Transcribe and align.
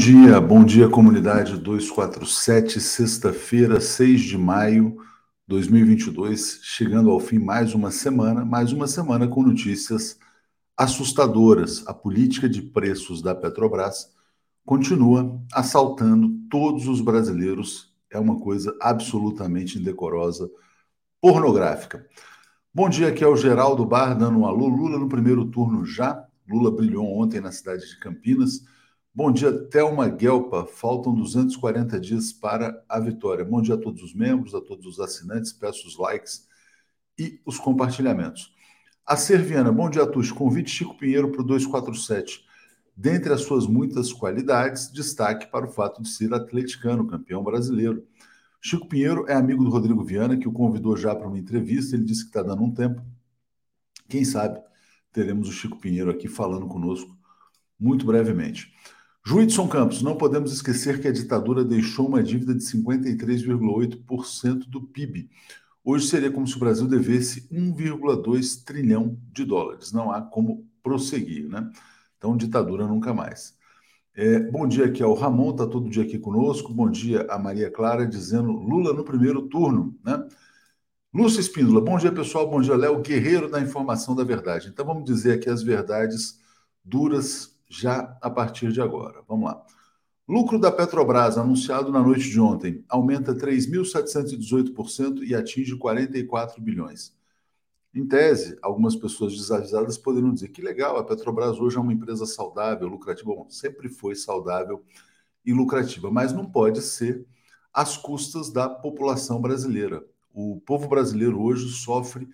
dia, 0.00 0.40
bom 0.40 0.64
dia 0.64 0.88
comunidade 0.88 1.58
247, 1.58 2.80
sexta-feira, 2.80 3.82
6 3.82 4.22
de 4.22 4.38
maio 4.38 4.96
2022, 5.46 6.60
chegando 6.62 7.10
ao 7.10 7.20
fim 7.20 7.38
mais 7.38 7.74
uma 7.74 7.90
semana, 7.90 8.42
mais 8.42 8.72
uma 8.72 8.86
semana 8.86 9.28
com 9.28 9.42
notícias 9.42 10.18
assustadoras. 10.74 11.86
A 11.86 11.92
política 11.92 12.48
de 12.48 12.62
preços 12.62 13.20
da 13.20 13.34
Petrobras 13.34 14.10
continua 14.64 15.38
assaltando 15.52 16.30
todos 16.48 16.88
os 16.88 17.02
brasileiros, 17.02 17.94
é 18.10 18.18
uma 18.18 18.40
coisa 18.40 18.74
absolutamente 18.80 19.78
indecorosa, 19.78 20.50
pornográfica. 21.20 22.06
Bom 22.72 22.88
dia, 22.88 23.08
aqui 23.08 23.22
é 23.22 23.28
o 23.28 23.36
Geraldo 23.36 23.84
Bar 23.84 24.14
dando 24.14 24.38
um 24.38 24.46
alô. 24.46 24.66
Lula 24.66 24.98
no 24.98 25.10
primeiro 25.10 25.44
turno 25.44 25.84
já. 25.84 26.26
Lula 26.48 26.70
brilhou 26.70 27.04
ontem 27.20 27.38
na 27.38 27.52
cidade 27.52 27.86
de 27.86 28.00
Campinas 28.00 28.62
Bom 29.12 29.32
dia, 29.32 29.52
Thelma 29.66 30.08
Guelpa. 30.08 30.64
Faltam 30.66 31.12
240 31.12 31.98
dias 31.98 32.32
para 32.32 32.80
a 32.88 33.00
vitória. 33.00 33.44
Bom 33.44 33.60
dia 33.60 33.74
a 33.74 33.78
todos 33.78 34.04
os 34.04 34.14
membros, 34.14 34.54
a 34.54 34.60
todos 34.60 34.86
os 34.86 35.00
assinantes. 35.00 35.52
Peço 35.52 35.88
os 35.88 35.98
likes 35.98 36.46
e 37.18 37.40
os 37.44 37.58
compartilhamentos. 37.58 38.54
A 39.04 39.16
Serviana, 39.16 39.72
bom 39.72 39.90
dia, 39.90 40.06
Tuxo. 40.06 40.32
Convite 40.32 40.70
Chico 40.70 40.96
Pinheiro 40.96 41.32
para 41.32 41.40
o 41.40 41.44
247. 41.44 42.44
Dentre 42.96 43.32
as 43.32 43.40
suas 43.40 43.66
muitas 43.66 44.12
qualidades, 44.12 44.92
destaque 44.92 45.50
para 45.50 45.66
o 45.66 45.72
fato 45.72 46.00
de 46.00 46.08
ser 46.08 46.32
atleticano, 46.32 47.08
campeão 47.08 47.42
brasileiro. 47.42 48.06
Chico 48.60 48.86
Pinheiro 48.86 49.26
é 49.28 49.34
amigo 49.34 49.64
do 49.64 49.70
Rodrigo 49.70 50.04
Viana, 50.04 50.36
que 50.36 50.46
o 50.46 50.52
convidou 50.52 50.96
já 50.96 51.16
para 51.16 51.26
uma 51.26 51.38
entrevista. 51.38 51.96
Ele 51.96 52.04
disse 52.04 52.22
que 52.22 52.28
está 52.28 52.44
dando 52.44 52.62
um 52.62 52.72
tempo. 52.72 53.04
Quem 54.08 54.24
sabe 54.24 54.60
teremos 55.12 55.48
o 55.48 55.52
Chico 55.52 55.80
Pinheiro 55.80 56.12
aqui 56.12 56.28
falando 56.28 56.68
conosco 56.68 57.18
muito 57.76 58.06
brevemente. 58.06 58.72
Juidson 59.30 59.68
Campos, 59.68 60.02
não 60.02 60.16
podemos 60.16 60.52
esquecer 60.52 61.00
que 61.00 61.06
a 61.06 61.12
ditadura 61.12 61.64
deixou 61.64 62.08
uma 62.08 62.20
dívida 62.20 62.52
de 62.52 62.64
53,8% 62.64 64.68
do 64.68 64.82
PIB. 64.82 65.30
Hoje 65.84 66.08
seria 66.08 66.32
como 66.32 66.48
se 66.48 66.56
o 66.56 66.58
Brasil 66.58 66.88
devesse 66.88 67.42
1,2 67.42 68.64
trilhão 68.64 69.16
de 69.32 69.44
dólares. 69.44 69.92
Não 69.92 70.10
há 70.10 70.20
como 70.20 70.68
prosseguir, 70.82 71.48
né? 71.48 71.70
Então, 72.18 72.36
ditadura 72.36 72.88
nunca 72.88 73.14
mais. 73.14 73.56
É, 74.16 74.40
bom 74.40 74.66
dia 74.66 74.86
aqui 74.86 75.00
ao 75.00 75.14
Ramon, 75.14 75.52
está 75.52 75.64
todo 75.64 75.88
dia 75.88 76.02
aqui 76.02 76.18
conosco. 76.18 76.74
Bom 76.74 76.90
dia 76.90 77.24
a 77.30 77.38
Maria 77.38 77.70
Clara, 77.70 78.08
dizendo 78.08 78.50
Lula 78.50 78.92
no 78.92 79.04
primeiro 79.04 79.42
turno, 79.42 79.96
né? 80.04 80.26
Lúcia 81.14 81.38
Espíndola, 81.38 81.80
bom 81.80 81.96
dia 81.98 82.10
pessoal, 82.10 82.50
bom 82.50 82.60
dia 82.60 82.74
Léo, 82.74 83.00
guerreiro 83.00 83.48
da 83.48 83.60
informação 83.60 84.16
da 84.16 84.24
verdade. 84.24 84.70
Então 84.70 84.84
vamos 84.84 85.04
dizer 85.04 85.34
aqui 85.34 85.48
as 85.48 85.62
verdades 85.62 86.40
duras 86.84 87.49
já 87.70 88.18
a 88.20 88.28
partir 88.28 88.72
de 88.72 88.82
agora. 88.82 89.22
Vamos 89.28 89.48
lá. 89.48 89.64
Lucro 90.28 90.58
da 90.58 90.70
Petrobras, 90.70 91.38
anunciado 91.38 91.90
na 91.90 92.02
noite 92.02 92.28
de 92.28 92.40
ontem, 92.40 92.84
aumenta 92.88 93.34
3.718% 93.34 95.22
e 95.22 95.34
atinge 95.34 95.76
44 95.76 96.60
bilhões. 96.60 97.16
Em 97.94 98.06
tese, 98.06 98.56
algumas 98.62 98.94
pessoas 98.94 99.36
desavisadas 99.36 99.98
poderiam 99.98 100.32
dizer 100.32 100.48
que 100.48 100.62
legal, 100.62 100.96
a 100.96 101.04
Petrobras 101.04 101.58
hoje 101.58 101.76
é 101.76 101.80
uma 101.80 101.92
empresa 101.92 102.26
saudável, 102.26 102.86
lucrativa. 102.86 103.34
Bom, 103.34 103.48
sempre 103.50 103.88
foi 103.88 104.14
saudável 104.14 104.84
e 105.44 105.52
lucrativa, 105.52 106.10
mas 106.10 106.32
não 106.32 106.44
pode 106.44 106.82
ser 106.82 107.24
às 107.72 107.96
custas 107.96 108.50
da 108.52 108.68
população 108.68 109.40
brasileira. 109.40 110.04
O 110.32 110.60
povo 110.64 110.88
brasileiro 110.88 111.40
hoje 111.40 111.68
sofre 111.70 112.28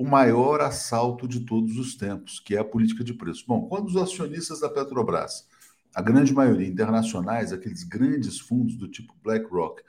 o 0.00 0.04
maior 0.08 0.62
assalto 0.62 1.28
de 1.28 1.40
todos 1.40 1.76
os 1.76 1.94
tempos, 1.94 2.40
que 2.40 2.56
é 2.56 2.58
a 2.58 2.64
política 2.64 3.04
de 3.04 3.12
preço. 3.12 3.44
Bom, 3.46 3.68
quando 3.68 3.88
os 3.88 3.98
acionistas 3.98 4.60
da 4.60 4.70
Petrobras, 4.70 5.46
a 5.94 6.00
grande 6.00 6.32
maioria 6.32 6.66
internacionais, 6.66 7.52
aqueles 7.52 7.84
grandes 7.84 8.40
fundos 8.40 8.76
do 8.76 8.88
tipo 8.88 9.14
BlackRock, 9.22 9.82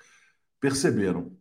perceberam 0.59 1.31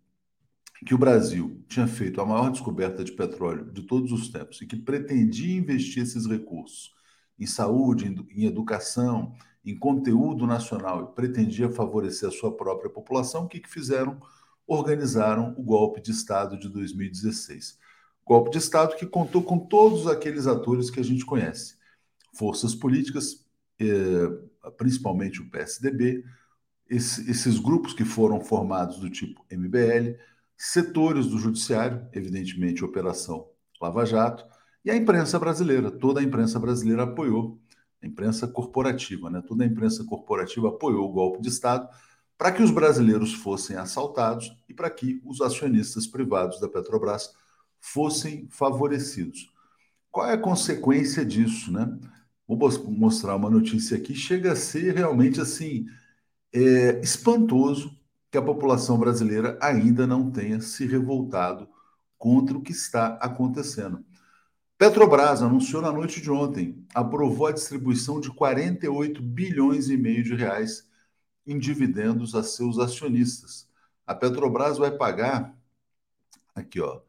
que 0.87 0.95
o 0.95 0.99
Brasil 0.99 1.61
tinha 1.67 1.89
feito 1.89 2.21
a 2.21 2.25
maior 2.25 2.49
descoberta 2.49 3.03
de 3.03 3.11
petróleo 3.11 3.73
de 3.73 3.83
todos 3.83 4.13
os 4.13 4.29
tempos 4.29 4.63
e 4.63 4.67
que 4.69 4.77
pretendia 4.77 5.59
investir 5.59 6.05
esses 6.05 6.25
recursos 6.25 6.95
em 7.37 7.47
saúde, 7.47 8.07
em 8.31 8.45
educação, 8.45 9.35
em 9.65 9.77
conteúdo 9.77 10.47
nacional 10.47 11.03
e 11.03 11.15
pretendia 11.17 11.69
favorecer 11.69 12.29
a 12.29 12.33
sua 12.33 12.57
própria 12.57 12.89
população, 12.89 13.47
o 13.47 13.49
que, 13.49 13.59
que 13.59 13.69
fizeram? 13.69 14.21
Organizaram 14.65 15.57
o 15.59 15.63
golpe 15.65 16.01
de 16.01 16.13
Estado 16.13 16.57
de 16.57 16.69
2016 16.69 17.90
golpe 18.31 18.53
de 18.53 18.59
Estado 18.59 18.95
que 18.95 19.07
contou 19.07 19.43
com 19.43 19.59
todos 19.59 20.07
aqueles 20.07 20.47
atores 20.47 20.89
que 20.89 21.01
a 21.01 21.03
gente 21.03 21.27
conhece. 21.27 21.75
Forças 22.33 22.77
políticas, 22.77 23.45
eh, 23.81 24.29
principalmente 24.77 25.43
o 25.43 25.51
PSDB, 25.51 26.23
esses 26.89 27.59
grupos 27.59 27.93
que 27.93 28.05
foram 28.05 28.41
formados 28.41 29.01
do 29.01 29.11
tipo 29.11 29.45
MBL, 29.51 30.17
setores 30.57 31.27
do 31.27 31.39
judiciário, 31.39 32.07
evidentemente 32.13 32.85
Operação 32.85 33.49
Lava 33.83 34.07
Jato, 34.07 34.45
e 34.85 34.93
a 34.93 34.97
imprensa 34.97 35.37
brasileira. 35.37 35.91
Toda 35.91 36.21
a 36.21 36.23
imprensa 36.23 36.61
brasileira 36.61 37.03
apoiou, 37.03 37.59
a 38.01 38.07
imprensa 38.07 38.47
corporativa, 38.47 39.29
né? 39.29 39.43
toda 39.45 39.65
a 39.65 39.67
imprensa 39.67 40.05
corporativa 40.05 40.69
apoiou 40.69 41.09
o 41.09 41.13
golpe 41.13 41.43
de 41.43 41.49
Estado 41.49 41.89
para 42.39 42.53
que 42.53 42.63
os 42.63 42.71
brasileiros 42.71 43.35
fossem 43.35 43.77
assaltados 43.77 44.57
e 44.69 44.73
para 44.73 44.89
que 44.89 45.21
os 45.25 45.41
acionistas 45.41 46.07
privados 46.07 46.61
da 46.61 46.69
Petrobras 46.69 47.31
fossem 47.81 48.47
favorecidos. 48.51 49.51
Qual 50.11 50.29
é 50.29 50.35
a 50.35 50.39
consequência 50.39 51.25
disso, 51.25 51.73
né? 51.73 51.99
Vou 52.47 52.59
mostrar 52.89 53.37
uma 53.37 53.49
notícia 53.49 53.97
aqui. 53.97 54.15
Chega 54.15 54.53
a 54.53 54.57
ser 54.57 54.95
realmente 54.95 55.41
assim 55.41 55.87
é, 56.53 57.01
espantoso 57.01 57.97
que 58.31 58.39
a 58.39 58.43
população 58.43 58.99
brasileira 58.99 59.59
ainda 59.61 60.07
não 60.07 60.31
tenha 60.31 60.61
se 60.61 60.87
revoltado 60.87 61.69
contra 62.19 62.57
o 62.57 62.63
que 62.63 62.73
está 62.73 63.15
acontecendo. 63.21 64.05
Petrobras 64.77 65.43
anunciou 65.43 65.83
na 65.83 65.93
noite 65.93 66.21
de 66.21 66.31
ontem, 66.31 66.87
aprovou 66.95 67.47
a 67.47 67.53
distribuição 67.53 68.21
de 68.21 68.31
48 68.31 69.21
bilhões 69.21 69.91
e 69.91 69.97
meio 69.97 70.23
de 70.25 70.35
reais 70.35 70.89
em 71.47 71.59
dividendos 71.59 72.35
a 72.35 72.43
seus 72.43 72.79
acionistas. 72.79 73.69
A 74.07 74.15
Petrobras 74.15 74.79
vai 74.79 74.91
pagar 74.91 75.55
aqui, 76.55 76.81
ó, 76.81 77.01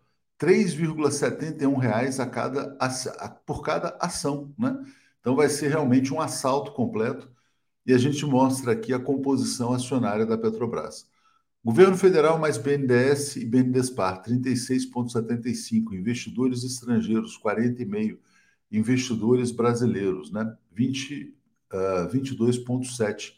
3,71 0.42 1.78
reais 1.78 2.20
a 2.20 2.26
cada, 2.26 2.76
a, 2.80 3.30
por 3.30 3.62
cada 3.62 3.96
ação, 4.02 4.52
né? 4.58 4.84
Então 5.20 5.36
vai 5.36 5.48
ser 5.48 5.68
realmente 5.68 6.12
um 6.12 6.20
assalto 6.20 6.72
completo 6.72 7.30
e 7.86 7.94
a 7.94 7.98
gente 8.00 8.26
mostra 8.26 8.72
aqui 8.72 8.92
a 8.92 9.00
composição 9.00 9.72
acionária 9.72 10.26
da 10.26 10.36
Petrobras. 10.36 11.08
Governo 11.64 11.96
Federal 11.96 12.40
mais 12.40 12.58
BNDES 12.58 13.36
e 13.36 13.46
BNDESPAR, 13.46 14.24
36,75. 14.24 15.94
Investidores 15.94 16.64
estrangeiros, 16.64 17.40
40,5. 17.40 18.18
Investidores 18.72 19.52
brasileiros, 19.52 20.32
né? 20.32 20.58
20, 20.72 21.36
uh, 21.72 22.10
22,7. 22.12 23.34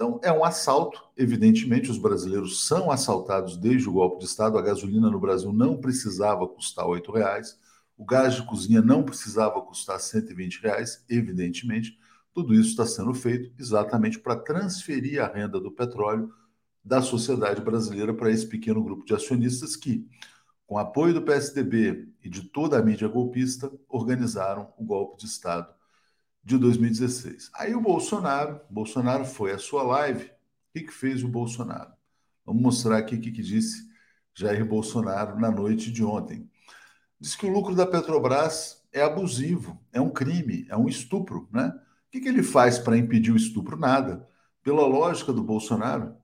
Então, 0.00 0.18
é 0.24 0.32
um 0.32 0.42
assalto. 0.42 0.98
Evidentemente, 1.14 1.90
os 1.90 1.98
brasileiros 1.98 2.66
são 2.66 2.90
assaltados 2.90 3.58
desde 3.58 3.86
o 3.86 3.92
golpe 3.92 4.20
de 4.20 4.24
Estado. 4.24 4.56
A 4.56 4.62
gasolina 4.62 5.10
no 5.10 5.20
Brasil 5.20 5.52
não 5.52 5.76
precisava 5.76 6.48
custar 6.48 6.86
R$ 6.86 7.02
reais. 7.12 7.58
O 7.98 8.04
gás 8.06 8.34
de 8.34 8.42
cozinha 8.46 8.80
não 8.80 9.02
precisava 9.02 9.60
custar 9.60 10.00
120 10.00 10.62
reais, 10.62 11.04
evidentemente. 11.06 11.98
Tudo 12.32 12.54
isso 12.54 12.70
está 12.70 12.86
sendo 12.86 13.12
feito 13.12 13.52
exatamente 13.58 14.18
para 14.18 14.36
transferir 14.36 15.22
a 15.22 15.26
renda 15.26 15.60
do 15.60 15.70
petróleo 15.70 16.32
da 16.82 17.02
sociedade 17.02 17.60
brasileira 17.60 18.14
para 18.14 18.30
esse 18.30 18.46
pequeno 18.46 18.82
grupo 18.82 19.04
de 19.04 19.12
acionistas 19.12 19.76
que, 19.76 20.08
com 20.66 20.78
apoio 20.78 21.12
do 21.12 21.20
PSDB 21.20 22.08
e 22.24 22.30
de 22.30 22.44
toda 22.44 22.78
a 22.78 22.82
mídia 22.82 23.06
golpista, 23.06 23.70
organizaram 23.86 24.72
o 24.78 24.82
golpe 24.82 25.18
de 25.18 25.26
Estado 25.26 25.68
de 26.42 26.58
2016. 26.58 27.50
Aí 27.54 27.74
o 27.74 27.80
Bolsonaro, 27.80 28.60
Bolsonaro 28.70 29.24
foi 29.24 29.52
à 29.52 29.58
sua 29.58 29.82
live. 29.82 30.24
O 30.24 30.72
que, 30.72 30.80
que 30.84 30.92
fez 30.92 31.22
o 31.22 31.28
Bolsonaro? 31.28 31.92
Vamos 32.44 32.62
mostrar 32.62 32.98
aqui 32.98 33.16
o 33.16 33.20
que, 33.20 33.30
que 33.30 33.42
disse 33.42 33.88
Jair 34.34 34.64
Bolsonaro 34.64 35.38
na 35.38 35.50
noite 35.50 35.90
de 35.90 36.04
ontem. 36.04 36.48
Diz 37.18 37.36
que 37.36 37.46
o 37.46 37.52
lucro 37.52 37.74
da 37.74 37.86
Petrobras 37.86 38.82
é 38.92 39.02
abusivo, 39.02 39.78
é 39.92 40.00
um 40.00 40.10
crime, 40.10 40.66
é 40.68 40.76
um 40.76 40.88
estupro, 40.88 41.48
né? 41.52 41.68
O 41.68 42.10
que, 42.10 42.20
que 42.20 42.28
ele 42.28 42.42
faz 42.42 42.78
para 42.78 42.96
impedir 42.96 43.30
o 43.30 43.36
estupro? 43.36 43.78
Nada. 43.78 44.26
Pela 44.62 44.86
lógica 44.86 45.32
do 45.32 45.44
Bolsonaro, 45.44 46.16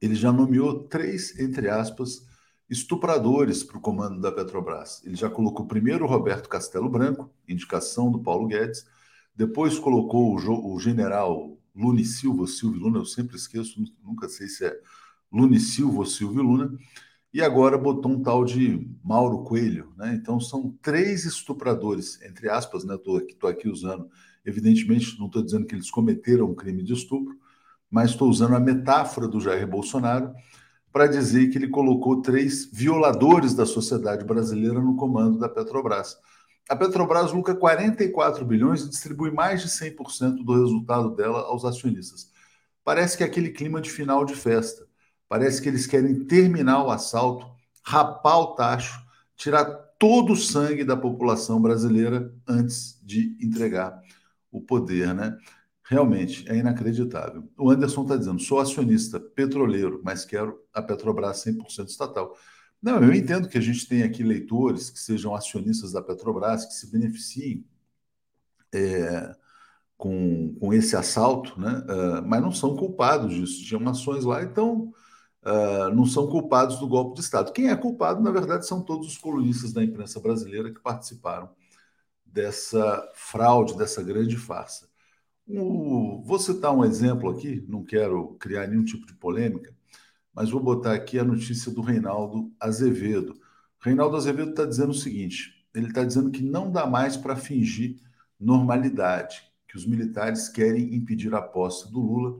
ele 0.00 0.14
já 0.14 0.30
nomeou 0.30 0.84
três, 0.84 1.38
entre 1.40 1.68
aspas, 1.68 2.26
estupradores 2.68 3.62
para 3.62 3.78
o 3.78 3.80
comando 3.80 4.20
da 4.20 4.30
Petrobras. 4.30 5.02
Ele 5.04 5.16
já 5.16 5.30
colocou 5.30 5.66
primeiro 5.66 6.06
Roberto 6.06 6.48
Castelo 6.48 6.88
Branco, 6.88 7.30
indicação 7.48 8.10
do 8.10 8.20
Paulo 8.20 8.46
Guedes, 8.46 8.86
depois 9.36 9.78
colocou 9.78 10.34
o, 10.34 10.74
o 10.74 10.80
general 10.80 11.56
Lune 11.74 12.04
Silva, 12.04 12.46
Silvio 12.46 12.80
Luna, 12.80 12.98
eu 12.98 13.04
sempre 13.04 13.36
esqueço, 13.36 13.84
nunca 14.02 14.28
sei 14.28 14.48
se 14.48 14.64
é 14.64 14.80
Lune 15.30 15.60
Silva 15.60 15.98
ou 15.98 16.06
Silvio 16.06 16.42
Luna, 16.42 16.72
e 17.34 17.42
agora 17.42 17.76
botou 17.76 18.12
um 18.12 18.22
tal 18.22 18.46
de 18.46 18.88
Mauro 19.04 19.42
Coelho, 19.42 19.92
né? 19.94 20.14
Então 20.14 20.40
são 20.40 20.74
três 20.80 21.26
estupradores, 21.26 22.18
entre 22.22 22.48
aspas, 22.48 22.82
né? 22.82 22.94
Estou 22.94 23.18
aqui, 23.18 23.34
tô 23.34 23.46
aqui 23.46 23.68
usando, 23.68 24.08
evidentemente, 24.42 25.18
não 25.18 25.26
estou 25.26 25.42
dizendo 25.42 25.66
que 25.66 25.74
eles 25.74 25.90
cometeram 25.90 26.46
um 26.46 26.54
crime 26.54 26.82
de 26.82 26.94
estupro, 26.94 27.36
mas 27.90 28.12
estou 28.12 28.30
usando 28.30 28.54
a 28.54 28.60
metáfora 28.60 29.28
do 29.28 29.38
Jair 29.38 29.68
Bolsonaro 29.68 30.32
para 30.90 31.06
dizer 31.06 31.50
que 31.50 31.58
ele 31.58 31.68
colocou 31.68 32.22
três 32.22 32.70
violadores 32.72 33.52
da 33.52 33.66
sociedade 33.66 34.24
brasileira 34.24 34.80
no 34.80 34.96
comando 34.96 35.38
da 35.38 35.46
Petrobras. 35.46 36.16
A 36.68 36.74
Petrobras 36.74 37.32
lucra 37.32 37.54
44 37.54 38.44
bilhões 38.44 38.82
e 38.82 38.88
distribui 38.88 39.30
mais 39.30 39.62
de 39.62 39.68
100% 39.68 40.44
do 40.44 40.60
resultado 40.60 41.14
dela 41.14 41.42
aos 41.42 41.64
acionistas. 41.64 42.32
Parece 42.82 43.16
que 43.16 43.22
é 43.22 43.26
aquele 43.26 43.50
clima 43.50 43.80
de 43.80 43.90
final 43.90 44.24
de 44.24 44.34
festa. 44.34 44.86
Parece 45.28 45.62
que 45.62 45.68
eles 45.68 45.86
querem 45.86 46.24
terminar 46.24 46.84
o 46.84 46.90
assalto, 46.90 47.46
rapar 47.84 48.38
o 48.38 48.54
tacho, 48.54 49.00
tirar 49.36 49.64
todo 49.98 50.32
o 50.32 50.36
sangue 50.36 50.84
da 50.84 50.96
população 50.96 51.60
brasileira 51.60 52.34
antes 52.46 53.00
de 53.02 53.36
entregar 53.40 54.00
o 54.50 54.60
poder, 54.60 55.14
né? 55.14 55.36
Realmente 55.84 56.48
é 56.48 56.56
inacreditável. 56.56 57.48
O 57.56 57.70
Anderson 57.70 58.02
está 58.02 58.16
dizendo: 58.16 58.40
sou 58.40 58.58
acionista 58.58 59.20
petroleiro, 59.20 60.00
mas 60.04 60.24
quero 60.24 60.60
a 60.74 60.82
Petrobras 60.82 61.44
100% 61.44 61.88
estatal. 61.88 62.36
Não, 62.86 63.02
eu 63.02 63.12
entendo 63.12 63.48
que 63.48 63.58
a 63.58 63.60
gente 63.60 63.88
tem 63.88 64.04
aqui 64.04 64.22
leitores 64.22 64.90
que 64.90 65.00
sejam 65.00 65.34
acionistas 65.34 65.90
da 65.90 66.00
Petrobras, 66.00 66.64
que 66.66 66.72
se 66.72 66.88
beneficiem 66.88 67.66
é, 68.72 69.34
com, 69.96 70.54
com 70.60 70.72
esse 70.72 70.94
assalto, 70.94 71.60
né? 71.60 71.84
Uh, 71.88 72.24
mas 72.24 72.40
não 72.40 72.52
são 72.52 72.76
culpados 72.76 73.34
disso. 73.34 73.64
Tinham 73.64 73.88
ações 73.88 74.24
lá, 74.24 74.40
então 74.44 74.92
uh, 75.44 75.92
não 75.96 76.06
são 76.06 76.28
culpados 76.28 76.78
do 76.78 76.86
golpe 76.86 77.16
de 77.16 77.22
Estado. 77.22 77.52
Quem 77.52 77.70
é 77.70 77.76
culpado, 77.76 78.22
na 78.22 78.30
verdade, 78.30 78.64
são 78.68 78.80
todos 78.80 79.08
os 79.08 79.18
colunistas 79.18 79.72
da 79.72 79.82
imprensa 79.82 80.20
brasileira 80.20 80.72
que 80.72 80.80
participaram 80.80 81.50
dessa 82.24 83.10
fraude, 83.14 83.76
dessa 83.76 84.00
grande 84.00 84.36
farsa. 84.36 84.88
O, 85.48 86.22
vou 86.24 86.38
citar 86.38 86.72
um 86.72 86.84
exemplo 86.84 87.30
aqui, 87.30 87.64
não 87.68 87.84
quero 87.84 88.36
criar 88.38 88.68
nenhum 88.68 88.84
tipo 88.84 89.06
de 89.06 89.14
polêmica, 89.14 89.75
mas 90.36 90.50
vou 90.50 90.60
botar 90.60 90.92
aqui 90.92 91.18
a 91.18 91.24
notícia 91.24 91.72
do 91.72 91.80
Reinaldo 91.80 92.52
Azevedo. 92.60 93.40
Reinaldo 93.80 94.16
Azevedo 94.16 94.50
está 94.50 94.66
dizendo 94.66 94.90
o 94.90 94.94
seguinte: 94.94 95.66
ele 95.74 95.86
está 95.86 96.04
dizendo 96.04 96.30
que 96.30 96.42
não 96.42 96.70
dá 96.70 96.86
mais 96.86 97.16
para 97.16 97.34
fingir 97.34 97.96
normalidade, 98.38 99.50
que 99.66 99.78
os 99.78 99.86
militares 99.86 100.50
querem 100.50 100.94
impedir 100.94 101.34
a 101.34 101.40
posse 101.40 101.90
do 101.90 102.00
Lula, 102.00 102.38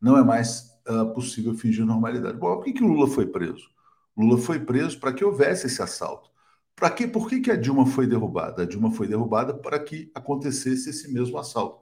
não 0.00 0.18
é 0.18 0.24
mais 0.24 0.76
uh, 0.88 1.14
possível 1.14 1.54
fingir 1.54 1.86
normalidade. 1.86 2.36
Bom, 2.36 2.56
por 2.56 2.64
que, 2.64 2.72
que 2.72 2.82
o 2.82 2.88
Lula 2.88 3.06
foi 3.06 3.26
preso? 3.26 3.70
Lula 4.16 4.38
foi 4.38 4.58
preso 4.58 4.98
para 4.98 5.12
que 5.12 5.24
houvesse 5.24 5.68
esse 5.68 5.80
assalto. 5.80 6.28
Para 6.74 6.90
que, 6.90 7.06
por 7.06 7.28
que, 7.28 7.40
que 7.40 7.50
a 7.50 7.56
Dilma 7.56 7.86
foi 7.86 8.06
derrubada? 8.06 8.62
A 8.62 8.66
Dilma 8.66 8.90
foi 8.90 9.06
derrubada 9.06 9.54
para 9.54 9.78
que 9.78 10.10
acontecesse 10.14 10.90
esse 10.90 11.12
mesmo 11.12 11.38
assalto. 11.38 11.80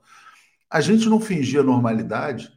A 0.70 0.80
gente 0.80 1.08
não 1.08 1.20
fingia 1.20 1.62
normalidade 1.62 2.52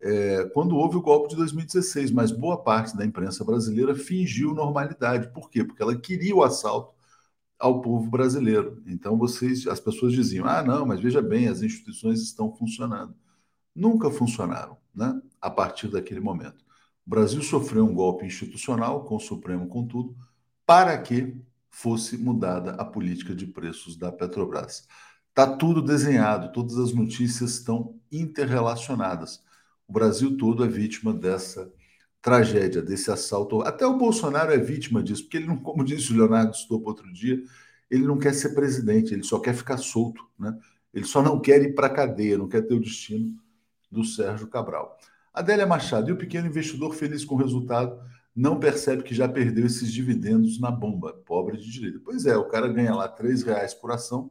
é, 0.00 0.44
quando 0.54 0.76
houve 0.76 0.96
o 0.96 1.02
golpe 1.02 1.30
de 1.30 1.36
2016, 1.36 2.10
mas 2.10 2.30
boa 2.32 2.62
parte 2.62 2.96
da 2.96 3.04
imprensa 3.04 3.44
brasileira 3.44 3.94
fingiu 3.94 4.54
normalidade. 4.54 5.32
Por 5.32 5.50
quê? 5.50 5.64
Porque 5.64 5.82
ela 5.82 5.96
queria 5.98 6.34
o 6.34 6.42
assalto 6.42 6.94
ao 7.58 7.82
povo 7.82 8.10
brasileiro. 8.10 8.82
Então 8.86 9.18
vocês, 9.18 9.66
as 9.66 9.80
pessoas 9.80 10.12
diziam: 10.12 10.46
"Ah, 10.46 10.62
não, 10.62 10.86
mas 10.86 11.00
veja 11.00 11.20
bem, 11.22 11.48
as 11.48 11.62
instituições 11.62 12.20
estão 12.22 12.54
funcionando". 12.56 13.14
Nunca 13.74 14.10
funcionaram, 14.10 14.76
né? 14.94 15.20
A 15.40 15.50
partir 15.50 15.88
daquele 15.88 16.20
momento. 16.20 16.64
O 17.06 17.10
Brasil 17.10 17.42
sofreu 17.42 17.84
um 17.84 17.94
golpe 17.94 18.26
institucional 18.26 19.04
com 19.04 19.16
o 19.16 19.20
Supremo 19.20 19.68
com 19.68 19.86
tudo, 19.86 20.16
para 20.66 20.96
que 20.98 21.36
fosse 21.70 22.16
mudada 22.16 22.72
a 22.72 22.84
política 22.84 23.34
de 23.34 23.46
preços 23.46 23.96
da 23.96 24.10
Petrobras. 24.12 24.86
Está 25.28 25.56
tudo 25.56 25.82
desenhado, 25.82 26.52
todas 26.52 26.76
as 26.78 26.92
notícias 26.92 27.52
estão 27.52 27.98
interrelacionadas. 28.10 29.42
O 29.90 29.92
Brasil 29.92 30.36
todo 30.36 30.64
é 30.64 30.68
vítima 30.68 31.12
dessa 31.12 31.68
tragédia, 32.22 32.80
desse 32.80 33.10
assalto. 33.10 33.60
Até 33.62 33.84
o 33.84 33.98
Bolsonaro 33.98 34.52
é 34.52 34.56
vítima 34.56 35.02
disso, 35.02 35.24
porque 35.24 35.38
ele 35.38 35.48
não, 35.48 35.56
como 35.56 35.84
disse 35.84 36.12
o 36.12 36.16
Leonardo 36.16 36.56
Stoppo 36.56 36.88
outro 36.88 37.12
dia, 37.12 37.42
ele 37.90 38.04
não 38.04 38.16
quer 38.16 38.32
ser 38.32 38.54
presidente, 38.54 39.12
ele 39.12 39.24
só 39.24 39.40
quer 39.40 39.52
ficar 39.52 39.78
solto, 39.78 40.24
né? 40.38 40.56
Ele 40.94 41.04
só 41.04 41.20
não 41.20 41.40
quer 41.40 41.60
ir 41.60 41.74
para 41.74 41.88
a 41.88 41.90
cadeia, 41.90 42.38
não 42.38 42.48
quer 42.48 42.62
ter 42.62 42.74
o 42.74 42.80
destino 42.80 43.36
do 43.90 44.04
Sérgio 44.04 44.46
Cabral. 44.46 44.96
Adélia 45.34 45.66
Machado, 45.66 46.08
e 46.08 46.12
o 46.12 46.16
pequeno 46.16 46.46
investidor 46.46 46.94
feliz 46.94 47.24
com 47.24 47.34
o 47.34 47.38
resultado 47.38 48.00
não 48.34 48.60
percebe 48.60 49.02
que 49.02 49.14
já 49.14 49.28
perdeu 49.28 49.66
esses 49.66 49.92
dividendos 49.92 50.60
na 50.60 50.70
bomba, 50.70 51.14
pobre 51.26 51.56
de 51.56 51.68
direito. 51.68 52.00
Pois 52.04 52.26
é, 52.26 52.36
o 52.36 52.46
cara 52.46 52.68
ganha 52.68 52.94
lá 52.94 53.08
três 53.08 53.42
reais 53.42 53.74
por 53.74 53.90
ação, 53.90 54.30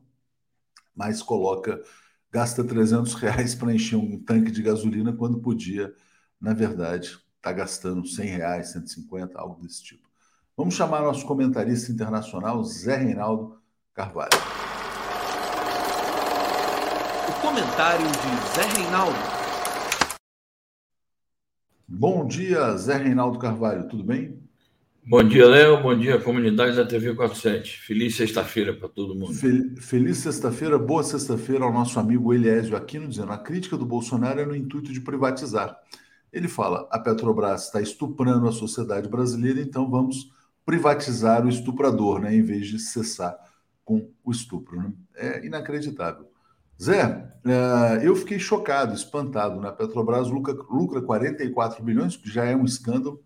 mas 0.95 1.21
coloca 1.21 1.81
gasta 2.31 2.63
300 2.63 3.13
reais 3.15 3.55
para 3.55 3.73
encher 3.73 3.97
um 3.97 4.19
tanque 4.19 4.51
de 4.51 4.61
gasolina 4.61 5.11
quando 5.13 5.39
podia, 5.39 5.93
na 6.39 6.53
verdade, 6.53 7.07
estar 7.07 7.23
tá 7.41 7.53
gastando 7.53 8.05
100 8.05 8.25
reais, 8.27 8.71
150, 8.71 9.39
algo 9.39 9.61
desse 9.61 9.83
tipo. 9.83 10.07
Vamos 10.55 10.75
chamar 10.75 11.01
nosso 11.01 11.25
comentarista 11.25 11.91
internacional, 11.91 12.63
Zé 12.63 12.97
Reinaldo 12.97 13.59
Carvalho. 13.93 14.29
O 17.29 17.41
comentário 17.41 18.05
de 18.05 18.55
Zé 18.55 18.81
Reinaldo. 18.81 19.17
Bom 21.87 22.27
dia, 22.27 22.77
Zé 22.77 22.97
Reinaldo 22.97 23.39
Carvalho, 23.39 23.87
tudo 23.87 24.03
bem? 24.03 24.48
Bom 25.09 25.23
dia, 25.23 25.47
Léo. 25.47 25.81
Bom 25.81 25.97
dia, 25.97 26.21
comunidade 26.21 26.75
da 26.75 26.85
TV 26.85 27.15
47. 27.15 27.79
Feliz 27.79 28.15
sexta-feira 28.15 28.75
para 28.75 28.87
todo 28.87 29.15
mundo. 29.15 29.33
Feliz 29.81 30.19
sexta-feira, 30.19 30.77
boa 30.77 31.01
sexta-feira 31.01 31.65
ao 31.65 31.73
nosso 31.73 31.99
amigo 31.99 32.31
Eliésio 32.31 32.77
Aquino, 32.77 33.07
dizendo 33.07 33.31
a 33.31 33.37
crítica 33.39 33.75
do 33.75 33.87
Bolsonaro 33.87 34.39
é 34.39 34.45
no 34.45 34.55
intuito 34.55 34.93
de 34.93 35.01
privatizar. 35.01 35.75
Ele 36.31 36.47
fala: 36.47 36.87
a 36.91 36.99
Petrobras 36.99 37.65
está 37.65 37.81
estuprando 37.81 38.47
a 38.47 38.51
sociedade 38.51 39.09
brasileira, 39.09 39.59
então 39.59 39.89
vamos 39.89 40.29
privatizar 40.63 41.43
o 41.43 41.49
estuprador, 41.49 42.21
né, 42.21 42.35
em 42.35 42.43
vez 42.43 42.67
de 42.67 42.77
cessar 42.77 43.35
com 43.83 44.11
o 44.23 44.29
estupro. 44.29 44.77
Né? 44.77 44.93
É 45.15 45.43
inacreditável. 45.43 46.29
Zé, 46.79 47.33
é, 47.43 48.07
eu 48.07 48.15
fiquei 48.15 48.37
chocado, 48.37 48.93
espantado. 48.93 49.59
Né? 49.59 49.69
A 49.69 49.71
Petrobras 49.71 50.29
lucra, 50.29 50.53
lucra 50.69 51.01
44 51.01 51.83
bilhões, 51.83 52.15
que 52.15 52.29
já 52.29 52.45
é 52.45 52.55
um 52.55 52.63
escândalo 52.63 53.19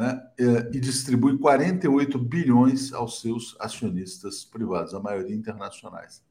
né, 0.00 0.18
é, 0.38 0.70
e 0.72 0.80
distribui 0.80 1.36
48 1.36 2.18
bilhões 2.18 2.90
aos 2.90 3.20
seus 3.20 3.54
acionistas 3.60 4.46
privados, 4.46 4.94
a 4.94 4.98
maioria 4.98 5.36
internacionais. 5.36 6.24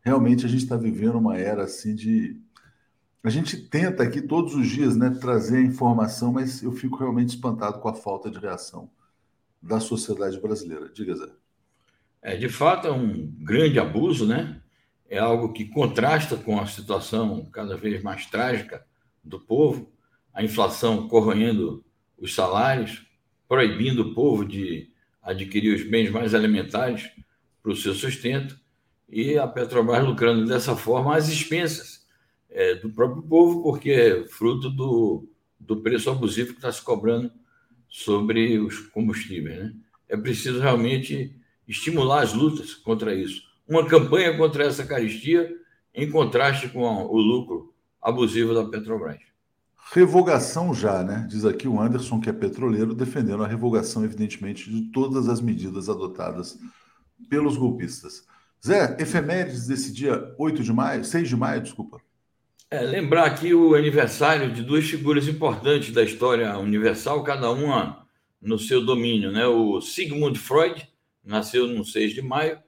Realmente 0.00 0.44
a 0.44 0.48
gente 0.48 0.64
está 0.64 0.76
vivendo 0.76 1.18
uma 1.18 1.38
era 1.38 1.62
assim 1.62 1.94
de. 1.94 2.36
A 3.22 3.30
gente 3.30 3.56
tenta 3.56 4.02
aqui 4.02 4.20
todos 4.20 4.56
os 4.56 4.66
dias 4.66 4.96
né, 4.96 5.10
trazer 5.10 5.58
a 5.58 5.62
informação, 5.62 6.32
mas 6.32 6.64
eu 6.64 6.72
fico 6.72 6.96
realmente 6.96 7.28
espantado 7.28 7.78
com 7.78 7.88
a 7.88 7.94
falta 7.94 8.28
de 8.28 8.40
reação 8.40 8.90
da 9.62 9.78
sociedade 9.78 10.40
brasileira. 10.40 10.90
Diga, 10.92 11.14
Zé. 11.14 11.28
É, 12.20 12.36
de 12.36 12.48
fato, 12.48 12.88
é 12.88 12.90
um 12.90 13.32
grande 13.38 13.78
abuso, 13.78 14.26
né? 14.26 14.60
É 15.08 15.20
algo 15.20 15.52
que 15.52 15.66
contrasta 15.66 16.36
com 16.36 16.58
a 16.58 16.66
situação 16.66 17.44
cada 17.52 17.76
vez 17.76 18.02
mais 18.02 18.26
trágica 18.26 18.84
do 19.22 19.38
povo, 19.38 19.92
a 20.34 20.42
inflação 20.42 21.06
corroendo 21.06 21.84
os 22.18 22.34
salários, 22.34 23.11
proibindo 23.52 24.00
o 24.00 24.14
povo 24.14 24.46
de 24.46 24.88
adquirir 25.22 25.74
os 25.74 25.82
bens 25.82 26.08
mais 26.08 26.32
elementares 26.32 27.10
para 27.62 27.70
o 27.70 27.76
seu 27.76 27.92
sustento, 27.92 28.58
e 29.06 29.36
a 29.36 29.46
Petrobras 29.46 30.02
lucrando 30.02 30.46
dessa 30.46 30.74
forma 30.74 31.14
às 31.14 31.28
expensas 31.28 32.06
é, 32.48 32.76
do 32.76 32.88
próprio 32.88 33.22
povo, 33.22 33.62
porque 33.62 33.90
é 33.90 34.24
fruto 34.26 34.70
do, 34.70 35.28
do 35.60 35.76
preço 35.82 36.08
abusivo 36.08 36.52
que 36.54 36.60
está 36.60 36.72
se 36.72 36.80
cobrando 36.80 37.30
sobre 37.90 38.58
os 38.58 38.78
combustíveis. 38.86 39.58
Né? 39.64 39.74
É 40.08 40.16
preciso 40.16 40.58
realmente 40.58 41.36
estimular 41.68 42.22
as 42.22 42.32
lutas 42.32 42.72
contra 42.72 43.14
isso. 43.14 43.42
Uma 43.68 43.86
campanha 43.86 44.34
contra 44.34 44.64
essa 44.64 44.86
caristia 44.86 45.54
em 45.94 46.10
contraste 46.10 46.70
com 46.70 47.04
o 47.04 47.18
lucro 47.18 47.74
abusivo 48.00 48.54
da 48.54 48.64
Petrobras. 48.64 49.20
Revogação 49.94 50.72
já, 50.72 51.02
né? 51.04 51.26
Diz 51.28 51.44
aqui 51.44 51.68
o 51.68 51.78
Anderson, 51.78 52.18
que 52.18 52.30
é 52.30 52.32
petroleiro, 52.32 52.94
defendendo 52.94 53.44
a 53.44 53.46
revogação, 53.46 54.02
evidentemente, 54.02 54.70
de 54.70 54.90
todas 54.90 55.28
as 55.28 55.38
medidas 55.38 55.86
adotadas 55.90 56.58
pelos 57.28 57.58
golpistas. 57.58 58.26
Zé, 58.66 58.96
efemérides 58.98 59.66
desse 59.66 59.92
dia 59.92 60.34
8 60.38 60.62
de 60.62 60.72
maio, 60.72 61.04
6 61.04 61.28
de 61.28 61.36
maio, 61.36 61.60
desculpa. 61.60 62.00
É, 62.70 62.80
lembrar 62.80 63.26
aqui 63.26 63.52
o 63.52 63.74
aniversário 63.74 64.50
de 64.50 64.62
duas 64.62 64.86
figuras 64.86 65.28
importantes 65.28 65.92
da 65.92 66.02
história 66.02 66.56
universal, 66.56 67.22
cada 67.22 67.50
uma 67.50 68.06
no 68.40 68.58
seu 68.58 68.82
domínio, 68.82 69.30
né? 69.30 69.46
O 69.46 69.78
Sigmund 69.82 70.38
Freud 70.38 70.88
nasceu 71.22 71.66
no 71.66 71.84
6 71.84 72.14
de 72.14 72.22
maio 72.22 72.58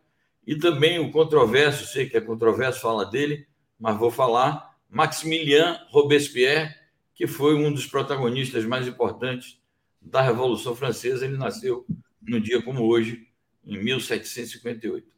e 0.47 0.59
também 0.59 0.99
o 0.99 1.11
controverso, 1.11 1.90
sei 1.90 2.07
que 2.07 2.19
é 2.19 2.21
controverso 2.21 2.83
falar 2.83 3.04
dele, 3.04 3.47
mas 3.81 3.99
vou 3.99 4.11
falar, 4.11 4.76
Maximilien 4.90 5.78
Robespierre, 5.88 6.83
que 7.14 7.26
foi 7.26 7.54
um 7.54 7.73
dos 7.73 7.87
protagonistas 7.87 8.64
mais 8.64 8.87
importantes 8.87 9.61
da 10.00 10.21
Revolução 10.21 10.75
Francesa. 10.75 11.25
Ele 11.25 11.37
nasceu 11.37 11.87
no 12.21 12.40
dia 12.40 12.62
como 12.62 12.83
hoje, 12.83 13.28
em 13.64 13.83
1758. 13.83 15.14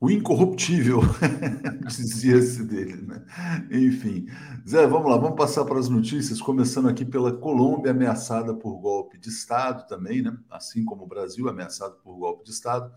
O 0.00 0.10
incorruptível, 0.10 1.00
dizia-se 1.86 2.64
dele, 2.64 2.96
né? 3.02 3.22
Enfim. 3.70 4.26
Zé, 4.66 4.86
vamos 4.86 5.10
lá, 5.10 5.18
vamos 5.18 5.36
passar 5.36 5.62
para 5.66 5.78
as 5.78 5.90
notícias, 5.90 6.40
começando 6.40 6.88
aqui 6.88 7.04
pela 7.04 7.36
Colômbia, 7.36 7.90
ameaçada 7.90 8.54
por 8.54 8.78
golpe 8.78 9.18
de 9.18 9.28
Estado 9.28 9.86
também, 9.86 10.22
né? 10.22 10.34
Assim 10.48 10.86
como 10.86 11.04
o 11.04 11.06
Brasil, 11.06 11.50
ameaçado 11.50 11.96
por 12.02 12.16
golpe 12.16 12.44
de 12.44 12.50
Estado. 12.50 12.90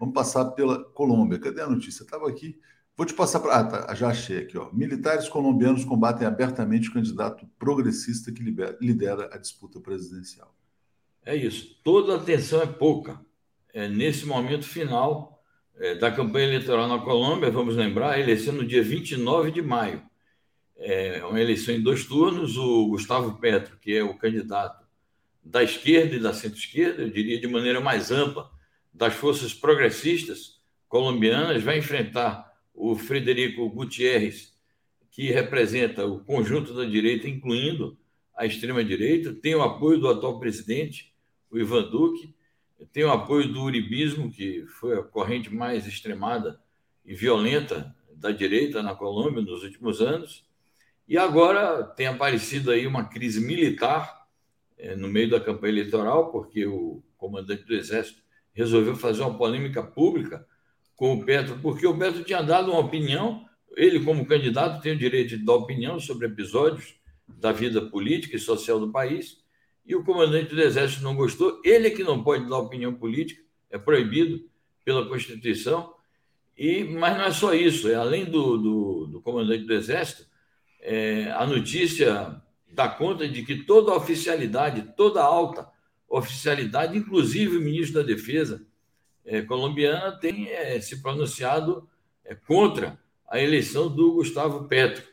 Vamos 0.00 0.14
passar 0.14 0.46
pela 0.52 0.82
Colômbia. 0.92 1.38
Cadê 1.38 1.60
a 1.60 1.68
notícia? 1.68 2.02
Estava 2.02 2.26
aqui. 2.26 2.58
Vou 2.98 3.06
te 3.06 3.14
passar 3.14 3.38
para. 3.38 3.54
Ah, 3.54 3.64
tá, 3.64 3.94
já 3.94 4.08
achei 4.08 4.38
aqui, 4.38 4.58
ó. 4.58 4.72
Militares 4.72 5.28
colombianos 5.28 5.84
combatem 5.84 6.26
abertamente 6.26 6.88
o 6.88 6.92
candidato 6.92 7.46
progressista 7.56 8.32
que 8.32 8.42
lidera 8.80 9.30
a 9.32 9.38
disputa 9.38 9.78
presidencial. 9.78 10.52
É 11.24 11.36
isso. 11.36 11.78
Toda 11.84 12.16
atenção 12.16 12.60
é 12.60 12.66
pouca. 12.66 13.24
É, 13.72 13.86
nesse 13.86 14.26
momento 14.26 14.64
final 14.64 15.40
é, 15.76 15.94
da 15.94 16.10
campanha 16.10 16.48
eleitoral 16.48 16.88
na 16.88 16.98
Colômbia, 16.98 17.52
vamos 17.52 17.76
lembrar, 17.76 18.14
a 18.14 18.18
eleição 18.18 18.52
no 18.52 18.66
dia 18.66 18.82
29 18.82 19.52
de 19.52 19.62
maio. 19.62 20.02
É 20.76 21.24
uma 21.24 21.40
eleição 21.40 21.72
em 21.72 21.80
dois 21.80 22.04
turnos. 22.04 22.56
O 22.56 22.88
Gustavo 22.88 23.38
Petro, 23.38 23.76
que 23.78 23.96
é 23.96 24.02
o 24.02 24.18
candidato 24.18 24.84
da 25.44 25.62
esquerda 25.62 26.16
e 26.16 26.20
da 26.20 26.34
centro-esquerda, 26.34 27.02
eu 27.02 27.10
diria 27.10 27.40
de 27.40 27.46
maneira 27.46 27.80
mais 27.80 28.10
ampla, 28.10 28.50
das 28.92 29.14
forças 29.14 29.54
progressistas 29.54 30.60
colombianas, 30.88 31.62
vai 31.62 31.78
enfrentar 31.78 32.47
o 32.78 32.94
Frederico 32.94 33.68
Gutierrez, 33.68 34.56
que 35.10 35.32
representa 35.32 36.06
o 36.06 36.20
conjunto 36.20 36.72
da 36.72 36.84
direita, 36.84 37.28
incluindo 37.28 37.98
a 38.36 38.46
extrema-direita, 38.46 39.34
tem 39.34 39.56
o 39.56 39.62
apoio 39.62 39.98
do 39.98 40.08
atual 40.08 40.38
presidente, 40.38 41.12
o 41.50 41.58
Ivan 41.58 41.90
Duque, 41.90 42.32
tem 42.92 43.02
o 43.02 43.10
apoio 43.10 43.52
do 43.52 43.62
uribismo, 43.62 44.30
que 44.30 44.64
foi 44.66 44.96
a 44.96 45.02
corrente 45.02 45.52
mais 45.52 45.88
extremada 45.88 46.60
e 47.04 47.14
violenta 47.14 47.92
da 48.14 48.30
direita 48.30 48.80
na 48.80 48.94
Colômbia 48.94 49.42
nos 49.42 49.64
últimos 49.64 50.00
anos. 50.00 50.46
E 51.08 51.18
agora 51.18 51.82
tem 51.82 52.06
aparecido 52.06 52.70
aí 52.70 52.86
uma 52.86 53.04
crise 53.04 53.40
militar 53.40 54.24
é, 54.76 54.94
no 54.94 55.08
meio 55.08 55.30
da 55.30 55.40
campanha 55.40 55.72
eleitoral, 55.72 56.30
porque 56.30 56.64
o 56.64 57.02
comandante 57.16 57.64
do 57.64 57.74
Exército 57.74 58.22
resolveu 58.52 58.94
fazer 58.94 59.22
uma 59.22 59.36
polêmica 59.36 59.82
pública 59.82 60.46
com 60.98 61.14
o 61.14 61.24
Petro, 61.24 61.60
porque 61.62 61.86
o 61.86 61.96
Petro 61.96 62.24
tinha 62.24 62.42
dado 62.42 62.72
uma 62.72 62.80
opinião, 62.80 63.46
ele, 63.76 64.00
como 64.00 64.26
candidato, 64.26 64.82
tem 64.82 64.94
o 64.94 64.98
direito 64.98 65.28
de 65.28 65.44
dar 65.44 65.54
opinião 65.54 66.00
sobre 66.00 66.26
episódios 66.26 66.96
da 67.26 67.52
vida 67.52 67.80
política 67.80 68.36
e 68.36 68.40
social 68.40 68.80
do 68.80 68.90
país, 68.90 69.38
e 69.86 69.94
o 69.94 70.02
comandante 70.02 70.52
do 70.52 70.60
Exército 70.60 71.04
não 71.04 71.14
gostou. 71.14 71.62
Ele 71.64 71.86
é 71.86 71.90
que 71.90 72.02
não 72.02 72.24
pode 72.24 72.48
dar 72.48 72.58
opinião 72.58 72.92
política, 72.92 73.40
é 73.70 73.78
proibido 73.78 74.44
pela 74.84 75.08
Constituição. 75.08 75.94
E, 76.56 76.82
mas 76.82 77.16
não 77.16 77.26
é 77.26 77.30
só 77.30 77.54
isso, 77.54 77.88
é 77.88 77.94
além 77.94 78.24
do, 78.24 78.58
do, 78.58 79.06
do 79.06 79.20
comandante 79.22 79.64
do 79.64 79.72
Exército, 79.72 80.26
é, 80.80 81.30
a 81.30 81.46
notícia 81.46 82.42
dá 82.72 82.88
conta 82.88 83.28
de 83.28 83.44
que 83.44 83.62
toda 83.62 83.92
a 83.92 83.96
oficialidade, 83.96 84.94
toda 84.96 85.20
a 85.20 85.24
alta 85.24 85.70
oficialidade, 86.08 86.98
inclusive 86.98 87.56
o 87.56 87.60
ministro 87.60 88.00
da 88.00 88.06
Defesa 88.06 88.66
é, 89.28 89.42
colombiana, 89.42 90.12
tem 90.12 90.48
é, 90.48 90.80
se 90.80 91.02
pronunciado 91.02 91.86
é, 92.24 92.34
contra 92.34 92.98
a 93.28 93.38
eleição 93.38 93.94
do 93.94 94.14
Gustavo 94.14 94.66
Petro. 94.66 95.04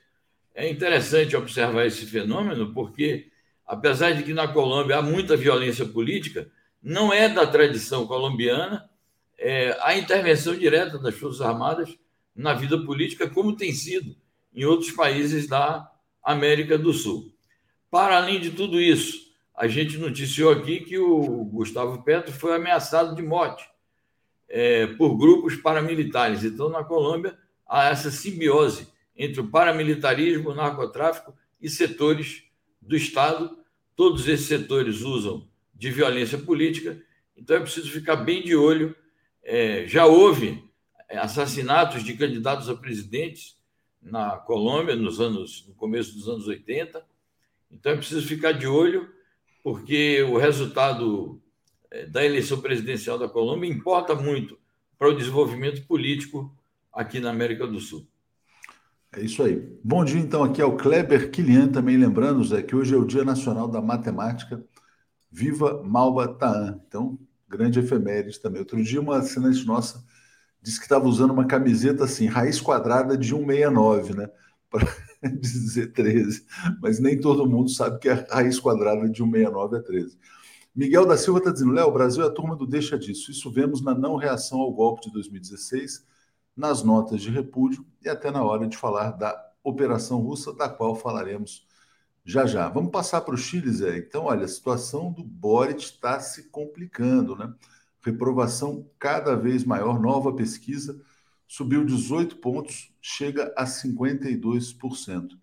É 0.53 0.69
interessante 0.69 1.36
observar 1.36 1.86
esse 1.86 2.05
fenômeno, 2.05 2.74
porque 2.74 3.29
apesar 3.67 4.12
de 4.12 4.24
que 4.24 4.34
na 4.34 4.48
Colômbia 4.48 4.98
há 4.98 5.01
muita 5.01 5.36
violência 5.36 5.86
política, 5.86 6.50
não 6.81 7.12
é 7.12 7.27
da 7.27 7.45
tradição 7.45 8.07
colombiana 8.07 8.89
é, 9.38 9.77
a 9.81 9.98
intervenção 9.98 10.55
direta 10.55 10.98
das 10.98 11.15
Forças 11.15 11.41
Armadas 11.41 11.93
na 12.34 12.53
vida 12.53 12.81
política, 12.86 13.29
como 13.29 13.57
tem 13.57 13.74
sido 13.74 14.15
em 14.53 14.63
outros 14.63 14.91
países 14.91 15.45
da 15.45 15.91
América 16.24 16.77
do 16.77 16.93
Sul. 16.93 17.34
Para 17.91 18.15
além 18.15 18.39
de 18.39 18.51
tudo 18.51 18.79
isso, 18.79 19.25
a 19.53 19.67
gente 19.67 19.98
noticiou 19.98 20.53
aqui 20.53 20.79
que 20.79 20.98
o 20.98 21.43
Gustavo 21.45 22.01
Petro 22.03 22.31
foi 22.31 22.55
ameaçado 22.55 23.13
de 23.13 23.22
morte 23.22 23.75
é, 24.50 24.88
por 24.88 25.18
grupos 25.18 25.56
paramilitares. 25.56 26.44
Então, 26.44 26.70
na 26.70 26.84
Colômbia, 26.84 27.38
há 27.68 27.90
essa 27.90 28.12
simbiose 28.12 28.88
entre 29.16 29.42
o 29.42 29.48
paramilitarismo, 29.48 30.50
o 30.50 30.56
narcotráfico 30.56 31.34
e 31.62 31.70
setores 31.70 32.44
do 32.82 32.96
Estado. 32.96 33.58
Todos 33.96 34.28
esses 34.28 34.48
setores 34.48 35.02
usam 35.02 35.48
de 35.74 35.90
violência 35.90 36.38
política, 36.38 37.02
então 37.36 37.58
é 37.58 37.60
preciso 37.60 37.92
ficar 37.92 38.18
bem 38.18 38.44
de 38.44 38.56
olho. 38.56 38.96
É, 39.44 39.86
já 39.88 40.06
houve 40.06 40.64
assassinatos 41.10 42.04
de 42.04 42.14
candidatos 42.14 42.70
a 42.70 42.75
presidentes 42.75 43.58
na 44.02 44.38
Colômbia 44.38 44.96
nos 44.96 45.20
anos, 45.20 45.66
no 45.68 45.74
começo 45.74 46.14
dos 46.14 46.28
anos 46.30 46.48
80. 46.48 47.06
Então 47.72 47.92
é 47.92 47.96
preciso 47.96 48.25
ficar 48.25 48.52
de 48.54 48.68
olho, 48.68 49.10
porque 49.64 50.22
o 50.24 50.38
resultado 50.38 51.42
da 52.04 52.24
eleição 52.25 52.60
presidencial 52.60 53.18
da 53.18 53.30
Colômbia 53.30 53.70
importa 53.70 54.16
muito 54.16 54.58
para 54.98 55.10
o 55.10 55.16
desenvolvimento 55.16 55.86
político 55.88 56.54
aqui 56.92 57.20
na 57.20 57.30
América 57.30 57.68
do 57.68 57.80
Sul. 57.80 58.08
É 59.14 59.22
isso 59.22 59.44
aí. 59.44 59.62
Bom 59.84 60.04
dia, 60.04 60.20
então, 60.20 60.44
aqui 60.44 60.62
é 60.62 60.66
o 60.66 60.75
Kleber 60.75 61.32
Kilian, 61.32 61.70
também 61.70 61.96
lembrando, 61.96 62.44
Zé, 62.44 62.62
que 62.62 62.75
hoje 62.75 62.94
é 62.94 62.98
o 62.98 63.06
Dia 63.06 63.24
Nacional 63.24 63.68
da 63.68 63.82
Matemática. 63.82 64.62
Viva 65.32 65.82
Malba 65.84 66.28
Taan. 66.28 66.82
Então, 66.88 67.18
grande 67.48 67.80
efeméride 67.80 68.40
também. 68.40 68.60
Outro 68.60 68.82
dia, 68.84 69.00
uma 69.00 69.18
assinante 69.18 69.66
nossa 69.66 70.04
disse 70.62 70.80
que 70.80 70.86
estava 70.86 71.08
usando 71.08 71.32
uma 71.32 71.46
camiseta 71.46 72.04
assim, 72.06 72.25
raiz 72.25 72.60
quadrada 72.60 73.18
de 73.18 73.30
169, 73.30 74.16
né? 74.16 74.30
Para 74.70 74.88
dizer 75.40 75.94
13. 75.94 76.46
Mas 76.82 77.00
nem 77.00 77.20
todo 77.20 77.50
mundo 77.50 77.70
sabe 77.70 78.00
que 78.00 78.10
a 78.10 78.25
raiz 78.30 78.60
quadrada 78.60 79.08
de 79.08 79.18
169 79.18 79.78
é 79.78 79.82
13. 79.82 80.18
Miguel 80.75 81.05
da 81.05 81.17
Silva 81.17 81.39
está 81.39 81.51
dizendo, 81.51 81.72
Léo, 81.72 81.88
o 81.88 81.94
Brasil 81.94 82.24
é 82.24 82.27
a 82.27 82.32
turma 82.32 82.55
do 82.55 82.67
deixa 82.67 82.98
disso. 83.00 83.32
Isso 83.32 83.50
vemos 83.51 83.82
na 83.82 83.96
não 83.96 84.17
reação 84.17 84.60
ao 84.60 84.74
golpe 84.74 85.03
de 85.03 85.13
2016 85.13 86.05
nas 86.55 86.84
notas 86.84 87.22
de 87.22 87.29
repúdio 87.29 87.86
e 88.01 88.10
até 88.10 88.29
na 88.32 88.44
hora 88.44 88.67
de 88.67 88.77
falar 88.77 89.12
da 89.12 89.51
operação 89.63 90.20
russa, 90.20 90.53
da 90.53 90.70
qual 90.70 90.96
falaremos 90.96 91.65
já 92.24 92.46
já. 92.46 92.67
Vamos 92.70 92.91
passar 92.91 93.22
para 93.22 93.36
o 93.36 93.38
Chile, 93.38 93.72
Zé. 93.72 93.98
Então, 93.98 94.25
olha, 94.25 94.46
a 94.46 94.48
situação 94.48 95.12
do 95.12 95.24
Boric 95.24 95.84
está 95.84 96.20
se 96.20 96.50
complicando, 96.50 97.36
né? 97.36 97.53
Reprovação 98.01 98.89
cada 99.00 99.36
vez 99.36 99.63
maior, 99.63 100.00
nova 100.00 100.34
pesquisa 100.34 101.00
subiu 101.48 101.86
18 101.86 102.38
pontos, 102.38 102.91
chega 103.01 103.53
a 103.55 103.65
52%. 103.65 105.39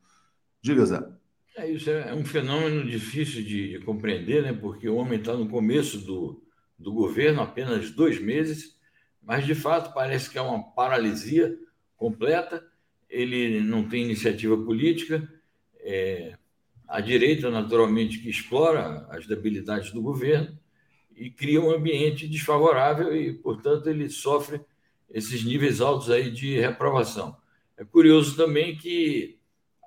Diga, 0.61 0.87
Zé. 0.87 1.22
É, 1.57 1.71
isso 1.71 1.91
é 1.91 2.15
um 2.15 2.25
fenômeno 2.25 2.89
difícil 2.89 3.43
de, 3.43 3.79
de 3.79 3.85
compreender, 3.85 4.43
né? 4.43 4.53
Porque 4.53 4.89
o 4.89 4.97
homem 4.97 5.19
está 5.19 5.35
no 5.35 5.49
começo 5.49 5.99
do, 5.99 6.43
do 6.79 6.93
governo, 6.93 7.43
apenas 7.43 7.91
dois 7.91 8.19
meses, 8.21 8.79
mas 9.21 9.45
de 9.45 9.55
fato 9.55 9.93
parece 9.93 10.31
que 10.31 10.39
é 10.39 10.43
uma 10.43 10.73
paralisia 10.73 11.55
completa. 11.97 12.65
Ele 13.09 13.61
não 13.61 13.87
tem 13.87 14.05
iniciativa 14.05 14.57
política. 14.57 15.29
É, 15.81 16.39
a 16.89 17.01
direita, 17.01 17.51
naturalmente, 17.51 18.19
que 18.19 18.31
explora 18.31 19.07
as 19.11 19.27
debilidades 19.27 19.93
do 19.93 20.01
governo 20.01 20.59
e 21.15 21.31
cria 21.31 21.61
um 21.61 21.71
ambiente 21.71 22.27
desfavorável 22.27 23.15
e, 23.15 23.35
portanto, 23.35 23.89
ele 23.89 24.09
sofre 24.09 24.61
esses 25.11 25.45
níveis 25.45 25.83
altos 25.83 26.11
aí 26.11 26.31
de 26.31 26.59
reprovação. 26.59 27.37
É 27.77 27.85
curioso 27.85 28.37
também 28.37 28.77
que 28.77 29.39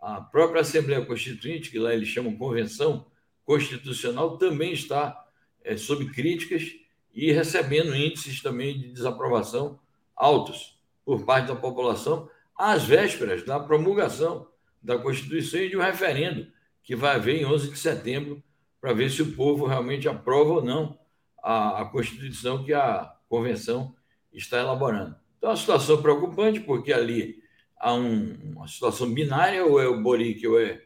a 0.01 0.21
própria 0.21 0.61
Assembleia 0.61 1.05
Constituinte, 1.05 1.71
que 1.71 1.79
lá 1.79 1.93
eles 1.93 2.07
chamam 2.07 2.35
Convenção 2.35 3.05
Constitucional, 3.43 4.37
também 4.37 4.73
está 4.73 5.25
é, 5.63 5.77
sob 5.77 6.11
críticas 6.11 6.71
e 7.13 7.31
recebendo 7.31 7.95
índices 7.95 8.41
também 8.41 8.77
de 8.77 8.91
desaprovação 8.91 9.79
altos 10.15 10.77
por 11.03 11.23
parte 11.23 11.47
da 11.47 11.55
população, 11.55 12.29
às 12.57 12.83
vésperas 12.83 13.43
da 13.43 13.59
promulgação 13.59 14.47
da 14.81 14.97
Constituição 14.97 15.59
e 15.59 15.69
de 15.69 15.77
um 15.77 15.81
referendo 15.81 16.47
que 16.83 16.95
vai 16.95 17.15
haver 17.15 17.41
em 17.41 17.45
11 17.45 17.71
de 17.71 17.77
setembro 17.77 18.43
para 18.79 18.93
ver 18.93 19.09
se 19.09 19.21
o 19.21 19.35
povo 19.35 19.65
realmente 19.65 20.07
aprova 20.07 20.53
ou 20.53 20.63
não 20.63 20.97
a, 21.41 21.81
a 21.81 21.85
Constituição 21.85 22.63
que 22.63 22.73
a 22.73 23.11
Convenção 23.27 23.95
está 24.31 24.59
elaborando. 24.59 25.15
Então, 25.37 25.49
é 25.49 25.53
uma 25.53 25.57
situação 25.57 26.01
preocupante, 26.01 26.59
porque 26.59 26.93
ali 26.93 27.41
há 27.85 27.93
um, 27.93 28.35
uma 28.55 28.67
situação 28.67 29.13
binária, 29.13 29.63
ou 29.63 29.79
é 29.79 29.87
o 29.87 30.01
Boric 30.01 30.45
ou, 30.47 30.59
é 30.59 30.81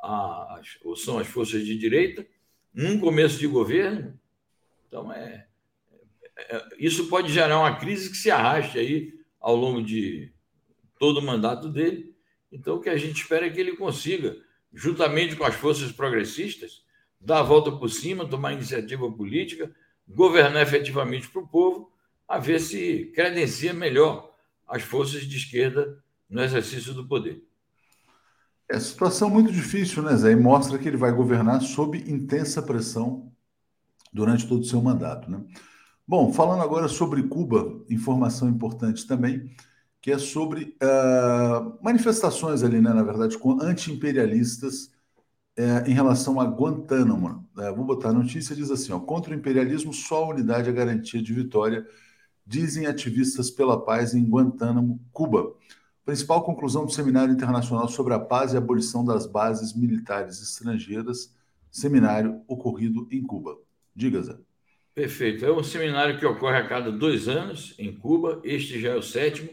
a, 0.00 0.60
ou 0.84 0.94
são 0.94 1.18
as 1.18 1.26
forças 1.26 1.66
de 1.66 1.76
direita, 1.76 2.24
num 2.72 3.00
começo 3.00 3.40
de 3.40 3.48
governo. 3.48 4.16
Então, 4.86 5.12
é, 5.12 5.48
é, 6.36 6.68
isso 6.78 7.08
pode 7.08 7.32
gerar 7.32 7.58
uma 7.58 7.74
crise 7.74 8.08
que 8.08 8.16
se 8.16 8.30
arraste 8.30 8.78
aí 8.78 9.12
ao 9.40 9.56
longo 9.56 9.82
de 9.82 10.32
todo 10.96 11.18
o 11.18 11.22
mandato 11.22 11.68
dele. 11.68 12.14
Então, 12.52 12.76
o 12.76 12.80
que 12.80 12.88
a 12.88 12.96
gente 12.96 13.20
espera 13.20 13.46
é 13.46 13.50
que 13.50 13.58
ele 13.58 13.76
consiga, 13.76 14.36
juntamente 14.72 15.34
com 15.34 15.42
as 15.42 15.56
forças 15.56 15.90
progressistas, 15.90 16.84
dar 17.20 17.40
a 17.40 17.42
volta 17.42 17.72
por 17.72 17.90
cima, 17.90 18.28
tomar 18.28 18.52
iniciativa 18.52 19.10
política, 19.10 19.74
governar 20.06 20.62
efetivamente 20.62 21.28
para 21.28 21.42
o 21.42 21.48
povo, 21.48 21.90
a 22.28 22.38
ver 22.38 22.60
se 22.60 23.10
credencia 23.12 23.74
melhor 23.74 24.32
as 24.68 24.84
forças 24.84 25.26
de 25.26 25.36
esquerda 25.36 26.03
no 26.28 26.42
exercício 26.42 26.94
do 26.94 27.06
poder. 27.06 27.42
É 28.68 28.80
situação 28.80 29.28
muito 29.28 29.52
difícil, 29.52 30.02
né, 30.02 30.16
Zé? 30.16 30.32
E 30.32 30.36
mostra 30.36 30.78
que 30.78 30.88
ele 30.88 30.96
vai 30.96 31.12
governar 31.12 31.60
sob 31.60 31.98
intensa 32.10 32.62
pressão 32.62 33.30
durante 34.12 34.46
todo 34.46 34.62
o 34.62 34.64
seu 34.64 34.80
mandato, 34.80 35.30
né? 35.30 35.44
Bom, 36.06 36.32
falando 36.32 36.62
agora 36.62 36.86
sobre 36.86 37.22
Cuba, 37.24 37.82
informação 37.88 38.48
importante 38.48 39.06
também, 39.06 39.50
que 40.02 40.12
é 40.12 40.18
sobre 40.18 40.76
uh, 40.82 41.82
manifestações 41.82 42.62
ali, 42.62 42.78
né, 42.78 42.92
na 42.92 43.02
verdade, 43.02 43.38
anti-imperialistas 43.62 44.92
uh, 45.58 45.88
em 45.88 45.94
relação 45.94 46.38
a 46.38 46.44
Guantánamo. 46.44 47.48
Uh, 47.56 47.74
vou 47.74 47.86
botar 47.86 48.10
a 48.10 48.12
notícia, 48.12 48.54
diz 48.54 48.70
assim, 48.70 48.92
ó, 48.92 49.00
contra 49.00 49.32
o 49.32 49.36
imperialismo, 49.36 49.94
só 49.94 50.24
a 50.24 50.28
unidade 50.28 50.68
é 50.68 50.72
garantia 50.72 51.22
de 51.22 51.32
vitória, 51.32 51.86
dizem 52.46 52.86
ativistas 52.86 53.50
pela 53.50 53.82
paz 53.82 54.14
em 54.14 54.28
Guantánamo, 54.28 55.00
Cuba. 55.10 55.54
Principal 56.04 56.44
conclusão 56.44 56.84
do 56.84 56.92
Seminário 56.92 57.32
Internacional 57.32 57.88
sobre 57.88 58.12
a 58.12 58.18
Paz 58.18 58.52
e 58.52 58.56
a 58.56 58.58
Abolição 58.58 59.02
das 59.02 59.26
Bases 59.26 59.72
Militares 59.72 60.42
Estrangeiras, 60.42 61.34
seminário 61.70 62.42
ocorrido 62.46 63.08
em 63.10 63.22
Cuba. 63.22 63.56
Diga, 63.96 64.20
Zé. 64.22 64.36
Perfeito. 64.94 65.46
É 65.46 65.50
um 65.50 65.64
seminário 65.64 66.18
que 66.18 66.26
ocorre 66.26 66.58
a 66.58 66.68
cada 66.68 66.92
dois 66.92 67.26
anos 67.26 67.74
em 67.78 67.90
Cuba. 67.90 68.38
Este 68.44 68.78
já 68.78 68.90
é 68.90 68.94
o 68.94 69.02
sétimo. 69.02 69.48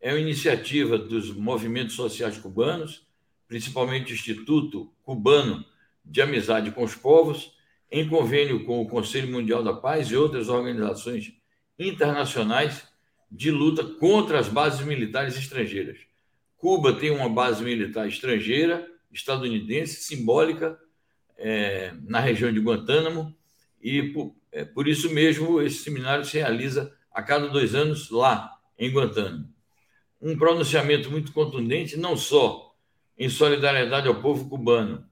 É 0.00 0.12
uma 0.12 0.18
iniciativa 0.18 0.98
dos 0.98 1.32
movimentos 1.32 1.94
sociais 1.94 2.36
cubanos, 2.36 3.06
principalmente 3.46 4.12
o 4.12 4.14
Instituto 4.16 4.92
Cubano 5.04 5.64
de 6.04 6.20
Amizade 6.20 6.72
com 6.72 6.82
os 6.82 6.96
Povos, 6.96 7.56
em 7.88 8.08
convênio 8.08 8.64
com 8.64 8.82
o 8.82 8.88
Conselho 8.88 9.30
Mundial 9.30 9.62
da 9.62 9.72
Paz 9.72 10.08
e 10.08 10.16
outras 10.16 10.48
organizações 10.48 11.32
internacionais 11.78 12.91
de 13.32 13.50
luta 13.50 13.82
contra 13.82 14.38
as 14.38 14.46
bases 14.46 14.84
militares 14.84 15.38
estrangeiras. 15.38 15.98
Cuba 16.58 16.92
tem 16.92 17.10
uma 17.10 17.30
base 17.30 17.64
militar 17.64 18.06
estrangeira, 18.06 18.86
estadunidense, 19.10 20.02
simbólica, 20.02 20.78
é, 21.38 21.94
na 22.06 22.20
região 22.20 22.52
de 22.52 22.60
Guantánamo, 22.60 23.34
e 23.82 24.02
por, 24.12 24.36
é, 24.52 24.64
por 24.66 24.86
isso 24.86 25.10
mesmo 25.10 25.62
esse 25.62 25.78
seminário 25.78 26.26
se 26.26 26.36
realiza 26.36 26.94
a 27.10 27.22
cada 27.22 27.48
dois 27.48 27.74
anos 27.74 28.10
lá, 28.10 28.52
em 28.78 28.92
Guantánamo. 28.92 29.50
Um 30.20 30.36
pronunciamento 30.36 31.10
muito 31.10 31.32
contundente, 31.32 31.96
não 31.96 32.16
só 32.16 32.74
em 33.18 33.30
solidariedade 33.30 34.08
ao 34.08 34.20
povo 34.20 34.48
cubano, 34.48 35.04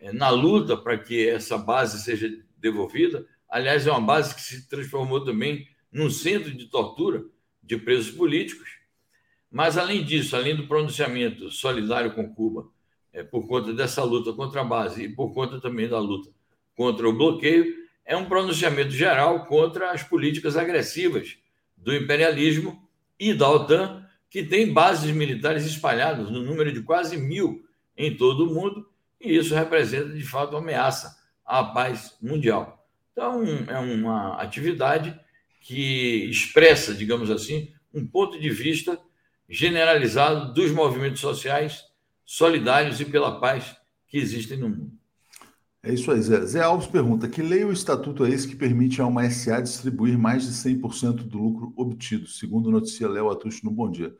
é, 0.00 0.12
na 0.12 0.30
luta 0.30 0.76
para 0.78 0.96
que 0.96 1.28
essa 1.28 1.58
base 1.58 2.02
seja 2.02 2.28
devolvida. 2.56 3.26
Aliás, 3.48 3.86
é 3.86 3.90
uma 3.90 4.00
base 4.00 4.34
que 4.34 4.40
se 4.40 4.66
transformou 4.66 5.22
também 5.22 5.68
num 5.92 6.10
centro 6.10 6.50
de 6.52 6.66
tortura 6.66 7.24
de 7.66 7.76
presos 7.76 8.12
políticos. 8.12 8.68
Mas, 9.50 9.76
além 9.76 10.04
disso, 10.04 10.36
além 10.36 10.54
do 10.54 10.66
pronunciamento 10.66 11.50
solidário 11.50 12.12
com 12.12 12.32
Cuba, 12.32 12.68
é, 13.12 13.22
por 13.22 13.46
conta 13.46 13.72
dessa 13.72 14.04
luta 14.04 14.32
contra 14.32 14.60
a 14.60 14.64
base 14.64 15.04
e 15.04 15.08
por 15.08 15.32
conta 15.32 15.60
também 15.60 15.88
da 15.88 15.98
luta 15.98 16.30
contra 16.76 17.08
o 17.08 17.12
bloqueio, 17.12 17.86
é 18.04 18.16
um 18.16 18.26
pronunciamento 18.26 18.90
geral 18.90 19.46
contra 19.46 19.90
as 19.90 20.02
políticas 20.02 20.56
agressivas 20.56 21.38
do 21.76 21.94
imperialismo 21.94 22.86
e 23.18 23.34
da 23.34 23.50
OTAN, 23.50 24.06
que 24.28 24.42
tem 24.42 24.72
bases 24.72 25.10
militares 25.10 25.64
espalhadas 25.64 26.30
no 26.30 26.42
número 26.42 26.70
de 26.72 26.82
quase 26.82 27.16
mil 27.16 27.64
em 27.96 28.14
todo 28.14 28.44
o 28.44 28.54
mundo, 28.54 28.88
e 29.20 29.34
isso 29.34 29.54
representa, 29.54 30.10
de 30.10 30.22
fato, 30.22 30.50
uma 30.50 30.58
ameaça 30.58 31.16
à 31.44 31.64
paz 31.64 32.16
mundial. 32.20 32.86
Então, 33.12 33.42
é 33.66 33.78
uma 33.78 34.34
atividade 34.34 35.18
que 35.66 36.30
expressa, 36.30 36.94
digamos 36.94 37.28
assim, 37.28 37.72
um 37.92 38.06
ponto 38.06 38.38
de 38.38 38.48
vista 38.50 38.96
generalizado 39.48 40.54
dos 40.54 40.70
movimentos 40.70 41.20
sociais 41.20 41.82
solidários 42.24 43.00
e 43.00 43.04
pela 43.04 43.40
paz 43.40 43.76
que 44.06 44.16
existem 44.16 44.58
no 44.58 44.68
mundo. 44.68 44.92
É 45.82 45.92
isso 45.92 46.12
aí, 46.12 46.22
Zé. 46.22 46.40
Zé 46.46 46.62
Alves 46.62 46.86
pergunta: 46.86 47.28
que 47.28 47.42
lei 47.42 47.64
ou 47.64 47.72
estatuto 47.72 48.24
é 48.24 48.30
esse 48.30 48.46
que 48.46 48.54
permite 48.54 49.02
a 49.02 49.06
uma 49.06 49.28
SA 49.28 49.60
distribuir 49.60 50.16
mais 50.16 50.44
de 50.44 50.52
100% 50.52 51.24
do 51.24 51.38
lucro 51.38 51.72
obtido? 51.76 52.28
Segundo 52.28 52.70
notícia 52.70 53.08
Léo 53.08 53.28
Atucho 53.28 53.64
no 53.64 53.72
Bom 53.72 53.90
Dia. 53.90 54.14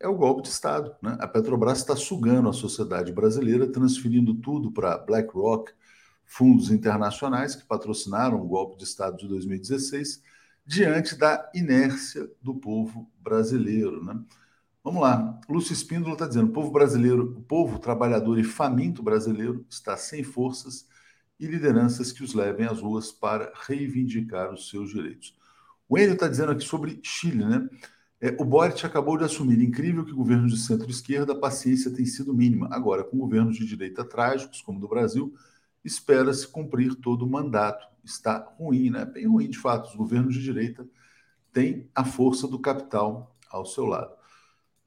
É 0.00 0.08
o 0.08 0.16
golpe 0.16 0.42
de 0.42 0.48
Estado. 0.48 0.92
Né? 1.00 1.16
A 1.20 1.28
Petrobras 1.28 1.78
está 1.78 1.94
sugando 1.94 2.48
a 2.48 2.52
sociedade 2.52 3.12
brasileira, 3.12 3.70
transferindo 3.70 4.34
tudo 4.34 4.72
para 4.72 4.98
BlackRock, 4.98 5.70
fundos 6.24 6.68
internacionais 6.68 7.54
que 7.54 7.64
patrocinaram 7.64 8.40
o 8.40 8.48
golpe 8.48 8.76
de 8.76 8.84
Estado 8.84 9.16
de 9.18 9.28
2016, 9.28 10.20
diante 10.64 11.16
da 11.16 11.50
inércia 11.54 12.30
do 12.40 12.54
povo 12.54 13.10
brasileiro. 13.18 14.04
Né? 14.04 14.18
Vamos 14.82 15.02
lá. 15.02 15.40
Lúcio 15.48 15.72
Espíndola 15.72 16.14
está 16.14 16.26
dizendo: 16.26 16.48
o 16.48 16.52
povo 16.52 16.70
brasileiro, 16.70 17.24
o 17.38 17.42
povo 17.42 17.78
trabalhador 17.78 18.38
e 18.38 18.44
faminto 18.44 19.02
brasileiro 19.02 19.64
está 19.68 19.96
sem 19.96 20.22
forças 20.22 20.86
e 21.38 21.46
lideranças 21.46 22.12
que 22.12 22.22
os 22.22 22.34
levem 22.34 22.66
às 22.66 22.80
ruas 22.80 23.10
para 23.10 23.52
reivindicar 23.66 24.52
os 24.52 24.68
seus 24.68 24.90
direitos. 24.90 25.34
O 25.88 25.98
Enio 25.98 26.12
está 26.12 26.28
dizendo 26.28 26.52
aqui 26.52 26.64
sobre 26.64 27.00
Chile, 27.02 27.44
né? 27.44 27.68
É, 28.20 28.36
o 28.38 28.44
Boric 28.44 28.84
acabou 28.84 29.16
de 29.16 29.24
assumir. 29.24 29.60
Incrível 29.62 30.04
que 30.04 30.12
governos 30.12 30.52
de 30.52 30.60
centro-esquerda 30.60 31.32
a 31.32 31.38
paciência 31.38 31.90
tem 31.90 32.04
sido 32.04 32.34
mínima. 32.34 32.68
Agora, 32.70 33.02
com 33.02 33.16
governos 33.18 33.56
de 33.56 33.66
direita 33.66 34.04
trágicos, 34.04 34.60
como 34.60 34.78
o 34.78 34.80
do 34.80 34.88
Brasil, 34.88 35.34
espera-se 35.82 36.46
cumprir 36.46 36.94
todo 36.94 37.24
o 37.24 37.30
mandato. 37.30 37.88
Está 38.04 38.38
ruim, 38.58 38.90
né? 38.90 39.04
Bem 39.04 39.26
ruim, 39.26 39.48
de 39.48 39.58
fato. 39.58 39.88
Os 39.88 39.96
governos 39.96 40.34
de 40.34 40.42
direita 40.42 40.86
têm 41.52 41.88
a 41.94 42.04
força 42.04 42.46
do 42.46 42.58
capital 42.58 43.36
ao 43.50 43.64
seu 43.64 43.84
lado. 43.84 44.12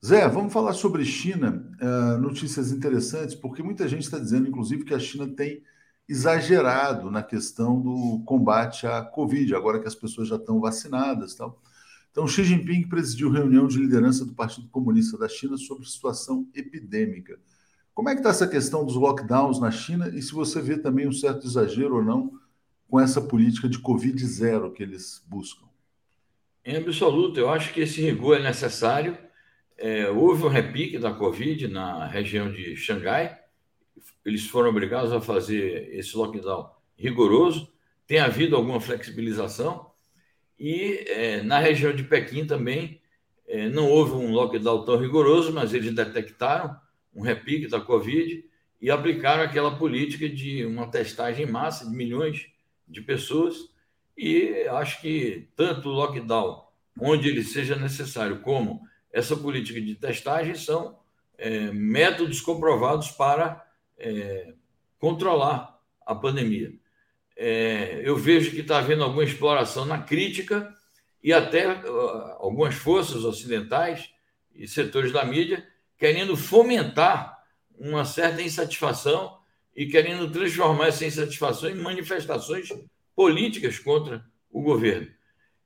Zé, 0.06 0.28
vamos 0.28 0.52
falar 0.52 0.74
sobre 0.74 1.06
China. 1.06 1.70
Uh, 1.82 2.18
notícias 2.20 2.72
interessantes, 2.72 3.36
porque 3.36 3.64
muita 3.64 3.88
gente 3.88 4.04
está 4.04 4.20
dizendo, 4.20 4.48
inclusive, 4.48 4.84
que 4.84 4.94
a 4.94 5.00
China 5.00 5.28
tem 5.28 5.64
exagerado 6.08 7.10
na 7.10 7.24
questão 7.24 7.80
do 7.80 8.22
combate 8.26 8.86
à 8.86 9.02
Covid, 9.02 9.56
agora 9.56 9.80
que 9.80 9.88
as 9.88 9.96
pessoas 9.96 10.28
já 10.28 10.36
estão 10.36 10.60
vacinadas. 10.60 11.36
Tal. 11.36 11.62
Então, 12.12 12.28
Xi 12.28 12.44
Jinping 12.44 12.88
presidiu 12.88 13.32
reunião 13.32 13.68
de 13.68 13.80
liderança 13.80 14.26
do 14.26 14.34
Partido 14.34 14.68
Comunista 14.68 15.18
da 15.18 15.28
China 15.28 15.58
sobre 15.58 15.88
situação 15.88 16.48
epidêmica. 16.54 17.40
Como 17.94 18.10
é 18.10 18.14
que 18.14 18.20
está 18.20 18.30
essa 18.30 18.48
questão 18.48 18.86
dos 18.86 18.96
lockdowns 18.96 19.60
na 19.60 19.72
China 19.72 20.10
e 20.10 20.22
se 20.22 20.32
você 20.34 20.62
vê 20.62 20.78
também 20.78 21.08
um 21.08 21.12
certo 21.12 21.48
exagero 21.48 21.96
ou 21.96 22.04
não 22.04 22.32
com 22.94 23.00
essa 23.00 23.20
política 23.20 23.68
de 23.68 23.80
Covid 23.80 24.24
zero 24.24 24.72
que 24.72 24.84
eles 24.84 25.26
buscam? 25.28 25.66
Em 26.64 26.76
absoluto, 26.76 27.40
eu 27.40 27.50
acho 27.50 27.74
que 27.74 27.82
esse 27.82 28.00
rigor 28.00 28.38
é 28.38 28.44
necessário. 28.44 29.18
É, 29.76 30.12
houve 30.12 30.44
um 30.44 30.48
repique 30.48 31.00
da 31.00 31.12
Covid 31.12 31.68
na 31.70 32.06
região 32.06 32.52
de 32.52 32.76
Xangai, 32.76 33.36
eles 34.24 34.46
foram 34.46 34.70
obrigados 34.70 35.12
a 35.12 35.20
fazer 35.20 35.90
esse 35.96 36.16
lockdown 36.16 36.70
rigoroso. 36.96 37.68
Tem 38.06 38.20
havido 38.20 38.56
alguma 38.56 38.80
flexibilização 38.80 39.90
e 40.60 41.04
é, 41.08 41.42
na 41.42 41.58
região 41.58 41.96
de 41.96 42.04
Pequim 42.04 42.46
também 42.46 43.02
é, 43.48 43.68
não 43.70 43.90
houve 43.90 44.12
um 44.12 44.32
lockdown 44.32 44.86
tão 44.86 44.98
rigoroso, 44.98 45.52
mas 45.52 45.74
eles 45.74 45.96
detectaram 45.96 46.80
um 47.12 47.24
repique 47.24 47.68
da 47.68 47.82
Covid 47.82 48.46
e 48.80 48.92
aplicaram 48.92 49.42
aquela 49.42 49.80
política 49.80 50.30
de 50.30 50.64
uma 50.64 50.92
testagem 50.92 51.48
em 51.48 51.52
massa 51.52 51.90
de 51.90 51.96
milhões 51.96 52.53
de 52.94 53.02
pessoas. 53.02 53.70
E 54.18 54.68
acho 54.70 55.02
que 55.02 55.50
tanto 55.56 55.90
o 55.90 55.94
lockdown, 55.94 56.64
onde 57.00 57.28
ele 57.28 57.44
seja 57.44 57.76
necessário, 57.76 58.42
como 58.42 58.82
essa 59.12 59.36
política 59.36 59.82
de 59.82 59.96
testagem 59.96 60.56
são 60.56 61.00
é, 61.38 61.72
métodos 61.72 62.40
comprovados 62.40 63.12
para 63.12 63.66
é, 63.98 64.54
controlar 65.00 65.80
a 66.06 66.16
pandemia. 66.16 66.74
É, 67.36 68.02
eu 68.04 68.16
vejo 68.16 68.52
que 68.52 68.62
está 68.62 68.78
havendo 68.78 69.04
alguma 69.04 69.24
exploração 69.24 69.86
na 69.86 70.00
crítica 70.00 70.74
e 71.22 71.34
até 71.34 71.68
uh, 71.68 72.36
algumas 72.40 72.76
forças 72.76 73.24
ocidentais 73.24 74.10
e 74.54 74.68
setores 74.68 75.12
da 75.12 75.26
mídia 75.26 75.66
querendo 75.98 76.36
fomentar 76.36 77.42
uma 77.78 78.06
certa 78.06 78.42
insatisfação 78.42 79.40
e 79.76 79.88
querendo 79.88 80.32
transformar 80.32 80.88
essa 80.88 81.06
insatisfação 81.06 81.70
em 81.70 81.76
manifestações 81.76 82.70
políticas 83.16 83.80
contra 83.80 84.24
o 84.52 84.62
governo. 84.62 85.08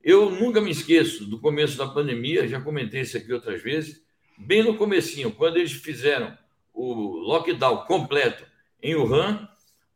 Eu 0.03 0.29
nunca 0.29 0.61
me 0.61 0.71
esqueço 0.71 1.25
do 1.25 1.39
começo 1.39 1.77
da 1.77 1.87
pandemia, 1.87 2.47
já 2.47 2.61
comentei 2.61 3.01
isso 3.01 3.17
aqui 3.17 3.33
outras 3.33 3.61
vezes, 3.61 4.01
bem 4.37 4.63
no 4.63 4.77
comecinho, 4.77 5.31
quando 5.31 5.57
eles 5.57 5.73
fizeram 5.73 6.37
o 6.73 7.17
lockdown 7.17 7.85
completo 7.85 8.45
em 8.81 8.95
Wuhan, 8.95 9.49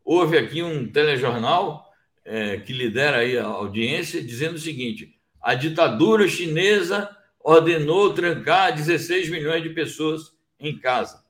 houve 0.03 0.37
aqui 0.37 0.61
um 0.63 0.91
telejornal 0.91 1.89
é, 2.25 2.57
que 2.57 2.73
lidera 2.73 3.17
aí 3.17 3.37
a 3.37 3.45
audiência 3.45 4.21
dizendo 4.21 4.55
o 4.55 4.59
seguinte: 4.59 5.15
a 5.41 5.53
ditadura 5.53 6.27
chinesa 6.27 7.15
ordenou 7.39 8.13
trancar 8.13 8.75
16 8.75 9.29
milhões 9.29 9.63
de 9.63 9.69
pessoas 9.69 10.31
em 10.59 10.77
casa. 10.77 11.23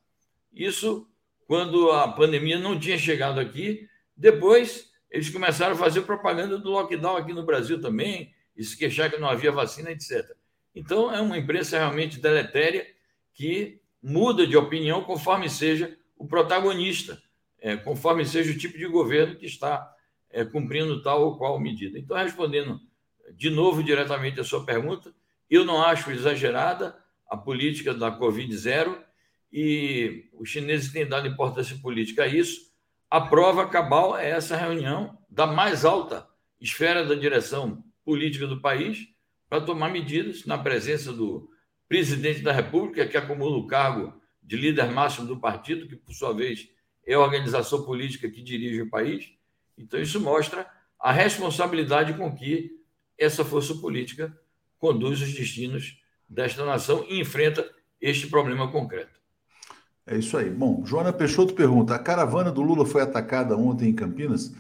Isso 0.53 1.07
quando 1.51 1.91
a 1.91 2.07
pandemia 2.07 2.57
não 2.57 2.79
tinha 2.79 2.97
chegado 2.97 3.37
aqui. 3.37 3.85
Depois 4.15 4.89
eles 5.09 5.29
começaram 5.29 5.75
a 5.75 5.77
fazer 5.77 5.99
propaganda 6.03 6.57
do 6.57 6.69
lockdown 6.69 7.17
aqui 7.17 7.33
no 7.33 7.45
Brasil 7.45 7.81
também, 7.81 8.33
e 8.55 8.63
se 8.63 8.77
queixar 8.77 9.11
que 9.11 9.19
não 9.19 9.27
havia 9.27 9.51
vacina, 9.51 9.91
etc. 9.91 10.33
Então, 10.73 11.13
é 11.13 11.19
uma 11.19 11.37
imprensa 11.37 11.77
realmente 11.77 12.21
deletéria 12.21 12.87
que 13.33 13.81
muda 14.01 14.47
de 14.47 14.55
opinião 14.55 15.03
conforme 15.03 15.49
seja 15.49 15.93
o 16.17 16.25
protagonista, 16.25 17.21
é, 17.59 17.75
conforme 17.75 18.23
seja 18.23 18.53
o 18.53 18.57
tipo 18.57 18.77
de 18.77 18.87
governo 18.87 19.35
que 19.35 19.45
está 19.45 19.93
é, 20.29 20.45
cumprindo 20.45 21.03
tal 21.03 21.21
ou 21.21 21.37
qual 21.37 21.59
medida. 21.59 21.99
Então, 21.99 22.15
respondendo 22.15 22.79
de 23.33 23.49
novo 23.49 23.83
diretamente 23.83 24.39
a 24.39 24.45
sua 24.45 24.65
pergunta, 24.65 25.13
eu 25.49 25.65
não 25.65 25.83
acho 25.83 26.11
exagerada 26.11 26.97
a 27.29 27.35
política 27.35 27.93
da 27.93 28.09
Covid-0 28.09 29.10
e 29.51 30.29
os 30.33 30.49
chineses 30.49 30.91
têm 30.91 31.05
dado 31.05 31.27
importância 31.27 31.77
política 31.77 32.23
a 32.23 32.27
isso. 32.27 32.71
A 33.09 33.19
prova 33.19 33.67
cabal 33.67 34.17
é 34.17 34.29
essa 34.29 34.55
reunião 34.55 35.17
da 35.29 35.45
mais 35.45 35.83
alta 35.83 36.27
esfera 36.59 37.05
da 37.05 37.15
direção 37.15 37.83
política 38.05 38.47
do 38.47 38.61
país 38.61 39.07
para 39.49 39.61
tomar 39.61 39.89
medidas 39.89 40.45
na 40.45 40.57
presença 40.57 41.11
do 41.11 41.49
presidente 41.87 42.41
da 42.41 42.53
República, 42.53 43.05
que 43.05 43.17
acumula 43.17 43.57
o 43.57 43.67
cargo 43.67 44.13
de 44.41 44.55
líder 44.55 44.89
máximo 44.91 45.27
do 45.27 45.39
partido, 45.39 45.87
que, 45.87 45.95
por 45.95 46.13
sua 46.13 46.33
vez, 46.33 46.69
é 47.05 47.13
a 47.13 47.19
organização 47.19 47.83
política 47.83 48.29
que 48.29 48.41
dirige 48.41 48.81
o 48.81 48.89
país. 48.89 49.33
Então, 49.77 49.99
isso 49.99 50.19
mostra 50.21 50.65
a 50.99 51.11
responsabilidade 51.11 52.13
com 52.13 52.33
que 52.33 52.71
essa 53.17 53.43
força 53.43 53.75
política 53.75 54.35
conduz 54.77 55.21
os 55.21 55.33
destinos 55.33 55.99
desta 56.29 56.65
nação 56.65 57.05
e 57.09 57.19
enfrenta 57.19 57.69
este 57.99 58.27
problema 58.27 58.71
concreto. 58.71 59.20
É 60.05 60.17
isso 60.17 60.35
aí. 60.37 60.49
Bom, 60.49 60.83
Joana 60.85 61.13
Peixoto 61.13 61.53
pergunta: 61.53 61.95
a 61.95 61.99
caravana 61.99 62.51
do 62.51 62.61
Lula 62.61 62.85
foi 62.85 63.01
atacada 63.01 63.55
ontem 63.55 63.89
em 63.89 63.95
Campinas? 63.95 64.53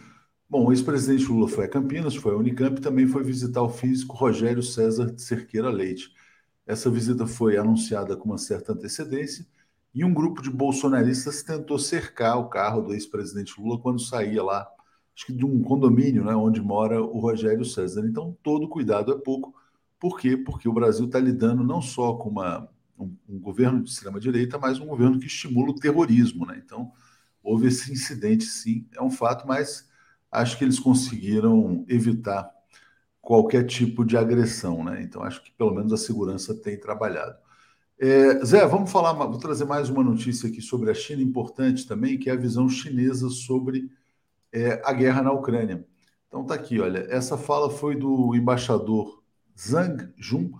Bom, 0.49 0.65
o 0.67 0.71
ex-presidente 0.71 1.25
Lula 1.31 1.47
foi 1.47 1.65
a 1.65 1.67
Campinas, 1.69 2.15
foi 2.15 2.33
a 2.33 2.37
Unicamp 2.37 2.77
e 2.77 2.81
também 2.81 3.07
foi 3.07 3.23
visitar 3.23 3.61
o 3.61 3.69
físico 3.69 4.15
Rogério 4.15 4.61
César 4.61 5.13
Cerqueira 5.17 5.69
Leite. 5.69 6.11
Essa 6.65 6.89
visita 6.89 7.25
foi 7.25 7.57
anunciada 7.57 8.15
com 8.17 8.25
uma 8.25 8.37
certa 8.37 8.73
antecedência 8.73 9.45
e 9.93 10.05
um 10.05 10.13
grupo 10.13 10.41
de 10.41 10.49
bolsonaristas 10.49 11.43
tentou 11.43 11.79
cercar 11.79 12.37
o 12.37 12.49
carro 12.49 12.81
do 12.81 12.93
ex-presidente 12.93 13.59
Lula 13.59 13.79
quando 13.81 13.99
saía 13.99 14.43
lá, 14.43 14.67
acho 15.15 15.25
que 15.27 15.33
de 15.33 15.45
um 15.45 15.61
condomínio 15.61 16.23
né, 16.23 16.35
onde 16.35 16.61
mora 16.61 17.01
o 17.01 17.19
Rogério 17.19 17.65
César. 17.65 18.05
Então, 18.05 18.37
todo 18.43 18.69
cuidado 18.69 19.11
é 19.13 19.17
pouco. 19.17 19.53
Por 19.99 20.19
quê? 20.19 20.37
Porque 20.37 20.67
o 20.69 20.73
Brasil 20.73 21.05
está 21.05 21.19
lidando 21.19 21.63
não 21.63 21.81
só 21.81 22.13
com 22.15 22.29
uma, 22.29 22.69
um, 23.03 23.15
um 23.27 23.39
governo 23.39 23.81
de 23.81 23.89
extrema-direita, 23.89 24.57
mas 24.57 24.79
um 24.79 24.85
governo 24.85 25.19
que 25.19 25.27
estimula 25.27 25.71
o 25.71 25.79
terrorismo. 25.79 26.45
Né? 26.45 26.61
Então, 26.63 26.91
houve 27.43 27.67
esse 27.67 27.91
incidente, 27.91 28.45
sim, 28.45 28.87
é 28.95 29.01
um 29.01 29.11
fato, 29.11 29.47
mas 29.47 29.89
acho 30.31 30.57
que 30.57 30.63
eles 30.63 30.79
conseguiram 30.79 31.85
evitar 31.87 32.49
qualquer 33.21 33.65
tipo 33.65 34.03
de 34.03 34.17
agressão, 34.17 34.83
né? 34.83 35.01
Então 35.03 35.23
acho 35.23 35.43
que 35.43 35.51
pelo 35.51 35.73
menos 35.73 35.93
a 35.93 35.97
segurança 35.97 36.55
tem 36.55 36.79
trabalhado. 36.79 37.37
É, 37.99 38.43
Zé, 38.43 38.65
vamos 38.65 38.91
falar, 38.91 39.13
vou 39.13 39.37
trazer 39.37 39.65
mais 39.65 39.89
uma 39.89 40.03
notícia 40.03 40.49
aqui 40.49 40.59
sobre 40.59 40.89
a 40.89 40.93
China 40.93 41.21
importante 41.21 41.87
também, 41.87 42.17
que 42.17 42.29
é 42.29 42.33
a 42.33 42.37
visão 42.37 42.67
chinesa 42.67 43.29
sobre 43.29 43.91
é, 44.51 44.81
a 44.83 44.91
guerra 44.91 45.21
na 45.21 45.31
Ucrânia. 45.31 45.85
Então 46.27 46.43
tá 46.45 46.55
aqui, 46.55 46.79
olha, 46.79 47.05
essa 47.09 47.37
fala 47.37 47.69
foi 47.69 47.95
do 47.95 48.33
embaixador 48.35 49.21
Zhang 49.57 50.11
Jun, 50.17 50.51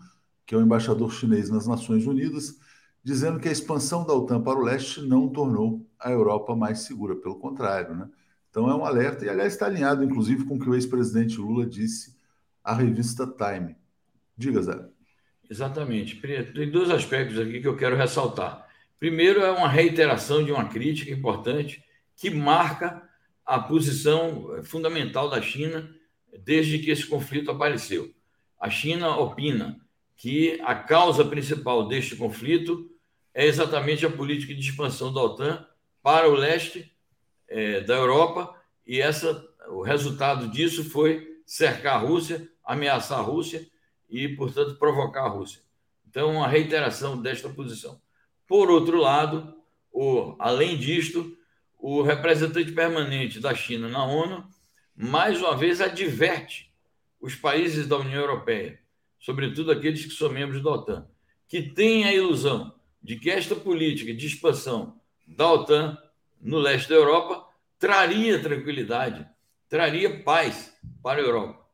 que 0.46 0.56
é 0.56 0.58
o 0.58 0.62
embaixador 0.62 1.12
chinês 1.14 1.50
nas 1.50 1.68
Nações 1.68 2.06
Unidas, 2.06 2.60
dizendo 3.04 3.40
que 3.40 3.50
a 3.50 3.52
expansão 3.52 4.06
da 4.06 4.14
OTAN 4.14 4.42
para 4.42 4.60
o 4.60 4.64
leste 4.64 5.02
não 5.02 5.30
tornou 5.30 5.86
a 6.00 6.12
Europa 6.12 6.56
mais 6.56 6.80
segura, 6.80 7.16
pelo 7.16 7.40
contrário, 7.40 7.96
né? 7.96 8.10
Então 8.50 8.70
é 8.70 8.76
um 8.76 8.86
alerta, 8.86 9.26
e 9.26 9.30
aliás 9.30 9.54
está 9.54 9.66
alinhado, 9.66 10.04
inclusive, 10.04 10.44
com 10.44 10.56
o 10.56 10.60
que 10.60 10.70
o 10.70 10.76
ex-presidente 10.76 11.38
Lula 11.38 11.66
disse 11.66 12.18
à 12.64 12.74
revista 12.74 13.26
Time. 13.26 13.76
Diga, 14.38 14.62
Zé. 14.62 14.86
Exatamente. 15.50 16.16
Tem 16.54 16.70
dois 16.70 16.90
aspectos 16.90 17.40
aqui 17.40 17.62
que 17.62 17.68
eu 17.68 17.78
quero 17.78 17.96
ressaltar. 17.96 18.68
Primeiro, 19.00 19.42
é 19.42 19.52
uma 19.52 19.70
reiteração 19.70 20.44
de 20.44 20.52
uma 20.52 20.68
crítica 20.68 21.12
importante 21.12 21.84
que 22.16 22.30
marca 22.30 23.02
a 23.46 23.60
posição 23.60 24.62
fundamental 24.64 25.30
da 25.30 25.42
China 25.42 25.90
desde 26.44 26.80
que 26.80 26.92
esse 26.92 27.06
conflito 27.06 27.52
apareceu. 27.52 28.14
A 28.60 28.70
China 28.70 29.18
opina 29.18 29.80
que 30.22 30.62
a 30.62 30.76
causa 30.76 31.26
principal 31.26 31.88
deste 31.88 32.16
conflito 32.16 32.88
é 33.34 33.48
exatamente 33.48 34.06
a 34.06 34.10
política 34.12 34.54
de 34.54 34.60
expansão 34.60 35.12
da 35.12 35.20
OTAN 35.20 35.66
para 36.00 36.30
o 36.30 36.36
leste 36.36 36.96
é, 37.48 37.82
da 37.82 37.96
Europa, 37.96 38.56
e 38.86 39.02
essa, 39.02 39.44
o 39.70 39.82
resultado 39.82 40.48
disso 40.50 40.88
foi 40.88 41.42
cercar 41.44 41.96
a 41.96 41.98
Rússia, 41.98 42.48
ameaçar 42.64 43.18
a 43.18 43.24
Rússia 43.24 43.68
e, 44.08 44.30
portanto, 44.36 44.76
provocar 44.76 45.24
a 45.24 45.30
Rússia. 45.30 45.64
Então, 46.08 46.36
uma 46.36 46.48
reiteração 46.48 47.20
desta 47.20 47.50
posição. 47.50 48.00
Por 48.46 48.70
outro 48.70 49.00
lado, 49.00 49.56
o, 49.92 50.36
além 50.38 50.78
disto, 50.78 51.36
o 51.80 52.04
representante 52.04 52.72
permanente 52.72 53.40
da 53.40 53.56
China 53.56 53.90
na 53.90 54.06
ONU, 54.06 54.48
mais 54.96 55.42
uma 55.42 55.58
vez, 55.58 55.82
adverte 55.82 56.72
os 57.20 57.34
países 57.34 57.88
da 57.88 57.98
União 57.98 58.22
Europeia, 58.22 58.81
sobretudo 59.22 59.72
aqueles 59.72 60.04
que 60.04 60.14
são 60.14 60.30
membros 60.30 60.62
da 60.62 60.72
OTAN, 60.72 61.08
que 61.48 61.62
têm 61.62 62.04
a 62.04 62.14
ilusão 62.14 62.74
de 63.02 63.16
que 63.16 63.30
esta 63.30 63.56
política 63.56 64.14
de 64.14 64.26
expansão 64.28 65.00
da 65.26 65.50
OTAN 65.50 65.98
no 66.42 66.58
leste 66.58 66.90
da 66.90 66.96
Europa 66.96 67.48
traria 67.80 68.42
tranquilidade, 68.42 69.26
traria 69.70 70.24
paz 70.24 70.76
para 71.02 71.22
a 71.22 71.24
Europa. 71.24 71.66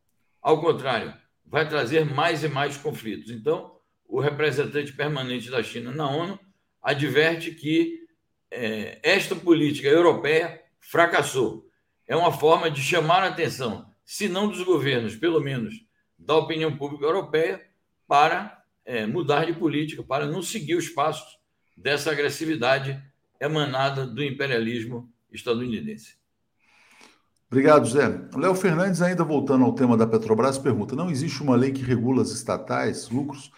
Ao 0.42 0.62
contrário, 0.62 1.14
vai 1.46 1.68
trazer 1.68 2.06
mais 2.06 2.44
e 2.44 2.50
mais 2.50 2.78
conflitos. 2.78 3.32
Então, 3.32 3.78
o 4.06 4.20
representante 4.20 4.94
permanente 4.94 5.50
da 5.50 5.64
China 5.64 5.92
na 5.92 6.10
ONU 6.10 6.40
adverte 6.82 7.52
que 7.52 8.06
é, 8.52 9.00
esta 9.04 9.36
política 9.36 9.88
europeia 9.88 10.62
fracassou. 10.80 11.66
É 12.06 12.16
uma 12.16 12.32
forma 12.32 12.72
de 12.72 12.82
chamar 12.82 13.24
a 13.24 13.28
atenção, 13.28 13.90
se 14.06 14.30
não 14.30 14.48
dos 14.48 14.64
governos, 14.64 15.16
pelo 15.16 15.42
menos 15.42 15.87
da 16.18 16.36
opinião 16.36 16.76
pública 16.78 17.06
europeia, 17.06 17.66
para 18.08 18.64
é, 18.86 19.06
mudar 19.06 19.46
de 19.46 19.54
política, 19.54 20.02
para 20.02 20.26
não 20.26 20.42
seguir 20.42 20.76
os 20.76 20.90
passos 20.90 21.38
dessa 21.76 22.12
agressividade 22.12 23.02
emanada 23.40 24.08
do 24.08 24.24
imperialismo 24.24 25.12
estadunidense. 25.32 26.16
Obrigado, 27.50 27.88
Zé. 27.88 28.28
Léo 28.36 28.56
Fernandes, 28.56 29.02
ainda 29.02 29.24
voltando 29.24 29.64
ao 29.64 29.74
tema 29.74 29.96
da 29.96 30.08
Petrobras, 30.08 30.58
pergunta: 30.58 30.96
não 30.96 31.10
existe 31.10 31.42
uma 31.42 31.56
lei 31.56 31.72
que 31.72 31.82
regula 31.82 32.22
as 32.22 32.32
estatais, 32.32 33.10
lucros? 33.10 33.52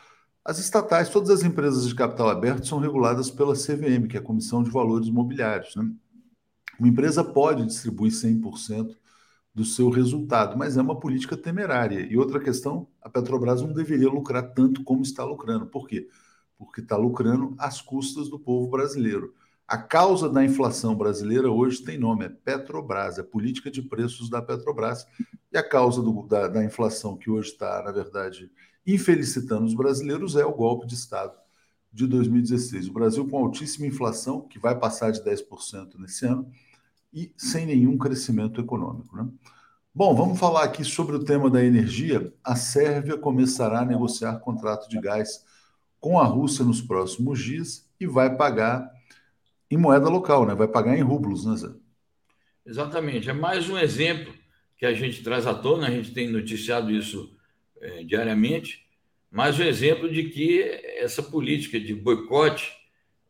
As 0.45 0.59
estatais, 0.59 1.09
todas 1.09 1.29
as 1.29 1.43
empresas 1.43 1.87
de 1.87 1.95
capital 1.95 2.29
aberto 2.29 2.67
são 2.67 2.79
reguladas 2.79 3.29
pela 3.29 3.53
CVM, 3.53 4.07
que 4.07 4.17
é 4.17 4.19
a 4.19 4.23
Comissão 4.23 4.63
de 4.63 4.69
Valores 4.69 5.07
Imobiliários. 5.07 5.75
Né? 5.75 5.91
Uma 6.79 6.87
empresa 6.87 7.23
pode 7.23 7.65
distribuir 7.65 8.11
100% 8.11 8.95
do 9.59 9.65
seu 9.65 9.89
resultado, 9.89 10.57
mas 10.57 10.77
é 10.77 10.81
uma 10.81 10.97
política 10.97 11.35
temerária. 11.35 12.07
E 12.09 12.15
outra 12.15 12.39
questão, 12.39 12.87
a 13.01 13.09
Petrobras 13.09 13.61
não 13.61 13.73
deveria 13.73 14.07
lucrar 14.07 14.53
tanto 14.53 14.85
como 14.85 15.01
está 15.01 15.25
lucrando. 15.25 15.65
Por 15.65 15.85
quê? 15.85 16.07
Porque 16.57 16.79
está 16.79 16.95
lucrando 16.95 17.55
às 17.57 17.81
custas 17.81 18.29
do 18.29 18.39
povo 18.39 18.69
brasileiro. 18.69 19.33
A 19.67 19.77
causa 19.77 20.29
da 20.29 20.45
inflação 20.45 20.95
brasileira 20.95 21.51
hoje 21.51 21.83
tem 21.83 21.97
nome, 21.97 22.23
é 22.23 22.29
Petrobras, 22.29 23.19
é 23.19 23.23
política 23.23 23.69
de 23.69 23.81
preços 23.81 24.29
da 24.29 24.41
Petrobras. 24.41 25.05
E 25.51 25.57
a 25.57 25.63
causa 25.67 26.01
do, 26.01 26.25
da, 26.25 26.47
da 26.47 26.63
inflação 26.63 27.17
que 27.17 27.29
hoje 27.29 27.49
está, 27.49 27.83
na 27.83 27.91
verdade, 27.91 28.49
infelicitando 28.87 29.65
os 29.65 29.73
brasileiros 29.73 30.37
é 30.37 30.45
o 30.45 30.55
golpe 30.55 30.87
de 30.87 30.93
Estado 30.95 31.33
de 31.91 32.07
2016. 32.07 32.87
O 32.87 32.93
Brasil 32.93 33.27
com 33.27 33.39
altíssima 33.43 33.87
inflação, 33.87 34.39
que 34.39 34.57
vai 34.57 34.79
passar 34.79 35.11
de 35.11 35.21
10% 35.21 35.99
nesse 35.99 36.25
ano, 36.25 36.49
e 37.13 37.33
sem 37.37 37.65
nenhum 37.65 37.97
crescimento 37.97 38.61
econômico. 38.61 39.15
Né? 39.15 39.27
Bom, 39.93 40.15
vamos 40.15 40.39
falar 40.39 40.63
aqui 40.63 40.83
sobre 40.83 41.15
o 41.15 41.23
tema 41.23 41.49
da 41.49 41.63
energia. 41.63 42.33
A 42.43 42.55
Sérvia 42.55 43.17
começará 43.17 43.79
a 43.79 43.85
negociar 43.85 44.39
contrato 44.39 44.87
de 44.87 44.99
gás 44.99 45.45
com 45.99 46.19
a 46.19 46.25
Rússia 46.25 46.63
nos 46.63 46.81
próximos 46.81 47.43
dias 47.43 47.89
e 47.99 48.07
vai 48.07 48.35
pagar 48.35 48.89
em 49.69 49.77
moeda 49.77 50.07
local, 50.09 50.45
né? 50.45 50.55
Vai 50.55 50.67
pagar 50.67 50.97
em 50.97 51.01
rublos, 51.01 51.45
né, 51.45 51.55
Zé? 51.55 51.69
Exatamente. 52.65 53.29
É 53.29 53.33
mais 53.33 53.69
um 53.69 53.77
exemplo 53.77 54.33
que 54.77 54.85
a 54.85 54.93
gente 54.93 55.21
traz 55.21 55.45
à 55.45 55.53
tona, 55.53 55.87
a 55.87 55.91
gente 55.91 56.13
tem 56.13 56.29
noticiado 56.29 56.91
isso 56.91 57.35
é, 57.81 58.03
diariamente, 58.03 58.85
mais 59.31 59.59
um 59.59 59.63
exemplo 59.63 60.11
de 60.11 60.29
que 60.29 60.61
essa 60.97 61.21
política 61.21 61.79
de 61.79 61.93
boicote 61.93 62.71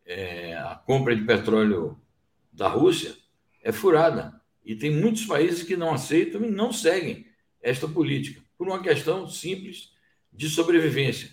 é, 0.05 0.55
à 0.57 0.75
compra 0.75 1.15
de 1.15 1.23
petróleo 1.23 1.99
da 2.53 2.67
Rússia 2.67 3.15
é 3.69 3.71
furada. 3.71 4.39
E 4.65 4.75
tem 4.75 4.91
muitos 4.91 5.25
países 5.25 5.63
que 5.63 5.77
não 5.77 5.93
aceitam 5.93 6.43
e 6.43 6.51
não 6.51 6.71
seguem 6.71 7.25
esta 7.61 7.87
política, 7.87 8.41
por 8.57 8.67
uma 8.67 8.81
questão 8.81 9.27
simples 9.27 9.91
de 10.31 10.49
sobrevivência. 10.49 11.29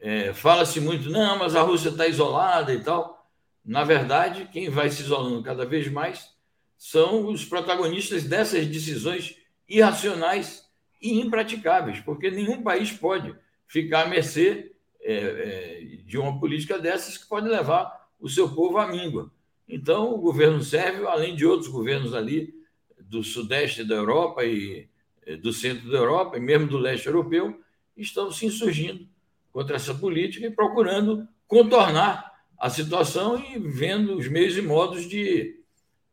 É, 0.00 0.32
Fala-se 0.32 0.80
muito, 0.80 1.10
não, 1.10 1.38
mas 1.38 1.56
a 1.56 1.62
Rússia 1.62 1.88
está 1.88 2.06
isolada 2.06 2.72
e 2.72 2.80
tal. 2.82 3.30
Na 3.64 3.82
verdade, 3.82 4.48
quem 4.52 4.68
vai 4.68 4.90
se 4.90 5.02
isolando 5.02 5.42
cada 5.42 5.64
vez 5.64 5.88
mais 5.88 6.30
são 6.76 7.28
os 7.28 7.44
protagonistas 7.44 8.24
dessas 8.24 8.66
decisões 8.66 9.36
irracionais 9.68 10.64
e 11.00 11.20
impraticáveis, 11.20 12.00
porque 12.00 12.30
nenhum 12.30 12.62
país 12.62 12.92
pode 12.92 13.34
ficar 13.66 14.02
à 14.02 14.08
mercê 14.08 14.72
é, 15.00 15.14
é, 15.14 15.80
de 16.04 16.18
uma 16.18 16.38
política 16.38 16.78
dessas 16.78 17.16
que 17.18 17.28
pode 17.28 17.48
levar 17.48 18.08
o 18.20 18.28
seu 18.28 18.48
povo 18.54 18.78
à 18.78 18.86
míngua. 18.86 19.32
Então, 19.68 20.14
o 20.14 20.18
governo 20.18 20.62
sérvio, 20.62 21.08
além 21.08 21.34
de 21.34 21.44
outros 21.44 21.68
governos 21.68 22.14
ali 22.14 22.54
do 23.00 23.22
sudeste 23.22 23.84
da 23.84 23.94
Europa 23.94 24.44
e 24.44 24.88
é, 25.24 25.36
do 25.36 25.52
centro 25.52 25.90
da 25.90 25.98
Europa, 25.98 26.36
e 26.36 26.40
mesmo 26.40 26.68
do 26.68 26.78
leste 26.78 27.06
europeu, 27.06 27.60
estão 27.96 28.30
se 28.30 28.46
insurgindo 28.46 29.08
contra 29.52 29.76
essa 29.76 29.94
política 29.94 30.46
e 30.46 30.50
procurando 30.50 31.26
contornar 31.48 32.32
a 32.58 32.70
situação 32.70 33.38
e 33.38 33.58
vendo 33.58 34.16
os 34.16 34.28
meios 34.28 34.56
e 34.56 34.62
modos 34.62 35.08
de, 35.08 35.60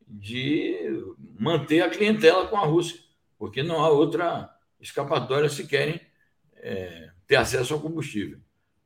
de 0.07 0.77
manter 1.39 1.81
a 1.81 1.89
clientela 1.89 2.47
com 2.47 2.57
a 2.57 2.65
Rússia, 2.65 2.99
porque 3.37 3.61
não 3.61 3.81
há 3.81 3.89
outra 3.89 4.49
escapatória 4.79 5.49
se 5.49 5.67
querem 5.67 5.99
é, 6.55 7.11
ter 7.27 7.35
acesso 7.35 7.73
ao 7.73 7.79
combustível. 7.79 8.39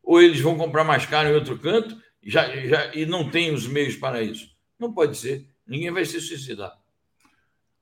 Ou 0.03 0.21
eles 0.21 0.39
vão 0.39 0.58
comprar 0.58 0.84
mais 0.84 1.06
caro 1.06 1.30
em 1.30 1.36
outro 1.36 1.58
canto 1.58 1.97
já, 2.23 2.49
já, 2.65 2.93
e 2.93 3.06
não 3.06 3.30
tem 3.30 3.53
os 3.53 3.67
meios 3.67 3.95
para 3.95 4.21
isso. 4.21 4.57
Não 4.80 4.94
pode 4.94 5.18
ser. 5.18 5.48
Ninguém 5.66 5.92
vai 5.92 6.06
se 6.06 6.22
suicidar. 6.22 6.72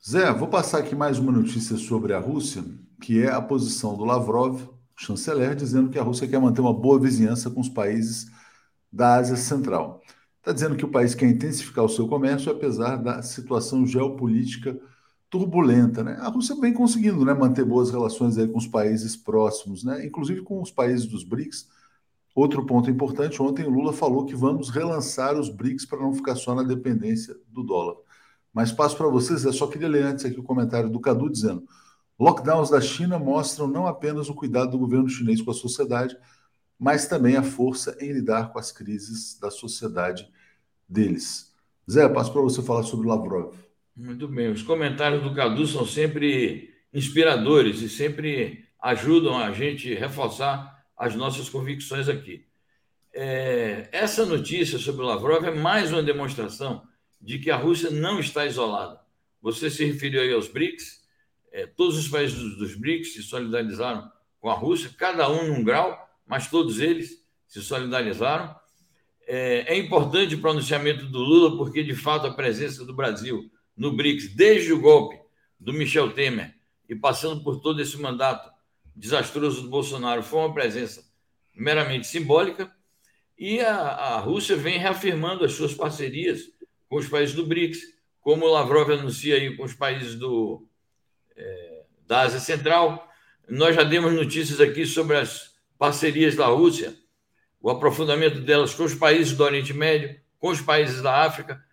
Zé, 0.08 0.32
vou 0.32 0.48
passar 0.48 0.80
aqui 0.80 0.96
mais 0.96 1.20
uma 1.20 1.32
notícia 1.32 1.76
sobre 1.78 2.14
a 2.14 2.20
Rússia, 2.20 2.64
que 3.02 3.22
é 3.22 3.30
a 3.30 3.42
posição 3.42 3.98
do 3.98 4.06
Lavrov, 4.06 4.62
chanceler, 4.96 5.56
dizendo 5.56 5.90
que 5.90 6.00
a 6.00 6.04
Rússia 6.04 6.28
quer 6.28 6.40
manter 6.40 6.62
uma 6.62 6.74
boa 6.74 7.00
vizinhança 7.00 7.50
com 7.50 7.60
os 7.60 7.68
países 7.68 8.32
da 8.92 9.16
Ásia 9.16 9.36
Central. 9.36 10.02
Está 10.40 10.54
dizendo 10.54 10.78
que 10.78 10.86
o 10.86 10.92
país 10.92 11.14
quer 11.14 11.28
intensificar 11.28 11.84
o 11.84 11.90
seu 11.90 12.08
comércio, 12.08 12.52
apesar 12.52 12.96
da 12.96 13.22
situação 13.22 13.86
geopolítica 13.86 14.80
turbulenta. 15.30 16.02
Né? 16.02 16.18
A 16.22 16.30
Rússia 16.30 16.56
vem 16.56 16.74
conseguindo 16.74 17.26
né, 17.26 17.34
manter 17.34 17.66
boas 17.66 17.92
relações 17.92 18.38
aí 18.38 18.48
com 18.48 18.58
os 18.58 18.68
países 18.68 19.18
próximos, 19.18 19.84
né? 19.84 20.06
inclusive 20.06 20.44
com 20.44 20.62
os 20.62 20.72
países 20.72 21.06
dos 21.06 21.24
BRICS. 21.24 21.68
Outro 22.36 22.66
ponto 22.66 22.92
importante: 22.92 23.42
ontem 23.42 23.66
o 23.66 23.70
Lula 23.70 23.94
falou 23.94 24.26
que 24.26 24.36
vamos 24.36 24.70
relançar 24.70 25.40
os 25.40 25.48
BRICS 25.48 25.86
para 25.86 26.02
não 26.02 26.14
ficar 26.14 26.36
só 26.36 26.54
na 26.54 26.64
dependência 26.64 27.34
do 27.48 27.64
dólar. 27.64 27.96
Mas 28.54 28.74
passo 28.74 28.98
para 28.98 29.08
vocês, 29.08 29.46
eu 29.46 29.54
só 29.54 29.68
queria 29.68 29.88
ler 29.88 30.04
antes 30.04 30.26
aqui 30.26 30.38
o 30.38 30.44
comentário 30.44 30.90
do 30.90 31.00
Cadu 31.00 31.30
dizendo: 31.30 31.64
lockdowns 32.20 32.70
da 32.70 32.82
China 32.82 33.18
mostram 33.18 33.70
não 33.70 33.88
apenas 33.88 34.28
o 34.30 34.36
cuidado 34.36 34.72
do 34.72 34.78
governo 34.78 35.08
chinês 35.08 35.42
com 35.42 35.52
a 35.52 35.54
sociedade, 35.54 36.18
mas 36.78 37.08
também 37.08 37.38
a 37.38 37.44
força 37.44 37.96
em 38.02 38.12
lidar 38.12 38.52
com 38.52 38.60
as 38.60 38.70
crises 38.70 39.40
da 39.40 39.50
sociedade 39.50 40.30
deles. 40.90 41.54
Zé, 41.90 42.10
passo 42.10 42.34
para 42.34 42.42
você 42.42 42.62
falar 42.62 42.84
sobre 42.84 43.08
Lavrov. 43.08 43.56
Muito 43.96 44.28
bem. 44.28 44.52
Os 44.52 44.62
comentários 44.62 45.24
do 45.24 45.34
Cadu 45.34 45.66
são 45.66 45.86
sempre 45.86 46.74
inspiradores 46.94 47.82
e 47.82 47.88
sempre 47.88 48.66
ajudam 48.82 49.38
a 49.38 49.52
gente 49.54 49.94
reforçar 49.94 50.75
as 50.98 51.16
nossas 51.16 51.50
convicções 51.50 52.08
aqui. 52.08 52.46
É, 53.14 53.88
essa 53.92 54.26
notícia 54.26 54.78
sobre 54.78 55.04
o 55.04 55.08
Lavrov 55.08 55.46
é 55.46 55.52
mais 55.52 55.92
uma 55.92 56.04
demonstração 56.04 56.86
de 57.22 57.40
que 57.40 57.50
a 57.50 57.56
Rússia 57.56 57.90
não 57.90 58.20
está 58.20 58.46
isolada. 58.46 59.00
Você 59.42 59.70
se 59.70 59.86
referiu 59.86 60.22
aí 60.22 60.34
aos 60.34 60.48
BRICS, 60.48 61.04
é, 61.52 61.66
todos 61.66 61.98
os 61.98 62.08
países 62.08 62.38
dos, 62.38 62.58
dos 62.58 62.76
BRICS 62.76 63.14
se 63.14 63.24
solidarizaram 63.24 64.12
com 64.40 64.50
a 64.50 64.54
Rússia, 64.54 64.94
cada 64.98 65.30
um 65.30 65.48
num 65.48 65.64
grau, 65.64 65.98
mas 66.28 66.50
todos 66.50 66.80
eles 66.80 67.26
se 67.48 67.62
solidarizaram. 67.62 68.54
É, 69.28 69.74
é 69.74 69.78
importante 69.78 70.36
o 70.36 70.42
pronunciamento 70.42 71.06
do 71.06 71.20
Lula, 71.20 71.58
porque, 71.58 71.84
de 71.84 71.96
fato, 71.96 72.28
a 72.28 72.34
presença 72.34 72.86
do 72.86 72.94
Brasil 72.94 73.50
no 73.76 73.96
BRICS, 73.96 74.36
desde 74.36 74.74
o 74.74 74.80
golpe 74.80 75.20
do 75.60 75.74
Michel 75.74 76.12
Temer 76.12 76.56
e 76.88 76.96
passando 76.96 77.44
por 77.44 77.60
todo 77.60 77.82
esse 77.82 77.98
mandato 77.98 78.52
desastroso 78.96 79.62
do 79.62 79.70
Bolsonaro, 79.70 80.24
foi 80.24 80.40
uma 80.40 80.54
presença 80.54 81.04
meramente 81.54 82.08
simbólica. 82.08 82.72
E 83.38 83.60
a, 83.60 83.76
a 83.76 84.20
Rússia 84.20 84.56
vem 84.56 84.80
reafirmando 84.80 85.44
as 85.44 85.54
suas 85.54 85.74
parcerias 85.74 86.44
com 86.88 86.98
os 86.98 87.08
países 87.08 87.36
do 87.36 87.46
BRICS, 87.46 87.80
como 88.22 88.46
o 88.46 88.52
Lavrov 88.52 88.92
anuncia 88.92 89.36
aí 89.36 89.56
com 89.56 89.64
os 89.64 89.74
países 89.74 90.16
do, 90.16 90.66
é, 91.36 91.84
da 92.08 92.22
Ásia 92.22 92.40
Central. 92.40 93.08
Nós 93.48 93.76
já 93.76 93.84
demos 93.84 94.14
notícias 94.14 94.62
aqui 94.62 94.86
sobre 94.86 95.18
as 95.18 95.54
parcerias 95.78 96.36
da 96.36 96.48
Rússia, 96.48 96.96
o 97.62 97.70
aprofundamento 97.70 98.40
delas 98.42 98.74
com 98.74 98.84
os 98.84 98.96
países 98.96 99.34
do 99.34 99.44
Oriente 99.44 99.74
Médio, 99.74 100.20
com 100.40 100.50
os 100.50 100.62
países 100.62 101.02
da 101.02 101.24
África. 101.24 101.64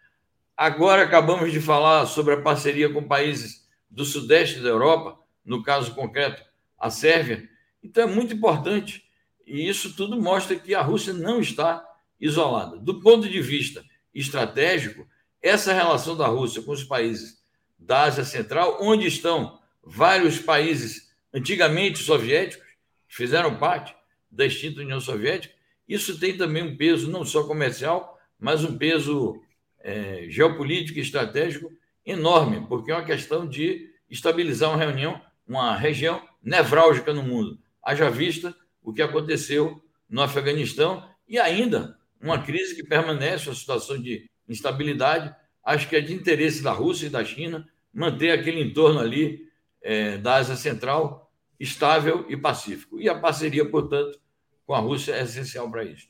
Agora 0.57 1.03
acabamos 1.03 1.53
de 1.53 1.61
falar 1.61 2.07
sobre 2.07 2.35
a 2.35 2.41
parceria 2.43 2.93
com 2.93 3.03
países 3.03 3.69
do 3.91 4.05
sudeste 4.05 4.61
da 4.61 4.69
Europa, 4.69 5.19
no 5.45 5.63
caso 5.63 5.95
concreto, 5.95 6.43
a 6.83 6.91
Sérvia. 6.91 7.49
Então 7.81 8.03
é 8.03 8.13
muito 8.13 8.35
importante 8.35 9.05
e 9.47 9.69
isso 9.69 9.95
tudo 9.95 10.21
mostra 10.21 10.57
que 10.57 10.75
a 10.75 10.83
Rússia 10.83 11.13
não 11.13 11.41
está 11.41 11.87
isolada. 12.21 12.77
Do 12.77 13.01
ponto 13.01 13.29
de 13.29 13.41
vista 13.41 13.85
estratégico, 14.13 15.07
essa 15.41 15.73
relação 15.73 16.17
da 16.17 16.27
Rússia 16.27 16.63
com 16.63 16.73
os 16.73 16.83
países 16.83 17.41
da 17.79 18.03
Ásia 18.03 18.25
Central, 18.25 18.79
onde 18.81 19.07
estão 19.07 19.61
vários 19.83 20.39
países 20.39 21.13
antigamente 21.33 22.01
soviéticos, 22.01 22.67
que 23.09 23.15
fizeram 23.17 23.57
parte 23.59 23.95
da 24.31 24.45
extinta 24.45 24.81
União 24.81 25.01
Soviética, 25.01 25.55
isso 25.89 26.19
tem 26.19 26.37
também 26.37 26.63
um 26.63 26.77
peso 26.77 27.11
não 27.11 27.25
só 27.25 27.45
comercial, 27.45 28.19
mas 28.39 28.65
um 28.65 28.77
peso 28.77 29.41
é, 29.81 30.27
geopolítico 30.29 30.99
e 30.99 31.03
estratégico 31.03 31.71
enorme, 32.05 32.67
porque 32.69 32.91
é 32.91 32.95
uma 32.95 33.05
questão 33.05 33.49
de 33.49 33.91
estabilizar 34.09 34.71
uma 34.71 34.79
reunião, 34.79 35.21
uma 35.53 35.77
região 35.77 36.23
nevrálgica 36.43 37.13
no 37.13 37.23
mundo. 37.23 37.59
Haja 37.85 38.09
vista 38.11 38.55
o 38.83 38.93
que 38.93 39.03
aconteceu 39.03 39.83
no 40.09 40.23
Afeganistão 40.23 41.07
e 41.29 41.39
ainda 41.39 41.97
uma 42.21 42.43
crise 42.43 42.75
que 42.75 42.83
permanece, 42.83 43.49
uma 43.49 43.55
situação 43.55 44.01
de 44.01 44.31
instabilidade. 44.49 45.35
Acho 45.63 45.89
que 45.89 45.97
é 45.97 46.01
de 46.01 46.15
interesse 46.15 46.63
da 46.63 46.73
Rússia 46.73 47.07
e 47.07 47.11
da 47.11 47.25
China 47.25 47.67
manter 47.93 48.31
aquele 48.31 48.63
entorno 48.63 48.99
ali 48.99 49.47
é, 49.83 50.17
da 50.17 50.37
Ásia 50.37 50.57
Central 50.57 51.31
estável 51.61 52.25
e 52.29 52.37
pacífico. 52.37 52.99
E 52.99 53.09
a 53.09 53.19
parceria, 53.19 53.69
portanto, 53.69 54.19
com 54.67 54.75
a 54.75 54.81
Rússia 54.81 55.13
é 55.13 55.23
essencial 55.23 55.71
para 55.71 55.85
isso. 55.85 56.09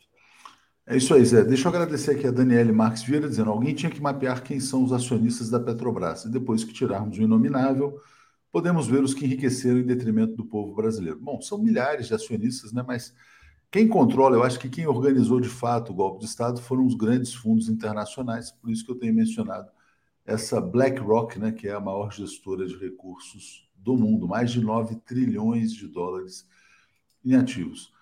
É 0.86 0.96
isso 0.96 1.12
aí, 1.14 1.24
Zé. 1.24 1.44
Deixa 1.44 1.68
eu 1.68 1.70
agradecer 1.70 2.12
aqui 2.12 2.26
a 2.26 2.30
Daniele 2.30 2.72
Marques 2.72 3.02
Vieira, 3.02 3.28
dizendo 3.28 3.50
alguém 3.50 3.74
tinha 3.74 3.90
que 3.90 4.00
mapear 4.00 4.42
quem 4.42 4.60
são 4.60 4.84
os 4.84 4.92
acionistas 4.92 5.50
da 5.50 5.60
Petrobras. 5.60 6.24
E 6.24 6.30
depois 6.30 6.64
que 6.64 6.72
tirarmos 6.72 7.18
o 7.18 7.22
inominável, 7.22 8.00
podemos 8.52 8.86
ver 8.86 9.02
os 9.02 9.14
que 9.14 9.24
enriqueceram 9.24 9.78
em 9.78 9.86
detrimento 9.86 10.36
do 10.36 10.44
povo 10.44 10.74
brasileiro. 10.74 11.18
Bom, 11.18 11.40
são 11.40 11.56
milhares 11.58 12.06
de 12.06 12.14
acionistas, 12.14 12.72
né? 12.72 12.84
mas 12.86 13.14
quem 13.70 13.88
controla, 13.88 14.36
eu 14.36 14.42
acho 14.42 14.60
que 14.60 14.68
quem 14.68 14.86
organizou 14.86 15.40
de 15.40 15.48
fato 15.48 15.90
o 15.90 15.94
golpe 15.94 16.20
de 16.20 16.26
Estado 16.26 16.60
foram 16.60 16.84
os 16.84 16.94
grandes 16.94 17.32
fundos 17.32 17.70
internacionais, 17.70 18.52
por 18.52 18.70
isso 18.70 18.84
que 18.84 18.92
eu 18.92 18.98
tenho 18.98 19.14
mencionado 19.14 19.70
essa 20.26 20.60
BlackRock, 20.60 21.38
né, 21.38 21.50
que 21.50 21.66
é 21.66 21.72
a 21.72 21.80
maior 21.80 22.12
gestora 22.12 22.66
de 22.66 22.76
recursos 22.76 23.68
do 23.74 23.96
mundo, 23.96 24.28
mais 24.28 24.52
de 24.52 24.60
9 24.60 24.96
trilhões 24.96 25.72
de 25.72 25.88
dólares 25.88 26.46
em 27.24 27.34
ativos. 27.34 27.92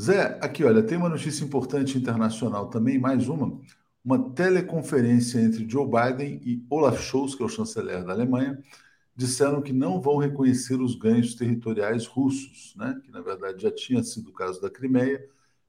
Zé, 0.00 0.38
aqui 0.40 0.64
olha, 0.64 0.82
tem 0.82 0.96
uma 0.96 1.08
notícia 1.08 1.44
importante 1.44 1.98
internacional 1.98 2.68
também, 2.68 2.98
mais 2.98 3.28
uma. 3.28 3.60
Uma 4.04 4.30
teleconferência 4.30 5.40
entre 5.40 5.68
Joe 5.68 5.86
Biden 5.86 6.40
e 6.44 6.64
Olaf 6.70 7.02
Scholz, 7.02 7.34
que 7.34 7.42
é 7.42 7.46
o 7.46 7.48
chanceler 7.48 8.04
da 8.04 8.12
Alemanha, 8.12 8.62
disseram 9.16 9.62
que 9.62 9.72
não 9.72 10.00
vão 10.00 10.18
reconhecer 10.18 10.80
os 10.80 10.94
ganhos 10.94 11.34
territoriais 11.34 12.06
russos, 12.06 12.74
né? 12.76 13.00
que 13.02 13.10
na 13.10 13.20
verdade 13.20 13.62
já 13.62 13.70
tinha 13.70 14.02
sido 14.02 14.28
o 14.28 14.34
caso 14.34 14.60
da 14.60 14.68
Crimeia, 14.68 15.26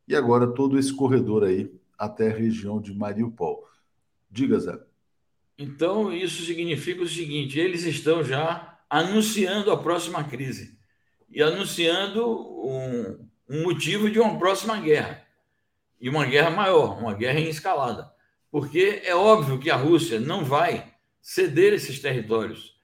e 0.08 0.16
agora 0.16 0.48
todo 0.48 0.78
esse 0.78 0.94
corredor 0.94 1.44
aí 1.44 1.72
até 1.98 2.30
a 2.30 2.36
região 2.36 2.80
de 2.80 2.94
Mariupol. 2.94 3.68
Diga, 4.30 4.60
Zé. 4.60 4.80
Então, 5.58 6.14
isso 6.14 6.44
significa 6.44 7.02
o 7.02 7.08
seguinte: 7.08 7.60
eles 7.60 7.84
estão 7.84 8.24
já 8.24 8.78
anunciando 8.90 9.72
a 9.72 9.78
próxima 9.78 10.24
crise 10.24 10.78
e 11.30 11.42
anunciando 11.42 12.26
um, 12.26 13.28
um 13.50 13.64
motivo 13.64 14.10
de 14.10 14.20
uma 14.20 14.38
próxima 14.38 14.80
guerra 14.80 15.26
e 16.00 16.10
uma 16.10 16.26
guerra 16.26 16.52
maior, 16.52 17.00
uma 17.00 17.14
guerra 17.14 17.40
em 17.40 17.50
escalada. 17.50 18.12
Porque 18.52 19.02
é 19.04 19.16
óbvio 19.16 19.60
que 19.60 19.70
a 19.70 19.76
Rússia 19.76 20.20
não 20.20 20.46
vai 20.46 20.94
ceder 21.22 21.74
esses 21.74 22.00
territórios. 22.00 22.77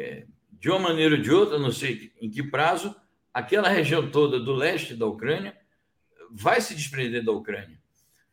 É, 0.00 0.26
de 0.52 0.70
uma 0.70 0.78
maneira 0.78 1.16
ou 1.16 1.20
de 1.20 1.32
outra, 1.32 1.58
não 1.58 1.72
sei 1.72 2.12
em 2.20 2.30
que 2.30 2.40
prazo, 2.40 2.94
aquela 3.34 3.68
região 3.68 4.08
toda 4.08 4.38
do 4.38 4.52
leste 4.52 4.94
da 4.94 5.06
Ucrânia 5.06 5.58
vai 6.30 6.60
se 6.60 6.72
desprender 6.72 7.24
da 7.24 7.32
Ucrânia. 7.32 7.76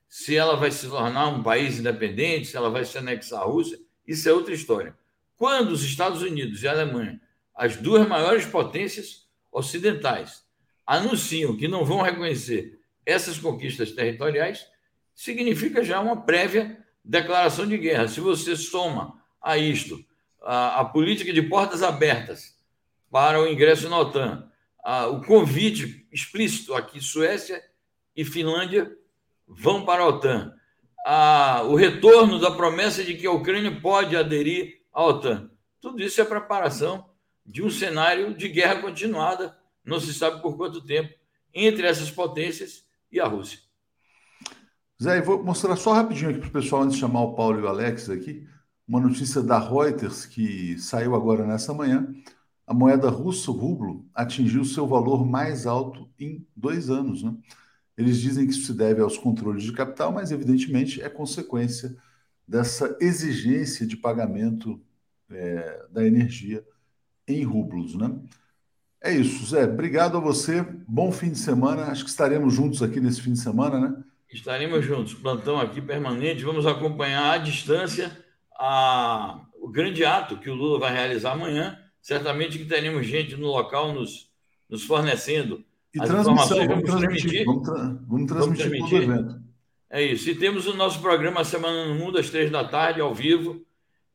Se 0.07 0.35
ela 0.35 0.55
vai 0.55 0.69
se 0.69 0.87
tornar 0.87 1.27
um 1.27 1.41
país 1.41 1.79
independente, 1.79 2.49
se 2.49 2.55
ela 2.55 2.69
vai 2.69 2.85
se 2.85 2.95
anexar 2.99 3.41
à 3.41 3.45
Rússia, 3.45 3.79
isso 4.07 4.29
é 4.29 4.31
outra 4.31 4.53
história. 4.53 4.95
Quando 5.35 5.71
os 5.71 5.83
Estados 5.83 6.21
Unidos 6.21 6.61
e 6.61 6.67
a 6.67 6.71
Alemanha, 6.71 7.19
as 7.55 7.75
duas 7.75 8.07
maiores 8.07 8.45
potências 8.45 9.27
ocidentais, 9.51 10.45
anunciam 10.85 11.57
que 11.57 11.67
não 11.67 11.83
vão 11.83 12.03
reconhecer 12.03 12.79
essas 13.03 13.39
conquistas 13.39 13.91
territoriais, 13.91 14.67
significa 15.15 15.83
já 15.83 15.99
uma 15.99 16.21
prévia 16.21 16.77
declaração 17.03 17.65
de 17.65 17.75
guerra. 17.75 18.07
Se 18.07 18.19
você 18.19 18.55
soma 18.55 19.19
a 19.41 19.57
isto 19.57 20.05
a, 20.45 20.81
a 20.81 20.85
política 20.85 21.33
de 21.33 21.41
portas 21.41 21.81
abertas 21.81 22.55
para 23.11 23.41
o 23.41 23.47
ingresso 23.47 23.89
na 23.89 23.99
OTAN, 23.99 24.49
a, 24.83 25.07
o 25.07 25.21
convite 25.21 26.07
explícito 26.11 26.73
aqui, 26.73 27.01
Suécia 27.01 27.61
e 28.15 28.23
Finlândia 28.23 28.95
vão 29.47 29.83
para 29.83 30.03
a 30.03 30.07
OTAN. 30.07 30.53
Ah, 31.05 31.63
o 31.65 31.75
retorno 31.75 32.39
da 32.39 32.51
promessa 32.51 33.03
de 33.03 33.15
que 33.15 33.27
a 33.27 33.31
Ucrânia 33.31 33.79
pode 33.79 34.15
aderir 34.15 34.81
à 34.93 35.03
OTAN. 35.03 35.49
Tudo 35.81 36.01
isso 36.01 36.21
é 36.21 36.25
preparação 36.25 37.09
de 37.45 37.63
um 37.63 37.69
cenário 37.69 38.33
de 38.33 38.47
guerra 38.47 38.81
continuada, 38.81 39.55
não 39.83 39.99
se 39.99 40.13
sabe 40.13 40.41
por 40.41 40.57
quanto 40.57 40.81
tempo, 40.81 41.13
entre 41.53 41.85
essas 41.85 42.09
potências 42.09 42.85
e 43.11 43.19
a 43.19 43.27
Rússia. 43.27 43.59
Zé, 45.01 45.21
vou 45.21 45.43
mostrar 45.43 45.75
só 45.75 45.93
rapidinho 45.93 46.31
aqui 46.31 46.39
para 46.39 46.49
o 46.49 46.51
pessoal, 46.51 46.83
antes 46.83 46.95
de 46.95 47.01
chamar 47.01 47.21
o 47.21 47.35
Paulo 47.35 47.59
e 47.59 47.63
o 47.63 47.67
Alex 47.67 48.09
aqui, 48.09 48.47
uma 48.87 48.99
notícia 48.99 49.41
da 49.41 49.57
Reuters 49.57 50.25
que 50.25 50.77
saiu 50.77 51.15
agora 51.15 51.45
nessa 51.45 51.73
manhã. 51.73 52.07
A 52.67 52.73
moeda 52.73 53.09
russa, 53.09 53.51
o 53.51 53.53
rublo, 53.53 54.05
atingiu 54.13 54.63
seu 54.65 54.87
valor 54.87 55.25
mais 55.25 55.65
alto 55.65 56.09
em 56.19 56.45
dois 56.55 56.89
anos. 56.89 57.23
Né? 57.23 57.35
Eles 57.97 58.19
dizem 58.19 58.45
que 58.45 58.53
isso 58.53 58.65
se 58.65 58.73
deve 58.73 59.01
aos 59.01 59.17
controles 59.17 59.63
de 59.63 59.71
capital, 59.71 60.11
mas 60.11 60.31
evidentemente 60.31 61.01
é 61.01 61.09
consequência 61.09 61.95
dessa 62.47 62.95
exigência 62.99 63.85
de 63.85 63.97
pagamento 63.97 64.79
é, 65.29 65.85
da 65.91 66.05
energia 66.05 66.63
em 67.27 67.43
rublos, 67.43 67.95
né? 67.95 68.15
É 69.01 69.11
isso, 69.11 69.45
Zé. 69.45 69.65
Obrigado 69.65 70.17
a 70.17 70.19
você. 70.19 70.63
Bom 70.87 71.11
fim 71.11 71.29
de 71.29 71.37
semana. 71.37 71.85
Acho 71.85 72.03
que 72.03 72.09
estaremos 72.09 72.53
juntos 72.53 72.81
aqui 72.81 72.99
nesse 72.99 73.21
fim 73.21 73.33
de 73.33 73.39
semana, 73.39 73.79
né? 73.79 74.03
Estaremos 74.31 74.83
juntos. 74.83 75.13
Plantão 75.13 75.59
aqui 75.59 75.79
permanente. 75.79 76.43
Vamos 76.43 76.65
acompanhar 76.65 77.33
à 77.33 77.37
distância 77.37 78.24
a... 78.55 79.41
o 79.61 79.69
grande 79.69 80.03
ato 80.05 80.37
que 80.37 80.49
o 80.49 80.55
Lula 80.55 80.79
vai 80.79 80.93
realizar 80.93 81.33
amanhã. 81.33 81.79
Certamente 82.01 82.57
que 82.57 82.65
teremos 82.65 83.05
gente 83.07 83.35
no 83.35 83.47
local 83.47 83.93
nos, 83.93 84.29
nos 84.69 84.83
fornecendo 84.83 85.63
e 85.93 86.01
as 86.01 86.09
informações. 86.09 86.67
Vamos 86.67 86.83
transmitir. 86.83 87.45
Vamos, 87.45 87.63
tra... 87.63 87.75
vamos 88.07 88.27
transmitir, 88.27 88.69
vamos 88.69 88.89
transmitir. 88.89 89.01
evento. 89.03 89.41
É 89.89 90.03
isso. 90.03 90.29
E 90.29 90.35
temos 90.35 90.67
o 90.67 90.75
nosso 90.75 90.99
programa 91.01 91.43
Semana 91.43 91.85
no 91.85 91.95
Mundo, 91.95 92.17
às 92.17 92.29
três 92.29 92.51
da 92.51 92.63
tarde, 92.63 93.01
ao 93.01 93.13
vivo. 93.13 93.65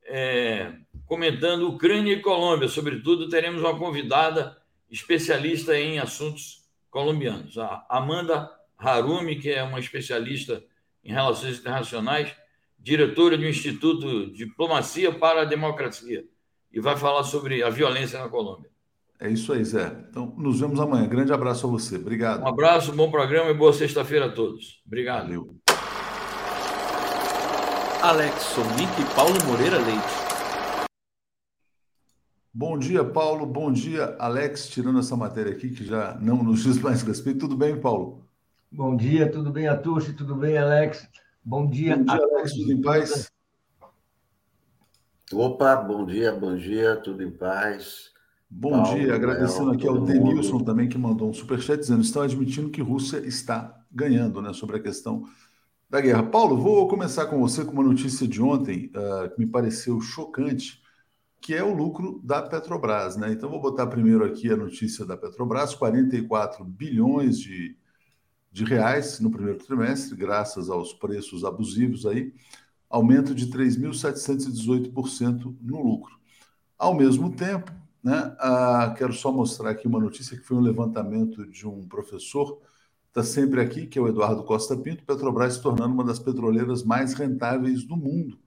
É 0.04 0.72
comentando 1.10 1.68
Ucrânia 1.68 2.12
e 2.12 2.20
Colômbia. 2.20 2.68
Sobretudo, 2.68 3.28
teremos 3.28 3.62
uma 3.62 3.76
convidada 3.76 4.56
especialista 4.88 5.76
em 5.76 5.98
assuntos 5.98 6.62
colombianos, 6.88 7.58
a 7.58 7.84
Amanda 7.90 8.48
Harumi, 8.78 9.34
que 9.34 9.50
é 9.50 9.60
uma 9.60 9.80
especialista 9.80 10.62
em 11.02 11.12
relações 11.12 11.58
internacionais, 11.58 12.32
diretora 12.80 13.36
do 13.36 13.46
Instituto 13.46 14.32
Diplomacia 14.32 15.12
para 15.12 15.42
a 15.42 15.44
Democracia, 15.44 16.24
e 16.72 16.80
vai 16.80 16.96
falar 16.96 17.24
sobre 17.24 17.62
a 17.62 17.70
violência 17.70 18.18
na 18.18 18.28
Colômbia. 18.28 18.70
É 19.18 19.28
isso 19.28 19.52
aí, 19.52 19.62
Zé. 19.62 19.94
Então, 20.08 20.34
nos 20.38 20.60
vemos 20.60 20.80
amanhã. 20.80 21.06
Grande 21.06 21.32
abraço 21.32 21.66
a 21.66 21.70
você. 21.70 21.96
Obrigado. 21.96 22.42
Um 22.42 22.48
abraço, 22.48 22.92
bom 22.92 23.10
programa 23.10 23.50
e 23.50 23.54
boa 23.54 23.72
sexta-feira 23.72 24.26
a 24.26 24.32
todos. 24.32 24.82
Obrigado. 24.86 25.24
Valeu. 25.24 25.56
Alex 28.02 28.42
Sonic 28.42 28.90
e 28.98 29.14
Paulo 29.14 29.34
Moreira 29.46 29.76
Leite. 29.76 30.30
Bom 32.52 32.78
dia, 32.78 33.04
Paulo. 33.04 33.44
Bom 33.44 33.70
dia, 33.70 34.16
Alex. 34.18 34.70
Tirando 34.70 35.00
essa 35.00 35.14
matéria 35.16 35.52
aqui, 35.52 35.68
que 35.68 35.84
já 35.84 36.16
não 36.18 36.42
nos 36.42 36.62
diz 36.62 36.80
mais 36.80 37.02
respeito. 37.02 37.40
Tudo 37.40 37.56
bem, 37.56 37.78
Paulo? 37.78 38.26
Bom 38.72 38.96
dia, 38.96 39.30
tudo 39.30 39.50
bem, 39.50 39.68
Atushi? 39.68 40.14
Tudo 40.14 40.34
bem, 40.34 40.56
Alex? 40.56 41.06
Bom 41.42 41.68
dia, 41.68 41.96
Bom 41.96 42.04
dia, 42.04 42.14
Alex. 42.14 42.52
Tudo 42.52 42.72
em 42.72 42.80
paz? 42.82 43.32
Opa, 45.32 45.76
bom 45.76 46.04
dia, 46.04 46.32
bom 46.32 46.56
dia, 46.56 46.96
tudo 46.96 47.22
em 47.22 47.30
paz. 47.30 48.10
Bom 48.48 48.82
Paulo, 48.82 48.98
dia, 48.98 49.14
agradecendo 49.14 49.70
aqui 49.70 49.86
ao 49.86 50.00
Denilson 50.00 50.54
mundo. 50.54 50.64
também, 50.64 50.88
que 50.88 50.98
mandou 50.98 51.30
um 51.30 51.32
superchat 51.32 51.78
dizendo 51.78 52.02
estão 52.02 52.22
admitindo 52.22 52.70
que 52.70 52.82
Rússia 52.82 53.18
está 53.18 53.84
ganhando 53.90 54.42
né, 54.42 54.52
sobre 54.52 54.76
a 54.76 54.80
questão 54.80 55.24
da 55.88 56.00
guerra. 56.00 56.22
Paulo, 56.22 56.56
vou 56.56 56.88
começar 56.88 57.26
com 57.26 57.38
você 57.38 57.64
com 57.64 57.72
uma 57.72 57.84
notícia 57.84 58.26
de 58.26 58.42
ontem 58.42 58.90
uh, 58.94 59.30
que 59.30 59.38
me 59.38 59.46
pareceu 59.46 60.00
chocante 60.00 60.80
que 61.40 61.54
é 61.54 61.64
o 61.64 61.74
lucro 61.74 62.20
da 62.22 62.42
Petrobras. 62.42 63.16
Né? 63.16 63.32
Então, 63.32 63.48
vou 63.48 63.60
botar 63.60 63.86
primeiro 63.86 64.24
aqui 64.24 64.52
a 64.52 64.56
notícia 64.56 65.06
da 65.06 65.16
Petrobras: 65.16 65.74
44 65.74 66.64
bilhões 66.64 67.38
de, 67.38 67.76
de 68.50 68.64
reais 68.64 69.20
no 69.20 69.30
primeiro 69.30 69.58
trimestre, 69.58 70.16
graças 70.16 70.68
aos 70.68 70.92
preços 70.92 71.44
abusivos 71.44 72.04
aí, 72.06 72.34
aumento 72.88 73.32
de 73.34 73.46
3.718% 73.46 75.56
no 75.60 75.82
lucro. 75.82 76.18
Ao 76.76 76.94
mesmo 76.94 77.34
tempo, 77.34 77.72
né, 78.02 78.34
quero 78.96 79.12
só 79.12 79.30
mostrar 79.30 79.70
aqui 79.70 79.86
uma 79.86 80.00
notícia 80.00 80.36
que 80.36 80.42
foi 80.42 80.56
um 80.56 80.62
levantamento 80.62 81.46
de 81.46 81.68
um 81.68 81.86
professor, 81.86 82.60
está 83.08 83.22
sempre 83.22 83.60
aqui, 83.60 83.86
que 83.86 83.98
é 83.98 84.02
o 84.02 84.08
Eduardo 84.08 84.42
Costa 84.42 84.76
Pinto, 84.76 85.04
Petrobras 85.04 85.54
se 85.54 85.62
tornando 85.62 85.94
uma 85.94 86.04
das 86.04 86.18
petroleiras 86.18 86.82
mais 86.82 87.14
rentáveis 87.14 87.84
do 87.84 87.96
mundo. 87.96 88.38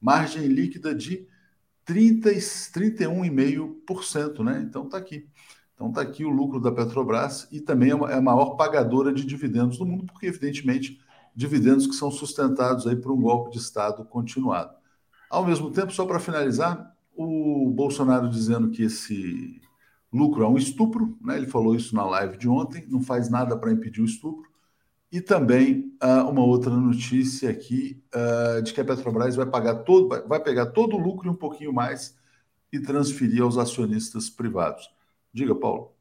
Margem 0.00 0.46
líquida 0.46 0.94
de 0.94 1.26
31,5%, 1.86 4.44
né? 4.44 4.62
Então 4.68 4.84
está 4.84 4.98
aqui. 4.98 5.26
Então 5.76 5.90
está 5.90 6.00
aqui 6.00 6.24
o 6.24 6.30
lucro 6.30 6.58
da 6.58 6.72
Petrobras 6.72 7.46
e 7.52 7.60
também 7.60 7.92
é, 7.92 7.94
é 7.94 8.14
a 8.14 8.20
maior 8.20 8.56
pagadora 8.56 9.12
de 9.12 9.24
dividendos 9.24 9.78
do 9.78 9.86
mundo, 9.86 10.06
porque 10.06 10.26
evidentemente 10.26 10.98
dividendos 11.34 11.86
que 11.86 11.94
são 11.94 12.10
sustentados 12.10 12.86
aí 12.86 12.96
por 12.96 13.12
um 13.12 13.20
golpe 13.20 13.50
de 13.50 13.58
Estado 13.58 14.02
continuado. 14.04 14.74
Ao 15.28 15.44
mesmo 15.44 15.70
tempo, 15.70 15.92
só 15.92 16.06
para 16.06 16.18
finalizar, 16.18 16.96
o 17.14 17.70
Bolsonaro 17.70 18.28
dizendo 18.30 18.70
que 18.70 18.82
esse 18.82 19.60
lucro 20.10 20.44
é 20.44 20.48
um 20.48 20.56
estupro, 20.56 21.16
né? 21.20 21.36
Ele 21.36 21.46
falou 21.46 21.76
isso 21.76 21.94
na 21.94 22.04
live 22.04 22.38
de 22.38 22.48
ontem, 22.48 22.86
não 22.88 23.02
faz 23.02 23.28
nada 23.28 23.56
para 23.56 23.70
impedir 23.70 24.00
o 24.00 24.06
estupro. 24.06 24.46
E 25.12 25.20
também 25.20 25.92
uh, 26.02 26.28
uma 26.28 26.42
outra 26.42 26.74
notícia 26.74 27.50
aqui 27.50 28.02
uh, 28.14 28.62
de 28.62 28.72
que 28.72 28.80
a 28.80 28.84
Petrobras 28.84 29.36
vai 29.36 29.46
pagar 29.46 29.76
todo, 29.76 30.08
vai 30.26 30.40
pegar 30.40 30.66
todo 30.66 30.96
o 30.96 30.98
lucro 30.98 31.28
e 31.28 31.30
um 31.30 31.36
pouquinho 31.36 31.72
mais 31.72 32.16
e 32.72 32.80
transferir 32.80 33.42
aos 33.42 33.58
acionistas 33.58 34.30
privados. 34.30 34.90
Diga, 35.36 35.54
Paulo. 35.54 35.92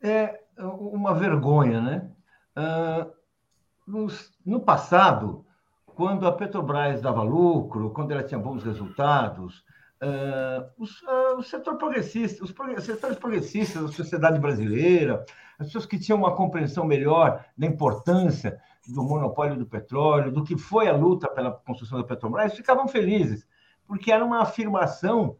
É 0.00 0.40
uma 0.56 1.12
vergonha, 1.12 1.80
né? 1.80 2.10
Uh, 2.56 4.08
no, 4.46 4.60
passado, 4.60 5.44
quando 5.84 6.28
a 6.28 6.32
Petrobras 6.32 7.02
dava 7.02 7.24
lucro, 7.24 7.90
quando 7.90 8.12
ela 8.12 8.22
tinha 8.22 8.38
bons 8.38 8.62
resultados, 8.62 9.68
Uh, 10.02 10.64
os, 10.78 11.02
uh, 11.02 11.36
o 11.36 11.42
setor 11.42 11.76
progressista, 11.76 12.42
os, 12.42 12.54
os 12.78 12.84
setores 12.84 13.18
progressistas 13.18 13.82
da 13.82 13.92
sociedade 13.92 14.40
brasileira, 14.40 15.26
as 15.58 15.66
pessoas 15.66 15.84
que 15.84 15.98
tinham 15.98 16.16
uma 16.16 16.34
compreensão 16.34 16.86
melhor 16.86 17.44
da 17.54 17.66
importância 17.66 18.58
do 18.88 19.02
monopólio 19.02 19.58
do 19.58 19.66
petróleo, 19.66 20.32
do 20.32 20.42
que 20.42 20.56
foi 20.56 20.88
a 20.88 20.96
luta 20.96 21.28
pela 21.28 21.50
construção 21.52 21.98
da 21.98 22.04
Petrobras, 22.04 22.54
ficavam 22.54 22.88
felizes, 22.88 23.46
porque 23.86 24.10
era 24.10 24.24
uma 24.24 24.40
afirmação 24.40 25.36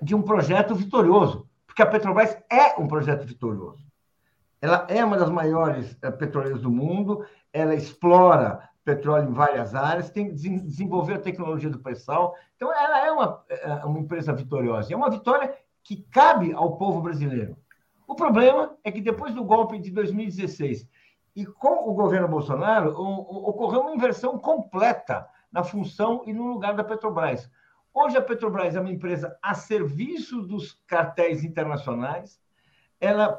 de 0.00 0.14
um 0.14 0.22
projeto 0.22 0.74
vitorioso, 0.74 1.49
porque 1.80 1.82
a 1.82 1.86
Petrobras 1.86 2.36
é 2.50 2.78
um 2.78 2.86
projeto 2.86 3.26
vitorioso. 3.26 3.82
Ela 4.60 4.86
é 4.90 5.02
uma 5.02 5.16
das 5.16 5.30
maiores 5.30 5.92
uh, 6.04 6.12
petroleiras 6.12 6.60
do 6.60 6.70
mundo, 6.70 7.24
ela 7.52 7.74
explora 7.74 8.68
petróleo 8.84 9.30
em 9.30 9.32
várias 9.32 9.74
áreas, 9.74 10.10
tem 10.10 10.28
que 10.28 10.34
desenvolver 10.34 11.14
a 11.14 11.20
tecnologia 11.20 11.70
do 11.70 11.78
pré-sal. 11.78 12.34
Então, 12.56 12.70
ela 12.72 13.06
é 13.06 13.10
uma, 13.10 13.44
é, 13.48 13.72
uma 13.84 13.98
empresa 13.98 14.32
vitoriosa. 14.32 14.92
É 14.92 14.96
uma 14.96 15.10
vitória 15.10 15.54
que 15.82 16.02
cabe 16.10 16.52
ao 16.52 16.76
povo 16.76 17.00
brasileiro. 17.00 17.56
O 18.06 18.14
problema 18.14 18.74
é 18.84 18.90
que 18.90 19.00
depois 19.00 19.34
do 19.34 19.44
golpe 19.44 19.78
de 19.78 19.90
2016 19.90 20.86
e 21.36 21.46
com 21.46 21.88
o 21.88 21.94
governo 21.94 22.28
Bolsonaro, 22.28 22.90
ocorreu 22.90 23.82
uma 23.82 23.94
inversão 23.94 24.36
completa 24.38 25.26
na 25.52 25.62
função 25.62 26.22
e 26.26 26.32
no 26.32 26.44
lugar 26.44 26.74
da 26.74 26.84
Petrobras. 26.84 27.48
Hoje 27.92 28.16
a 28.16 28.22
Petrobras 28.22 28.76
é 28.76 28.80
uma 28.80 28.90
empresa 28.90 29.36
a 29.42 29.54
serviço 29.54 30.42
dos 30.42 30.78
cartéis 30.86 31.42
internacionais, 31.42 32.40
ela 33.00 33.32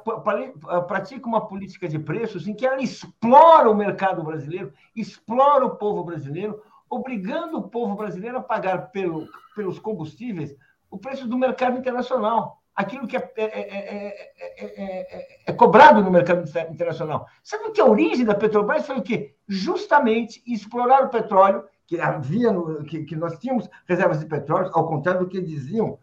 pratica 0.88 1.28
uma 1.28 1.48
política 1.48 1.88
de 1.88 2.00
preços 2.00 2.48
em 2.48 2.54
que 2.54 2.66
ela 2.66 2.82
explora 2.82 3.70
o 3.70 3.76
mercado 3.76 4.24
brasileiro, 4.24 4.74
explora 4.96 5.66
o 5.66 5.76
povo 5.76 6.04
brasileiro, 6.04 6.62
obrigando 6.90 7.60
o 7.60 7.70
povo 7.70 7.96
brasileiro 7.96 8.38
a 8.38 8.44
pagar 8.44 8.92
pelo, 8.92 9.28
pelos 9.56 9.80
combustíveis 9.80 10.56
o 10.90 10.98
preço 10.98 11.28
do 11.28 11.38
mercado 11.38 11.78
internacional, 11.78 12.62
aquilo 12.76 13.08
que 13.08 13.16
é, 13.16 13.32
é, 13.38 14.32
é, 14.58 15.44
é 15.48 15.54
cobrado 15.54 16.04
no 16.04 16.12
mercado 16.12 16.44
internacional. 16.70 17.28
Sabe 17.42 17.72
que 17.72 17.80
a 17.80 17.86
origem 17.86 18.26
da 18.26 18.36
Petrobras 18.36 18.86
foi 18.86 18.98
o 18.98 19.02
quê? 19.02 19.34
Justamente 19.48 20.44
explorar 20.46 21.06
o 21.06 21.10
petróleo, 21.10 21.64
que 21.92 22.00
havia 22.00 22.54
no, 22.54 22.86
que, 22.86 23.04
que 23.04 23.18
nós 23.18 23.38
tínhamos 23.38 23.70
reservas 23.86 24.22
de 24.22 24.26
petróleo, 24.26 24.72
ao 24.74 24.88
contrário 24.88 25.20
do 25.20 25.28
que 25.28 25.42
diziam 25.42 26.00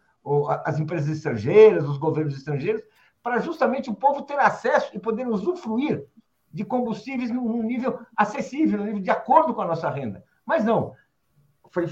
as 0.63 0.77
empresas 0.77 1.09
estrangeiras, 1.09 1.83
os 1.89 1.97
governos 1.97 2.37
estrangeiros, 2.37 2.83
para 3.23 3.39
justamente 3.39 3.89
o 3.89 3.95
povo 3.95 4.21
ter 4.21 4.37
acesso 4.37 4.95
e 4.95 4.99
poder 4.99 5.27
usufruir 5.27 6.05
de 6.53 6.63
combustíveis 6.63 7.31
num 7.31 7.63
nível 7.63 7.99
acessível, 8.15 8.77
num 8.77 8.85
nível 8.85 9.01
de 9.01 9.09
acordo 9.09 9.51
com 9.51 9.63
a 9.63 9.65
nossa 9.65 9.89
renda. 9.89 10.23
Mas 10.45 10.63
não. 10.63 10.93
Foi, 11.71 11.87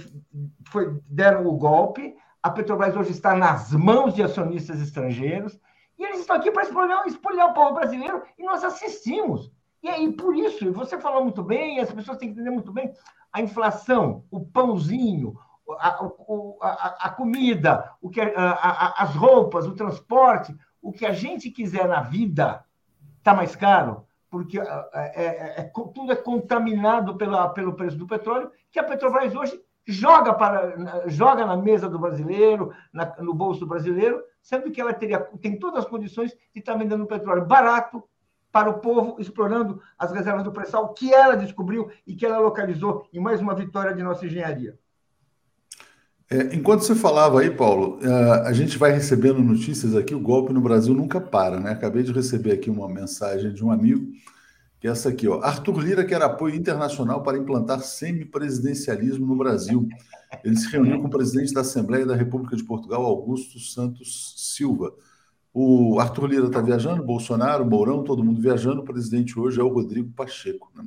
foi, 0.67 1.01
deram 1.09 1.47
o 1.47 1.57
golpe, 1.57 2.15
a 2.43 2.51
Petrobras 2.51 2.95
hoje 2.95 3.09
está 3.09 3.33
nas 3.33 3.71
mãos 3.71 4.13
de 4.13 4.21
acionistas 4.21 4.79
estrangeiros, 4.79 5.59
e 5.97 6.03
eles 6.03 6.19
estão 6.19 6.35
aqui 6.35 6.51
para 6.51 6.61
espolhar, 6.61 7.07
espolhar 7.07 7.49
o 7.49 7.53
povo 7.55 7.73
brasileiro, 7.73 8.21
e 8.37 8.43
nós 8.43 8.63
assistimos. 8.63 9.51
E 9.81 9.89
aí, 9.89 10.11
por 10.11 10.35
isso, 10.35 10.71
você 10.71 10.99
falou 10.99 11.23
muito 11.23 11.41
bem, 11.41 11.79
as 11.79 11.91
pessoas 11.91 12.19
têm 12.19 12.29
que 12.29 12.33
entender 12.33 12.51
muito 12.51 12.71
bem, 12.71 12.93
a 13.31 13.41
inflação, 13.41 14.23
o 14.31 14.39
pãozinho, 14.39 15.37
a, 15.79 16.05
a, 16.61 16.97
a 17.07 17.09
comida, 17.09 17.91
o 18.01 18.09
que, 18.09 18.21
a, 18.21 18.93
as 18.97 19.15
roupas, 19.15 19.67
o 19.67 19.75
transporte, 19.75 20.55
o 20.81 20.91
que 20.91 21.05
a 21.05 21.11
gente 21.11 21.51
quiser 21.51 21.87
na 21.87 22.01
vida 22.01 22.63
está 23.17 23.33
mais 23.33 23.55
caro, 23.55 24.05
porque 24.29 24.59
é, 24.59 24.63
é, 24.93 25.61
é, 25.61 25.71
tudo 25.93 26.11
é 26.11 26.15
contaminado 26.15 27.15
pela, 27.15 27.49
pelo 27.49 27.73
preço 27.73 27.97
do 27.97 28.07
petróleo, 28.07 28.51
que 28.71 28.79
a 28.79 28.83
Petrobras 28.83 29.35
hoje 29.35 29.59
joga, 29.85 30.33
para, 30.33 31.07
joga 31.07 31.45
na 31.45 31.55
mesa 31.55 31.89
do 31.89 31.99
brasileiro, 31.99 32.73
na, 32.91 33.15
no 33.19 33.33
bolso 33.33 33.61
do 33.61 33.67
brasileiro, 33.67 34.21
sendo 34.41 34.71
que 34.71 34.79
ela 34.79 34.93
teria, 34.93 35.19
tem 35.41 35.57
todas 35.57 35.83
as 35.83 35.89
condições 35.89 36.31
de 36.53 36.59
estar 36.59 36.75
vendendo 36.75 37.05
petróleo 37.05 37.45
barato 37.45 38.03
para 38.57 38.71
o 38.71 38.79
povo, 38.79 39.17
explorando 39.19 39.79
as 39.99 40.11
reservas 40.11 40.43
do 40.43 40.51
pré-sal 40.51 40.91
que 40.91 41.13
ela 41.13 41.35
descobriu 41.35 41.91
e 42.07 42.15
que 42.15 42.25
ela 42.25 42.39
localizou 42.39 43.07
em 43.13 43.19
mais 43.19 43.39
uma 43.39 43.53
vitória 43.53 43.93
de 43.93 44.01
nossa 44.01 44.25
engenharia. 44.25 44.79
É, 46.27 46.55
enquanto 46.55 46.81
você 46.81 46.95
falava 46.95 47.39
aí, 47.39 47.51
Paulo, 47.51 47.99
é, 48.01 48.47
a 48.47 48.51
gente 48.53 48.75
vai 48.75 48.91
recebendo 48.91 49.43
notícias 49.43 49.95
aqui, 49.95 50.15
o 50.15 50.19
golpe 50.19 50.51
no 50.51 50.59
Brasil 50.59 50.91
nunca 50.95 51.21
para, 51.21 51.59
né? 51.59 51.69
Acabei 51.69 52.01
de 52.01 52.11
receber 52.11 52.51
aqui 52.51 52.67
uma 52.67 52.89
mensagem 52.89 53.53
de 53.53 53.63
um 53.63 53.69
amigo, 53.69 54.11
que 54.79 54.87
é 54.87 54.89
essa 54.89 55.09
aqui, 55.09 55.27
ó. 55.27 55.39
Arthur 55.43 55.79
Lira 55.79 56.03
quer 56.03 56.23
apoio 56.23 56.55
internacional 56.55 57.21
para 57.21 57.37
implantar 57.37 57.81
semipresidencialismo 57.81 59.27
no 59.27 59.35
Brasil. 59.35 59.87
Ele 60.43 60.55
se 60.55 60.67
reuniu 60.71 60.99
com 60.99 61.05
o 61.05 61.11
presidente 61.11 61.53
da 61.53 61.61
Assembleia 61.61 62.07
da 62.07 62.15
República 62.15 62.55
de 62.55 62.63
Portugal, 62.63 63.05
Augusto 63.05 63.59
Santos 63.59 64.33
Silva. 64.35 64.91
O 65.59 65.99
Arthur 65.99 66.27
Lira 66.27 66.47
está 66.47 66.61
viajando, 66.61 67.03
Bolsonaro, 67.03 67.65
Mourão, 67.65 68.03
todo 68.03 68.23
mundo 68.23 68.39
viajando. 68.39 68.81
O 68.81 68.85
presidente 68.85 69.39
hoje 69.39 69.59
é 69.59 69.63
o 69.63 69.69
Rodrigo 69.69 70.11
Pacheco. 70.13 70.71
Né? 70.75 70.83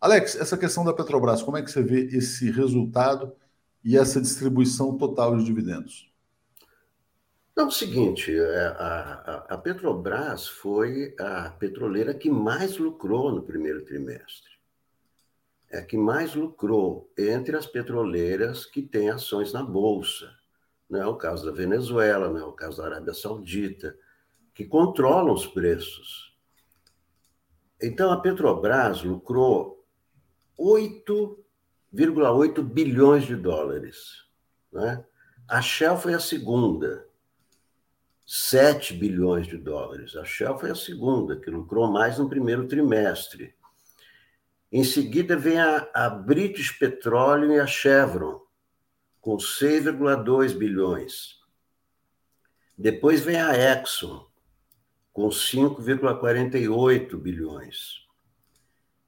Alex, 0.00 0.34
essa 0.34 0.58
questão 0.58 0.84
da 0.84 0.92
Petrobras, 0.92 1.42
como 1.42 1.56
é 1.56 1.62
que 1.62 1.70
você 1.70 1.82
vê 1.82 2.06
esse 2.06 2.50
resultado? 2.50 3.32
e 3.84 3.96
essa 3.96 4.20
distribuição 4.20 4.96
total 4.96 5.36
de 5.36 5.44
dividendos? 5.44 6.10
Não, 7.54 7.64
é 7.64 7.68
o 7.68 7.70
seguinte, 7.70 8.34
é, 8.34 8.66
a, 8.78 9.46
a, 9.50 9.58
Petrobras 9.58 10.48
foi 10.48 11.14
a 11.18 11.50
petroleira 11.50 12.14
que 12.14 12.30
mais 12.30 12.78
lucrou 12.78 13.30
no 13.30 13.42
primeiro 13.42 13.84
trimestre. 13.84 14.50
É 15.70 15.78
a 15.78 15.84
que 15.84 15.96
mais 15.96 16.34
lucrou 16.34 17.10
entre 17.18 17.56
as 17.56 17.66
petroleiras 17.66 18.64
que 18.64 18.80
têm 18.80 19.10
ações 19.10 19.52
na 19.52 19.62
Bolsa. 19.62 20.30
Não 20.92 21.00
é 21.00 21.06
o 21.06 21.16
caso 21.16 21.46
da 21.46 21.52
Venezuela, 21.52 22.28
não 22.28 22.38
é 22.38 22.44
o 22.44 22.52
caso 22.52 22.76
da 22.76 22.84
Arábia 22.84 23.14
Saudita, 23.14 23.96
que 24.52 24.66
controlam 24.66 25.32
os 25.32 25.46
preços. 25.46 26.36
Então, 27.80 28.12
a 28.12 28.20
Petrobras 28.20 29.02
lucrou 29.02 29.86
8 30.54 31.42
1,8 31.94 32.62
bilhões 32.62 33.24
de 33.24 33.34
dólares. 33.34 34.26
Né? 34.70 35.02
A 35.48 35.62
Shell 35.62 35.96
foi 35.96 36.12
a 36.12 36.20
segunda, 36.20 37.08
7 38.26 38.92
bilhões 38.92 39.46
de 39.46 39.56
dólares. 39.56 40.14
A 40.14 40.26
Shell 40.26 40.58
foi 40.58 40.72
a 40.72 40.74
segunda, 40.74 41.40
que 41.40 41.50
lucrou 41.50 41.90
mais 41.90 42.18
no 42.18 42.28
primeiro 42.28 42.68
trimestre. 42.68 43.54
Em 44.70 44.84
seguida 44.84 45.38
vem 45.38 45.58
a, 45.58 45.88
a 45.94 46.10
British 46.10 46.70
Petroleum 46.72 47.52
e 47.52 47.60
a 47.60 47.66
Chevron, 47.66 48.41
com 49.22 49.36
6,2 49.36 50.52
bilhões. 50.52 51.40
Depois 52.76 53.20
vem 53.20 53.40
a 53.40 53.56
Exxon, 53.56 54.26
com 55.12 55.28
5,48 55.28 57.16
bilhões. 57.16 58.02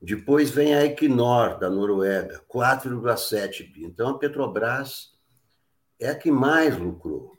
Depois 0.01 0.51
vem 0.51 0.73
a 0.73 0.85
Equinor, 0.85 1.59
da 1.59 1.69
Noruega, 1.69 2.41
4,7 2.49 3.73
bi. 3.73 3.85
Então, 3.85 4.11
a 4.11 4.19
Petrobras 4.19 5.19
é 5.99 6.09
a 6.09 6.15
que 6.15 6.31
mais 6.31 6.79
lucrou. 6.79 7.37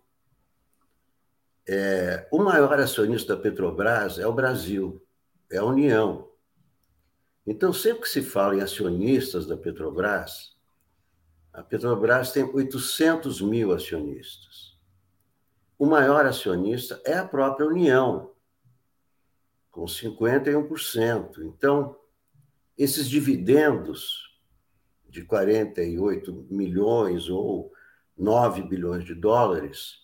É, 1.67 2.27
o 2.29 2.39
maior 2.39 2.77
acionista 2.77 3.35
da 3.35 3.41
Petrobras 3.41 4.19
é 4.19 4.27
o 4.27 4.33
Brasil, 4.33 5.01
é 5.49 5.57
a 5.57 5.63
União. 5.63 6.29
Então, 7.47 7.71
sempre 7.71 8.01
que 8.01 8.09
se 8.09 8.21
fala 8.21 8.57
em 8.57 8.61
acionistas 8.61 9.45
da 9.45 9.55
Petrobras, 9.55 10.54
a 11.55 11.63
Petrobras 11.63 12.33
tem 12.33 12.43
800 12.43 13.41
mil 13.41 13.71
acionistas. 13.71 14.77
O 15.79 15.85
maior 15.85 16.25
acionista 16.25 17.01
é 17.05 17.13
a 17.13 17.25
própria 17.25 17.65
União, 17.65 18.31
com 19.71 19.85
51%. 19.85 21.39
Então, 21.43 21.95
esses 22.77 23.09
dividendos 23.09 24.37
de 25.09 25.23
48 25.23 26.47
milhões 26.49 27.29
ou 27.29 27.71
9 28.17 28.63
bilhões 28.63 29.05
de 29.05 29.15
dólares 29.15 30.03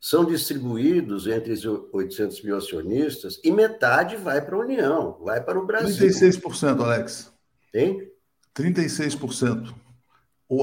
são 0.00 0.24
distribuídos 0.24 1.26
entre 1.26 1.52
os 1.52 1.64
800 1.64 2.42
mil 2.42 2.56
acionistas 2.56 3.40
e 3.42 3.50
metade 3.50 4.16
vai 4.16 4.40
para 4.40 4.54
a 4.54 4.60
União, 4.60 5.18
vai 5.20 5.42
para 5.42 5.58
o 5.58 5.66
Brasil. 5.66 6.06
36%, 6.08 6.80
Alex. 6.80 7.32
Tem? 7.72 8.08
36%. 8.54 9.85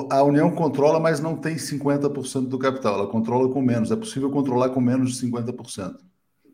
A 0.09 0.23
União 0.23 0.49
controla, 0.51 0.99
mas 0.99 1.19
não 1.19 1.35
tem 1.35 1.55
50% 1.55 2.47
do 2.47 2.57
capital. 2.57 2.95
Ela 2.95 3.07
controla 3.07 3.49
com 3.49 3.61
menos. 3.61 3.91
É 3.91 3.95
possível 3.95 4.29
controlar 4.29 4.69
com 4.69 4.79
menos 4.79 5.13
de 5.13 5.27
50%. 5.27 5.97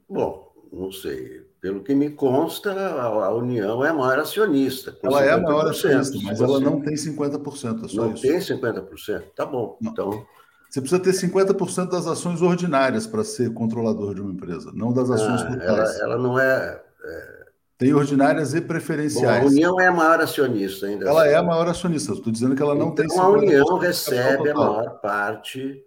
Bom, 0.09 0.51
não 0.73 0.91
sei. 0.91 1.47
Pelo 1.61 1.84
que 1.84 1.93
me 1.93 2.09
consta, 2.09 2.71
a 2.71 3.34
União 3.34 3.84
é 3.84 3.89
a 3.89 3.93
maior 3.93 4.19
acionista. 4.19 4.97
Ela 5.03 5.23
é 5.23 5.32
a 5.32 5.38
maior 5.38 5.67
acionista, 5.67 6.17
mas 6.23 6.39
ela 6.39 6.59
não 6.59 6.82
tem 6.82 6.95
50%. 6.95 7.86
É 7.86 7.88
só 7.88 8.01
não 8.01 8.13
isso. 8.13 8.21
tem 8.21 8.38
50%? 8.39 9.23
Tá 9.36 9.45
bom. 9.45 9.77
Não. 9.82 9.91
Então. 9.91 10.25
Você 10.69 10.82
precisa 10.82 11.01
ter 11.01 11.11
50% 11.11 11.89
das 11.89 12.05
ações 12.05 12.41
ordinárias 12.41 13.07
para 13.07 13.23
ser 13.23 13.51
controlador 13.53 14.13
de 14.13 14.21
uma 14.21 14.32
empresa, 14.32 14.71
não 14.71 14.93
das 14.93 15.09
ações 15.09 15.41
ah, 15.41 15.57
ela, 15.63 15.97
ela, 15.99 16.17
não 16.17 16.39
é, 16.39 16.80
é, 17.03 17.38
Tem 17.80 17.93
ordinárias 17.93 18.53
e 18.53 18.59
preferenciais. 18.59 19.39
Bom, 19.39 19.47
a 19.47 19.51
União 19.51 19.80
é 19.80 19.88
a 19.88 19.91
maior 19.93 20.19
acionista 20.19 20.86
ainda. 20.86 21.07
Ela 21.07 21.23
assim. 21.23 21.32
é 21.32 21.36
a 21.38 21.43
maior 21.43 21.65
acionista. 21.69 22.11
Estou 22.11 22.32
dizendo 22.32 22.53
que 22.53 22.61
ela 22.61 22.75
não 22.75 22.89
então, 22.89 23.07
tem. 23.07 23.17
A 23.17 23.30
União 23.30 23.77
recebe 23.77 24.49
a 24.49 24.53
maior 24.53 24.99
parte 24.99 25.82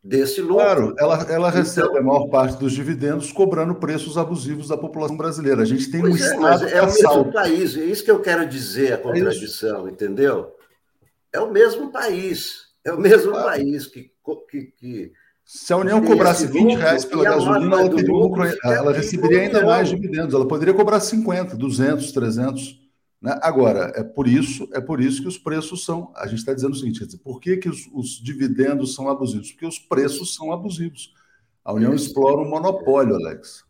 desse 0.00 0.40
lucro. 0.40 0.64
Claro, 0.64 0.94
ela, 0.96 1.26
ela 1.28 1.50
recebe 1.50 1.88
então, 1.88 2.00
a 2.00 2.04
maior 2.04 2.28
parte 2.28 2.56
dos 2.56 2.72
dividendos 2.72 3.32
cobrando 3.32 3.74
preços 3.74 4.16
abusivos 4.16 4.68
da 4.68 4.76
população 4.76 5.16
brasileira. 5.16 5.62
A 5.62 5.64
gente 5.64 5.90
tem 5.90 6.04
um 6.04 6.06
é, 6.06 6.10
Estado. 6.12 6.40
Mas 6.40 6.62
é 6.62 6.82
o 6.82 6.86
mesmo 6.86 7.32
país, 7.32 7.76
é 7.76 7.84
isso 7.84 8.04
que 8.04 8.10
eu 8.12 8.20
quero 8.20 8.46
dizer, 8.46 8.92
a 8.92 8.94
é 8.94 8.98
contradição, 8.98 9.88
é 9.88 9.90
entendeu? 9.90 10.54
É 11.32 11.40
o 11.40 11.50
mesmo 11.50 11.90
país. 11.90 12.68
É 12.84 12.92
o 12.92 13.00
mesmo 13.00 13.32
claro. 13.32 13.48
país 13.48 13.88
que, 13.88 14.08
que, 14.48 14.62
que 14.78 15.12
se 15.50 15.72
a 15.72 15.78
União 15.78 16.04
cobrasse 16.04 16.46
20 16.46 16.76
reais 16.76 17.06
pela 17.06 17.24
gasolina, 17.24 17.80
ela, 17.80 17.88
teria 17.88 18.12
lucro, 18.12 18.42
ela 18.62 18.92
receberia 18.92 19.40
ainda 19.40 19.64
mais 19.64 19.88
dividendos. 19.88 20.34
Ela 20.34 20.46
poderia 20.46 20.74
cobrar 20.74 21.00
50, 21.00 21.56
200, 21.56 22.12
300. 22.12 22.78
Né? 23.18 23.34
Agora, 23.40 23.90
é 23.96 24.04
por 24.04 24.28
isso, 24.28 24.68
é 24.74 24.80
por 24.82 25.00
isso 25.00 25.22
que 25.22 25.28
os 25.28 25.38
preços 25.38 25.86
são. 25.86 26.12
A 26.14 26.26
gente 26.26 26.40
está 26.40 26.52
dizendo 26.52 26.72
o 26.72 26.76
seguinte: 26.76 27.02
dizer, 27.02 27.16
por 27.20 27.40
que, 27.40 27.56
que 27.56 27.66
os, 27.66 27.88
os, 27.94 28.22
dividendos 28.22 28.94
são 28.94 29.08
abusivos? 29.08 29.50
Porque 29.50 29.64
os 29.64 29.78
preços 29.78 30.34
são 30.34 30.52
abusivos. 30.52 31.14
A 31.64 31.72
União 31.72 31.94
explora 31.94 32.42
um 32.42 32.50
monopólio, 32.50 33.14
Alex. 33.14 33.64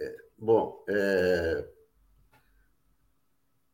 É, 0.00 0.16
bom, 0.38 0.84
é, 0.88 1.64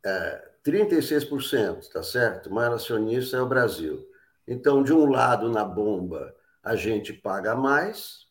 é, 0.06 0.50
36%, 0.64 1.90
tá 1.92 2.02
certo? 2.02 2.48
O 2.48 2.54
maior 2.54 2.72
acionista 2.72 3.36
é 3.36 3.42
o 3.42 3.46
Brasil. 3.46 4.02
Então, 4.48 4.82
de 4.82 4.94
um 4.94 5.04
lado, 5.04 5.50
na 5.50 5.62
bomba, 5.62 6.34
a 6.62 6.76
gente 6.76 7.12
paga 7.12 7.54
mais, 7.54 8.26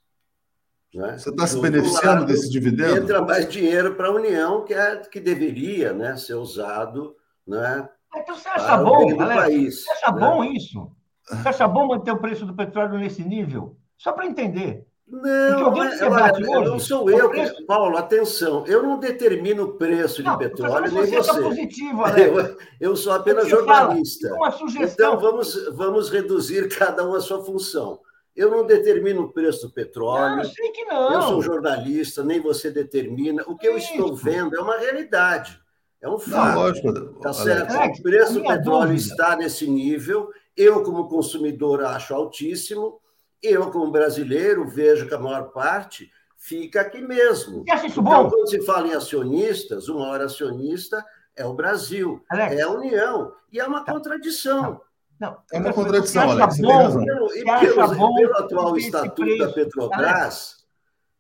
né? 0.94 1.18
Você 1.18 1.30
está 1.30 1.46
se 1.46 1.60
beneficiando 1.60 2.22
lado, 2.22 2.26
desse 2.26 2.50
dividendo? 2.50 2.98
Entra 2.98 3.22
mais 3.22 3.48
dinheiro 3.48 3.96
para 3.96 4.08
a 4.08 4.12
União, 4.12 4.64
que, 4.64 4.74
é, 4.74 4.98
que 4.98 5.20
deveria 5.20 5.94
né, 5.94 6.18
ser 6.18 6.36
usado. 6.36 7.16
Né, 7.46 7.88
então 8.16 8.36
você 8.36 8.48
acha 8.50 8.78
bom, 8.78 9.22
Alex, 9.22 9.42
país, 9.42 9.84
você 9.84 9.92
acha 9.92 10.12
né? 10.12 10.20
bom 10.20 10.44
isso? 10.44 10.92
Você 11.30 11.50
acha 11.50 11.68
bom 11.68 11.88
manter 11.88 12.12
o 12.12 12.20
preço 12.20 12.46
do 12.46 12.56
petróleo 12.56 12.98
nesse 12.98 13.24
nível? 13.24 13.78
Só 13.98 14.12
para 14.12 14.26
entender. 14.26 14.88
Não, 15.08 15.72
mas, 15.72 16.00
olha, 16.04 16.34
hoje, 16.34 16.70
não 16.70 16.80
sou 16.80 17.10
eu, 17.10 17.32
preço... 17.32 17.66
Paulo, 17.66 17.98
atenção, 17.98 18.64
eu 18.68 18.84
não 18.84 19.00
determino 19.00 19.64
o 19.64 19.74
preço 19.74 20.22
de 20.22 20.38
petróleo, 20.38 20.92
nem 20.92 21.06
você. 21.08 21.42
Positivo, 21.42 22.08
eu, 22.10 22.58
eu 22.80 22.96
sou 22.96 23.14
apenas 23.14 23.48
jornalista. 23.48 24.30
Fala, 24.30 24.40
uma 24.40 24.52
sugestão. 24.52 25.14
Então 25.14 25.20
vamos, 25.20 25.56
vamos 25.76 26.10
reduzir 26.12 26.70
cada 26.78 27.08
um 27.08 27.16
a 27.16 27.22
sua 27.22 27.44
função. 27.44 28.00
Eu 28.36 28.50
não 28.50 28.66
determino 28.66 29.24
o 29.24 29.34
preço 29.34 29.68
do 29.68 29.74
petróleo. 29.74 30.38
Não, 30.38 30.44
eu 30.44 30.50
sei 30.50 30.72
que 30.72 30.86
não. 30.86 31.14
Eu 31.14 31.22
sou 31.24 31.42
jornalista, 31.42 32.24
nem 32.24 32.40
você 32.40 32.72
determina. 32.72 33.44
O 33.48 33.58
que 33.58 33.68
eu 33.68 33.78
estou 33.78 34.16
vendo 34.16 34.56
é 34.56 34.62
uma 34.62 34.78
realidade. 34.78 35.60
É 36.02 36.08
um 36.10 36.18
fato. 36.18 36.56
Não, 36.56 36.62
lógico. 36.62 37.20
Tá 37.20 37.34
certo? 37.34 37.74
É, 37.74 37.88
o 37.88 38.02
preço 38.02 38.34
do 38.34 38.42
petróleo 38.42 38.94
dúvida. 38.94 38.96
está 38.96 39.36
nesse 39.36 39.68
nível. 39.68 40.30
Eu, 40.56 40.84
como 40.84 41.10
consumidor, 41.10 41.84
acho 41.84 42.14
altíssimo. 42.14 43.02
Eu, 43.42 43.72
como 43.72 43.92
brasileiro, 43.92 44.68
vejo 44.68 45.08
que 45.08 45.14
a 45.14 45.20
maior 45.20 45.52
parte 45.52 46.10
fica 46.38 46.82
aqui 46.82 47.02
mesmo. 47.02 47.64
Você 47.64 47.72
acha 47.72 47.88
isso 47.88 48.00
então, 48.00 48.24
bom? 48.24 48.30
quando 48.30 48.50
se 48.50 48.62
fala 48.66 48.88
em 48.88 48.94
acionistas, 48.94 49.90
o 49.90 50.00
maior 50.00 50.22
acionista 50.22 51.06
é 51.36 51.46
o 51.46 51.54
Brasil, 51.54 52.24
Alex. 52.30 52.56
é 52.56 52.62
a 52.62 52.70
União, 52.70 53.34
e 53.52 53.60
é 53.60 53.66
uma 53.66 53.86
contradição. 53.86 54.82
Não, 55.20 55.38
É 55.52 55.60
uma 55.60 55.74
contradição, 55.74 56.30
Alex, 56.32 56.56
você 56.56 56.62
tem 56.62 56.72
bom? 56.72 56.78
razão. 56.84 57.04
Pelo, 57.06 57.34
e 57.36 57.44
pelo, 57.44 57.96
bom 57.96 58.16
pelo 58.16 58.38
atual 58.38 58.78
estatuto 58.78 59.16
preço? 59.22 59.38
da 59.48 59.54
Petrobras, 59.54 60.56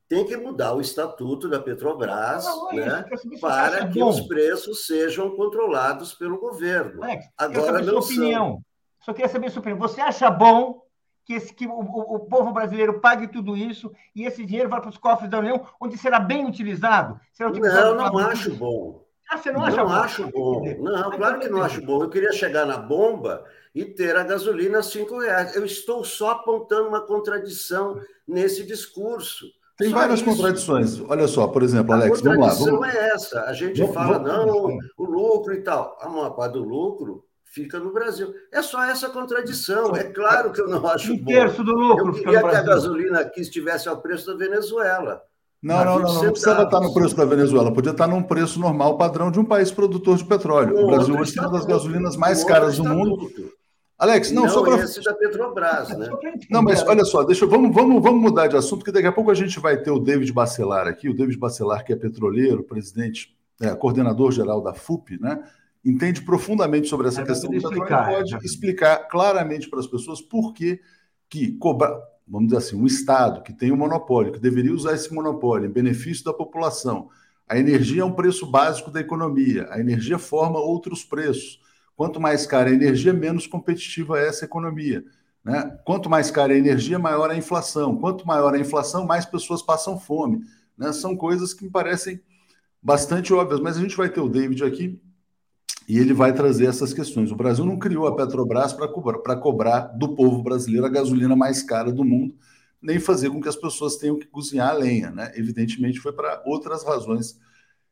tem 0.08 0.26
que 0.26 0.38
mudar 0.38 0.74
o 0.74 0.82
estatuto 0.82 1.50
da 1.50 1.60
Petrobras 1.60 2.46
Não, 2.46 2.72
é 2.72 2.76
isso, 2.76 2.86
né, 2.88 3.06
para 3.42 3.88
que 3.90 4.00
bom. 4.00 4.10
os 4.10 4.22
preços 4.22 4.86
sejam 4.86 5.36
controlados 5.36 6.14
pelo 6.14 6.40
governo. 6.40 7.04
Alex, 7.04 7.26
Agora 7.38 7.82
não 7.82 8.02
sua 8.02 8.16
opinião. 8.18 8.62
Só 9.02 9.14
queria 9.14 9.30
saber 9.30 9.50
sua 9.52 9.60
opinião. 9.60 9.80
Você 9.80 10.00
acha 10.02 10.30
bom 10.32 10.82
que, 11.26 11.34
esse, 11.34 11.54
que 11.54 11.68
o, 11.68 11.72
o- 11.72 12.16
o 12.16 12.20
povo 12.22 12.52
brasileiro 12.52 13.00
pague 13.02 13.28
tudo 13.28 13.56
isso 13.56 13.92
e 14.16 14.26
esse 14.26 14.46
dinheiro 14.46 14.70
vá 14.70 14.80
para 14.82 14.90
os 14.90 14.98
cofres 14.98 15.30
da 15.30 15.40
União, 15.40 15.66
onde 15.80 15.98
será 15.98 16.20
bem 16.20 16.46
utilizado? 16.48 17.20
Será 17.34 17.50
utilizado 17.50 17.96
Não, 17.96 18.12
não 18.12 18.18
acho 18.18 18.56
bom. 18.56 19.04
Ah, 19.30 19.38
você 19.38 19.52
não 19.52 19.60
Não, 19.60 19.68
acha 19.68 19.84
bom? 19.84 19.92
acho 19.92 20.28
bom. 20.32 20.64
Não, 20.80 21.12
claro 21.12 21.40
que 21.40 21.48
não 21.50 21.62
acho 21.62 21.82
bom. 21.86 22.02
Eu 22.02 22.10
queria 22.10 22.32
chegar 22.34 22.66
na 22.66 22.78
bomba 22.78 23.46
e 23.80 23.86
ter 23.86 24.16
a 24.16 24.24
gasolina 24.24 24.80
a 24.80 24.84
cinco 24.84 25.20
reais. 25.20 25.56
Eu 25.56 25.66
estou 25.66 26.04
só 26.04 26.32
apontando 26.32 26.90
uma 26.90 27.02
contradição 27.06 28.00
nesse 28.28 28.66
discurso. 28.66 29.46
Tem 29.78 29.90
Só 29.90 29.96
várias 29.96 30.20
isso. 30.20 30.30
contradições. 30.30 31.00
Olha 31.08 31.28
só, 31.28 31.48
por 31.48 31.64
exemplo, 31.64 31.94
A 31.94 31.96
Alex, 31.96 32.20
vamos 32.22 32.38
lá. 32.40 32.50
contradição 32.50 32.80
Vamos... 32.82 32.96
é 32.96 33.10
essa. 33.14 33.42
A 33.44 33.54
gente 33.54 33.80
Vamos- 33.80 33.96
fala, 33.96 34.20
vamos- 34.20 34.46
não, 34.46 34.78
o 34.98 35.06
lucro 35.06 35.54
e 35.54 35.62
tal. 35.62 35.98
A 36.02 36.10
maior 36.10 36.32
parte 36.32 36.54
do 36.54 36.64
lucro 36.64 37.24
fica 37.46 37.80
no 37.80 37.94
Brasil. 37.94 38.34
É 38.52 38.62
só 38.62 38.84
essa 38.84 39.08
contradição. 39.10 39.96
É 39.96 40.04
claro 40.04 40.52
que 40.52 40.60
eu 40.60 40.68
não 40.68 40.86
acho 40.86 41.14
Um 41.14 41.18
bom. 41.18 41.32
terço 41.32 41.64
do 41.64 41.72
lucro 41.72 42.08
Eu 42.10 42.14
fica 42.14 42.26
queria 42.32 42.42
no 42.42 42.50
que 42.50 42.56
a 42.58 42.62
gasolina 42.62 43.20
aqui 43.22 43.40
estivesse 43.40 43.88
ao 43.88 44.02
preço 44.02 44.28
da 44.28 44.36
Venezuela. 44.38 45.22
Não, 45.64 45.78
a 45.80 45.86
não, 45.86 45.96
20 45.98 46.04
não, 46.08 46.14
não, 46.14 46.24
não 46.24 46.32
precisava 46.32 46.64
estar 46.64 46.80
no 46.82 46.94
preço 46.94 47.16
da 47.18 47.26
Venezuela, 47.26 47.74
podia 47.74 47.92
estar 47.92 48.08
num 48.08 48.24
preço 48.24 48.60
normal, 48.62 48.98
padrão 48.98 49.30
de 49.30 49.40
um 49.42 49.46
país 49.46 49.70
produtor 49.72 50.16
de 50.18 50.24
petróleo. 50.26 50.78
O 50.78 50.88
Brasil 50.88 51.18
hoje 51.18 51.34
tem 51.34 51.42
uma 51.44 51.52
das 51.52 51.66
gasolinas 51.66 52.16
mais 52.16 52.44
caras 52.46 52.78
do 52.78 52.84
mundo. 52.86 53.30
Alex, 54.00 54.32
não, 54.32 54.44
Não, 54.44 54.50
só 54.50 54.64
para. 54.64 54.82
esse 54.82 55.04
da 55.04 55.14
Petrobras, 55.14 55.90
né? 55.90 56.10
Não, 56.50 56.64
mas 56.64 56.82
olha 56.84 57.04
só, 57.04 57.22
deixa, 57.22 57.44
eu- 57.44 57.50
vamos, 57.50 57.76
vamos, 57.76 58.02
vamos 58.02 58.22
mudar 58.22 58.48
de 58.48 58.56
assunto, 58.56 58.80
porque 58.80 58.94
daqui 58.94 59.08
a 59.08 59.12
pouco 59.12 59.30
a 59.30 59.34
gente 59.34 59.60
vai 59.60 59.76
ter 59.78 59.92
o 59.92 60.00
David 60.00 60.32
Bacelar 60.32 60.88
aqui, 60.88 61.10
o 61.10 61.14
David 61.14 61.38
Bacelar, 61.38 61.84
que 61.84 61.92
é 61.92 61.98
petroleiro, 61.98 62.64
presidente, 62.64 63.38
é, 63.62 63.76
coordenador 63.76 64.32
geral 64.32 64.62
da 64.62 64.74
FUP, 64.74 65.20
né? 65.20 65.44
Entende 65.84 66.22
profundamente 66.22 66.88
sobre 66.88 67.10
essa 67.10 67.18
vai 67.18 67.26
questão 67.26 67.50
do 67.50 67.56
petróleo 67.56 67.76
explicar, 67.76 68.12
e 68.12 68.16
pode 68.16 68.36
é. 68.36 68.38
explicar 68.38 68.98
claramente 69.10 69.70
para 69.70 69.80
as 69.82 69.88
pessoas 69.88 70.22
por 70.22 70.54
que, 70.54 70.80
que 71.30 71.52
cobrar, 71.58 72.00
vamos 72.26 72.48
dizer 72.48 72.58
assim, 72.58 72.78
um 72.78 72.86
Estado 72.86 73.44
que 73.44 73.52
tem 73.52 73.70
um 73.70 73.78
monopólio, 73.78 74.32
que 74.32 74.40
deveria 74.40 74.74
usar 74.74 74.94
esse 74.94 75.14
monopólio 75.14 75.68
em 75.68 75.72
benefício 75.72 76.24
da 76.24 76.34
população. 76.34 77.10
A 77.50 77.58
energia 77.60 78.02
é 78.04 78.06
um 78.06 78.14
preço 78.14 78.46
básico 78.46 78.92
da 78.92 79.02
economia, 79.02 79.68
a 79.72 79.80
energia 79.80 80.18
forma 80.18 80.58
outros 80.58 81.04
preços. 81.04 81.60
Quanto 82.00 82.18
mais 82.18 82.46
cara 82.48 82.70
a 82.70 82.74
energia, 82.74 83.12
menos 83.12 83.46
competitiva 83.46 84.18
é 84.18 84.30
essa 84.30 84.46
economia. 84.46 85.04
Né? 85.44 85.78
Quanto 85.84 86.10
mais 86.10 86.32
cara 86.32 86.54
a 86.54 86.58
energia, 86.58 86.98
maior 86.98 87.30
a 87.30 87.36
inflação. 87.36 87.98
Quanto 87.98 88.26
maior 88.26 88.56
a 88.56 88.58
inflação, 88.58 89.06
mais 89.06 89.26
pessoas 89.26 89.62
passam 89.62 90.00
fome. 90.00 90.40
Né? 90.78 90.94
São 90.94 91.14
coisas 91.14 91.54
que 91.54 91.66
me 91.66 91.70
parecem 91.70 92.22
bastante 92.82 93.34
óbvias, 93.34 93.60
mas 93.60 93.76
a 93.76 93.82
gente 93.82 93.98
vai 93.98 94.08
ter 94.08 94.22
o 94.22 94.30
David 94.30 94.64
aqui 94.64 94.98
e 95.90 96.00
ele 96.00 96.14
vai 96.14 96.32
trazer 96.32 96.68
essas 96.68 96.94
questões. 96.94 97.34
O 97.34 97.36
Brasil 97.36 97.66
não 97.66 97.78
criou 97.78 98.08
a 98.08 98.16
Petrobras 98.16 98.72
para 98.72 98.88
cobrar, 98.88 99.36
cobrar 99.36 99.80
do 99.88 100.16
povo 100.16 100.42
brasileiro 100.42 100.86
a 100.86 100.90
gasolina 100.90 101.36
mais 101.36 101.62
cara 101.62 101.92
do 101.92 102.06
mundo, 102.06 102.34
nem 102.82 102.98
fazer 102.98 103.30
com 103.30 103.42
que 103.42 103.50
as 103.50 103.58
pessoas 103.58 103.98
tenham 103.98 104.18
que 104.18 104.26
cozinhar 104.26 104.70
a 104.70 104.74
lenha. 104.74 105.12
Né? 105.12 105.34
Evidentemente, 105.36 106.00
foi 106.00 106.14
para 106.14 106.42
outras 106.46 106.82
razões 106.86 107.38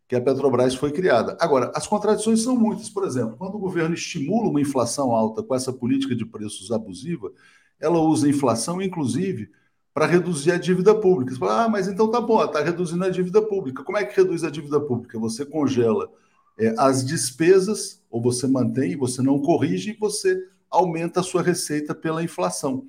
que 0.08 0.16
a 0.16 0.22
Petrobras 0.22 0.74
foi 0.74 0.91
criada. 0.91 1.36
Agora, 1.39 1.72
as 1.76 1.86
contradições 1.86 2.41
são 2.41 2.55
muitas. 2.55 2.89
Por 2.89 3.05
exemplo, 3.05 3.36
quando 3.38 3.55
o 3.55 3.60
governo 3.60 3.93
estimula 3.93 4.49
uma 4.49 4.62
inflação 4.62 5.12
alta 5.12 5.43
com 5.43 5.53
essa 5.53 5.74
política 5.74 6.16
de 6.16 6.26
preços 6.26 6.72
abusiva, 6.72 7.32
ela 7.80 7.99
usa 7.99 8.26
a 8.28 8.30
inflação, 8.30 8.82
inclusive, 8.82 9.51
para 9.93 10.05
reduzir 10.05 10.51
a 10.51 10.58
dívida 10.58 10.95
pública. 10.95 11.34
Você 11.34 11.39
fala, 11.39 11.66
ah, 11.66 11.70
mas 11.70 11.88
então 11.88 12.10
tá 12.10 12.22
bom, 12.22 12.43
está 12.43 12.62
reduzindo 12.62 13.03
a 13.03 13.10
dívida 13.10 13.41
pública. 13.41 13.84
Como 13.84 13.97
é 13.97 14.05
que 14.05 14.16
reduz 14.16 14.43
a 14.43 14.49
dívida 14.49 14.80
pública? 14.80 15.20
Você 15.20 15.45
congela 15.45 16.10
é, 16.58 16.74
as 16.78 17.05
despesas, 17.05 18.01
ou 18.10 18.22
você 18.22 18.47
mantém, 18.47 18.95
você 18.95 19.22
não 19.22 19.39
corrige, 19.39 19.91
e 19.91 19.97
você 19.99 20.41
aumenta 20.70 21.20
a 21.20 21.24
sua 21.24 21.41
receita 21.41 21.93
pela 21.93 22.24
inflação. 22.24 22.86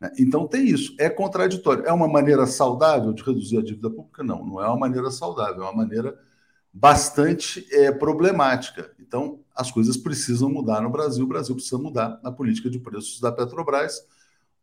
né? 0.00 0.10
Então 0.18 0.46
tem 0.46 0.66
isso, 0.66 0.94
é 0.98 1.10
contraditório. 1.10 1.84
É 1.84 1.92
uma 1.92 2.08
maneira 2.08 2.46
saudável 2.46 3.12
de 3.12 3.22
reduzir 3.22 3.58
a 3.58 3.62
dívida 3.62 3.90
pública? 3.90 4.22
Não, 4.22 4.44
não 4.46 4.62
é 4.62 4.66
uma 4.66 4.78
maneira 4.78 5.10
saudável, 5.10 5.62
é 5.62 5.66
uma 5.66 5.76
maneira 5.76 6.18
bastante 6.72 7.66
é, 7.70 7.92
problemática. 7.92 8.92
Então, 8.98 9.40
as 9.54 9.70
coisas 9.70 9.96
precisam 9.96 10.48
mudar 10.48 10.80
no 10.80 10.90
Brasil, 10.90 11.24
o 11.24 11.28
Brasil 11.28 11.54
precisa 11.54 11.78
mudar 11.78 12.18
na 12.22 12.32
política 12.32 12.70
de 12.70 12.78
preços 12.78 13.20
da 13.20 13.30
Petrobras, 13.30 14.06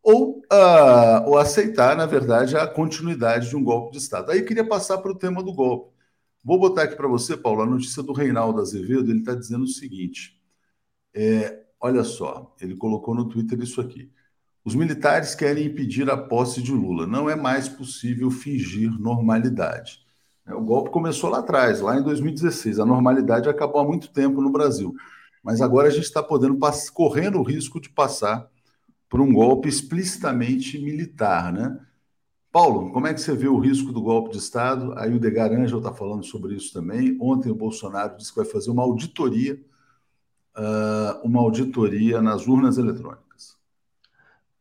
ou, 0.02 0.38
uh, 0.50 1.28
ou 1.28 1.38
aceitar, 1.38 1.96
na 1.96 2.06
verdade, 2.06 2.56
a 2.56 2.66
continuidade 2.66 3.48
de 3.48 3.56
um 3.56 3.62
golpe 3.62 3.92
de 3.92 3.98
Estado. 3.98 4.30
Aí 4.32 4.42
queria 4.42 4.66
passar 4.66 4.98
para 4.98 5.12
o 5.12 5.18
tema 5.18 5.42
do 5.42 5.52
golpe. 5.52 5.92
Vou 6.42 6.58
botar 6.58 6.84
aqui 6.84 6.96
para 6.96 7.06
você, 7.06 7.36
Paulo, 7.36 7.62
a 7.62 7.66
notícia 7.66 8.02
do 8.02 8.12
Reinaldo 8.12 8.60
Azevedo, 8.60 9.10
ele 9.10 9.20
está 9.20 9.34
dizendo 9.34 9.64
o 9.64 9.68
seguinte: 9.68 10.40
é, 11.14 11.64
olha 11.78 12.02
só, 12.02 12.54
ele 12.60 12.76
colocou 12.76 13.14
no 13.14 13.28
Twitter 13.28 13.60
isso 13.60 13.80
aqui. 13.80 14.10
Os 14.64 14.74
militares 14.74 15.34
querem 15.34 15.66
impedir 15.66 16.10
a 16.10 16.16
posse 16.16 16.62
de 16.62 16.72
Lula. 16.72 17.06
Não 17.06 17.28
é 17.28 17.36
mais 17.36 17.68
possível 17.68 18.30
fingir 18.30 18.90
normalidade. 18.98 20.04
O 20.46 20.60
golpe 20.60 20.90
começou 20.90 21.30
lá 21.30 21.38
atrás, 21.38 21.80
lá 21.80 21.96
em 21.96 22.02
2016. 22.02 22.80
A 22.80 22.86
normalidade 22.86 23.48
acabou 23.48 23.80
há 23.80 23.84
muito 23.84 24.10
tempo 24.10 24.40
no 24.40 24.50
Brasil. 24.50 24.94
Mas 25.42 25.60
agora 25.60 25.88
a 25.88 25.90
gente 25.90 26.04
está 26.04 26.22
podendo 26.22 26.58
correndo 26.92 27.38
o 27.38 27.42
risco 27.42 27.80
de 27.80 27.88
passar 27.88 28.48
por 29.08 29.20
um 29.20 29.32
golpe 29.32 29.68
explicitamente 29.68 30.78
militar, 30.78 31.52
né? 31.52 31.78
Paulo, 32.52 32.92
como 32.92 33.06
é 33.06 33.14
que 33.14 33.20
você 33.20 33.34
vê 33.34 33.46
o 33.46 33.58
risco 33.58 33.92
do 33.92 34.02
golpe 34.02 34.30
de 34.30 34.38
Estado? 34.38 34.92
Aí 34.96 35.14
o 35.14 35.20
Degar 35.20 35.52
Angel 35.52 35.78
está 35.78 35.92
falando 35.92 36.24
sobre 36.24 36.54
isso 36.54 36.72
também. 36.72 37.16
Ontem 37.20 37.50
o 37.50 37.54
Bolsonaro 37.54 38.16
disse 38.16 38.30
que 38.30 38.40
vai 38.40 38.44
fazer 38.44 38.70
uma 38.70 38.82
auditoria, 38.82 39.60
uh, 40.56 41.24
uma 41.24 41.40
auditoria 41.40 42.20
nas 42.20 42.48
urnas 42.48 42.76
eletrônicas. 42.76 43.29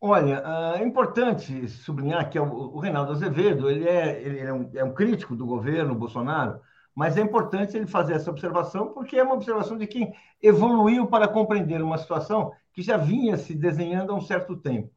Olha, 0.02 0.42
é 0.78 0.84
importante 0.84 1.68
sublinhar 1.68 2.30
que 2.30 2.38
é 2.38 2.42
o 2.42 2.80
Reinaldo 2.80 3.12
Azevedo 3.12 3.70
ele 3.70 3.88
é, 3.88 4.22
ele 4.22 4.40
é, 4.40 4.54
um, 4.54 4.72
é 4.74 4.84
um 4.84 4.94
crítico 4.94 5.36
do 5.36 5.46
governo 5.46 5.94
Bolsonaro, 5.94 6.62
mas 6.96 7.18
é 7.18 7.22
importante 7.22 7.76
ele 7.76 7.86
fazer 7.86 8.14
essa 8.14 8.30
observação 8.30 8.94
porque 8.94 9.18
é 9.18 9.24
uma 9.24 9.34
observação 9.34 9.78
de 9.78 9.86
quem 9.86 10.14
evoluiu 10.42 11.08
para 11.08 11.28
compreender 11.28 11.82
uma 11.82 11.98
situação 11.98 12.54
que 12.72 12.82
já 12.82 12.96
vinha 12.96 13.36
se 13.36 13.54
desenhando 13.54 14.14
há 14.14 14.16
um 14.16 14.22
certo 14.22 14.56
tempo. 14.56 14.90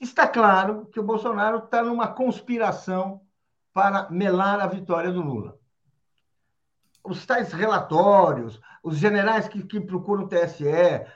Está 0.00 0.26
claro 0.26 0.86
que 0.86 0.98
o 0.98 1.04
Bolsonaro 1.04 1.58
está 1.58 1.80
numa 1.80 2.08
conspiração 2.08 3.20
para 3.72 4.10
melar 4.10 4.58
a 4.58 4.66
vitória 4.66 5.12
do 5.12 5.22
Lula. 5.22 5.56
Os 7.04 7.24
tais 7.24 7.52
relatórios, 7.52 8.60
os 8.82 8.96
generais 8.96 9.46
que, 9.46 9.62
que, 9.62 9.80
procuram 9.80 10.24
o 10.24 10.28
TSE, 10.28 10.66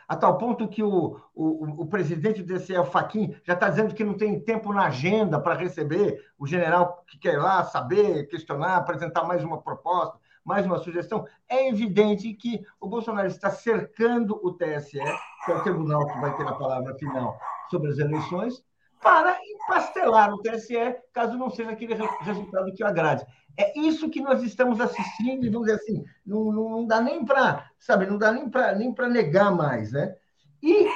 a 0.07 0.17
tal 0.17 0.39
ponto 0.39 0.69
que 0.69 0.83
o, 0.83 1.21
o, 1.35 1.83
o 1.83 1.87
presidente 1.87 2.43
do 2.43 2.55
TSE, 2.55 2.79
o 2.79 2.85
Faquin, 2.85 3.35
já 3.43 3.55
está 3.55 3.69
dizendo 3.69 3.95
que 3.95 4.05
não 4.05 4.15
tem 4.15 4.39
tempo 4.39 4.73
na 4.73 4.87
agenda 4.87 5.41
para 5.41 5.55
receber 5.55 6.25
o 6.39 6.47
general 6.47 7.05
que 7.09 7.19
quer 7.19 7.39
lá 7.39 7.65
saber, 7.65 8.29
questionar, 8.29 8.77
apresentar 8.77 9.25
mais 9.25 9.43
uma 9.43 9.61
proposta, 9.61 10.19
mais 10.45 10.65
uma 10.65 10.79
sugestão. 10.79 11.27
É 11.49 11.69
evidente 11.69 12.33
que 12.35 12.65
o 12.81 12.89
Bolsonaro 12.89 13.27
está 13.27 13.51
cercando 13.51 14.39
o 14.45 14.53
TSE, 14.53 15.01
que 15.45 15.53
é 15.53 15.57
o 15.57 15.63
tribunal 15.63 16.07
que 16.07 16.21
vai 16.21 16.37
ter 16.37 16.47
a 16.47 16.55
palavra 16.55 16.95
final 16.95 17.37
sobre 17.69 17.91
as 17.91 17.99
eleições, 17.99 18.65
para 19.03 19.39
empastelar 19.45 20.33
o 20.33 20.41
TSE, 20.43 20.97
caso 21.13 21.37
não 21.37 21.51
seja 21.51 21.71
aquele 21.71 21.95
resultado 22.21 22.73
que 22.75 22.83
o 22.83 22.87
agrade. 22.87 23.25
É 23.57 23.79
isso 23.79 24.11
que 24.11 24.21
nós 24.21 24.43
estamos 24.43 24.81
assistindo, 24.81 25.47
e 25.47 25.49
vamos 25.49 25.67
dizer 25.67 25.81
assim, 25.81 26.05
não, 26.27 26.53
não, 26.53 26.71
não 26.71 26.87
dá 26.87 27.01
nem 27.01 27.25
para, 27.25 27.71
sabe, 27.79 28.07
não 28.07 28.19
dá 28.19 28.33
nem 28.33 28.51
para 28.51 28.75
nem 28.75 28.95
negar 29.11 29.51
mais, 29.51 29.93
né? 29.93 30.15
E 30.63 30.89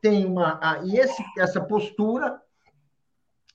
tem 0.00 0.24
uma 0.24 0.60
e 0.84 0.96
esse 0.96 1.24
essa 1.36 1.60
postura, 1.60 2.40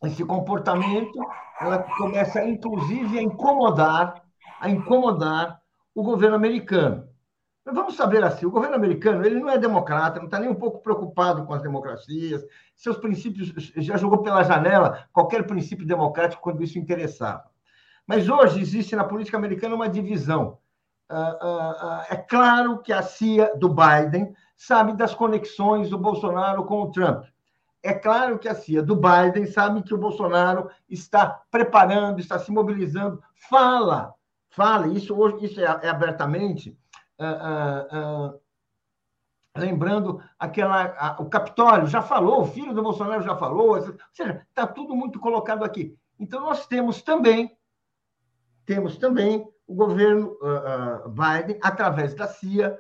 esse 0.04 0.26
comportamento, 0.26 1.20
ela 1.60 1.84
começa 1.98 2.44
inclusive 2.44 3.18
a 3.18 3.22
incomodar, 3.22 4.24
a 4.60 4.70
incomodar 4.70 5.62
o 5.96 6.04
governo 6.04 6.36
americano. 6.36 7.08
Vamos 7.66 7.96
saber 7.96 8.22
assim, 8.24 8.46
o 8.46 8.52
governo 8.52 8.76
americano 8.76 9.26
ele 9.26 9.40
não 9.40 9.50
é 9.50 9.58
democrata, 9.58 10.20
não 10.20 10.26
está 10.26 10.38
nem 10.38 10.50
um 10.50 10.56
pouco 10.56 10.80
preocupado 10.80 11.46
com 11.46 11.54
as 11.54 11.62
democracias, 11.62 12.46
seus 12.76 12.98
princípios 12.98 13.72
já 13.78 13.96
jogou 13.96 14.22
pela 14.22 14.44
janela 14.44 15.08
qualquer 15.14 15.48
princípio 15.48 15.88
democrático 15.88 16.42
quando 16.42 16.62
isso 16.62 16.78
interessava. 16.78 17.46
Mas 18.06 18.28
hoje 18.28 18.60
existe 18.60 18.98
na 18.98 19.06
política 19.06 19.38
americana 19.38 19.76
uma 19.76 19.88
divisão. 19.88 20.58
Uh, 21.10 21.16
uh, 21.16 21.72
uh, 21.72 22.02
é 22.10 22.18
claro 22.18 22.80
que 22.80 22.92
a 22.92 23.02
CIA 23.02 23.56
do 23.56 23.70
Biden 23.70 24.36
sabe 24.58 24.94
das 24.94 25.14
conexões 25.14 25.90
do 25.90 25.98
Bolsonaro 25.98 26.66
com 26.66 26.82
o 26.82 26.92
Trump. 26.92 27.26
É 27.82 27.94
claro 27.94 28.40
que 28.40 28.48
a 28.48 28.56
CIA 28.56 28.82
do 28.82 28.96
Biden 28.96 29.46
sabe 29.46 29.84
que 29.84 29.94
o 29.94 29.98
Bolsonaro 29.98 30.70
está 30.90 31.42
preparando, 31.50 32.20
está 32.20 32.40
se 32.40 32.52
mobilizando, 32.52 33.22
fala, 33.36 34.14
fala, 34.50 34.88
isso 34.88 35.16
hoje 35.16 35.46
isso 35.46 35.60
é, 35.60 35.64
é 35.84 35.90
abertamente, 35.90 36.78
uh, 37.32 37.98
uh, 37.98 38.36
uh, 38.36 38.42
lembrando 39.58 40.22
aquela, 40.38 41.18
o 41.20 41.30
Capitólio 41.30 41.88
já 41.88 42.02
falou, 42.02 42.42
o 42.42 42.48
filho 42.48 42.74
do 42.74 42.84
Bolsonaro 42.84 43.24
já 43.24 43.36
falou, 43.36 43.76
ou 43.76 43.82
seja, 44.14 44.46
está 44.50 44.68
tudo 44.68 44.96
muito 44.96 45.20
colocado 45.20 45.64
aqui. 45.64 45.98
Então 46.20 46.42
nós 46.42 46.68
temos 46.68 47.02
também, 47.02 47.56
temos 48.66 48.98
também 48.98 49.48
o 49.68 49.76
governo 49.76 50.38
Biden 51.10 51.60
através 51.62 52.14
da 52.14 52.28
CIA 52.28 52.78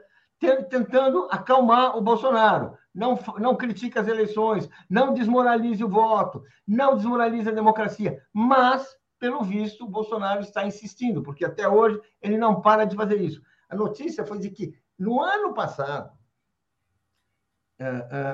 tentando 0.69 1.27
acalmar 1.31 1.97
o 1.97 2.01
Bolsonaro. 2.01 2.77
Não, 2.93 3.17
não 3.39 3.55
critique 3.55 3.97
as 3.97 4.07
eleições, 4.07 4.69
não 4.89 5.13
desmoralize 5.13 5.83
o 5.83 5.89
voto, 5.89 6.43
não 6.67 6.95
desmoralize 6.95 7.49
a 7.49 7.53
democracia. 7.53 8.21
Mas, 8.31 8.87
pelo 9.17 9.41
visto, 9.41 9.85
o 9.85 9.89
Bolsonaro 9.89 10.41
está 10.41 10.65
insistindo, 10.65 11.23
porque 11.23 11.45
até 11.45 11.67
hoje 11.67 11.99
ele 12.21 12.37
não 12.37 12.61
para 12.61 12.85
de 12.85 12.95
fazer 12.95 13.19
isso. 13.19 13.41
A 13.73 13.75
notícia 13.75 14.23
foi 14.23 14.37
de 14.37 14.51
que, 14.51 14.75
no 14.99 15.19
ano 15.19 15.51
passado, 15.51 16.11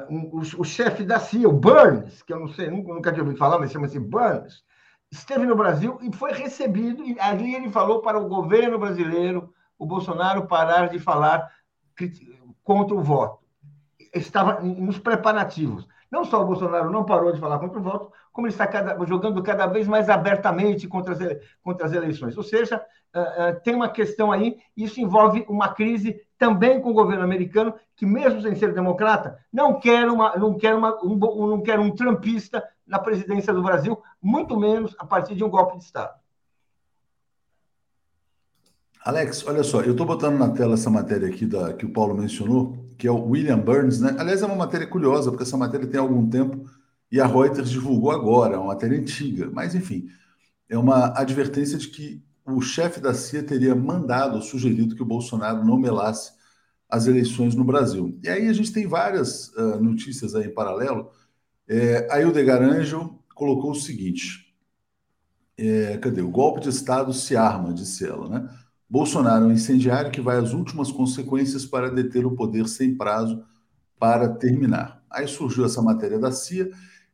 um, 0.10 0.38
o, 0.38 0.40
o 0.40 0.64
chefe 0.66 1.06
da 1.06 1.18
CIA, 1.18 1.48
o 1.48 1.54
Burns, 1.54 2.22
que 2.22 2.34
eu 2.34 2.40
não 2.42 2.50
sei, 2.50 2.70
nunca, 2.70 2.94
nunca 2.94 3.12
tinha 3.12 3.24
ouvido 3.24 3.40
falar, 3.40 3.58
mas 3.58 3.72
chama-se 3.72 3.98
Burns, 3.98 4.66
esteve 5.10 5.46
no 5.46 5.56
Brasil 5.56 5.98
e 6.02 6.14
foi 6.14 6.34
recebido, 6.34 7.06
e 7.06 7.18
ali 7.22 7.56
ele 7.56 7.72
falou 7.72 8.02
para 8.02 8.20
o 8.20 8.28
governo 8.28 8.78
brasileiro, 8.78 9.54
o 9.78 9.86
Bolsonaro, 9.86 10.46
parar 10.46 10.90
de 10.90 11.00
falar 11.00 11.50
contra 12.62 12.94
o 12.94 13.02
voto. 13.02 13.40
Estava 14.14 14.60
nos 14.60 15.00
preparativos. 15.00 15.88
Não 16.12 16.26
só 16.26 16.42
o 16.42 16.46
Bolsonaro 16.46 16.90
não 16.90 17.06
parou 17.06 17.32
de 17.32 17.40
falar 17.40 17.60
contra 17.60 17.80
o 17.80 17.84
voto, 17.84 18.12
como 18.32 18.48
ele 18.48 18.54
está 18.54 18.66
cada, 18.66 19.06
jogando 19.06 19.44
cada 19.44 19.68
vez 19.68 19.88
mais 19.88 20.10
abertamente 20.10 20.88
contra 20.88 21.14
as, 21.14 21.20
contra 21.62 21.86
as 21.86 21.94
eleições. 21.94 22.36
Ou 22.36 22.44
seja, 22.44 22.84
uh, 23.16 23.20
uh, 23.20 23.60
tem 23.64 23.76
uma 23.76 23.90
questão 23.90 24.32
aí, 24.32 24.58
isso 24.76 25.00
envolve 25.00 25.46
uma 25.48 25.70
crise 25.70 26.20
também 26.38 26.82
com 26.82 26.90
o 26.90 26.94
governo 26.94 27.24
americano, 27.24 27.76
que 27.96 28.06
mesmo 28.06 28.42
sem 28.42 28.56
ser 28.56 28.74
democrata, 28.74 29.38
não 29.52 29.80
quer, 29.80 30.08
uma, 30.08 30.36
não 30.36 30.56
quer, 30.56 30.74
uma, 30.74 30.98
um, 31.04 31.18
não 31.48 31.62
quer 31.62 31.80
um 31.80 31.92
trumpista 31.92 32.64
na 32.88 32.98
presidência 32.98 33.54
do 33.54 33.62
Brasil, 33.62 34.02
muito 34.22 34.58
menos 34.58 34.96
a 34.98 35.06
partir 35.06 35.36
de 35.36 35.44
um 35.44 35.50
golpe 35.50 35.78
de 35.78 35.84
Estado. 35.84 36.18
Alex, 39.06 39.46
olha 39.48 39.64
só, 39.64 39.82
eu 39.82 39.92
estou 39.92 40.06
botando 40.06 40.38
na 40.38 40.50
tela 40.50 40.74
essa 40.74 40.90
matéria 40.90 41.28
aqui 41.28 41.46
da, 41.46 41.74
que 41.74 41.86
o 41.86 41.94
Paulo 41.94 42.16
mencionou, 42.16 42.78
que 43.00 43.08
é 43.08 43.12
o 43.12 43.30
William 43.30 43.60
Burns, 43.60 44.02
né? 44.02 44.14
Aliás, 44.20 44.42
é 44.42 44.46
uma 44.46 44.58
matéria 44.58 44.86
curiosa, 44.86 45.32
porque 45.32 45.44
essa 45.44 45.56
matéria 45.56 45.88
tem 45.88 46.00
algum 46.00 46.30
tempo 46.30 46.70
e 47.10 47.20
a 47.20 47.26
Reuters 47.26 47.70
divulgou 47.70 48.12
agora, 48.12 48.56
é 48.56 48.58
uma 48.58 48.68
matéria 48.68 49.00
antiga. 49.00 49.50
Mas, 49.52 49.74
enfim, 49.74 50.10
é 50.68 50.78
uma 50.78 51.18
advertência 51.18 51.78
de 51.78 51.88
que 51.88 52.22
o 52.46 52.62
chefe 52.62 53.00
da 53.00 53.14
CIA 53.14 53.42
teria 53.42 53.74
mandado, 53.74 54.42
sugerido 54.42 54.96
que 54.96 55.02
o 55.02 55.06
Bolsonaro 55.06 55.64
não 55.66 55.78
melasse 55.78 56.34
as 56.90 57.08
eleições 57.08 57.56
no 57.56 57.64
Brasil. 57.64 58.20
E 58.22 58.28
aí 58.28 58.50
a 58.50 58.54
gente 58.54 58.74
tem 58.74 58.86
várias 58.86 59.48
uh, 59.56 59.80
notícias 59.82 60.36
aí 60.36 60.48
em 60.48 60.54
paralelo. 60.54 61.10
É, 61.70 62.06
a 62.12 62.20
Hildegar 62.20 62.62
Angel 62.62 63.18
colocou 63.34 63.72
o 63.72 63.76
seguinte: 63.76 64.54
é, 65.58 65.98
cadê? 65.98 66.22
O 66.22 66.30
golpe 66.30 66.60
de 66.60 66.70
Estado 66.70 67.14
se 67.14 67.38
arma, 67.38 67.74
disse 67.74 68.06
ela, 68.06 68.28
né? 68.28 68.59
Bolsonaro 68.90 69.46
é 69.46 69.48
um 69.50 69.52
incendiário 69.52 70.10
que 70.10 70.20
vai 70.20 70.38
às 70.38 70.52
últimas 70.52 70.92
consequências 70.92 71.64
para 71.64 71.92
deter 71.92 72.26
o 72.26 72.32
poder 72.32 72.68
sem 72.68 72.96
prazo 72.96 73.44
para 74.00 74.28
terminar. 74.28 75.04
Aí 75.12 75.28
surgiu 75.28 75.64
essa 75.64 75.80
matéria 75.80 76.18
da 76.18 76.32
CIA 76.32 76.72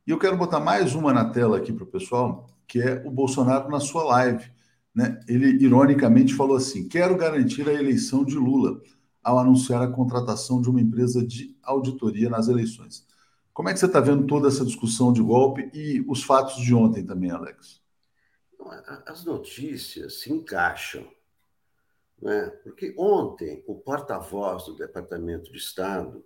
e 0.08 0.12
eu 0.12 0.18
quero 0.18 0.38
botar 0.38 0.62
mais 0.62 0.96
uma 0.96 1.12
na 1.12 1.30
tela 1.30 1.58
aqui 1.58 1.74
para 1.74 1.84
o 1.84 1.88
pessoal, 1.88 2.48
que 2.66 2.80
é 2.80 3.04
o 3.06 3.12
Bolsonaro 3.12 3.70
na 3.70 3.82
sua 3.82 4.06
live. 4.06 4.50
Né? 4.94 5.20
Ele 5.28 5.62
ironicamente 5.62 6.34
falou 6.34 6.56
assim: 6.56 6.88
quero 6.88 7.18
garantir 7.18 7.68
a 7.68 7.74
eleição 7.74 8.24
de 8.24 8.38
Lula 8.38 8.80
ao 9.22 9.38
anunciar 9.38 9.82
a 9.82 9.92
contratação 9.92 10.62
de 10.62 10.70
uma 10.70 10.80
empresa 10.80 11.26
de 11.26 11.58
auditoria 11.62 12.30
nas 12.30 12.48
eleições. 12.48 13.06
Como 13.52 13.68
é 13.68 13.74
que 13.74 13.80
você 13.80 13.88
está 13.88 14.00
vendo 14.00 14.26
toda 14.28 14.48
essa 14.48 14.66
discussão 14.66 15.12
de 15.12 15.22
golpe 15.22 15.70
e 15.74 16.06
os 16.08 16.24
fatos 16.24 16.56
de 16.64 16.74
ontem 16.74 17.04
também, 17.04 17.32
Alex? 17.32 17.82
As 19.06 19.26
notícias 19.26 20.22
se 20.22 20.32
encaixam 20.32 21.06
né? 22.22 22.50
Porque 22.64 22.94
ontem, 22.98 23.64
o 23.68 23.76
porta-voz 23.76 24.66
do 24.66 24.76
Departamento 24.76 25.52
de 25.52 25.58
Estado, 25.58 26.26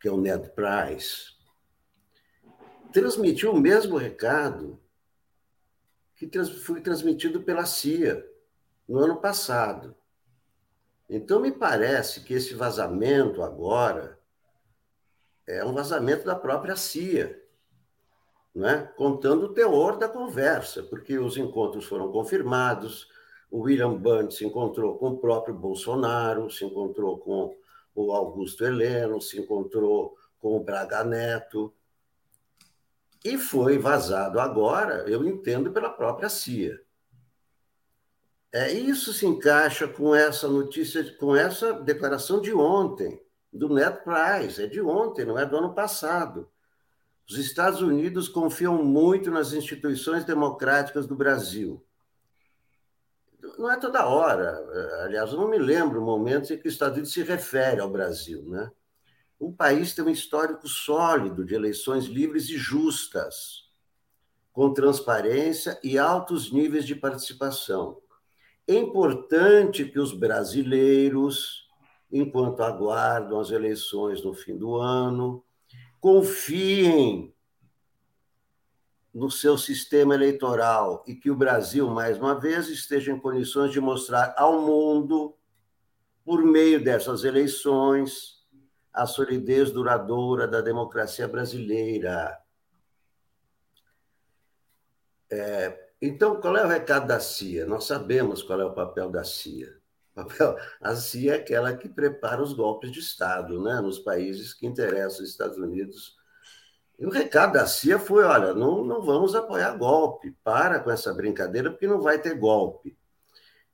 que 0.00 0.08
é 0.08 0.10
o 0.10 0.20
Ned 0.20 0.50
Price, 0.50 1.36
transmitiu 2.92 3.52
o 3.52 3.60
mesmo 3.60 3.96
recado 3.96 4.80
que 6.16 6.30
foi 6.44 6.80
transmitido 6.80 7.42
pela 7.42 7.66
CIA 7.66 8.26
no 8.88 8.98
ano 8.98 9.20
passado. 9.20 9.94
Então, 11.08 11.38
me 11.38 11.52
parece 11.52 12.22
que 12.22 12.34
esse 12.34 12.54
vazamento 12.54 13.42
agora 13.42 14.18
é 15.46 15.64
um 15.64 15.72
vazamento 15.72 16.24
da 16.24 16.34
própria 16.34 16.74
CIA, 16.74 17.40
né? 18.54 18.90
contando 18.96 19.44
o 19.44 19.54
teor 19.54 19.98
da 19.98 20.08
conversa, 20.08 20.82
porque 20.82 21.18
os 21.18 21.36
encontros 21.36 21.84
foram 21.84 22.10
confirmados, 22.10 23.08
o 23.56 23.60
William 23.60 23.94
Burns 23.94 24.36
se 24.36 24.44
encontrou 24.44 24.98
com 24.98 25.12
o 25.12 25.16
próprio 25.16 25.54
Bolsonaro, 25.54 26.50
se 26.50 26.62
encontrou 26.62 27.16
com 27.16 27.56
o 27.94 28.12
Augusto 28.12 28.62
Heleno, 28.66 29.18
se 29.18 29.40
encontrou 29.40 30.14
com 30.38 30.58
o 30.58 30.62
Braga 30.62 31.02
Neto. 31.02 31.72
E 33.24 33.38
foi 33.38 33.78
vazado 33.78 34.38
agora, 34.40 35.08
eu 35.08 35.24
entendo, 35.24 35.72
pela 35.72 35.88
própria 35.88 36.28
CIA. 36.28 36.78
É, 38.52 38.70
isso 38.74 39.14
se 39.14 39.24
encaixa 39.24 39.88
com 39.88 40.14
essa 40.14 40.46
notícia, 40.46 41.02
com 41.14 41.34
essa 41.34 41.72
declaração 41.72 42.42
de 42.42 42.52
ontem, 42.52 43.18
do 43.50 43.70
Net 43.70 44.02
Price, 44.04 44.62
é 44.62 44.66
de 44.66 44.82
ontem, 44.82 45.24
não 45.24 45.38
é 45.38 45.46
do 45.46 45.56
ano 45.56 45.72
passado. 45.72 46.46
Os 47.26 47.38
Estados 47.38 47.80
Unidos 47.80 48.28
confiam 48.28 48.84
muito 48.84 49.30
nas 49.30 49.54
instituições 49.54 50.26
democráticas 50.26 51.06
do 51.06 51.16
Brasil 51.16 51.82
não 53.58 53.70
é 53.70 53.78
toda 53.78 54.06
hora. 54.06 54.64
Eh, 54.72 55.04
aliás, 55.04 55.32
eu 55.32 55.38
não 55.38 55.48
me 55.48 55.58
lembro 55.58 56.02
momentos 56.02 56.50
em 56.50 56.58
que 56.58 56.66
os 56.66 56.74
Estados 56.74 56.94
Unidos 56.94 57.12
se 57.12 57.22
refere 57.22 57.80
ao 57.80 57.90
Brasil. 57.90 58.42
Né? 58.48 58.70
O 59.38 59.52
país 59.52 59.94
tem 59.94 60.04
um 60.04 60.10
histórico 60.10 60.68
sólido 60.68 61.44
de 61.44 61.54
eleições 61.54 62.06
livres 62.06 62.48
e 62.48 62.56
justas, 62.56 63.66
com 64.52 64.72
transparência 64.72 65.78
e 65.82 65.98
altos 65.98 66.50
níveis 66.50 66.86
de 66.86 66.94
participação. 66.94 68.00
É 68.66 68.74
importante 68.74 69.84
que 69.84 69.98
os 70.00 70.12
brasileiros, 70.12 71.68
enquanto 72.10 72.62
aguardam 72.62 73.38
as 73.38 73.50
eleições 73.50 74.24
no 74.24 74.34
fim 74.34 74.56
do 74.56 74.74
ano, 74.76 75.44
confiem 76.00 77.35
no 79.16 79.30
seu 79.30 79.56
sistema 79.56 80.14
eleitoral 80.14 81.02
e 81.06 81.14
que 81.14 81.30
o 81.30 81.34
Brasil, 81.34 81.88
mais 81.88 82.18
uma 82.18 82.38
vez, 82.38 82.68
esteja 82.68 83.10
em 83.10 83.18
condições 83.18 83.72
de 83.72 83.80
mostrar 83.80 84.34
ao 84.36 84.60
mundo, 84.60 85.34
por 86.22 86.44
meio 86.44 86.84
dessas 86.84 87.24
eleições, 87.24 88.44
a 88.92 89.06
solidez 89.06 89.70
duradoura 89.70 90.46
da 90.46 90.60
democracia 90.60 91.26
brasileira. 91.26 92.38
É, 95.32 95.92
então, 96.02 96.38
qual 96.38 96.54
é 96.54 96.66
o 96.66 96.68
recado 96.68 97.06
da 97.06 97.18
CIA? 97.18 97.64
Nós 97.64 97.84
sabemos 97.84 98.42
qual 98.42 98.60
é 98.60 98.66
o 98.66 98.74
papel 98.74 99.10
da 99.10 99.24
CIA. 99.24 99.80
A 100.78 100.94
CIA 100.94 101.36
é 101.36 101.38
aquela 101.38 101.74
que 101.74 101.88
prepara 101.88 102.42
os 102.42 102.52
golpes 102.52 102.92
de 102.92 102.98
Estado 102.98 103.62
né, 103.62 103.80
nos 103.80 103.98
países 103.98 104.52
que 104.52 104.66
interessam 104.66 105.24
os 105.24 105.30
Estados 105.30 105.56
Unidos 105.56 106.15
e 106.98 107.04
o 107.04 107.10
recado 107.10 107.54
da 107.54 107.66
CIA 107.66 107.98
foi: 107.98 108.24
olha, 108.24 108.54
não, 108.54 108.84
não 108.84 109.02
vamos 109.02 109.34
apoiar 109.34 109.76
golpe, 109.76 110.34
para 110.42 110.80
com 110.80 110.90
essa 110.90 111.12
brincadeira, 111.12 111.70
porque 111.70 111.86
não 111.86 112.00
vai 112.00 112.18
ter 112.18 112.34
golpe. 112.34 112.96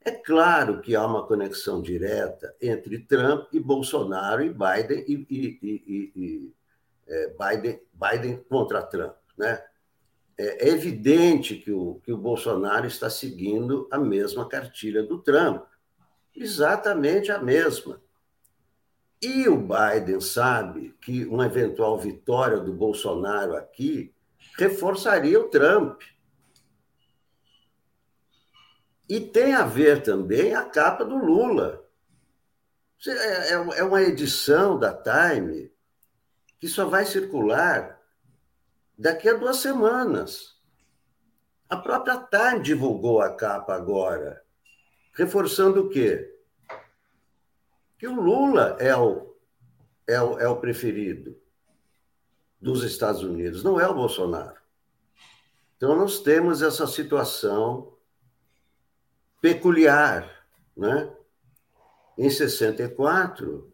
É 0.04 0.10
claro 0.10 0.80
que 0.80 0.96
há 0.96 1.06
uma 1.06 1.24
conexão 1.24 1.80
direta 1.80 2.54
entre 2.60 2.98
Trump 2.98 3.46
e 3.52 3.60
Bolsonaro 3.60 4.42
e 4.42 4.48
Biden 4.48 5.04
e, 5.06 5.26
e, 5.30 5.58
e, 5.62 6.12
e 6.16 6.54
é, 7.06 7.34
Biden, 7.38 7.80
Biden 7.92 8.44
contra 8.48 8.82
Trump. 8.82 9.14
Né? 9.38 9.62
É, 10.36 10.68
é 10.68 10.70
evidente 10.70 11.56
que 11.56 11.70
o, 11.70 12.00
que 12.04 12.12
o 12.12 12.16
Bolsonaro 12.16 12.86
está 12.86 13.08
seguindo 13.08 13.86
a 13.92 13.98
mesma 13.98 14.48
cartilha 14.48 15.04
do 15.04 15.18
Trump, 15.20 15.64
exatamente 16.34 17.30
a 17.30 17.38
mesma. 17.38 18.00
E 19.22 19.48
o 19.48 19.56
Biden 19.56 20.20
sabe 20.20 20.96
que 21.00 21.24
uma 21.26 21.46
eventual 21.46 21.96
vitória 21.96 22.58
do 22.58 22.72
Bolsonaro 22.72 23.54
aqui 23.54 24.12
reforçaria 24.58 25.38
o 25.38 25.48
Trump. 25.48 26.02
E 29.08 29.20
tem 29.20 29.54
a 29.54 29.64
ver 29.64 30.02
também 30.02 30.56
a 30.56 30.64
capa 30.64 31.04
do 31.04 31.16
Lula. 31.16 31.88
É, 33.06 33.10
é, 33.10 33.52
é 33.52 33.84
uma 33.84 34.02
edição 34.02 34.76
da 34.76 34.92
Time 34.92 35.72
que 36.58 36.66
só 36.66 36.86
vai 36.86 37.04
circular 37.04 38.00
daqui 38.98 39.28
a 39.28 39.34
duas 39.34 39.58
semanas. 39.58 40.60
A 41.68 41.76
própria 41.76 42.18
Time 42.18 42.60
divulgou 42.60 43.20
a 43.20 43.36
capa 43.36 43.74
agora, 43.74 44.42
reforçando 45.12 45.82
o 45.82 45.88
quê? 45.88 46.31
Que 48.02 48.08
o 48.08 48.20
Lula 48.20 48.76
é 48.80 48.96
o, 48.96 49.32
é 50.08 50.20
o, 50.20 50.36
é 50.40 50.48
o 50.48 50.56
preferido 50.56 51.40
dos 52.60 52.82
Estados 52.82 53.22
Unidos, 53.22 53.62
não 53.62 53.78
é 53.78 53.86
o 53.86 53.94
Bolsonaro. 53.94 54.56
Então, 55.76 55.94
nós 55.94 56.18
temos 56.18 56.62
essa 56.62 56.84
situação 56.88 57.96
peculiar. 59.40 60.48
Né? 60.76 61.14
Em 62.18 62.28
64, 62.28 63.72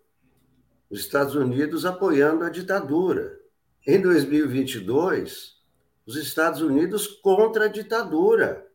os 0.90 1.00
Estados 1.00 1.34
Unidos 1.34 1.86
apoiando 1.86 2.44
a 2.44 2.50
ditadura. 2.50 3.40
Em 3.86 3.98
2022, 3.98 5.56
os 6.04 6.16
Estados 6.16 6.60
Unidos 6.60 7.06
contra 7.06 7.64
a 7.64 7.68
ditadura. 7.68 8.67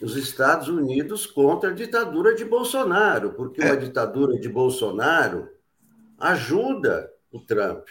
Os 0.00 0.16
Estados 0.16 0.68
Unidos 0.68 1.26
contra 1.26 1.70
a 1.70 1.72
ditadura 1.72 2.34
de 2.34 2.44
Bolsonaro, 2.44 3.32
porque 3.32 3.62
é. 3.62 3.66
uma 3.66 3.76
ditadura 3.76 4.38
de 4.38 4.48
Bolsonaro 4.48 5.48
ajuda 6.18 7.10
o 7.32 7.40
Trump. 7.40 7.86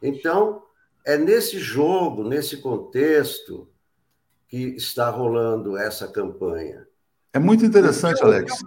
Então, 0.00 0.62
é 1.04 1.16
nesse 1.16 1.58
jogo, 1.58 2.22
nesse 2.22 2.58
contexto, 2.58 3.68
que 4.48 4.76
está 4.76 5.10
rolando 5.10 5.76
essa 5.76 6.06
campanha. 6.06 6.86
É 7.32 7.38
muito 7.40 7.64
interessante, 7.64 8.18
então, 8.18 8.28
Alex. 8.28 8.64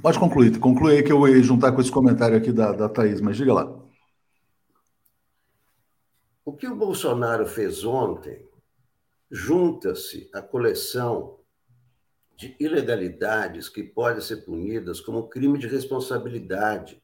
Pode 0.00 0.18
concluir, 0.18 0.58
conclui 0.58 0.96
aí 0.96 1.02
que 1.02 1.12
eu 1.12 1.28
ia 1.28 1.42
juntar 1.42 1.72
com 1.72 1.80
esse 1.80 1.92
comentário 1.92 2.36
aqui 2.36 2.50
da, 2.50 2.72
da 2.72 2.88
Thaís, 2.88 3.20
mas 3.20 3.36
diga 3.36 3.52
lá. 3.52 3.78
O 6.44 6.52
que 6.54 6.66
o 6.66 6.74
Bolsonaro 6.74 7.46
fez 7.46 7.84
ontem 7.84 8.48
junta-se 9.32 10.28
à 10.34 10.42
coleção 10.42 11.40
de 12.36 12.54
ilegalidades 12.60 13.66
que 13.66 13.82
podem 13.82 14.20
ser 14.20 14.44
punidas 14.44 15.00
como 15.00 15.26
crime 15.26 15.58
de 15.58 15.66
responsabilidade 15.66 17.02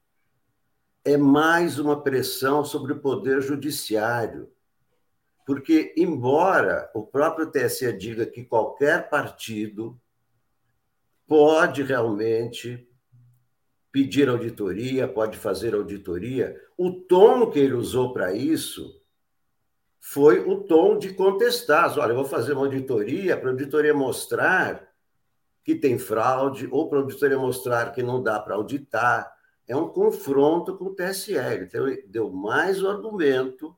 é 1.02 1.16
mais 1.16 1.78
uma 1.78 2.02
pressão 2.02 2.62
sobre 2.62 2.92
o 2.92 3.00
poder 3.00 3.40
judiciário. 3.40 4.52
Porque, 5.46 5.94
embora 5.96 6.90
o 6.94 7.02
próprio 7.02 7.50
TSE 7.50 7.90
diga 7.94 8.26
que 8.26 8.44
qualquer 8.44 9.08
partido 9.08 9.98
pode 11.26 11.82
realmente 11.82 12.86
pedir 13.90 14.28
auditoria, 14.28 15.08
pode 15.08 15.38
fazer 15.38 15.74
auditoria, 15.74 16.60
o 16.76 16.92
tom 16.92 17.50
que 17.50 17.58
ele 17.58 17.72
usou 17.72 18.12
para 18.12 18.34
isso 18.34 18.97
foi 20.00 20.40
o 20.40 20.60
tom 20.62 20.98
de 20.98 21.12
contestar. 21.12 21.98
Olha, 21.98 22.12
eu 22.12 22.16
vou 22.16 22.24
fazer 22.24 22.52
uma 22.52 22.62
auditoria 22.62 23.36
para 23.36 23.48
a 23.48 23.52
auditoria 23.52 23.94
mostrar 23.94 24.88
que 25.64 25.74
tem 25.74 25.98
fraude, 25.98 26.68
ou 26.70 26.88
para 26.88 26.98
a 26.98 27.02
auditoria 27.02 27.38
mostrar 27.38 27.92
que 27.92 28.02
não 28.02 28.22
dá 28.22 28.40
para 28.40 28.54
auditar 28.54 29.30
é 29.68 29.76
um 29.76 29.88
confronto 29.88 30.76
com 30.76 30.86
o 30.86 30.94
TSE. 30.94 31.34
Então, 31.34 31.84
deu 32.06 32.30
mais 32.32 32.82
um 32.82 32.88
argumento 32.88 33.76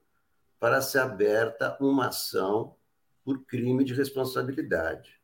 para 0.58 0.80
ser 0.80 1.00
aberta 1.00 1.76
uma 1.80 2.06
ação 2.06 2.76
por 3.24 3.44
crime 3.44 3.82
de 3.82 3.92
responsabilidade. 3.92 5.19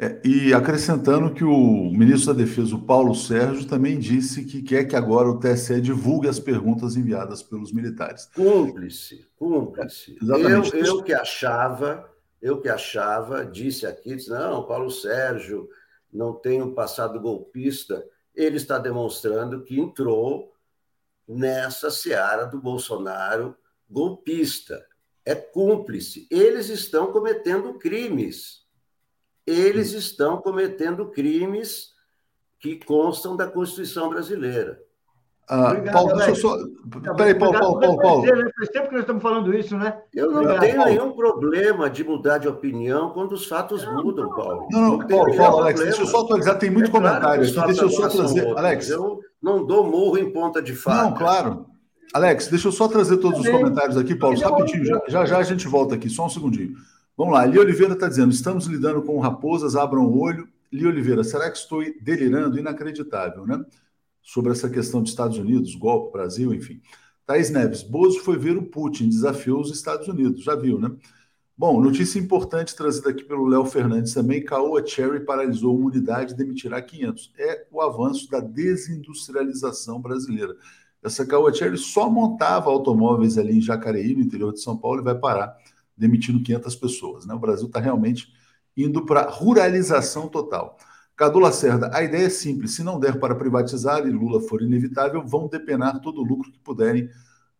É, 0.00 0.18
e 0.24 0.54
acrescentando 0.54 1.34
que 1.34 1.44
o 1.44 1.90
ministro 1.92 2.32
da 2.32 2.42
Defesa, 2.42 2.74
o 2.74 2.82
Paulo 2.82 3.14
Sérgio, 3.14 3.68
também 3.68 3.98
disse 3.98 4.44
que 4.44 4.62
quer 4.62 4.84
que 4.84 4.96
agora 4.96 5.28
o 5.28 5.38
TSE 5.38 5.80
divulgue 5.80 6.26
as 6.28 6.40
perguntas 6.40 6.96
enviadas 6.96 7.42
pelos 7.42 7.72
militares. 7.72 8.26
Cúmplice, 8.34 9.26
cúmplice. 9.36 10.12
É, 10.12 10.24
exatamente. 10.24 10.74
Eu, 10.74 10.84
eu 10.84 11.02
que 11.02 11.12
achava, 11.12 12.08
eu 12.40 12.60
que 12.60 12.68
achava, 12.68 13.44
disse 13.44 13.86
aqui, 13.86 14.16
disse, 14.16 14.30
não, 14.30 14.66
Paulo 14.66 14.90
Sérgio 14.90 15.68
não 16.10 16.32
tem 16.32 16.62
um 16.62 16.72
passado 16.72 17.20
golpista 17.20 18.02
ele 18.34 18.56
está 18.56 18.78
demonstrando 18.78 19.62
que 19.62 19.78
entrou 19.78 20.54
nessa 21.26 21.90
seara 21.90 22.46
do 22.46 22.60
Bolsonaro 22.60 23.56
golpista. 23.88 24.84
É 25.24 25.34
cúmplice. 25.34 26.26
Eles 26.30 26.68
estão 26.68 27.12
cometendo 27.12 27.74
crimes. 27.74 28.59
Eles 29.46 29.92
estão 29.92 30.38
cometendo 30.38 31.10
crimes 31.10 31.90
que 32.58 32.76
constam 32.84 33.36
da 33.36 33.46
Constituição 33.46 34.08
brasileira. 34.08 34.78
Ah, 35.48 35.70
obrigado, 35.70 35.92
Paulo, 35.94 36.14
deixa 36.14 36.30
eu 36.30 36.36
só. 36.36 36.56
Peraí, 37.16 37.34
Paulo, 37.34 37.58
Paulo, 37.58 37.80
Paulo, 37.80 37.98
Paulo. 37.98 38.22
Né? 38.22 38.50
Faz 38.56 38.68
tempo 38.68 38.86
que 38.86 38.92
nós 38.92 39.00
estamos 39.00 39.20
falando 39.20 39.52
isso, 39.52 39.76
né? 39.76 40.00
Eu 40.14 40.30
não 40.30 40.42
obrigado, 40.42 40.60
tenho 40.60 40.76
Paulo. 40.76 40.90
nenhum 40.90 41.12
problema 41.12 41.90
de 41.90 42.04
mudar 42.04 42.38
de 42.38 42.46
opinião 42.46 43.10
quando 43.10 43.32
os 43.32 43.46
fatos 43.46 43.84
não, 43.84 44.04
mudam, 44.04 44.30
Paulo. 44.30 44.68
Não, 44.70 44.80
não, 44.80 44.98
não 44.98 45.08
Paulo, 45.08 45.36
Paulo, 45.36 45.62
Alex, 45.62 45.80
deixa 45.80 46.02
eu 46.02 46.06
só 46.06 46.20
atualizar, 46.20 46.56
tem 46.56 46.70
muito 46.70 46.88
é 46.88 46.92
comentário 46.92 47.20
claro 47.20 47.42
aqui, 47.42 47.66
deixa 47.66 47.82
eu 47.82 47.90
só 47.90 48.08
trazer. 48.08 48.42
Outros. 48.42 48.58
Alex. 48.58 48.90
Eu 48.90 49.20
não 49.42 49.66
dou 49.66 49.82
morro 49.82 50.18
em 50.18 50.32
ponta 50.32 50.62
de 50.62 50.72
faca. 50.72 51.02
Não, 51.02 51.14
claro. 51.14 51.66
Alex, 52.14 52.46
deixa 52.46 52.68
eu 52.68 52.72
só 52.72 52.86
trazer 52.86 53.16
todos 53.16 53.40
os 53.40 53.48
comentários 53.48 53.96
aqui, 53.96 54.14
Paulo, 54.14 54.38
rapidinho, 54.38 54.84
já, 54.84 55.02
já 55.08 55.24
já 55.24 55.38
a 55.38 55.42
gente 55.42 55.66
volta 55.66 55.96
aqui, 55.96 56.08
só 56.08 56.26
um 56.26 56.30
segundinho. 56.30 56.76
Vamos 57.20 57.34
lá, 57.34 57.44
Li 57.44 57.58
Oliveira 57.58 57.92
está 57.92 58.08
dizendo: 58.08 58.32
estamos 58.32 58.64
lidando 58.64 59.02
com 59.02 59.20
raposas, 59.20 59.76
abram 59.76 60.06
o 60.06 60.18
olho. 60.18 60.48
Li 60.72 60.86
Oliveira, 60.86 61.22
será 61.22 61.50
que 61.50 61.58
estou 61.58 61.84
delirando? 62.00 62.58
Inacreditável, 62.58 63.46
né? 63.46 63.62
sobre 64.22 64.52
essa 64.52 64.70
questão 64.70 65.02
dos 65.02 65.10
Estados 65.10 65.36
Unidos, 65.36 65.74
golpe, 65.74 66.14
Brasil, 66.14 66.54
enfim. 66.54 66.80
Thaís 67.26 67.50
Neves, 67.50 67.82
Bozo 67.82 68.20
foi 68.20 68.38
ver 68.38 68.56
o 68.56 68.62
Putin, 68.62 69.10
desafiou 69.10 69.60
os 69.60 69.70
Estados 69.70 70.08
Unidos, 70.08 70.42
já 70.42 70.54
viu, 70.54 70.80
né? 70.80 70.90
Bom, 71.54 71.78
notícia 71.78 72.18
importante 72.18 72.74
trazida 72.74 73.10
aqui 73.10 73.22
pelo 73.22 73.46
Léo 73.46 73.66
Fernandes 73.66 74.14
também, 74.14 74.42
Caoa 74.42 74.82
Cherry 74.86 75.20
paralisou 75.20 75.76
uma 75.76 75.90
unidade 75.90 76.32
e 76.32 76.36
demitirá 76.38 76.80
500. 76.80 77.34
É 77.38 77.66
o 77.70 77.82
avanço 77.82 78.30
da 78.30 78.40
desindustrialização 78.40 80.00
brasileira. 80.00 80.56
Essa 81.02 81.26
Caoa 81.26 81.52
Cherry 81.52 81.76
só 81.76 82.08
montava 82.08 82.70
automóveis 82.70 83.36
ali 83.36 83.58
em 83.58 83.60
Jacareí, 83.60 84.14
no 84.14 84.22
interior 84.22 84.54
de 84.54 84.62
São 84.62 84.74
Paulo, 84.74 85.02
e 85.02 85.04
vai 85.04 85.18
parar 85.18 85.54
demitindo 86.00 86.42
500 86.42 86.74
pessoas. 86.76 87.26
Né? 87.26 87.34
O 87.34 87.38
Brasil 87.38 87.66
está 87.66 87.78
realmente 87.78 88.32
indo 88.76 89.04
para 89.04 89.28
ruralização 89.28 90.28
total. 90.28 90.78
Cadu 91.14 91.38
Lacerda, 91.38 91.90
a 91.92 92.02
ideia 92.02 92.26
é 92.26 92.30
simples: 92.30 92.74
se 92.74 92.82
não 92.82 92.98
der 92.98 93.20
para 93.20 93.34
privatizar 93.34 94.06
e 94.06 94.10
Lula 94.10 94.40
for 94.40 94.62
inevitável, 94.62 95.22
vão 95.24 95.46
depenar 95.48 96.00
todo 96.00 96.22
o 96.22 96.24
lucro 96.24 96.50
que 96.50 96.58
puderem 96.58 97.10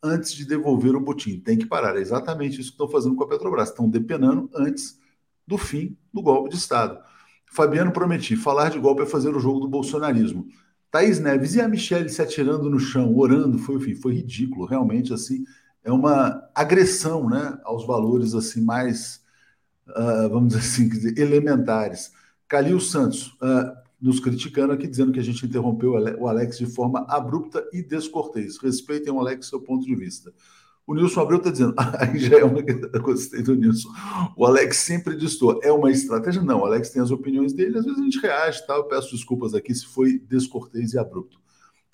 antes 0.02 0.32
de 0.32 0.46
devolver 0.46 0.96
o 0.96 1.00
botim. 1.00 1.38
Tem 1.38 1.58
que 1.58 1.66
parar. 1.66 1.96
É 1.96 2.00
exatamente 2.00 2.58
isso 2.58 2.70
que 2.70 2.74
estão 2.74 2.88
fazendo 2.88 3.14
com 3.14 3.24
a 3.24 3.28
Petrobras. 3.28 3.68
Estão 3.68 3.88
depenando 3.88 4.48
antes 4.54 4.98
do 5.46 5.58
fim 5.58 5.94
do 6.12 6.22
golpe 6.22 6.48
de 6.48 6.56
Estado. 6.56 6.98
Fabiano 7.52 7.92
prometi: 7.92 8.34
falar 8.34 8.70
de 8.70 8.78
golpe 8.78 9.02
é 9.02 9.06
fazer 9.06 9.36
o 9.36 9.40
jogo 9.40 9.60
do 9.60 9.68
bolsonarismo. 9.68 10.46
Thaís 10.90 11.20
Neves 11.20 11.54
e 11.54 11.60
a 11.60 11.68
Michelle 11.68 12.08
se 12.08 12.20
atirando 12.20 12.68
no 12.68 12.80
chão, 12.80 13.14
orando, 13.16 13.58
foi, 13.58 13.76
enfim, 13.76 13.94
foi 13.94 14.14
ridículo, 14.14 14.66
realmente, 14.66 15.12
assim, 15.12 15.44
é 15.82 15.90
uma 15.92 16.48
agressão, 16.54 17.28
né, 17.28 17.58
aos 17.64 17.86
valores, 17.86 18.34
assim, 18.34 18.60
mais, 18.60 19.20
uh, 19.88 20.28
vamos 20.28 20.54
dizer 20.54 20.60
assim, 20.60 21.20
elementares. 21.20 22.12
Calil 22.46 22.80
Santos 22.80 23.28
uh, 23.34 23.76
nos 24.00 24.18
criticando 24.18 24.72
aqui, 24.72 24.86
dizendo 24.86 25.12
que 25.12 25.20
a 25.20 25.22
gente 25.22 25.44
interrompeu 25.44 25.92
o 26.18 26.26
Alex 26.26 26.58
de 26.58 26.66
forma 26.66 27.06
abrupta 27.08 27.66
e 27.72 27.82
descortês. 27.82 28.58
Respeitem 28.58 29.12
o 29.12 29.20
Alex, 29.20 29.48
seu 29.48 29.60
ponto 29.60 29.84
de 29.84 29.94
vista. 29.94 30.32
O 30.86 30.94
Nilson 30.94 31.20
Abreu 31.20 31.38
está 31.38 31.50
dizendo, 31.50 31.74
aí 32.00 32.18
já 32.18 32.38
é 32.38 32.44
uma. 32.44 32.60
Gostei 33.00 33.42
do 33.42 33.54
Nilson. 33.54 33.90
O 34.36 34.44
Alex 34.44 34.78
sempre 34.78 35.16
distor. 35.16 35.60
É 35.62 35.70
uma 35.70 35.90
estratégia? 35.90 36.42
Não, 36.42 36.60
o 36.60 36.64
Alex 36.64 36.90
tem 36.90 37.00
as 37.00 37.10
opiniões 37.10 37.52
dele, 37.52 37.78
às 37.78 37.84
vezes 37.84 38.00
a 38.00 38.02
gente 38.02 38.18
reage, 38.18 38.66
tá? 38.66 38.82
Peço 38.82 39.14
desculpas 39.14 39.54
aqui 39.54 39.74
se 39.74 39.86
foi 39.86 40.18
descortês 40.18 40.92
e 40.94 40.98
abrupto. 40.98 41.38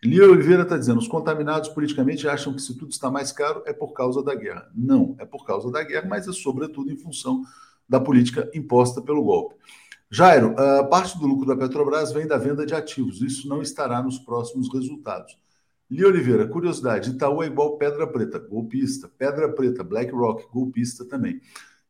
Lia 0.06 0.30
Oliveira 0.30 0.62
está 0.62 0.76
dizendo: 0.78 0.98
os 0.98 1.08
contaminados 1.08 1.68
politicamente 1.68 2.28
acham 2.28 2.54
que 2.54 2.62
se 2.62 2.76
tudo 2.76 2.90
está 2.90 3.10
mais 3.10 3.32
caro 3.32 3.62
é 3.66 3.72
por 3.72 3.92
causa 3.92 4.22
da 4.22 4.34
guerra. 4.34 4.70
Não, 4.74 5.16
é 5.18 5.26
por 5.26 5.44
causa 5.44 5.70
da 5.70 5.82
guerra, 5.82 6.06
mas 6.08 6.28
é 6.28 6.32
sobretudo 6.32 6.90
em 6.92 6.96
função 6.96 7.42
da 7.88 8.00
política 8.00 8.50
imposta 8.54 9.02
pelo 9.02 9.22
golpe. 9.22 9.54
Jairo, 10.10 10.58
a 10.58 10.84
parte 10.84 11.18
do 11.18 11.26
lucro 11.26 11.46
da 11.46 11.56
Petrobras 11.56 12.12
vem 12.12 12.26
da 12.26 12.38
venda 12.38 12.64
de 12.64 12.74
ativos. 12.74 13.20
Isso 13.20 13.48
não 13.48 13.60
estará 13.60 14.00
nos 14.00 14.18
próximos 14.18 14.72
resultados. 14.72 15.36
Li 15.90 16.04
Oliveira, 16.04 16.46
curiosidade: 16.46 17.10
Itaú 17.10 17.42
é 17.42 17.46
igual 17.46 17.76
Pedra 17.76 18.06
Preta, 18.06 18.38
golpista. 18.38 19.08
Pedra 19.08 19.52
Preta, 19.52 19.82
BlackRock, 19.82 20.46
golpista 20.52 21.04
também. 21.04 21.40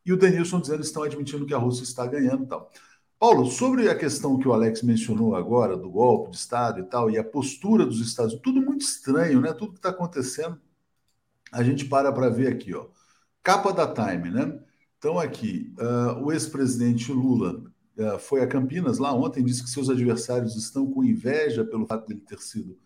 E 0.04 0.12
o 0.12 0.16
Denilson 0.16 0.60
dizendo 0.60 0.80
que 0.80 0.86
estão 0.86 1.02
admitindo 1.02 1.44
que 1.44 1.54
a 1.54 1.58
Rússia 1.58 1.82
está 1.82 2.06
ganhando 2.06 2.44
e 2.44 2.46
tal. 2.46 2.70
Paulo, 3.18 3.46
sobre 3.46 3.88
a 3.88 3.96
questão 3.96 4.38
que 4.38 4.46
o 4.46 4.52
Alex 4.52 4.82
mencionou 4.82 5.34
agora, 5.34 5.76
do 5.76 5.90
golpe 5.90 6.30
de 6.30 6.36
Estado 6.36 6.80
e 6.80 6.84
tal, 6.84 7.10
e 7.10 7.18
a 7.18 7.24
postura 7.24 7.84
dos 7.86 8.00
Estados 8.00 8.32
Unidos, 8.32 8.52
tudo 8.52 8.64
muito 8.64 8.82
estranho, 8.82 9.40
né? 9.40 9.52
Tudo 9.54 9.72
que 9.72 9.78
está 9.78 9.88
acontecendo, 9.90 10.60
a 11.52 11.62
gente 11.62 11.86
para 11.86 12.12
para 12.12 12.28
ver 12.30 12.48
aqui, 12.48 12.74
ó. 12.74 12.88
Capa 13.42 13.72
da 13.72 13.86
Time, 13.92 14.30
né? 14.30 14.58
Então, 14.98 15.18
aqui, 15.18 15.74
uh, 15.78 16.22
o 16.24 16.32
ex-presidente 16.32 17.12
Lula 17.12 17.62
é, 17.96 18.18
foi 18.18 18.42
a 18.42 18.46
Campinas 18.46 18.98
lá 18.98 19.12
ontem, 19.14 19.44
disse 19.44 19.62
que 19.64 19.70
seus 19.70 19.88
adversários 19.90 20.56
estão 20.56 20.90
com 20.90 21.04
inveja 21.04 21.64
pelo 21.64 21.86
fato 21.86 22.06
de 22.06 22.14
ele 22.14 22.20
ter 22.22 22.40
sido 22.40 22.78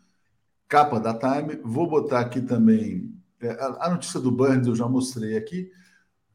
capa 0.69 1.01
da 1.01 1.15
Time. 1.15 1.57
Vou 1.65 1.89
botar 1.89 2.21
aqui 2.21 2.41
também 2.43 3.13
É, 3.43 3.57
a 3.81 3.91
notícia 3.91 4.21
do 4.21 4.31
Burns 4.31 4.67
eu 4.67 4.77
já 4.77 4.87
mostrei 4.89 5.37
aqui. 5.37 5.71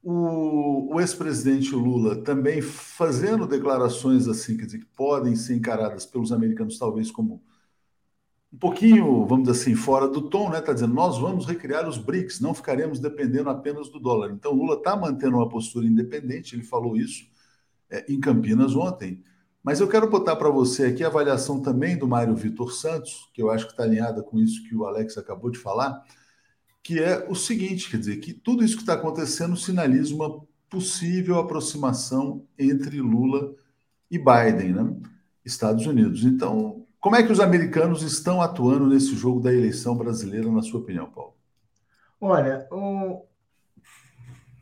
O, 0.07 0.93
o 0.93 1.01
ex-presidente 1.01 1.73
Lula 1.73 2.21
também 2.21 2.61
fazendo 2.61 3.47
declarações 3.47 4.27
assim, 4.27 4.55
quer 4.55 4.67
dizer, 4.67 4.77
que 4.77 4.85
podem 4.85 5.35
ser 5.35 5.55
encaradas 5.55 6.05
pelos 6.05 6.31
americanos 6.31 6.77
talvez 6.77 7.09
como 7.09 7.41
um 8.53 8.57
pouquinho, 8.57 9.25
vamos 9.25 9.47
dizer 9.47 9.59
assim, 9.59 9.75
fora 9.75 10.07
do 10.07 10.29
tom, 10.29 10.51
né? 10.51 10.59
Está 10.59 10.73
dizendo, 10.73 10.93
nós 10.93 11.17
vamos 11.17 11.47
recriar 11.47 11.89
os 11.89 11.97
BRICS, 11.97 12.39
não 12.39 12.53
ficaremos 12.53 12.99
dependendo 12.99 13.49
apenas 13.49 13.89
do 13.89 13.99
dólar. 13.99 14.29
Então, 14.29 14.53
Lula 14.53 14.75
está 14.75 14.95
mantendo 14.95 15.37
uma 15.37 15.49
postura 15.49 15.87
independente, 15.87 16.55
ele 16.55 16.63
falou 16.63 16.95
isso 16.95 17.25
é, 17.89 18.05
em 18.07 18.19
Campinas 18.19 18.75
ontem. 18.75 19.23
Mas 19.63 19.79
eu 19.79 19.87
quero 19.87 20.07
botar 20.07 20.35
para 20.35 20.51
você 20.51 20.85
aqui 20.85 21.03
a 21.03 21.07
avaliação 21.07 21.59
também 21.59 21.97
do 21.97 22.07
Mário 22.07 22.35
Vitor 22.35 22.71
Santos, 22.71 23.27
que 23.33 23.41
eu 23.41 23.49
acho 23.49 23.65
que 23.65 23.71
está 23.71 23.81
alinhada 23.81 24.21
com 24.21 24.37
isso 24.39 24.63
que 24.69 24.75
o 24.75 24.85
Alex 24.85 25.17
acabou 25.17 25.49
de 25.49 25.57
falar, 25.57 26.05
que 26.85 26.99
é 26.99 27.25
o 27.27 27.33
seguinte: 27.33 27.89
quer 27.89 27.97
dizer, 27.97 28.17
que 28.17 28.31
tudo 28.31 28.63
isso 28.63 28.75
que 28.75 28.83
está 28.83 28.93
acontecendo 28.93 29.57
sinaliza 29.57 30.13
uma 30.13 30.39
possível 30.69 31.39
aproximação 31.39 32.45
entre 32.59 33.01
Lula 33.01 33.55
e 34.09 34.19
Biden, 34.19 34.73
né? 34.73 34.95
Estados 35.43 35.87
Unidos. 35.87 36.23
Então, 36.23 36.85
como 36.99 37.15
é 37.15 37.23
que 37.23 37.31
os 37.31 37.39
americanos 37.39 38.03
estão 38.03 38.39
atuando 38.39 38.85
nesse 38.85 39.15
jogo 39.15 39.41
da 39.41 39.51
eleição 39.51 39.97
brasileira, 39.97 40.51
na 40.51 40.61
sua 40.61 40.79
opinião, 40.79 41.09
Paulo? 41.09 41.33
Olha, 42.21 42.67
o... 42.71 43.25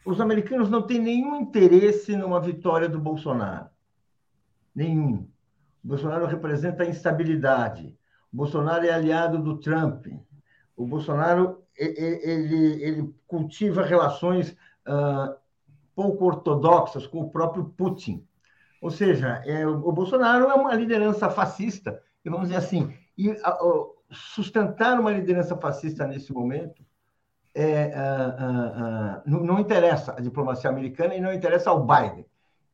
os 0.06 0.22
americanos 0.22 0.70
não 0.70 0.82
têm 0.82 1.00
nenhum 1.00 1.42
interesse 1.42 2.16
numa 2.16 2.40
vitória 2.40 2.88
do 2.88 3.02
Bolsonaro. 3.02 3.68
Nenhum. 4.74 5.28
O 5.84 5.90
Bolsonaro 5.90 6.26
representa 6.26 6.84
a 6.84 6.90
instabilidade. 6.90 7.98
O 8.32 8.38
Bolsonaro 8.38 8.86
é 8.86 8.92
aliado 8.92 9.44
do 9.44 9.58
Trump. 9.58 10.08
O 10.76 10.86
Bolsonaro 10.86 11.64
ele, 11.76 12.84
ele 12.84 13.16
cultiva 13.28 13.84
relações 13.84 14.56
uh, 14.88 15.36
pouco 15.96 16.26
ortodoxas 16.26 17.08
com 17.08 17.22
o 17.22 17.30
próprio 17.30 17.66
Putin. 17.66 18.26
Ou 18.82 18.92
seja, 18.92 19.42
é, 19.46 19.66
o 19.66 19.92
Bolsonaro 19.92 20.50
é 20.50 20.54
uma 20.54 20.74
liderança 20.76 21.30
fascista, 21.30 22.02
e 22.24 22.30
vamos 22.30 22.50
dizer 22.50 22.60
assim, 22.60 22.94
e 23.18 23.32
uh, 23.32 23.96
sustentar 24.12 25.00
uma 25.00 25.12
liderança 25.12 25.56
fascista 25.56 26.06
nesse 26.06 26.34
momento 26.34 26.84
é, 27.56 27.94
uh, 27.96 29.22
não, 29.30 29.40
não 29.44 29.60
interessa 29.60 30.14
a 30.14 30.20
diplomacia 30.20 30.70
americana 30.70 31.16
e 31.16 31.22
não 31.22 31.32
interessa 31.32 31.70
ao 31.70 31.86
Biden, 31.86 32.26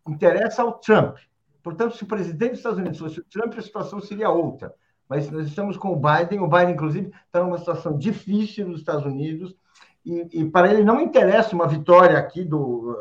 interessa 0.08 0.62
ao 0.62 0.80
Trump. 0.80 1.18
Portanto, 1.62 1.96
se 1.96 2.04
o 2.04 2.08
presidente 2.08 2.52
dos 2.52 2.60
Estados 2.60 2.80
Unidos 2.80 2.98
fosse 2.98 3.20
o 3.20 3.26
Trump, 3.26 3.54
a 3.58 3.62
situação 3.62 4.00
seria 4.00 4.30
outra. 4.30 4.74
Mas 5.10 5.30
nós 5.32 5.48
estamos 5.48 5.76
com 5.76 5.92
o 5.92 5.96
Biden, 5.96 6.40
o 6.40 6.48
Biden, 6.48 6.76
inclusive, 6.76 7.12
está 7.26 7.44
numa 7.44 7.58
situação 7.58 7.98
difícil 7.98 8.68
nos 8.68 8.82
Estados 8.82 9.06
Unidos, 9.06 9.56
e, 10.06 10.28
e, 10.32 10.46
para 10.50 10.72
ele 10.72 10.84
não 10.84 11.02
interessa 11.02 11.56
uma 11.56 11.68
vitória 11.68 12.18
aqui 12.18 12.44
do, 12.46 12.96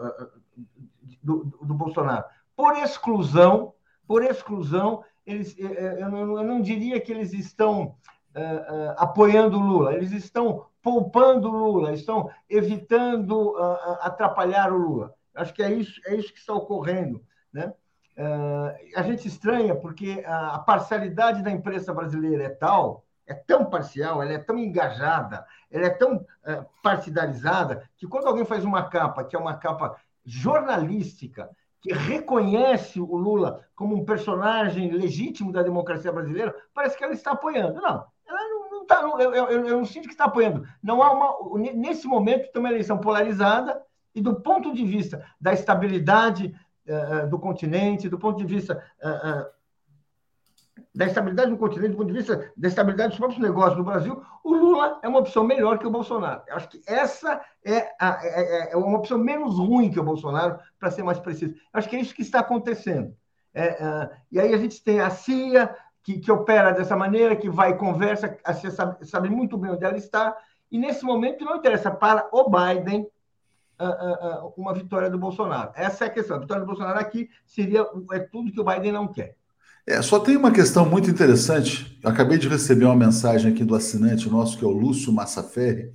do, 1.23 1.45
do 1.63 1.75
Bolsonaro. 1.75 2.25
Por 2.57 2.77
exclusão, 2.79 3.75
por 4.07 4.25
exclusão, 4.25 5.05
eles, 5.27 5.55
eu 5.59 6.11
não, 6.11 6.39
eu 6.39 6.45
não 6.45 6.61
diria 6.63 7.01
que 7.01 7.13
eles 7.13 7.33
estão 7.35 7.95
uh, 8.35 8.41
uh, 8.41 8.95
apoiando 8.97 9.59
o 9.59 9.63
Lula, 9.63 9.95
eles 9.95 10.13
estão 10.13 10.67
poupando 10.83 11.49
o 11.49 11.53
Lula, 11.53 11.93
estão 11.93 12.31
evitando 12.49 13.51
uh, 13.51 13.99
atrapalhar 14.01 14.73
o 14.73 14.79
Lula. 14.79 15.15
Acho 15.35 15.53
que 15.53 15.63
é 15.63 15.73
isso, 15.73 16.01
é 16.07 16.17
isso 16.17 16.33
que 16.33 16.39
está 16.39 16.55
ocorrendo. 16.55 17.23
Né? 17.53 17.73
Uh, 18.19 18.75
a 18.97 19.03
gente 19.03 19.29
estranha 19.29 19.77
porque 19.77 20.25
a 20.27 20.59
parcialidade 20.59 21.41
da 21.41 21.53
imprensa 21.53 21.95
brasileira 21.95 22.43
é 22.43 22.49
tal, 22.49 23.05
é 23.25 23.33
tão 23.33 23.67
parcial, 23.67 24.21
ela 24.21 24.33
é 24.33 24.39
tão 24.39 24.59
engajada, 24.59 25.47
ela 25.71 25.87
é 25.87 25.91
tão 25.91 26.17
uh, 26.17 26.67
partidarizada, 26.83 27.89
que 27.97 28.09
quando 28.09 28.27
alguém 28.27 28.45
faz 28.45 28.65
uma 28.65 28.89
capa, 28.89 29.23
que 29.23 29.37
é 29.37 29.39
uma 29.39 29.55
capa 29.55 29.97
jornalística, 30.25 31.49
que 31.81 31.93
reconhece 31.93 33.01
o 33.01 33.17
Lula 33.17 33.65
como 33.77 33.95
um 33.95 34.05
personagem 34.05 34.91
legítimo 34.91 35.53
da 35.53 35.63
democracia 35.63 36.11
brasileira, 36.11 36.53
parece 36.75 36.99
que 36.99 37.05
ela 37.05 37.13
está 37.13 37.33
apoiando. 37.33 37.81
Não, 37.81 38.05
ela 38.27 38.41
não 38.69 38.83
está. 38.83 39.01
Eu, 39.01 39.33
eu, 39.33 39.49
eu, 39.49 39.79
não 39.79 39.85
sinto 39.85 40.09
que 40.09 40.15
está 40.15 40.25
apoiando. 40.25 40.67
Não 40.83 41.01
há 41.03 41.13
uma. 41.13 41.59
Nesse 41.73 42.09
momento, 42.09 42.51
tem 42.51 42.61
uma 42.61 42.71
eleição 42.71 42.99
polarizada, 42.99 43.81
e 44.13 44.21
do 44.21 44.41
ponto 44.41 44.75
de 44.75 44.85
vista 44.85 45.25
da 45.41 45.53
estabilidade 45.53 46.53
do 47.29 47.39
continente, 47.39 48.09
do 48.09 48.19
ponto 48.19 48.39
de 48.39 48.47
vista 48.47 48.83
uh, 49.03 49.59
da 50.95 51.07
estabilidade 51.07 51.51
do 51.51 51.57
continente, 51.57 51.93
do 51.93 51.97
ponto 51.97 52.09
de 52.09 52.19
vista 52.19 52.53
da 52.57 52.69
estabilidade 52.69 53.11
dos 53.11 53.19
próprios 53.19 53.43
negócios 53.43 53.79
no 53.79 53.85
Brasil, 53.85 54.23
o 54.43 54.55
Lula 54.55 54.99
é 55.03 55.09
uma 55.09 55.21
opção 55.21 55.45
melhor 55.45 55.79
que 55.79 55.87
o 55.87 55.91
Bolsonaro. 55.91 56.43
Eu 56.47 56.57
acho 56.57 56.69
que 56.69 56.83
essa 56.87 57.41
é, 57.65 57.95
a, 58.01 58.19
é, 58.23 58.73
é, 58.73 58.77
uma 58.77 58.99
opção 58.99 59.19
menos 59.19 59.59
ruim 59.59 59.91
que 59.91 60.01
o 60.01 60.05
Bolsonaro, 60.05 60.59
para 60.79 60.91
ser 60.91 61.03
mais 61.03 61.19
preciso. 61.19 61.53
Eu 61.55 61.59
acho 61.75 61.89
que 61.89 61.97
é 61.97 62.01
isso 62.01 62.15
que 62.15 62.23
está 62.23 62.41
acontecendo. 62.41 63.15
É, 63.55 64.11
e 64.31 64.41
aí 64.41 64.55
a 64.55 64.59
gente 64.59 64.83
tem 64.83 65.01
a 65.01 65.11
CIA, 65.11 65.75
que, 66.03 66.19
que, 66.19 66.33
opera 66.33 66.73
dessa 66.73 66.97
maneira, 66.97 67.37
que 67.37 67.51
vai 67.51 67.71
e 67.71 67.77
conversa, 67.77 68.37
a 68.45 68.55
CIA 68.55 68.71
sabe, 68.71 69.07
sabe 69.07 69.29
muito 69.29 69.59
bem 69.59 69.73
onde 69.73 69.85
ela 69.85 69.97
está, 69.97 70.37
e 70.71 70.79
nesse 70.79 71.05
momento 71.05 71.45
não 71.45 71.57
interessa 71.57 71.91
para 71.91 72.29
o 72.33 72.49
Biden 72.49 73.07
uma 74.57 74.75
vitória 74.75 75.09
do 75.09 75.19
Bolsonaro. 75.19 75.73
Essa 75.75 76.05
é 76.05 76.09
a 76.09 76.11
questão. 76.11 76.37
A 76.37 76.41
vitória 76.41 76.63
do 76.63 76.67
Bolsonaro 76.67 76.99
aqui 76.99 77.29
seria 77.47 77.87
é 78.13 78.19
tudo 78.19 78.53
que 78.53 78.61
o 78.61 78.65
Biden 78.65 78.93
não 78.93 79.09
quer. 79.09 79.37
É, 79.87 80.03
só 80.03 80.21
tem 80.21 80.37
uma 80.37 80.53
questão 80.53 80.85
muito 80.85 81.09
interessante. 81.09 81.99
Eu 82.03 82.11
acabei 82.11 82.37
de 82.37 82.47
receber 82.47 82.85
uma 82.85 82.95
mensagem 82.95 83.53
aqui 83.53 83.65
do 83.65 83.75
assinante 83.75 84.29
nosso, 84.29 84.59
que 84.59 84.65
é 84.65 84.69
o 84.69 84.71
Lúcio 84.71 85.11
Massaferri, 85.11 85.93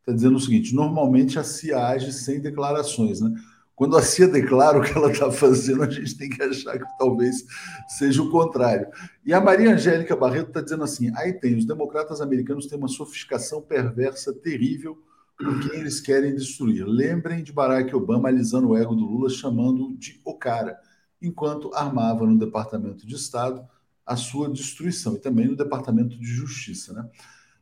está 0.00 0.12
dizendo 0.12 0.36
o 0.36 0.40
seguinte: 0.40 0.74
normalmente 0.74 1.38
a 1.38 1.44
CIA 1.44 1.86
age 1.86 2.12
sem 2.12 2.40
declarações, 2.40 3.20
né? 3.20 3.32
Quando 3.76 3.96
a 3.96 4.02
CIA 4.02 4.26
declara 4.26 4.78
o 4.78 4.82
que 4.82 4.96
ela 4.96 5.12
está 5.12 5.30
fazendo, 5.30 5.82
a 5.82 5.90
gente 5.90 6.16
tem 6.16 6.30
que 6.30 6.42
achar 6.42 6.78
que 6.78 6.98
talvez 6.98 7.44
seja 7.86 8.22
o 8.22 8.30
contrário. 8.30 8.88
E 9.24 9.34
a 9.34 9.40
Maria 9.40 9.74
Angélica 9.74 10.16
Barreto 10.16 10.48
está 10.48 10.60
dizendo 10.62 10.82
assim: 10.82 11.12
aí 11.14 11.34
tem, 11.34 11.56
os 11.56 11.66
democratas 11.66 12.20
americanos 12.20 12.66
têm 12.66 12.78
uma 12.78 12.88
sofisticação 12.88 13.60
perversa 13.60 14.32
terrível 14.32 14.98
quem 15.38 15.80
eles 15.80 16.00
querem 16.00 16.34
destruir. 16.34 16.86
Lembrem 16.86 17.42
de 17.42 17.52
Barack 17.52 17.94
Obama 17.94 18.28
alisando 18.28 18.68
o 18.68 18.76
ego 18.76 18.94
do 18.94 19.04
Lula, 19.04 19.28
chamando 19.28 19.94
de 19.96 20.20
o 20.24 20.34
cara, 20.34 20.78
enquanto 21.20 21.74
armava 21.74 22.26
no 22.26 22.38
Departamento 22.38 23.06
de 23.06 23.14
Estado 23.14 23.66
a 24.04 24.16
sua 24.16 24.48
destruição 24.48 25.16
e 25.16 25.18
também 25.18 25.48
no 25.48 25.56
Departamento 25.56 26.18
de 26.18 26.26
Justiça. 26.26 26.92
Né? 26.92 27.08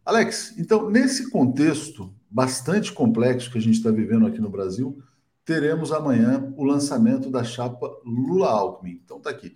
Alex, 0.05 0.55
então, 0.59 0.91
nesse 0.91 1.31
contexto 1.31 2.15
bastante 2.31 2.93
complexo 2.93 3.51
que 3.51 3.59
a 3.59 3.61
gente 3.61 3.77
está 3.77 3.91
vivendo 3.91 4.27
aqui 4.27 4.41
no 4.41 4.51
Brasil, 4.51 5.03
teremos 5.45 5.93
amanhã 5.93 6.53
o 6.57 6.65
lançamento 6.65 7.31
da 7.31 7.43
chapa 7.43 7.91
Lula-Alckmin. 8.05 9.01
Então, 9.03 9.19
está 9.19 9.31
aqui. 9.31 9.55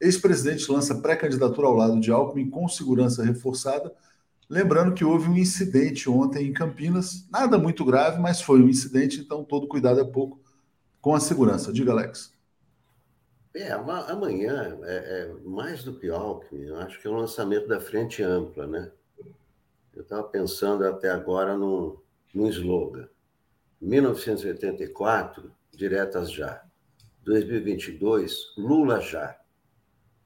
Ex-presidente 0.00 0.70
lança 0.72 0.94
pré-candidatura 0.94 1.66
ao 1.66 1.74
lado 1.74 2.00
de 2.00 2.10
Alckmin 2.10 2.48
com 2.48 2.66
segurança 2.68 3.22
reforçada 3.22 3.92
Lembrando 4.50 4.92
que 4.92 5.04
houve 5.04 5.28
um 5.28 5.36
incidente 5.36 6.10
ontem 6.10 6.48
em 6.48 6.52
Campinas, 6.52 7.24
nada 7.30 7.56
muito 7.56 7.84
grave, 7.84 8.20
mas 8.20 8.42
foi 8.42 8.60
um 8.60 8.68
incidente, 8.68 9.20
então 9.20 9.44
todo 9.44 9.68
cuidado 9.68 10.00
é 10.00 10.04
pouco 10.04 10.42
com 11.00 11.14
a 11.14 11.20
segurança. 11.20 11.72
Diga, 11.72 11.92
Alex. 11.92 12.34
É, 13.54 13.70
amanhã, 13.70 14.76
é, 14.82 14.96
é 15.22 15.48
mais 15.48 15.84
do 15.84 15.96
que 15.96 16.10
Alckmin, 16.10 16.64
eu 16.64 16.76
acho 16.78 17.00
que 17.00 17.06
é 17.06 17.10
o 17.10 17.14
lançamento 17.14 17.68
da 17.68 17.80
Frente 17.80 18.24
Ampla, 18.24 18.66
né? 18.66 18.90
Eu 19.94 20.02
estava 20.02 20.24
pensando 20.24 20.84
até 20.84 21.10
agora 21.10 21.56
num, 21.56 21.96
num 22.34 22.48
slogan. 22.48 23.08
1984, 23.80 25.52
diretas 25.72 26.32
já. 26.32 26.60
2022, 27.22 28.54
Lula 28.58 29.00
já. 29.00 29.38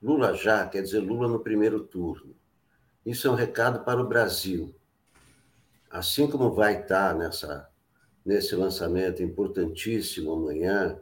Lula 0.03 0.35
já 0.35 0.66
quer 0.66 0.81
dizer 0.81 1.01
Lula 1.01 1.29
no 1.29 1.41
primeiro 1.41 1.81
turno. 1.81 2.35
Isso 3.05 3.27
é 3.27 3.31
um 3.31 3.35
recado 3.35 3.85
para 3.85 4.01
o 4.01 4.09
Brasil. 4.09 4.75
Assim 5.91 6.29
como 6.29 6.55
vai 6.55 6.81
estar 6.81 7.15
nessa, 7.15 7.69
nesse 8.25 8.57
lançamento 8.57 9.23
importantíssimo 9.23 10.33
amanhã, 10.33 10.99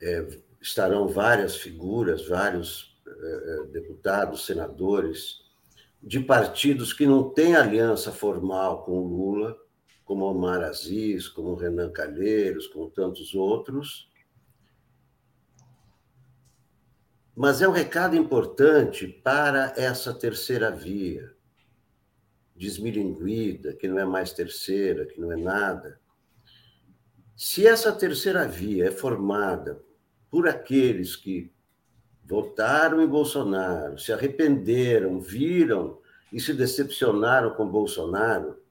é, 0.00 0.28
estarão 0.60 1.08
várias 1.08 1.56
figuras, 1.56 2.28
vários 2.28 3.00
é, 3.06 3.10
é, 3.10 3.66
deputados, 3.68 4.44
senadores, 4.44 5.40
de 6.02 6.20
partidos 6.20 6.92
que 6.92 7.06
não 7.06 7.30
têm 7.30 7.54
aliança 7.54 8.12
formal 8.12 8.84
com 8.84 8.98
o 8.98 9.06
Lula, 9.06 9.56
como 10.04 10.24
Omar 10.24 10.62
Aziz, 10.62 11.28
como 11.28 11.54
Renan 11.54 11.90
Calheiros, 11.90 12.66
como 12.66 12.90
tantos 12.90 13.34
outros, 13.34 14.10
Mas 17.34 17.62
é 17.62 17.68
um 17.68 17.72
recado 17.72 18.14
importante 18.14 19.08
para 19.08 19.72
essa 19.76 20.12
terceira 20.12 20.70
via, 20.70 21.34
desmilinguida, 22.54 23.72
que 23.72 23.88
não 23.88 23.98
é 23.98 24.04
mais 24.04 24.32
terceira, 24.32 25.06
que 25.06 25.18
não 25.18 25.32
é 25.32 25.36
nada. 25.36 25.98
Se 27.34 27.66
essa 27.66 27.90
terceira 27.90 28.46
via 28.46 28.88
é 28.88 28.90
formada 28.90 29.82
por 30.30 30.46
aqueles 30.46 31.16
que 31.16 31.50
votaram 32.22 33.02
em 33.02 33.06
Bolsonaro, 33.06 33.98
se 33.98 34.12
arrependeram, 34.12 35.18
viram 35.18 35.98
e 36.30 36.38
se 36.38 36.52
decepcionaram 36.52 37.54
com 37.54 37.66
Bolsonaro, 37.66 38.62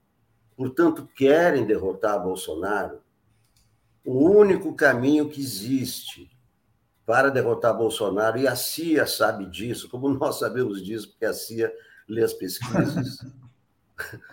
portanto, 0.55 1.09
querem 1.16 1.66
derrotar 1.66 2.24
Bolsonaro, 2.24 3.01
o 4.05 4.30
único 4.30 4.74
caminho 4.76 5.30
que 5.30 5.41
existe 5.41 6.30
para 7.06 7.30
derrotar 7.30 7.76
Bolsonaro, 7.76 8.38
e 8.38 8.47
a 8.47 8.56
CIA 8.56 9.06
sabe 9.06 9.45
disso, 9.45 9.89
como 9.89 10.10
nós 10.10 10.39
sabemos 10.39 10.84
disso, 10.84 11.10
porque 11.10 11.26
a 11.26 11.34
CIA 11.34 11.74
lê 12.08 12.24
as 12.24 12.34
pesquisas. 12.34 13.18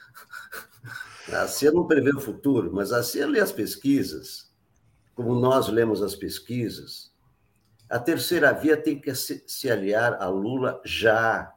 A 1.31 1.47
CIA 1.47 1.71
não 1.73 1.87
prevê 1.87 2.11
o 2.11 2.21
futuro, 2.21 2.73
mas 2.73 2.91
a 2.91 3.03
CIA 3.03 3.27
lê 3.27 3.39
as 3.39 3.53
pesquisas, 3.53 4.51
como 5.15 5.35
nós 5.35 5.69
lemos 5.69 6.03
as 6.03 6.15
pesquisas. 6.15 7.13
A 7.87 7.99
terceira 7.99 8.51
via 8.53 8.79
tem 8.79 8.99
que 8.99 9.15
se 9.15 9.71
aliar 9.71 10.15
a 10.23 10.29
Lula 10.29 10.81
já, 10.87 11.55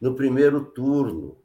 no 0.00 0.14
primeiro 0.14 0.64
turno. 0.64 1.38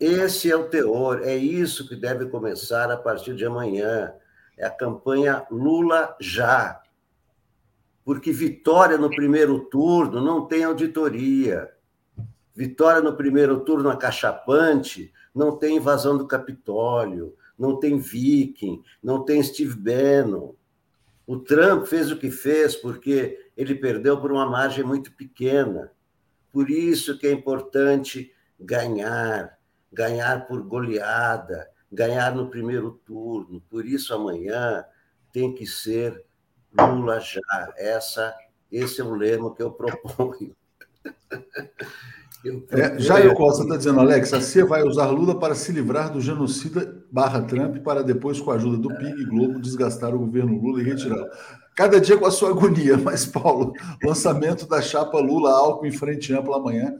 Esse 0.00 0.50
é 0.50 0.56
o 0.56 0.68
teor, 0.68 1.22
é 1.22 1.36
isso 1.36 1.88
que 1.88 1.96
deve 1.96 2.26
começar 2.26 2.90
a 2.90 2.96
partir 2.96 3.34
de 3.34 3.44
amanhã. 3.44 4.14
É 4.56 4.64
a 4.64 4.70
campanha 4.70 5.46
Lula 5.50 6.16
já. 6.20 6.80
Porque 8.08 8.32
vitória 8.32 8.96
no 8.96 9.10
primeiro 9.10 9.66
turno 9.66 10.18
não 10.22 10.46
tem 10.46 10.64
auditoria. 10.64 11.70
Vitória 12.54 13.02
no 13.02 13.14
primeiro 13.14 13.60
turno 13.60 13.90
acachapante 13.90 15.12
não 15.34 15.58
tem 15.58 15.76
invasão 15.76 16.16
do 16.16 16.26
Capitólio, 16.26 17.36
não 17.58 17.78
tem 17.78 17.98
Viking, 17.98 18.82
não 19.02 19.26
tem 19.26 19.42
Steve 19.42 19.76
Bannon. 19.76 20.54
O 21.26 21.38
Trump 21.38 21.84
fez 21.84 22.10
o 22.10 22.16
que 22.16 22.30
fez 22.30 22.74
porque 22.74 23.50
ele 23.54 23.74
perdeu 23.74 24.18
por 24.18 24.32
uma 24.32 24.46
margem 24.46 24.82
muito 24.82 25.12
pequena. 25.12 25.92
Por 26.50 26.70
isso 26.70 27.18
que 27.18 27.26
é 27.26 27.30
importante 27.30 28.32
ganhar, 28.58 29.58
ganhar 29.92 30.46
por 30.46 30.62
goleada, 30.62 31.68
ganhar 31.92 32.34
no 32.34 32.48
primeiro 32.48 32.90
turno. 33.04 33.62
Por 33.68 33.84
isso 33.84 34.14
amanhã 34.14 34.82
tem 35.30 35.54
que 35.54 35.66
ser 35.66 36.24
Lula 36.76 37.20
já. 37.20 37.40
Essa, 37.76 38.34
esse 38.70 39.00
é 39.00 39.04
o 39.04 39.14
lema 39.14 39.54
que 39.54 39.62
eu 39.62 39.70
proponho. 39.70 40.54
É, 42.70 42.98
Jair 43.00 43.34
Costa 43.34 43.64
está 43.64 43.76
dizendo, 43.76 43.98
Alex, 43.98 44.32
a 44.32 44.40
CIA 44.40 44.64
vai 44.64 44.82
usar 44.84 45.08
Lula 45.08 45.38
para 45.38 45.56
se 45.56 45.72
livrar 45.72 46.12
do 46.12 46.20
genocida 46.20 47.02
barra 47.10 47.42
Trump 47.42 47.78
para 47.78 48.02
depois, 48.02 48.40
com 48.40 48.52
a 48.52 48.54
ajuda 48.54 48.76
do 48.78 48.94
PIG 48.96 49.24
Globo, 49.24 49.60
desgastar 49.60 50.14
o 50.14 50.20
governo 50.20 50.56
Lula 50.56 50.80
e 50.80 50.84
retirá-lo. 50.84 51.26
Cada 51.74 52.00
dia 52.00 52.16
com 52.16 52.26
a 52.26 52.30
sua 52.30 52.50
agonia, 52.50 52.96
mas, 53.02 53.26
Paulo, 53.26 53.72
lançamento 54.02 54.68
da 54.68 54.80
chapa 54.80 55.18
Lula-Alckmin 55.18 55.88
em 55.88 55.92
frente 55.92 56.32
ampla 56.32 56.56
amanhã, 56.56 56.94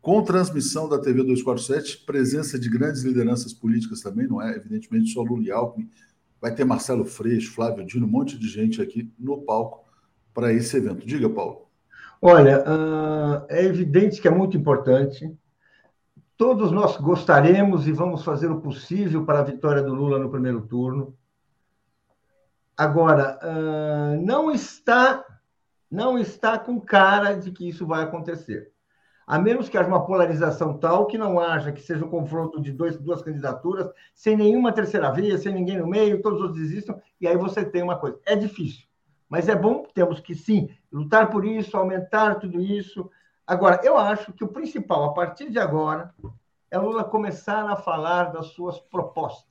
com 0.00 0.22
transmissão 0.22 0.88
da 0.88 0.98
TV 0.98 1.24
247, 1.24 2.04
presença 2.06 2.58
de 2.58 2.70
grandes 2.70 3.02
lideranças 3.02 3.52
políticas 3.52 4.00
também, 4.00 4.28
não 4.28 4.40
é? 4.40 4.54
Evidentemente, 4.54 5.12
só 5.12 5.22
Lula 5.22 5.42
e 5.42 5.50
Alckmin. 5.50 5.90
Vai 6.40 6.54
ter 6.54 6.64
Marcelo 6.64 7.04
Freixo, 7.04 7.52
Flávio 7.52 7.84
Dino, 7.84 8.06
um 8.06 8.10
monte 8.10 8.38
de 8.38 8.48
gente 8.48 8.80
aqui 8.80 9.12
no 9.18 9.42
palco 9.42 9.84
para 10.34 10.52
esse 10.52 10.76
evento. 10.76 11.06
Diga, 11.06 11.28
Paulo. 11.28 11.66
Olha, 12.20 12.60
uh, 12.60 13.46
é 13.48 13.64
evidente 13.64 14.20
que 14.20 14.28
é 14.28 14.30
muito 14.30 14.56
importante. 14.56 15.34
Todos 16.36 16.70
nós 16.70 16.96
gostaremos 16.98 17.86
e 17.88 17.92
vamos 17.92 18.22
fazer 18.22 18.50
o 18.50 18.60
possível 18.60 19.24
para 19.24 19.40
a 19.40 19.44
vitória 19.44 19.82
do 19.82 19.94
Lula 19.94 20.18
no 20.18 20.30
primeiro 20.30 20.60
turno. 20.62 21.16
Agora, 22.76 23.38
uh, 23.42 24.24
não 24.24 24.50
está 24.50 25.24
não 25.90 26.18
está 26.18 26.58
com 26.58 26.80
cara 26.80 27.34
de 27.34 27.50
que 27.52 27.68
isso 27.68 27.86
vai 27.86 28.02
acontecer. 28.02 28.72
A 29.26 29.40
menos 29.40 29.68
que 29.68 29.76
haja 29.76 29.88
uma 29.88 30.06
polarização 30.06 30.78
tal 30.78 31.06
que 31.06 31.18
não 31.18 31.40
haja, 31.40 31.72
que 31.72 31.82
seja 31.82 32.04
um 32.04 32.08
confronto 32.08 32.60
de 32.60 32.70
dois, 32.70 32.96
duas 32.96 33.22
candidaturas, 33.22 33.90
sem 34.14 34.36
nenhuma 34.36 34.72
terceira 34.72 35.10
via, 35.10 35.36
sem 35.36 35.52
ninguém 35.52 35.78
no 35.78 35.86
meio, 35.88 36.22
todos 36.22 36.40
os 36.40 36.54
desistam, 36.54 37.00
e 37.20 37.26
aí 37.26 37.36
você 37.36 37.64
tem 37.64 37.82
uma 37.82 37.98
coisa. 37.98 38.20
É 38.24 38.36
difícil. 38.36 38.86
Mas 39.28 39.48
é 39.48 39.56
bom, 39.56 39.84
temos 39.92 40.20
que 40.20 40.34
sim 40.34 40.70
lutar 40.92 41.28
por 41.28 41.44
isso, 41.44 41.76
aumentar 41.76 42.36
tudo 42.36 42.60
isso. 42.60 43.10
Agora, 43.44 43.80
eu 43.82 43.98
acho 43.98 44.32
que 44.32 44.44
o 44.44 44.48
principal, 44.48 45.04
a 45.04 45.12
partir 45.12 45.50
de 45.50 45.58
agora, 45.58 46.14
é 46.70 46.78
Lula 46.78 47.02
começar 47.02 47.68
a 47.68 47.74
falar 47.74 48.32
das 48.32 48.46
suas 48.48 48.78
propostas. 48.78 49.50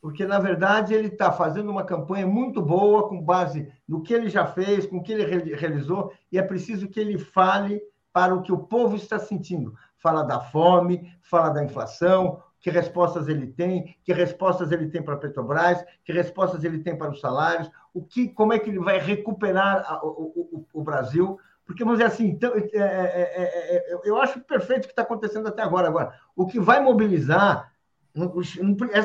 Porque, 0.00 0.24
na 0.24 0.38
verdade, 0.38 0.94
ele 0.94 1.08
está 1.08 1.32
fazendo 1.32 1.70
uma 1.70 1.84
campanha 1.84 2.26
muito 2.26 2.62
boa, 2.62 3.08
com 3.08 3.20
base 3.20 3.70
no 3.86 4.00
que 4.00 4.14
ele 4.14 4.30
já 4.30 4.46
fez, 4.46 4.86
com 4.86 4.98
o 4.98 5.02
que 5.02 5.12
ele 5.12 5.54
realizou, 5.56 6.12
e 6.30 6.38
é 6.38 6.42
preciso 6.42 6.88
que 6.88 7.00
ele 7.00 7.18
fale 7.18 7.82
para 8.12 8.34
o 8.34 8.42
que 8.42 8.52
o 8.52 8.58
povo 8.58 8.96
está 8.96 9.18
sentindo. 9.18 9.74
Fala 9.96 10.22
da 10.22 10.40
fome, 10.40 11.12
fala 11.22 11.50
da 11.50 11.64
inflação, 11.64 12.42
que 12.60 12.70
respostas 12.70 13.28
ele 13.28 13.46
tem, 13.46 13.96
que 14.04 14.12
respostas 14.12 14.70
ele 14.70 14.88
tem 14.88 15.02
para 15.02 15.14
a 15.14 15.18
Petrobras, 15.18 15.84
que 16.04 16.12
respostas 16.12 16.62
ele 16.62 16.80
tem 16.80 16.96
para 16.96 17.10
os 17.10 17.20
salários, 17.20 17.70
o 17.94 18.02
que, 18.04 18.28
como 18.28 18.52
é 18.52 18.58
que 18.58 18.68
ele 18.68 18.78
vai 18.78 18.98
recuperar 18.98 19.84
a, 19.86 20.04
o, 20.04 20.08
o, 20.08 20.66
o, 20.72 20.82
Brasil. 20.82 21.38
Porque, 21.64 21.82
vamos 21.84 21.98
dizer 21.98 22.12
assim, 22.12 22.28
então, 22.28 22.52
é, 22.54 22.68
é, 22.74 23.76
é, 23.76 24.00
eu 24.04 24.20
acho 24.20 24.40
perfeito 24.40 24.84
o 24.84 24.86
que 24.86 24.92
está 24.92 25.02
acontecendo 25.02 25.48
até 25.48 25.62
agora. 25.62 25.88
Agora, 25.88 26.14
o 26.36 26.46
que 26.46 26.60
vai 26.60 26.80
mobilizar, 26.80 27.72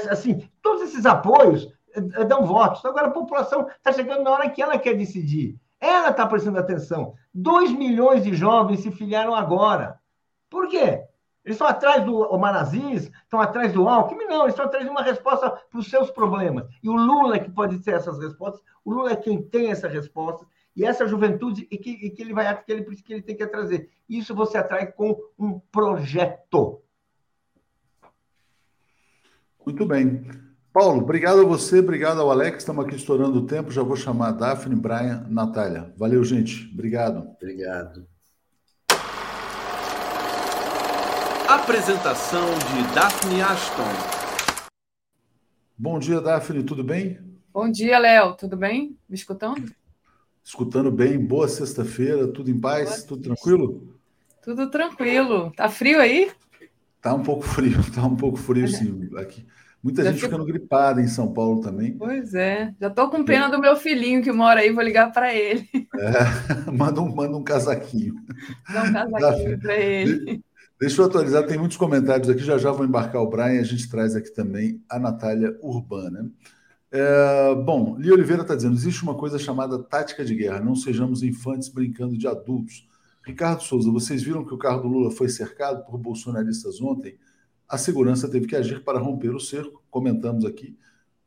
assim, 0.09 0.49
todos 0.61 0.81
esses 0.83 1.05
apoios 1.05 1.71
dão 2.27 2.45
votos. 2.45 2.83
Agora, 2.83 3.07
a 3.07 3.11
população 3.11 3.67
está 3.69 3.93
chegando 3.93 4.23
na 4.23 4.31
hora 4.31 4.49
que 4.49 4.61
ela 4.61 4.77
quer 4.77 4.95
decidir. 4.95 5.57
Ela 5.79 6.09
está 6.09 6.25
prestando 6.25 6.59
atenção. 6.59 7.15
2 7.33 7.71
milhões 7.71 8.23
de 8.23 8.33
jovens 8.33 8.81
se 8.81 8.91
filiaram 8.91 9.35
agora. 9.35 9.99
Por 10.49 10.67
quê? 10.67 11.03
Eles 11.43 11.57
estão 11.57 11.67
atrás 11.67 12.03
do 12.03 12.35
Manazis, 12.39 13.11
estão 13.23 13.39
atrás 13.39 13.71
do 13.71 13.87
Alckmin? 13.87 14.25
Não, 14.25 14.41
eles 14.41 14.53
estão 14.53 14.65
atrás 14.65 14.83
de 14.83 14.89
uma 14.89 15.03
resposta 15.03 15.51
para 15.51 15.79
os 15.79 15.87
seus 15.87 16.09
problemas. 16.09 16.67
E 16.81 16.89
o 16.89 16.95
Lula 16.95 17.35
é 17.35 17.39
que 17.39 17.51
pode 17.51 17.77
ter 17.79 17.91
essas 17.91 18.19
respostas, 18.19 18.63
o 18.83 18.91
Lula 18.91 19.11
é 19.11 19.15
quem 19.15 19.43
tem 19.43 19.69
essa 19.69 19.87
resposta, 19.87 20.45
e 20.75 20.83
essa 20.83 21.07
juventude 21.07 21.67
e 21.71 21.77
que, 21.77 21.91
e 21.91 22.09
que 22.09 22.21
ele 22.21 22.33
vai 22.33 22.63
que 22.63 22.71
ele, 22.71 22.83
que 22.83 23.13
ele 23.13 23.21
tem 23.21 23.37
que 23.37 23.47
trazer. 23.47 23.89
Isso 24.09 24.35
você 24.35 24.57
atrai 24.57 24.91
com 24.91 25.15
um 25.37 25.59
projeto. 25.59 26.81
Muito 29.63 29.85
bem. 29.85 30.44
Paulo, 30.75 31.01
obrigado 31.01 31.39
a 31.39 31.45
você, 31.45 31.79
obrigado 31.79 32.19
ao 32.19 32.29
Alex. 32.29 32.57
Estamos 32.57 32.83
aqui 32.83 32.97
estourando 32.97 33.39
o 33.39 33.45
tempo. 33.45 33.71
Já 33.71 33.81
vou 33.81 33.95
chamar 33.95 34.27
a 34.27 34.31
Daphne, 34.33 34.75
Brian, 34.75 35.25
Natália. 35.29 35.93
Valeu, 35.95 36.21
gente. 36.25 36.69
Obrigado. 36.73 37.29
Obrigado. 37.37 38.05
Apresentação 41.47 42.43
de 42.43 42.93
Daphne 42.93 43.41
Ashton. 43.41 44.69
Bom 45.77 45.97
dia, 45.97 46.19
Daphne, 46.19 46.61
tudo 46.61 46.83
bem? 46.83 47.21
Bom 47.53 47.71
dia, 47.71 47.97
Léo, 47.97 48.35
tudo 48.35 48.57
bem? 48.57 48.99
Me 49.07 49.15
escutando? 49.15 49.73
Escutando 50.43 50.91
bem, 50.91 51.17
boa 51.17 51.47
sexta-feira, 51.47 52.27
tudo 52.27 52.51
em 52.51 52.59
paz, 52.59 52.97
boa 52.97 53.07
tudo 53.07 53.21
tranquilo? 53.21 53.97
Tudo 54.43 54.69
tranquilo. 54.69 55.53
Tá 55.55 55.69
frio 55.69 56.01
aí? 56.01 56.29
Tá 57.01 57.13
um 57.13 57.23
pouco 57.23 57.43
frio, 57.43 57.79
tá 57.95 58.05
um 58.05 58.17
pouco 58.17 58.37
frio 58.37 58.67
sim 58.67 59.09
aqui. 59.15 59.47
Muita 59.85 60.03
Já 60.03 60.09
gente 60.09 60.21
fico... 60.21 60.31
ficando 60.31 60.51
gripada 60.51 60.99
em 60.99 61.07
São 61.07 61.31
Paulo 61.31 61.61
também. 61.61 61.95
Pois 61.95 62.33
é, 62.33 62.73
já 62.81 62.89
tô 62.89 63.07
com 63.07 63.23
pena 63.23 63.49
do 63.49 63.61
meu 63.61 63.75
filhinho 63.75 64.23
que 64.23 64.31
mora 64.31 64.61
aí, 64.61 64.73
vou 64.73 64.83
ligar 64.83 65.11
para 65.11 65.31
ele. 65.31 65.69
É, 65.99 66.71
manda, 66.73 66.99
um, 66.99 67.13
manda 67.13 67.37
um 67.37 67.43
casaquinho. 67.43 68.15
Dá 68.67 68.81
um 68.81 68.93
casaquinho 69.13 69.59
para 69.59 69.77
ele. 69.77 70.43
Deixa 70.81 70.99
eu 70.99 71.05
atualizar, 71.05 71.45
tem 71.45 71.59
muitos 71.59 71.77
comentários 71.77 72.27
aqui, 72.27 72.43
já 72.43 72.57
já 72.57 72.71
vou 72.71 72.83
embarcar 72.83 73.21
o 73.21 73.29
Brian, 73.29 73.61
a 73.61 73.63
gente 73.63 73.87
traz 73.87 74.15
aqui 74.15 74.33
também 74.33 74.83
a 74.89 74.97
Natália 74.97 75.55
Urbana. 75.61 76.31
É, 76.91 77.53
bom, 77.53 77.95
Lia 77.99 78.13
Oliveira 78.15 78.41
está 78.41 78.55
dizendo: 78.55 78.73
existe 78.73 79.03
uma 79.03 79.13
coisa 79.13 79.37
chamada 79.37 79.77
tática 79.77 80.25
de 80.25 80.33
guerra, 80.33 80.61
não 80.61 80.75
sejamos 80.75 81.21
infantes 81.21 81.69
brincando 81.69 82.17
de 82.17 82.27
adultos. 82.27 82.87
Ricardo 83.23 83.61
Souza, 83.61 83.91
vocês 83.91 84.23
viram 84.23 84.43
que 84.43 84.53
o 84.53 84.57
carro 84.57 84.81
do 84.81 84.87
Lula 84.87 85.11
foi 85.11 85.29
cercado 85.29 85.85
por 85.85 85.99
bolsonaristas 85.99 86.81
ontem? 86.81 87.15
A 87.67 87.77
segurança 87.77 88.29
teve 88.29 88.47
que 88.47 88.55
agir 88.55 88.83
para 88.83 88.99
romper 88.99 89.33
o 89.33 89.39
cerco. 89.39 89.83
Comentamos 89.89 90.45
aqui, 90.45 90.77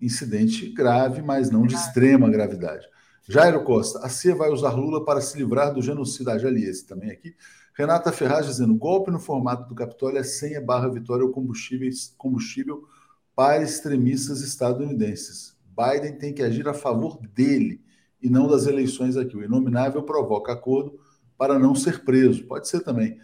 incidente 0.00 0.68
grave, 0.68 1.22
mas 1.22 1.50
não 1.50 1.66
de 1.66 1.74
extrema 1.74 2.30
gravidade. 2.30 2.86
Jairo 3.28 3.62
Costa, 3.64 3.98
a 4.00 4.08
CIA 4.08 4.34
vai 4.34 4.50
usar 4.50 4.72
Lula 4.72 5.04
para 5.04 5.20
se 5.20 5.36
livrar 5.36 5.74
do 5.74 5.82
genocídio. 5.82 6.32
Ah, 6.32 6.38
já 6.38 6.48
li 6.48 6.64
esse 6.64 6.86
também 6.86 7.10
aqui. 7.10 7.34
Renata 7.74 8.10
Ferraz 8.10 8.46
dizendo: 8.46 8.74
golpe 8.74 9.10
no 9.10 9.20
formato 9.20 9.68
do 9.68 9.74
Capitólio 9.74 10.18
é 10.18 10.22
senha 10.22 10.60
barra 10.60 10.88
vitória 10.88 11.24
ou 11.24 11.30
combustível 11.30 12.88
para 13.36 13.62
extremistas 13.62 14.40
estadunidenses. 14.40 15.56
Biden 15.76 16.18
tem 16.18 16.32
que 16.32 16.42
agir 16.42 16.66
a 16.66 16.74
favor 16.74 17.20
dele 17.34 17.80
e 18.20 18.28
não 18.28 18.48
das 18.48 18.66
eleições 18.66 19.16
aqui. 19.16 19.36
O 19.36 19.44
inominável 19.44 20.02
provoca 20.02 20.52
acordo 20.52 20.98
para 21.36 21.58
não 21.58 21.74
ser 21.74 22.04
preso. 22.04 22.44
Pode 22.46 22.66
ser 22.66 22.80
também. 22.80 23.16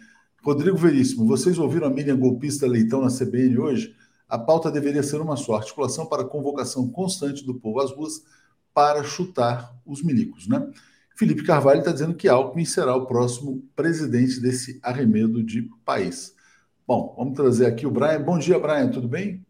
Rodrigo 0.45 0.77
Veríssimo, 0.77 1.25
vocês 1.25 1.57
ouviram 1.57 1.87
a 1.87 1.89
Miriam 1.89 2.15
golpista 2.15 2.67
Leitão 2.67 3.01
na 3.01 3.07
CBN 3.07 3.57
hoje? 3.57 3.95
A 4.29 4.37
pauta 4.37 4.69
deveria 4.69 5.01
ser 5.01 5.19
uma 5.19 5.35
só: 5.35 5.55
articulação 5.55 6.05
para 6.05 6.23
convocação 6.23 6.87
constante 6.87 7.43
do 7.43 7.55
povo 7.55 7.79
às 7.79 7.89
ruas 7.91 8.21
para 8.71 9.03
chutar 9.03 9.73
os 9.83 10.03
milicos, 10.03 10.47
né? 10.47 10.69
Felipe 11.15 11.43
Carvalho 11.43 11.79
está 11.79 11.91
dizendo 11.91 12.13
que 12.13 12.27
Alckmin 12.27 12.63
será 12.63 12.95
o 12.95 13.07
próximo 13.07 13.63
presidente 13.75 14.39
desse 14.39 14.79
arremedo 14.83 15.43
de 15.43 15.67
país. 15.83 16.35
Bom, 16.85 17.15
vamos 17.17 17.33
trazer 17.33 17.65
aqui 17.65 17.87
o 17.87 17.91
Brian. 17.91 18.21
Bom 18.21 18.37
dia, 18.37 18.59
Brian, 18.59 18.89
tudo 18.89 19.07
bem? 19.07 19.43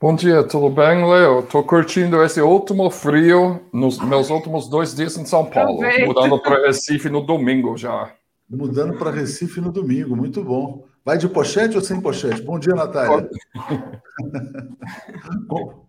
Bom 0.00 0.16
dia, 0.16 0.42
tudo 0.42 0.68
bem, 0.68 1.08
Leo? 1.08 1.40
Estou 1.40 1.62
curtindo 1.62 2.20
esse 2.24 2.40
último 2.40 2.90
frio 2.90 3.60
nos 3.72 4.00
meus 4.00 4.30
últimos 4.30 4.68
dois 4.68 4.96
dias 4.96 5.16
em 5.16 5.24
São 5.24 5.48
Paulo, 5.48 5.80
mudando 6.04 6.42
para 6.42 6.66
Recife 6.66 7.08
no 7.08 7.24
domingo 7.24 7.76
já. 7.76 8.12
Mudando 8.56 8.98
para 8.98 9.10
Recife 9.10 9.62
no 9.62 9.72
domingo, 9.72 10.14
muito 10.14 10.44
bom. 10.44 10.84
Vai 11.02 11.16
de 11.16 11.26
pochete 11.26 11.74
ou 11.74 11.82
sem 11.82 12.00
pochete? 12.00 12.42
Bom 12.42 12.58
dia, 12.58 12.74
Natália. 12.74 13.28
bom, 15.48 15.86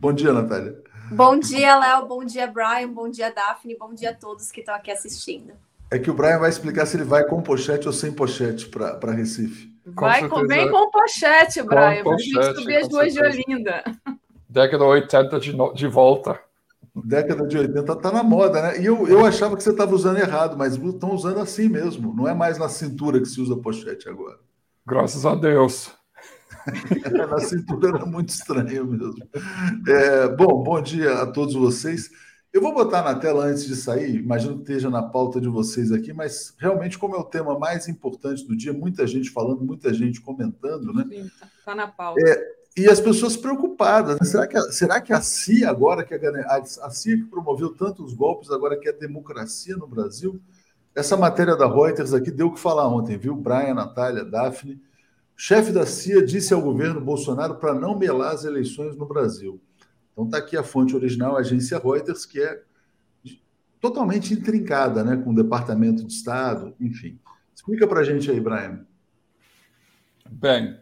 bom 0.00 0.12
dia, 0.12 0.32
Natália. 0.32 0.82
Bom 1.12 1.38
dia, 1.38 1.78
Léo. 1.78 2.06
Bom 2.06 2.24
dia, 2.24 2.46
Brian. 2.46 2.88
Bom 2.88 3.10
dia, 3.10 3.30
Daphne. 3.32 3.76
Bom 3.78 3.92
dia 3.92 4.10
a 4.10 4.14
todos 4.14 4.50
que 4.50 4.60
estão 4.60 4.74
aqui 4.74 4.90
assistindo. 4.90 5.52
É 5.90 5.98
que 5.98 6.10
o 6.10 6.14
Brian 6.14 6.38
vai 6.38 6.48
explicar 6.50 6.86
se 6.86 6.96
ele 6.96 7.04
vai 7.04 7.24
com 7.24 7.42
pochete 7.42 7.86
ou 7.86 7.92
sem 7.92 8.12
pochete 8.12 8.66
para 8.68 9.12
Recife. 9.12 9.70
Vai 9.86 10.20
certeza. 10.20 10.34
comer 10.42 10.70
com 10.70 10.90
pochete, 10.90 11.60
Com 11.62 11.66
Brian, 11.68 11.94
gente 11.94 12.04
pochete, 12.34 12.60
subir 12.60 12.76
as 12.76 12.82
com 12.84 12.88
duas 12.88 13.12
de. 13.12 13.20
Olinda. 13.22 13.84
Década 14.48 14.84
80 14.84 15.38
de, 15.40 15.56
no- 15.56 15.72
de 15.74 15.86
volta. 15.86 16.40
Década 17.04 17.46
de 17.46 17.58
80 17.58 17.96
tá 17.96 18.12
na 18.12 18.22
moda, 18.22 18.62
né? 18.62 18.80
E 18.80 18.86
eu, 18.86 19.06
eu 19.08 19.24
achava 19.24 19.56
que 19.56 19.62
você 19.62 19.70
estava 19.70 19.94
usando 19.94 20.18
errado, 20.18 20.56
mas 20.56 20.76
estão 20.76 21.12
usando 21.12 21.40
assim 21.40 21.68
mesmo. 21.68 22.14
Não 22.14 22.28
é 22.28 22.34
mais 22.34 22.58
na 22.58 22.68
cintura 22.68 23.20
que 23.20 23.26
se 23.26 23.40
usa 23.40 23.56
pochete 23.56 24.08
agora. 24.08 24.38
Graças 24.86 25.26
a 25.26 25.34
Deus. 25.34 25.92
Na 27.30 27.38
cintura 27.38 27.88
era 27.88 28.06
muito 28.06 28.30
estranho 28.30 28.86
mesmo. 28.86 29.16
É, 29.86 30.28
bom, 30.28 30.62
bom 30.62 30.80
dia 30.80 31.22
a 31.22 31.26
todos 31.26 31.54
vocês. 31.54 32.10
Eu 32.52 32.62
vou 32.62 32.72
botar 32.72 33.02
na 33.02 33.14
tela 33.14 33.44
antes 33.44 33.66
de 33.66 33.76
sair, 33.76 34.16
imagino 34.16 34.54
que 34.56 34.62
esteja 34.62 34.88
na 34.88 35.02
pauta 35.02 35.38
de 35.38 35.48
vocês 35.48 35.92
aqui, 35.92 36.14
mas 36.14 36.54
realmente, 36.58 36.98
como 36.98 37.14
é 37.14 37.18
o 37.18 37.24
tema 37.24 37.58
mais 37.58 37.86
importante 37.88 38.46
do 38.46 38.56
dia, 38.56 38.72
muita 38.72 39.06
gente 39.06 39.30
falando, 39.30 39.62
muita 39.62 39.92
gente 39.92 40.20
comentando, 40.20 40.92
né? 40.94 41.04
Sim, 41.08 41.30
tá, 41.38 41.48
tá 41.66 41.74
na 41.74 41.86
pauta. 41.86 42.20
E 42.78 42.88
as 42.88 43.00
pessoas 43.00 43.36
preocupadas. 43.36 44.18
né? 44.20 44.26
Será, 44.26 44.46
que 44.46 44.56
a, 44.56 44.62
será 44.72 45.00
que 45.00 45.12
a 45.12 45.20
CIA, 45.20 45.68
agora 45.68 46.04
que 46.04 46.14
a, 46.14 46.18
a, 46.18 46.56
a 46.58 46.90
CIA 46.90 47.16
que 47.16 47.24
promoveu 47.24 47.74
tantos 47.74 48.14
golpes, 48.14 48.50
agora 48.50 48.78
quer 48.78 48.92
democracia 48.92 49.76
no 49.76 49.86
Brasil? 49.86 50.40
Essa 50.94 51.16
matéria 51.16 51.56
da 51.56 51.66
Reuters 51.66 52.14
aqui 52.14 52.30
deu 52.30 52.48
o 52.48 52.54
que 52.54 52.60
falar 52.60 52.86
ontem, 52.86 53.16
viu? 53.18 53.34
Brian, 53.34 53.74
Natália, 53.74 54.24
Daphne. 54.24 54.80
Chefe 55.36 55.72
da 55.72 55.86
CIA 55.86 56.24
disse 56.24 56.54
ao 56.54 56.62
governo 56.62 57.00
Bolsonaro 57.00 57.56
para 57.56 57.74
não 57.74 57.98
melar 57.98 58.34
as 58.34 58.44
eleições 58.44 58.96
no 58.96 59.06
Brasil. 59.06 59.60
Então 60.12 60.24
está 60.24 60.38
aqui 60.38 60.56
a 60.56 60.62
fonte 60.62 60.96
original, 60.96 61.36
a 61.36 61.40
agência 61.40 61.78
Reuters, 61.78 62.26
que 62.26 62.40
é 62.40 62.62
totalmente 63.80 64.34
intrincada, 64.34 65.04
né, 65.04 65.16
com 65.16 65.30
o 65.30 65.34
Departamento 65.34 66.04
de 66.04 66.12
Estado, 66.12 66.74
enfim. 66.80 67.18
Explica 67.54 67.86
para 67.86 68.00
a 68.00 68.04
gente 68.04 68.30
aí, 68.30 68.40
Brian. 68.40 68.84
Bem, 70.28 70.76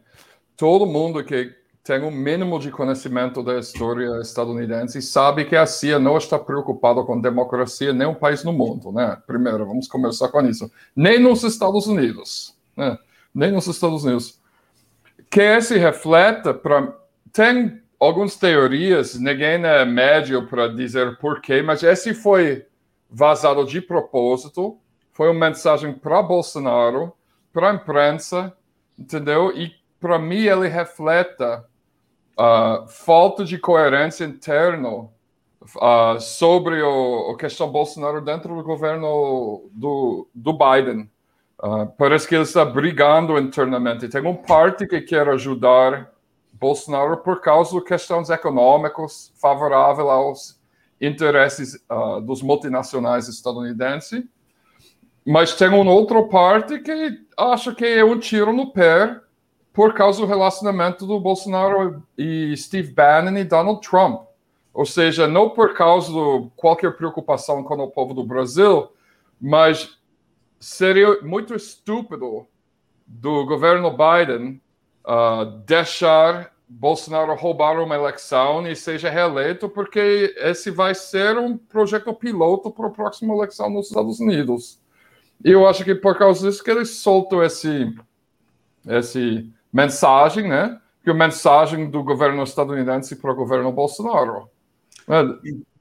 todo 0.57 0.86
mundo 0.86 1.22
que 1.22 1.55
tem 1.87 2.03
um 2.03 2.11
mínimo 2.11 2.59
de 2.59 2.72
conhecimento 2.72 3.45
da 3.45 3.61
história 3.61 4.20
estadunidense 4.20 5.01
sabe 5.01 5.45
que 5.45 5.55
a 5.55 5.64
CIA 5.64 6.01
não 6.01 6.18
está 6.18 6.37
preocupada 6.37 7.01
com 7.05 7.20
democracia 7.20 7.91
em 7.91 7.95
nenhum 7.95 8.14
país 8.14 8.43
no 8.43 8.53
mundo, 8.53 8.91
né? 8.91 9.16
Primeiro, 9.24 9.64
vamos 9.64 9.87
começar 9.87 10.28
com 10.28 10.41
isso. 10.41 10.68
Nem 10.97 11.20
nos 11.20 11.45
Estados 11.45 11.87
Unidos, 11.87 12.57
né? 12.76 12.99
Nem 13.32 13.53
nos 13.53 13.68
Estados 13.68 14.03
Unidos. 14.03 14.41
Que 15.30 15.61
se 15.61 15.78
reflete 15.78 16.53
para 16.55 16.93
tem 17.32 17.80
algumas 18.01 18.34
teorias, 18.34 19.14
ninguém 19.14 19.64
é 19.64 19.84
médio 19.84 20.45
para 20.49 20.66
dizer 20.66 21.16
porquê, 21.18 21.62
mas 21.62 21.84
esse 21.84 22.14
foi 22.14 22.66
vazado 23.09 23.64
de 23.64 23.80
propósito, 23.80 24.76
foi 25.12 25.30
uma 25.30 25.49
mensagem 25.49 25.93
para 25.93 26.20
Bolsonaro, 26.20 27.12
para 27.53 27.70
a 27.70 27.74
imprensa, 27.74 28.53
entendeu? 28.99 29.57
E 29.57 29.72
para 30.01 30.18
mim 30.18 30.47
ele 30.47 30.66
reflete 30.66 31.45
a 32.37 32.84
falta 32.89 33.45
de 33.45 33.59
coerência 33.59 34.24
interna 34.24 34.89
uh, 34.91 36.20
sobre 36.20 36.82
o, 36.82 37.30
a 37.32 37.37
questão 37.39 37.70
Bolsonaro 37.70 38.20
dentro 38.20 38.55
do 38.55 38.62
governo 38.62 39.68
do, 39.72 40.28
do 40.34 40.53
Biden. 40.53 41.11
Uh, 41.59 41.87
parece 41.97 42.28
que 42.28 42.34
ele 42.34 42.45
está 42.45 42.64
brigando 42.64 43.39
internamente. 43.39 44.09
Tem 44.09 44.20
uma 44.20 44.34
parte 44.34 44.87
que 44.87 45.01
quer 45.01 45.26
ajudar 45.28 46.12
Bolsonaro 46.53 47.16
por 47.18 47.41
causa 47.41 47.78
de 47.78 47.84
questões 47.84 48.28
econômicas 48.28 49.32
favoráveis 49.41 50.09
aos 50.09 50.61
interesses 51.01 51.74
uh, 51.91 52.20
dos 52.20 52.43
multinacionais 52.43 53.28
estadunidenses. 53.28 54.24
Mas 55.24 55.55
tem 55.55 55.68
uma 55.68 55.93
outra 55.93 56.22
parte 56.24 56.78
que 56.78 57.18
acha 57.37 57.74
que 57.74 57.84
é 57.84 58.05
um 58.05 58.18
tiro 58.18 58.53
no 58.53 58.72
pé 58.72 59.20
por 59.77 59.93
causa 59.93 60.22
do 60.22 60.27
relacionamento 60.27 61.07
do 61.07 61.20
Bolsonaro 61.20 62.03
e 62.16 62.57
Steve 62.57 62.95
Bannon 62.95 63.37
e 63.37 63.45
Donald 63.45 63.87
Trump. 63.87 64.22
Ou 64.72 64.87
seja, 64.87 65.29
não 65.29 65.51
por 65.51 65.74
causa 65.74 66.11
de 66.11 66.51
qualquer 66.57 66.97
preocupação 66.97 67.62
com 67.62 67.74
o 67.74 67.91
povo 67.91 68.14
do 68.14 68.24
Brasil, 68.24 68.89
mas 69.39 69.99
seria 70.59 71.20
muito 71.20 71.55
estúpido 71.55 72.47
do 73.07 73.45
governo 73.45 73.91
Biden 73.91 74.62
uh, 75.05 75.45
deixar 75.66 76.55
Bolsonaro 76.66 77.35
roubar 77.35 77.79
uma 77.79 77.97
eleição 77.97 78.66
e 78.66 78.74
seja 78.74 79.11
reeleito, 79.11 79.68
porque 79.68 80.35
esse 80.39 80.70
vai 80.70 80.95
ser 80.95 81.37
um 81.37 81.55
projeto 81.55 82.14
piloto 82.14 82.70
para 82.70 82.87
a 82.87 82.91
próxima 82.91 83.35
eleição 83.35 83.68
nos 83.68 83.89
Estados 83.89 84.20
Unidos. 84.20 84.81
E 85.45 85.51
eu 85.51 85.68
acho 85.68 85.85
que 85.85 85.95
por 85.95 86.16
causa 86.16 86.49
disso 86.49 86.64
que 86.64 86.70
eles 86.70 86.89
soltam 86.89 87.43
esse, 87.43 87.95
esse 88.87 89.55
mensagem, 89.77 90.49
né? 90.49 90.81
Que 91.05 91.11
a 91.11 91.14
mensagem 91.14 91.91
do 91.91 92.03
governo 92.03 92.43
estadunidense 92.43 93.14
para 93.16 93.31
o 93.31 93.37
governo 93.37 93.70
Bolsonaro. 93.70 94.49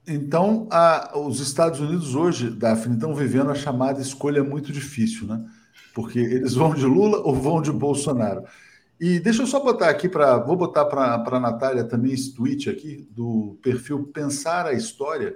Então, 0.06 0.68
a, 0.70 1.17
os 1.17 1.39
Estados 1.39 1.80
Unidos 1.80 2.13
hoje, 2.13 2.50
Daphne, 2.50 2.96
estão 2.96 3.16
vivendo 3.16 3.50
a 3.50 3.55
chamada 3.55 4.01
escolha 4.01 4.43
muito 4.43 4.72
difícil, 4.72 5.26
né? 5.26 5.43
Porque 5.96 6.20
eles 6.20 6.54
vão 6.54 6.74
de 6.74 6.86
Lula 6.86 7.20
ou 7.20 7.34
vão 7.34 7.62
de 7.62 7.72
Bolsonaro. 7.72 8.43
E 9.00 9.20
deixa 9.20 9.42
eu 9.42 9.47
só 9.47 9.62
botar 9.62 9.89
aqui 9.89 10.09
para. 10.09 10.38
Vou 10.39 10.58
botar 10.58 10.86
para 10.86 11.16
a 11.16 11.39
Natália 11.39 11.86
também 11.86 12.12
esse 12.12 12.36
tweet 12.36 12.70
aqui 12.70 13.08
do 13.12 13.58
perfil 13.63 14.04
Pensar 14.13 14.66
a 14.66 14.74
História. 14.74 15.36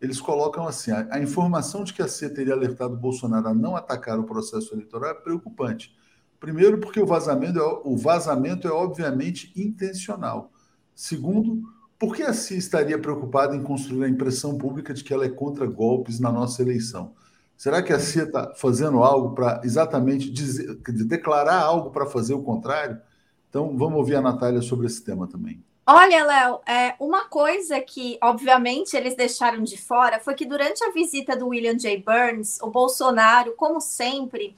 Eles 0.00 0.20
colocam 0.20 0.66
assim: 0.66 0.90
a, 0.90 1.06
a 1.12 1.20
informação 1.20 1.84
de 1.84 1.94
que 1.94 2.02
a 2.02 2.08
C 2.08 2.28
teria 2.28 2.52
alertado 2.52 2.96
Bolsonaro 2.96 3.48
a 3.48 3.54
não 3.54 3.76
atacar 3.76 4.18
o 4.18 4.24
processo 4.24 4.74
eleitoral 4.74 5.10
é 5.10 5.14
preocupante. 5.14 5.96
Primeiro, 6.42 6.78
porque 6.78 6.98
o 6.98 7.06
vazamento 7.06 7.56
é, 7.60 7.80
o 7.84 7.96
vazamento 7.96 8.66
é 8.66 8.72
obviamente 8.72 9.52
intencional. 9.54 10.50
Segundo, 10.92 11.62
por 11.96 12.16
que 12.16 12.24
a 12.24 12.32
CIA 12.32 12.58
estaria 12.58 12.98
preocupada 12.98 13.54
em 13.54 13.62
construir 13.62 14.06
a 14.06 14.08
impressão 14.08 14.58
pública 14.58 14.92
de 14.92 15.04
que 15.04 15.14
ela 15.14 15.24
é 15.24 15.28
contra 15.28 15.64
golpes 15.68 16.18
na 16.18 16.32
nossa 16.32 16.60
eleição? 16.60 17.12
Será 17.56 17.80
que 17.80 17.92
a 17.92 18.00
CIA 18.00 18.24
está 18.24 18.52
fazendo 18.56 19.04
algo 19.04 19.36
para 19.36 19.60
exatamente 19.62 20.28
dizer, 20.32 20.74
declarar 21.06 21.62
algo 21.62 21.90
para 21.90 22.06
fazer 22.06 22.34
o 22.34 22.42
contrário? 22.42 23.00
Então, 23.48 23.78
vamos 23.78 23.98
ouvir 23.98 24.16
a 24.16 24.20
Natália 24.20 24.62
sobre 24.62 24.88
esse 24.88 25.04
tema 25.04 25.28
também. 25.28 25.62
Olha, 25.86 26.24
Léo, 26.24 26.60
é, 26.66 26.96
uma 26.98 27.28
coisa 27.28 27.80
que, 27.80 28.18
obviamente, 28.20 28.96
eles 28.96 29.14
deixaram 29.14 29.62
de 29.62 29.80
fora 29.80 30.18
foi 30.18 30.34
que 30.34 30.44
durante 30.44 30.82
a 30.82 30.90
visita 30.90 31.36
do 31.36 31.48
William 31.48 31.76
J. 31.76 32.02
Burns, 32.04 32.60
o 32.60 32.68
Bolsonaro, 32.68 33.54
como 33.56 33.80
sempre, 33.80 34.56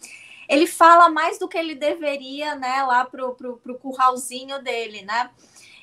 ele 0.48 0.66
fala 0.66 1.08
mais 1.08 1.38
do 1.38 1.48
que 1.48 1.58
ele 1.58 1.74
deveria, 1.74 2.54
né, 2.54 2.82
lá 2.82 3.04
pro, 3.04 3.34
pro, 3.34 3.56
pro 3.56 3.78
curralzinho 3.78 4.62
dele, 4.62 5.02
né? 5.02 5.30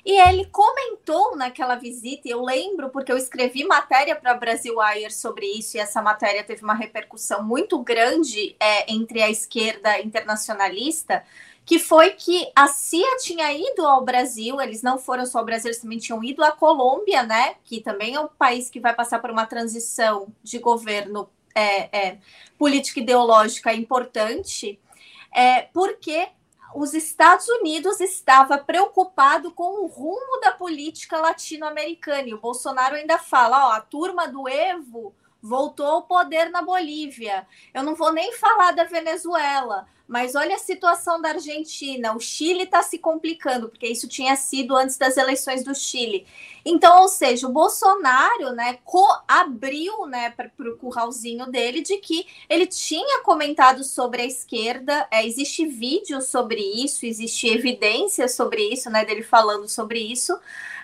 E 0.04 0.20
ele 0.20 0.46
comentou 0.46 1.36
naquela 1.36 1.76
visita, 1.76 2.28
eu 2.28 2.42
lembro 2.42 2.90
porque 2.90 3.12
eu 3.12 3.16
escrevi 3.16 3.64
matéria 3.64 4.16
para 4.16 4.34
Brasil 4.34 4.74
Wire 4.78 5.12
sobre 5.12 5.46
isso, 5.46 5.76
e 5.76 5.80
essa 5.80 6.02
matéria 6.02 6.42
teve 6.42 6.64
uma 6.64 6.74
repercussão 6.74 7.44
muito 7.44 7.78
grande 7.78 8.56
é, 8.58 8.92
entre 8.92 9.22
a 9.22 9.30
esquerda 9.30 10.00
internacionalista, 10.00 11.22
que 11.64 11.78
foi 11.78 12.10
que 12.10 12.50
a 12.56 12.66
CIA 12.66 13.16
tinha 13.18 13.52
ido 13.52 13.86
ao 13.86 14.04
Brasil, 14.04 14.60
eles 14.60 14.82
não 14.82 14.98
foram 14.98 15.24
só 15.24 15.38
ao 15.38 15.44
Brasil, 15.44 15.68
eles 15.68 15.80
também 15.80 15.98
tinham 15.98 16.22
ido 16.24 16.42
à 16.42 16.50
Colômbia, 16.50 17.22
né? 17.22 17.54
Que 17.62 17.80
também 17.80 18.16
é 18.16 18.20
um 18.20 18.26
país 18.26 18.68
que 18.68 18.80
vai 18.80 18.92
passar 18.92 19.20
por 19.20 19.30
uma 19.30 19.46
transição 19.46 20.26
de 20.42 20.58
governo 20.58 21.30
é, 21.54 21.96
é, 21.96 22.18
política 22.58 23.00
ideológica 23.00 23.72
importante, 23.72 24.80
é, 25.32 25.62
porque 25.62 26.28
os 26.74 26.94
Estados 26.94 27.48
Unidos 27.48 28.00
estava 28.00 28.58
preocupado 28.58 29.50
com 29.50 29.84
o 29.84 29.86
rumo 29.86 30.40
da 30.40 30.52
política 30.52 31.18
latino-americana. 31.18 32.28
E 32.28 32.34
o 32.34 32.40
Bolsonaro 32.40 32.94
ainda 32.94 33.18
fala: 33.18 33.68
ó, 33.68 33.72
a 33.72 33.80
turma 33.80 34.26
do 34.26 34.48
Evo 34.48 35.14
voltou 35.42 35.86
ao 35.86 36.02
poder 36.02 36.50
na 36.50 36.62
Bolívia. 36.62 37.46
Eu 37.74 37.82
não 37.82 37.94
vou 37.94 38.12
nem 38.12 38.32
falar 38.32 38.72
da 38.72 38.84
Venezuela, 38.84 39.86
mas 40.12 40.34
olha 40.34 40.56
a 40.56 40.58
situação 40.58 41.22
da 41.22 41.30
Argentina. 41.30 42.14
O 42.14 42.20
Chile 42.20 42.64
está 42.64 42.82
se 42.82 42.98
complicando, 42.98 43.70
porque 43.70 43.86
isso 43.86 44.06
tinha 44.06 44.36
sido 44.36 44.76
antes 44.76 44.98
das 44.98 45.16
eleições 45.16 45.64
do 45.64 45.74
Chile. 45.74 46.26
Então, 46.66 47.00
ou 47.00 47.08
seja, 47.08 47.48
o 47.48 47.50
Bolsonaro 47.50 48.52
né, 48.52 48.78
abriu 49.26 50.04
né, 50.06 50.28
para 50.28 50.50
o 50.58 50.76
curralzinho 50.76 51.46
dele 51.46 51.80
de 51.80 51.96
que 51.96 52.26
ele 52.46 52.66
tinha 52.66 53.22
comentado 53.22 53.82
sobre 53.82 54.20
a 54.20 54.26
esquerda. 54.26 55.08
É, 55.10 55.26
existe 55.26 55.64
vídeo 55.64 56.20
sobre 56.20 56.60
isso, 56.60 57.06
existe 57.06 57.48
evidência 57.48 58.28
sobre 58.28 58.68
isso, 58.68 58.90
né, 58.90 59.06
dele 59.06 59.22
falando 59.22 59.66
sobre 59.66 59.98
isso 59.98 60.38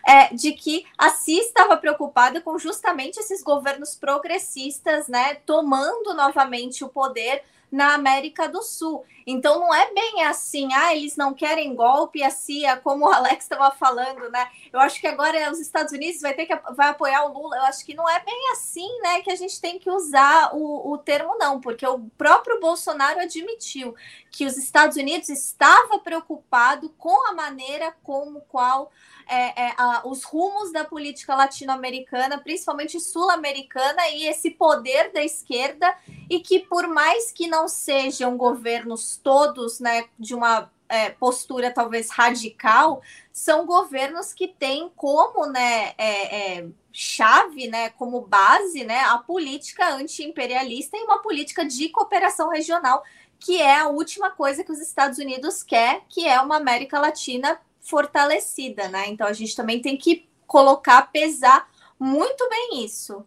é, 0.09 0.33
de 0.35 0.53
que 0.53 0.87
a 0.97 1.11
CIA 1.11 1.43
estava 1.43 1.77
preocupada 1.77 2.41
com 2.41 2.59
justamente 2.59 3.21
esses 3.21 3.43
governos 3.43 3.95
progressistas, 3.95 5.07
né, 5.07 5.35
tomando 5.45 6.15
novamente 6.15 6.83
o 6.83 6.89
poder 6.89 7.43
na 7.71 7.95
América 7.95 8.49
do 8.49 8.63
Sul. 8.63 9.05
Então 9.31 9.61
não 9.61 9.75
é 9.75 9.93
bem 9.93 10.25
assim, 10.25 10.73
ah, 10.73 10.97
eles 10.97 11.15
não 11.15 11.35
querem 11.35 11.75
golpe, 11.75 12.23
a 12.23 12.31
CIA, 12.31 12.79
como 12.79 13.05
o 13.05 13.13
Alex 13.13 13.45
estava 13.45 13.71
falando, 13.77 14.31
né? 14.31 14.51
Eu 14.73 14.81
acho 14.81 14.99
que 14.99 15.07
agora 15.07 15.53
os 15.53 15.61
Estados 15.61 15.93
Unidos 15.93 16.23
vai 16.23 16.33
ter 16.33 16.47
que 16.47 16.57
vai 16.75 16.89
apoiar 16.89 17.27
o 17.27 17.39
Lula. 17.39 17.59
Eu 17.59 17.65
acho 17.65 17.85
que 17.85 17.93
não 17.93 18.09
é 18.09 18.25
bem 18.25 18.53
assim, 18.53 18.89
né, 19.03 19.21
que 19.21 19.31
a 19.31 19.37
gente 19.37 19.61
tem 19.61 19.79
que 19.79 19.91
usar 19.91 20.55
o, 20.55 20.93
o 20.93 20.97
termo 20.97 21.37
não, 21.37 21.61
porque 21.61 21.87
o 21.87 22.09
próprio 22.17 22.59
Bolsonaro 22.59 23.21
admitiu 23.21 23.95
que 24.31 24.47
os 24.47 24.57
Estados 24.57 24.97
Unidos 24.97 25.29
estava 25.29 25.99
preocupado 25.99 26.89
com 26.97 27.29
a 27.29 27.35
maneira 27.35 27.95
como 28.03 28.41
qual 28.43 28.91
é, 29.29 29.67
é, 29.67 29.75
a, 29.77 30.03
os 30.07 30.25
rumos 30.25 30.73
da 30.73 30.85
política 30.85 31.35
latino-americana, 31.35 32.39
principalmente 32.39 32.99
sul-americana, 32.99 34.09
e 34.09 34.27
esse 34.27 34.51
poder 34.51 35.13
da 35.13 35.23
esquerda, 35.23 35.95
e 36.31 36.41
que 36.41 36.61
por 36.61 36.89
mais 36.89 37.31
que 37.31 37.47
não 37.47 37.69
sejam 37.69 38.37
governos 38.37 39.18
todos 39.19 39.81
né, 39.81 40.07
de 40.19 40.35
uma 40.35 40.71
é, 40.89 41.11
postura 41.11 41.71
talvez 41.71 42.11
radical, 42.11 43.03
são 43.33 43.67
governos 43.67 44.33
que 44.33 44.49
têm 44.49 44.91
como 44.97 45.47
né, 45.47 45.93
é, 45.99 46.59
é, 46.59 46.69
chave, 46.93 47.69
né, 47.69 47.91
como 47.91 48.23
base, 48.23 48.85
né, 48.85 49.01
a 49.01 49.19
política 49.19 49.95
anti-imperialista 49.95 50.97
e 50.97 51.05
uma 51.05 51.19
política 51.19 51.65
de 51.65 51.89
cooperação 51.91 52.49
regional, 52.49 53.05
que 53.39 53.61
é 53.61 53.79
a 53.79 53.89
última 53.89 54.31
coisa 54.31 54.65
que 54.65 54.73
os 54.73 54.81
Estados 54.81 55.19
Unidos 55.19 55.63
quer, 55.63 56.03
que 56.09 56.27
é 56.27 56.41
uma 56.41 56.57
América 56.57 56.99
Latina 56.99 57.61
fortalecida, 57.81 58.89
né? 58.89 59.07
Então 59.09 59.27
a 59.27 59.33
gente 59.33 59.55
também 59.55 59.81
tem 59.81 59.97
que 59.97 60.29
colocar, 60.47 61.11
pesar 61.13 61.71
muito 61.99 62.49
bem 62.49 62.85
isso. 62.85 63.25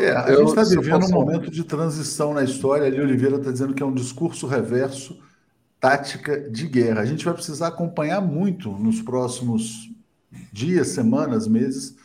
É, 0.00 0.16
a 0.16 0.36
gente 0.36 0.48
está 0.48 0.62
vivendo 0.62 1.06
um 1.06 1.10
momento 1.10 1.50
de 1.50 1.64
transição 1.64 2.32
na 2.32 2.42
história. 2.44 2.86
Ali 2.86 3.00
Oliveira 3.00 3.36
está 3.36 3.50
dizendo 3.50 3.74
que 3.74 3.82
é 3.82 3.86
um 3.86 3.94
discurso 3.94 4.46
reverso, 4.46 5.18
tática 5.80 6.48
de 6.48 6.66
guerra. 6.68 7.00
A 7.00 7.04
gente 7.04 7.24
vai 7.24 7.34
precisar 7.34 7.68
acompanhar 7.68 8.20
muito 8.20 8.70
nos 8.70 9.02
próximos 9.02 9.90
dias, 10.52 10.88
semanas, 10.88 11.48
meses, 11.48 11.96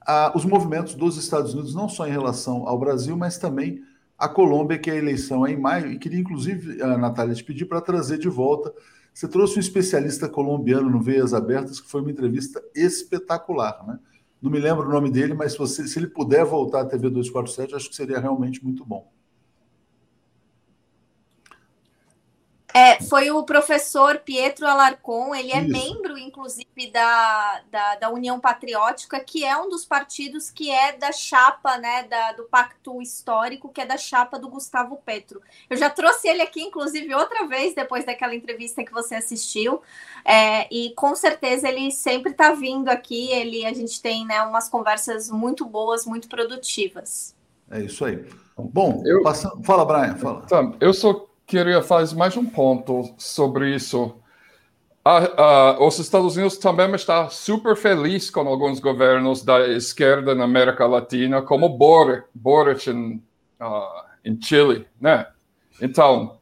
a, 0.00 0.32
os 0.34 0.44
movimentos 0.44 0.94
dos 0.94 1.16
Estados 1.16 1.54
Unidos, 1.54 1.74
não 1.74 1.88
só 1.88 2.06
em 2.06 2.10
relação 2.10 2.66
ao 2.66 2.78
Brasil, 2.78 3.16
mas 3.16 3.38
também 3.38 3.82
a 4.18 4.28
Colômbia, 4.28 4.78
que 4.78 4.90
é 4.90 4.94
a 4.94 4.96
eleição 4.96 5.46
é 5.46 5.52
em 5.52 5.60
maio. 5.60 5.92
E 5.92 5.98
queria, 5.98 6.20
inclusive, 6.20 6.82
a 6.82 6.98
Natália, 6.98 7.34
te 7.34 7.44
pedir 7.44 7.66
para 7.66 7.80
trazer 7.80 8.18
de 8.18 8.28
volta 8.28 8.72
você 9.12 9.28
trouxe 9.28 9.56
um 9.56 9.60
especialista 9.60 10.28
colombiano 10.28 10.88
no 10.88 11.00
Veias 11.00 11.34
Abertas, 11.34 11.80
que 11.80 11.90
foi 11.90 12.00
uma 12.00 12.10
entrevista 12.10 12.62
espetacular, 12.74 13.84
né? 13.86 13.98
Não 14.40 14.50
me 14.50 14.58
lembro 14.58 14.88
o 14.88 14.92
nome 14.92 15.10
dele, 15.10 15.34
mas 15.34 15.52
se, 15.52 15.58
você, 15.58 15.86
se 15.86 15.98
ele 15.98 16.06
puder 16.06 16.44
voltar 16.44 16.80
à 16.80 16.84
TV 16.84 17.10
247, 17.10 17.74
acho 17.74 17.88
que 17.90 17.96
seria 17.96 18.18
realmente 18.18 18.64
muito 18.64 18.84
bom. 18.84 19.12
É, 22.74 23.02
foi 23.02 23.30
o 23.30 23.42
professor 23.42 24.18
Pietro 24.18 24.66
Alarcon, 24.66 25.34
ele 25.34 25.52
é 25.52 25.60
Isso. 25.60 25.70
membro, 25.70 26.16
inclusive, 26.18 26.90
da, 26.92 27.62
da, 27.70 27.96
da, 27.96 28.10
União 28.10 28.38
Patriótica, 28.38 29.18
que 29.20 29.44
é 29.44 29.56
um 29.56 29.68
dos 29.68 29.84
partidos 29.84 30.50
que 30.50 30.70
é 30.70 30.92
da 30.96 31.12
chapa, 31.12 31.78
né, 31.78 32.04
da, 32.04 32.32
do 32.32 32.44
Pacto 32.44 33.00
Histórico, 33.02 33.68
que 33.68 33.80
é 33.80 33.86
da 33.86 33.96
chapa 33.96 34.38
do 34.38 34.48
Gustavo 34.48 34.96
Petro. 35.04 35.40
Eu 35.68 35.76
já 35.76 35.90
trouxe 35.90 36.28
ele 36.28 36.42
aqui, 36.42 36.62
inclusive, 36.62 37.14
outra 37.14 37.46
vez, 37.46 37.74
depois 37.74 38.04
daquela 38.04 38.34
entrevista 38.34 38.84
que 38.84 38.92
você 38.92 39.16
assistiu, 39.16 39.82
é, 40.24 40.68
e 40.72 40.90
com 40.94 41.14
certeza 41.14 41.68
ele 41.68 41.90
sempre 41.90 42.32
está 42.32 42.52
vindo 42.52 42.88
aqui, 42.88 43.30
ele, 43.32 43.64
a 43.64 43.72
gente 43.72 44.00
tem 44.00 44.26
né, 44.26 44.42
umas 44.42 44.68
conversas 44.68 45.30
muito 45.30 45.64
boas, 45.64 46.06
muito 46.06 46.28
produtivas. 46.28 47.34
É 47.70 47.80
isso 47.80 48.04
aí. 48.04 48.24
Bom, 48.56 49.02
eu... 49.06 49.22
passa... 49.22 49.50
fala, 49.62 49.84
Brian, 49.84 50.16
fala. 50.16 50.42
Tá, 50.42 50.72
eu 50.80 50.92
sou 50.92 51.29
queria 51.50 51.82
fazer 51.82 52.14
mais 52.14 52.36
um 52.36 52.46
ponto 52.46 53.12
sobre 53.18 53.74
isso. 53.74 54.14
Ah, 55.04 55.30
ah, 55.36 55.84
os 55.84 55.98
Estados 55.98 56.36
Unidos 56.36 56.56
também 56.58 56.94
estão 56.94 57.28
super 57.28 57.74
felizes 57.74 58.30
com 58.30 58.46
alguns 58.46 58.78
governos 58.78 59.42
da 59.42 59.66
esquerda 59.66 60.32
na 60.32 60.44
América 60.44 60.86
Latina, 60.86 61.42
como 61.42 61.68
Boric, 61.68 62.22
Boric 62.32 62.88
em, 62.88 63.20
uh, 63.60 64.04
em 64.24 64.40
Chile, 64.40 64.86
né? 65.00 65.26
Então, 65.82 66.38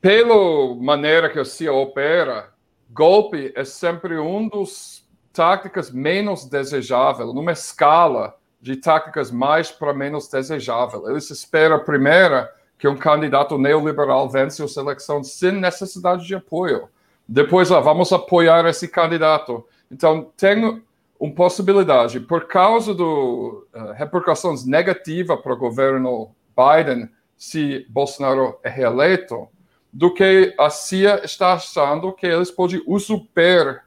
pela 0.00 0.74
maneira 0.76 1.28
que 1.28 1.38
a 1.38 1.44
CIA 1.44 1.74
opera, 1.74 2.48
golpe 2.88 3.52
é 3.54 3.62
sempre 3.62 4.18
um 4.18 4.48
dos 4.48 5.06
táticas 5.34 5.90
menos 5.90 6.46
desejáveis, 6.46 7.34
numa 7.34 7.52
escala 7.52 8.38
de 8.58 8.74
táticas 8.76 9.30
mais 9.30 9.70
para 9.70 9.92
menos 9.92 10.28
desejável. 10.28 11.10
Eles 11.10 11.28
esperam 11.28 11.84
primeiro 11.84 12.48
que 12.82 12.88
um 12.88 12.96
candidato 12.96 13.56
neoliberal 13.56 14.28
vence 14.28 14.60
a 14.60 14.80
eleição 14.80 15.22
sem 15.22 15.52
necessidade 15.52 16.26
de 16.26 16.34
apoio. 16.34 16.88
Depois, 17.28 17.70
ah, 17.70 17.78
vamos 17.78 18.12
apoiar 18.12 18.66
esse 18.66 18.88
candidato. 18.88 19.64
Então, 19.88 20.32
tem 20.36 20.82
uma 21.16 21.32
possibilidade, 21.32 22.18
por 22.18 22.48
causa 22.48 22.92
do 22.92 23.64
uh, 23.72 23.92
repercussões 23.92 24.66
negativas 24.66 25.40
para 25.40 25.52
o 25.52 25.56
governo 25.56 26.34
Biden, 26.56 27.08
se 27.36 27.86
Bolsonaro 27.88 28.58
é 28.64 28.68
reeleito, 28.68 29.46
do 29.92 30.12
que 30.12 30.52
a 30.58 30.68
CIA 30.68 31.24
está 31.24 31.52
achando 31.52 32.12
que 32.12 32.26
eles 32.26 32.50
podem 32.50 32.82
usurpar 32.84 33.84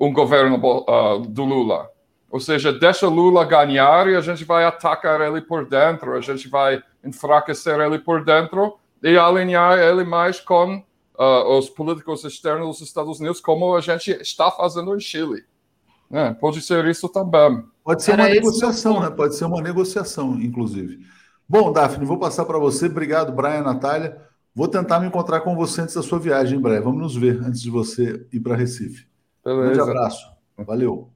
um 0.00 0.10
governo 0.10 0.56
uh, 0.56 1.20
do 1.20 1.44
Lula. 1.44 1.90
Ou 2.30 2.40
seja, 2.40 2.72
deixa 2.72 3.06
Lula 3.06 3.44
ganhar 3.44 4.08
e 4.08 4.16
a 4.16 4.22
gente 4.22 4.44
vai 4.44 4.64
atacar 4.64 5.20
ele 5.20 5.42
por 5.42 5.68
dentro, 5.68 6.14
a 6.14 6.22
gente 6.22 6.48
vai 6.48 6.82
enfraquecer 7.04 7.78
ele 7.80 7.98
por 7.98 8.24
dentro 8.24 8.78
e 9.02 9.16
alinhar 9.16 9.78
ele 9.78 10.04
mais 10.04 10.40
com 10.40 10.82
uh, 11.18 11.58
os 11.58 11.68
políticos 11.68 12.24
externos 12.24 12.78
dos 12.78 12.88
Estados 12.88 13.20
Unidos, 13.20 13.40
como 13.40 13.74
a 13.76 13.80
gente 13.80 14.10
está 14.12 14.50
fazendo 14.50 14.94
em 14.94 15.00
Chile. 15.00 15.44
É, 16.10 16.32
pode 16.32 16.60
ser 16.60 16.84
isso 16.86 17.08
também. 17.08 17.64
Pode 17.82 18.02
ser 18.02 18.12
Era 18.12 18.22
uma 18.22 18.28
negociação, 18.30 19.00
né? 19.00 19.10
Pode 19.10 19.34
ser 19.34 19.44
uma 19.44 19.60
negociação, 19.60 20.40
inclusive. 20.40 21.04
Bom, 21.48 21.72
Daphne, 21.72 22.06
vou 22.06 22.18
passar 22.18 22.44
para 22.44 22.58
você. 22.58 22.86
Obrigado, 22.86 23.32
Brian, 23.32 23.62
Natália. 23.62 24.16
Vou 24.54 24.68
tentar 24.68 25.00
me 25.00 25.08
encontrar 25.08 25.40
com 25.40 25.56
você 25.56 25.82
antes 25.82 25.94
da 25.94 26.02
sua 26.02 26.18
viagem 26.18 26.58
em 26.58 26.62
breve. 26.62 26.84
Vamos 26.84 27.02
nos 27.02 27.16
ver 27.16 27.42
antes 27.42 27.60
de 27.60 27.70
você 27.70 28.26
ir 28.32 28.40
para 28.40 28.54
Recife. 28.54 29.06
Beleza. 29.44 29.60
Um 29.60 29.64
grande 29.64 29.80
abraço. 29.80 30.26
Valeu. 30.56 31.13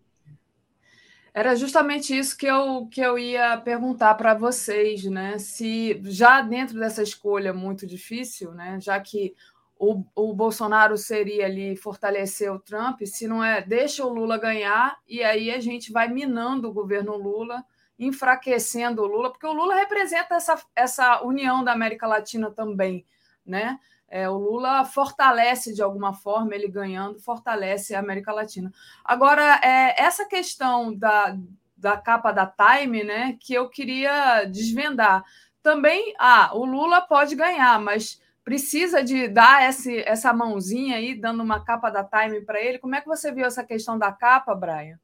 Era 1.39 1.55
justamente 1.55 2.19
isso 2.19 2.37
que 2.37 2.47
eu, 2.47 2.89
que 2.91 3.01
eu 3.01 3.17
ia 3.17 3.57
perguntar 3.59 4.13
para 4.15 4.35
vocês, 4.35 5.05
né? 5.05 5.39
Se 5.39 6.01
já 6.07 6.41
dentro 6.41 6.77
dessa 6.77 7.01
escolha 7.01 7.55
muito 7.55 7.87
difícil, 7.87 8.51
né? 8.55 8.81
Já 8.81 8.99
que 8.99 9.37
o, 9.79 10.03
o 10.17 10.35
Bolsonaro 10.35 10.97
seria 10.97 11.47
ali 11.47 11.77
fortalecer 11.77 12.53
o 12.53 12.59
Trump, 12.59 13.03
se 13.05 13.29
não 13.29 13.45
é 13.45 13.63
deixa 13.63 14.05
o 14.05 14.13
Lula 14.13 14.37
ganhar 14.37 14.99
e 15.07 15.23
aí 15.23 15.53
a 15.53 15.61
gente 15.61 15.93
vai 15.93 16.09
minando 16.09 16.69
o 16.69 16.73
governo 16.73 17.17
Lula, 17.17 17.65
enfraquecendo 17.97 19.03
o 19.03 19.07
Lula, 19.07 19.31
porque 19.31 19.47
o 19.47 19.53
Lula 19.53 19.77
representa 19.77 20.35
essa, 20.35 20.61
essa 20.75 21.23
união 21.23 21.63
da 21.63 21.71
América 21.71 22.09
Latina 22.09 22.51
também, 22.51 23.07
né? 23.47 23.79
É, 24.11 24.29
o 24.29 24.39
Lula 24.39 24.85
fortalece 24.85 25.75
de 25.75 25.83
alguma 25.83 26.15
forma, 26.15 26.55
ele 26.55 26.69
ganhando, 26.69 27.21
fortalece 27.21 27.95
a 27.95 28.01
América 28.01 28.33
Latina. 28.33 28.73
Agora, 29.05 29.61
é, 29.63 30.03
essa 30.03 30.25
questão 30.25 30.95
da, 30.95 31.37
da 31.77 31.97
capa 31.97 32.33
da 32.33 32.47
Time, 32.47 33.05
né, 33.05 33.37
que 33.39 33.53
eu 33.53 33.69
queria 33.69 34.45
desvendar. 34.45 35.23
Também, 35.63 36.15
ah, 36.19 36.51
o 36.55 36.65
Lula 36.65 37.03
pode 37.03 37.35
ganhar, 37.35 37.79
mas 37.79 38.21
precisa 38.43 39.05
de 39.05 39.29
dar 39.29 39.69
esse, 39.69 40.01
essa 40.01 40.33
mãozinha 40.33 40.97
aí, 40.97 41.15
dando 41.15 41.43
uma 41.43 41.63
capa 41.63 41.91
da 41.91 42.03
Time 42.03 42.41
para 42.41 42.59
ele. 42.61 42.79
Como 42.79 42.95
é 42.95 43.01
que 43.03 43.07
você 43.07 43.31
viu 43.31 43.45
essa 43.45 43.63
questão 43.63 43.99
da 43.99 44.11
capa, 44.11 44.55
Brian? 44.55 44.99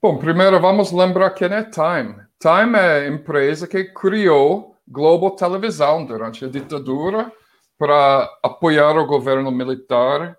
Bom, 0.00 0.16
primeiro 0.16 0.58
vamos 0.58 0.90
lembrar 0.90 1.30
quem 1.30 1.48
é 1.48 1.64
Time. 1.64 2.16
Time 2.38 2.78
é 2.78 3.00
a 3.00 3.08
empresa 3.08 3.66
que 3.66 3.84
criou 3.84 4.74
Globo 4.86 5.32
Televisão 5.32 6.06
durante 6.06 6.46
a 6.46 6.48
ditadura 6.48 7.30
para 7.78 8.28
apoiar 8.42 8.98
o 8.98 9.06
governo 9.06 9.50
militar 9.50 10.36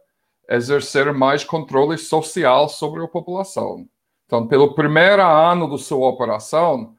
exercer 0.49 1.13
mais 1.13 1.43
controle 1.43 1.97
social 1.97 2.67
sobre 2.67 3.03
a 3.03 3.07
população. 3.07 3.87
Então, 4.25 4.47
pelo 4.47 4.75
primeiro 4.75 5.21
ano 5.23 5.69
da 5.69 5.77
sua 5.77 6.07
operação, 6.07 6.95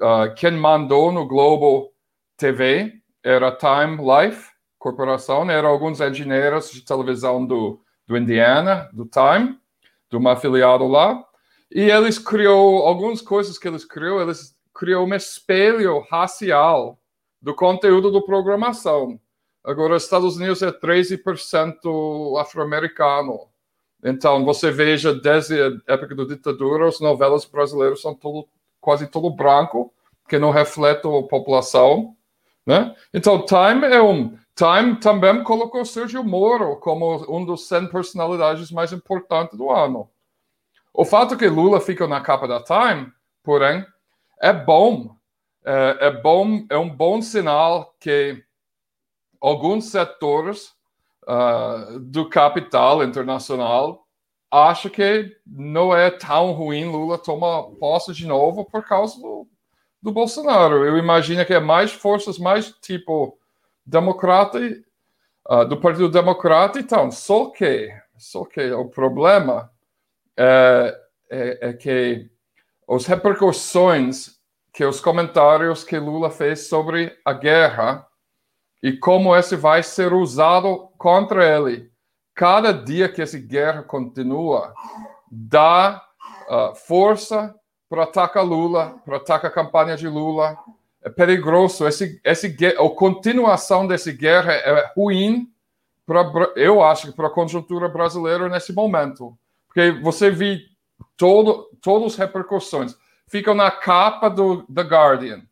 uh, 0.00 0.34
quem 0.36 0.52
mandou 0.52 1.12
no 1.12 1.26
Globo 1.26 1.92
TV 2.36 2.92
era 3.22 3.52
Time 3.52 3.98
Life 3.98 4.50
Corporação, 4.78 5.48
eram 5.48 5.68
alguns 5.68 6.00
engenheiros 6.00 6.70
de 6.70 6.84
televisão 6.84 7.44
do, 7.46 7.80
do 8.06 8.16
Indiana, 8.16 8.88
do 8.92 9.06
Time, 9.06 9.56
de 10.10 10.16
uma 10.16 10.32
afiliado 10.32 10.86
lá, 10.86 11.24
e 11.70 11.82
eles 11.82 12.18
criou 12.18 12.86
algumas 12.86 13.20
coisas 13.20 13.58
que 13.58 13.68
eles 13.68 13.84
criou, 13.84 14.20
eles 14.20 14.56
criou 14.74 15.06
um 15.06 15.14
espelho 15.14 16.04
racial 16.10 16.98
do 17.40 17.54
conteúdo 17.54 18.10
do 18.10 18.24
programação. 18.24 19.20
Agora, 19.64 19.94
os 19.94 20.02
Estados 20.02 20.36
Unidos 20.36 20.62
é 20.62 20.72
13% 20.72 22.40
afro-americano. 22.40 23.48
Então, 24.02 24.44
você 24.44 24.70
veja, 24.70 25.14
desde 25.14 25.60
a 25.62 25.94
época 25.94 26.14
da 26.16 26.24
ditadura, 26.24 26.88
as 26.88 26.98
novelas 26.98 27.44
brasileiras 27.44 28.00
são 28.00 28.14
tudo, 28.14 28.48
quase 28.80 29.06
tudo 29.06 29.30
branco, 29.30 29.94
que 30.28 30.38
não 30.38 30.50
refletem 30.50 31.16
a 31.16 31.22
população. 31.22 32.16
Né? 32.66 32.94
Então, 33.14 33.44
Time 33.44 33.86
é 33.86 34.02
um. 34.02 34.36
Time 34.56 34.96
também 34.96 35.42
colocou 35.44 35.84
Sergio 35.84 36.24
Moro 36.24 36.76
como 36.76 37.24
um 37.28 37.44
dos 37.44 37.68
100 37.68 37.88
personalidades 37.88 38.70
mais 38.70 38.92
importantes 38.92 39.56
do 39.56 39.70
ano. 39.70 40.10
O 40.92 41.04
fato 41.04 41.36
que 41.36 41.48
Lula 41.48 41.80
fica 41.80 42.06
na 42.06 42.20
capa 42.20 42.46
da 42.46 42.62
Time, 42.62 43.10
porém, 43.42 43.86
é 44.40 44.52
bom. 44.52 45.14
É, 45.64 45.96
é 46.00 46.10
bom, 46.10 46.66
é 46.68 46.76
um 46.76 46.90
bom 46.90 47.22
sinal 47.22 47.94
que 48.00 48.42
alguns 49.42 49.86
setores 49.86 50.72
uh, 51.24 51.98
do 51.98 52.28
capital 52.28 53.02
internacional 53.02 54.06
acham 54.48 54.90
que 54.90 55.36
não 55.44 55.94
é 55.94 56.10
tão 56.10 56.52
ruim 56.52 56.84
Lula 56.84 57.18
tomar 57.18 57.64
posse 57.80 58.12
de 58.12 58.26
novo 58.26 58.64
por 58.64 58.84
causa 58.84 59.20
do, 59.20 59.48
do 60.00 60.12
Bolsonaro. 60.12 60.84
Eu 60.84 60.96
imagino 60.96 61.44
que 61.44 61.54
é 61.54 61.60
mais 61.60 61.90
forças, 61.90 62.38
mais 62.38 62.70
tipo 62.80 63.36
democrata, 63.84 64.58
uh, 65.50 65.64
do 65.66 65.76
Partido 65.76 66.08
Democrata, 66.08 66.78
então, 66.78 67.10
só 67.10 67.46
que, 67.46 67.92
só 68.16 68.44
que 68.44 68.70
o 68.70 68.84
problema 68.84 69.72
é, 70.36 71.00
é, 71.30 71.68
é 71.68 71.72
que 71.72 72.30
as 72.88 73.06
repercussões 73.06 74.40
que 74.72 74.84
os 74.84 75.00
comentários 75.00 75.82
que 75.82 75.98
Lula 75.98 76.30
fez 76.30 76.68
sobre 76.68 77.18
a 77.24 77.32
guerra 77.32 78.06
e 78.82 78.92
como 78.92 79.34
esse 79.36 79.54
vai 79.54 79.82
ser 79.82 80.12
usado 80.12 80.88
contra 80.98 81.46
ele. 81.46 81.90
Cada 82.34 82.72
dia 82.72 83.08
que 83.08 83.22
essa 83.22 83.38
guerra 83.38 83.82
continua, 83.82 84.74
dá 85.30 86.02
uh, 86.48 86.74
força 86.74 87.54
para 87.88 88.04
atacar 88.04 88.44
Lula, 88.44 88.96
para 89.04 89.18
atacar 89.18 89.50
a 89.50 89.54
campanha 89.54 89.96
de 89.96 90.08
Lula. 90.08 90.58
É 91.02 91.10
perigoso. 91.10 91.86
Esse, 91.86 92.20
esse, 92.24 92.56
a 92.66 92.90
continuação 92.90 93.86
dessa 93.86 94.10
guerra 94.10 94.52
é 94.52 94.92
ruim, 94.96 95.48
pra, 96.06 96.24
eu 96.56 96.82
acho, 96.82 97.12
para 97.12 97.28
a 97.28 97.30
conjuntura 97.30 97.88
brasileira 97.88 98.48
nesse 98.48 98.72
momento. 98.72 99.36
Porque 99.68 99.92
você 100.00 100.30
vê 100.30 100.60
todo, 101.16 101.68
todas 101.80 102.14
as 102.14 102.18
repercussões. 102.18 102.96
Ficam 103.28 103.54
na 103.54 103.70
capa 103.70 104.28
do 104.28 104.62
The 104.64 104.82
Guardian 104.82 105.42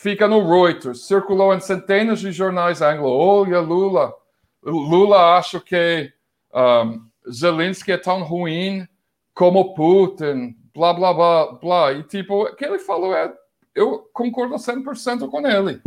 fica 0.00 0.26
no 0.26 0.48
Reuters, 0.48 1.06
circulou 1.06 1.52
em 1.52 1.60
centenas 1.60 2.20
de 2.20 2.32
jornais 2.32 2.80
anglo. 2.80 3.10
Olha, 3.10 3.60
Lula, 3.60 4.14
Lula 4.62 5.36
acha 5.36 5.60
que 5.60 6.10
um, 6.54 7.06
Zelensky 7.30 7.92
é 7.92 7.98
tão 7.98 8.22
ruim 8.22 8.88
como 9.34 9.74
Putin, 9.74 10.56
blá, 10.74 10.94
blá, 10.94 11.12
blá, 11.12 11.52
blá. 11.52 11.92
E, 11.92 12.02
tipo, 12.04 12.44
o 12.44 12.56
que 12.56 12.64
ele 12.64 12.78
falou 12.78 13.14
é, 13.14 13.30
eu 13.74 14.08
concordo 14.14 14.54
100% 14.54 15.28
com 15.28 15.46
ele. 15.46 15.82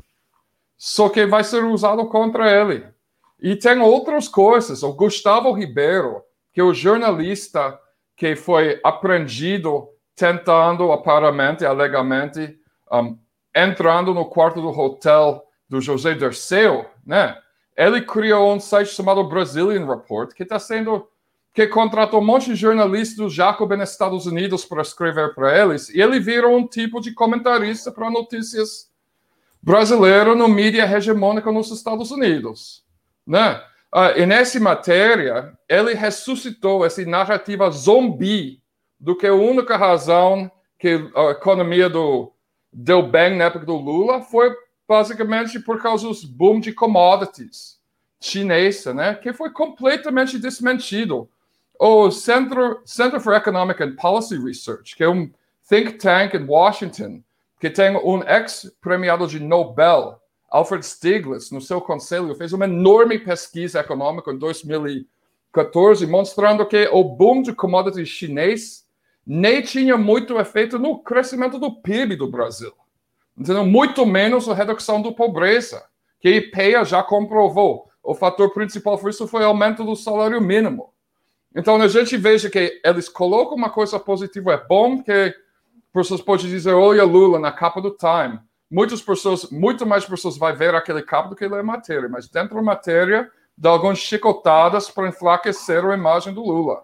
Só 0.77 1.10
que 1.10 1.26
vai 1.26 1.44
ser 1.44 1.64
usado 1.64 2.06
contra 2.06 2.52
ele. 2.52 2.85
E 3.41 3.56
tem 3.56 3.80
outras 3.80 4.27
coisas. 4.27 4.84
O 4.84 4.94
Gustavo 4.94 5.52
Ribeiro, 5.53 6.22
que 6.52 6.61
é 6.61 6.64
o 6.64 6.73
jornalista 6.73 7.80
que 8.15 8.35
foi 8.35 8.80
apreendido 8.84 9.90
tentando, 10.15 10.91
aparentemente, 10.91 11.65
alegamente, 11.65 12.60
um, 12.91 13.18
entrando 13.56 14.14
no 14.14 14.26
quarto 14.26 14.62
do 14.62 14.70
hotel 14.70 15.44
do 15.70 15.80
José 15.82 16.14
Dirceu, 16.14 16.86
né? 17.06 17.38
Ele 17.76 18.02
criou 18.02 18.54
um 18.54 18.60
site 18.60 18.90
chamado 18.90 19.24
Brazilian 19.24 19.88
Report, 19.88 20.34
que 20.34 20.44
está 20.44 20.60
sendo 20.60 21.08
que 21.54 21.68
contratou 21.68 22.20
um 22.20 22.26
monte 22.26 22.48
de 22.48 22.56
jornalistas 22.56 23.18
do 23.18 23.30
Jacob 23.30 23.72
nos 23.74 23.92
Estados 23.92 24.26
Unidos 24.26 24.66
para 24.66 24.82
escrever 24.82 25.36
para 25.36 25.56
eles, 25.56 25.90
e 25.90 26.02
ele 26.02 26.20
virou 26.20 26.58
um 26.58 26.68
tipo 26.68 27.00
de 27.00 27.14
comentarista 27.14 27.92
para 27.92 28.10
notícias 28.10 28.92
brasileiras 29.62 30.36
no 30.36 30.48
mídia 30.48 30.84
hegemônica 30.84 31.52
nos 31.52 31.72
Estados 31.72 32.12
Unidos, 32.12 32.84
né? 33.26 33.62
Uh, 33.94 34.18
e 34.18 34.26
nessa 34.26 34.60
matéria, 34.60 35.54
ele 35.70 35.94
ressuscitou 35.94 36.84
essa 36.84 37.06
narrativa 37.06 37.70
zumbi 37.70 38.60
do 39.00 39.16
que 39.16 39.28
a 39.28 39.36
única 39.36 39.78
razão 39.78 40.52
que 40.80 41.08
a 41.16 41.30
economia 41.30 41.88
do 41.88 42.33
deu 42.74 43.04
bem 43.04 43.38
na 43.38 43.45
época 43.45 43.66
do 43.66 43.76
Lula 43.76 44.22
foi 44.22 44.54
basicamente 44.88 45.60
por 45.60 45.82
causa 45.82 46.08
dos 46.08 46.24
boom 46.24 46.60
de 46.60 46.74
commodities 46.74 47.80
chinesa, 48.20 48.94
né, 48.94 49.16
que 49.16 49.34
foi 49.34 49.52
completamente 49.52 50.40
desmentido. 50.40 51.30
O 51.78 52.10
Center, 52.10 52.80
Center 52.86 53.20
for 53.20 53.34
Economic 53.34 53.84
and 53.84 53.95
Policy 53.95 54.38
Research, 54.38 54.95
que 54.95 55.04
é 55.04 55.10
um 55.10 55.30
think 55.68 55.94
tank 55.94 56.34
em 56.34 56.45
Washington, 56.45 57.22
que 57.60 57.70
tem 57.70 57.95
um 57.98 58.24
ex-premiado 58.24 59.28
de 59.28 59.40
Nobel, 59.40 60.22
Alfred 60.50 60.86
Stiglitz, 60.86 61.52
no 61.52 61.60
seu 61.60 61.82
conselho, 61.82 62.36
fez 62.36 62.54
uma 62.54 62.66
enorme 62.66 63.20
pesquisa 63.20 63.80
econômica 63.80 64.32
em 64.32 64.38
2014, 64.38 66.06
mostrando 66.08 66.66
que 66.66 66.88
o 66.91 67.04
boom 67.04 67.41
de 67.41 67.54
commodities 67.54 68.08
chinês 68.08 68.83
nem 69.26 69.62
tinha 69.62 69.98
muito 69.98 70.38
efeito 70.38 70.78
no 70.78 71.00
crescimento 71.00 71.58
do 71.58 71.72
PIB 71.72 72.16
do 72.16 72.30
Brasil. 72.30 72.74
Entendeu? 73.38 73.66
Muito 73.66 74.06
menos 74.06 74.48
a 74.48 74.54
redução 74.54 75.02
da 75.02 75.12
pobreza, 75.12 75.84
que 76.20 76.28
a 76.28 76.32
IPEA 76.32 76.86
já 76.86 77.02
comprovou. 77.02 77.90
O 78.04 78.14
fator 78.14 78.54
principal 78.54 78.98
for 78.98 79.10
isso 79.10 79.28
foi 79.28 79.44
o 79.44 79.48
aumento 79.48 79.84
do 79.84 79.95
salário 79.95 80.40
mínimo. 80.41 80.94
Então, 81.56 81.82
a 81.82 81.88
gente 81.88 82.18
veja 82.18 82.50
que 82.50 82.82
eles 82.84 83.08
colocam 83.08 83.56
uma 83.56 83.70
coisa 83.70 84.00
positiva. 84.00 84.54
É 84.54 84.58
bom 84.58 85.02
que 85.02 85.34
pessoas 85.94 86.22
podem 86.22 86.48
dizer, 86.48 86.74
olha 86.74 87.04
Lula 87.04 87.40
na 87.40 87.52
capa 87.52 87.80
do 87.80 87.91
Time. 87.91 88.40
Muitas 88.70 89.02
pessoas, 89.02 89.50
muito 89.52 89.86
mais 89.86 90.04
pessoas 90.04 90.36
vai 90.36 90.54
ver 90.56 90.74
aquele 90.74 91.04
capa 91.04 91.30
do 91.30 91.36
que 91.36 91.48
ler 91.48 91.64
matéria. 91.64 92.10
Mas 92.10 92.28
dentro 92.28 92.56
da 92.56 92.62
matéria, 92.62 93.30
dá 93.56 93.70
algumas 93.70 94.00
chicotadas 94.00 94.90
para 94.90 95.08
enfraquecer 95.08 95.86
a 95.86 95.94
imagem 95.94 96.34
do 96.34 96.41
Lula. 96.41 96.84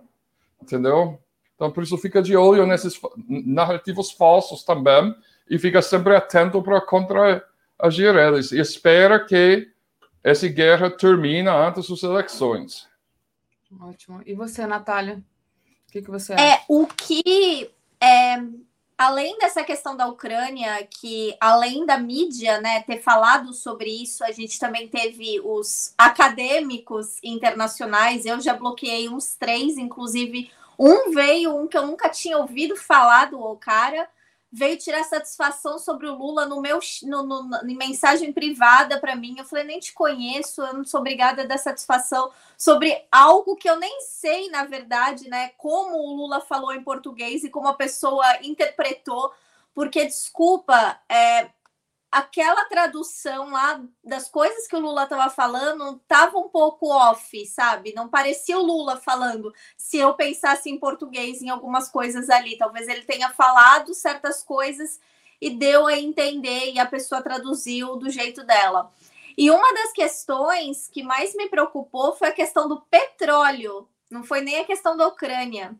Entendeu? 0.61 1.19
Então, 1.59 1.69
por 1.69 1.83
isso, 1.83 1.97
fica 1.97 2.21
de 2.21 2.37
olho 2.37 2.65
nesses 2.65 2.97
narrativos 3.27 4.11
falsos 4.11 4.63
também 4.63 5.13
e 5.49 5.59
fica 5.59 5.81
sempre 5.81 6.15
atento 6.15 6.63
para 6.63 6.79
contra-agir 6.79 8.15
eles. 8.15 8.53
E 8.53 8.61
espera 8.61 9.19
que 9.25 9.69
essa 10.23 10.47
guerra 10.47 10.89
termine 10.89 11.49
antes 11.49 11.89
das 11.89 12.01
eleições. 12.01 12.87
Ótimo. 13.77 14.21
E 14.25 14.33
você, 14.33 14.65
Natália? 14.65 15.21
O 15.89 15.91
que, 15.91 16.01
que 16.01 16.09
você 16.09 16.31
é, 16.31 16.35
acha? 16.35 16.43
É, 16.45 16.61
o 16.69 16.87
que... 16.87 17.69
É, 17.99 18.37
além 18.97 19.37
dessa 19.37 19.61
questão 19.61 19.97
da 19.97 20.07
Ucrânia, 20.07 20.87
que 20.89 21.35
além 21.41 21.85
da 21.85 21.97
mídia 21.97 22.61
né, 22.61 22.83
ter 22.83 23.01
falado 23.01 23.53
sobre 23.53 23.89
isso, 23.89 24.23
a 24.23 24.31
gente 24.31 24.57
também 24.57 24.87
teve 24.87 25.41
os 25.41 25.93
acadêmicos 25.97 27.21
internacionais. 27.21 28.25
Eu 28.25 28.39
já 28.39 28.53
bloqueei 28.53 29.09
uns 29.09 29.35
três, 29.35 29.77
inclusive 29.77 30.49
um 30.79 31.11
veio, 31.11 31.53
um 31.53 31.67
que 31.67 31.77
eu 31.77 31.85
nunca 31.85 32.07
tinha 32.07 32.37
ouvido 32.37 32.77
falar 32.77 33.29
do 33.29 33.55
cara, 33.57 34.09
veio 34.51 34.77
tirar 34.77 35.03
satisfação 35.03 35.77
sobre 35.77 36.07
o 36.07 36.15
Lula 36.15 36.45
no 36.45 36.61
meu 36.61 36.79
no, 37.03 37.23
no, 37.23 37.69
em 37.69 37.75
mensagem 37.75 38.31
privada 38.31 38.99
para 38.99 39.15
mim. 39.15 39.35
Eu 39.37 39.45
falei, 39.45 39.65
nem 39.65 39.79
te 39.79 39.93
conheço, 39.93 40.61
eu 40.61 40.73
não 40.73 40.85
sou 40.85 41.01
obrigada 41.01 41.43
a 41.43 41.45
dar 41.45 41.57
satisfação 41.57 42.31
sobre 42.57 43.05
algo 43.11 43.57
que 43.57 43.69
eu 43.69 43.77
nem 43.77 44.01
sei, 44.01 44.49
na 44.49 44.63
verdade, 44.63 45.29
né? 45.29 45.49
Como 45.57 45.97
o 45.97 46.15
Lula 46.15 46.39
falou 46.39 46.73
em 46.73 46.81
português 46.81 47.43
e 47.43 47.49
como 47.49 47.67
a 47.67 47.75
pessoa 47.75 48.25
interpretou. 48.41 49.31
Porque, 49.75 50.05
desculpa, 50.05 50.99
é, 51.07 51.49
aquela 52.11 52.65
tradução 52.65 53.51
lá 53.51 53.81
das 54.03 54.29
coisas 54.29 54.67
que 54.67 54.75
o 54.75 54.79
Lula 54.79 55.03
estava 55.03 55.29
falando 55.29 55.97
estava 56.01 56.37
um 56.37 56.49
pouco 56.49 56.87
off, 56.87 57.45
sabe? 57.45 57.93
Não 57.93 58.09
parecia 58.09 58.57
o 58.57 58.65
Lula 58.65 58.97
falando. 58.97 59.53
Se 59.77 59.97
eu 59.97 60.13
pensasse 60.15 60.69
em 60.69 60.79
português 60.79 61.41
em 61.41 61.49
algumas 61.49 61.89
coisas 61.89 62.29
ali, 62.29 62.57
talvez 62.57 62.87
ele 62.87 63.03
tenha 63.03 63.29
falado 63.29 63.93
certas 63.93 64.43
coisas 64.43 64.99
e 65.39 65.51
deu 65.51 65.85
a 65.87 65.97
entender 65.97 66.71
e 66.71 66.79
a 66.79 66.85
pessoa 66.85 67.21
traduziu 67.21 67.95
do 67.95 68.09
jeito 68.09 68.43
dela. 68.43 68.91
E 69.37 69.51
uma 69.51 69.73
das 69.73 69.91
questões 69.93 70.89
que 70.91 71.03
mais 71.03 71.35
me 71.35 71.47
preocupou 71.47 72.15
foi 72.15 72.29
a 72.29 72.33
questão 72.33 72.67
do 72.67 72.81
petróleo, 72.81 73.87
não 74.09 74.23
foi 74.23 74.41
nem 74.41 74.57
a 74.59 74.65
questão 74.65 74.97
da 74.97 75.07
Ucrânia 75.07 75.79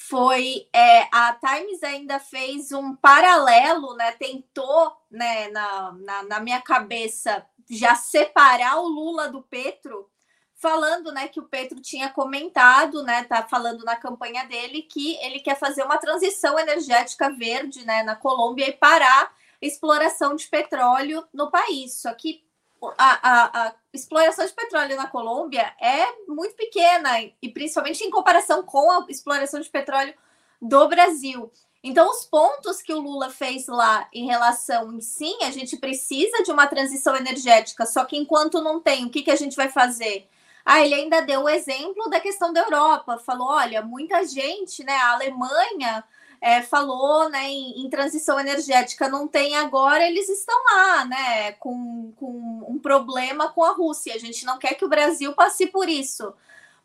foi 0.00 0.68
é, 0.72 1.08
a 1.10 1.34
Times 1.34 1.82
ainda 1.82 2.20
fez 2.20 2.70
um 2.70 2.94
paralelo, 2.94 3.96
né? 3.96 4.12
Tentou, 4.12 4.96
né, 5.10 5.48
na, 5.48 5.92
na, 5.92 6.22
na, 6.22 6.40
minha 6.40 6.62
cabeça, 6.62 7.44
já 7.68 7.96
separar 7.96 8.78
o 8.78 8.86
Lula 8.86 9.28
do 9.28 9.42
Petro, 9.42 10.08
falando, 10.54 11.10
né, 11.10 11.26
que 11.26 11.40
o 11.40 11.48
Petro 11.48 11.80
tinha 11.80 12.08
comentado, 12.10 13.02
né, 13.02 13.24
tá 13.24 13.42
falando 13.42 13.84
na 13.84 13.96
campanha 13.96 14.44
dele 14.46 14.82
que 14.82 15.16
ele 15.16 15.40
quer 15.40 15.58
fazer 15.58 15.82
uma 15.82 15.98
transição 15.98 16.56
energética 16.58 17.30
verde, 17.30 17.84
né, 17.84 18.04
na 18.04 18.14
Colômbia 18.14 18.68
e 18.68 18.72
parar 18.72 19.24
a 19.24 19.66
exploração 19.66 20.36
de 20.36 20.46
petróleo 20.46 21.26
no 21.32 21.50
país. 21.50 22.00
Só 22.00 22.14
que 22.14 22.44
a, 22.96 23.30
a, 23.30 23.66
a, 23.66 23.74
exploração 23.98 24.46
de 24.46 24.52
petróleo 24.52 24.96
na 24.96 25.06
Colômbia 25.06 25.74
é 25.80 26.06
muito 26.26 26.54
pequena, 26.54 27.10
e 27.42 27.48
principalmente 27.48 28.04
em 28.04 28.10
comparação 28.10 28.62
com 28.62 28.90
a 28.90 29.06
exploração 29.08 29.60
de 29.60 29.68
petróleo 29.68 30.14
do 30.60 30.88
Brasil. 30.88 31.50
Então, 31.82 32.10
os 32.10 32.24
pontos 32.24 32.82
que 32.82 32.92
o 32.92 33.00
Lula 33.00 33.30
fez 33.30 33.66
lá 33.68 34.08
em 34.12 34.26
relação, 34.26 35.00
sim, 35.00 35.38
a 35.42 35.50
gente 35.50 35.76
precisa 35.76 36.42
de 36.42 36.50
uma 36.50 36.66
transição 36.66 37.16
energética, 37.16 37.86
só 37.86 38.04
que 38.04 38.16
enquanto 38.16 38.60
não 38.60 38.80
tem, 38.80 39.06
o 39.06 39.10
que, 39.10 39.22
que 39.22 39.30
a 39.30 39.36
gente 39.36 39.56
vai 39.56 39.68
fazer? 39.68 40.28
Ah, 40.64 40.84
ele 40.84 40.94
ainda 40.94 41.22
deu 41.22 41.42
o 41.42 41.48
exemplo 41.48 42.10
da 42.10 42.20
questão 42.20 42.52
da 42.52 42.60
Europa, 42.60 43.16
falou: 43.18 43.48
olha, 43.48 43.80
muita 43.80 44.26
gente, 44.26 44.84
né? 44.84 44.92
A 44.92 45.12
Alemanha 45.12 46.04
é, 46.40 46.62
falou 46.62 47.28
né, 47.28 47.48
em, 47.48 47.84
em, 47.84 47.90
transição 47.90 48.38
energética, 48.38 49.08
não 49.08 49.26
tem 49.26 49.56
agora, 49.56 50.06
eles 50.06 50.28
estão 50.28 50.56
lá, 50.72 51.04
né, 51.04 51.52
com, 51.52 52.12
com 52.16 52.64
um 52.68 52.78
problema 52.78 53.48
com 53.50 53.64
a 53.64 53.72
Rússia. 53.72 54.14
A 54.14 54.18
gente 54.18 54.44
não 54.44 54.58
quer 54.58 54.74
que 54.74 54.84
o 54.84 54.88
Brasil 54.88 55.32
passe 55.32 55.66
por 55.66 55.88
isso, 55.88 56.32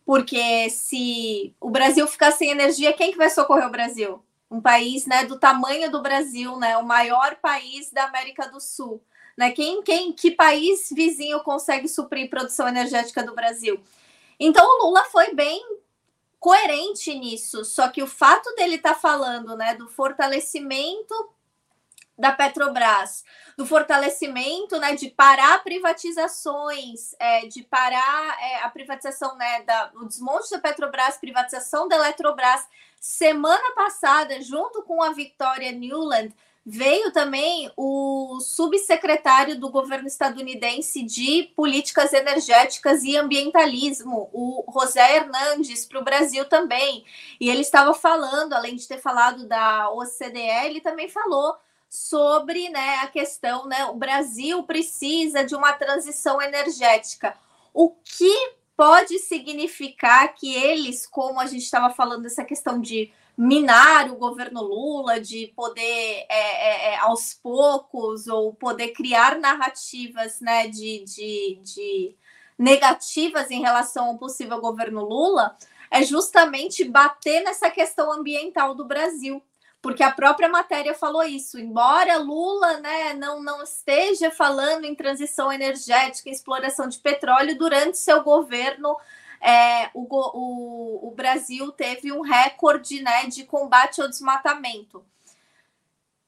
porque 0.05 0.69
se 0.69 1.55
o 1.61 1.69
Brasil 1.69 2.07
ficar 2.07 2.31
sem 2.31 2.49
energia, 2.49 2.93
quem 2.93 3.11
que 3.11 3.17
vai 3.17 3.30
socorrer 3.30 3.67
o 3.67 3.71
Brasil? 3.71 4.23
Um 4.49 4.61
país 4.61 5.05
né, 5.05 5.25
do 5.25 5.39
tamanho 5.39 5.91
do 5.91 6.01
Brasil, 6.01 6.57
né, 6.57 6.77
o 6.77 6.85
maior 6.85 7.35
país 7.35 7.91
da 7.91 8.05
América 8.05 8.47
do 8.47 8.59
Sul. 8.59 9.01
Né? 9.38 9.51
Quem, 9.51 9.81
quem, 9.81 10.13
que 10.13 10.31
país 10.31 10.89
vizinho 10.91 11.39
consegue 11.41 11.88
suprir 11.88 12.30
produção 12.30 12.67
energética 12.67 13.23
do 13.23 13.34
Brasil? 13.34 13.80
Então 14.39 14.65
o 14.65 14.85
Lula 14.85 15.03
foi 15.05 15.34
bem 15.34 15.63
coerente 16.43 17.15
nisso. 17.15 17.63
Só 17.63 17.87
que 17.87 18.03
o 18.03 18.07
fato 18.07 18.53
dele 18.55 18.75
estar 18.75 18.95
tá 18.95 18.99
falando 18.99 19.55
né, 19.55 19.75
do 19.75 19.87
fortalecimento 19.87 21.15
da 22.17 22.33
Petrobras, 22.33 23.23
do 23.57 23.65
fortalecimento 23.65 24.77
né, 24.77 24.93
de 24.93 25.09
parar 25.09 25.63
privatizações, 25.63 27.15
é, 27.17 27.47
de 27.47 27.63
parar 27.63 28.37
é, 28.41 28.61
a 28.61 28.69
privatização, 28.69 29.37
né, 29.37 29.63
da, 29.63 29.89
o 29.95 30.05
desmonte 30.05 30.51
da 30.51 30.59
Petrobras, 30.59 31.17
privatização 31.17 31.87
da 31.87 31.95
Eletrobras. 31.95 32.67
Semana 32.99 33.73
passada, 33.73 34.41
junto 34.41 34.83
com 34.83 35.01
a 35.01 35.13
Victoria 35.13 35.71
Newland, 35.71 36.35
veio 36.65 37.11
também 37.11 37.69
o 37.76 38.40
subsecretário 38.40 39.60
do 39.60 39.69
governo 39.69 40.07
estadunidense 40.07 41.03
de 41.03 41.52
políticas 41.56 42.14
energéticas 42.14 43.03
e 43.03 43.18
ambientalismo, 43.18 44.30
o 44.31 44.64
José 44.73 45.18
Hernandes, 45.18 45.85
para 45.85 45.99
o 45.99 46.03
Brasil 46.03 46.45
também. 46.45 47.03
E 47.40 47.49
ele 47.49 47.61
estava 47.61 47.94
falando, 47.94 48.53
além 48.53 48.76
de 48.76 48.88
ter 48.88 48.99
falado 48.99 49.45
da 49.45 49.90
OCDE, 49.91 50.65
ele 50.65 50.80
também 50.80 51.10
falou 51.10 51.56
sobre 51.90 52.69
né, 52.69 52.95
a 53.02 53.07
questão, 53.07 53.68
né? 53.68 53.85
O 53.85 53.95
Brasil 53.95 54.64
precisa 54.64 55.44
de 55.44 55.56
uma 55.56 55.73
transição 55.73 56.41
energética. 56.41 57.35
O 57.73 57.90
que 57.90 58.53
pode 58.76 59.19
significar 59.19 60.34
que 60.34 60.56
eles, 60.56 61.06
como 61.06 61.40
a 61.40 61.45
gente 61.45 61.64
estava 61.64 61.94
falando, 61.94 62.26
essa 62.26 62.44
questão 62.44 62.81
de 62.81 63.11
minar 63.38 64.11
o 64.11 64.15
governo 64.15 64.61
Lula, 64.61 65.19
de 65.19 65.47
poder 65.55 66.26
é, 66.30 66.30
é, 66.30 66.93
é, 66.93 66.97
aos 66.99 67.34
poucos 67.34 68.27
ou 68.27 68.53
poder 68.53 68.89
criar 68.89 69.39
narrativas 69.39 70.39
né, 70.39 70.68
de, 70.68 71.03
de, 71.03 71.60
de 71.64 72.15
negativas 72.57 73.49
em 73.49 73.61
relação 73.61 74.05
ao 74.05 74.18
possível 74.18 74.60
governo 74.61 75.03
Lula, 75.03 75.57
é 75.89 76.03
justamente 76.03 76.84
bater 76.84 77.43
nessa 77.43 77.69
questão 77.69 78.11
ambiental 78.11 78.76
do 78.76 78.85
Brasil. 78.85 79.41
Porque 79.81 80.01
a 80.01 80.11
própria 80.11 80.47
matéria 80.47 80.93
falou 80.93 81.23
isso. 81.23 81.60
Embora 81.60 82.18
Lula 82.18 82.80
né, 82.80 83.14
não, 83.15 83.43
não 83.43 83.61
esteja 83.61 84.31
falando 84.31 84.85
em 84.85 84.95
transição 84.95 85.51
energética, 85.51 86.30
em 86.30 86.31
exploração 86.31 86.88
de 86.88 86.99
petróleo, 86.99 87.57
durante 87.57 87.97
seu 87.97 88.23
governo 88.23 88.95
é, 89.43 89.89
o, 89.93 90.07
o, 90.09 91.09
o, 91.09 91.11
Brasil 91.11 91.69
teve 91.73 92.13
um 92.13 92.21
recorde 92.21 93.01
né, 93.01 93.25
de 93.25 93.43
combate 93.43 94.01
ao 94.01 94.07
desmatamento. 94.07 95.05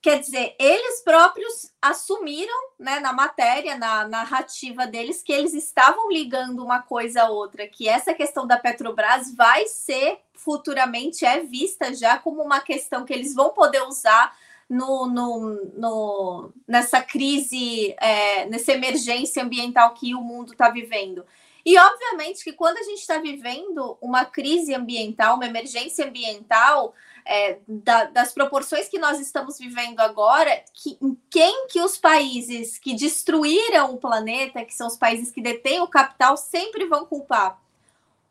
Quer 0.02 0.20
dizer, 0.20 0.54
eles 0.60 1.02
próprios 1.02 1.72
assumiram 1.82 2.54
né, 2.78 3.00
na 3.00 3.14
matéria, 3.14 3.78
na 3.78 4.06
narrativa 4.06 4.86
deles, 4.86 5.24
que 5.24 5.32
eles 5.32 5.54
estavam 5.54 6.12
ligando 6.12 6.62
uma 6.62 6.82
coisa 6.82 7.24
a 7.24 7.30
outra, 7.30 7.66
que 7.68 7.88
essa 7.88 8.14
questão 8.14 8.46
da 8.46 8.58
Petrobras 8.58 9.34
vai 9.34 9.66
ser 9.66 10.20
futuramente 10.34 11.26
é 11.26 11.40
vista 11.40 11.94
já 11.94 12.20
como 12.20 12.44
uma 12.44 12.60
questão 12.60 13.06
que 13.06 13.14
eles 13.14 13.34
vão 13.34 13.50
poder 13.52 13.82
usar 13.84 14.38
no, 14.70 15.08
no, 15.08 15.72
no 15.74 16.52
nessa 16.68 17.02
crise, 17.02 17.96
é, 17.98 18.46
nessa 18.48 18.74
emergência 18.74 19.42
ambiental 19.42 19.94
que 19.94 20.14
o 20.14 20.22
mundo 20.22 20.52
está 20.52 20.70
vivendo. 20.70 21.26
E, 21.66 21.80
obviamente, 21.80 22.44
que 22.44 22.54
quando 22.54 22.78
a 22.78 22.84
gente 22.84 23.00
está 23.00 23.18
vivendo 23.18 23.98
uma 24.00 24.24
crise 24.24 24.76
ambiental, 24.76 25.36
uma 25.36 25.48
emergência 25.48 26.06
ambiental, 26.06 26.94
é, 27.26 27.58
da, 27.68 28.04
das 28.06 28.32
proporções 28.32 28.88
que 28.88 29.00
nós 29.00 29.20
estamos 29.20 29.58
vivendo 29.58 30.00
agora, 30.00 30.64
que, 30.72 30.96
quem 31.28 31.68
que 31.68 31.82
os 31.82 31.98
países 31.98 32.78
que 32.78 32.94
destruíram 32.94 33.96
o 33.96 33.98
planeta, 33.98 34.64
que 34.64 34.76
são 34.76 34.86
os 34.86 34.96
países 34.96 35.32
que 35.32 35.42
detêm 35.42 35.82
o 35.82 35.88
capital, 35.88 36.38
sempre 36.38 36.86
vão 36.86 37.08
culpar? 37.08 37.60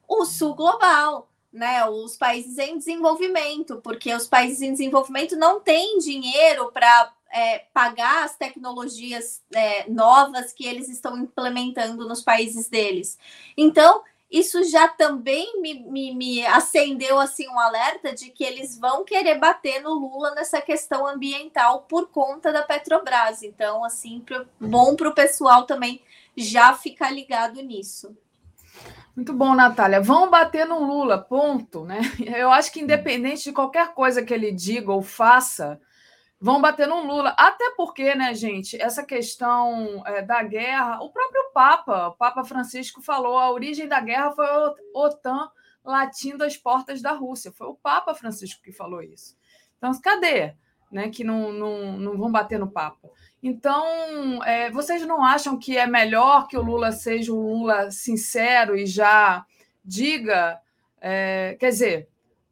O 0.06 0.24
sul 0.24 0.55
global. 0.55 1.28
Né, 1.52 1.89
os 1.89 2.16
países 2.16 2.59
em 2.59 2.77
desenvolvimento, 2.77 3.77
porque 3.77 4.12
os 4.12 4.27
países 4.27 4.61
em 4.61 4.73
desenvolvimento 4.73 5.36
não 5.36 5.61
têm 5.61 5.98
dinheiro 5.98 6.73
para 6.73 7.12
é, 7.35 7.66
pagar 7.74 8.24
as 8.24 8.36
tecnologias 8.36 9.43
é, 9.52 9.90
novas 9.90 10.52
que 10.52 10.65
eles 10.65 10.89
estão 10.89 11.19
implementando 11.19 12.06
nos 12.06 12.23
países 12.23 12.69
deles. 12.69 13.19
Então, 13.56 14.05
isso 14.31 14.62
já 14.65 14.86
também 14.86 15.61
me, 15.61 15.74
me, 15.82 16.15
me, 16.15 16.47
acendeu 16.47 17.19
assim 17.19 17.48
um 17.48 17.59
alerta 17.59 18.15
de 18.15 18.31
que 18.31 18.44
eles 18.44 18.78
vão 18.78 19.05
querer 19.05 19.39
bater 19.39 19.82
no 19.82 19.94
Lula 19.94 20.32
nessa 20.35 20.61
questão 20.61 21.06
ambiental 21.06 21.82
por 21.82 22.09
conta 22.09 22.52
da 22.52 22.62
Petrobras. 22.62 23.43
Então, 23.43 23.85
assim, 23.85 24.20
pro, 24.20 24.47
bom 24.61 24.94
para 24.94 25.09
o 25.09 25.15
pessoal 25.15 25.65
também 25.65 26.01
já 26.36 26.73
ficar 26.73 27.11
ligado 27.11 27.61
nisso. 27.62 28.16
Muito 29.15 29.32
bom, 29.32 29.55
Natália. 29.55 30.01
Vão 30.01 30.31
bater 30.31 30.66
no 30.66 30.85
Lula, 30.85 31.19
ponto, 31.19 31.85
né? 31.85 32.01
Eu 32.36 32.51
acho 32.51 32.73
que 32.73 32.81
independente 32.81 33.44
de 33.44 33.52
qualquer 33.52 33.93
coisa 33.93 34.23
que 34.23 34.35
ele 34.35 34.52
diga 34.52 34.93
ou 34.93 35.02
faça, 35.02 35.81
vão 36.45 36.61
bater 36.61 36.87
no 36.87 37.07
Lula. 37.07 37.35
Até 37.39 37.71
porque, 37.75 38.15
né, 38.15 38.35
gente, 38.35 38.79
essa 38.79 39.03
questão 39.03 40.03
é, 40.07 40.21
da 40.21 40.43
guerra, 40.43 41.01
o 41.01 41.09
próprio 41.09 41.51
Papa, 41.55 42.09
o 42.09 42.12
Papa 42.12 42.45
Francisco 42.45 43.01
falou, 43.01 43.39
a 43.39 43.51
origem 43.51 43.89
da 43.89 43.99
guerra 43.99 44.31
foi 44.33 44.45
a 44.45 44.75
OTAN 44.95 45.49
latindo 45.83 46.45
as 46.45 46.55
portas 46.55 47.01
da 47.01 47.12
Rússia. 47.12 47.51
Foi 47.51 47.69
o 47.69 47.75
Papa 47.75 48.15
Francisco 48.15 48.62
que 48.62 48.73
falou 48.73 49.01
isso. 49.01 49.35
Então, 49.79 49.91
cadê? 50.03 50.55
Né, 50.93 51.09
que 51.09 51.25
não, 51.25 51.51
não, 51.51 51.97
não 51.97 52.19
vão 52.19 52.31
bater 52.31 52.59
no 52.59 52.71
Papa. 52.71 53.09
Então, 53.43 54.45
é, 54.45 54.71
vocês 54.71 55.01
não 55.07 55.25
acham 55.25 55.59
que 55.59 55.79
é 55.79 55.87
melhor 55.87 56.47
que 56.47 56.59
o 56.59 56.62
Lula 56.62 56.93
seja 56.93 57.33
um 57.33 57.41
Lula 57.41 57.91
sincero 57.91 58.77
e 58.77 58.85
já 58.85 59.47
diga? 59.83 60.61
É, 61.01 61.57
quer 61.59 61.71
dizer, 61.71 62.09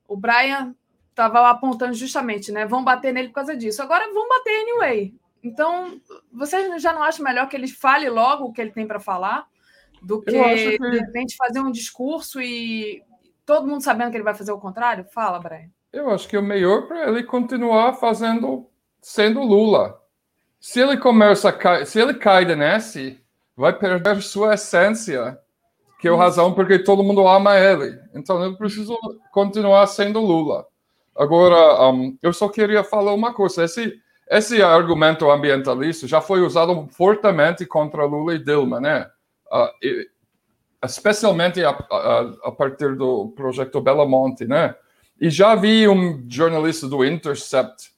o 0.08 0.16
Brian 0.16 0.74
estava 1.12 1.50
apontando 1.50 1.94
justamente, 1.94 2.50
né? 2.50 2.66
Vão 2.66 2.82
bater 2.82 3.12
nele 3.12 3.28
por 3.28 3.34
causa 3.34 3.56
disso. 3.56 3.82
Agora 3.82 4.12
vão 4.12 4.28
bater 4.28 4.62
anyway. 4.62 5.14
Então, 5.42 6.00
vocês 6.32 6.82
já 6.82 6.92
não 6.92 7.02
acham 7.02 7.24
melhor 7.24 7.48
que 7.48 7.56
ele 7.56 7.68
fale 7.68 8.08
logo 8.08 8.44
o 8.44 8.52
que 8.52 8.60
ele 8.60 8.70
tem 8.70 8.86
para 8.86 8.98
falar 8.98 9.46
do 10.00 10.20
que, 10.20 10.32
que, 10.32 10.78
de 10.78 10.98
repente 10.98 11.36
fazer 11.36 11.60
um 11.60 11.70
discurso 11.70 12.40
e 12.40 13.02
todo 13.44 13.66
mundo 13.66 13.82
sabendo 13.82 14.10
que 14.10 14.16
ele 14.16 14.24
vai 14.24 14.34
fazer 14.34 14.52
o 14.52 14.58
contrário? 14.58 15.04
Fala, 15.12 15.38
Brian. 15.38 15.68
Eu 15.92 16.10
acho 16.10 16.26
que 16.28 16.36
é 16.36 16.38
o 16.38 16.42
melhor 16.42 16.86
para 16.86 17.08
ele 17.08 17.22
continuar 17.24 17.94
fazendo 17.94 18.66
sendo 19.00 19.42
Lula. 19.42 20.00
Se 20.58 20.80
ele 20.80 20.96
começa 20.96 21.48
a 21.48 21.52
cair, 21.52 21.86
se 21.86 22.00
ele 22.00 22.14
cai 22.14 22.44
nesse, 22.44 23.20
vai 23.56 23.76
perder 23.76 24.22
sua 24.22 24.54
essência, 24.54 25.38
que 26.00 26.08
é 26.08 26.10
a 26.10 26.16
razão 26.16 26.54
porque 26.54 26.78
todo 26.78 27.02
mundo 27.02 27.26
ama 27.26 27.58
ele. 27.58 27.98
Então 28.14 28.44
ele 28.44 28.56
precisa 28.56 28.94
continuar 29.32 29.86
sendo 29.88 30.20
Lula. 30.20 30.66
Agora, 31.16 31.90
um, 31.90 32.16
eu 32.22 32.32
só 32.32 32.48
queria 32.48 32.82
falar 32.82 33.12
uma 33.12 33.34
coisa. 33.34 33.64
Esse, 33.64 34.00
esse 34.30 34.62
argumento 34.62 35.30
ambientalista 35.30 36.06
já 36.06 36.20
foi 36.20 36.40
usado 36.40 36.88
fortemente 36.90 37.66
contra 37.66 38.04
Lula 38.04 38.34
e 38.34 38.38
Dilma, 38.38 38.80
né? 38.80 39.06
Uh, 39.50 39.68
e, 39.82 40.08
especialmente 40.84 41.62
a, 41.62 41.70
a, 41.70 42.20
a, 42.44 42.52
partir 42.52 42.96
do 42.96 43.32
projeto 43.36 43.80
Belo 43.80 44.06
Monte, 44.08 44.46
né? 44.46 44.74
E 45.20 45.30
já 45.30 45.54
vi 45.54 45.86
um 45.86 46.24
jornalista 46.28 46.88
do 46.88 47.04
Intercept 47.04 47.92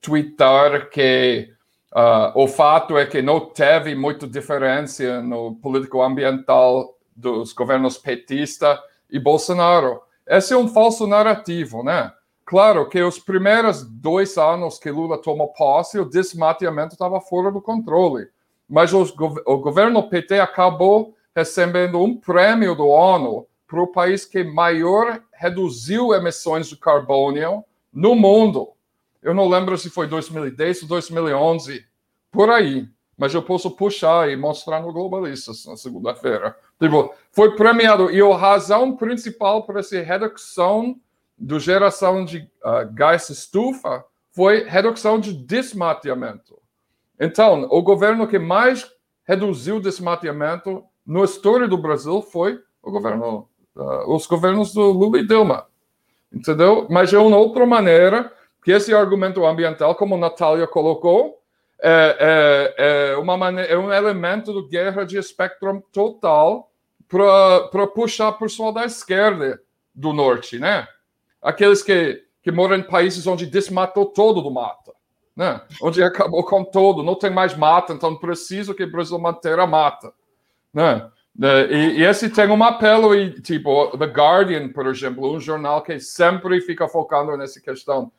twittar 0.00 0.88
que 0.88 1.50
uh, 1.92 2.32
o 2.34 2.48
fato 2.48 2.96
é 2.96 3.04
que 3.04 3.20
não 3.20 3.40
teve 3.40 3.94
muita 3.94 4.26
diferença 4.26 5.20
no 5.20 5.56
político 5.56 6.00
ambiental 6.02 6.96
dos 7.14 7.52
governos 7.52 7.98
petista 7.98 8.80
e 9.10 9.18
Bolsonaro. 9.18 10.00
Esse 10.26 10.54
é 10.54 10.56
um 10.56 10.68
falso 10.68 11.06
narrativo, 11.06 11.82
né? 11.82 12.10
Claro 12.50 12.88
que 12.88 13.00
os 13.00 13.16
primeiros 13.16 13.84
dois 13.84 14.36
anos 14.36 14.76
que 14.76 14.90
Lula 14.90 15.16
tomou 15.22 15.52
posse, 15.52 16.00
o 16.00 16.04
desmateamento 16.04 16.94
estava 16.94 17.20
fora 17.20 17.48
do 17.48 17.62
controle. 17.62 18.26
Mas 18.68 18.92
os, 18.92 19.14
o 19.46 19.58
governo 19.58 20.08
PT 20.10 20.40
acabou 20.40 21.14
recebendo 21.32 22.02
um 22.02 22.18
prêmio 22.18 22.74
do 22.74 22.88
ONU 22.88 23.46
para 23.68 23.80
o 23.80 23.86
país 23.86 24.24
que 24.24 24.42
maior 24.42 25.22
reduziu 25.32 26.12
emissões 26.12 26.66
de 26.66 26.76
carbono 26.76 27.64
no 27.92 28.16
mundo. 28.16 28.70
Eu 29.22 29.32
não 29.32 29.48
lembro 29.48 29.78
se 29.78 29.88
foi 29.88 30.08
2010 30.08 30.82
ou 30.82 30.88
2011, 30.88 31.86
por 32.32 32.50
aí. 32.50 32.88
Mas 33.16 33.32
eu 33.32 33.44
posso 33.44 33.70
puxar 33.70 34.28
e 34.28 34.34
mostrar 34.34 34.80
no 34.80 34.92
Globalistas 34.92 35.66
na 35.66 35.76
segunda-feira. 35.76 36.56
Tipo, 36.80 37.14
foi 37.30 37.54
premiado. 37.54 38.10
E 38.10 38.20
a 38.20 38.36
razão 38.36 38.96
principal 38.96 39.62
para 39.62 39.78
essa 39.78 40.02
redução 40.02 40.96
da 41.40 41.58
geração 41.58 42.24
de 42.24 42.48
uh, 42.62 42.92
gás 42.92 43.30
estufa 43.30 44.04
foi 44.32 44.64
redução 44.64 45.18
de 45.18 45.32
desmateamento. 45.32 46.60
Então, 47.18 47.66
o 47.70 47.82
governo 47.82 48.28
que 48.28 48.38
mais 48.38 48.90
reduziu 49.24 49.76
o 49.76 49.80
desmateamento 49.80 50.84
na 51.06 51.24
história 51.24 51.66
do 51.66 51.78
Brasil 51.78 52.20
foi 52.20 52.60
o 52.82 52.90
governo, 52.90 53.48
uh, 53.74 54.14
os 54.14 54.26
governos 54.26 54.74
do 54.74 54.82
Lula 54.90 55.18
e 55.18 55.26
Dilma. 55.26 55.66
Entendeu? 56.32 56.86
Mas 56.90 57.12
é 57.12 57.18
uma 57.18 57.36
outra 57.36 57.64
maneira 57.64 58.32
que 58.62 58.70
esse 58.70 58.94
argumento 58.94 59.44
ambiental, 59.44 59.94
como 59.94 60.14
a 60.14 60.18
Natália 60.18 60.66
colocou, 60.66 61.40
é, 61.82 62.74
é, 62.78 63.12
é, 63.12 63.16
uma 63.16 63.36
maneira, 63.36 63.72
é 63.72 63.78
um 63.78 63.90
elemento 63.90 64.52
de 64.52 64.68
guerra 64.68 65.04
de 65.04 65.16
espectro 65.16 65.82
total 65.90 66.70
para 67.08 67.86
puxar 67.88 68.28
o 68.28 68.38
pessoal 68.38 68.70
da 68.70 68.84
esquerda 68.84 69.60
do 69.94 70.12
norte, 70.12 70.58
né? 70.58 70.86
Aqueles 71.42 71.82
que, 71.82 72.22
que 72.42 72.50
moram 72.50 72.76
em 72.76 72.82
países 72.82 73.26
onde 73.26 73.46
desmatou 73.46 74.06
todo 74.06 74.42
do 74.42 74.50
mata, 74.50 74.92
né? 75.36 75.60
Onde 75.82 76.02
acabou 76.02 76.44
com 76.44 76.64
todo, 76.64 77.02
não 77.02 77.14
tem 77.14 77.30
mais 77.30 77.56
mata, 77.56 77.92
então 77.92 78.16
preciso 78.16 78.74
que 78.74 78.84
o 78.84 78.90
Brasil 78.90 79.18
mantenha 79.18 79.62
a 79.62 79.66
mata, 79.66 80.12
né? 80.72 81.10
E, 81.70 82.00
e, 82.00 82.04
esse 82.04 82.28
tem 82.28 82.48
um 82.48 82.62
apelo, 82.62 83.14
e, 83.14 83.40
tipo, 83.40 83.96
The 83.96 84.04
Guardian, 84.04 84.68
por 84.70 84.86
exemplo, 84.86 85.32
um 85.32 85.40
jornal 85.40 85.80
que 85.80 85.98
sempre 85.98 86.60
fica 86.60 86.86
focando 86.88 87.36
nessa 87.36 87.60
questão 87.60 88.12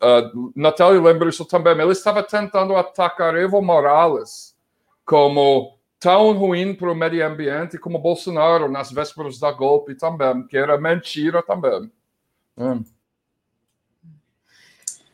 uh, 0.00 0.52
Natália 0.56 1.00
lembra 1.00 1.28
isso 1.28 1.44
também, 1.44 1.78
ele 1.78 1.92
estava 1.92 2.22
tentando 2.22 2.74
atacar 2.74 3.36
Evo 3.36 3.60
Morales 3.60 4.56
como 5.04 5.78
tão 5.98 6.32
ruim 6.32 6.74
para 6.74 6.90
o 6.90 6.94
meio 6.94 7.26
ambiente 7.26 7.78
como 7.78 7.98
Bolsonaro 7.98 8.70
nas 8.70 8.90
vésperas 8.90 9.38
da 9.38 9.52
golpe 9.52 9.94
também, 9.94 10.46
que 10.46 10.56
era 10.56 10.78
mentira 10.78 11.42
também. 11.42 11.90
Hum. 12.60 12.84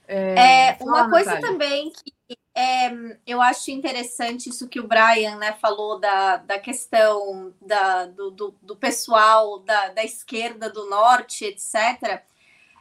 É, 0.09 0.71
é 0.71 0.77
uma 0.81 1.09
coisa 1.11 1.35
Natália. 1.35 1.49
também 1.49 1.91
que 1.91 2.39
é, 2.55 3.19
eu 3.27 3.41
acho 3.41 3.71
interessante 3.71 4.49
isso 4.49 4.69
que 4.69 4.81
o 4.81 4.87
Brian 4.87 5.37
né, 5.37 5.53
falou 5.61 5.99
da, 5.99 6.39
da 6.39 6.59
questão 6.59 7.53
da, 7.61 8.07
do, 8.07 8.31
do, 8.31 8.55
do 8.63 8.77
pessoal 8.77 9.59
da, 9.59 9.89
da 9.89 10.05
esquerda 10.05 10.71
do 10.71 10.89
norte, 10.89 11.45
etc 11.45 12.25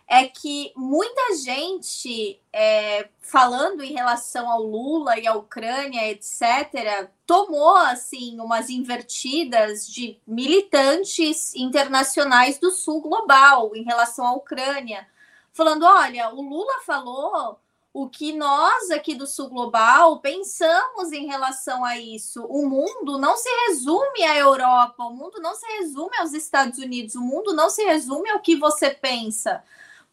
é 0.07 0.27
que 0.27 0.71
muita 0.75 1.35
gente, 1.35 2.39
é, 2.53 3.09
falando 3.19 3.83
em 3.83 3.93
relação 3.93 4.49
ao 4.49 4.61
Lula 4.61 5.17
e 5.17 5.25
à 5.25 5.33
Ucrânia, 5.33 6.11
etc., 6.11 7.09
tomou 7.25 7.75
assim 7.75 8.39
umas 8.39 8.69
invertidas 8.69 9.87
de 9.87 10.19
militantes 10.27 11.55
internacionais 11.55 12.59
do 12.59 12.69
Sul 12.69 13.01
global 13.01 13.75
em 13.75 13.83
relação 13.83 14.25
à 14.27 14.33
Ucrânia, 14.33 15.07
falando: 15.51 15.83
olha, 15.83 16.29
o 16.29 16.41
Lula 16.41 16.81
falou 16.85 17.59
o 17.95 18.09
que 18.09 18.33
nós 18.33 18.91
aqui 18.91 19.15
do 19.15 19.25
Sul 19.25 19.47
Global 19.47 20.19
pensamos 20.19 21.13
em 21.13 21.27
relação 21.27 21.85
a 21.85 21.97
isso. 21.97 22.43
O 22.43 22.67
mundo 22.67 23.17
não 23.17 23.37
se 23.37 23.47
resume 23.67 24.21
à 24.23 24.37
Europa, 24.37 25.05
o 25.05 25.13
mundo 25.13 25.39
não 25.39 25.55
se 25.55 25.65
resume 25.77 26.17
aos 26.17 26.33
Estados 26.33 26.77
Unidos, 26.77 27.15
o 27.15 27.21
mundo 27.21 27.53
não 27.53 27.69
se 27.69 27.85
resume 27.85 28.29
ao 28.29 28.41
que 28.41 28.57
você 28.57 28.89
pensa. 28.89 29.63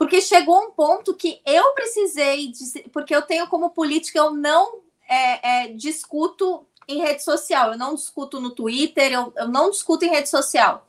Porque 0.02 0.20
chegou 0.20 0.60
um 0.60 0.72
ponto 0.72 1.14
que 1.14 1.40
eu 1.46 1.74
precisei, 1.74 2.48
de, 2.48 2.88
porque 2.88 3.14
eu 3.14 3.22
tenho 3.22 3.46
como 3.46 3.70
política, 3.70 4.18
eu 4.18 4.32
não 4.32 4.80
é, 5.08 5.66
é, 5.66 5.68
discuto 5.68 6.66
em 6.88 6.98
rede 6.98 7.22
social, 7.22 7.70
eu 7.70 7.78
não 7.78 7.94
discuto 7.94 8.40
no 8.40 8.50
Twitter, 8.50 9.12
eu, 9.12 9.32
eu 9.36 9.46
não 9.46 9.70
discuto 9.70 10.04
em 10.04 10.10
rede 10.10 10.28
social. 10.28 10.88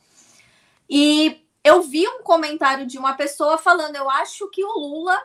E 0.90 1.46
eu 1.62 1.80
vi 1.80 2.08
um 2.08 2.24
comentário 2.24 2.88
de 2.88 2.98
uma 2.98 3.14
pessoa 3.14 3.56
falando: 3.56 3.94
eu 3.94 4.10
acho 4.10 4.50
que 4.50 4.64
o 4.64 4.72
Lula, 4.72 5.16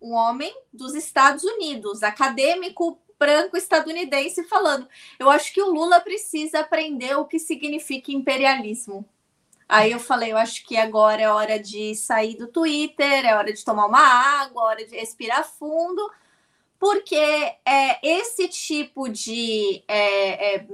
um 0.00 0.14
homem 0.14 0.56
dos 0.72 0.94
Estados 0.94 1.44
Unidos, 1.44 2.02
acadêmico 2.02 2.98
branco 3.18 3.58
estadunidense, 3.58 4.42
falando: 4.44 4.88
eu 5.18 5.28
acho 5.28 5.52
que 5.52 5.60
o 5.60 5.70
Lula 5.70 6.00
precisa 6.00 6.60
aprender 6.60 7.14
o 7.18 7.26
que 7.26 7.38
significa 7.38 8.10
imperialismo. 8.10 9.06
Aí 9.68 9.92
eu 9.92 10.00
falei, 10.00 10.32
eu 10.32 10.36
acho 10.36 10.64
que 10.66 10.76
agora 10.76 11.22
é 11.22 11.28
hora 11.28 11.58
de 11.58 11.94
sair 11.94 12.36
do 12.36 12.46
Twitter, 12.46 13.24
é 13.24 13.34
hora 13.34 13.52
de 13.52 13.64
tomar 13.64 13.86
uma 13.86 13.98
água, 13.98 14.62
é 14.62 14.66
hora 14.66 14.86
de 14.86 14.96
respirar 14.96 15.44
fundo, 15.44 16.10
porque 16.78 17.16
é, 17.16 17.98
esse 18.02 18.46
tipo 18.48 19.08
de. 19.08 19.82
É, 19.88 20.56
é, 20.56 20.66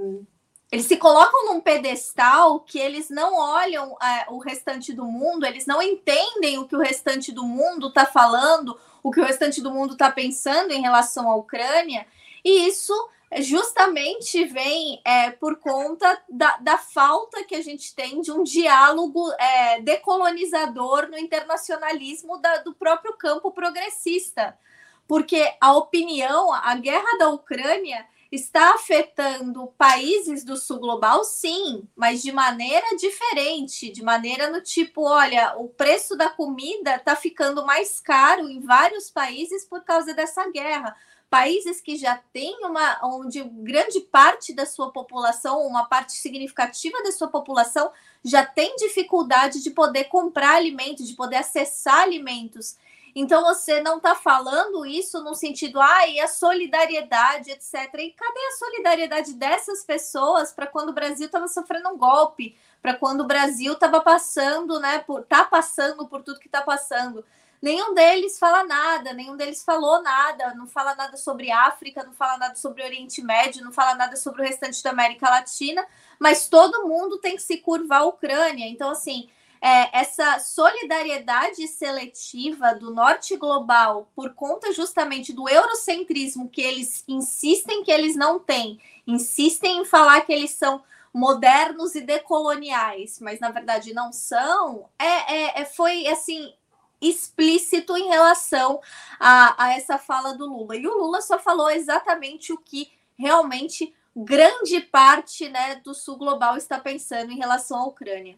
eles 0.72 0.86
se 0.86 0.96
colocam 0.96 1.46
num 1.46 1.60
pedestal 1.60 2.60
que 2.60 2.78
eles 2.78 3.10
não 3.10 3.36
olham 3.36 3.96
é, 4.00 4.26
o 4.28 4.38
restante 4.38 4.92
do 4.92 5.04
mundo, 5.04 5.44
eles 5.44 5.66
não 5.66 5.82
entendem 5.82 6.58
o 6.58 6.66
que 6.66 6.76
o 6.76 6.80
restante 6.80 7.32
do 7.32 7.44
mundo 7.44 7.88
está 7.88 8.06
falando, 8.06 8.78
o 9.02 9.10
que 9.10 9.20
o 9.20 9.24
restante 9.24 9.60
do 9.60 9.72
mundo 9.72 9.94
está 9.94 10.10
pensando 10.10 10.72
em 10.72 10.80
relação 10.80 11.28
à 11.28 11.34
Ucrânia, 11.34 12.06
e 12.44 12.68
isso 12.68 12.92
justamente 13.38 14.44
vem 14.44 15.00
é, 15.04 15.30
por 15.30 15.56
conta 15.56 16.20
da, 16.28 16.56
da, 16.56 16.78
falta 16.78 17.44
que 17.44 17.54
a 17.54 17.62
gente 17.62 17.94
tem 17.94 18.20
de 18.20 18.32
um 18.32 18.42
diálogo 18.42 19.30
é, 19.34 19.80
decolonizador 19.80 21.08
no 21.08 21.16
internacionalismo 21.16 22.38
da, 22.38 22.56
do 22.58 22.74
próprio 22.74 23.16
campo 23.16 23.52
progressista. 23.52 24.58
Porque 25.06 25.52
a 25.60 25.76
opinião, 25.76 26.52
a 26.52 26.74
guerra 26.74 27.18
da 27.18 27.28
Ucrânia 27.28 28.04
está 28.32 28.74
afetando 28.74 29.66
países 29.76 30.44
do 30.44 30.56
sul 30.56 30.78
global, 30.78 31.24
sim, 31.24 31.88
mas 31.96 32.22
de 32.22 32.30
maneira 32.30 32.96
diferente, 32.96 33.90
de 33.90 34.02
maneira 34.04 34.50
no 34.50 34.60
tipo, 34.60 35.02
olha, 35.02 35.54
o 35.56 35.68
preço 35.68 36.16
da 36.16 36.28
comida 36.28 36.96
está 36.96 37.16
ficando 37.16 37.66
mais 37.66 38.00
caro 38.00 38.48
em 38.48 38.60
vários 38.60 39.10
países 39.10 39.64
por 39.64 39.82
causa 39.82 40.14
dessa 40.14 40.48
guerra 40.50 40.96
países 41.30 41.80
que 41.80 41.96
já 41.96 42.20
têm 42.32 42.58
uma 42.66 42.98
onde 43.04 43.42
grande 43.42 44.00
parte 44.00 44.52
da 44.52 44.66
sua 44.66 44.90
população, 44.90 45.64
uma 45.64 45.84
parte 45.84 46.12
significativa 46.12 47.00
da 47.04 47.12
sua 47.12 47.28
população 47.28 47.92
já 48.24 48.44
tem 48.44 48.74
dificuldade 48.76 49.62
de 49.62 49.70
poder 49.70 50.04
comprar 50.04 50.56
alimentos, 50.56 51.06
de 51.06 51.14
poder 51.14 51.36
acessar 51.36 52.00
alimentos. 52.02 52.76
Então 53.14 53.42
você 53.42 53.80
não 53.80 53.96
está 53.96 54.14
falando 54.14 54.84
isso 54.84 55.22
no 55.22 55.34
sentido, 55.34 55.80
ah, 55.80 56.06
e 56.08 56.20
a 56.20 56.28
solidariedade, 56.28 57.50
etc. 57.50 57.74
E 57.98 58.10
cadê 58.10 58.40
a 58.46 58.58
solidariedade 58.58 59.34
dessas 59.34 59.84
pessoas 59.84 60.52
para 60.52 60.66
quando 60.66 60.90
o 60.90 60.94
Brasil 60.94 61.26
estava 61.26 61.48
sofrendo 61.48 61.88
um 61.88 61.98
golpe, 61.98 62.56
para 62.82 62.94
quando 62.94 63.22
o 63.22 63.26
Brasil 63.26 63.72
estava 63.72 64.00
passando, 64.00 64.80
né, 64.80 65.00
por 65.00 65.22
tá 65.24 65.44
passando 65.44 66.06
por 66.06 66.22
tudo 66.22 66.40
que 66.40 66.46
está 66.46 66.62
passando? 66.62 67.24
Nenhum 67.60 67.94
deles 67.94 68.38
fala 68.38 68.64
nada, 68.64 69.12
nenhum 69.12 69.36
deles 69.36 69.62
falou 69.62 70.02
nada, 70.02 70.54
não 70.54 70.66
fala 70.66 70.94
nada 70.94 71.16
sobre 71.16 71.50
África, 71.50 72.02
não 72.04 72.12
fala 72.12 72.38
nada 72.38 72.54
sobre 72.54 72.82
Oriente 72.82 73.22
Médio, 73.22 73.64
não 73.64 73.72
fala 73.72 73.94
nada 73.94 74.16
sobre 74.16 74.42
o 74.42 74.44
restante 74.44 74.82
da 74.82 74.90
América 74.90 75.28
Latina, 75.28 75.86
mas 76.18 76.48
todo 76.48 76.86
mundo 76.86 77.18
tem 77.18 77.36
que 77.36 77.42
se 77.42 77.58
curvar 77.58 78.00
à 78.00 78.04
Ucrânia. 78.04 78.66
Então, 78.66 78.90
assim, 78.90 79.28
é, 79.60 80.00
essa 80.00 80.38
solidariedade 80.38 81.68
seletiva 81.68 82.74
do 82.74 82.90
norte 82.94 83.36
global 83.36 84.10
por 84.16 84.32
conta 84.34 84.72
justamente 84.72 85.32
do 85.32 85.48
eurocentrismo 85.48 86.48
que 86.48 86.62
eles 86.62 87.04
insistem 87.06 87.84
que 87.84 87.92
eles 87.92 88.16
não 88.16 88.38
têm, 88.38 88.80
insistem 89.06 89.82
em 89.82 89.84
falar 89.84 90.22
que 90.22 90.32
eles 90.32 90.52
são 90.52 90.82
modernos 91.12 91.94
e 91.94 92.00
decoloniais, 92.00 93.18
mas 93.20 93.40
na 93.40 93.50
verdade 93.50 93.92
não 93.92 94.12
são, 94.12 94.88
é, 94.98 95.34
é, 95.34 95.60
é 95.60 95.64
foi 95.64 96.06
assim 96.06 96.54
explícito 97.00 97.96
em 97.96 98.08
relação 98.08 98.80
a, 99.18 99.64
a 99.64 99.72
essa 99.74 99.98
fala 99.98 100.34
do 100.34 100.46
Lula. 100.46 100.76
E 100.76 100.86
o 100.86 100.98
Lula 100.98 101.20
só 101.22 101.38
falou 101.38 101.70
exatamente 101.70 102.52
o 102.52 102.58
que 102.58 102.90
realmente 103.18 103.94
grande 104.14 104.80
parte 104.80 105.48
né, 105.48 105.76
do 105.76 105.94
sul 105.94 106.18
global 106.18 106.56
está 106.56 106.78
pensando 106.78 107.32
em 107.32 107.38
relação 107.38 107.78
à 107.78 107.86
Ucrânia. 107.86 108.36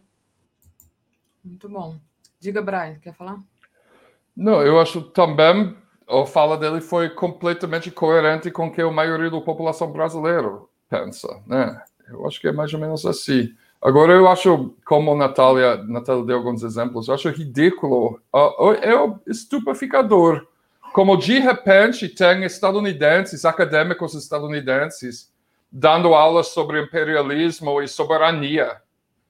Muito 1.44 1.68
bom. 1.68 1.96
Diga, 2.38 2.62
Brian, 2.62 2.98
quer 3.00 3.14
falar? 3.14 3.40
Não, 4.36 4.62
eu 4.62 4.80
acho 4.80 5.02
também 5.02 5.76
a 6.08 6.26
fala 6.26 6.56
dele 6.58 6.80
foi 6.80 7.10
completamente 7.10 7.90
coerente 7.90 8.50
com 8.50 8.66
o 8.66 8.72
que 8.72 8.82
a 8.82 8.90
maioria 8.90 9.30
da 9.30 9.40
população 9.40 9.90
brasileira 9.90 10.60
pensa, 10.88 11.42
né? 11.46 11.82
Eu 12.08 12.26
acho 12.26 12.40
que 12.40 12.48
é 12.48 12.52
mais 12.52 12.72
ou 12.74 12.80
menos 12.80 13.06
assim. 13.06 13.54
Agora, 13.82 14.12
eu 14.12 14.28
acho, 14.28 14.74
como 14.84 15.12
a 15.12 15.16
Natália, 15.16 15.76
Natália 15.78 16.24
deu 16.24 16.36
alguns 16.36 16.62
exemplos, 16.62 17.08
eu 17.08 17.14
acho 17.14 17.28
ridículo, 17.30 18.20
uh, 18.32 18.72
é 18.74 18.92
estupeficador, 19.26 20.46
como 20.92 21.16
de 21.16 21.40
repente 21.40 22.08
tem 22.08 22.44
estadunidenses, 22.44 23.44
acadêmicos 23.44 24.14
estadunidenses, 24.14 25.32
dando 25.70 26.14
aulas 26.14 26.48
sobre 26.48 26.80
imperialismo 26.80 27.82
e 27.82 27.88
soberania. 27.88 28.80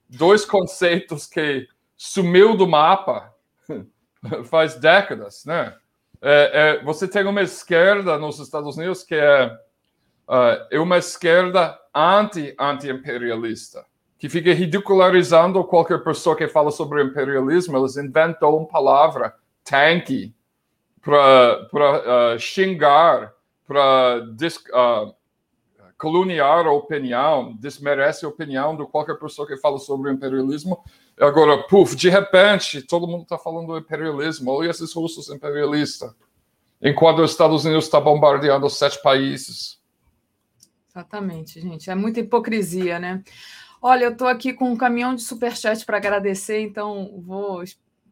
Dois 0.09 0.45
conceitos 0.45 1.27
que 1.27 1.67
sumiu 1.97 2.55
do 2.55 2.67
mapa 2.67 3.33
faz 4.51 4.75
décadas, 4.75 5.45
né? 5.47 5.75
É, 6.21 6.79
é, 6.81 6.85
você 6.85 7.09
tem 7.09 7.25
uma 7.27 7.43
esquerda 7.43 8.19
nos 8.19 8.39
Estados 8.39 8.77
Unidos 8.77 9.03
que 9.03 9.15
é, 9.15 9.51
é 10.71 10.79
uma 10.79 10.99
esquerda 10.99 11.79
anti-anti-imperialista, 11.95 13.85
que 14.23 14.29
fica 14.29 14.55
ridicularizando 14.55 15.65
qualquer 15.65 16.05
pessoa 16.05 16.37
que 16.37 16.47
fala 16.47 16.71
sobre 16.71 17.03
imperialismo. 17.03 17.77
Eles 17.77 17.97
inventam 17.97 18.57
uma 18.57 18.69
palavra, 18.69 19.35
tanky, 19.65 20.33
para 21.03 21.67
uh, 21.67 22.39
xingar, 22.39 23.35
para 23.67 24.25
uh, 24.25 25.15
coloniar 25.99 26.67
a 26.69 26.71
opinião, 26.71 27.57
desmerece 27.57 28.25
a 28.25 28.29
opinião 28.29 28.77
de 28.77 28.87
qualquer 28.87 29.19
pessoa 29.19 29.45
que 29.45 29.57
fala 29.57 29.81
sobre 29.81 30.13
imperialismo. 30.13 30.85
Agora, 31.21 31.59
puf, 31.65 31.97
de 31.97 32.09
repente, 32.09 32.81
todo 32.81 33.09
mundo 33.09 33.25
está 33.25 33.37
falando 33.37 33.73
do 33.73 33.79
imperialismo. 33.79 34.53
Olha 34.53 34.71
esses 34.71 34.93
russos 34.93 35.31
imperialistas. 35.31 36.15
Enquanto 36.81 37.23
os 37.23 37.33
Estados 37.33 37.65
Unidos 37.65 37.87
está 37.87 38.01
bombardeando 38.01 38.71
sete 38.71 39.03
países. 39.03 39.83
Exatamente, 40.89 41.61
gente. 41.61 41.91
É 41.91 41.95
muita 41.97 42.21
hipocrisia, 42.21 43.01
né? 43.01 43.25
Olha, 43.85 44.05
eu 44.05 44.13
estou 44.13 44.29
aqui 44.29 44.53
com 44.53 44.71
um 44.71 44.77
caminhão 44.77 45.13
de 45.13 45.23
superchat 45.23 45.85
para 45.85 45.97
agradecer, 45.97 46.61
então 46.61 47.21
vou 47.21 47.65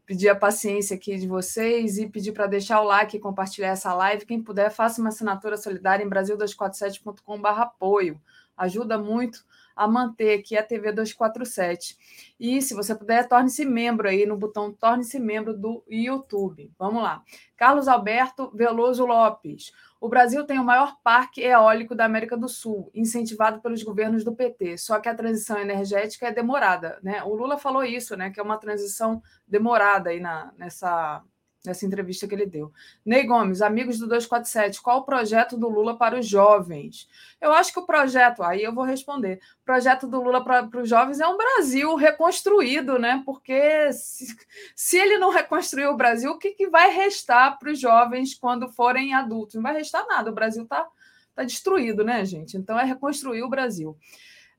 pedir 0.05 0.29
a 0.29 0.35
paciência 0.35 0.97
aqui 0.97 1.17
de 1.17 1.29
vocês 1.29 1.97
e 1.97 2.09
pedir 2.09 2.33
para 2.33 2.49
deixar 2.49 2.81
o 2.81 2.85
like 2.85 3.17
e 3.17 3.21
compartilhar 3.21 3.69
essa 3.69 3.95
live. 3.95 4.27
Quem 4.27 4.43
puder, 4.43 4.73
faça 4.73 5.01
uma 5.01 5.11
assinatura 5.11 5.57
solidária 5.57 6.03
em 6.03 6.11
brasil247.com.br 6.11 7.49
apoio. 7.49 8.21
Ajuda 8.57 8.99
muito 8.99 9.45
a 9.81 9.89
manter 9.89 10.39
aqui 10.39 10.59
a 10.59 10.63
TV 10.63 10.93
247. 10.93 11.97
E 12.39 12.61
se 12.61 12.75
você 12.75 12.95
puder, 12.95 13.27
torne-se 13.27 13.65
membro 13.65 14.07
aí 14.07 14.27
no 14.27 14.37
botão 14.37 14.71
torne-se 14.71 15.19
membro 15.19 15.57
do 15.57 15.83
YouTube. 15.89 16.71
Vamos 16.79 17.03
lá. 17.03 17.23
Carlos 17.57 17.89
Alberto 17.89 18.51
Veloso 18.55 19.07
Lopes. 19.07 19.73
O 19.99 20.07
Brasil 20.07 20.45
tem 20.45 20.59
o 20.59 20.65
maior 20.65 20.97
parque 21.03 21.41
eólico 21.41 21.95
da 21.95 22.05
América 22.05 22.37
do 22.37 22.47
Sul, 22.47 22.91
incentivado 22.95 23.63
pelos 23.63 23.83
governos 23.83 24.23
do 24.23 24.35
PT. 24.35 24.77
Só 24.77 25.01
que 25.01 25.09
a 25.09 25.15
transição 25.15 25.59
energética 25.59 26.29
é 26.29 26.33
demorada, 26.33 26.99
né? 27.03 27.23
O 27.23 27.35
Lula 27.35 27.57
falou 27.57 27.83
isso, 27.83 28.15
né? 28.17 28.31
Que 28.31 28.39
é 28.39 28.43
uma 28.43 28.59
transição 28.59 29.23
demorada 29.49 30.11
aí 30.11 30.21
na, 30.21 30.53
nessa 30.59 31.23
nessa 31.65 31.85
entrevista 31.85 32.27
que 32.27 32.35
ele 32.35 32.47
deu. 32.47 32.73
Ney 33.05 33.25
Gomes, 33.25 33.61
amigos 33.61 33.99
do 33.99 34.07
247, 34.07 34.81
qual 34.81 34.99
o 34.99 35.05
projeto 35.05 35.57
do 35.57 35.69
Lula 35.69 35.97
para 35.97 36.19
os 36.19 36.27
jovens? 36.27 37.09
Eu 37.41 37.53
acho 37.53 37.73
que 37.73 37.81
o 37.81 37.87
projeto, 37.87 38.43
aí 38.43 38.63
eu 38.63 38.75
vou 38.75 38.85
responder, 38.85 39.41
o 39.63 39.65
projeto 39.65 40.07
do 40.07 40.23
Lula 40.23 40.43
para, 40.43 40.67
para 40.67 40.81
os 40.81 40.89
jovens 40.89 41.21
é 41.21 41.27
um 41.27 41.37
Brasil 41.37 41.95
reconstruído, 41.97 42.99
né? 42.99 43.23
Porque 43.25 43.93
se, 43.93 44.37
se 44.75 44.97
ele 44.97 45.19
não 45.19 45.31
reconstruir 45.31 45.87
o 45.87 45.97
Brasil, 45.97 46.31
o 46.31 46.39
que, 46.39 46.53
que 46.53 46.69
vai 46.69 46.91
restar 46.91 47.59
para 47.59 47.71
os 47.71 47.79
jovens 47.79 48.35
quando 48.35 48.69
forem 48.69 49.15
adultos? 49.15 49.57
Não 49.57 49.63
vai 49.63 49.75
restar 49.75 50.07
nada, 50.07 50.31
o 50.31 50.35
Brasil 50.35 50.63
está 50.63 50.87
tá 51.35 51.45
destruído, 51.45 52.05
né, 52.05 52.25
gente? 52.25 52.57
Então 52.57 52.79
é 52.79 52.85
reconstruir 52.85 53.43
o 53.43 53.51
Brasil. 53.51 53.97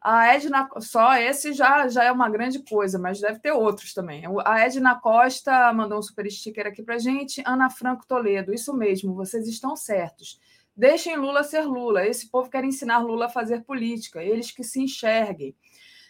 A 0.02 0.34
Edna, 0.34 0.68
só 0.80 1.16
esse 1.16 1.54
já, 1.54 1.88
já 1.88 2.04
é 2.04 2.12
uma 2.12 2.28
grande 2.28 2.60
coisa, 2.64 2.98
mas 2.98 3.22
deve 3.22 3.40
ter 3.40 3.52
outros 3.52 3.94
também. 3.94 4.24
A 4.44 4.60
Edna 4.60 5.00
Costa 5.00 5.72
mandou 5.74 6.00
um 6.00 6.02
super 6.02 6.30
sticker 6.32 6.66
aqui 6.66 6.82
para 6.82 6.98
gente. 6.98 7.44
Ana 7.46 7.70
Franco 7.70 8.08
Toledo, 8.08 8.52
isso 8.52 8.74
mesmo, 8.74 9.14
vocês 9.14 9.48
estão 9.48 9.76
certos. 9.76 10.40
Deixem 10.76 11.18
Lula 11.18 11.44
ser 11.44 11.66
Lula. 11.66 12.08
Esse 12.08 12.32
povo 12.32 12.50
quer 12.50 12.64
ensinar 12.64 12.98
Lula 12.98 13.28
a 13.28 13.30
fazer 13.30 13.64
política, 13.64 14.24
eles 14.24 14.52
que 14.52 14.64
se 14.64 14.82
enxerguem. 14.82 15.56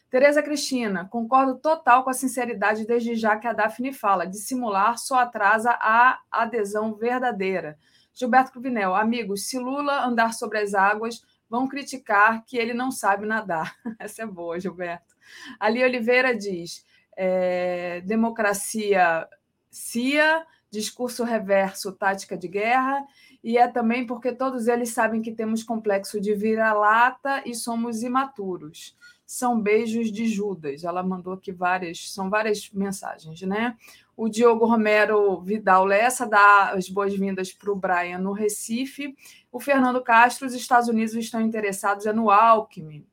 Tereza 0.10 0.42
Cristina, 0.42 1.08
concordo 1.10 1.58
total 1.58 2.04
com 2.04 2.10
a 2.10 2.14
sinceridade 2.14 2.86
desde 2.86 3.16
já 3.16 3.38
que 3.38 3.48
a 3.48 3.54
Daphne 3.54 3.92
fala. 3.92 4.26
Dissimular 4.26 4.98
só 4.98 5.20
atrasa 5.20 5.72
a 5.72 6.20
adesão 6.32 6.94
verdadeira. 6.96 7.78
Gilberto 8.14 8.52
Cruvinel, 8.52 8.94
amigos, 8.96 9.48
se 9.48 9.58
Lula 9.58 10.06
andar 10.06 10.34
sobre 10.34 10.60
as 10.60 10.74
águas, 10.74 11.22
vão 11.52 11.68
criticar 11.68 12.46
que 12.46 12.58
ele 12.58 12.74
não 12.74 12.90
sabe 12.90 13.26
nadar. 13.26 13.76
Essa 14.00 14.24
é 14.24 14.26
boa, 14.26 14.58
Gilberto. 14.58 15.14
Ali 15.60 15.84
Oliveira 15.84 16.34
diz: 16.34 16.86
é, 17.16 18.00
democracia 18.06 19.28
CIA, 19.70 20.48
discurso 20.70 21.26
reverso, 21.26 21.92
tática 21.92 22.38
de 22.38 22.48
guerra, 22.48 23.06
e 23.44 23.58
é 23.58 23.68
também 23.68 24.06
porque 24.06 24.32
todos 24.32 24.70
eles 24.70 24.92
sabem 24.92 25.22
que 25.22 25.34
temos 25.34 25.62
complexo 25.62 26.22
de 26.22 26.34
vira-lata 26.34 27.44
e 27.46 27.54
somos 27.54 28.02
imaturos. 28.02 28.98
São 29.26 29.62
beijos 29.62 30.10
de 30.10 30.28
Judas. 30.28 30.86
Ela 30.86 31.04
mandou 31.04 31.34
aqui 31.34 31.52
várias, 31.52 32.14
são 32.14 32.30
várias 32.30 32.70
mensagens, 32.72 33.42
né? 33.42 33.78
O 34.22 34.30
Diogo 34.30 34.68
Romero 34.68 35.42
Vidal 35.42 35.84
Lessa 35.84 36.28
dá 36.28 36.74
as 36.74 36.88
boas-vindas 36.88 37.52
para 37.52 37.72
o 37.72 37.76
Brian 37.76 38.20
no 38.20 38.34
Recife. 38.34 39.16
O 39.52 39.60
Fernando 39.60 40.00
Castro, 40.04 40.46
os 40.46 40.54
Estados 40.54 40.88
Unidos 40.88 41.16
estão 41.16 41.42
interessados 41.42 42.06
é 42.06 42.14
no 42.14 42.30
Alckmin. 42.30 43.04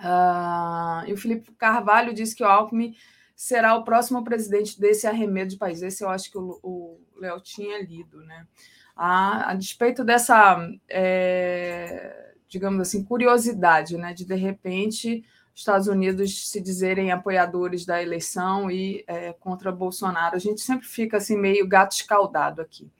Uh, 0.00 1.06
e 1.06 1.12
o 1.12 1.16
Felipe 1.16 1.52
Carvalho 1.52 2.12
diz 2.12 2.34
que 2.34 2.42
o 2.42 2.48
Alckmin 2.48 2.96
será 3.36 3.76
o 3.76 3.84
próximo 3.84 4.24
presidente 4.24 4.80
desse 4.80 5.06
arremedo 5.06 5.50
de 5.50 5.58
país. 5.58 5.80
Esse 5.80 6.02
eu 6.02 6.08
acho 6.08 6.28
que 6.28 6.38
o 6.38 6.98
Léo 7.20 7.40
tinha 7.40 7.80
lido, 7.80 8.20
né? 8.24 8.48
A, 8.96 9.52
a 9.52 9.54
despeito 9.54 10.02
dessa, 10.02 10.58
é, 10.88 12.34
digamos 12.48 12.80
assim, 12.80 13.04
curiosidade, 13.04 13.96
né? 13.96 14.12
De 14.12 14.24
de 14.24 14.34
repente 14.34 15.24
Estados 15.56 15.88
Unidos 15.88 16.50
se 16.50 16.60
dizerem 16.60 17.10
apoiadores 17.10 17.86
da 17.86 18.02
eleição 18.02 18.70
e 18.70 19.02
é, 19.06 19.32
contra 19.32 19.72
Bolsonaro. 19.72 20.36
A 20.36 20.38
gente 20.38 20.60
sempre 20.60 20.86
fica 20.86 21.16
assim 21.16 21.34
meio 21.34 21.66
gato 21.66 21.92
escaldado 21.92 22.60
aqui. 22.60 22.90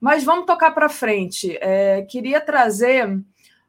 Mas 0.00 0.24
vamos 0.24 0.46
tocar 0.46 0.70
para 0.70 0.88
frente. 0.88 1.58
É, 1.60 2.00
queria 2.02 2.40
trazer 2.40 3.22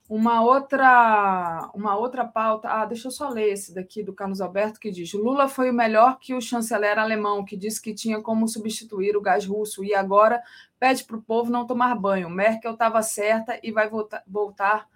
uma 0.08 0.42
outra 0.42 1.70
uma 1.76 1.98
outra 1.98 2.24
pauta. 2.24 2.70
Ah, 2.70 2.86
deixa 2.86 3.10
eu 3.10 3.12
só 3.12 3.28
ler 3.28 3.52
esse 3.52 3.76
daqui 3.76 4.02
do 4.02 4.14
Carlos 4.14 4.40
Alberto 4.40 4.80
que 4.80 4.92
diz: 4.92 5.12
Lula 5.12 5.50
foi 5.50 5.70
o 5.70 5.74
melhor 5.74 6.18
que 6.18 6.34
o 6.34 6.40
chanceler 6.40 6.98
alemão, 6.98 7.44
que 7.44 7.58
disse 7.58 7.82
que 7.82 7.94
tinha 7.94 8.22
como 8.22 8.48
substituir 8.48 9.18
o 9.18 9.22
gás 9.22 9.46
russo 9.46 9.84
e 9.84 9.94
agora 9.94 10.42
pede 10.80 11.04
para 11.04 11.18
o 11.18 11.22
povo 11.22 11.52
não 11.52 11.68
tomar 11.68 11.94
banho. 11.96 12.30
Merkel 12.30 12.72
estava 12.72 13.02
certa 13.02 13.60
e 13.62 13.74
vai 13.74 13.90
voltar, 13.90 14.24
voltar 14.26 14.88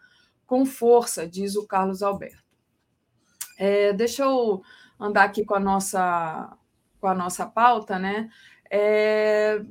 com 0.47 0.65
força, 0.65 1.27
diz 1.27 1.57
o 1.57 1.67
Carlos 1.67 2.01
Alberto. 2.01 2.50
É, 3.63 3.93
deixa 3.93 4.23
eu 4.23 4.63
andar 4.99 5.23
aqui 5.23 5.45
com 5.45 5.53
a 5.53 5.59
nossa, 5.59 6.57
com 6.99 7.05
a 7.05 7.13
nossa 7.13 7.45
pauta, 7.45 7.99
né? 7.99 8.27
É, 8.71 9.61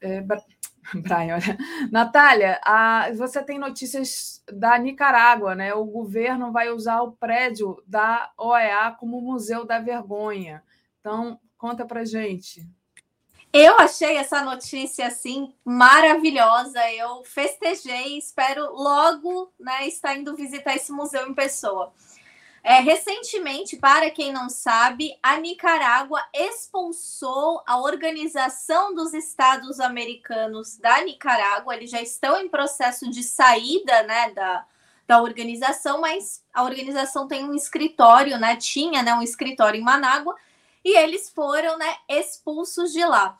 é, 0.00 0.22
Brian, 0.94 1.34
olha. 1.34 1.58
Natália, 1.92 2.58
a, 2.64 3.10
você 3.12 3.42
tem 3.42 3.58
notícias 3.58 4.42
da 4.50 4.78
Nicarágua, 4.78 5.54
né? 5.54 5.74
O 5.74 5.84
governo 5.84 6.50
vai 6.50 6.70
usar 6.70 7.02
o 7.02 7.12
prédio 7.12 7.76
da 7.86 8.32
OEA 8.38 8.96
como 8.98 9.20
Museu 9.20 9.66
da 9.66 9.78
Vergonha. 9.80 10.62
Então, 10.98 11.38
conta 11.58 11.84
para 11.84 12.06
gente. 12.06 12.66
Eu 13.52 13.78
achei 13.78 14.16
essa 14.16 14.42
notícia 14.42 15.06
assim 15.06 15.52
maravilhosa. 15.62 16.80
Eu 16.90 17.22
festejei, 17.22 18.16
espero 18.16 18.72
logo, 18.72 19.52
né, 19.60 19.86
estar 19.86 20.16
indo 20.16 20.34
visitar 20.34 20.74
esse 20.74 20.90
museu 20.90 21.28
em 21.28 21.34
pessoa. 21.34 21.92
É, 22.62 22.80
recentemente, 22.80 23.76
para 23.76 24.10
quem 24.10 24.32
não 24.32 24.48
sabe, 24.48 25.16
a 25.22 25.38
Nicarágua 25.38 26.22
expulsou 26.34 27.62
a 27.66 27.80
Organização 27.80 28.94
dos 28.94 29.14
Estados 29.14 29.80
Americanos 29.80 30.76
da 30.76 31.02
Nicarágua. 31.02 31.74
Eles 31.74 31.90
já 31.90 32.02
estão 32.02 32.38
em 32.40 32.48
processo 32.48 33.08
de 33.10 33.22
saída 33.22 34.02
né, 34.02 34.30
da, 34.32 34.66
da 35.06 35.22
organização, 35.22 36.00
mas 36.00 36.44
a 36.52 36.62
organização 36.62 37.26
tem 37.26 37.44
um 37.44 37.54
escritório, 37.54 38.38
né? 38.38 38.56
Tinha 38.56 39.02
né, 39.02 39.14
um 39.14 39.22
escritório 39.22 39.80
em 39.80 39.84
Manágua, 39.84 40.36
e 40.84 40.96
eles 40.96 41.30
foram 41.30 41.78
né, 41.78 41.96
expulsos 42.08 42.92
de 42.92 43.04
lá. 43.04 43.36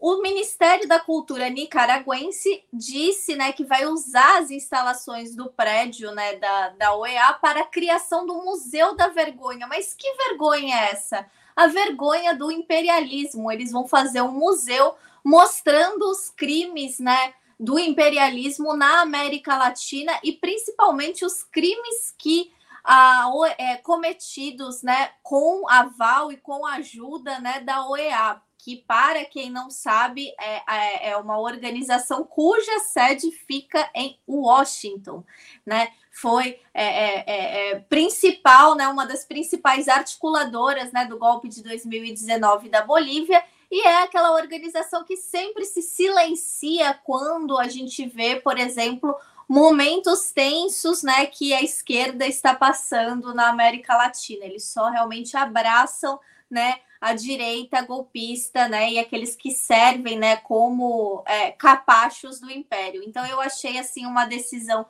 O 0.00 0.22
Ministério 0.22 0.88
da 0.88 0.98
Cultura 0.98 1.50
nicaragüense 1.50 2.64
disse 2.72 3.36
né, 3.36 3.52
que 3.52 3.64
vai 3.64 3.84
usar 3.84 4.38
as 4.38 4.50
instalações 4.50 5.36
do 5.36 5.50
prédio 5.50 6.10
né, 6.12 6.36
da, 6.36 6.70
da 6.70 6.94
OEA 6.94 7.34
para 7.34 7.60
a 7.60 7.66
criação 7.66 8.26
do 8.26 8.42
Museu 8.42 8.96
da 8.96 9.08
Vergonha. 9.08 9.66
Mas 9.66 9.92
que 9.92 10.10
vergonha 10.14 10.74
é 10.74 10.90
essa? 10.92 11.26
A 11.54 11.66
vergonha 11.66 12.34
do 12.34 12.50
imperialismo. 12.50 13.52
Eles 13.52 13.70
vão 13.70 13.86
fazer 13.86 14.22
um 14.22 14.32
museu 14.32 14.94
mostrando 15.22 16.10
os 16.10 16.30
crimes, 16.30 16.98
né, 16.98 17.34
do 17.58 17.78
imperialismo 17.78 18.74
na 18.74 19.02
América 19.02 19.54
Latina 19.58 20.18
e 20.24 20.32
principalmente 20.32 21.26
os 21.26 21.42
crimes 21.42 22.14
que 22.16 22.50
ah, 22.82 23.30
é, 23.58 23.76
cometidos, 23.76 24.82
né, 24.82 25.10
com 25.22 25.68
aval 25.68 26.32
e 26.32 26.38
com 26.38 26.64
ajuda, 26.64 27.38
né, 27.38 27.60
da 27.60 27.86
OEA 27.86 28.40
que, 28.62 28.76
para 28.76 29.24
quem 29.24 29.50
não 29.50 29.70
sabe, 29.70 30.32
é, 30.38 31.10
é, 31.10 31.16
uma 31.16 31.38
organização 31.38 32.24
cuja 32.24 32.78
sede 32.80 33.30
fica 33.30 33.88
em 33.94 34.18
Washington, 34.28 35.24
né? 35.64 35.92
Foi 36.10 36.60
é, 36.74 36.84
é, 36.84 37.24
é, 37.26 37.70
é, 37.70 37.80
principal, 37.80 38.74
né? 38.74 38.88
Uma 38.88 39.06
das 39.06 39.24
principais 39.24 39.88
articuladoras 39.88 40.92
né, 40.92 41.06
do 41.06 41.18
golpe 41.18 41.48
de 41.48 41.62
2019 41.62 42.68
da 42.68 42.82
Bolívia 42.82 43.42
e 43.70 43.86
é 43.86 44.02
aquela 44.02 44.32
organização 44.32 45.04
que 45.04 45.16
sempre 45.16 45.64
se 45.64 45.80
silencia 45.80 46.92
quando 47.04 47.56
a 47.56 47.68
gente 47.68 48.04
vê, 48.04 48.34
por 48.34 48.58
exemplo, 48.58 49.16
momentos 49.48 50.32
tensos, 50.32 51.04
né, 51.04 51.26
que 51.26 51.54
a 51.54 51.62
esquerda 51.62 52.26
está 52.26 52.52
passando 52.52 53.32
na 53.32 53.48
América 53.48 53.96
Latina. 53.96 54.44
Eles 54.44 54.64
só 54.64 54.88
realmente 54.90 55.36
abraçam, 55.36 56.18
né, 56.50 56.80
a 57.00 57.14
direita 57.14 57.80
golpista, 57.82 58.68
né, 58.68 58.92
e 58.92 58.98
aqueles 58.98 59.34
que 59.34 59.50
servem, 59.50 60.18
né, 60.18 60.36
como 60.36 61.22
é, 61.26 61.50
capachos 61.52 62.38
do 62.40 62.50
império. 62.50 63.02
Então 63.02 63.24
eu 63.26 63.40
achei 63.40 63.78
assim 63.78 64.04
uma 64.04 64.26
decisão 64.26 64.86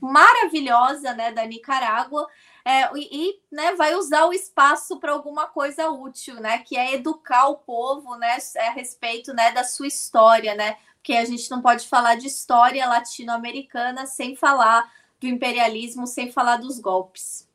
maravilhosa, 0.00 1.12
né, 1.12 1.30
da 1.30 1.44
Nicarágua. 1.44 2.26
É, 2.64 2.90
e, 2.96 3.08
e 3.30 3.40
né, 3.50 3.74
vai 3.74 3.94
usar 3.94 4.26
o 4.26 4.32
espaço 4.32 4.98
para 4.98 5.12
alguma 5.12 5.46
coisa 5.46 5.90
útil, 5.90 6.36
né? 6.36 6.58
Que 6.58 6.76
é 6.76 6.94
educar 6.94 7.48
o 7.48 7.56
povo, 7.56 8.16
né, 8.16 8.38
a 8.58 8.70
respeito, 8.70 9.32
né, 9.32 9.52
da 9.52 9.64
sua 9.64 9.86
história, 9.86 10.54
né? 10.54 10.76
Porque 10.96 11.14
a 11.14 11.24
gente 11.24 11.50
não 11.50 11.62
pode 11.62 11.88
falar 11.88 12.16
de 12.16 12.26
história 12.26 12.86
latino-americana 12.86 14.06
sem 14.06 14.36
falar 14.36 14.90
do 15.18 15.26
imperialismo, 15.26 16.06
sem 16.06 16.30
falar 16.30 16.56
dos 16.56 16.78
golpes. 16.78 17.48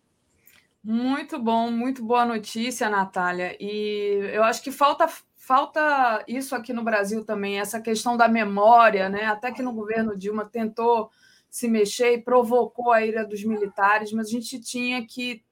Muito 0.88 1.40
bom, 1.40 1.72
muito 1.72 2.06
boa 2.06 2.28
notícia, 2.28 2.88
Natália. 2.88 3.58
E 3.60 4.20
eu 4.32 4.44
acho 4.44 4.62
que 4.62 4.72
falta 4.72 5.08
falta 5.36 6.24
isso 6.28 6.56
aqui 6.56 6.72
no 6.74 6.84
Brasil 6.84 7.26
também, 7.26 7.60
essa 7.60 7.82
questão 7.82 8.16
da 8.16 8.28
memória, 8.28 9.10
né? 9.10 9.26
Até 9.26 9.52
que 9.52 9.64
no 9.64 9.74
governo 9.74 10.16
Dilma 10.16 10.46
tentou 10.46 11.10
se 11.50 11.68
mexer 11.68 12.14
e 12.14 12.22
provocou 12.22 12.92
a 12.92 13.04
ira 13.04 13.26
dos 13.26 13.44
militares, 13.44 14.12
mas 14.12 14.28
a 14.28 14.30
gente 14.30 14.60
tinha 14.62 15.04
que 15.08 15.44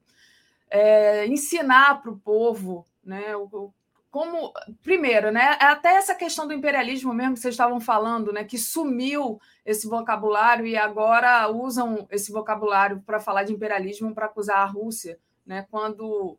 é, 0.69 1.25
ensinar 1.25 1.99
para 2.03 2.11
o 2.11 2.19
povo, 2.19 2.85
né? 3.03 3.35
O, 3.35 3.73
como 4.13 4.53
primeiro, 4.83 5.31
né? 5.31 5.57
É 5.59 5.65
até 5.65 5.95
essa 5.95 6.13
questão 6.13 6.45
do 6.45 6.53
imperialismo 6.53 7.11
mesmo 7.15 7.33
que 7.33 7.39
vocês 7.39 7.55
estavam 7.55 7.79
falando, 7.79 8.31
né? 8.31 8.43
Que 8.43 8.59
sumiu 8.59 9.41
esse 9.65 9.87
vocabulário 9.87 10.67
e 10.67 10.77
agora 10.77 11.49
usam 11.49 12.07
esse 12.11 12.31
vocabulário 12.31 13.01
para 13.07 13.19
falar 13.19 13.41
de 13.41 13.53
imperialismo 13.53 14.13
para 14.13 14.27
acusar 14.27 14.59
a 14.59 14.65
Rússia, 14.65 15.17
né? 15.43 15.65
Quando 15.71 16.37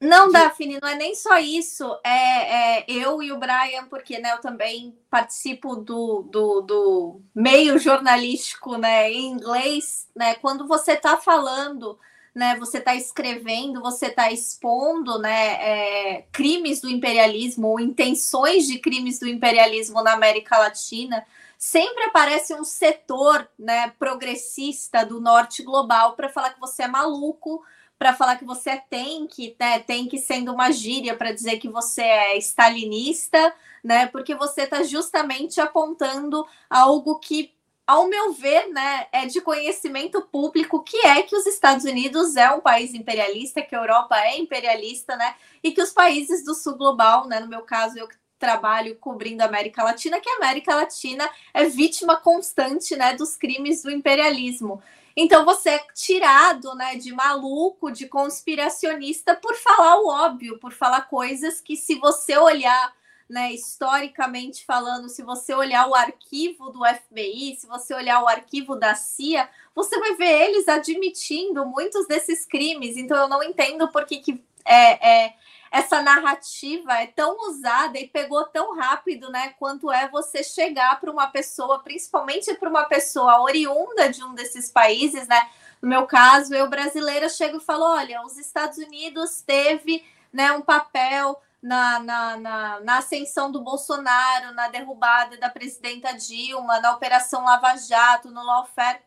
não, 0.00 0.30
Daphne, 0.30 0.78
não 0.80 0.88
é 0.88 0.94
nem 0.94 1.16
só 1.16 1.36
isso. 1.38 1.98
É, 2.04 2.78
é, 2.78 2.84
eu 2.86 3.20
e 3.20 3.32
o 3.32 3.38
Brian, 3.38 3.88
porque 3.90 4.20
né, 4.20 4.30
eu 4.30 4.40
também 4.40 4.96
participo 5.10 5.74
do, 5.74 6.22
do, 6.30 6.60
do 6.60 7.20
meio 7.34 7.76
jornalístico 7.76 8.76
né, 8.76 9.10
em 9.10 9.32
inglês, 9.32 10.06
né? 10.14 10.36
Quando 10.36 10.68
você 10.68 10.92
está 10.92 11.16
falando 11.16 11.98
né, 12.36 12.54
você 12.56 12.76
está 12.76 12.94
escrevendo, 12.94 13.80
você 13.80 14.08
está 14.08 14.30
expondo 14.30 15.18
né, 15.18 15.54
é, 15.54 16.26
crimes 16.30 16.82
do 16.82 16.90
imperialismo 16.90 17.68
ou 17.68 17.80
intenções 17.80 18.66
de 18.66 18.78
crimes 18.78 19.18
do 19.18 19.26
imperialismo 19.26 20.02
na 20.02 20.12
América 20.12 20.58
Latina, 20.58 21.24
sempre 21.56 22.04
aparece 22.04 22.52
um 22.52 22.62
setor 22.62 23.48
né, 23.58 23.90
progressista 23.98 25.02
do 25.02 25.18
norte 25.18 25.62
global 25.62 26.12
para 26.12 26.28
falar 26.28 26.50
que 26.50 26.60
você 26.60 26.82
é 26.82 26.88
maluco, 26.88 27.64
para 27.98 28.12
falar 28.12 28.36
que 28.36 28.44
você 28.44 28.68
é 28.68 28.84
tanque, 28.90 29.56
né, 29.58 29.78
tanque 29.78 30.18
sendo 30.18 30.52
uma 30.52 30.70
gíria 30.70 31.16
para 31.16 31.32
dizer 31.32 31.56
que 31.56 31.70
você 31.70 32.02
é 32.02 32.36
stalinista, 32.36 33.54
né, 33.82 34.08
porque 34.08 34.34
você 34.34 34.64
está 34.64 34.82
justamente 34.82 35.58
apontando 35.58 36.46
algo 36.68 37.18
que 37.18 37.55
ao 37.86 38.08
meu 38.08 38.32
ver, 38.32 38.68
né, 38.68 39.06
é 39.12 39.26
de 39.26 39.40
conhecimento 39.40 40.20
público 40.22 40.82
que 40.82 40.96
é 41.06 41.22
que 41.22 41.36
os 41.36 41.46
Estados 41.46 41.84
Unidos 41.84 42.34
é 42.36 42.50
um 42.50 42.60
país 42.60 42.92
imperialista, 42.94 43.62
que 43.62 43.74
a 43.74 43.78
Europa 43.78 44.18
é 44.18 44.38
imperialista, 44.38 45.16
né, 45.16 45.36
e 45.62 45.70
que 45.70 45.80
os 45.80 45.92
países 45.92 46.44
do 46.44 46.54
sul 46.54 46.76
global, 46.76 47.28
né, 47.28 47.38
no 47.38 47.48
meu 47.48 47.62
caso, 47.62 47.96
eu 47.98 48.08
trabalho 48.38 48.96
cobrindo 48.96 49.42
a 49.42 49.46
América 49.46 49.82
Latina, 49.82 50.20
que 50.20 50.28
a 50.28 50.36
América 50.36 50.74
Latina 50.74 51.28
é 51.54 51.64
vítima 51.64 52.16
constante, 52.16 52.96
né, 52.96 53.14
dos 53.14 53.36
crimes 53.36 53.82
do 53.82 53.90
imperialismo. 53.90 54.82
Então 55.16 55.44
você 55.44 55.70
é 55.70 55.86
tirado, 55.94 56.74
né, 56.74 56.96
de 56.96 57.12
maluco, 57.12 57.90
de 57.90 58.06
conspiracionista 58.06 59.34
por 59.34 59.54
falar 59.54 59.98
o 60.00 60.08
óbvio, 60.08 60.58
por 60.58 60.72
falar 60.72 61.02
coisas 61.02 61.60
que 61.60 61.76
se 61.76 61.94
você 61.94 62.36
olhar 62.36 62.92
né, 63.28 63.52
historicamente 63.52 64.64
falando, 64.64 65.08
se 65.08 65.22
você 65.22 65.52
olhar 65.52 65.88
o 65.88 65.94
arquivo 65.94 66.70
do 66.70 66.84
FBI, 66.84 67.56
se 67.56 67.66
você 67.66 67.92
olhar 67.92 68.22
o 68.22 68.28
arquivo 68.28 68.76
da 68.76 68.94
CIA, 68.94 69.48
você 69.74 69.98
vai 69.98 70.14
ver 70.14 70.48
eles 70.48 70.68
admitindo 70.68 71.66
muitos 71.66 72.06
desses 72.06 72.46
crimes. 72.46 72.96
Então 72.96 73.16
eu 73.16 73.28
não 73.28 73.42
entendo 73.42 73.88
por 73.88 74.06
que, 74.06 74.18
que 74.18 74.44
é, 74.64 75.24
é, 75.26 75.34
essa 75.70 76.02
narrativa 76.02 76.94
é 76.94 77.06
tão 77.06 77.48
usada 77.48 77.98
e 77.98 78.08
pegou 78.08 78.44
tão 78.46 78.76
rápido, 78.76 79.30
né? 79.30 79.54
Quanto 79.58 79.90
é 79.90 80.08
você 80.08 80.42
chegar 80.42 81.00
para 81.00 81.10
uma 81.10 81.26
pessoa, 81.26 81.80
principalmente 81.80 82.54
para 82.54 82.68
uma 82.68 82.84
pessoa 82.84 83.40
oriunda 83.42 84.08
de 84.08 84.22
um 84.22 84.34
desses 84.34 84.70
países, 84.70 85.26
né? 85.26 85.50
No 85.82 85.88
meu 85.88 86.06
caso, 86.06 86.54
eu 86.54 86.68
brasileira 86.68 87.28
chego 87.28 87.58
e 87.58 87.64
falo: 87.64 87.84
olha, 87.84 88.22
os 88.22 88.38
Estados 88.38 88.78
Unidos 88.78 89.42
teve 89.42 90.04
né, 90.32 90.52
um 90.52 90.62
papel 90.62 91.40
na, 91.66 91.98
na, 91.98 92.36
na, 92.36 92.80
na, 92.80 92.98
ascensão 92.98 93.50
do 93.50 93.60
Bolsonaro, 93.60 94.54
na 94.54 94.68
derrubada 94.68 95.36
da 95.36 95.50
presidenta 95.50 96.12
Dilma, 96.12 96.78
na 96.78 96.94
Operação 96.94 97.44
Lava 97.44 97.76
Jato, 97.76 98.30
no 98.30 98.40
lawfare 98.44 99.00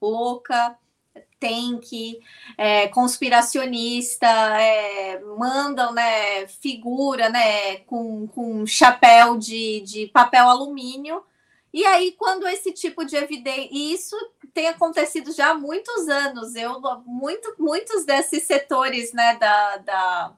louca, 0.00 0.78
tem 1.38 1.78
que 1.78 2.18
é, 2.56 2.88
conspiracionista, 2.88 4.26
é, 4.26 5.20
mandam 5.36 5.92
né, 5.92 6.46
figura 6.48 7.28
né, 7.28 7.80
com, 7.80 8.26
com 8.28 8.66
chapéu 8.66 9.36
de, 9.36 9.82
de 9.82 10.06
papel 10.06 10.48
alumínio. 10.48 11.22
E 11.70 11.84
aí, 11.84 12.12
quando 12.12 12.48
esse 12.48 12.72
tipo 12.72 13.04
de 13.04 13.16
evidência. 13.16 13.68
E 13.70 13.92
isso 13.92 14.16
tem 14.54 14.68
acontecido 14.68 15.32
já 15.32 15.50
há 15.50 15.54
muitos 15.54 16.08
anos. 16.08 16.54
Eu, 16.54 16.80
muito, 17.04 17.54
muitos 17.58 18.06
desses 18.06 18.44
setores 18.44 19.12
né, 19.12 19.36
da, 19.36 19.76
da 19.76 20.36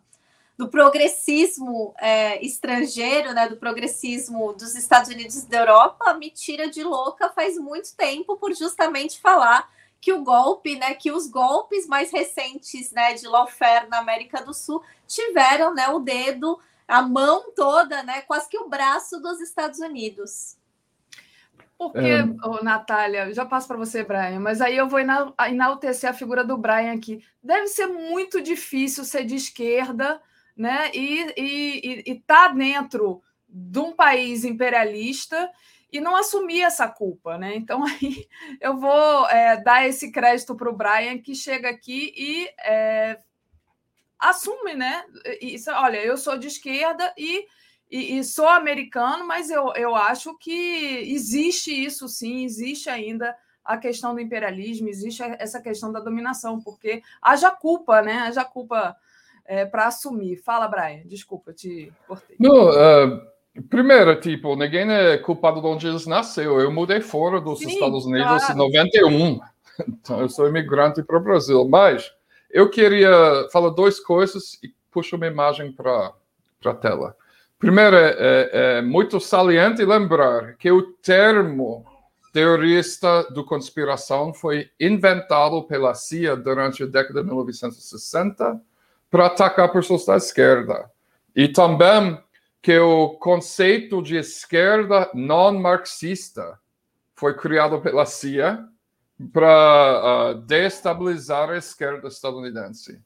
do 0.59 0.68
progressismo 0.68 1.94
é, 1.98 2.44
estrangeiro, 2.44 3.32
né, 3.32 3.48
do 3.48 3.56
progressismo 3.56 4.52
dos 4.55 4.74
Estados 4.74 5.09
Unidos 5.09 5.36
e 5.36 5.48
da 5.48 5.60
Europa, 5.60 6.12
me 6.14 6.30
tira 6.30 6.68
de 6.68 6.82
louca 6.82 7.30
faz 7.30 7.56
muito 7.56 7.94
tempo 7.97 8.36
por 8.36 8.52
justamente 8.52 9.20
falar 9.20 9.70
que 10.01 10.12
o 10.12 10.24
golpe, 10.24 10.76
né, 10.76 10.94
que 10.94 11.12
os 11.12 11.28
golpes 11.28 11.86
mais 11.86 12.10
recentes, 12.10 12.90
né, 12.90 13.14
de 13.14 13.28
lawfare 13.28 13.89
na 13.89 13.98
América 13.98 14.43
do 14.43 14.52
Sul 14.52 14.82
tiveram, 15.06 15.72
né, 15.72 15.89
o 15.90 16.01
dedo, 16.01 16.59
a 16.89 17.02
mão 17.02 17.52
toda, 17.55 18.02
né, 18.02 18.22
quase 18.22 18.48
que 18.48 18.59
o 18.59 18.68
braço 18.68 19.20
dos 19.20 19.40
Estados 19.40 19.78
Unidos. 19.78 20.56
Porque, 21.78 21.98
é... 21.98 22.24
oh, 22.43 22.64
Natália, 22.64 23.32
já 23.32 23.47
passo 23.47 23.68
para 23.68 23.76
você, 23.76 24.02
Brian, 24.02 24.40
mas 24.40 24.60
aí 24.60 24.76
eu 24.76 24.89
vou 24.89 24.98
enaltecer 24.98 26.10
a 26.10 26.14
figura 26.14 26.43
do 26.43 26.56
Brian 26.56 26.94
aqui. 26.94 27.24
Deve 27.40 27.68
ser 27.68 27.86
muito 27.86 28.43
difícil 28.43 29.05
ser 29.05 29.24
de 29.24 29.36
esquerda 29.36 30.20
né? 30.59 30.90
E 30.93 32.02
está 32.05 32.48
dentro 32.48 33.22
de 33.48 33.78
um 33.78 33.93
país 33.93 34.44
imperialista 34.44 35.51
e 35.90 36.01
não 36.01 36.16
assumir 36.16 36.62
essa 36.62 36.89
culpa, 36.89 37.39
né? 37.39 37.55
Então 37.55 37.82
aí 37.86 38.26
eu 38.60 38.76
vou 38.76 39.26
é, 39.28 39.56
dar 39.62 39.86
esse 39.86 40.10
crédito 40.10 40.56
para 40.56 40.68
o 40.68 40.76
Brian 40.76 41.18
que 41.18 41.35
chega 41.35 41.70
aqui 41.70 42.12
e 42.16 42.48
é, 42.62 43.18
assume, 44.18 44.74
né? 44.74 45.05
Isso, 45.40 45.70
olha, 45.70 46.05
eu 46.05 46.16
sou 46.16 46.36
de 46.36 46.48
esquerda 46.48 47.14
e, 47.16 47.47
e, 47.90 48.18
e, 48.18 48.24
sou 48.24 48.48
americano, 48.48 49.26
mas 49.26 49.48
eu, 49.48 49.72
eu 49.76 49.94
acho 49.94 50.36
que 50.39 51.10
existe 51.10 51.70
isso 51.72 52.09
sim, 52.09 52.44
existe 52.44 52.90
ainda 52.90 53.35
a 53.64 53.76
questão 53.76 54.14
do 54.14 54.20
imperialismo, 54.20 54.89
existe 54.89 55.22
essa 55.22 55.60
questão 55.60 55.93
da 55.93 56.01
dominação, 56.01 56.60
porque 56.60 57.02
haja 57.20 57.51
culpa, 57.51 58.02
né? 58.02 58.20
Haja 58.20 58.44
culpa 58.44 58.97
é, 59.49 59.65
para 59.65 59.87
assumir. 59.87 60.37
Fala, 60.37 60.69
Brian, 60.69 61.01
desculpa, 61.07 61.55
te 61.55 61.91
cortei. 62.07 62.37
Não, 62.39 62.69
uh, 62.69 63.20
primeiro, 63.70 64.15
tipo, 64.20 64.55
ninguém 64.55 64.93
é 64.93 65.16
culpado 65.16 65.61
de 65.61 65.66
onde 65.66 65.89
eles 65.89 66.07
nasceu. 66.07 66.61
Eu 66.61 66.70
mudei 66.70 67.01
fora 67.01 67.41
dos 67.41 67.61
Sim, 67.61 67.70
Estados 67.70 68.05
Unidos 68.05 68.45
claro. 68.45 68.53
em 68.53 68.57
91, 68.57 69.41
então 69.89 70.20
eu 70.20 70.29
sou 70.29 70.47
imigrante 70.47 71.03
para 71.03 71.16
o 71.16 71.23
Brasil. 71.23 71.66
Mas 71.66 72.12
eu 72.51 72.69
queria 72.69 73.49
falar 73.51 73.70
duas 73.70 73.99
coisas 73.99 74.59
e 74.62 74.73
puxo 74.91 75.16
uma 75.16 75.27
imagem 75.27 75.73
para 75.73 76.12
a 76.66 76.75
tela. 76.75 77.16
Primeiro, 77.59 77.97
é, 77.97 78.11
é, 78.11 78.51
é 78.53 78.83
muito 78.83 79.19
saliente 79.19 79.85
lembrar 79.85 80.57
que 80.59 80.70
o 80.70 80.93
termo 81.03 81.85
teorista 82.33 83.25
do 83.33 83.45
conspiração 83.45 84.33
foi 84.33 84.70
inventado 84.79 85.65
pela 85.65 85.95
CIA 85.95 86.37
durante 86.37 86.83
a 86.83 86.87
década 86.87 87.20
de 87.23 87.27
1960 87.27 88.61
para 89.10 89.26
atacar 89.26 89.72
pessoas 89.72 90.05
da 90.05 90.16
esquerda. 90.16 90.90
E 91.35 91.48
também 91.48 92.18
que 92.60 92.78
o 92.78 93.10
conceito 93.10 94.02
de 94.02 94.16
esquerda 94.16 95.10
não 95.14 95.59
marxista 95.59 96.59
foi 97.14 97.35
criado 97.35 97.80
pela 97.80 98.05
CIA 98.05 98.64
para 99.32 100.32
uh, 100.32 100.35
destabilizar 100.43 101.51
a 101.51 101.56
esquerda 101.56 102.09
estadunidense. 102.09 103.01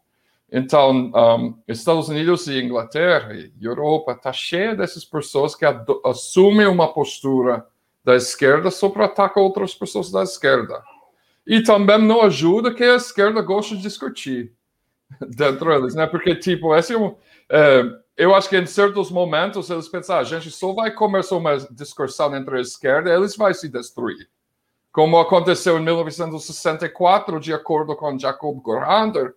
Então, 0.50 1.10
um, 1.14 1.58
Estados 1.66 2.10
Unidos 2.10 2.46
e 2.46 2.60
Inglaterra 2.60 3.32
e 3.34 3.52
Europa 3.60 4.12
está 4.12 4.32
cheia 4.32 4.74
dessas 4.74 5.04
pessoas 5.04 5.54
que 5.54 5.64
assumem 6.04 6.66
uma 6.66 6.92
postura 6.92 7.66
da 8.04 8.16
esquerda 8.16 8.70
só 8.70 8.90
para 8.90 9.06
atacar 9.06 9.42
outras 9.42 9.74
pessoas 9.74 10.10
da 10.10 10.22
esquerda. 10.22 10.82
E 11.46 11.62
também 11.62 11.98
não 11.98 12.20
ajuda 12.20 12.74
que 12.74 12.84
a 12.84 12.96
esquerda 12.96 13.40
gosta 13.40 13.74
de 13.74 13.82
discutir 13.82 14.52
dentro 15.36 15.74
deles, 15.74 15.94
né? 15.94 16.06
Porque, 16.06 16.34
tipo, 16.34 16.74
esse 16.74 16.92
é 16.92 16.98
um, 16.98 17.14
é, 17.50 17.82
eu 18.16 18.34
acho 18.34 18.48
que 18.48 18.56
em 18.56 18.66
certos 18.66 19.10
momentos 19.10 19.70
eles 19.70 19.88
pensam, 19.88 20.16
ah, 20.16 20.18
a 20.20 20.24
gente 20.24 20.50
só 20.50 20.72
vai 20.72 20.90
começar 20.90 21.36
uma 21.36 21.56
discussão 21.70 22.34
entre 22.36 22.58
a 22.58 22.60
esquerda 22.60 23.12
eles 23.12 23.36
vão 23.36 23.52
se 23.52 23.68
destruir. 23.68 24.28
Como 24.92 25.18
aconteceu 25.18 25.78
em 25.78 25.82
1964, 25.82 27.40
de 27.40 27.52
acordo 27.52 27.96
com 27.96 28.18
Jacob 28.18 28.60
Gorander, 28.60 29.34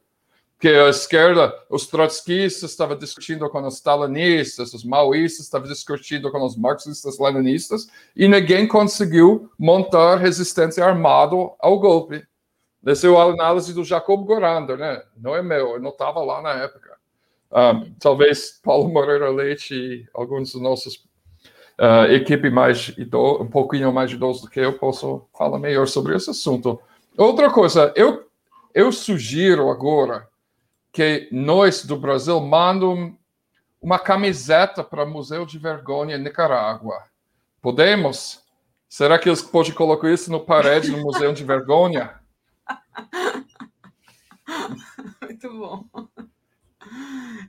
que 0.59 0.67
a 0.67 0.89
esquerda, 0.89 1.53
os 1.69 1.87
trotskistas 1.87 2.71
estavam 2.71 2.97
discutindo 2.97 3.49
com 3.49 3.61
os 3.65 3.75
stalinistas, 3.75 4.73
os 4.73 4.83
maoístas 4.83 5.45
estavam 5.45 5.67
discutindo 5.67 6.31
com 6.31 6.43
os 6.43 6.57
marxistas 6.57 7.19
leninistas, 7.19 7.87
e 8.15 8.27
ninguém 8.27 8.67
conseguiu 8.67 9.49
montar 9.57 10.17
resistência 10.17 10.83
armada 10.83 11.35
ao 11.59 11.79
golpe. 11.79 12.25
Essa 12.85 13.07
é 13.07 13.15
a 13.15 13.23
análise 13.23 13.73
do 13.73 13.83
Jacob 13.83 14.23
Gorander, 14.25 14.77
né? 14.77 15.01
Não 15.17 15.35
é 15.35 15.41
meu, 15.41 15.73
eu 15.73 15.79
não 15.79 15.89
estava 15.89 16.19
lá 16.21 16.41
na 16.41 16.51
época. 16.53 16.95
Um, 17.51 17.57
ah, 17.57 17.85
talvez 17.99 18.59
Paulo 18.63 18.89
Moreira 18.89 19.29
Leite 19.29 19.73
e 19.73 20.07
alguns 20.13 20.51
dos 20.51 20.61
nossos 20.61 20.95
uh, 21.79 22.11
equipe 22.11 22.49
mais 22.49 22.93
idoso, 22.97 23.43
um 23.43 23.47
pouquinho 23.47 23.91
mais 23.91 24.11
idoso 24.11 24.43
do 24.43 24.49
que 24.49 24.59
eu 24.59 24.77
possam 24.77 25.25
falar 25.37 25.59
melhor 25.59 25.87
sobre 25.87 26.15
esse 26.15 26.29
assunto. 26.29 26.79
Outra 27.17 27.49
coisa, 27.49 27.93
eu, 27.95 28.27
eu 28.73 28.91
sugiro 28.91 29.69
agora 29.69 30.27
que 30.91 31.27
nós 31.31 31.85
do 31.85 31.97
Brasil 31.97 32.39
mandem 32.39 33.17
uma 33.81 33.99
camiseta 33.99 34.83
para 34.83 35.03
o 35.03 35.09
Museu 35.09 35.45
de 35.45 35.57
Vergonha 35.57 36.17
Nicarágua. 36.17 37.03
Podemos? 37.61 38.41
Será 38.87 39.19
que 39.19 39.27
eles 39.27 39.41
podem 39.41 39.73
colocar 39.73 40.09
isso 40.09 40.31
no 40.31 40.39
parede 40.39 40.91
do 40.91 40.97
Museu 40.97 41.33
de 41.33 41.43
Vergonha? 41.43 42.24
Muito 45.21 45.49
bom. 45.49 45.85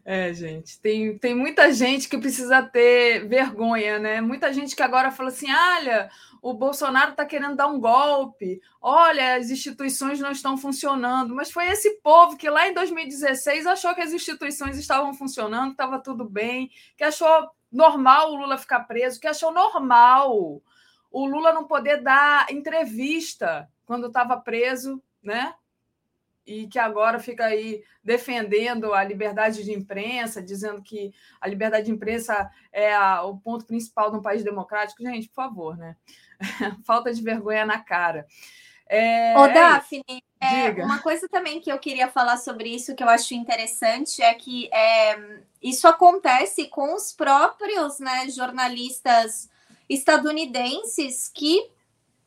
É, 0.05 0.33
gente, 0.33 0.81
tem, 0.81 1.19
tem 1.19 1.35
muita 1.35 1.73
gente 1.73 2.09
que 2.09 2.17
precisa 2.17 2.63
ter 2.63 3.29
vergonha, 3.29 3.99
né? 3.99 4.21
Muita 4.21 4.53
gente 4.53 4.75
que 4.75 4.83
agora 4.83 5.11
fala 5.11 5.29
assim: 5.29 5.53
olha, 5.53 6.11
o 6.41 6.55
Bolsonaro 6.55 7.11
está 7.11 7.25
querendo 7.25 7.57
dar 7.57 7.67
um 7.67 7.79
golpe, 7.79 8.61
olha, 8.81 9.37
as 9.37 9.51
instituições 9.51 10.21
não 10.21 10.31
estão 10.31 10.57
funcionando. 10.57 11.35
Mas 11.35 11.51
foi 11.51 11.67
esse 11.67 12.01
povo 12.01 12.37
que 12.37 12.49
lá 12.49 12.69
em 12.69 12.75
2016 12.75 13.67
achou 13.67 13.95
que 13.95 14.01
as 14.01 14.13
instituições 14.13 14.79
estavam 14.79 15.13
funcionando, 15.13 15.73
estava 15.73 15.99
tudo 15.99 16.25
bem, 16.25 16.71
que 16.97 17.05
achou 17.05 17.51
normal 17.71 18.33
o 18.33 18.37
Lula 18.37 18.57
ficar 18.57 18.81
preso, 18.81 19.21
que 19.21 19.27
achou 19.27 19.53
normal 19.53 20.63
o 21.11 21.27
Lula 21.27 21.53
não 21.53 21.67
poder 21.67 22.03
dar 22.03 22.47
entrevista 22.51 23.69
quando 23.87 24.09
estava 24.09 24.37
preso, 24.37 25.03
né? 25.27 25.55
e 26.47 26.69
que 26.69 26.79
agora 26.79 27.19
fica 27.19 27.45
aí 27.45 27.83
defendendo 28.05 28.95
a 28.95 29.03
liberdade 29.03 29.65
de 29.65 29.73
imprensa, 29.73 30.41
dizendo 30.41 30.81
que 30.81 31.13
a 31.41 31.49
liberdade 31.49 31.87
de 31.87 31.91
imprensa 31.91 32.49
é 32.73 32.95
a, 32.95 33.23
o 33.25 33.37
ponto 33.39 33.67
principal 33.67 34.11
de 34.11 34.17
um 34.17 34.23
país 34.23 34.45
democrático. 34.45 35.03
Gente, 35.03 35.29
por 35.29 35.35
favor, 35.35 35.77
né? 35.77 35.97
Falta 36.87 37.13
de 37.13 37.21
vergonha 37.21 37.67
na 37.67 37.81
cara. 37.81 38.27
É, 38.89 39.37
Ô, 39.37 39.47
é 39.47 39.53
Daphne, 39.53 40.23
é, 40.41 40.71
uma 40.85 41.01
coisa 41.01 41.29
também 41.29 41.61
que 41.61 41.73
eu 41.73 41.79
queria 41.81 42.07
falar 42.07 42.37
sobre 42.37 42.69
isso, 42.69 42.95
que 42.95 43.03
eu 43.03 43.09
acho 43.09 43.35
interessante, 43.35 44.23
é 44.23 44.33
que 44.35 44.73
é, 44.73 45.41
isso 45.61 45.89
acontece 45.89 46.69
com 46.69 46.95
os 46.95 47.13
próprios 47.13 47.99
né, 47.99 48.29
jornalistas 48.29 49.51
estadunidenses 49.89 51.29
que 51.29 51.69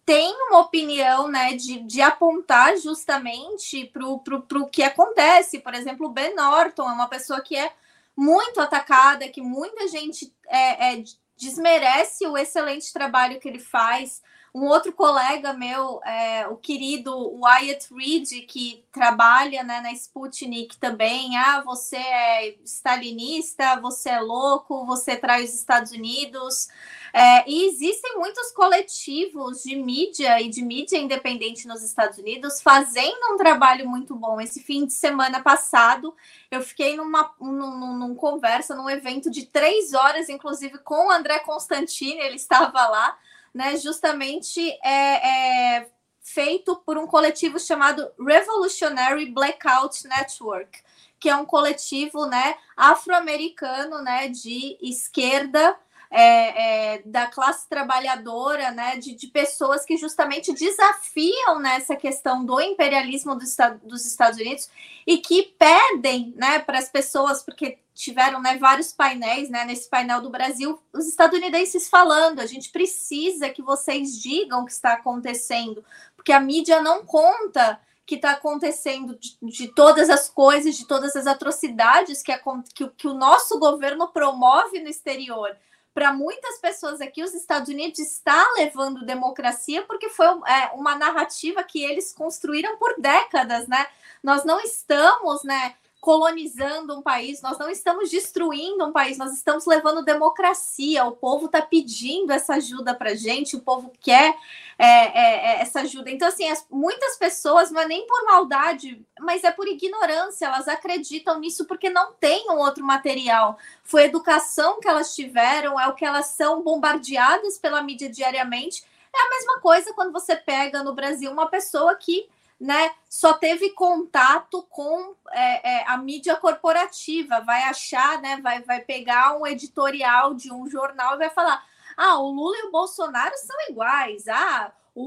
tem 0.10 0.36
uma 0.48 0.62
opinião 0.62 1.28
né, 1.28 1.54
de, 1.54 1.82
de 1.82 2.02
apontar 2.02 2.76
justamente 2.78 3.86
para 3.86 4.08
o 4.08 4.68
que 4.68 4.82
acontece. 4.82 5.60
Por 5.60 5.76
exemplo, 5.76 6.08
o 6.08 6.10
Ben 6.10 6.34
Norton 6.34 6.90
é 6.90 6.94
uma 6.94 7.08
pessoa 7.08 7.42
que 7.42 7.56
é 7.56 7.72
muito 8.18 8.60
atacada, 8.60 9.30
que 9.30 9.40
muita 9.40 9.88
gente 9.88 10.34
é, 10.48 10.96
é, 10.96 11.04
desmerece 11.38 12.26
o 12.26 12.36
excelente 12.36 12.92
trabalho 12.92 13.40
que 13.40 13.48
ele 13.48 13.60
faz. 13.60 14.24
Um 14.54 14.66
outro 14.66 14.92
colega 14.92 15.54
meu, 15.54 16.02
é, 16.04 16.48
o 16.48 16.58
querido 16.58 17.16
Wyatt 17.40 17.94
Reed, 17.94 18.46
que 18.48 18.84
trabalha 18.92 19.64
né, 19.64 19.80
na 19.82 19.92
Sputnik 19.94 20.78
também. 20.78 21.38
Ah, 21.38 21.62
você 21.62 21.98
é 21.98 22.56
stalinista, 22.66 23.80
você 23.80 24.10
é 24.10 24.20
louco, 24.20 24.86
você 24.86 25.16
traz 25.16 25.50
os 25.50 25.60
Estados 25.60 25.92
Unidos. 25.92 26.68
É, 27.14 27.50
e 27.50 27.68
existem 27.68 28.18
muitos 28.18 28.52
coletivos 28.52 29.64
de 29.64 29.76
mídia 29.76 30.42
e 30.42 30.50
de 30.50 30.64
mídia 30.64 30.98
independente 30.98 31.68
nos 31.68 31.84
Estados 31.84 32.18
Unidos 32.18 32.62
fazendo 32.62 33.34
um 33.34 33.38
trabalho 33.38 33.88
muito 33.88 34.16
bom. 34.16 34.42
Esse 34.42 34.62
fim 34.62 34.86
de 34.86 34.94
semana 34.94 35.42
passado, 35.42 36.16
eu 36.50 36.62
fiquei 36.62 36.96
numa 36.96 37.32
num, 37.40 37.98
num 37.98 38.16
conversa, 38.16 38.76
num 38.76 38.90
evento 38.90 39.30
de 39.30 39.46
três 39.46 39.94
horas, 39.94 40.30
inclusive 40.30 40.80
com 40.80 41.08
o 41.08 41.12
André 41.12 41.40
Constantini, 41.40 42.20
ele 42.20 42.36
estava 42.36 42.88
lá 42.88 43.18
né, 43.54 43.78
justamente 43.78 44.60
é, 44.84 45.78
é 45.78 45.90
feito 46.22 46.76
por 46.86 46.98
um 46.98 47.08
coletivo 47.08 47.60
chamado 47.60 48.10
Revolutionary 48.20 49.32
Blackout 49.32 50.08
Network, 50.08 50.82
que 51.20 51.30
é 51.30 51.36
um 51.36 51.46
coletivo 51.46 52.26
né, 52.26 52.56
afro-americano 52.78 54.02
né, 54.02 54.30
de 54.30 54.78
esquerda 54.82 55.76
é, 56.12 56.96
é, 56.96 57.02
da 57.06 57.28
classe 57.28 57.70
trabalhadora, 57.70 58.72
né, 58.72 58.98
de, 58.98 59.14
de, 59.14 59.28
pessoas 59.28 59.86
que 59.86 59.96
justamente 59.96 60.52
desafiam 60.52 61.60
nessa 61.60 61.94
né, 61.94 62.00
questão 62.00 62.44
do 62.44 62.60
imperialismo 62.60 63.36
do, 63.36 63.46
dos 63.84 64.06
Estados 64.06 64.40
Unidos 64.40 64.70
e 65.06 65.20
que 65.20 65.54
pedem 65.58 66.34
né, 66.36 66.60
para 66.60 66.80
as 66.80 66.90
pessoas, 66.90 67.44
porque 67.44 67.78
tiveram 67.94 68.42
né, 68.42 68.58
vários 68.58 68.92
painéis 68.92 69.50
né, 69.50 69.66
nesse 69.66 69.88
painel 69.88 70.22
do 70.22 70.32
Brasil, 70.32 70.82
os 70.92 71.08
estadunidenses 71.08 71.88
falando: 71.88 72.40
a 72.40 72.46
gente 72.48 72.72
precisa 72.72 73.50
que 73.50 73.62
vocês 73.62 74.20
digam 74.20 74.64
o 74.64 74.66
que 74.66 74.72
está 74.72 74.94
acontecendo, 74.94 75.84
porque 76.16 76.32
a 76.32 76.40
mídia 76.40 76.82
não 76.82 77.06
conta 77.06 77.80
que 78.04 78.16
está 78.16 78.32
acontecendo 78.32 79.16
de, 79.20 79.38
de, 79.40 79.68
todas 79.68 80.10
as 80.10 80.28
coisas, 80.28 80.76
de 80.76 80.88
todas 80.88 81.16
as 81.16 81.28
atrocidades 81.28 82.24
que, 82.24 82.32
a, 82.32 82.42
que, 82.74 82.88
que 82.88 83.08
o 83.08 83.14
nosso 83.14 83.60
governo 83.60 84.08
promove 84.08 84.80
no 84.80 84.90
exterior 84.90 85.56
para 86.00 86.14
muitas 86.14 86.58
pessoas 86.60 87.02
aqui, 87.02 87.22
os 87.22 87.34
Estados 87.34 87.68
Unidos 87.68 88.00
está 88.00 88.42
levando 88.56 89.06
democracia 89.06 89.82
porque 89.82 90.08
foi 90.08 90.28
é, 90.28 90.72
uma 90.74 90.96
narrativa 90.96 91.62
que 91.62 91.84
eles 91.84 92.14
construíram 92.14 92.78
por 92.78 92.96
décadas, 92.98 93.68
né? 93.68 93.86
Nós 94.24 94.46
não 94.46 94.62
estamos, 94.62 95.44
né? 95.44 95.76
Colonizando 96.00 96.98
um 96.98 97.02
país, 97.02 97.42
nós 97.42 97.58
não 97.58 97.70
estamos 97.70 98.10
destruindo 98.10 98.86
um 98.86 98.92
país, 98.92 99.18
nós 99.18 99.34
estamos 99.34 99.66
levando 99.66 100.04
democracia. 100.04 101.04
O 101.04 101.12
povo 101.12 101.48
está 101.48 101.62
pedindo 101.62 102.32
essa 102.32 102.56
ajuda 102.56 102.96
para 102.96 103.16
gente, 103.16 103.58
o 103.58 103.62
povo 103.62 103.92
quer 104.00 104.34
é, 104.78 104.86
é, 104.86 105.58
é, 105.58 105.62
essa 105.62 105.82
ajuda. 105.82 106.10
Então, 106.10 106.28
assim, 106.28 106.50
as, 106.50 106.66
muitas 106.72 107.18
pessoas, 107.18 107.70
não 107.70 107.82
é 107.82 107.86
nem 107.86 108.08
por 108.08 108.24
maldade, 108.24 109.06
mas 109.20 109.44
é 109.44 109.52
por 109.52 109.68
ignorância, 109.68 110.46
elas 110.46 110.70
acreditam 110.70 111.38
nisso 111.38 111.66
porque 111.66 111.90
não 111.90 112.14
tem 112.14 112.50
um 112.50 112.58
outro 112.58 112.86
material. 112.86 113.58
Foi 113.84 114.04
educação 114.04 114.80
que 114.80 114.88
elas 114.88 115.14
tiveram, 115.14 115.78
é 115.78 115.88
o 115.88 115.96
que 115.96 116.06
elas 116.06 116.28
são 116.28 116.64
bombardeadas 116.64 117.58
pela 117.58 117.82
mídia 117.82 118.10
diariamente. 118.10 118.86
É 119.14 119.20
a 119.20 119.30
mesma 119.32 119.60
coisa 119.60 119.94
quando 119.94 120.14
você 120.14 120.36
pega 120.36 120.82
no 120.82 120.96
Brasil 120.96 121.30
uma 121.30 121.48
pessoa 121.48 121.94
que 121.96 122.30
né, 122.60 122.92
só 123.10 123.34
teve 123.34 123.70
contato 123.70 124.64
com 124.70 125.16
é, 125.32 125.78
é, 125.78 125.88
a 125.88 125.98
mídia 125.98 126.36
corporativa, 126.36 127.40
vai 127.40 127.64
achar, 127.64 128.22
né, 128.22 128.40
vai, 128.44 128.62
vai 128.64 128.82
pegar 128.82 129.38
um 129.38 129.48
editorial 129.48 130.34
de 130.34 130.52
um 130.52 130.70
jornal 130.70 131.16
e 131.16 131.20
vai 131.20 131.30
falar: 131.30 131.64
ah, 131.96 132.20
o 132.20 132.30
Lula 132.30 132.58
e 132.58 132.68
o 132.68 132.72
Bolsonaro 132.72 133.36
são 133.38 133.56
iguais, 133.70 134.28
ah, 134.28 134.74
o, 134.94 135.04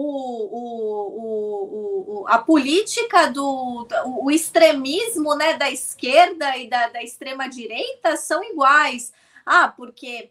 o, 1.05 2.23
o, 2.23 2.29
a 2.29 2.39
política 2.39 3.27
do 3.31 3.87
o 4.23 4.31
extremismo 4.31 5.35
né, 5.35 5.55
da 5.55 5.71
esquerda 5.71 6.57
e 6.57 6.71
da, 6.71 6.89
da 6.89 7.03
extrema 7.03 7.49
direita 7.49 8.17
são 8.17 8.43
iguais. 8.43 9.13
ah, 9.45 9.69
porque 9.69 10.31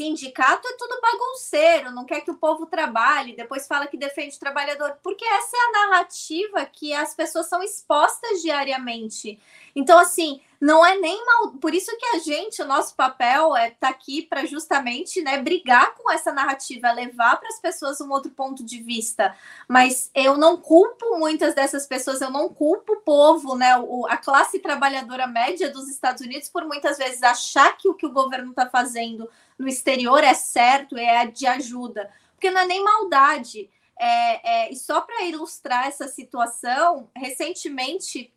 sindicato 0.00 0.66
é 0.66 0.76
tudo 0.78 0.98
bagunceiro, 0.98 1.90
não 1.90 2.06
quer 2.06 2.22
que 2.22 2.30
o 2.30 2.36
povo 2.38 2.64
trabalhe, 2.64 3.36
depois 3.36 3.66
fala 3.66 3.86
que 3.86 3.98
defende 3.98 4.34
o 4.34 4.40
trabalhador, 4.40 4.96
porque 5.02 5.26
essa 5.26 5.54
é 5.54 5.60
a 5.60 5.86
narrativa 5.86 6.64
que 6.64 6.94
as 6.94 7.14
pessoas 7.14 7.46
são 7.50 7.62
expostas 7.62 8.40
diariamente. 8.40 9.38
Então, 9.76 9.98
assim, 9.98 10.40
não 10.60 10.84
é 10.84 10.96
nem 10.98 11.24
mal. 11.24 11.52
Por 11.52 11.74
isso 11.74 11.96
que 11.96 12.06
a 12.06 12.18
gente, 12.18 12.60
o 12.60 12.66
nosso 12.66 12.94
papel 12.94 13.56
é 13.56 13.68
estar 13.68 13.86
tá 13.86 13.88
aqui 13.88 14.22
para 14.22 14.44
justamente 14.44 15.22
né, 15.22 15.40
brigar 15.40 15.94
com 15.94 16.10
essa 16.10 16.32
narrativa, 16.32 16.92
levar 16.92 17.38
para 17.38 17.48
as 17.48 17.60
pessoas 17.60 18.00
um 18.00 18.10
outro 18.10 18.30
ponto 18.30 18.64
de 18.64 18.82
vista. 18.82 19.34
Mas 19.68 20.10
eu 20.14 20.36
não 20.36 20.56
culpo 20.56 21.18
muitas 21.18 21.54
dessas 21.54 21.86
pessoas, 21.86 22.20
eu 22.20 22.30
não 22.30 22.48
culpo 22.48 22.94
o 22.94 23.00
povo, 23.00 23.54
né, 23.54 23.78
o, 23.78 24.06
a 24.06 24.16
classe 24.16 24.58
trabalhadora 24.58 25.26
média 25.26 25.70
dos 25.70 25.88
Estados 25.88 26.22
Unidos, 26.22 26.48
por 26.48 26.64
muitas 26.66 26.98
vezes 26.98 27.22
achar 27.22 27.76
que 27.76 27.88
o 27.88 27.94
que 27.94 28.06
o 28.06 28.12
governo 28.12 28.50
está 28.50 28.68
fazendo 28.68 29.28
no 29.60 29.68
exterior 29.68 30.24
é 30.24 30.32
certo, 30.32 30.96
é 30.96 31.26
de 31.26 31.46
ajuda. 31.46 32.10
Porque 32.32 32.50
não 32.50 32.62
é 32.62 32.66
nem 32.66 32.82
maldade. 32.82 33.68
É, 33.98 34.68
é, 34.68 34.72
e 34.72 34.76
só 34.76 35.02
para 35.02 35.24
ilustrar 35.24 35.86
essa 35.86 36.08
situação, 36.08 37.10
recentemente 37.14 38.32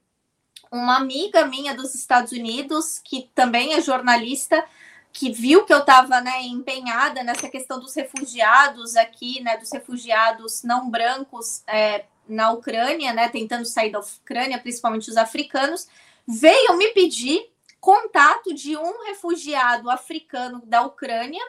uma 0.70 0.98
amiga 0.98 1.45
minha 1.45 1.74
dos 1.74 1.95
Estados 1.95 2.34
Unidos, 2.34 3.00
que 3.00 3.30
também 3.34 3.74
é 3.74 3.82
jornalista, 3.82 4.66
que 5.14 5.32
viu 5.32 5.64
que 5.64 5.74
eu 5.74 5.80
estava 5.80 6.20
né, 6.20 6.41
empenhada 6.41 7.24
nessa 7.24 7.48
questão 7.48 7.80
dos 7.80 7.94
refugiados 7.94 8.98
aqui, 8.98 9.40
né, 9.41 9.56
dos 9.56 9.72
refugiados 9.72 10.64
não 10.64 10.90
brancos 10.90 11.64
é, 11.68 12.04
na 12.28 12.52
Ucrânia, 12.52 13.14
né, 13.14 13.30
tentando 13.30 13.66
sair 13.66 13.91
da 13.91 14.00
Ucrânia, 14.00 14.60
principalmente 14.60 15.10
os 15.10 15.16
africanos, 15.16 15.88
veio 16.28 16.76
me 16.76 16.88
pedir 16.90 17.53
contato 17.84 18.53
de 18.53 18.77
um 18.77 19.03
refugiado 19.03 19.89
africano 19.89 20.61
da 20.65 20.84
Ucrânia 20.84 21.43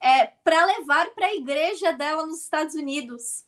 é, 0.00 0.26
para 0.42 0.64
levar 0.64 1.10
para 1.10 1.26
a 1.26 1.34
igreja 1.36 1.92
dela 1.92 2.26
nos 2.26 2.42
Estados 2.42 2.74
Unidos 2.74 3.44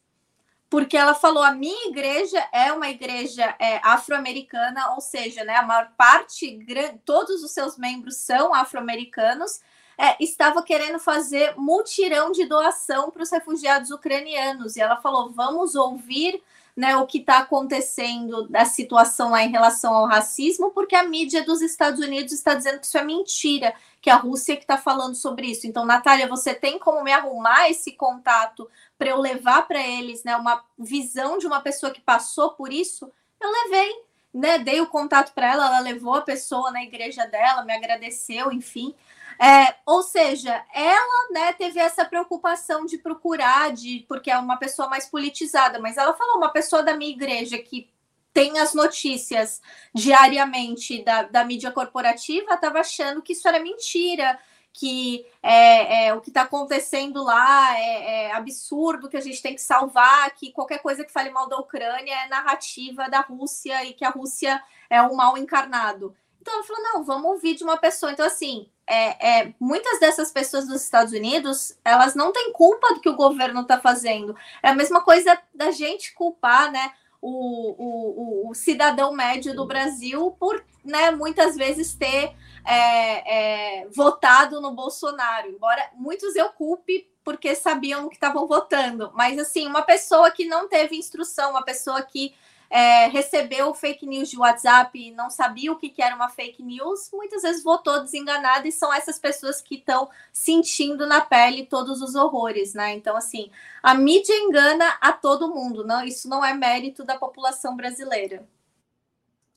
porque 0.71 0.97
ela 0.97 1.13
falou: 1.13 1.43
a 1.43 1.51
minha 1.51 1.89
igreja 1.89 2.49
é 2.53 2.73
uma 2.73 2.89
igreja 2.89 3.57
é, 3.59 3.81
afro-americana, 3.83 4.93
ou 4.95 5.01
seja, 5.01 5.43
né, 5.43 5.57
a 5.57 5.65
maior 5.65 5.91
parte, 5.99 6.65
todos 7.05 7.43
os 7.43 7.51
seus 7.51 7.77
membros 7.77 8.19
são 8.19 8.55
afro-americanos. 8.55 9.61
É, 9.99 10.17
estava 10.23 10.63
querendo 10.63 10.99
fazer 10.99 11.55
mutirão 11.59 12.31
de 12.31 12.47
doação 12.47 13.11
para 13.11 13.23
os 13.23 13.31
refugiados 13.31 13.91
ucranianos. 13.91 14.77
E 14.77 14.81
ela 14.81 14.97
falou: 14.99 15.31
vamos 15.31 15.75
ouvir 15.75 16.41
né, 16.77 16.97
o 16.97 17.07
que 17.07 17.19
está 17.19 17.39
acontecendo 17.39 18.49
da 18.49 18.65
situação 18.65 19.31
lá 19.31 19.43
em 19.43 19.51
relação 19.51 19.95
ao 19.95 20.07
racismo, 20.07 20.71
porque 20.71 20.95
a 20.95 21.03
mídia 21.03 21.45
dos 21.45 21.61
Estados 21.61 22.01
Unidos 22.01 22.33
está 22.33 22.55
dizendo 22.55 22.81
que 22.81 22.87
isso 22.87 22.99
é 22.99 23.05
mentira, 23.05 23.75
que 24.01 24.09
a 24.09 24.17
Rússia 24.17 24.57
que 24.57 24.63
está 24.63 24.79
falando 24.79 25.15
sobre 25.15 25.47
isso. 25.47 25.67
Então, 25.67 25.85
Natália, 25.85 26.29
você 26.29 26.55
tem 26.55 26.79
como 26.79 27.03
me 27.03 27.13
arrumar 27.13 27.69
esse 27.71 27.93
contato 27.93 28.69
para 28.99 29.11
eu 29.11 29.19
levar 29.19 29.67
para 29.67 29.81
eles 29.81 30.25
né, 30.25 30.37
uma 30.37 30.65
visão 30.79 31.39
de 31.39 31.47
uma 31.47 31.61
pessoa 31.61 31.93
que 31.93 32.01
passou 32.01 32.51
por 32.53 32.73
isso, 32.73 33.11
eu 33.41 33.51
levei, 33.51 33.93
né? 34.33 34.59
Dei 34.59 34.81
o 34.81 34.87
contato 34.87 35.33
para 35.33 35.53
ela, 35.53 35.67
ela 35.67 35.81
levou 35.81 36.15
a 36.15 36.23
pessoa 36.23 36.71
na 36.71 36.83
igreja 36.83 37.27
dela, 37.27 37.65
me 37.65 37.73
agradeceu, 37.73 38.53
enfim. 38.53 38.95
É, 39.43 39.75
ou 39.87 40.03
seja, 40.03 40.63
ela 40.75 41.31
né, 41.33 41.55
teve 41.55 41.81
essa 41.81 42.05
preocupação 42.05 42.85
de 42.85 42.99
procurar, 42.99 43.73
de 43.73 44.05
porque 44.07 44.31
é 44.31 44.37
uma 44.37 44.59
pessoa 44.59 44.87
mais 44.87 45.07
politizada, 45.07 45.79
mas 45.79 45.97
ela 45.97 46.13
falou, 46.13 46.37
uma 46.37 46.53
pessoa 46.53 46.83
da 46.83 46.95
minha 46.95 47.11
igreja 47.11 47.57
que 47.57 47.91
tem 48.35 48.59
as 48.59 48.75
notícias 48.75 49.63
diariamente 49.95 51.03
da, 51.03 51.23
da 51.23 51.43
mídia 51.43 51.73
corporativa, 51.73 52.53
estava 52.53 52.81
achando 52.81 53.23
que 53.23 53.33
isso 53.33 53.49
era 53.49 53.59
mentira, 53.59 54.39
que 54.75 55.25
é, 55.43 56.09
é 56.09 56.15
o 56.15 56.21
que 56.21 56.29
está 56.29 56.43
acontecendo 56.43 57.25
lá 57.25 57.79
é, 57.79 58.27
é, 58.27 58.33
absurdo, 58.33 59.09
que 59.09 59.17
a 59.17 59.23
gente 59.23 59.41
tem 59.41 59.55
que 59.55 59.63
salvar, 59.63 60.35
que 60.35 60.53
qualquer 60.53 60.83
coisa 60.83 61.03
que 61.03 61.11
fale 61.11 61.31
mal 61.31 61.49
da 61.49 61.57
Ucrânia 61.57 62.15
é 62.25 62.29
narrativa 62.29 63.09
da 63.09 63.21
Rússia 63.21 63.87
e 63.87 63.95
que 63.95 64.05
a 64.05 64.11
Rússia 64.11 64.63
é 64.91 65.01
um 65.03 65.15
mal 65.15 65.39
encarnado. 65.39 66.15
Então 66.41 66.55
ela 66.55 66.65
falou: 66.65 66.83
não, 66.83 67.05
vamos 67.05 67.31
ouvir 67.31 67.55
de 67.55 67.65
uma 67.65 67.77
pessoa. 67.77 68.13
Então, 68.13 68.27
assim, 68.27 68.69
é, 68.91 69.43
é, 69.43 69.55
muitas 69.61 70.01
dessas 70.01 70.33
pessoas 70.33 70.67
dos 70.67 70.83
Estados 70.83 71.13
Unidos, 71.13 71.79
elas 71.85 72.17
não 72.17 72.33
têm 72.33 72.53
culpa 72.53 72.93
do 72.93 73.01
que 73.01 73.09
o 73.09 73.15
governo 73.15 73.61
está 73.61 73.81
fazendo. 73.81 74.37
É 74.61 74.71
a 74.71 74.75
mesma 74.75 75.01
coisa 75.01 75.41
da 75.55 75.71
gente 75.71 76.13
culpar, 76.13 76.73
né? 76.73 76.93
O, 77.23 78.49
o, 78.49 78.51
o, 78.51 78.55
cidadão 78.55 79.13
médio 79.13 79.55
do 79.55 79.67
Brasil 79.67 80.35
por 80.41 80.65
né, 80.83 81.11
muitas 81.11 81.55
vezes 81.55 81.95
ter 81.95 82.35
é, 82.65 83.83
é, 83.83 83.89
votado 83.95 84.59
no 84.59 84.73
Bolsonaro, 84.73 85.51
embora 85.51 85.87
muitos 85.95 86.35
eu 86.35 86.49
culpe 86.49 87.07
porque 87.23 87.55
sabiam 87.55 88.09
que 88.09 88.15
estavam 88.15 88.49
votando, 88.49 89.13
mas 89.15 89.39
assim, 89.39 89.67
uma 89.67 89.83
pessoa 89.83 90.31
que 90.31 90.47
não 90.47 90.67
teve 90.67 90.97
instrução, 90.97 91.51
uma 91.51 91.63
pessoa 91.63 92.01
que 92.01 92.35
é, 92.71 93.09
recebeu 93.09 93.75
fake 93.75 94.07
news 94.07 94.31
de 94.31 94.39
WhatsApp 94.39 94.97
e 94.97 95.11
não 95.11 95.29
sabia 95.29 95.73
o 95.73 95.77
que, 95.77 95.89
que 95.89 96.01
era 96.01 96.15
uma 96.15 96.29
fake 96.29 96.63
news, 96.63 97.11
muitas 97.13 97.43
vezes 97.43 97.65
votou 97.65 98.01
desenganada 98.01 98.69
e 98.69 98.73
são 98.73 98.95
essas 98.95 99.19
pessoas 99.19 99.61
que 99.61 99.75
estão 99.75 100.09
sentindo 100.33 101.05
na 101.07 101.21
pele 101.21 101.67
todos 101.67 102.01
os 102.01 102.15
horrores, 102.15 102.73
né? 102.73 102.95
Então, 102.95 103.17
assim, 103.17 103.51
a 103.83 103.93
mídia 103.95 104.37
engana 104.37 104.87
a 105.01 105.13
todo 105.13 105.53
mundo, 105.53 105.85
não? 105.85 106.05
Isso 106.05 106.29
não 106.29 106.45
é 106.45 106.55
mérito 106.55 107.03
da 107.03 107.19
população 107.19 107.75
brasileira. 107.77 108.47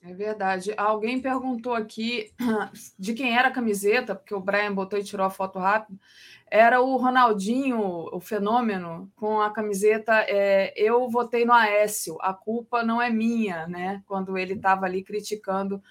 É 0.05 0.13
verdade. 0.13 0.73
Alguém 0.75 1.21
perguntou 1.21 1.73
aqui 1.73 2.33
de 2.99 3.13
quem 3.13 3.37
era 3.37 3.47
a 3.47 3.51
camiseta, 3.51 4.13
porque 4.13 4.35
o 4.35 4.39
Brian 4.41 4.73
botou 4.73 4.99
e 4.99 5.03
tirou 5.03 5.25
a 5.25 5.29
foto 5.29 5.59
rápido. 5.59 5.97
Era 6.51 6.81
o 6.81 6.97
Ronaldinho, 6.97 7.79
o 7.79 8.19
fenômeno, 8.19 9.09
com 9.15 9.41
a 9.41 9.49
camiseta 9.49 10.13
é, 10.27 10.73
Eu 10.75 11.09
votei 11.09 11.45
no 11.45 11.53
Aécio, 11.53 12.17
a 12.19 12.33
culpa 12.33 12.83
não 12.83 13.01
é 13.01 13.09
minha, 13.09 13.65
né? 13.67 14.03
Quando 14.05 14.37
ele 14.37 14.53
estava 14.53 14.85
ali 14.85 15.03
criticando 15.03 15.81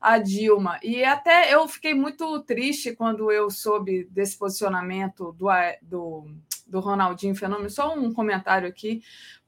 a 0.00 0.18
Dilma. 0.18 0.80
E 0.82 1.04
até 1.04 1.52
eu 1.52 1.68
fiquei 1.68 1.92
muito 1.92 2.40
triste 2.40 2.96
quando 2.96 3.30
eu 3.30 3.50
soube 3.50 4.04
desse 4.10 4.38
posicionamento 4.38 5.32
do, 5.32 5.48
do, 5.82 6.26
do 6.66 6.80
Ronaldinho 6.80 7.34
Fenômeno. 7.34 7.68
Só 7.68 7.94
um 7.94 8.14
comentário 8.14 8.66
aqui, 8.66 9.02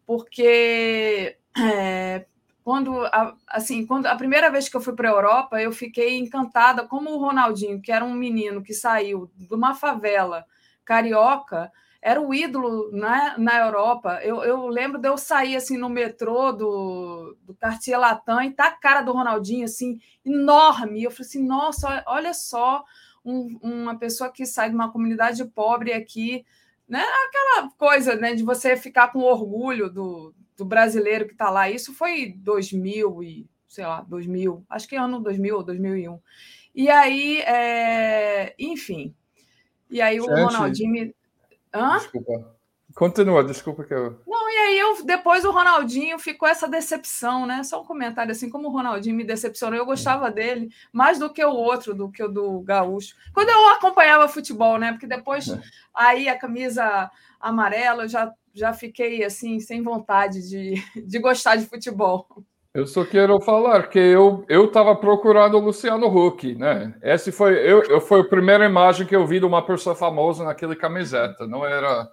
porque 0.05 1.39
é, 1.59 2.27
quando 2.71 3.03
assim 3.49 3.85
quando 3.85 4.07
a 4.07 4.15
primeira 4.15 4.49
vez 4.49 4.69
que 4.69 4.77
eu 4.77 4.81
fui 4.81 4.95
para 4.95 5.09
a 5.09 5.13
Europa 5.13 5.61
eu 5.61 5.73
fiquei 5.73 6.17
encantada 6.17 6.87
como 6.87 7.11
o 7.11 7.19
Ronaldinho 7.19 7.83
que 7.83 7.91
era 7.91 8.05
um 8.05 8.15
menino 8.15 8.63
que 8.63 8.73
saiu 8.73 9.29
de 9.35 9.53
uma 9.53 9.75
favela 9.75 10.45
carioca 10.85 11.73
era 12.01 12.21
o 12.21 12.33
ídolo 12.33 12.91
na, 12.93 13.37
na 13.37 13.59
Europa. 13.59 14.21
Eu, 14.23 14.43
eu 14.43 14.69
lembro 14.69 14.99
de 14.99 15.09
eu 15.09 15.19
sair 15.19 15.57
assim 15.57 15.77
no 15.77 15.89
metrô 15.91 16.51
do, 16.53 17.37
do 17.43 17.55
Cartier 17.57 17.99
Latam 17.99 18.41
e 18.41 18.53
tá 18.53 18.69
a 18.69 18.71
cara 18.71 19.03
do 19.03 19.13
Ronaldinho 19.13 19.65
assim 19.65 19.99
enorme. 20.25 21.03
Eu 21.03 21.11
falei 21.11 21.27
assim 21.27 21.45
nossa 21.45 22.05
olha 22.07 22.33
só 22.33 22.85
um, 23.25 23.59
uma 23.61 23.99
pessoa 23.99 24.31
que 24.31 24.47
sai 24.47 24.69
de 24.69 24.77
uma 24.77 24.93
comunidade 24.93 25.45
pobre 25.45 25.93
aqui. 25.93 26.47
Né 26.89 27.05
aquela 27.27 27.69
coisa 27.77 28.15
né 28.15 28.33
de 28.33 28.45
você 28.45 28.77
ficar 28.77 29.09
com 29.09 29.19
orgulho 29.19 29.91
do 29.91 30.33
do 30.61 30.65
brasileiro 30.65 31.27
que 31.27 31.33
está 31.33 31.51
lá. 31.51 31.71
Isso 31.71 31.95
foi 31.95 32.35
2000 32.37 33.23
e, 33.23 33.51
sei 33.67 33.87
lá, 33.87 34.03
2000, 34.03 34.65
acho 34.69 34.87
que 34.87 34.95
ano 34.95 35.19
2000 35.21 35.57
ou 35.57 35.63
2001. 35.65 36.21
E 36.75 36.91
aí, 36.91 37.41
é... 37.41 38.55
enfim. 38.59 39.15
E 39.91 40.01
aí 40.01 40.21
Gente, 40.21 40.31
o 40.31 40.35
Ronaldinho 40.35 40.93
me... 40.93 41.15
Hã? 41.73 41.97
Desculpa. 41.97 42.60
Continua, 42.95 43.45
desculpa 43.45 43.85
que 43.85 43.95
eu. 43.95 44.21
Não, 44.27 44.51
e 44.51 44.57
aí 44.57 44.79
eu, 44.79 45.05
depois 45.05 45.45
o 45.45 45.51
Ronaldinho 45.51 46.19
ficou 46.19 46.49
essa 46.49 46.69
decepção, 46.69 47.47
né? 47.47 47.63
Só 47.63 47.81
um 47.81 47.85
comentário 47.85 48.33
assim, 48.33 48.51
como 48.51 48.69
o 48.69 48.73
Ronaldinho 48.73 49.17
me 49.17 49.25
decepcionou, 49.25 49.79
eu 49.79 49.87
gostava 49.87 50.31
dele 50.31 50.71
mais 50.93 51.19
do 51.19 51.33
que 51.33 51.45
o 51.45 51.53
outro, 51.53 51.95
do 51.95 52.11
que 52.11 52.23
o 52.23 52.29
do 52.29 52.61
Gaúcho. 52.61 53.15
Quando 53.33 53.49
eu 53.49 53.69
acompanhava 53.69 54.29
futebol, 54.29 54.79
né? 54.79 54.93
Porque 54.93 55.07
depois 55.07 55.49
é. 55.49 55.61
aí 55.95 56.29
a 56.29 56.39
camisa 56.39 57.11
amarela, 57.41 58.05
eu 58.05 58.09
já 58.09 58.33
já 58.53 58.73
fiquei 58.73 59.25
assim 59.25 59.61
sem 59.61 59.83
vontade 59.83 60.49
de, 60.49 60.75
de 61.07 61.19
gostar 61.19 61.57
de 61.57 61.67
futebol. 61.67 62.27
Eu 62.73 62.87
só 62.87 63.05
quero 63.05 63.41
falar 63.41 63.89
que 63.89 63.99
eu 63.99 64.45
eu 64.49 64.67
estava 64.67 64.95
procurando 64.95 65.57
o 65.57 65.61
Luciano 65.61 66.07
Huck, 66.07 66.55
né? 66.55 66.95
Esse 67.03 67.33
foi 67.33 67.55
eu, 67.55 67.83
eu 67.85 68.01
foi 68.01 68.21
a 68.21 68.29
primeira 68.29 68.65
imagem 68.65 69.07
que 69.07 69.15
eu 69.15 69.27
vi 69.27 69.41
de 69.41 69.47
uma 69.47 69.65
pessoa 69.65 69.97
famosa 69.97 70.45
naquele 70.45 70.77
camiseta. 70.77 71.49
Não 71.49 71.67
era. 71.67 72.09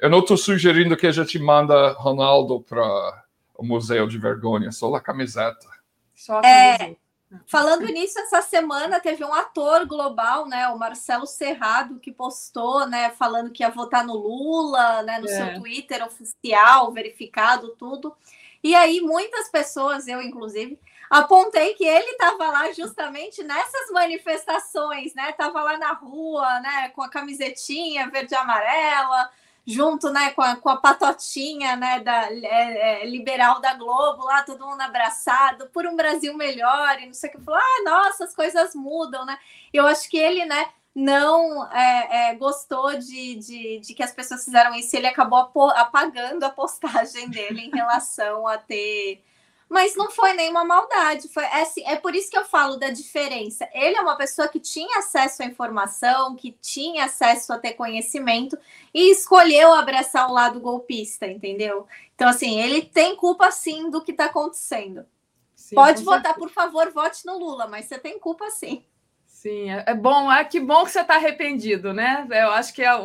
Eu 0.00 0.08
não 0.08 0.20
estou 0.20 0.36
sugerindo 0.36 0.96
que 0.96 1.06
a 1.06 1.12
gente 1.12 1.38
manda 1.38 1.92
Ronaldo 1.92 2.60
para 2.62 3.24
o 3.54 3.64
Museu 3.64 4.06
de 4.06 4.18
Vergonha, 4.18 4.72
só 4.72 4.94
a 4.94 5.00
camiseta. 5.00 5.66
Só 6.14 6.40
a 6.42 6.46
é, 6.46 6.78
camiseta. 6.78 7.00
É, 7.06 7.10
Falando 7.46 7.84
nisso, 7.84 8.18
essa 8.18 8.42
semana 8.42 8.98
teve 8.98 9.24
um 9.24 9.32
ator 9.32 9.86
global, 9.86 10.48
né, 10.48 10.66
o 10.68 10.78
Marcelo 10.78 11.26
Serrado, 11.26 12.00
que 12.00 12.10
postou, 12.10 12.88
né, 12.88 13.10
falando 13.10 13.52
que 13.52 13.62
ia 13.62 13.70
votar 13.70 14.04
no 14.04 14.14
Lula, 14.14 15.02
né, 15.04 15.18
no 15.20 15.28
é. 15.28 15.36
seu 15.36 15.60
Twitter 15.60 16.04
oficial, 16.04 16.90
verificado 16.90 17.76
tudo. 17.76 18.16
E 18.64 18.74
aí 18.74 19.00
muitas 19.00 19.48
pessoas, 19.48 20.08
eu 20.08 20.20
inclusive, 20.20 20.76
apontei 21.08 21.74
que 21.74 21.84
ele 21.84 22.10
estava 22.10 22.48
lá 22.48 22.72
justamente 22.72 23.44
nessas 23.44 23.90
manifestações, 23.90 25.14
né? 25.14 25.32
Tava 25.32 25.62
lá 25.62 25.78
na 25.78 25.92
rua, 25.92 26.60
né, 26.60 26.88
com 26.90 27.02
a 27.02 27.08
camisetinha 27.08 28.10
verde 28.10 28.34
e 28.34 28.36
amarela, 28.36 29.30
junto, 29.66 30.10
né, 30.10 30.30
com 30.30 30.42
a, 30.42 30.56
com 30.56 30.68
a 30.68 30.76
patotinha, 30.76 31.76
né, 31.76 32.00
da 32.00 32.32
é, 32.32 33.02
é, 33.02 33.06
liberal 33.06 33.60
da 33.60 33.74
Globo, 33.74 34.24
lá 34.24 34.42
todo 34.42 34.66
mundo 34.66 34.80
abraçado 34.80 35.68
por 35.68 35.86
um 35.86 35.96
Brasil 35.96 36.36
melhor 36.36 37.00
e 37.00 37.06
não 37.06 37.14
sei 37.14 37.30
o 37.30 37.32
que. 37.32 37.40
Falou, 37.40 37.60
ah, 37.60 37.82
nossa, 37.84 38.24
as 38.24 38.34
coisas 38.34 38.74
mudam, 38.74 39.24
né? 39.24 39.38
Eu 39.72 39.86
acho 39.86 40.08
que 40.08 40.18
ele, 40.18 40.44
né, 40.44 40.68
não 40.94 41.70
é, 41.72 42.30
é, 42.30 42.34
gostou 42.34 42.98
de, 42.98 43.36
de, 43.36 43.80
de, 43.80 43.94
que 43.94 44.02
as 44.02 44.12
pessoas 44.12 44.44
fizeram 44.44 44.74
isso, 44.74 44.96
ele 44.96 45.06
acabou 45.06 45.38
apagando 45.70 46.44
a 46.44 46.50
postagem 46.50 47.28
dele 47.30 47.62
em 47.62 47.70
relação 47.70 48.46
a 48.46 48.58
ter 48.58 49.22
mas 49.70 49.94
não 49.94 50.10
foi 50.10 50.32
nenhuma 50.32 50.64
maldade. 50.64 51.28
Foi 51.28 51.44
é, 51.44 51.62
assim, 51.62 51.84
é 51.86 51.94
por 51.94 52.12
isso 52.12 52.28
que 52.28 52.36
eu 52.36 52.44
falo 52.44 52.76
da 52.76 52.90
diferença. 52.90 53.68
Ele 53.72 53.96
é 53.96 54.00
uma 54.00 54.16
pessoa 54.16 54.48
que 54.48 54.58
tinha 54.58 54.98
acesso 54.98 55.44
à 55.44 55.46
informação, 55.46 56.34
que 56.34 56.50
tinha 56.60 57.04
acesso 57.04 57.52
a 57.52 57.58
ter 57.58 57.74
conhecimento 57.74 58.58
e 58.92 59.12
escolheu 59.12 59.72
abraçar 59.72 60.28
o 60.28 60.32
lado 60.32 60.58
golpista, 60.58 61.28
entendeu? 61.28 61.86
Então, 62.16 62.28
assim, 62.28 62.60
ele 62.60 62.82
tem 62.82 63.14
culpa 63.14 63.52
sim 63.52 63.88
do 63.88 64.02
que 64.02 64.10
está 64.10 64.24
acontecendo. 64.24 65.06
Sim, 65.54 65.76
Pode 65.76 66.02
votar, 66.02 66.34
por 66.34 66.50
favor, 66.50 66.90
vote 66.90 67.24
no 67.24 67.38
Lula, 67.38 67.68
mas 67.68 67.84
você 67.84 67.96
tem 67.96 68.18
culpa 68.18 68.50
sim. 68.50 68.84
Sim, 69.24 69.70
é, 69.70 69.84
é 69.86 69.94
bom, 69.94 70.30
é 70.32 70.44
que 70.44 70.58
bom 70.58 70.84
que 70.84 70.90
você 70.90 71.00
está 71.00 71.14
arrependido, 71.14 71.94
né? 71.94 72.26
Eu 72.28 72.50
acho 72.50 72.74
que 72.74 72.84
a, 72.84 72.96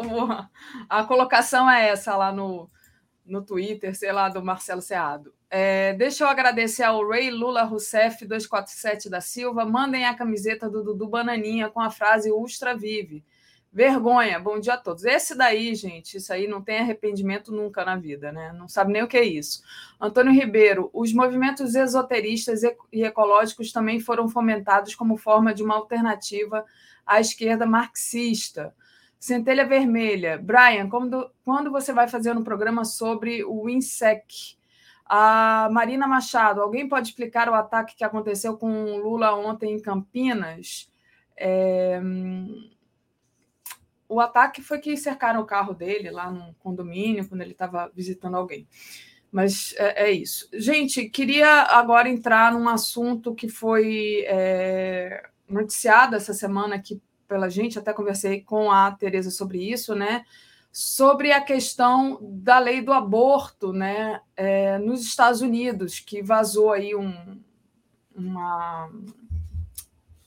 a 0.90 1.04
colocação 1.04 1.70
é 1.70 1.90
essa 1.90 2.18
lá 2.18 2.32
no, 2.32 2.68
no 3.24 3.44
Twitter, 3.44 3.96
sei 3.96 4.12
lá, 4.12 4.30
do 4.30 4.44
Marcelo 4.44 4.82
Seado. 4.82 5.32
É, 5.58 5.94
deixa 5.94 6.26
eu 6.26 6.28
agradecer 6.28 6.84
ao 6.84 7.08
Ray 7.08 7.32
Lula 7.32 7.64
Rousseff 7.64 8.26
247 8.26 9.10
da 9.10 9.22
Silva. 9.22 9.64
Mandem 9.64 10.04
a 10.04 10.14
camiseta 10.14 10.70
do 10.70 10.84
Dudu 10.84 11.08
Bananinha 11.08 11.70
com 11.70 11.80
a 11.80 11.90
frase 11.90 12.30
Ultra 12.30 12.76
Vive. 12.76 13.24
Vergonha, 13.72 14.38
bom 14.38 14.60
dia 14.60 14.74
a 14.74 14.78
todos. 14.78 15.06
Esse 15.06 15.34
daí, 15.34 15.74
gente, 15.74 16.18
isso 16.18 16.34
aí 16.34 16.46
não 16.46 16.62
tem 16.62 16.80
arrependimento 16.80 17.54
nunca 17.54 17.86
na 17.86 17.96
vida, 17.96 18.34
né? 18.34 18.52
Não 18.52 18.68
sabe 18.68 18.92
nem 18.92 19.04
o 19.04 19.08
que 19.08 19.16
é 19.16 19.24
isso. 19.24 19.64
Antônio 19.98 20.34
Ribeiro, 20.34 20.90
os 20.92 21.14
movimentos 21.14 21.74
esoteristas 21.74 22.62
e 22.92 23.06
ecológicos 23.06 23.72
também 23.72 24.02
foram 24.02 24.28
fomentados 24.28 24.94
como 24.94 25.16
forma 25.16 25.54
de 25.54 25.64
uma 25.64 25.76
alternativa 25.76 26.66
à 27.06 27.22
esquerda 27.22 27.66
marxista. 27.66 28.76
Centelha 29.18 29.66
Vermelha. 29.66 30.38
Brian, 30.38 30.90
quando, 30.90 31.32
quando 31.46 31.72
você 31.72 31.94
vai 31.94 32.10
fazer 32.10 32.36
um 32.36 32.44
programa 32.44 32.84
sobre 32.84 33.42
o 33.46 33.70
INSEC? 33.70 34.58
A 35.06 35.70
Marina 35.72 36.08
Machado, 36.08 36.62
alguém 36.62 36.90
pode 36.90 37.10
explicar 37.10 37.48
o 37.48 37.54
ataque 37.54 37.96
que 37.96 38.04
aconteceu 38.04 38.58
com 38.58 38.98
Lula 38.98 39.36
ontem 39.36 39.74
em 39.74 39.82
Campinas? 39.82 40.92
É... 41.38 42.02
O 44.08 44.20
ataque 44.20 44.62
foi 44.62 44.80
que 44.80 44.96
cercaram 44.98 45.42
o 45.42 45.46
carro 45.46 45.74
dele 45.74 46.10
lá 46.10 46.32
no 46.32 46.54
condomínio, 46.56 47.28
quando 47.28 47.42
ele 47.42 47.52
estava 47.52 47.92
visitando 47.94 48.36
alguém. 48.36 48.68
Mas 49.32 49.74
é, 49.78 50.06
é, 50.06 50.12
isso. 50.12 50.48
Gente, 50.54 51.10
queria 51.10 51.64
agora 51.64 52.08
entrar 52.08 52.54
num 52.54 52.70
assunto 52.70 53.36
que 53.36 53.50
foi 53.50 54.24
é, 54.28 55.28
noticiado 55.50 56.16
essa 56.16 56.34
semana 56.34 56.76
aqui 56.76 57.02
pela 57.28 57.50
gente, 57.50 57.78
até 57.78 57.92
conversei 57.92 58.42
com 58.42 58.72
a 58.72 58.92
Tereza 58.92 59.32
sobre 59.32 59.58
isso, 59.60 59.94
né? 59.96 60.24
Sobre 60.78 61.32
a 61.32 61.40
questão 61.40 62.20
da 62.22 62.60
lei 62.60 62.82
do 62.82 62.92
aborto, 62.92 63.72
né? 63.72 64.20
É, 64.36 64.78
nos 64.78 65.06
Estados 65.06 65.40
Unidos, 65.40 66.00
que 66.00 66.22
vazou 66.22 66.74
aí 66.74 66.94
um, 66.94 67.42
uma 68.14 68.90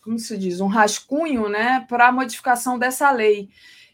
como 0.08 0.18
se 0.18 0.38
diz, 0.38 0.58
um 0.58 0.68
rascunho, 0.68 1.50
né, 1.50 1.84
para 1.86 2.08
a 2.08 2.12
modificação 2.12 2.78
dessa 2.78 3.10
lei. 3.10 3.50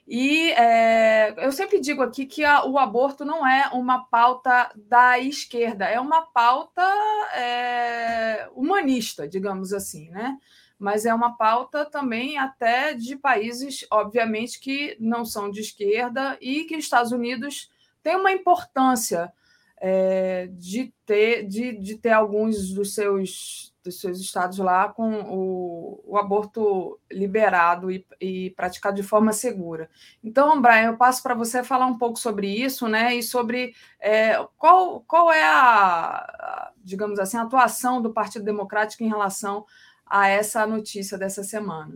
E 0.06 0.52
é, 0.52 1.35
eu 1.44 1.51
sempre 1.51 1.81
digo 1.81 2.02
aqui 2.02 2.24
que 2.24 2.44
a, 2.44 2.64
o 2.64 2.78
aborto 2.78 3.24
não 3.24 3.44
é 3.44 3.68
uma 3.72 4.05
pauta 4.05 4.70
da 4.76 5.18
esquerda, 5.18 5.86
é 5.86 5.98
uma 5.98 6.22
pauta 6.22 6.82
é, 7.35 8.48
humanista, 8.55 9.26
digamos 9.26 9.72
assim, 9.72 10.09
né? 10.10 10.39
Mas 10.78 11.06
é 11.06 11.14
uma 11.14 11.36
pauta 11.36 11.84
também 11.84 12.38
até 12.38 12.94
de 12.94 13.16
países, 13.16 13.86
obviamente, 13.90 14.60
que 14.60 14.96
não 15.01 15.24
são 15.24 15.51
de 15.51 15.60
esquerda 15.60 16.36
e 16.40 16.64
que 16.64 16.76
os 16.76 16.84
Estados 16.84 17.12
Unidos 17.12 17.70
têm 18.02 18.16
uma 18.16 18.32
importância 18.32 19.32
é, 19.78 20.48
de, 20.52 20.92
ter, 21.05 21.46
de, 21.46 21.72
de 21.76 21.96
ter 21.98 22.10
alguns 22.10 22.72
dos 22.72 22.94
seus, 22.94 23.74
dos 23.82 24.01
seus 24.01 24.18
estados 24.18 24.59
lá 24.59 24.88
com 24.88 25.20
o, 25.22 26.01
o 26.06 26.16
aborto 26.16 26.98
liberado 27.10 27.90
e, 27.90 28.06
e, 28.20 28.51
praticado 28.51 28.96
de 28.96 29.02
forma 29.02 29.32
segura. 29.32 29.90
Então, 30.22 30.60
Brian, 30.60 30.86
eu 30.86 30.96
passo 30.96 31.22
para 31.22 31.34
você 31.34 31.62
falar 31.62 31.86
um 31.86 31.98
pouco 31.98 32.18
sobre 32.18 32.48
isso, 32.48 32.88
né? 32.88 33.14
E 33.14 33.22
sobre 33.22 33.74
é, 34.01 34.36
qual, 34.56 35.01
qual 35.01 35.32
é 35.32 35.44
a, 35.44 36.72
digamos 36.82 37.18
assim, 37.18 37.36
a 37.36 37.42
atuação 37.42 38.01
do 38.01 38.12
Partido 38.12 38.44
Democrático 38.44 39.02
em 39.02 39.09
relação 39.09 39.66
a 40.06 40.28
essa 40.28 40.66
notícia 40.66 41.18
dessa 41.18 41.43
semana? 41.43 41.94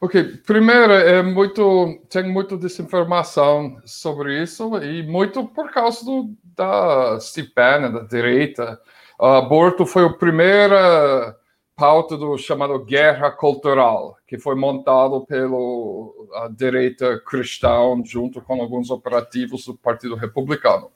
Ok, 0.00 0.22
primeiro, 0.46 0.92
é 0.92 1.22
muito, 1.22 1.98
tem 2.10 2.30
muita 2.30 2.56
desinformação 2.58 3.80
sobre 3.86 4.42
isso 4.42 4.76
e 4.82 5.02
muito 5.02 5.46
por 5.46 5.70
causa 5.70 6.04
do, 6.04 6.34
da 6.54 7.18
CIPAN, 7.20 7.90
da 7.90 8.00
direita. 8.00 8.78
O 9.18 9.24
aborto 9.24 9.86
foi 9.86 10.04
a 10.04 10.12
primeira 10.12 11.34
pauta 11.76 12.16
do 12.16 12.36
chamado 12.36 12.78
guerra 12.84 13.30
cultural, 13.30 14.16
que 14.26 14.38
foi 14.38 14.54
montado 14.54 15.24
pela 15.24 16.48
direita 16.50 17.18
cristã 17.20 17.80
junto 18.04 18.40
com 18.42 18.60
alguns 18.60 18.90
operativos 18.90 19.64
do 19.64 19.74
Partido 19.74 20.14
Republicano. 20.16 20.90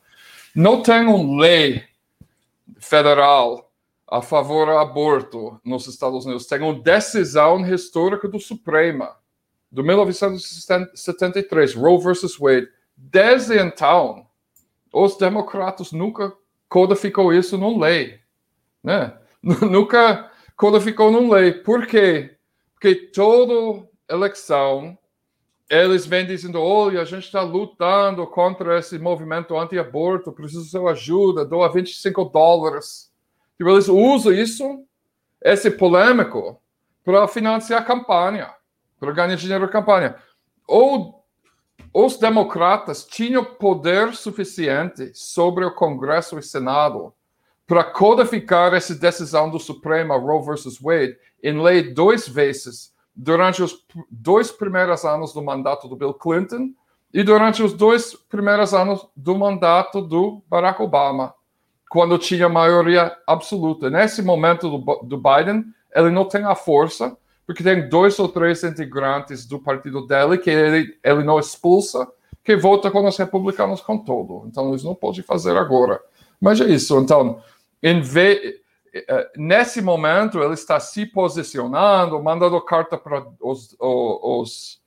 Não 0.54 0.82
tem 0.82 1.06
uma 1.06 1.40
lei 1.40 1.82
federal 2.78 3.67
a 4.10 4.22
favor 4.22 4.66
do 4.66 4.72
aborto 4.78 5.60
nos 5.62 5.86
Estados 5.86 6.24
Unidos 6.24 6.46
tem 6.46 6.62
uma 6.62 6.72
decisão 6.80 7.60
histórica 7.66 8.26
do 8.26 8.40
Supremo, 8.40 9.06
de 9.70 9.82
1973, 9.82 11.74
Roe 11.74 12.02
versus 12.02 12.38
Wade. 12.38 12.68
Desde 12.96 13.58
então, 13.58 14.26
os 14.92 15.18
democratas 15.18 15.92
nunca 15.92 16.32
codificou 16.68 17.34
isso 17.34 17.58
numa 17.58 17.86
lei, 17.86 18.18
né? 18.82 19.14
nunca 19.70 20.32
codificou 20.56 21.10
numa 21.12 21.36
lei. 21.36 21.52
Por 21.52 21.86
quê? 21.86 22.34
Porque 22.72 22.94
toda 22.94 23.86
eleição 24.08 24.96
eles 25.68 26.06
vêm 26.06 26.24
dizendo: 26.26 26.58
olha, 26.58 27.02
a 27.02 27.04
gente 27.04 27.24
está 27.24 27.42
lutando 27.42 28.26
contra 28.26 28.78
esse 28.78 28.98
movimento 28.98 29.54
anti-aborto, 29.58 30.32
preciso 30.32 30.64
de 30.64 30.70
sua 30.70 30.92
ajuda, 30.92 31.44
doa 31.44 31.70
25 31.70 32.24
dólares 32.24 33.07
Tipo, 33.58 33.70
eles 33.70 33.88
usam 33.88 34.32
isso, 34.32 34.84
esse 35.42 35.68
polêmico, 35.68 36.60
para 37.04 37.26
financiar 37.26 37.82
a 37.82 37.84
campanha, 37.84 38.54
para 39.00 39.10
ganhar 39.10 39.34
dinheiro 39.34 39.66
na 39.66 39.70
campanha. 39.70 40.14
Ou 40.66 41.24
os 41.92 42.16
democratas 42.16 43.04
tinham 43.04 43.44
poder 43.44 44.14
suficiente 44.14 45.10
sobre 45.12 45.64
o 45.64 45.74
Congresso 45.74 46.38
e 46.38 46.42
Senado 46.42 47.12
para 47.66 47.82
codificar 47.82 48.72
essa 48.74 48.94
decisão 48.94 49.50
do 49.50 49.58
Supremo 49.58 50.16
Roe 50.16 50.44
versus 50.44 50.78
Wade 50.80 51.16
em 51.42 51.60
lei 51.60 51.92
duas 51.92 52.28
vezes 52.28 52.94
durante 53.14 53.62
os 53.62 53.84
dois 54.10 54.52
primeiros 54.52 55.04
anos 55.04 55.32
do 55.32 55.42
mandato 55.42 55.88
do 55.88 55.96
Bill 55.96 56.14
Clinton 56.14 56.70
e 57.12 57.24
durante 57.24 57.62
os 57.62 57.72
dois 57.72 58.14
primeiros 58.14 58.72
anos 58.72 59.06
do 59.16 59.36
mandato 59.36 60.00
do 60.00 60.42
Barack 60.48 60.80
Obama 60.80 61.34
quando 61.88 62.18
tinha 62.18 62.48
maioria 62.48 63.16
absoluta. 63.26 63.88
Nesse 63.90 64.22
momento 64.22 64.78
do, 64.78 65.00
do 65.02 65.16
Biden, 65.16 65.64
ele 65.94 66.10
não 66.10 66.24
tem 66.24 66.44
a 66.44 66.54
força, 66.54 67.16
porque 67.46 67.62
tem 67.62 67.88
dois 67.88 68.18
ou 68.18 68.28
três 68.28 68.62
integrantes 68.62 69.46
do 69.46 69.58
partido 69.58 70.06
dele 70.06 70.38
que 70.38 70.50
ele, 70.50 70.98
ele 71.02 71.24
não 71.24 71.38
expulsa, 71.38 72.06
que 72.44 72.56
vota 72.56 72.90
com 72.90 73.06
os 73.06 73.16
republicanos 73.16 73.80
com 73.80 73.98
todo. 73.98 74.44
Então, 74.46 74.68
eles 74.68 74.84
não 74.84 74.94
podem 74.94 75.22
fazer 75.22 75.56
agora. 75.56 76.00
Mas 76.40 76.60
é 76.60 76.64
isso. 76.64 76.98
Então, 76.98 77.42
em 77.82 78.00
vez, 78.00 78.56
eh, 78.94 79.30
nesse 79.36 79.80
momento, 79.82 80.42
ele 80.42 80.54
está 80.54 80.78
se 80.80 81.06
posicionando, 81.06 82.22
mandando 82.22 82.60
carta 82.60 82.96
para 82.96 83.26
os, 83.40 83.76
os, 83.78 84.18
os 84.22 84.80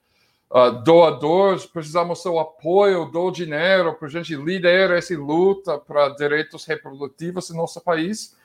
uh, 0.52 0.84
doadores, 0.84 1.65
precisamos 1.65 2.22
do 2.23 2.38
apoio, 2.38 3.06
do 3.06 3.32
dinheiro 3.32 3.95
para 3.95 4.07
a 4.07 4.11
gente 4.11 4.36
liderar 4.36 4.98
essa 4.98 5.18
luta 5.18 5.78
para 5.80 6.10
direitos 6.10 6.65
reprodutivos 6.65 7.49
em 7.49 7.57
nosso 7.57 7.82
país. 7.82 8.36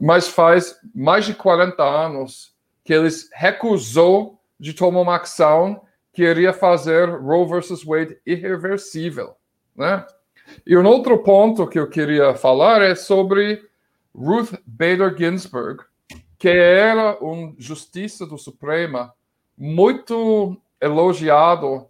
mas 0.00 0.28
faz 0.28 0.78
mais 0.94 1.24
de 1.24 1.34
40 1.34 1.82
anos 1.82 2.54
que 2.84 2.92
eles 2.92 3.28
recusou 3.32 4.38
de 4.60 4.72
tomar 4.72 5.00
uma 5.00 5.16
ação 5.16 5.82
que 6.12 6.22
iria 6.22 6.52
fazer 6.52 7.08
Roe 7.10 7.48
versus 7.48 7.82
Wade 7.84 8.18
irreversível, 8.24 9.34
né? 9.74 10.06
E 10.66 10.76
um 10.76 10.86
outro 10.86 11.18
ponto 11.18 11.66
que 11.66 11.78
eu 11.78 11.88
queria 11.88 12.34
falar 12.34 12.80
é 12.80 12.94
sobre 12.94 13.62
Ruth 14.14 14.54
Bader 14.64 15.14
Ginsburg, 15.16 15.82
que 16.38 16.48
era 16.48 17.22
um 17.22 17.54
justiça 17.58 18.24
do 18.24 18.38
Suprema 18.38 19.12
muito 19.58 20.56
elogiado 20.80 21.86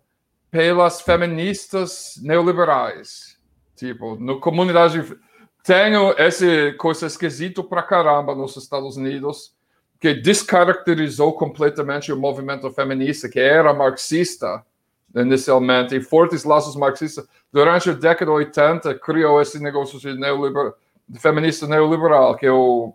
pelas 0.50 1.00
feministas 1.00 2.14
neoliberais. 2.22 3.36
Tipo, 3.74 4.16
na 4.18 4.36
comunidade 4.36 5.16
tenho 5.62 6.14
esse 6.16 6.72
coisa 6.74 7.06
esquisito 7.06 7.64
para 7.64 7.82
caramba 7.82 8.34
nos 8.34 8.56
Estados 8.56 8.96
Unidos 8.96 9.54
que 9.98 10.14
descaracterizou 10.14 11.32
completamente 11.32 12.12
o 12.12 12.16
movimento 12.16 12.70
feminista 12.70 13.28
que 13.28 13.40
era 13.40 13.74
marxista 13.74 14.64
inicialmente 15.14 15.96
e 15.96 16.00
fortes 16.00 16.44
laços 16.44 16.76
marxistas 16.76 17.26
durante 17.52 17.90
a 17.90 17.94
década 17.94 18.30
de 18.30 18.36
80 18.36 18.94
criou 19.00 19.40
esse 19.40 19.58
negócio 19.58 19.98
de, 19.98 20.14
de 21.08 21.18
feminista 21.18 21.66
neoliberal 21.66 22.36
que 22.36 22.46
é 22.46 22.52
o 22.52 22.94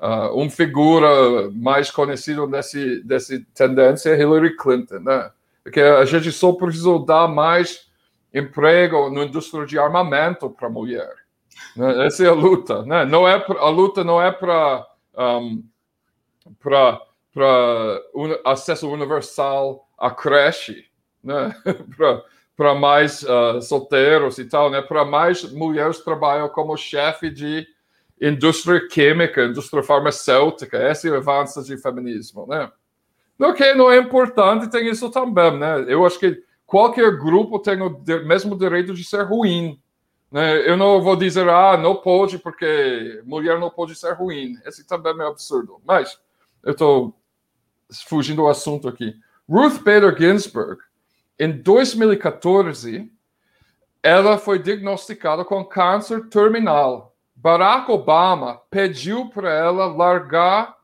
Uh, 0.00 0.32
uma 0.32 0.50
figura 0.50 1.50
mais 1.50 1.90
conhecida 1.90 2.46
desse, 2.46 3.02
dessa 3.02 3.40
tendência 3.52 4.10
é 4.10 4.20
Hillary 4.20 4.56
Clinton, 4.56 5.00
né? 5.00 5.30
Porque 5.62 5.80
a 5.80 6.04
gente 6.04 6.30
só 6.30 6.52
precisa 6.52 6.98
dar 7.04 7.26
mais 7.26 7.88
emprego 8.32 9.10
na 9.10 9.24
indústria 9.24 9.66
de 9.66 9.78
armamento 9.78 10.50
para 10.50 10.68
mulher. 10.68 11.12
Né? 11.76 12.06
Essa 12.06 12.24
é 12.24 12.28
a 12.28 12.32
luta, 12.32 12.84
né? 12.84 13.04
Não 13.04 13.26
é 13.26 13.38
pra, 13.38 13.60
a 13.60 13.68
luta 13.68 14.04
não 14.04 14.22
é 14.22 14.30
para 14.30 14.86
um, 15.16 15.64
para 16.60 17.00
un, 18.14 18.34
acesso 18.44 18.88
universal 18.88 19.88
à 19.98 20.10
creche, 20.10 20.84
né? 21.22 21.54
para 22.56 22.74
mais 22.74 23.22
uh, 23.22 23.60
solteiros 23.62 24.38
e 24.38 24.44
tal, 24.44 24.70
né? 24.70 24.80
Para 24.82 25.04
mais 25.04 25.44
mulheres 25.52 25.98
trabalham 26.00 26.48
como 26.48 26.76
chefe 26.76 27.30
de 27.30 27.66
indústria 28.20 28.86
química, 28.88 29.44
indústria 29.44 29.82
farmacêutica, 29.82 30.76
essa 30.76 31.08
é 31.08 31.10
o 31.10 31.16
avanço 31.16 31.62
de 31.62 31.76
feminismo, 31.76 32.46
né? 32.46 32.70
O 33.38 33.52
que 33.54 33.72
não 33.74 33.90
é 33.90 33.98
importante, 33.98 34.68
tem 34.68 34.88
isso 34.88 35.10
também, 35.10 35.58
né? 35.58 35.84
Eu 35.86 36.04
acho 36.04 36.18
que 36.18 36.42
qualquer 36.66 37.16
grupo 37.16 37.58
tem 37.58 37.80
o 37.80 38.02
mesmo 38.26 38.58
direito 38.58 38.92
de 38.92 39.04
ser 39.04 39.22
ruim. 39.22 39.80
Né? 40.30 40.68
Eu 40.68 40.76
não 40.76 41.00
vou 41.00 41.16
dizer, 41.16 41.48
ah, 41.48 41.76
não 41.76 41.96
pode, 41.96 42.38
porque 42.38 43.22
mulher 43.24 43.58
não 43.58 43.70
pode 43.70 43.94
ser 43.94 44.12
ruim. 44.12 44.58
Esse 44.66 44.86
também 44.86 45.14
é 45.18 45.26
absurdo. 45.26 45.80
Mas 45.86 46.18
eu 46.62 46.72
estou 46.72 47.14
fugindo 48.06 48.42
do 48.42 48.48
assunto 48.48 48.88
aqui. 48.88 49.14
Ruth 49.48 49.78
Bader 49.78 50.14
Ginsburg, 50.18 50.82
em 51.38 51.50
2014, 51.50 53.10
ela 54.02 54.36
foi 54.36 54.58
diagnosticada 54.58 55.44
com 55.44 55.64
câncer 55.64 56.28
terminal. 56.28 57.16
Barack 57.48 57.90
Obama 57.90 58.60
pediu 58.70 59.30
para 59.30 59.50
ela 59.50 59.86
largar 59.86 60.76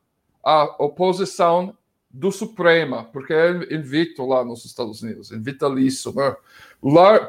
a 0.42 0.64
oposição 0.82 1.76
do 2.08 2.32
Suprema, 2.32 3.04
porque 3.12 3.34
é 3.34 3.74
invicto 3.74 4.24
lá 4.24 4.42
nos 4.42 4.64
Estados 4.64 5.02
Unidos, 5.02 5.30
invitalício. 5.30 6.14
Né? 6.14 6.34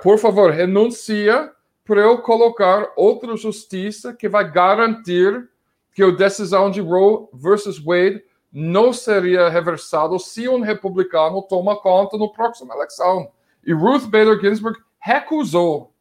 por 0.01 0.17
favor, 0.19 0.51
renuncia 0.51 1.51
para 1.83 1.99
eu 1.99 2.19
colocar 2.19 2.93
outra 2.95 3.35
justiça 3.35 4.13
que 4.13 4.29
vai 4.29 4.49
garantir 4.49 5.49
que 5.93 6.01
a 6.01 6.11
decisão 6.11 6.71
de 6.71 6.79
Roe 6.79 7.27
versus 7.33 7.77
Wade 7.77 8.23
não 8.53 8.93
seria 8.93 9.49
reversado 9.49 10.17
se 10.17 10.47
um 10.47 10.61
republicano 10.61 11.41
toma 11.41 11.75
conta 11.75 12.17
no 12.17 12.31
próximo 12.31 12.73
eleição. 12.73 13.29
E 13.65 13.73
Ruth 13.73 14.03
Bader 14.03 14.39
Ginsburg 14.39 14.79
recusou. 14.97 15.91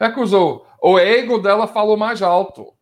Recusou 0.00 0.71
o 0.82 0.98
ego 0.98 1.38
dela 1.38 1.68
falou 1.68 1.96
mais 1.96 2.20
alto. 2.20 2.74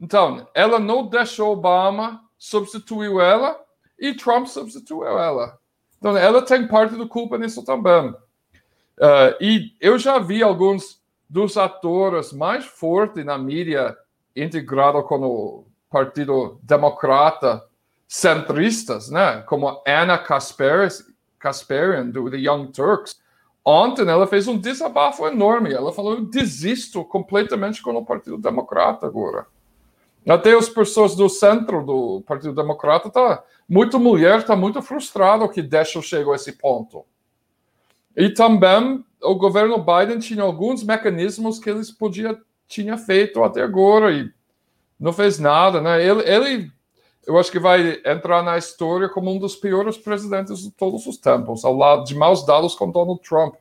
Então, 0.00 0.46
ela 0.54 0.78
não 0.78 1.06
deixou 1.06 1.52
Obama, 1.52 2.22
substituiu 2.38 3.20
ela 3.20 3.60
e 3.98 4.14
Trump 4.14 4.46
substituiu 4.46 5.04
ela. 5.04 5.58
Então, 5.98 6.16
ela 6.16 6.40
tem 6.40 6.68
parte 6.68 6.94
da 6.94 7.06
culpa 7.06 7.36
nisso 7.36 7.64
também. 7.64 8.10
Uh, 8.10 9.34
e 9.40 9.74
eu 9.80 9.98
já 9.98 10.20
vi 10.20 10.40
alguns 10.40 11.02
dos 11.28 11.56
atores 11.56 12.32
mais 12.32 12.64
fortes 12.64 13.24
na 13.24 13.36
mídia 13.36 13.96
integrado 14.36 15.02
com 15.02 15.20
o 15.22 15.66
Partido 15.90 16.60
Democrata 16.62 17.64
centristas, 18.06 19.10
né? 19.10 19.42
como 19.42 19.82
Anna 19.84 20.16
Kasparian, 20.16 22.06
do 22.10 22.30
The 22.30 22.36
Young 22.36 22.68
Turks, 22.68 23.20
Ontem 23.68 24.08
ela 24.08 24.28
fez 24.28 24.46
um 24.46 24.56
desabafo 24.56 25.26
enorme. 25.26 25.72
Ela 25.72 25.92
falou: 25.92 26.14
eu 26.14 26.24
desisto 26.24 27.04
completamente 27.04 27.82
com 27.82 27.90
o 27.90 28.04
Partido 28.06 28.38
Democrata 28.38 29.06
agora. 29.06 29.46
Até 30.28 30.56
as 30.56 30.68
pessoas 30.68 31.16
do 31.16 31.28
centro 31.28 31.84
do 31.84 32.22
Partido 32.24 32.54
Democrata 32.54 33.10
tá 33.10 33.42
muito 33.68 33.98
mulher, 33.98 34.38
está 34.38 34.54
muito 34.54 34.80
frustrada 34.80 35.48
que 35.48 35.62
deixa 35.62 36.00
chegou 36.00 36.32
a 36.32 36.36
esse 36.36 36.52
ponto. 36.52 37.04
E 38.16 38.30
também 38.30 39.04
o 39.20 39.34
governo 39.34 39.78
Biden 39.78 40.20
tinha 40.20 40.44
alguns 40.44 40.84
mecanismos 40.84 41.58
que 41.58 41.68
eles 41.68 41.90
podia 41.90 42.40
tinha 42.68 42.96
feito 42.96 43.42
até 43.42 43.62
agora 43.62 44.12
e 44.12 44.28
não 44.98 45.12
fez 45.12 45.38
nada, 45.38 45.80
né? 45.80 46.04
Ele, 46.04 46.22
ele 46.22 46.72
eu 47.26 47.36
acho 47.38 47.50
que 47.50 47.58
vai 47.58 48.00
entrar 48.04 48.42
na 48.42 48.56
história 48.56 49.08
como 49.08 49.32
um 49.32 49.38
dos 49.38 49.56
piores 49.56 49.98
presidentes 49.98 50.60
de 50.60 50.70
todos 50.70 51.06
os 51.06 51.18
tempos, 51.18 51.64
ao 51.64 51.76
lado 51.76 52.04
de 52.04 52.14
maus 52.14 52.46
dados 52.46 52.74
com 52.74 52.90
Donald 52.90 53.20
Trump, 53.20 53.56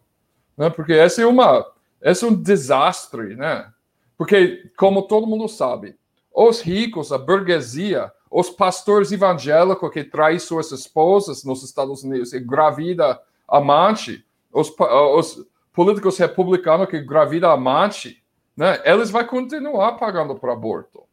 né? 0.55 0.69
Porque 0.69 0.93
esse 0.93 1.21
é 1.21 1.25
uma, 1.25 1.65
esse 2.01 2.23
é 2.23 2.27
um 2.27 2.35
desastre, 2.35 3.35
né? 3.35 3.71
Porque 4.17 4.71
como 4.77 5.07
todo 5.07 5.27
mundo 5.27 5.47
sabe, 5.47 5.97
os 6.33 6.61
ricos, 6.61 7.11
a 7.11 7.17
burguesia, 7.17 8.11
os 8.29 8.49
pastores 8.49 9.11
evangélicos 9.11 9.91
que 9.91 10.03
traem 10.03 10.37
suas 10.37 10.71
esposas 10.71 11.43
nos 11.43 11.63
Estados 11.63 12.03
Unidos 12.03 12.33
e 12.33 12.39
gravida 12.39 13.19
amante, 13.47 14.23
os, 14.53 14.71
os 15.15 15.45
políticos 15.73 16.17
republicanos 16.17 16.87
que 16.87 17.01
gravida 17.01 17.51
amante, 17.51 18.23
né? 18.55 18.79
Eles 18.85 19.09
vão 19.09 19.25
continuar 19.25 19.93
pagando 19.93 20.35
para 20.35 20.53
aborto. 20.53 21.04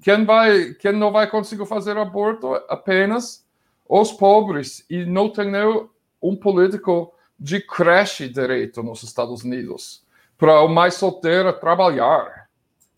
Quem, 0.00 0.24
vai, 0.24 0.74
quem 0.74 0.92
não 0.92 1.12
vai 1.12 1.28
conseguir 1.28 1.66
fazer 1.66 1.96
aborto 1.96 2.54
apenas 2.68 3.44
os 3.88 4.12
pobres 4.12 4.84
e 4.88 5.04
não 5.04 5.28
tem 5.28 5.50
nem 5.50 5.86
um 6.22 6.36
político 6.36 7.12
de 7.38 7.60
creche 7.60 8.28
direito 8.28 8.82
nos 8.82 9.02
Estados 9.02 9.42
Unidos 9.42 10.02
para 10.38 10.60
o 10.62 10.68
mais 10.68 10.94
solteiro 10.94 11.52
trabalhar. 11.52 12.48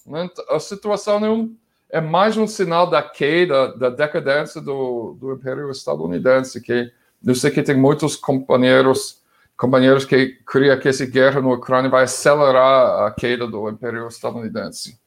Né? 0.07 0.29
A 0.51 0.61
situação 0.61 1.25
é, 1.25 1.31
um, 1.31 1.57
é, 1.91 2.01
mais 2.01 2.37
um 2.37 2.47
sinal 2.47 2.89
da 2.89 3.03
queda, 3.03 3.77
da 3.77 3.91
decadência 3.91 4.61
do, 4.61 5.17
do 5.19 5.33
Império 5.33 5.71
estadunidense, 5.71 6.61
que 6.61 6.93
eu 7.27 7.35
sei 7.35 7.51
que 7.51 7.63
tem 7.63 7.77
muitos 7.77 8.17
companheiros 8.17 9.23
companheiros 9.57 10.05
que 10.05 10.37
criam 10.45 10.77
que 10.81 10.89
essa 10.89 11.07
guerra 11.07 11.41
na 11.41 11.49
Ucrânia 11.49 11.89
vai 11.89 12.05
acelerar 12.05 13.07
a 13.07 13.11
queda 13.13 13.47
do 13.47 13.69
Império 13.69 14.09
estadunidense 14.09 14.99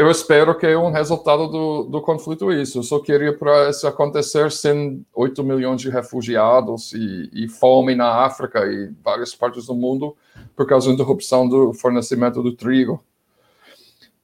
eu 0.00 0.10
espero 0.10 0.56
que 0.56 0.66
é 0.66 0.78
um 0.78 0.90
resultado 0.90 1.46
do, 1.46 1.82
do 1.84 2.00
conflito 2.00 2.50
isso. 2.50 2.78
Eu 2.78 2.82
só 2.82 2.98
queria 2.98 3.36
para 3.36 3.68
isso 3.68 3.86
acontecer 3.86 4.50
sem 4.50 5.04
8 5.14 5.44
milhões 5.44 5.80
de 5.80 5.90
refugiados 5.90 6.92
e, 6.94 7.28
e, 7.32 7.48
fome 7.48 7.94
na 7.94 8.24
África 8.24 8.64
e 8.64 8.90
várias 9.04 9.34
partes 9.34 9.66
do 9.66 9.74
mundo 9.74 10.16
por 10.56 10.66
causa 10.66 10.88
da 10.88 10.94
interrupção 10.94 11.46
do 11.46 11.74
fornecimento 11.74 12.42
do 12.42 12.56
trigo. 12.56 13.04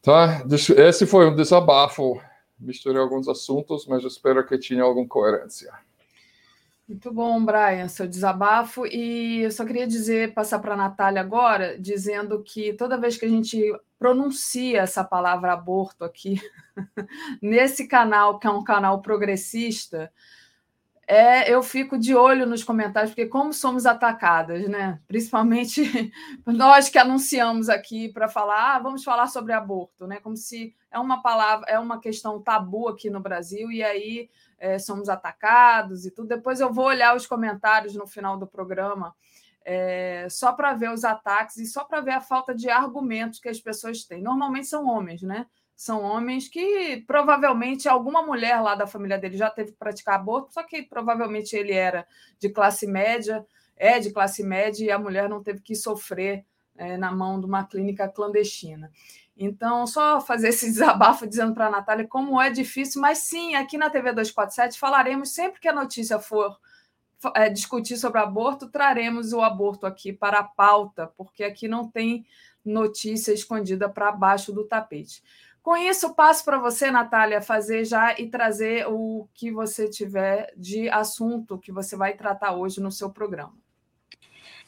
Tá? 0.01 0.43
Esse 0.79 1.05
foi 1.05 1.29
um 1.29 1.37
desabafo. 1.37 2.19
Misturei 2.59 3.01
alguns 3.01 3.29
assuntos, 3.29 3.87
mas 3.87 4.03
espero 4.03 4.47
que 4.47 4.57
tinha 4.57 4.83
alguma 4.83 5.07
coerência. 5.07 5.71
Muito 6.89 7.13
bom, 7.13 7.45
Brian, 7.45 7.89
seu 7.89 8.07
desabafo. 8.07 8.87
E 8.87 9.41
eu 9.43 9.51
só 9.51 9.65
queria 9.65 9.87
dizer, 9.87 10.35
passar 10.35 10.61
para 10.61 10.75
a 10.75 10.77
Natália 10.77 11.21
agora, 11.21 11.77
dizendo 11.81 12.43
que 12.45 12.73
toda 12.75 12.97
vez 12.97 13.17
que 13.17 13.25
a 13.25 13.29
gente 13.29 13.61
pronuncia 13.99 14.83
essa 14.83 15.03
palavra 15.03 15.53
aborto 15.53 16.05
aqui, 16.05 16.41
nesse 17.43 17.89
canal, 17.89 18.39
que 18.39 18.47
é 18.47 18.51
um 18.51 18.63
canal 18.63 19.03
progressista, 19.03 20.13
é, 21.09 21.53
eu 21.53 21.61
fico 21.63 21.99
de 21.99 22.15
olho 22.15 22.47
nos 22.47 22.63
comentários, 22.63 23.11
porque 23.11 23.27
como 23.27 23.53
somos 23.53 23.85
atacadas, 23.85 24.69
né? 24.69 25.01
Principalmente 25.09 26.13
nós 26.47 26.89
que 26.89 26.99
anunciamos 26.99 27.69
aqui 27.69 28.09
para 28.09 28.29
falar, 28.29 28.77
ah, 28.77 28.79
vamos 28.79 29.03
falar 29.03 29.27
sobre 29.27 29.53
aborto, 29.53 30.07
né? 30.07 30.21
Como 30.21 30.37
se 30.37 30.75
é 30.91 30.99
uma 31.01 31.21
palavra, 31.21 31.67
é 31.69 31.79
uma 31.79 32.01
questão 32.01 32.41
tabu 32.41 32.89
aqui 32.89 33.11
no 33.11 33.21
Brasil, 33.21 33.71
e 33.73 33.83
aí 33.83 34.29
é, 34.59 34.79
somos 34.79 35.09
atacados 35.09 36.07
e 36.07 36.11
tudo. 36.11 36.29
Depois 36.29 36.61
eu 36.61 36.73
vou 36.73 36.87
olhar 36.87 37.17
os 37.17 37.27
comentários 37.27 37.95
no 37.95 38.07
final 38.07 38.39
do 38.39 38.47
programa, 38.47 39.15
é, 39.65 40.27
só 40.31 40.53
para 40.53 40.75
ver 40.75 40.91
os 40.91 41.05
ataques 41.05 41.57
e 41.57 41.67
só 41.67 41.85
para 41.85 42.01
ver 42.01 42.13
a 42.13 42.21
falta 42.21 42.55
de 42.55 42.71
argumentos 42.71 43.41
que 43.41 43.49
as 43.49 43.61
pessoas 43.61 44.05
têm. 44.05 44.23
Normalmente 44.23 44.67
são 44.67 44.87
homens, 44.87 45.23
né? 45.23 45.47
são 45.77 46.03
homens 46.03 46.49
que 46.49 47.05
provavelmente 47.07 47.87
alguma 47.87 48.23
mulher 48.23 48.61
lá 48.63 48.75
da 48.75 48.87
família 48.87 49.19
dele 49.19 49.37
já 49.37 49.51
teve 49.51 49.73
que 49.73 49.79
praticar 49.79 50.15
aborto, 50.15 50.55
só 50.55 50.63
que 50.63 50.83
provavelmente 50.83 51.55
ele 51.55 51.73
era 51.73 52.07
de 52.41 52.49
classe 52.49 52.87
média, 52.87 53.45
é 53.77 53.99
de 53.99 54.11
classe 54.11 54.43
média, 54.43 54.87
e 54.87 54.91
a 54.91 54.99
mulher 54.99 55.29
não 55.29 55.43
teve 55.43 55.61
que 55.61 55.75
sofrer 55.75 56.47
é, 56.79 56.97
na 56.97 57.13
mão 57.13 57.39
de 57.39 57.45
uma 57.45 57.63
clínica 57.65 58.09
clandestina. 58.09 58.91
Então, 59.37 59.87
só 59.87 60.21
fazer 60.21 60.49
esse 60.49 60.67
desabafo 60.71 61.27
dizendo 61.27 61.53
para 61.53 61.67
a 61.67 61.71
Natália 61.71 62.07
como 62.07 62.41
é 62.41 62.51
difícil, 62.51 63.01
mas 63.01 63.19
sim, 63.19 63.55
aqui 63.55 63.77
na 63.77 63.91
TV 63.91 64.13
247 64.13 64.79
falaremos 64.79 65.31
sempre 65.31 65.61
que 65.61 65.69
a 65.69 65.75
notícia 65.75 66.19
for 66.19 66.59
é, 67.35 67.49
discutir 67.49 67.97
sobre 67.97 68.21
aborto, 68.21 68.69
traremos 68.69 69.33
o 69.33 69.41
aborto 69.41 69.87
aqui 69.87 70.13
para 70.13 70.39
a 70.41 70.45
pauta, 70.45 71.07
porque 71.17 71.45
aqui 71.45 71.69
não 71.69 71.89
tem 71.89 72.25
notícia 72.65 73.33
escondida 73.33 73.89
para 73.89 74.13
baixo 74.13 74.53
do 74.53 74.65
tapete. 74.65 75.23
Com 75.63 75.77
isso, 75.77 76.15
passo 76.15 76.45
para 76.45 76.59
você, 76.59 76.93
Natália, 76.93 77.43
fazer 77.43 77.85
já 77.85 78.17
e 78.17 78.29
trazer 78.29 78.87
o 78.89 79.29
que 79.35 79.51
você 79.51 79.91
tiver 79.91 80.53
de 80.57 80.89
assunto 80.89 81.59
que 81.59 81.73
você 81.73 81.97
vai 81.97 82.15
tratar 82.15 82.55
hoje 82.55 82.81
no 82.81 82.93
seu 82.93 83.11
programa. 83.11 83.55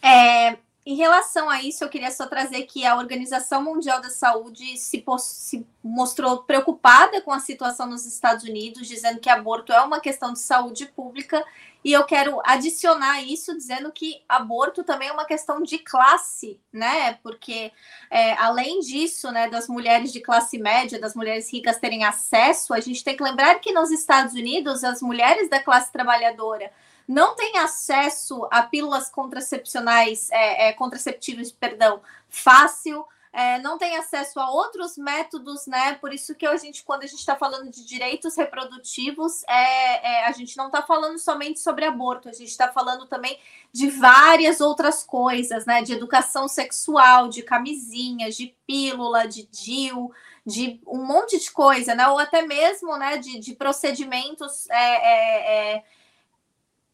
É, 0.03 0.59
em 0.89 0.95
relação 0.95 1.51
a 1.51 1.61
isso, 1.63 1.85
eu 1.85 1.89
queria 1.91 2.11
só 2.11 2.25
trazer 2.25 2.63
que 2.63 2.87
a 2.87 2.97
Organização 2.97 3.63
Mundial 3.63 4.01
da 4.01 4.09
Saúde 4.09 4.75
se, 4.79 5.05
se, 5.19 5.67
mostrou 5.85 6.45
preocupada 6.45 7.21
com 7.21 7.31
a 7.31 7.41
situação 7.41 7.85
nos 7.85 8.07
Estados 8.07 8.43
Unidos, 8.45 8.89
dizendo 8.89 9.21
que 9.21 9.29
aborto 9.29 9.71
é 9.71 9.83
uma 9.83 10.01
questão 10.01 10.33
de 10.33 10.39
saúde 10.39 10.87
pública, 10.87 11.45
e 11.85 11.93
eu 11.93 12.05
quero 12.05 12.41
adicionar 12.43 13.23
isso 13.23 13.55
dizendo 13.55 13.93
que 13.93 14.23
aborto 14.27 14.83
também 14.83 15.09
é 15.09 15.13
uma 15.13 15.27
questão 15.27 15.63
de 15.63 15.77
classe, 15.77 16.59
né? 16.73 17.19
Porque 17.23 17.71
é, 18.11 18.33
além 18.39 18.81
disso, 18.81 19.31
né, 19.31 19.47
das 19.47 19.69
mulheres 19.69 20.11
de 20.11 20.21
classe 20.21 20.57
média, 20.57 20.99
das 20.99 21.15
mulheres 21.15 21.53
ricas 21.53 21.77
terem 21.77 22.07
acesso, 22.07 22.73
a 22.73 22.81
gente 22.81 23.05
tem 23.05 23.15
que 23.15 23.23
lembrar 23.23 23.57
que 23.57 23.73
nos 23.73 23.91
Estados 23.91 24.33
Unidos 24.33 24.83
as 24.83 25.03
mulheres 25.03 25.51
da 25.51 25.61
classe 25.61 25.93
trabalhadora 25.93 26.73
não 27.09 27.35
tem 27.35 27.57
acesso 27.57 28.47
a 28.51 28.63
pílulas 28.63 29.09
contracepcionais, 29.09 30.31
é, 30.31 30.69
é, 30.69 30.73
contraceptivas, 30.75 31.51
perdão, 31.51 32.03
fácil, 32.29 33.07
é, 33.33 33.59
não 33.61 33.79
tem 33.79 33.97
acesso 33.97 34.39
a 34.41 34.51
outros 34.51 34.99
métodos, 34.99 35.67
né? 35.67 35.95
Por 35.95 36.13
isso 36.13 36.35
que 36.35 36.47
a 36.47 36.57
gente, 36.57 36.83
quando 36.83 37.05
a 37.05 37.07
gente 37.07 37.21
está 37.21 37.35
falando 37.35 37.71
de 37.71 37.87
direitos 37.87 38.37
reprodutivos, 38.37 39.43
é, 39.49 40.07
é 40.07 40.27
a 40.27 40.33
gente 40.33 40.57
não 40.57 40.67
está 40.67 40.83
falando 40.83 41.19
somente 41.19 41.61
sobre 41.61 41.85
aborto, 41.87 42.29
a 42.29 42.33
gente 42.33 42.49
está 42.49 42.69
falando 42.69 43.07
também 43.07 43.39
de 43.73 43.89
várias 43.89 44.61
outras 44.61 45.03
coisas, 45.03 45.65
né? 45.65 45.83
De 45.83 45.93
educação 45.93 46.47
sexual, 46.47 47.29
de 47.29 47.43
camisinhas, 47.43 48.37
de 48.37 48.55
pílula, 48.67 49.27
de 49.27 49.47
DIU, 49.47 50.11
de 50.45 50.81
um 50.87 51.05
monte 51.05 51.39
de 51.39 51.51
coisa, 51.51 51.95
né? 51.95 52.09
Ou 52.09 52.19
até 52.19 52.43
mesmo, 52.43 52.97
né? 52.97 53.19
De, 53.19 53.39
de 53.39 53.55
procedimentos 53.55 54.69
é, 54.71 54.77
é, 54.77 55.77
é 55.77 55.85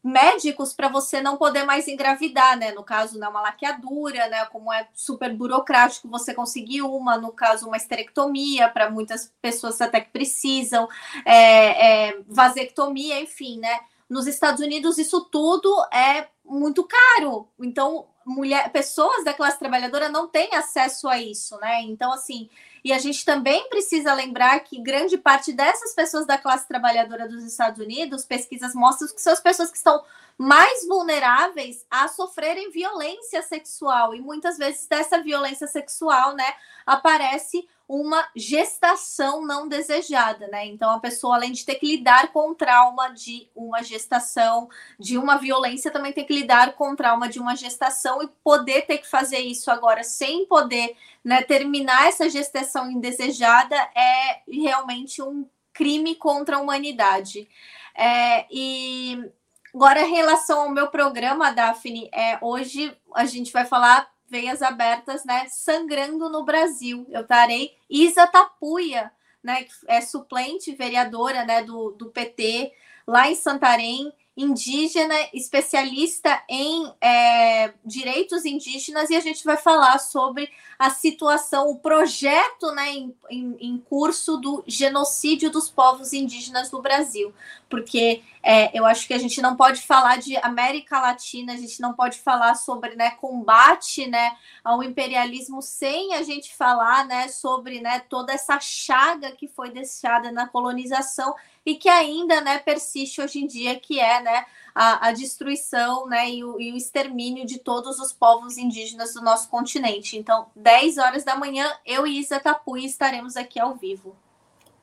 médicos 0.05 0.71
para 0.71 0.87
você 0.87 1.19
não 1.19 1.35
poder 1.35 1.63
mais 1.63 1.87
engravidar, 1.87 2.55
né? 2.55 2.71
No 2.71 2.83
caso, 2.83 3.17
né, 3.17 3.27
uma 3.27 3.41
laqueadura, 3.41 4.27
né? 4.27 4.45
Como 4.45 4.71
é 4.71 4.87
super 4.93 5.33
burocrático 5.33 6.07
você 6.07 6.31
conseguir 6.31 6.83
uma, 6.83 7.17
no 7.17 7.31
caso, 7.31 7.65
uma 7.65 7.75
esterectomia, 7.75 8.69
para 8.69 8.91
muitas 8.91 9.33
pessoas 9.41 9.81
até 9.81 9.99
que 9.99 10.11
precisam, 10.11 10.87
é, 11.25 12.09
é, 12.09 12.19
vasectomia, 12.27 13.19
enfim, 13.19 13.57
né? 13.59 13.79
Nos 14.07 14.27
Estados 14.27 14.61
Unidos, 14.61 14.99
isso 14.99 15.25
tudo 15.25 15.75
é 15.91 16.27
muito 16.45 16.83
caro. 16.83 17.47
Então, 17.59 18.05
mulher, 18.23 18.71
pessoas 18.71 19.23
da 19.23 19.33
classe 19.33 19.57
trabalhadora 19.57 20.07
não 20.07 20.27
têm 20.27 20.53
acesso 20.53 21.07
a 21.07 21.19
isso, 21.19 21.57
né? 21.57 21.81
Então, 21.81 22.13
assim, 22.13 22.47
e 22.85 22.93
a 22.93 22.99
gente 22.99 23.25
também 23.25 23.67
precisa 23.67 24.13
lembrar 24.13 24.59
que 24.59 24.79
grande 24.79 25.17
parte 25.17 25.51
dessas 25.51 25.95
pessoas 25.95 26.27
da 26.27 26.37
classe 26.37 26.67
trabalhadora 26.67 27.27
dos 27.27 27.43
Estados 27.43 27.83
Unidos, 27.83 28.25
pesquisas 28.25 28.75
mostram 28.75 29.07
que 29.07 29.19
são 29.19 29.33
as 29.33 29.39
pessoas 29.39 29.71
que 29.71 29.77
estão 29.77 30.03
mais 30.37 30.85
vulneráveis 30.87 31.83
a 31.89 32.07
sofrerem 32.07 32.69
violência 32.69 33.41
sexual. 33.41 34.13
E 34.13 34.21
muitas 34.21 34.59
vezes 34.59 34.85
dessa 34.87 35.19
violência 35.19 35.65
sexual, 35.65 36.35
né, 36.35 36.45
aparece 36.85 37.67
uma 37.87 38.27
gestação 38.35 39.45
não 39.45 39.67
desejada, 39.67 40.47
né? 40.47 40.65
Então 40.65 40.89
a 40.89 40.99
pessoa, 40.99 41.35
além 41.35 41.51
de 41.51 41.63
ter 41.63 41.75
que 41.75 41.85
lidar 41.85 42.31
com 42.33 42.51
o 42.51 42.55
trauma 42.55 43.09
de 43.09 43.47
uma 43.55 43.83
gestação, 43.83 44.67
de 44.99 45.17
uma 45.17 45.37
violência, 45.37 45.91
também 45.91 46.11
tem 46.11 46.25
que 46.25 46.33
lidar 46.33 46.73
com 46.73 46.91
o 46.91 46.95
trauma 46.95 47.29
de 47.29 47.39
uma 47.39 47.55
gestação 47.55 48.23
e 48.23 48.27
poder 48.43 48.87
ter 48.87 48.97
que 48.97 49.07
fazer 49.07 49.39
isso 49.39 49.69
agora 49.69 50.03
sem 50.03 50.45
poder 50.45 50.95
né, 51.23 51.43
terminar 51.43 52.07
essa 52.07 52.29
gestação 52.29 52.89
indesejada 52.89 53.75
é 53.95 54.41
realmente 54.47 55.21
um 55.21 55.47
crime 55.73 56.15
contra 56.15 56.57
a 56.57 56.61
humanidade. 56.61 57.47
É, 57.93 58.45
e 58.49 59.29
agora, 59.73 60.01
em 60.01 60.11
relação 60.11 60.61
ao 60.61 60.69
meu 60.71 60.87
programa, 60.87 61.51
Daphne, 61.51 62.09
é, 62.13 62.39
hoje 62.41 62.95
a 63.13 63.25
gente 63.25 63.51
vai 63.51 63.65
falar 63.65 64.09
veias 64.35 64.61
abertas, 64.61 65.23
né? 65.23 65.47
Sangrando 65.49 66.29
no 66.29 66.43
Brasil. 66.43 67.07
Eu 67.09 67.25
tarei 67.25 67.73
Isa 67.89 68.27
Tapuia, 68.27 69.09
né? 69.41 69.63
Que 69.63 69.71
é 69.87 70.01
suplente 70.01 70.75
vereadora 70.75 71.45
né, 71.45 71.63
do, 71.63 71.91
do 71.91 72.07
PT 72.07 72.73
lá 73.07 73.29
em 73.29 73.35
Santarém 73.35 74.11
indígena, 74.37 75.15
especialista 75.33 76.43
em 76.49 76.91
é, 76.99 77.73
direitos 77.85 78.43
indígenas, 78.43 79.09
e 79.09 79.15
a 79.15 79.21
gente 79.21 79.45
vai 79.45 79.55
falar 79.55 79.97
sobre 79.97 80.51
a 80.77 80.89
situação, 80.89 81.69
o 81.69 81.79
projeto 81.79 82.69
né, 82.73 82.91
em, 82.91 83.15
em, 83.29 83.57
em 83.61 83.77
curso 83.77 84.35
do 84.35 84.61
genocídio 84.67 85.49
dos 85.49 85.69
povos 85.69 86.11
indígenas 86.11 86.69
no 86.69 86.81
Brasil. 86.81 87.33
Porque 87.69 88.21
é, 88.43 88.77
eu 88.77 88.85
acho 88.85 89.07
que 89.07 89.13
a 89.13 89.17
gente 89.17 89.41
não 89.41 89.55
pode 89.55 89.81
falar 89.81 90.17
de 90.17 90.37
América 90.37 91.01
Latina, 91.01 91.53
a 91.53 91.57
gente 91.57 91.81
não 91.81 91.93
pode 91.93 92.19
falar 92.19 92.53
sobre 92.53 92.95
né, 92.95 93.11
combate 93.11 94.07
né, 94.07 94.37
ao 94.63 94.83
imperialismo 94.83 95.63
sem 95.63 96.13
a 96.13 96.21
gente 96.21 96.55
falar 96.55 97.05
né, 97.07 97.27
sobre 97.27 97.81
né, 97.81 98.01
toda 98.01 98.31
essa 98.31 98.59
chaga 98.59 99.31
que 99.31 99.47
foi 99.47 99.71
deixada 99.71 100.31
na 100.31 100.47
colonização 100.47 101.33
e 101.65 101.73
que 101.73 101.89
ainda 101.89 102.39
né, 102.41 102.59
persiste 102.59 103.19
hoje 103.19 103.39
em 103.39 103.47
dia, 103.47 103.79
que 103.79 103.99
é 103.99 104.21
né, 104.21 104.45
a, 104.75 105.07
a 105.07 105.11
destruição 105.11 106.05
né, 106.05 106.29
e 106.29 106.43
o, 106.43 106.61
e, 106.61 106.71
o, 106.71 106.77
extermínio 106.77 107.47
de 107.47 107.57
todos 107.57 107.97
os 107.97 108.13
povos 108.13 108.59
indígenas 108.59 109.15
do 109.15 109.23
nosso 109.23 109.49
continente. 109.49 110.15
Então, 110.15 110.47
10 110.55 110.99
horas 110.99 111.23
da 111.23 111.35
manhã, 111.35 111.67
eu 111.83 112.05
e 112.05 112.19
Isa 112.19 112.39
Tapuí 112.39 112.85
estaremos 112.85 113.35
aqui 113.35 113.59
ao 113.59 113.73
vivo. 113.73 114.15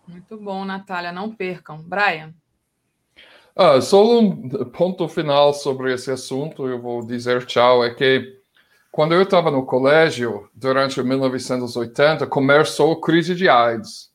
Muito 0.08 0.36
bom, 0.36 0.64
Natália. 0.64 1.12
Não 1.12 1.30
percam. 1.30 1.78
Brian. 1.78 2.34
Ah, 3.54 3.80
só 3.80 4.18
um 4.18 4.48
ponto 4.66 5.06
final 5.08 5.52
sobre 5.52 5.92
esse 5.92 6.10
assunto, 6.10 6.66
eu 6.66 6.80
vou 6.80 7.04
dizer 7.04 7.44
tchau, 7.44 7.84
é 7.84 7.94
que 7.94 8.40
quando 8.90 9.14
eu 9.14 9.22
estava 9.22 9.50
no 9.50 9.64
colégio, 9.64 10.48
durante 10.54 11.02
1980, 11.02 12.26
começou 12.26 12.92
a 12.92 13.00
crise 13.00 13.34
de 13.34 13.48
AIDS 13.48 14.12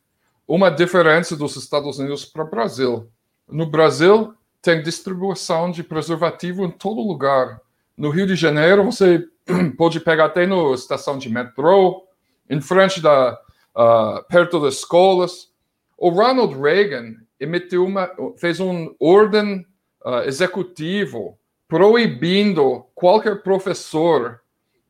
uma 0.47 0.69
diferença 0.72 1.35
dos 1.35 1.57
Estados 1.57 1.99
Unidos 1.99 2.23
para 2.23 2.43
o 2.43 2.49
Brasil. 2.49 3.09
No 3.47 3.65
Brasil, 3.65 4.34
tem 4.61 4.81
distribuição 4.81 5.69
de 5.69 5.84
preservativo 5.84 6.64
em 6.64 6.72
todo 6.72 7.05
lugar. 7.05 7.59
No 7.97 8.09
Rio 8.09 8.26
de 8.26 8.35
Janeiro, 8.35 8.85
você 8.85 9.27
pode 9.77 9.99
pegar 9.99 10.26
até 10.26 10.45
na 10.45 10.55
estação 10.73 11.18
de 11.18 11.30
metrô, 11.30 12.05
em 12.49 12.61
frente 12.61 13.01
da, 13.01 13.38
uh, 13.76 14.23
perto 14.30 14.59
das 14.61 14.76
escolas. 14.76 15.51
O 15.97 16.09
Ronald 16.09 16.57
Reagan 16.57 17.15
emitiu 17.39 17.85
uma, 17.85 18.09
fez 18.38 18.59
um 18.59 18.95
ordem 18.99 19.65
uh, 20.05 20.19
executivo 20.26 21.38
proibindo 21.68 22.85
qualquer 22.95 23.43
professor 23.43 24.39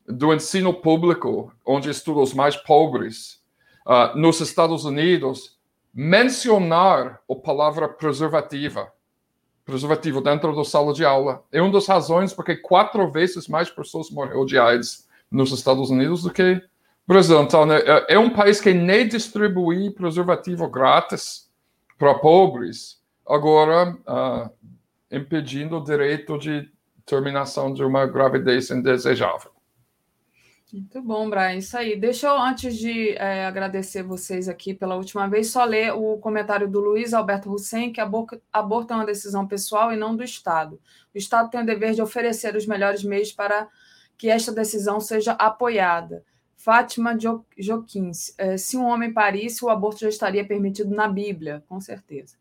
do 0.08 0.34
ensino 0.34 0.74
público, 0.74 1.52
onde 1.66 1.90
estudam 1.90 2.24
os 2.24 2.34
mais 2.34 2.56
pobres, 2.56 3.42
uh, 3.86 4.18
nos 4.18 4.40
Estados 4.40 4.86
Unidos 4.86 5.58
mencionar 5.94 7.20
a 7.30 7.36
palavra 7.36 7.90
preservativa, 7.90 8.92
preservativo 9.66 10.22
dentro 10.22 10.56
da 10.56 10.64
sala 10.64 10.94
de 10.94 11.04
aula. 11.04 11.44
É 11.52 11.62
uma 11.62 11.72
das 11.72 11.88
razões 11.88 12.32
porque 12.32 12.56
quatro 12.56 13.12
vezes 13.12 13.48
mais 13.48 13.70
pessoas 13.70 14.12
morreram 14.12 14.46
de 14.46 14.60
AIDS 14.60 15.08
nos 15.30 15.52
Estados 15.52 15.90
Unidos 15.90 16.22
do 16.22 16.32
que 16.32 16.62
Brasil. 17.08 17.42
Então, 17.42 17.66
né, 17.66 17.80
é, 17.80 18.14
é 18.16 18.20
um 18.20 18.30
país 18.30 18.62
que 18.62 18.74
nem 18.74 19.08
distribui 19.08 19.90
preservativo 19.90 20.70
grátis 20.70 21.47
para 21.98 22.16
pobres, 22.16 23.02
agora 23.28 23.92
uh, 23.92 24.50
impedindo 25.12 25.78
o 25.78 25.84
direito 25.84 26.38
de 26.38 26.70
terminação 27.06 27.74
de 27.74 27.84
uma 27.84 28.06
gravidez 28.06 28.70
indesejável. 28.70 29.52
Muito 30.72 31.02
bom, 31.02 31.30
Brian. 31.30 31.56
Isso 31.56 31.78
aí. 31.78 31.96
Deixa 31.96 32.28
eu, 32.28 32.38
antes 32.38 32.76
de 32.76 33.12
é, 33.12 33.46
agradecer 33.46 34.04
vocês 34.04 34.50
aqui 34.50 34.74
pela 34.74 34.98
última 34.98 35.26
vez, 35.28 35.50
só 35.50 35.64
ler 35.64 35.94
o 35.94 36.18
comentário 36.18 36.68
do 36.68 36.82
Luiz 36.82 37.14
Alberto 37.14 37.50
Hussein, 37.54 37.94
que 37.94 38.02
aborto, 38.02 38.42
aborto 38.52 38.92
é 38.92 38.98
uma 38.98 39.06
decisão 39.06 39.48
pessoal 39.48 39.94
e 39.94 39.96
não 39.96 40.14
do 40.14 40.24
Estado. 40.24 40.78
O 41.16 41.18
Estado 41.18 41.50
tem 41.50 41.62
o 41.62 41.66
dever 41.66 41.94
de 41.94 42.02
oferecer 42.02 42.54
os 42.54 42.68
melhores 42.68 43.02
meios 43.02 43.32
para 43.32 43.70
que 44.18 44.30
esta 44.30 44.52
decisão 44.52 45.00
seja 45.00 45.32
apoiada. 45.34 46.24
Fátima 46.58 47.16
Joquins, 47.58 48.34
é, 48.38 48.58
se 48.58 48.76
um 48.76 48.84
homem 48.84 49.14
parisse, 49.14 49.64
o 49.64 49.70
aborto 49.70 50.02
já 50.02 50.10
estaria 50.10 50.46
permitido 50.46 50.94
na 50.94 51.08
Bíblia, 51.08 51.64
com 51.70 51.80
certeza. 51.80 52.36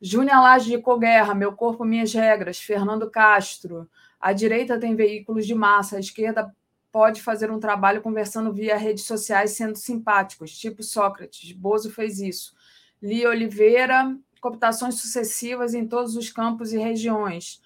Júnior 0.00 0.42
Laje 0.42 0.70
de 0.70 0.78
Coguerra, 0.78 1.34
Meu 1.34 1.52
Corpo, 1.52 1.84
Minhas 1.84 2.12
Regras. 2.12 2.60
Fernando 2.60 3.10
Castro, 3.10 3.88
a 4.20 4.32
direita 4.32 4.78
tem 4.78 4.94
veículos 4.94 5.46
de 5.46 5.54
massa, 5.54 5.96
a 5.96 6.00
esquerda 6.00 6.54
pode 6.92 7.22
fazer 7.22 7.50
um 7.50 7.58
trabalho 7.58 8.02
conversando 8.02 8.52
via 8.52 8.76
redes 8.76 9.04
sociais 9.04 9.52
sendo 9.52 9.76
simpáticos, 9.76 10.56
tipo 10.56 10.82
Sócrates. 10.82 11.52
Bozo 11.52 11.90
fez 11.90 12.20
isso. 12.20 12.54
Li 13.02 13.26
Oliveira, 13.26 14.16
cooptações 14.40 14.96
sucessivas 14.96 15.74
em 15.74 15.86
todos 15.88 16.14
os 16.14 16.30
campos 16.30 16.72
e 16.72 16.78
regiões. 16.78 17.60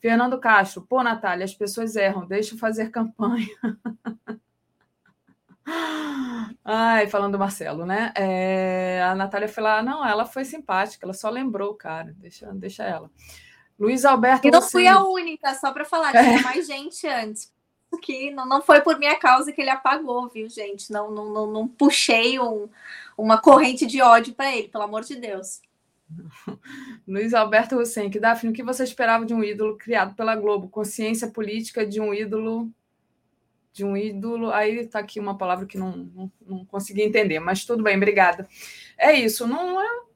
Fernando 0.00 0.38
Castro, 0.38 0.82
pô, 0.82 1.02
Natália, 1.02 1.44
as 1.44 1.54
pessoas 1.54 1.96
erram, 1.96 2.26
deixa 2.26 2.54
eu 2.54 2.58
fazer 2.58 2.90
campanha. 2.92 3.48
Ai, 6.64 7.08
falando 7.08 7.32
do 7.32 7.38
Marcelo, 7.38 7.84
né? 7.84 8.12
É, 8.16 9.02
a 9.02 9.14
Natália 9.14 9.48
foi 9.48 9.62
lá, 9.62 9.82
não, 9.82 10.06
ela 10.06 10.24
foi 10.24 10.44
simpática, 10.44 11.04
ela 11.04 11.12
só 11.12 11.28
lembrou 11.28 11.72
o 11.72 11.76
cara, 11.76 12.14
deixa, 12.18 12.52
deixa 12.52 12.84
ela. 12.84 13.10
Luiz 13.78 14.04
Alberto. 14.04 14.46
E 14.46 14.50
não 14.50 14.62
fui 14.62 14.86
a 14.86 15.02
única, 15.02 15.54
só 15.54 15.72
para 15.72 15.84
falar, 15.84 16.10
tinha 16.12 16.38
é. 16.38 16.42
mais 16.42 16.66
gente 16.66 17.06
antes. 17.06 17.54
Que 18.02 18.30
não, 18.30 18.46
não 18.46 18.60
foi 18.60 18.80
por 18.80 18.98
minha 18.98 19.16
causa 19.16 19.52
que 19.52 19.60
ele 19.60 19.70
apagou, 19.70 20.28
viu, 20.28 20.48
gente? 20.50 20.92
Não, 20.92 21.10
não, 21.10 21.32
não, 21.32 21.46
não 21.46 21.68
puxei 21.68 22.38
um, 22.38 22.68
uma 23.16 23.38
corrente 23.38 23.86
de 23.86 24.02
ódio 24.02 24.34
para 24.34 24.54
ele, 24.54 24.68
pelo 24.68 24.84
amor 24.84 25.02
de 25.02 25.16
Deus. 25.16 25.62
Luiz 27.06 27.32
Alberto 27.32 27.76
Hussein, 27.78 28.10
que 28.10 28.20
Daphne, 28.20 28.50
o 28.50 28.52
que 28.52 28.62
você 28.62 28.84
esperava 28.84 29.24
de 29.24 29.32
um 29.32 29.42
ídolo 29.42 29.76
criado 29.78 30.14
pela 30.14 30.36
Globo? 30.36 30.68
Consciência 30.68 31.28
política 31.28 31.86
de 31.86 32.00
um 32.00 32.12
ídolo. 32.12 32.70
De 33.76 33.84
um 33.84 33.94
ídolo. 33.94 34.50
Aí 34.50 34.78
está 34.78 35.00
aqui 35.00 35.20
uma 35.20 35.36
palavra 35.36 35.66
que 35.66 35.76
não, 35.76 36.08
não, 36.14 36.32
não, 36.46 36.64
consegui 36.64 37.02
entender, 37.02 37.38
mas 37.40 37.66
tudo 37.66 37.82
bem, 37.82 37.94
obrigada. 37.94 38.48
É 38.96 39.12
isso, 39.12 39.46
não 39.46 39.78
é. 39.78 40.06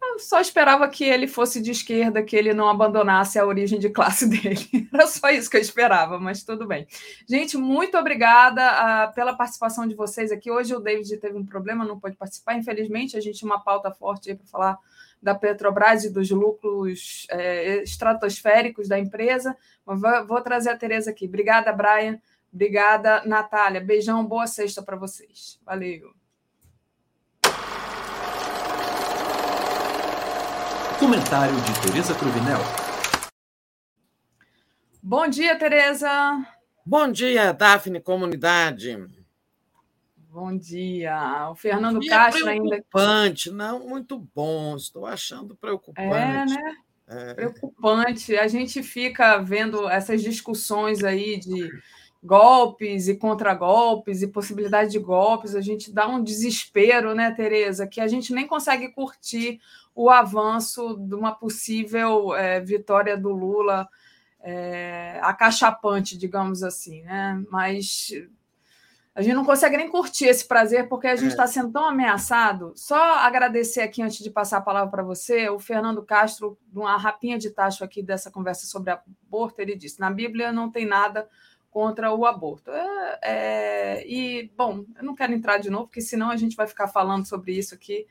Eu 0.00 0.20
só 0.20 0.40
esperava 0.40 0.88
que 0.88 1.02
ele 1.02 1.26
fosse 1.26 1.60
de 1.60 1.72
esquerda, 1.72 2.22
que 2.22 2.36
ele 2.36 2.54
não 2.54 2.68
abandonasse 2.68 3.36
a 3.36 3.44
origem 3.44 3.80
de 3.80 3.90
classe 3.90 4.28
dele. 4.30 4.88
Era 4.92 5.08
só 5.08 5.28
isso 5.30 5.50
que 5.50 5.56
eu 5.56 5.60
esperava, 5.60 6.20
mas 6.20 6.44
tudo 6.44 6.68
bem. 6.68 6.86
Gente, 7.28 7.56
muito 7.56 7.98
obrigada 7.98 9.08
uh, 9.10 9.14
pela 9.14 9.34
participação 9.34 9.88
de 9.88 9.96
vocês 9.96 10.30
aqui. 10.30 10.52
Hoje 10.52 10.72
o 10.72 10.78
David 10.78 11.16
teve 11.16 11.36
um 11.36 11.44
problema, 11.44 11.84
não 11.84 11.98
pôde 11.98 12.16
participar. 12.16 12.54
Infelizmente, 12.56 13.16
a 13.16 13.20
gente 13.20 13.40
tinha 13.40 13.50
uma 13.50 13.64
pauta 13.64 13.90
forte 13.90 14.30
aí 14.30 14.36
para 14.36 14.46
falar 14.46 14.78
da 15.20 15.34
Petrobras 15.34 16.04
e 16.04 16.10
dos 16.10 16.30
lucros 16.30 17.26
é, 17.30 17.82
estratosféricos 17.82 18.86
da 18.86 18.98
empresa. 18.98 19.56
Vou, 19.84 19.98
vou 20.26 20.40
trazer 20.42 20.70
a 20.70 20.76
Tereza 20.76 21.10
aqui. 21.10 21.26
Obrigada, 21.26 21.72
Brian. 21.72 22.20
Obrigada, 22.54 23.24
Natália. 23.24 23.80
Beijão, 23.80 24.24
boa 24.24 24.46
sexta 24.46 24.80
para 24.80 24.96
vocês. 24.96 25.58
Valeu. 25.66 26.14
Comentário 31.00 31.56
de 31.56 31.82
Tereza 31.82 32.14
Cruvinel. 32.14 32.60
Bom 35.02 35.26
dia, 35.26 35.58
Tereza. 35.58 36.08
Bom 36.86 37.10
dia, 37.10 37.52
Daphne 37.52 38.00
Comunidade. 38.00 39.04
Bom 40.16 40.56
dia. 40.56 41.48
O 41.50 41.56
Fernando 41.56 41.98
dia 41.98 42.10
Castro 42.10 42.48
ainda. 42.48 42.68
Preocupante, 42.68 43.50
não 43.50 43.80
muito 43.80 44.16
bom. 44.32 44.76
Estou 44.76 45.06
achando 45.06 45.56
preocupante. 45.56 46.06
É, 46.08 46.46
né? 46.46 46.76
É. 47.08 47.34
Preocupante. 47.34 48.36
A 48.36 48.46
gente 48.46 48.80
fica 48.80 49.38
vendo 49.38 49.88
essas 49.88 50.22
discussões 50.22 51.02
aí 51.02 51.36
de 51.36 51.68
golpes 52.24 53.06
e 53.06 53.16
contragolpes 53.16 54.22
e 54.22 54.28
possibilidade 54.28 54.90
de 54.90 54.98
golpes. 54.98 55.54
A 55.54 55.60
gente 55.60 55.92
dá 55.92 56.08
um 56.08 56.22
desespero, 56.22 57.14
né, 57.14 57.30
Tereza, 57.30 57.86
que 57.86 58.00
a 58.00 58.08
gente 58.08 58.32
nem 58.32 58.46
consegue 58.46 58.88
curtir 58.88 59.60
o 59.94 60.08
avanço 60.08 60.96
de 60.96 61.14
uma 61.14 61.32
possível 61.32 62.34
é, 62.34 62.60
vitória 62.60 63.16
do 63.16 63.30
Lula 63.30 63.86
é, 64.40 65.18
acachapante, 65.22 66.16
digamos 66.16 66.62
assim, 66.62 67.02
né? 67.02 67.42
Mas 67.50 68.10
a 69.14 69.22
gente 69.22 69.34
não 69.34 69.44
consegue 69.44 69.76
nem 69.76 69.88
curtir 69.88 70.24
esse 70.24 70.48
prazer 70.48 70.88
porque 70.88 71.06
a 71.06 71.14
gente 71.14 71.30
está 71.30 71.44
é. 71.44 71.46
sendo 71.46 71.70
tão 71.70 71.86
ameaçado. 71.86 72.72
Só 72.74 73.00
agradecer 73.18 73.82
aqui 73.82 74.02
antes 74.02 74.18
de 74.18 74.30
passar 74.30 74.58
a 74.58 74.62
palavra 74.62 74.90
para 74.90 75.02
você, 75.02 75.48
o 75.48 75.58
Fernando 75.58 76.02
Castro, 76.02 76.58
uma 76.74 76.96
rapinha 76.96 77.38
de 77.38 77.50
tacho 77.50 77.84
aqui 77.84 78.02
dessa 78.02 78.30
conversa 78.30 78.66
sobre 78.66 78.90
aborto, 78.90 79.60
ele 79.60 79.76
disse: 79.76 80.00
na 80.00 80.10
Bíblia 80.10 80.52
não 80.52 80.70
tem 80.70 80.84
nada 80.84 81.28
contra 81.74 82.14
o 82.14 82.24
aborto. 82.24 82.70
É, 82.70 83.18
é, 83.20 84.06
e, 84.06 84.48
bom, 84.56 84.84
eu 84.96 85.02
não 85.02 85.12
quero 85.12 85.32
entrar 85.32 85.58
de 85.58 85.68
novo, 85.68 85.88
porque 85.88 86.00
senão 86.00 86.30
a 86.30 86.36
gente 86.36 86.54
vai 86.54 86.68
ficar 86.68 86.86
falando 86.86 87.26
sobre 87.26 87.50
isso 87.52 87.74
aqui 87.74 88.06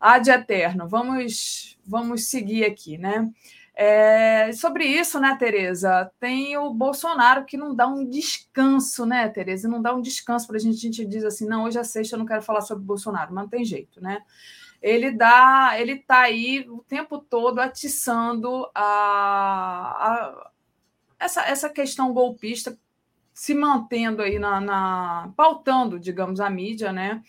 ad 0.00 0.30
eterno. 0.30 0.88
Vamos, 0.88 1.76
vamos 1.84 2.26
seguir 2.26 2.64
aqui, 2.64 2.96
né? 2.96 3.28
É, 3.74 4.52
sobre 4.52 4.84
isso, 4.84 5.18
né, 5.18 5.34
Tereza? 5.36 6.12
Tem 6.20 6.56
o 6.56 6.72
Bolsonaro 6.72 7.44
que 7.44 7.56
não 7.56 7.74
dá 7.74 7.88
um 7.88 8.08
descanso, 8.08 9.04
né, 9.04 9.28
Tereza? 9.28 9.68
Não 9.68 9.82
dá 9.82 9.92
um 9.92 10.00
descanso 10.00 10.46
para 10.46 10.56
a 10.56 10.60
gente. 10.60 10.76
A 10.76 10.80
gente 10.80 11.04
diz 11.04 11.24
assim, 11.24 11.48
não, 11.48 11.64
hoje 11.64 11.78
é 11.78 11.82
sexta, 11.84 12.14
eu 12.14 12.20
não 12.20 12.26
quero 12.26 12.42
falar 12.42 12.60
sobre 12.60 12.84
Bolsonaro, 12.84 13.34
mas 13.34 13.42
não 13.42 13.50
tem 13.50 13.64
jeito, 13.64 14.00
né? 14.00 14.22
Ele 14.80 15.10
dá, 15.10 15.72
ele 15.76 15.94
está 15.94 16.20
aí 16.20 16.68
o 16.68 16.78
tempo 16.78 17.18
todo 17.18 17.58
atiçando 17.58 18.70
a, 18.72 18.82
a, 18.84 20.50
essa, 21.18 21.42
essa 21.42 21.68
questão 21.68 22.12
golpista, 22.12 22.76
se 23.42 23.56
mantendo 23.56 24.22
aí 24.22 24.38
na, 24.38 24.60
na 24.60 25.32
pautando, 25.36 25.98
digamos, 25.98 26.38
a 26.38 26.48
mídia, 26.48 26.92
né? 26.92 27.20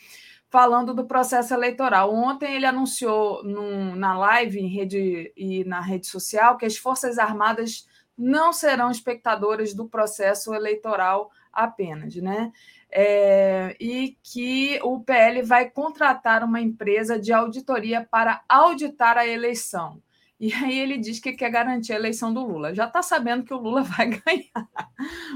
falando 0.48 0.94
do 0.94 1.08
processo 1.08 1.56
eleitoral. 1.56 2.14
Ontem 2.14 2.54
ele 2.54 2.68
anunciou 2.68 3.44
num, 3.44 3.96
na 3.96 4.16
live 4.16 4.60
em 4.60 4.68
rede 4.68 5.34
e 5.36 5.64
na 5.64 5.82
rede 5.82 6.06
social 6.06 6.56
que 6.56 6.68
as 6.68 6.78
Forças 6.78 7.18
Armadas 7.18 7.88
não 8.16 8.54
serão 8.54 8.92
espectadoras 8.92 9.74
do 9.74 9.90
processo 9.90 10.54
eleitoral 10.54 11.32
apenas, 11.52 12.16
né? 12.18 12.52
É, 12.92 13.76
e 13.80 14.16
que 14.22 14.80
o 14.84 15.00
PL 15.00 15.42
vai 15.42 15.68
contratar 15.68 16.44
uma 16.44 16.62
empresa 16.62 17.18
de 17.20 17.34
auditoria 17.34 18.08
para 18.12 18.44
auditar 18.48 19.18
a 19.18 19.26
eleição. 19.26 20.00
E 20.44 20.52
aí 20.52 20.78
ele 20.78 20.98
diz 20.98 21.22
que 21.22 21.32
quer 21.32 21.50
garantir 21.50 21.94
a 21.94 21.96
eleição 21.96 22.34
do 22.34 22.46
Lula. 22.46 22.76
Já 22.76 22.86
está 22.86 23.02
sabendo 23.02 23.46
que 23.46 23.54
o 23.54 23.58
Lula 23.58 23.82
vai 23.96 24.08
ganhar. 24.10 24.70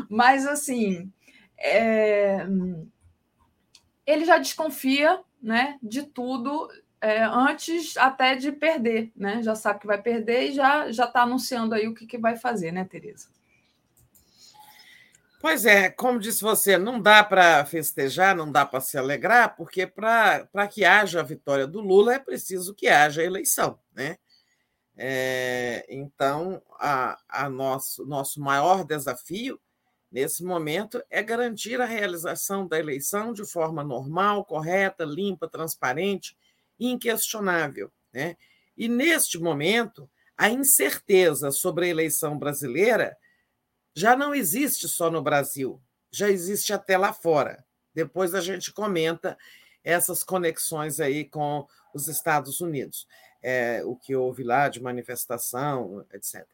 Mas, 0.09 0.45
assim, 0.45 1.09
é, 1.57 2.45
ele 4.05 4.25
já 4.25 4.37
desconfia 4.37 5.21
né, 5.41 5.79
de 5.81 6.03
tudo 6.03 6.69
é, 6.99 7.23
antes 7.23 7.95
até 7.95 8.35
de 8.35 8.51
perder, 8.51 9.09
né? 9.15 9.41
Já 9.41 9.55
sabe 9.55 9.79
que 9.79 9.87
vai 9.87 10.01
perder 10.01 10.49
e 10.49 10.51
já 10.51 10.89
está 10.89 11.21
anunciando 11.21 11.73
aí 11.73 11.87
o 11.87 11.93
que, 11.93 12.05
que 12.05 12.17
vai 12.17 12.35
fazer, 12.35 12.73
né, 12.73 12.83
Tereza? 12.83 13.29
Pois 15.39 15.65
é, 15.65 15.89
como 15.89 16.19
disse 16.19 16.41
você, 16.41 16.77
não 16.77 16.99
dá 16.99 17.23
para 17.23 17.63
festejar, 17.63 18.35
não 18.35 18.51
dá 18.51 18.65
para 18.65 18.81
se 18.81 18.97
alegrar, 18.97 19.55
porque 19.55 19.87
para 19.87 20.67
que 20.69 20.83
haja 20.83 21.21
a 21.21 21.23
vitória 21.23 21.65
do 21.65 21.79
Lula 21.79 22.15
é 22.15 22.19
preciso 22.19 22.75
que 22.75 22.89
haja 22.89 23.21
a 23.21 23.25
eleição, 23.25 23.79
né? 23.95 24.17
É, 24.97 25.85
então, 25.87 26.61
a, 26.79 27.19
a 27.29 27.49
nosso, 27.49 28.05
nosso 28.05 28.41
maior 28.41 28.83
desafio 28.83 29.59
nesse 30.11 30.43
momento, 30.43 31.03
é 31.09 31.21
garantir 31.21 31.79
a 31.81 31.85
realização 31.85 32.67
da 32.67 32.79
eleição 32.79 33.33
de 33.33 33.45
forma 33.45 33.83
normal, 33.83 34.45
correta, 34.45 35.03
limpa, 35.03 35.47
transparente 35.47 36.35
e 36.79 36.87
inquestionável. 36.89 37.91
Né? 38.11 38.37
E, 38.75 38.87
neste 38.87 39.37
momento, 39.37 40.09
a 40.37 40.49
incerteza 40.49 41.51
sobre 41.51 41.85
a 41.85 41.89
eleição 41.89 42.37
brasileira 42.37 43.17
já 43.95 44.15
não 44.15 44.33
existe 44.33 44.87
só 44.87 45.09
no 45.09 45.21
Brasil, 45.21 45.81
já 46.11 46.29
existe 46.29 46.71
até 46.71 46.97
lá 46.97 47.11
fora. 47.11 47.65
Depois 47.93 48.35
a 48.35 48.41
gente 48.41 48.71
comenta 48.71 49.37
essas 49.83 50.23
conexões 50.23 50.99
aí 50.99 51.25
com 51.25 51.67
os 51.93 52.07
Estados 52.07 52.61
Unidos, 52.61 53.07
é, 53.41 53.81
o 53.83 53.95
que 53.95 54.15
houve 54.15 54.43
lá 54.43 54.69
de 54.69 54.81
manifestação, 54.81 56.05
etc. 56.13 56.45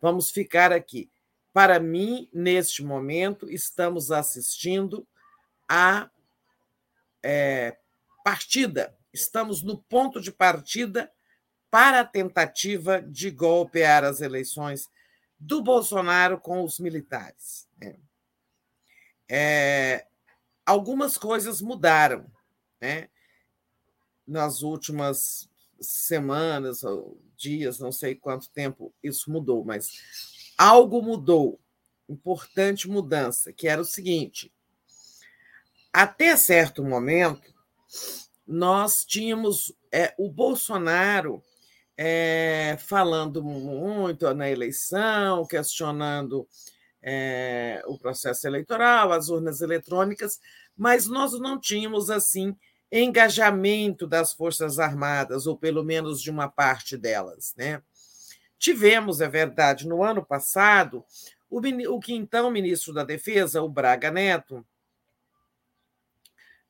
Vamos 0.00 0.30
ficar 0.30 0.72
aqui. 0.72 1.10
Para 1.52 1.78
mim, 1.78 2.28
neste 2.32 2.82
momento, 2.82 3.50
estamos 3.50 4.10
assistindo 4.10 5.06
a 5.68 6.10
é, 7.22 7.76
partida, 8.24 8.96
estamos 9.12 9.62
no 9.62 9.78
ponto 9.78 10.20
de 10.20 10.32
partida 10.32 11.12
para 11.70 12.00
a 12.00 12.04
tentativa 12.04 13.00
de 13.00 13.30
golpear 13.30 14.04
as 14.04 14.20
eleições 14.20 14.90
do 15.38 15.62
Bolsonaro 15.62 16.38
com 16.38 16.62
os 16.62 16.78
militares. 16.78 17.68
Né? 17.78 17.96
É, 19.28 20.06
algumas 20.64 21.16
coisas 21.16 21.60
mudaram 21.60 22.26
né? 22.80 23.08
nas 24.26 24.62
últimas 24.62 25.48
semanas, 25.82 26.82
ou 26.82 27.20
dias, 27.36 27.78
não 27.78 27.92
sei 27.92 28.14
quanto 28.14 28.50
tempo 28.50 28.94
isso 29.02 29.30
mudou, 29.30 29.64
mas 29.64 29.90
algo 30.56 31.02
mudou, 31.02 31.60
importante 32.08 32.88
mudança, 32.88 33.52
que 33.52 33.68
era 33.68 33.80
o 33.80 33.84
seguinte: 33.84 34.52
até 35.92 36.36
certo 36.36 36.84
momento, 36.84 37.52
nós 38.46 39.04
tínhamos 39.04 39.74
é, 39.90 40.14
o 40.18 40.30
Bolsonaro 40.30 41.42
é, 41.96 42.76
falando 42.80 43.42
muito 43.42 44.32
na 44.34 44.50
eleição, 44.50 45.46
questionando 45.46 46.46
é, 47.02 47.82
o 47.86 47.98
processo 47.98 48.46
eleitoral, 48.46 49.12
as 49.12 49.28
urnas 49.28 49.60
eletrônicas, 49.60 50.40
mas 50.76 51.06
nós 51.06 51.32
não 51.38 51.60
tínhamos 51.60 52.10
assim 52.10 52.56
engajamento 52.92 54.06
das 54.06 54.34
Forças 54.34 54.78
Armadas, 54.78 55.46
ou 55.46 55.56
pelo 55.56 55.82
menos 55.82 56.20
de 56.20 56.30
uma 56.30 56.48
parte 56.48 56.96
delas. 56.96 57.54
Né? 57.56 57.82
Tivemos, 58.58 59.22
é 59.22 59.28
verdade, 59.28 59.88
no 59.88 60.04
ano 60.04 60.22
passado, 60.22 61.02
o, 61.48 61.60
o 61.88 62.00
que 62.00 62.12
então 62.12 62.50
ministro 62.50 62.92
da 62.92 63.02
Defesa, 63.02 63.62
o 63.62 63.68
Braga 63.68 64.10
Neto, 64.10 64.64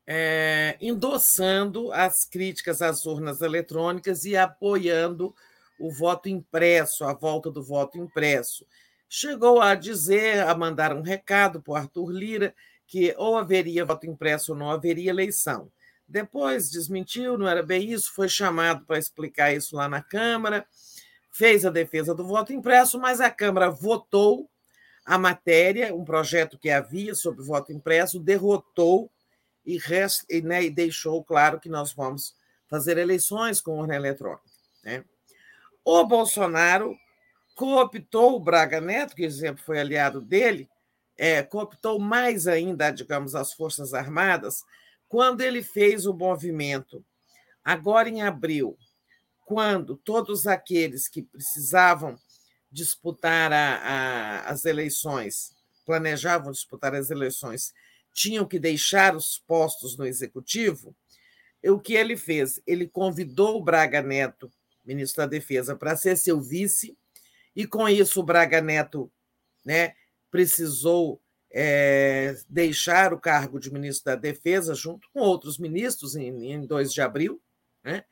é, 0.07 0.77
endossando 0.81 1.93
as 1.93 2.24
críticas 2.24 2.82
às 2.82 3.05
urnas 3.05 3.40
eletrônicas 3.40 4.24
e 4.24 4.36
apoiando 4.36 5.35
o 5.78 5.90
voto 5.90 6.28
impresso, 6.28 7.05
a 7.05 7.12
volta 7.12 7.51
do 7.51 7.62
voto 7.62 7.99
impresso. 7.99 8.65
Chegou 9.09 9.61
a 9.61 9.74
dizer, 9.74 10.40
a 10.40 10.55
mandar 10.55 10.94
um 10.94 11.03
recado 11.03 11.61
para 11.61 11.73
o 11.73 11.77
Arthur 11.77 12.11
Lira, 12.11 12.55
que 12.86 13.15
ou 13.19 13.36
haveria 13.36 13.85
voto 13.85 14.07
impresso 14.07 14.53
ou 14.53 14.59
não 14.59 14.70
haveria 14.70 15.11
eleição. 15.11 15.70
Depois 16.07 16.70
desmentiu, 16.70 17.39
não 17.39 17.49
era 17.49 17.62
bem 17.62 17.91
isso, 17.91 18.12
foi 18.12 18.29
chamado 18.29 18.85
para 18.85 18.99
explicar 18.99 19.55
isso 19.55 19.77
lá 19.77 19.89
na 19.89 20.03
Câmara, 20.03 20.66
fez 21.31 21.65
a 21.65 21.70
defesa 21.70 22.15
do 22.15 22.27
voto 22.27 22.53
impresso, 22.53 22.99
mas 22.99 23.20
a 23.20 23.31
Câmara 23.31 23.70
votou 23.70 24.51
a 25.05 25.19
matéria, 25.19 25.95
um 25.95 26.05
projeto 26.05 26.59
que 26.59 26.70
havia 26.70 27.15
sobre 27.15 27.45
voto 27.45 27.73
impresso, 27.73 28.20
derrotou 28.20 29.11
e, 29.65 29.79
rest, 29.79 30.24
e, 30.29 30.41
né, 30.41 30.65
e 30.65 30.70
deixou 30.70 31.24
claro 31.24 31.59
que 31.59 31.69
nós 31.69 31.93
vamos 31.93 32.37
fazer 32.69 32.99
eleições 32.99 33.61
com 33.61 33.79
urna 33.79 33.97
eletrônica. 33.97 34.43
Né? 34.85 35.05
O 35.85 36.05
Bolsonaro 36.05 36.97
cooptou 37.55 38.37
o 38.37 38.41
Braga 38.41 38.81
Neto, 38.81 39.15
que 39.15 39.29
sempre 39.31 39.62
foi 39.62 39.79
aliado 39.79 40.20
dele, 40.20 40.69
é, 41.16 41.43
cooptou 41.43 41.99
mais 41.99 42.47
ainda, 42.47 42.91
digamos, 42.91 43.35
as 43.35 43.53
Forças 43.53 43.93
Armadas, 43.93 44.65
quando 45.13 45.43
ele 45.43 45.63
fez 45.63 46.07
o 46.07 46.15
movimento, 46.15 47.05
agora 47.63 48.09
em 48.09 48.23
abril, 48.23 48.79
quando 49.45 49.95
todos 49.95 50.47
aqueles 50.47 51.07
que 51.07 51.21
precisavam 51.21 52.19
disputar 52.71 53.53
a, 53.53 53.75
a, 53.77 54.41
as 54.49 54.65
eleições, 54.65 55.55
planejavam 55.85 56.51
disputar 56.51 56.95
as 56.95 57.11
eleições, 57.11 57.75
tinham 58.15 58.47
que 58.47 58.59
deixar 58.59 59.15
os 59.15 59.37
postos 59.37 59.99
no 59.99 60.07
executivo, 60.07 60.97
o 61.63 61.79
que 61.79 61.93
ele 61.93 62.17
fez? 62.17 62.63
Ele 62.67 62.89
convidou 62.89 63.59
o 63.59 63.63
Braga 63.63 64.01
Neto, 64.01 64.51
ministro 64.83 65.25
da 65.25 65.27
Defesa, 65.27 65.77
para 65.77 65.95
ser 65.95 66.17
seu 66.17 66.41
vice, 66.41 66.97
e 67.55 67.67
com 67.67 67.87
isso 67.87 68.21
o 68.21 68.25
Braga 68.25 68.63
Neto 68.63 69.13
né, 69.63 69.95
precisou 70.31 71.21
é, 71.53 72.35
deixar 72.49 73.12
o 73.12 73.20
cargo 73.20 73.61
de 73.61 73.73
ministro 73.73 74.07
da 74.07 74.16
Defesa, 74.16 74.74
junto 74.74 75.09
com 75.12 75.20
outros 75.20 75.59
ministros, 75.59 76.16
em, 76.16 76.53
em 76.53 76.66
2 76.66 76.93
de 76.93 77.03
abril, 77.03 77.41
né? 77.85 78.05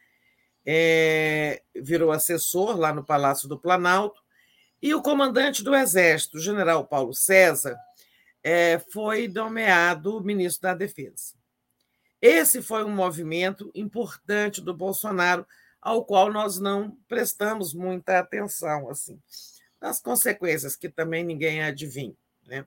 É, 0.65 1.63
virou 1.75 2.13
assessor 2.13 2.77
lá 2.77 2.93
no 2.93 3.03
Palácio 3.03 3.49
do 3.49 3.59
Planalto, 3.59 4.21
e 4.83 4.95
o 4.95 5.03
comandante 5.03 5.63
do 5.63 5.75
Exército, 5.75 6.39
general 6.39 6.87
Paulo 6.87 7.15
César, 7.15 7.79
é, 8.43 8.79
foi 8.93 9.27
nomeado 9.27 10.23
ministro 10.23 10.63
da 10.63 10.75
Defesa. 10.75 11.35
Esse 12.21 12.61
foi 12.61 12.85
um 12.85 12.95
movimento 12.95 13.71
importante 13.75 14.61
do 14.61 14.75
Bolsonaro, 14.75 15.47
ao 15.81 16.05
qual 16.05 16.31
nós 16.31 16.59
não 16.59 16.97
prestamos 17.09 17.73
muita 17.73 18.19
atenção, 18.19 18.91
assim, 18.91 19.19
das 19.81 19.99
consequências 20.01 20.77
que 20.77 20.91
também 20.91 21.25
ninguém 21.25 21.63
adivinha. 21.63 22.15
Né? 22.47 22.67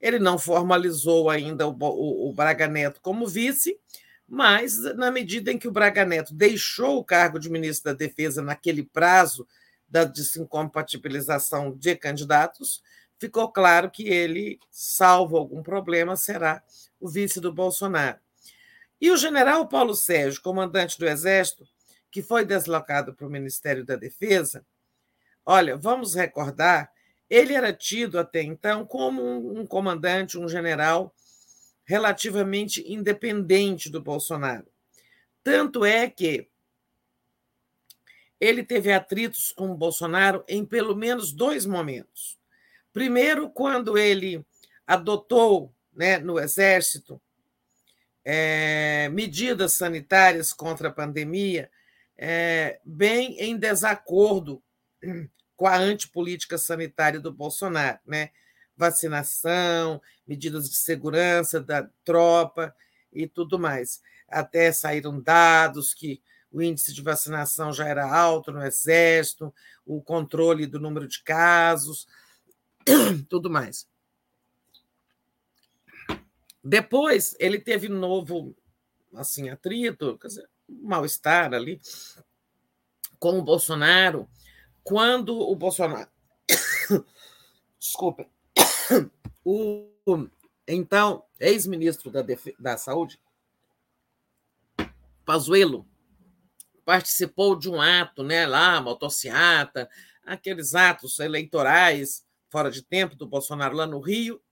Ele 0.00 0.18
não 0.18 0.38
formalizou 0.38 1.28
ainda 1.28 1.66
o, 1.66 1.76
o, 1.78 2.28
o 2.28 2.32
Braga 2.32 2.68
Neto 2.68 3.00
como 3.00 3.26
vice, 3.26 3.78
mas 4.26 4.78
na 4.94 5.10
medida 5.10 5.50
em 5.50 5.58
que 5.58 5.66
o 5.66 5.72
Braga 5.72 6.04
Neto 6.04 6.34
deixou 6.34 6.98
o 6.98 7.04
cargo 7.04 7.38
de 7.38 7.50
ministro 7.50 7.92
da 7.92 7.98
Defesa 7.98 8.42
naquele 8.42 8.82
prazo 8.82 9.46
da 9.88 10.04
desincompatibilização 10.04 11.74
de 11.74 11.96
candidatos, 11.96 12.82
ficou 13.18 13.50
claro 13.50 13.90
que 13.90 14.08
ele, 14.08 14.60
salvo 14.70 15.36
algum 15.36 15.62
problema, 15.62 16.14
será 16.14 16.62
o 17.00 17.08
vice 17.08 17.40
do 17.40 17.52
Bolsonaro. 17.52 18.18
E 19.00 19.10
o 19.10 19.16
general 19.16 19.66
Paulo 19.66 19.94
Sérgio, 19.94 20.42
comandante 20.42 20.98
do 20.98 21.08
Exército, 21.08 21.64
que 22.10 22.22
foi 22.22 22.44
deslocado 22.44 23.14
para 23.14 23.26
o 23.26 23.30
Ministério 23.30 23.84
da 23.84 23.96
Defesa, 23.96 24.64
olha, 25.44 25.76
vamos 25.76 26.14
recordar, 26.14 26.90
ele 27.28 27.54
era 27.54 27.72
tido 27.72 28.18
até 28.18 28.42
então 28.42 28.86
como 28.86 29.22
um, 29.58 29.66
comandante, 29.66 30.38
um 30.38 30.48
general 30.48 31.14
relativamente 31.84 32.84
independente 32.90 33.90
do 33.90 34.00
Bolsonaro. 34.00 34.66
Tanto 35.42 35.84
é 35.84 36.08
que 36.08 36.48
ele 38.40 38.62
teve 38.62 38.92
atritos 38.92 39.52
com 39.52 39.70
o 39.70 39.76
Bolsonaro 39.76 40.44
em 40.46 40.64
pelo 40.64 40.94
menos 40.94 41.32
dois 41.32 41.66
momentos. 41.66 42.38
Primeiro, 42.92 43.50
quando 43.50 43.98
ele 43.98 44.44
adotou 44.86 45.74
né, 45.92 46.18
no 46.18 46.38
Exército 46.38 47.20
é, 48.24 49.08
medidas 49.10 49.72
sanitárias 49.72 50.52
contra 50.52 50.88
a 50.88 50.92
pandemia, 50.92 51.70
é, 52.16 52.80
bem 52.84 53.38
em 53.40 53.56
desacordo 53.56 54.62
com 55.58 55.66
a 55.66 55.76
antipolítica 55.76 56.56
sanitária 56.56 57.18
do 57.18 57.32
Bolsonaro, 57.32 57.98
né? 58.06 58.30
Vacinação, 58.76 60.00
medidas 60.26 60.70
de 60.70 60.76
segurança 60.76 61.60
da 61.60 61.90
tropa 62.04 62.74
e 63.12 63.26
tudo 63.26 63.58
mais. 63.58 64.00
Até 64.28 64.70
saíram 64.70 65.20
dados 65.20 65.92
que 65.92 66.22
o 66.50 66.62
índice 66.62 66.94
de 66.94 67.02
vacinação 67.02 67.72
já 67.72 67.86
era 67.86 68.10
alto 68.10 68.52
no 68.52 68.64
Exército, 68.64 69.52
o 69.84 70.00
controle 70.00 70.64
do 70.66 70.78
número 70.78 71.06
de 71.06 71.22
casos. 71.22 72.06
tudo 73.28 73.50
mais. 73.50 73.86
Depois, 76.62 77.34
ele 77.38 77.58
teve 77.58 77.88
novo 77.88 78.54
assim, 79.14 79.48
atrito, 79.48 80.18
mal-estar 80.68 81.54
ali 81.54 81.80
com 83.18 83.38
o 83.38 83.42
Bolsonaro, 83.42 84.28
quando 84.88 85.38
o 85.38 85.54
Bolsonaro. 85.54 86.10
Desculpa. 87.78 88.26
O 89.50 89.88
então 90.66 91.24
ex-ministro 91.40 92.10
da, 92.10 92.22
da 92.58 92.76
Saúde, 92.76 93.18
Pazuello, 95.24 95.86
participou 96.84 97.56
de 97.56 97.70
um 97.70 97.80
ato, 97.80 98.22
né, 98.22 98.46
lá, 98.46 98.78
motociata, 98.78 99.88
aqueles 100.22 100.74
atos 100.74 101.18
eleitorais 101.18 102.26
fora 102.50 102.70
de 102.70 102.82
tempo 102.82 103.14
do 103.14 103.26
Bolsonaro 103.26 103.74
lá 103.74 103.86
no 103.86 104.00
Rio. 104.00 104.42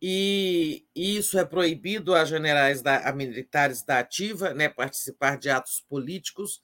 E 0.00 0.86
isso 0.94 1.38
é 1.38 1.44
proibido 1.44 2.14
a 2.14 2.24
generais 2.24 2.82
da, 2.82 3.08
a 3.08 3.12
militares 3.12 3.82
da 3.82 3.98
ativa, 3.98 4.54
né, 4.54 4.68
participar 4.68 5.38
de 5.38 5.50
atos 5.50 5.80
políticos. 5.80 6.62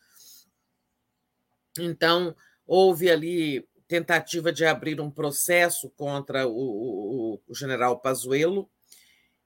Então, 1.79 2.35
houve 2.67 3.11
ali 3.11 3.67
tentativa 3.89 4.53
de 4.53 4.65
abrir 4.65 5.01
um 5.01 5.11
processo 5.11 5.91
contra 5.91 6.47
o, 6.47 6.53
o, 7.35 7.41
o 7.47 7.55
general 7.55 7.99
Pazuello 7.99 8.71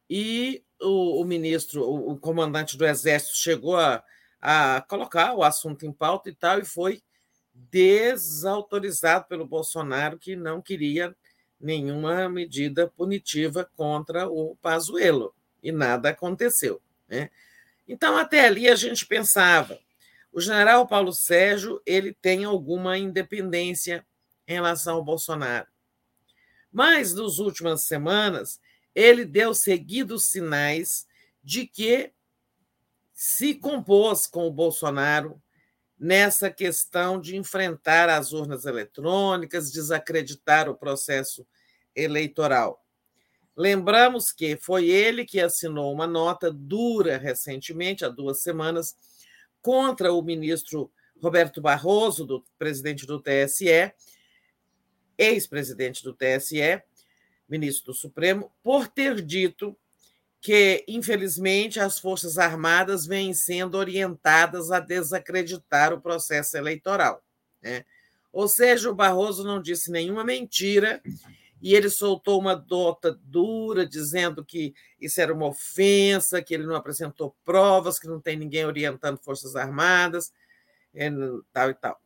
e 0.08 0.62
o, 0.80 1.20
o, 1.20 1.24
ministro, 1.24 1.82
o, 1.82 2.16
comandante 2.16 2.76
do 2.76 2.86
Exército 2.86 3.36
chegou 3.36 3.76
a, 3.76 4.02
a 4.40 4.80
colocar 4.88 5.34
o 5.34 5.42
assunto 5.42 5.84
em 5.84 5.92
pauta 5.92 6.30
e 6.30 6.34
tal, 6.34 6.60
e 6.60 6.64
foi 6.64 7.02
desautorizado 7.52 9.26
pelo 9.26 9.46
Bolsonaro, 9.46 10.18
que 10.18 10.36
não 10.36 10.60
queria 10.60 11.16
nenhuma 11.58 12.28
medida 12.28 12.86
punitiva 12.86 13.68
contra 13.74 14.28
o 14.28 14.56
Pazuello, 14.62 15.34
e 15.62 15.72
nada 15.72 16.10
aconteceu. 16.10 16.80
Né? 17.08 17.30
Então, 17.88 18.16
até 18.16 18.46
ali 18.46 18.68
a 18.68 18.76
gente 18.76 19.06
pensava, 19.06 19.80
o 20.36 20.40
general 20.42 20.86
Paulo 20.86 21.14
Sérgio 21.14 21.80
ele 21.86 22.12
tem 22.12 22.44
alguma 22.44 22.98
independência 22.98 24.06
em 24.46 24.52
relação 24.52 24.96
ao 24.96 25.02
Bolsonaro. 25.02 25.66
Mas, 26.70 27.14
nas 27.14 27.38
últimas 27.38 27.84
semanas, 27.84 28.60
ele 28.94 29.24
deu 29.24 29.54
seguidos 29.54 30.26
sinais 30.26 31.06
de 31.42 31.66
que 31.66 32.12
se 33.14 33.54
compôs 33.54 34.26
com 34.26 34.46
o 34.46 34.52
Bolsonaro 34.52 35.42
nessa 35.98 36.50
questão 36.50 37.18
de 37.18 37.34
enfrentar 37.34 38.10
as 38.10 38.34
urnas 38.34 38.66
eletrônicas, 38.66 39.72
desacreditar 39.72 40.68
o 40.68 40.76
processo 40.76 41.46
eleitoral. 41.94 42.84
Lembramos 43.56 44.32
que 44.32 44.58
foi 44.58 44.90
ele 44.90 45.24
que 45.24 45.40
assinou 45.40 45.94
uma 45.94 46.06
nota 46.06 46.52
dura 46.52 47.16
recentemente, 47.16 48.04
há 48.04 48.10
duas 48.10 48.42
semanas, 48.42 48.94
contra 49.66 50.12
o 50.12 50.22
ministro 50.22 50.92
Roberto 51.20 51.60
Barroso, 51.60 52.24
do 52.24 52.44
presidente 52.56 53.04
do 53.04 53.20
TSE, 53.20 53.92
ex-presidente 55.18 56.04
do 56.04 56.14
TSE, 56.14 56.80
ministro 57.48 57.86
do 57.86 57.94
Supremo, 57.94 58.52
por 58.62 58.86
ter 58.86 59.20
dito 59.20 59.76
que, 60.40 60.84
infelizmente, 60.86 61.80
as 61.80 61.98
Forças 61.98 62.38
Armadas 62.38 63.06
vêm 63.06 63.34
sendo 63.34 63.76
orientadas 63.76 64.70
a 64.70 64.78
desacreditar 64.78 65.92
o 65.92 66.00
processo 66.00 66.56
eleitoral. 66.56 67.20
Né? 67.60 67.84
Ou 68.32 68.46
seja, 68.46 68.88
o 68.88 68.94
Barroso 68.94 69.42
não 69.42 69.60
disse 69.60 69.90
nenhuma 69.90 70.22
mentira 70.22 71.02
e 71.60 71.74
ele 71.74 71.88
soltou 71.88 72.38
uma 72.38 72.54
nota 72.54 73.12
dura 73.24 73.86
dizendo 73.86 74.44
que 74.44 74.74
isso 75.00 75.20
era 75.20 75.32
uma 75.32 75.46
ofensa, 75.46 76.42
que 76.42 76.54
ele 76.54 76.66
não 76.66 76.74
apresentou 76.74 77.34
provas, 77.44 77.98
que 77.98 78.06
não 78.06 78.20
tem 78.20 78.36
ninguém 78.36 78.64
orientando 78.64 79.18
Forças 79.18 79.56
Armadas, 79.56 80.32
tal 81.52 81.70
e 81.70 81.74
tal. 81.74 82.00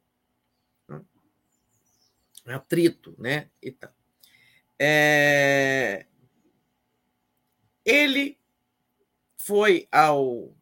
Atrito, 2.47 3.15
né? 3.19 3.51
E 3.63 3.71
tal. 3.71 3.93
É... 4.79 6.07
Ele 7.85 8.39
foi 9.37 9.89
ao 9.91 10.55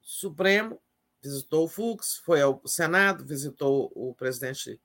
Supremo, 0.00 0.80
visitou 1.22 1.64
o 1.64 1.68
Fux, 1.68 2.16
foi 2.16 2.40
ao 2.40 2.60
Senado, 2.66 3.24
visitou 3.24 3.90
o 3.94 4.14
presidente 4.14 4.80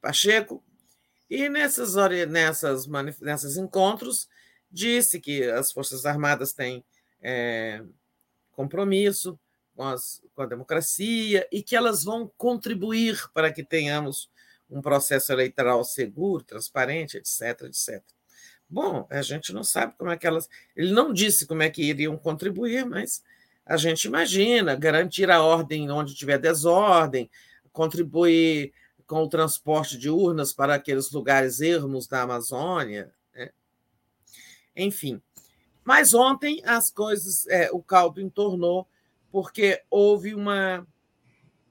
Pacheco, 0.00 0.62
e 1.28 1.48
nessas, 1.48 1.94
nessas, 2.28 2.86
nessas 3.20 3.56
encontros 3.56 4.28
disse 4.70 5.20
que 5.20 5.42
as 5.44 5.72
Forças 5.72 6.06
Armadas 6.06 6.52
têm 6.52 6.84
é, 7.22 7.82
compromisso 8.52 9.38
com, 9.74 9.84
as, 9.84 10.22
com 10.34 10.42
a 10.42 10.46
democracia 10.46 11.46
e 11.50 11.62
que 11.62 11.76
elas 11.76 12.04
vão 12.04 12.30
contribuir 12.36 13.28
para 13.32 13.52
que 13.52 13.64
tenhamos 13.64 14.30
um 14.68 14.80
processo 14.80 15.32
eleitoral 15.32 15.84
seguro, 15.84 16.42
transparente, 16.42 17.16
etc, 17.16 17.62
etc. 17.62 18.02
Bom, 18.68 19.06
a 19.10 19.22
gente 19.22 19.52
não 19.52 19.62
sabe 19.62 19.94
como 19.96 20.10
é 20.10 20.16
que 20.16 20.26
elas. 20.26 20.48
Ele 20.74 20.92
não 20.92 21.12
disse 21.12 21.46
como 21.46 21.62
é 21.62 21.70
que 21.70 21.82
iriam 21.82 22.16
contribuir, 22.16 22.84
mas 22.84 23.22
a 23.64 23.76
gente 23.76 24.04
imagina 24.04 24.74
garantir 24.74 25.30
a 25.30 25.42
ordem 25.42 25.90
onde 25.90 26.14
tiver 26.14 26.38
desordem, 26.38 27.30
contribuir 27.72 28.72
com 29.06 29.22
o 29.22 29.28
transporte 29.28 29.96
de 29.96 30.10
urnas 30.10 30.52
para 30.52 30.74
aqueles 30.74 31.10
lugares 31.10 31.60
ermos 31.60 32.06
da 32.06 32.22
Amazônia. 32.22 33.12
Né? 33.34 33.50
Enfim. 34.74 35.20
Mas 35.84 36.12
ontem 36.14 36.60
as 36.64 36.90
coisas, 36.90 37.46
é, 37.46 37.70
o 37.70 37.80
caldo 37.80 38.20
entornou, 38.20 38.88
porque 39.30 39.82
houve 39.88 40.34
uma. 40.34 40.86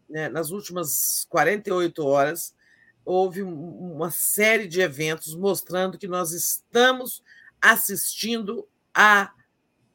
Né, 0.08 0.30
nas 0.30 0.52
últimas 0.52 1.26
48 1.30 2.06
horas, 2.06 2.56
houve 3.04 3.42
uma 3.42 4.12
série 4.12 4.68
de 4.68 4.80
eventos 4.80 5.36
mostrando 5.36 5.98
que 5.98 6.08
nós 6.08 6.32
estamos 6.32 7.24
assistindo 7.60 8.68
à 8.94 9.34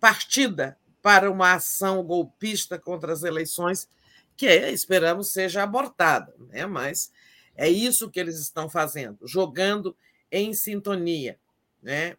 partida 0.01 0.77
para 1.01 1.31
uma 1.31 1.55
ação 1.55 2.03
golpista 2.03 2.79
contra 2.79 3.13
as 3.13 3.23
eleições 3.23 3.89
que 4.37 4.47
esperamos 4.47 5.33
seja 5.33 5.63
abortada, 5.63 6.35
né? 6.49 6.67
mas 6.67 7.13
é 7.61 7.69
isso 7.69 8.11
que 8.11 8.19
eles 8.19 8.39
estão 8.39 8.71
fazendo, 8.71 9.19
jogando 9.29 9.95
em 10.33 10.55
sintonia. 10.55 11.39
Né? 11.83 12.17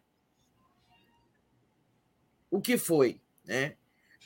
O 2.48 2.60
que 2.60 2.78
foi? 2.78 3.20
Né? 3.44 3.74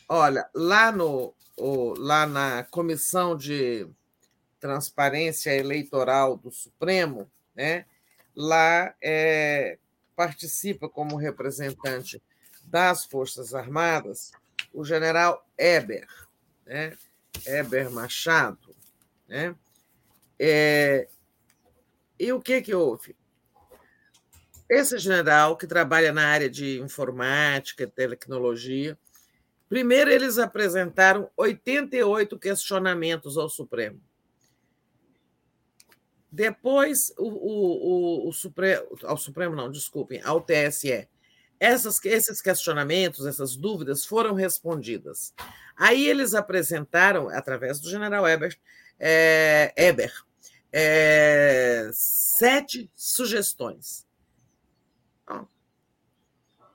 Olha, 0.07 0.47
lá, 0.55 0.93
no, 0.93 1.35
lá 1.97 2.27
na 2.27 2.65
Comissão 2.65 3.35
de 3.35 3.89
Transparência 4.61 5.57
Eleitoral 5.57 6.37
do 6.37 6.51
Supremo, 6.51 7.31
né? 7.55 7.87
lá 8.35 8.95
é, 9.01 9.79
participa 10.15 10.87
como 10.87 11.17
representante 11.17 12.23
das 12.65 13.07
Forças 13.07 13.55
Armadas 13.55 14.33
o 14.71 14.85
general 14.85 15.49
Eber, 15.57 16.07
né? 16.67 16.95
Eber 17.47 17.91
Machado, 17.91 18.77
né? 19.27 19.55
É, 20.39 21.09
e 22.19 22.33
o 22.33 22.41
que, 22.41 22.63
que 22.63 22.75
houve? 22.75 23.17
Esse 24.69 24.99
general, 24.99 25.57
que 25.57 25.67
trabalha 25.67 26.13
na 26.13 26.27
área 26.27 26.51
de 26.51 26.81
informática 26.81 27.85
e 27.85 27.87
tecnologia, 27.87 28.99
primeiro 29.69 30.11
eles 30.11 30.39
apresentaram 30.39 31.31
88 31.37 32.39
questionamentos 32.39 33.39
ao 33.39 33.49
Supremo. 33.49 34.01
Depois, 36.33 37.13
o, 37.17 37.29
o, 37.29 38.25
o, 38.25 38.29
o 38.29 38.33
Supremo, 38.33 38.87
ao 39.05 39.17
Supremo, 39.17 39.55
não, 39.55 39.71
desculpem, 39.71 40.21
ao 40.25 40.41
TSE. 40.41 41.09
Essas, 41.59 42.05
esses 42.05 42.43
questionamentos, 42.43 43.25
essas 43.25 43.57
dúvidas 43.57 44.05
foram 44.05 44.35
respondidas. 44.35 45.33
Aí 45.77 46.07
eles 46.07 46.35
apresentaram, 46.35 47.29
através 47.29 47.81
do 47.81 47.89
general 47.89 48.29
Eber, 48.29 48.59
é, 48.99 49.73
Eber 49.77 50.26
é, 50.79 51.89
sete 51.95 52.91
sugestões. 52.95 54.07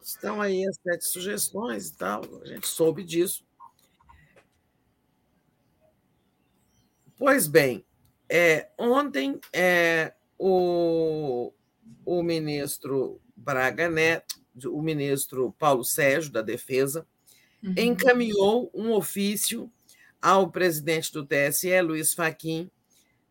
Estão 0.01 0.41
aí 0.41 0.67
as 0.67 0.75
sete 0.81 1.05
sugestões 1.05 1.89
e 1.89 1.97
tal, 1.97 2.23
a 2.41 2.47
gente 2.47 2.65
soube 2.65 3.03
disso. 3.03 3.45
Pois 7.15 7.45
bem, 7.45 7.85
é, 8.27 8.71
ontem 8.75 9.39
é, 9.53 10.15
o, 10.35 11.53
o 12.03 12.23
ministro 12.23 13.21
Braga 13.35 13.87
Neto, 13.87 14.41
o 14.65 14.81
ministro 14.81 15.55
Paulo 15.59 15.83
Sérgio, 15.83 16.31
da 16.31 16.41
Defesa, 16.41 17.05
uhum. 17.63 17.75
encaminhou 17.77 18.71
um 18.73 18.91
ofício 18.93 19.71
ao 20.19 20.49
presidente 20.49 21.13
do 21.13 21.23
TSE, 21.23 21.79
Luiz 21.81 22.15
Faquim, 22.15 22.69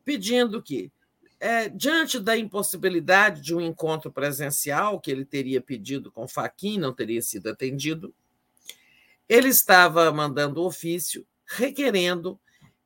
pedindo 0.04 0.62
que, 0.62 0.92
é, 1.38 1.68
diante 1.68 2.18
da 2.18 2.36
impossibilidade 2.36 3.40
de 3.40 3.54
um 3.54 3.60
encontro 3.60 4.12
presencial 4.12 5.00
que 5.00 5.10
ele 5.10 5.24
teria 5.24 5.60
pedido 5.60 6.10
com 6.10 6.28
Faquim, 6.28 6.78
não 6.78 6.92
teria 6.92 7.22
sido 7.22 7.48
atendido, 7.48 8.14
ele 9.28 9.48
estava 9.48 10.10
mandando 10.12 10.62
ofício 10.62 11.26
requerendo 11.46 12.38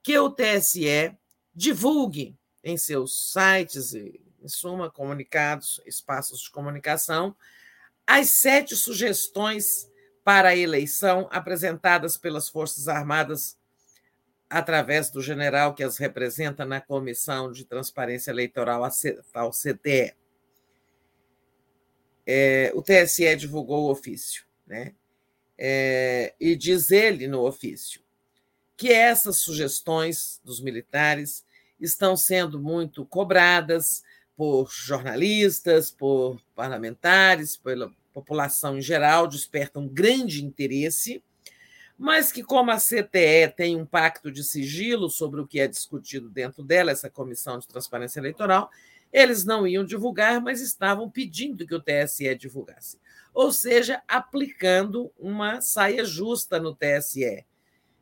que 0.02 0.18
o 0.18 0.30
TSE 0.30 1.16
divulgue 1.54 2.36
em 2.62 2.76
seus 2.76 3.32
sites 3.32 3.92
e, 3.92 4.20
em 4.42 4.48
suma, 4.48 4.90
comunicados, 4.90 5.80
espaços 5.86 6.40
de 6.40 6.50
comunicação, 6.50 7.34
as 8.06 8.30
sete 8.30 8.76
sugestões 8.76 9.90
para 10.22 10.50
a 10.50 10.56
eleição 10.56 11.28
apresentadas 11.30 12.16
pelas 12.16 12.48
Forças 12.48 12.88
Armadas 12.88 13.56
através 14.54 15.10
do 15.10 15.20
general 15.20 15.74
que 15.74 15.82
as 15.82 15.98
representa 15.98 16.64
na 16.64 16.80
Comissão 16.80 17.50
de 17.50 17.64
Transparência 17.64 18.30
Eleitoral, 18.30 18.84
ao 18.84 19.50
CTE. 19.50 20.14
É, 22.24 22.70
o 22.72 22.80
TSE 22.80 23.34
divulgou 23.34 23.88
o 23.88 23.90
ofício, 23.90 24.44
né? 24.64 24.94
É, 25.58 26.34
e 26.38 26.54
diz 26.54 26.92
ele 26.92 27.26
no 27.26 27.44
ofício 27.44 28.00
que 28.76 28.92
essas 28.92 29.40
sugestões 29.40 30.40
dos 30.44 30.60
militares 30.60 31.44
estão 31.80 32.16
sendo 32.16 32.60
muito 32.60 33.04
cobradas 33.04 34.04
por 34.36 34.70
jornalistas, 34.70 35.90
por 35.90 36.40
parlamentares, 36.54 37.56
pela 37.56 37.92
população 38.12 38.78
em 38.78 38.82
geral, 38.82 39.26
despertam 39.26 39.88
grande 39.88 40.44
interesse 40.44 41.20
mas 41.98 42.32
que, 42.32 42.42
como 42.42 42.70
a 42.70 42.76
CTE 42.76 43.52
tem 43.56 43.76
um 43.76 43.86
pacto 43.86 44.30
de 44.30 44.42
sigilo 44.42 45.08
sobre 45.08 45.40
o 45.40 45.46
que 45.46 45.60
é 45.60 45.68
discutido 45.68 46.28
dentro 46.28 46.62
dela, 46.62 46.90
essa 46.90 47.08
Comissão 47.08 47.58
de 47.58 47.68
Transparência 47.68 48.18
Eleitoral, 48.18 48.70
eles 49.12 49.44
não 49.44 49.66
iam 49.66 49.84
divulgar, 49.84 50.40
mas 50.40 50.60
estavam 50.60 51.08
pedindo 51.08 51.64
que 51.66 51.74
o 51.74 51.80
TSE 51.80 52.34
divulgasse. 52.34 52.98
Ou 53.32 53.52
seja, 53.52 54.02
aplicando 54.08 55.12
uma 55.16 55.60
saia 55.60 56.04
justa 56.04 56.58
no 56.58 56.74
TSE, 56.74 57.44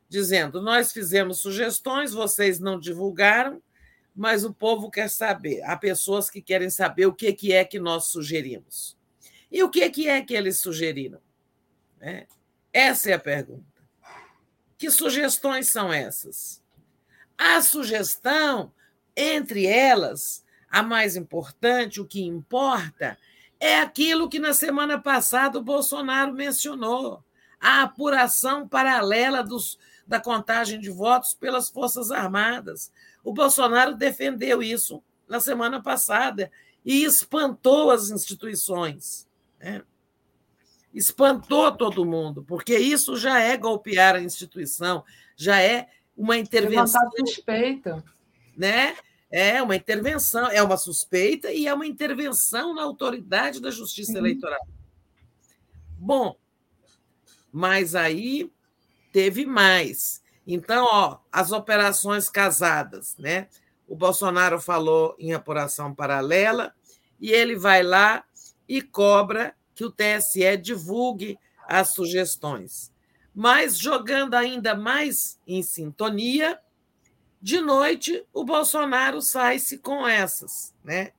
dizendo: 0.09 0.63
nós 0.63 0.91
fizemos 0.91 1.39
sugestões, 1.39 2.13
vocês 2.13 2.59
não 2.59 2.79
divulgaram, 2.79 3.63
mas 4.15 4.45
o 4.45 4.55
povo 4.55 4.91
quer 4.91 5.09
saber. 5.09 5.63
Há 5.65 5.77
pessoas 5.77 6.31
que 6.31 6.41
querem 6.41 6.71
saber 6.71 7.07
o 7.07 7.15
que 7.15 7.53
é 7.53 7.65
que 7.65 7.79
nós 7.79 8.07
sugerimos. 8.07 8.97
E 9.51 9.63
o 9.63 9.69
que 9.69 9.83
é 10.09 10.23
que 10.23 10.35
eles 10.35 10.61
sugeriram? 10.61 11.21
É, 12.01 12.27
essa 12.73 13.11
é 13.11 13.13
a 13.13 13.19
pergunta. 13.19 13.72
Que 14.83 14.91
sugestões 14.91 15.71
são 15.71 15.93
essas? 15.93 16.61
A 17.39 17.63
sugestão, 17.63 18.73
entre 19.17 19.65
elas, 19.65 20.45
a 20.69 20.83
mais 20.83 21.15
importante, 21.15 22.01
o 22.01 22.05
que 22.05 22.25
importa, 22.25 23.17
É 23.61 23.79
aquilo 23.79 24.29
que 24.29 24.41
na 24.41 24.53
semana 24.53 25.01
passada 25.01 25.57
o 25.57 25.63
Bolsonaro 25.63 26.33
mencionou: 26.33 27.23
a 27.61 27.83
apuração 27.83 28.67
paralela 28.67 29.45
dos, 29.45 29.79
da 30.05 30.19
contagem 30.19 30.81
de 30.81 30.91
votos 30.91 31.33
pelas 31.33 31.71
Forças 31.71 32.11
Armadas. 32.11 32.91
O 33.23 33.33
Bolsonaro 33.33 33.95
defendeu 33.95 34.65
isso 34.65 35.01
na 35.29 35.39
semana 35.39 35.81
passada 35.81 36.51
e 36.85 37.05
espantou 37.05 37.93
as 37.93 38.11
instituições. 38.11 39.29
Né? 39.61 39.81
Espantou 40.93 41.73
todo 41.73 42.05
mundo, 42.05 42.45
porque 42.45 42.77
isso 42.77 43.17
já 43.17 43.41
é 43.41 43.57
golpear 43.57 44.15
a 44.15 44.21
instituição, 44.21 45.05
já 45.37 45.61
é 45.61 45.89
uma 46.17 46.37
intervenção. 46.37 47.01
Levantar 47.03 47.27
suspeita. 47.27 48.05
Né? 48.57 48.97
É 49.31 49.63
uma 49.63 49.75
intervenção, 49.75 50.49
é 50.49 50.63
uma 50.63 50.77
suspeita 50.77 51.51
e 51.51 51.67
é 51.67 51.73
uma 51.73 51.87
intervenção 51.87 52.75
na 52.75 52.83
autoridade 52.83 53.61
da 53.61 53.71
justiça 53.71 54.13
uhum. 54.13 54.19
eleitoral. 54.19 54.61
Bom, 55.97 56.37
mas 57.51 57.95
aí 57.95 58.53
teve 59.13 59.47
mais. 59.47 60.23
Então, 60.47 60.85
ó, 60.91 61.19
as 61.31 61.53
operações 61.53 62.29
casadas, 62.29 63.17
né? 63.17 63.49
O 63.87 63.95
Bolsonaro 63.95 64.61
falou 64.61 65.15
em 65.19 65.33
apuração 65.33 65.95
paralela 65.95 66.75
e 67.21 67.31
ele 67.31 67.57
vai 67.57 67.83
lá 67.83 68.25
e 68.69 68.83
cobra 68.83 69.55
que 69.83 69.87
o 69.87 69.91
TSE 69.91 70.57
divulgue 70.59 71.39
as 71.67 71.93
sugestões. 71.93 72.93
Mas 73.35 73.77
jogando 73.77 74.35
ainda 74.35 74.75
mais 74.77 75.41
em 75.47 75.63
sintonia, 75.63 76.61
de 77.41 77.61
noite 77.61 78.25
o 78.33 78.45
Bolsonaro 78.45 79.21
sai-se 79.21 79.79
com 79.79 80.07
essas, 80.07 80.73
né? 80.85 81.13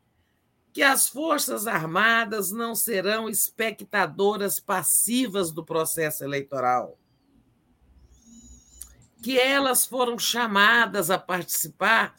Que 0.71 0.81
as 0.81 1.09
Forças 1.09 1.67
Armadas 1.67 2.51
não 2.51 2.73
serão 2.73 3.27
espectadoras 3.27 4.59
passivas 4.59 5.51
do 5.51 5.63
processo 5.63 6.23
eleitoral 6.23 6.97
que 9.21 9.39
elas 9.39 9.85
foram 9.85 10.19
chamadas 10.19 11.09
a 11.09 11.17
participar 11.17 12.13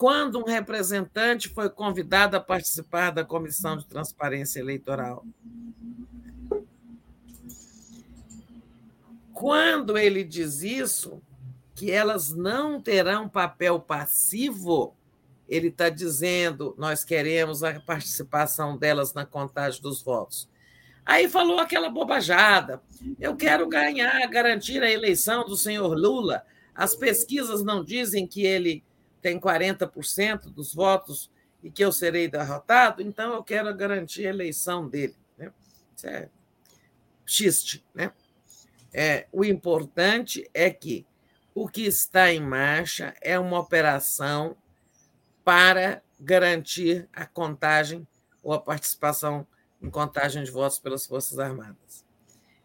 quando 0.00 0.38
um 0.38 0.44
representante 0.44 1.50
foi 1.50 1.68
convidado 1.68 2.34
a 2.34 2.40
participar 2.40 3.10
da 3.10 3.22
Comissão 3.22 3.76
de 3.76 3.84
Transparência 3.84 4.58
Eleitoral. 4.58 5.26
Quando 9.34 9.98
ele 9.98 10.24
diz 10.24 10.62
isso, 10.62 11.20
que 11.74 11.90
elas 11.90 12.30
não 12.30 12.80
terão 12.80 13.28
papel 13.28 13.78
passivo, 13.78 14.96
ele 15.46 15.68
está 15.68 15.90
dizendo: 15.90 16.74
nós 16.78 17.04
queremos 17.04 17.62
a 17.62 17.78
participação 17.78 18.78
delas 18.78 19.12
na 19.12 19.26
contagem 19.26 19.82
dos 19.82 20.00
votos. 20.00 20.48
Aí 21.04 21.28
falou 21.28 21.58
aquela 21.58 21.90
bobajada. 21.90 22.80
Eu 23.18 23.36
quero 23.36 23.68
ganhar, 23.68 24.26
garantir 24.28 24.82
a 24.82 24.90
eleição 24.90 25.44
do 25.44 25.58
senhor 25.58 25.94
Lula. 25.94 26.42
As 26.74 26.94
pesquisas 26.94 27.62
não 27.62 27.84
dizem 27.84 28.26
que 28.26 28.46
ele 28.46 28.82
tem 29.20 29.38
40% 29.38 30.50
dos 30.50 30.74
votos 30.74 31.30
e 31.62 31.70
que 31.70 31.84
eu 31.84 31.92
serei 31.92 32.28
derrotado, 32.28 33.02
então 33.02 33.34
eu 33.34 33.44
quero 33.44 33.74
garantir 33.74 34.26
a 34.26 34.30
eleição 34.30 34.88
dele. 34.88 35.16
Né? 35.36 35.52
Isso 35.94 36.06
é 36.06 36.28
xiste. 37.26 37.84
Né? 37.94 38.12
É, 38.92 39.26
o 39.30 39.44
importante 39.44 40.48
é 40.54 40.70
que 40.70 41.06
o 41.54 41.68
que 41.68 41.82
está 41.82 42.32
em 42.32 42.40
marcha 42.40 43.14
é 43.20 43.38
uma 43.38 43.58
operação 43.58 44.56
para 45.44 46.02
garantir 46.18 47.08
a 47.12 47.26
contagem 47.26 48.06
ou 48.42 48.52
a 48.52 48.60
participação 48.60 49.46
em 49.82 49.90
contagem 49.90 50.42
de 50.42 50.50
votos 50.50 50.78
pelas 50.78 51.06
Forças 51.06 51.38
Armadas. 51.38 52.04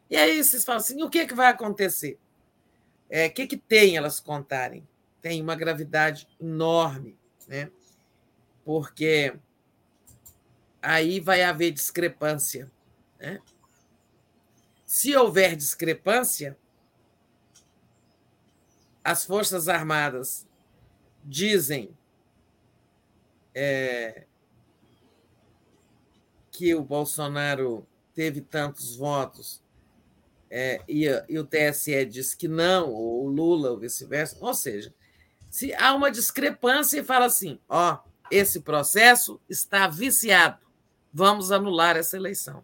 E 0.09 0.15
aí 0.15 0.43
vocês 0.43 0.63
falam 0.63 0.79
assim: 0.79 1.01
o 1.01 1.09
que, 1.09 1.19
é 1.19 1.25
que 1.25 1.33
vai 1.33 1.47
acontecer? 1.47 2.19
É, 3.09 3.27
o 3.27 3.33
que, 3.33 3.47
que 3.47 3.57
tem 3.57 3.97
elas 3.97 4.19
contarem? 4.19 4.87
Tem 5.25 5.41
uma 5.41 5.55
gravidade 5.55 6.27
enorme, 6.39 7.17
né? 7.47 7.71
porque 8.63 9.35
aí 10.79 11.19
vai 11.19 11.41
haver 11.41 11.71
discrepância. 11.71 12.71
Né? 13.19 13.41
Se 14.85 15.15
houver 15.15 15.55
discrepância, 15.55 16.55
as 19.03 19.25
Forças 19.25 19.67
Armadas 19.67 20.47
dizem 21.23 21.89
é, 23.55 24.27
que 26.51 26.75
o 26.75 26.83
Bolsonaro 26.83 27.87
teve 28.13 28.41
tantos 28.41 28.95
votos 28.95 29.59
é, 30.51 30.83
e, 30.87 31.05
e, 31.27 31.39
o 31.39 31.43
TSE 31.43 32.05
diz 32.05 32.35
que 32.35 32.47
não, 32.47 32.93
ou 32.93 33.25
o 33.25 33.27
Lula, 33.27 33.71
ou 33.71 33.79
vice-versa. 33.79 34.37
Ou 34.39 34.53
seja, 34.53 34.93
se 35.55 35.73
há 35.75 35.93
uma 35.93 36.11
discrepância 36.11 36.99
e 36.99 37.03
fala 37.03 37.27
assim: 37.27 37.57
ó, 37.69 37.99
esse 38.29 38.59
processo 38.59 39.39
está 39.47 39.87
viciado, 39.87 40.67
vamos 41.13 41.49
anular 41.49 41.95
essa 41.95 42.17
eleição. 42.17 42.61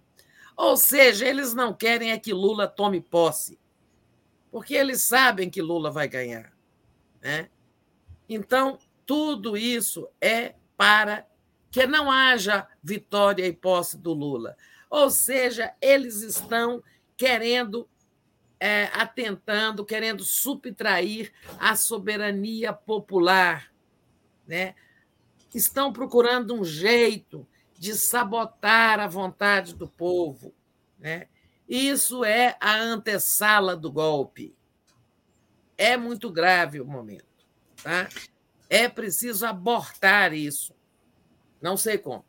Ou 0.57 0.75
seja, 0.75 1.25
eles 1.25 1.53
não 1.53 1.73
querem 1.73 2.11
é 2.11 2.19
que 2.19 2.33
Lula 2.33 2.67
tome 2.67 2.99
posse, 2.99 3.57
porque 4.51 4.73
eles 4.73 5.05
sabem 5.05 5.49
que 5.49 5.61
Lula 5.61 5.89
vai 5.89 6.05
ganhar. 6.09 6.51
Né? 7.21 7.49
Então, 8.27 8.77
tudo 9.05 9.55
isso 9.55 10.09
é 10.19 10.55
para 10.75 11.25
que 11.71 11.87
não 11.87 12.11
haja 12.11 12.67
vitória 12.83 13.47
e 13.47 13.53
posse 13.53 13.97
do 13.97 14.11
Lula. 14.11 14.57
Ou 14.89 15.09
seja, 15.09 15.73
eles 15.79 16.23
estão 16.23 16.83
querendo, 17.15 17.87
é, 18.61 18.91
atentando, 18.93 19.83
querendo 19.83 20.23
subtrair 20.23 21.33
a 21.57 21.75
soberania 21.75 22.71
popular. 22.71 23.73
Né? 24.45 24.75
Estão 25.51 25.91
procurando 25.91 26.53
um 26.53 26.63
jeito 26.63 27.47
de 27.79 27.95
sabotar 27.95 28.99
a 28.99 29.07
vontade 29.07 29.73
do 29.73 29.87
povo. 29.87 30.53
Né? 30.99 31.27
Isso 31.67 32.23
é 32.23 32.55
a 32.61 32.75
antessala 32.75 33.75
do 33.75 33.91
golpe. 33.91 34.55
É 35.75 35.97
muito 35.97 36.29
grave 36.29 36.79
o 36.79 36.85
momento. 36.85 37.25
Tá? 37.81 38.07
É 38.69 38.87
preciso 38.87 39.43
abortar 39.43 40.33
isso. 40.33 40.75
Não 41.59 41.75
sei 41.75 41.97
como. 41.97 42.23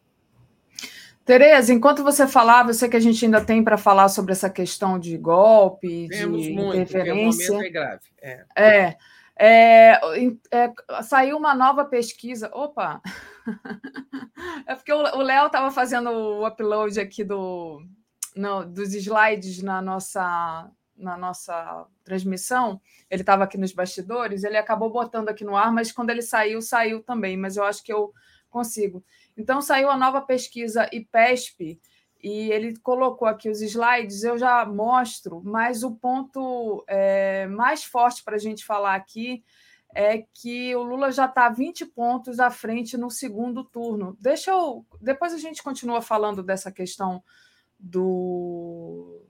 Tereza, 1.24 1.72
enquanto 1.72 2.02
você 2.02 2.26
falava, 2.26 2.70
eu 2.70 2.74
sei 2.74 2.88
que 2.88 2.96
a 2.96 3.00
gente 3.00 3.24
ainda 3.24 3.44
tem 3.44 3.62
para 3.62 3.78
falar 3.78 4.08
sobre 4.08 4.32
essa 4.32 4.50
questão 4.50 4.98
de 4.98 5.16
golpe, 5.16 6.08
Temos 6.08 6.42
de 6.42 6.52
muito, 6.52 6.76
interferência. 6.76 7.50
O 7.50 7.54
momento 7.54 7.66
é 7.66 7.70
grave. 7.70 8.00
É. 8.20 8.44
É, 8.56 8.96
é, 9.36 10.00
é, 10.50 10.72
saiu 11.02 11.36
uma 11.36 11.54
nova 11.54 11.84
pesquisa. 11.84 12.50
Opa! 12.52 13.00
É 14.66 14.76
porque 14.76 14.92
o 14.92 15.20
Léo 15.20 15.46
estava 15.46 15.70
fazendo 15.70 16.08
o 16.08 16.46
upload 16.46 16.98
aqui 17.00 17.24
do, 17.24 17.82
no, 18.36 18.64
dos 18.64 18.94
slides 18.94 19.62
na 19.62 19.82
nossa, 19.82 20.70
na 20.96 21.16
nossa 21.16 21.86
transmissão. 22.04 22.80
Ele 23.10 23.22
estava 23.22 23.42
aqui 23.44 23.58
nos 23.58 23.72
bastidores, 23.72 24.44
ele 24.44 24.56
acabou 24.56 24.90
botando 24.90 25.28
aqui 25.28 25.44
no 25.44 25.56
ar, 25.56 25.72
mas 25.72 25.90
quando 25.90 26.10
ele 26.10 26.22
saiu, 26.22 26.62
saiu 26.62 27.02
também. 27.02 27.36
Mas 27.36 27.56
eu 27.56 27.64
acho 27.64 27.82
que 27.82 27.92
eu 27.92 28.12
consigo. 28.48 29.04
Então, 29.36 29.60
saiu 29.60 29.90
a 29.90 29.96
nova 29.96 30.20
pesquisa 30.20 30.88
IPESP, 30.92 31.80
e 32.22 32.52
ele 32.52 32.78
colocou 32.78 33.26
aqui 33.26 33.50
os 33.50 33.60
slides, 33.60 34.22
eu 34.22 34.38
já 34.38 34.64
mostro, 34.64 35.42
mas 35.44 35.82
o 35.82 35.90
ponto 35.90 36.84
é, 36.86 37.48
mais 37.48 37.82
forte 37.82 38.22
para 38.22 38.36
a 38.36 38.38
gente 38.38 38.64
falar 38.64 38.94
aqui 38.94 39.42
é 39.94 40.24
que 40.32 40.74
o 40.76 40.82
Lula 40.82 41.10
já 41.10 41.26
está 41.26 41.48
20 41.48 41.86
pontos 41.86 42.38
à 42.38 42.48
frente 42.48 42.96
no 42.96 43.10
segundo 43.10 43.64
turno. 43.64 44.16
Deixa 44.20 44.52
eu. 44.52 44.86
Depois 45.00 45.34
a 45.34 45.38
gente 45.38 45.62
continua 45.62 46.00
falando 46.00 46.42
dessa 46.42 46.70
questão 46.70 47.22
do, 47.78 49.20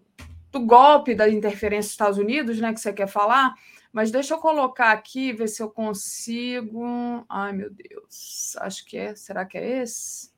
do 0.53 0.61
golpe 0.61 1.15
da 1.15 1.29
interferência 1.29 1.89
dos 1.89 1.93
Estados 1.93 2.19
Unidos, 2.19 2.61
né? 2.61 2.73
Que 2.73 2.81
você 2.81 2.93
quer 2.93 3.09
falar. 3.09 3.55
Mas 3.93 4.11
deixa 4.11 4.35
eu 4.35 4.39
colocar 4.39 4.91
aqui, 4.91 5.33
ver 5.33 5.49
se 5.49 5.63
eu 5.63 5.71
consigo. 5.71 6.83
Ai, 7.29 7.53
meu 7.53 7.71
Deus. 7.71 8.57
Acho 8.59 8.87
que 8.87 8.97
é. 8.97 9.15
Será 9.15 9.45
que 9.45 9.59
é 9.59 9.83
esse? 9.83 10.33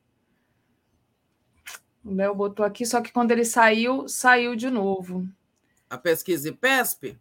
O 2.03 2.13
Léo 2.13 2.35
botou 2.35 2.65
aqui, 2.65 2.85
só 2.85 3.01
que 3.01 3.11
quando 3.11 3.31
ele 3.31 3.45
saiu, 3.45 4.07
saiu 4.07 4.55
de 4.55 4.69
novo. 4.69 5.25
A 5.89 5.97
pesquisa 5.97 6.49
IPESP? 6.49 7.17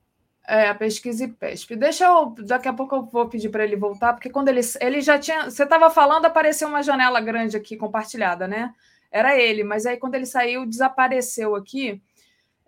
É, 0.46 0.68
a 0.68 0.74
pesquisa 0.74 1.24
IPESP. 1.24 1.76
Deixa 1.76 2.04
eu. 2.04 2.34
Daqui 2.44 2.68
a 2.68 2.72
pouco 2.72 2.96
eu 2.96 3.04
vou 3.04 3.28
pedir 3.28 3.48
para 3.48 3.64
ele 3.64 3.76
voltar, 3.76 4.12
porque 4.12 4.28
quando 4.28 4.48
ele, 4.48 4.60
ele 4.80 5.00
já 5.00 5.18
tinha. 5.18 5.44
Você 5.50 5.62
estava 5.62 5.88
falando, 5.88 6.26
apareceu 6.26 6.68
uma 6.68 6.82
janela 6.82 7.20
grande 7.20 7.56
aqui 7.56 7.76
compartilhada, 7.76 8.48
né? 8.48 8.74
Era 9.10 9.38
ele, 9.40 9.62
mas 9.62 9.86
aí 9.86 9.96
quando 9.96 10.16
ele 10.16 10.26
saiu, 10.26 10.66
desapareceu 10.66 11.54
aqui. 11.54 12.02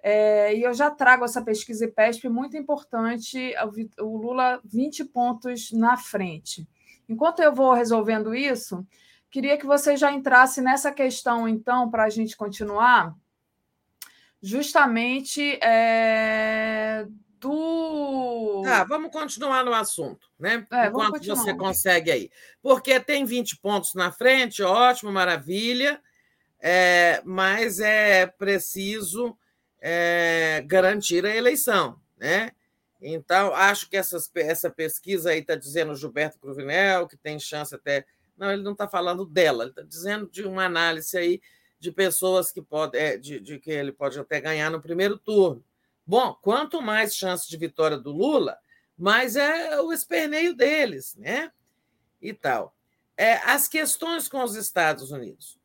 É, 0.08 0.54
e 0.54 0.62
eu 0.62 0.72
já 0.72 0.90
trago 0.90 1.24
essa 1.24 1.42
pesquisa 1.42 1.84
IPESP 1.84 2.28
muito 2.28 2.56
importante, 2.56 3.54
o 3.98 4.16
Lula 4.16 4.60
20 4.64 5.04
pontos 5.06 5.72
na 5.72 5.96
frente. 5.96 6.68
Enquanto 7.08 7.40
eu 7.40 7.52
vou 7.52 7.72
resolvendo 7.72 8.34
isso, 8.34 8.86
Queria 9.36 9.58
que 9.58 9.66
você 9.66 9.98
já 9.98 10.12
entrasse 10.12 10.62
nessa 10.62 10.90
questão, 10.90 11.46
então, 11.46 11.90
para 11.90 12.04
a 12.04 12.08
gente 12.08 12.34
continuar, 12.34 13.14
justamente 14.40 15.58
é, 15.62 17.06
do. 17.38 18.62
Tá, 18.64 18.84
vamos 18.84 19.10
continuar 19.10 19.62
no 19.62 19.74
assunto, 19.74 20.26
né? 20.38 20.66
É, 20.72 20.86
Enquanto 20.86 21.22
você 21.22 21.54
consegue 21.54 22.10
aí. 22.10 22.30
Porque 22.62 22.98
tem 22.98 23.26
20 23.26 23.58
pontos 23.58 23.92
na 23.94 24.10
frente, 24.10 24.62
ótimo, 24.62 25.12
maravilha, 25.12 26.00
é, 26.58 27.20
mas 27.22 27.78
é 27.78 28.26
preciso 28.26 29.36
é, 29.88 30.64
garantir 30.66 31.24
a 31.24 31.36
eleição, 31.36 32.00
né? 32.16 32.50
Então, 33.00 33.54
acho 33.54 33.88
que 33.88 33.96
essas, 33.96 34.28
essa 34.34 34.68
pesquisa 34.68 35.30
aí 35.30 35.38
está 35.38 35.54
dizendo 35.54 35.94
Gilberto 35.94 36.40
Cruvinel, 36.40 37.06
que 37.06 37.16
tem 37.16 37.38
chance 37.38 37.72
até. 37.72 38.04
Não, 38.36 38.50
ele 38.50 38.64
não 38.64 38.72
está 38.72 38.88
falando 38.88 39.24
dela, 39.24 39.62
ele 39.62 39.70
está 39.70 39.82
dizendo 39.82 40.28
de 40.28 40.42
uma 40.42 40.64
análise 40.64 41.16
aí 41.16 41.40
de 41.78 41.92
pessoas 41.92 42.50
que 42.50 42.60
pode, 42.60 42.98
é, 42.98 43.16
de, 43.16 43.38
de 43.38 43.60
que 43.60 43.70
ele 43.70 43.92
pode 43.92 44.18
até 44.18 44.40
ganhar 44.40 44.72
no 44.72 44.82
primeiro 44.82 45.16
turno. 45.16 45.64
Bom, 46.04 46.36
quanto 46.42 46.82
mais 46.82 47.14
chance 47.14 47.48
de 47.48 47.56
vitória 47.56 47.96
do 47.96 48.10
Lula, 48.10 48.58
mais 48.98 49.36
é 49.36 49.80
o 49.80 49.92
esperneio 49.92 50.52
deles, 50.52 51.14
né? 51.14 51.52
E 52.20 52.34
tal. 52.34 52.74
É, 53.16 53.34
as 53.34 53.68
questões 53.68 54.26
com 54.26 54.42
os 54.42 54.56
Estados 54.56 55.12
Unidos. 55.12 55.56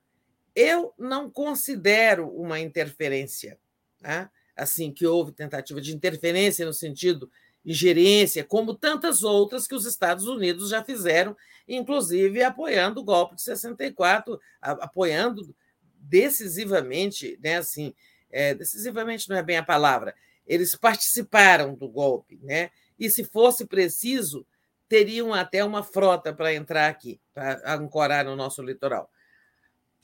Eu 0.56 0.94
não 0.96 1.28
considero 1.28 2.30
uma 2.30 2.60
interferência, 2.60 3.58
né? 4.02 4.30
assim, 4.56 4.92
que 4.92 5.06
houve 5.06 5.32
tentativa 5.32 5.80
de 5.80 5.96
interferência 5.96 6.66
no 6.66 6.74
sentido 6.74 7.30
ingerência, 7.64 8.44
como 8.44 8.74
tantas 8.74 9.24
outras 9.24 9.68
que 9.68 9.76
os 9.76 9.86
Estados 9.86 10.26
Unidos 10.26 10.70
já 10.70 10.84
fizeram, 10.84 11.38
inclusive 11.68 12.44
apoiando 12.44 13.02
o 13.02 13.04
golpe 13.04 13.36
de 13.36 13.44
64, 13.44 14.40
apoiando 14.60 15.56
decisivamente, 16.00 17.38
né, 17.42 17.58
assim, 17.58 17.94
é, 18.32 18.56
decisivamente 18.56 19.30
não 19.30 19.38
é 19.38 19.44
bem 19.44 19.58
a 19.58 19.64
palavra, 19.64 20.16
eles 20.48 20.76
participaram 20.76 21.76
do 21.76 21.88
golpe, 21.88 22.40
né? 22.42 22.72
E 23.00 23.10
se 23.10 23.24
fosse 23.24 23.66
preciso, 23.66 24.46
teriam 24.90 25.34
até 25.34 25.64
uma 25.64 25.84
frota 25.84 26.34
para 26.34 26.54
entrar 26.54 26.90
aqui, 26.90 27.20
para 27.34 27.62
ancorar 27.76 28.26
no 28.26 28.36
nosso 28.36 28.62
litoral. 28.62 29.10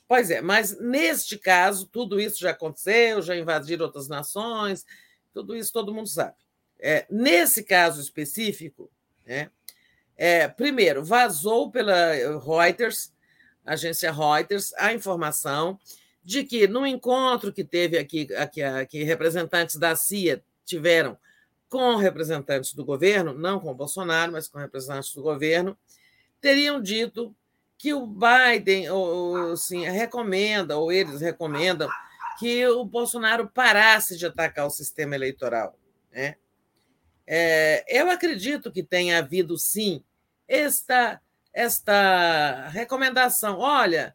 Pois 0.08 0.30
é, 0.30 0.40
mas 0.40 0.80
neste 0.80 1.36
caso, 1.36 1.86
tudo 1.86 2.18
isso 2.18 2.40
já 2.40 2.50
aconteceu, 2.50 3.20
já 3.20 3.36
invadiram 3.36 3.84
outras 3.84 4.08
nações, 4.08 4.86
tudo 5.34 5.54
isso 5.54 5.70
todo 5.70 5.92
mundo 5.92 6.08
sabe. 6.08 6.34
É, 6.80 7.06
nesse 7.10 7.62
caso 7.62 8.00
específico, 8.00 8.90
né, 9.26 9.50
é, 10.16 10.48
primeiro, 10.48 11.04
vazou 11.04 11.70
pela 11.70 12.12
Reuters, 12.38 13.12
agência 13.66 14.10
Reuters, 14.10 14.72
a 14.78 14.94
informação 14.94 15.78
de 16.24 16.42
que 16.42 16.66
no 16.66 16.86
encontro 16.86 17.52
que 17.52 17.62
teve 17.62 17.98
aqui, 17.98 18.34
aqui, 18.34 18.62
aqui 18.62 19.02
representantes 19.02 19.76
da 19.76 19.94
CIA 19.94 20.42
tiveram 20.64 21.18
com 21.68 21.96
representantes 21.96 22.72
do 22.72 22.82
governo, 22.82 23.34
não 23.34 23.60
com 23.60 23.74
Bolsonaro, 23.74 24.32
mas 24.32 24.48
com 24.48 24.58
representantes 24.58 25.14
do 25.14 25.22
governo, 25.22 25.76
teriam 26.40 26.80
dito 26.80 27.34
que 27.78 27.94
o 27.94 28.04
Biden 28.06 28.90
ou, 28.90 29.52
assim, 29.52 29.84
recomenda, 29.84 30.76
ou 30.76 30.90
eles 30.90 31.20
recomendam, 31.20 31.88
que 32.38 32.66
o 32.66 32.84
Bolsonaro 32.84 33.48
parasse 33.48 34.16
de 34.16 34.26
atacar 34.26 34.66
o 34.66 34.70
sistema 34.70 35.14
eleitoral. 35.14 35.78
Né? 36.12 36.34
É, 37.24 37.84
eu 37.88 38.10
acredito 38.10 38.72
que 38.72 38.82
tenha 38.82 39.18
havido, 39.18 39.56
sim, 39.56 40.02
esta, 40.46 41.20
esta 41.52 42.68
recomendação. 42.68 43.58
Olha, 43.58 44.14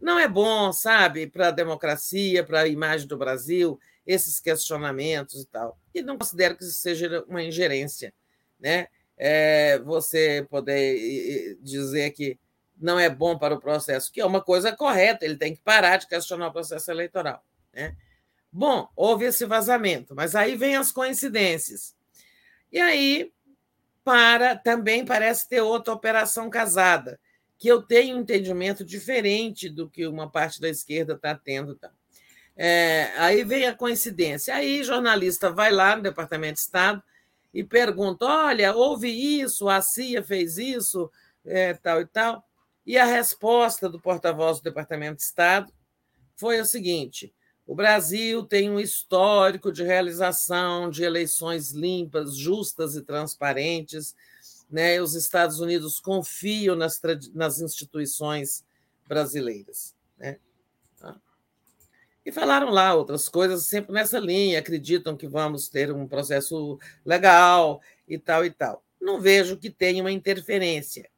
não 0.00 0.18
é 0.18 0.26
bom, 0.26 0.72
sabe, 0.72 1.26
para 1.26 1.48
a 1.48 1.52
democracia, 1.52 2.42
para 2.42 2.62
a 2.62 2.68
imagem 2.68 3.06
do 3.06 3.18
Brasil, 3.18 3.78
esses 4.06 4.40
questionamentos 4.40 5.42
e 5.42 5.46
tal. 5.46 5.78
E 5.94 6.02
não 6.02 6.16
considero 6.16 6.56
que 6.56 6.64
isso 6.64 6.80
seja 6.80 7.24
uma 7.28 7.42
ingerência. 7.42 8.12
Né? 8.58 8.86
É, 9.18 9.78
você 9.80 10.46
poder 10.50 11.58
dizer 11.60 12.10
que 12.10 12.38
não 12.82 12.98
é 12.98 13.08
bom 13.08 13.38
para 13.38 13.54
o 13.54 13.60
processo, 13.60 14.12
que 14.12 14.20
é 14.20 14.26
uma 14.26 14.40
coisa 14.40 14.74
correta, 14.74 15.24
ele 15.24 15.36
tem 15.36 15.54
que 15.54 15.62
parar 15.62 15.96
de 15.96 16.06
questionar 16.06 16.48
o 16.48 16.52
processo 16.52 16.90
eleitoral. 16.90 17.44
Né? 17.72 17.96
Bom, 18.50 18.88
houve 18.94 19.24
esse 19.24 19.46
vazamento, 19.46 20.14
mas 20.14 20.34
aí 20.34 20.56
vem 20.56 20.76
as 20.76 20.92
coincidências. 20.92 21.94
E 22.70 22.80
aí, 22.80 23.32
para 24.04 24.56
também 24.56 25.04
parece 25.04 25.48
ter 25.48 25.60
outra 25.60 25.94
operação 25.94 26.50
casada, 26.50 27.18
que 27.58 27.68
eu 27.68 27.80
tenho 27.80 28.16
um 28.16 28.20
entendimento 28.20 28.84
diferente 28.84 29.68
do 29.68 29.88
que 29.88 30.06
uma 30.06 30.28
parte 30.28 30.60
da 30.60 30.68
esquerda 30.68 31.14
está 31.14 31.34
tendo. 31.34 31.76
Tá? 31.76 31.90
É, 32.56 33.12
aí 33.16 33.44
vem 33.44 33.66
a 33.66 33.74
coincidência. 33.74 34.54
Aí, 34.54 34.82
jornalista 34.82 35.50
vai 35.50 35.70
lá 35.70 35.96
no 35.96 36.02
Departamento 36.02 36.54
de 36.54 36.60
Estado 36.60 37.02
e 37.54 37.62
pergunta: 37.62 38.24
olha, 38.26 38.74
houve 38.74 39.08
isso, 39.08 39.68
a 39.68 39.80
CIA 39.80 40.22
fez 40.22 40.58
isso, 40.58 41.10
é, 41.44 41.74
tal 41.74 42.00
e 42.00 42.06
tal. 42.06 42.44
E 42.84 42.98
a 42.98 43.04
resposta 43.04 43.88
do 43.88 44.00
porta-voz 44.00 44.58
do 44.58 44.64
Departamento 44.64 45.16
de 45.18 45.22
Estado 45.22 45.72
foi 46.36 46.60
o 46.60 46.66
seguinte: 46.66 47.32
o 47.66 47.74
Brasil 47.74 48.44
tem 48.44 48.70
um 48.70 48.80
histórico 48.80 49.70
de 49.70 49.84
realização 49.84 50.90
de 50.90 51.04
eleições 51.04 51.70
limpas, 51.70 52.36
justas 52.36 52.96
e 52.96 53.02
transparentes. 53.02 54.14
Né? 54.68 55.00
Os 55.00 55.14
Estados 55.14 55.60
Unidos 55.60 56.00
confiam 56.00 56.74
nas, 56.74 57.00
nas 57.32 57.60
instituições 57.60 58.64
brasileiras. 59.06 59.94
Né? 60.18 60.38
Tá? 60.98 61.20
E 62.24 62.32
falaram 62.32 62.70
lá 62.70 62.94
outras 62.94 63.28
coisas, 63.28 63.66
sempre 63.66 63.92
nessa 63.92 64.18
linha, 64.18 64.58
acreditam 64.58 65.16
que 65.16 65.28
vamos 65.28 65.68
ter 65.68 65.92
um 65.92 66.08
processo 66.08 66.78
legal 67.04 67.80
e 68.08 68.18
tal 68.18 68.44
e 68.44 68.50
tal. 68.50 68.82
Não 69.00 69.20
vejo 69.20 69.56
que 69.56 69.70
tenha 69.70 70.02
uma 70.02 70.12
interferência. 70.12 71.11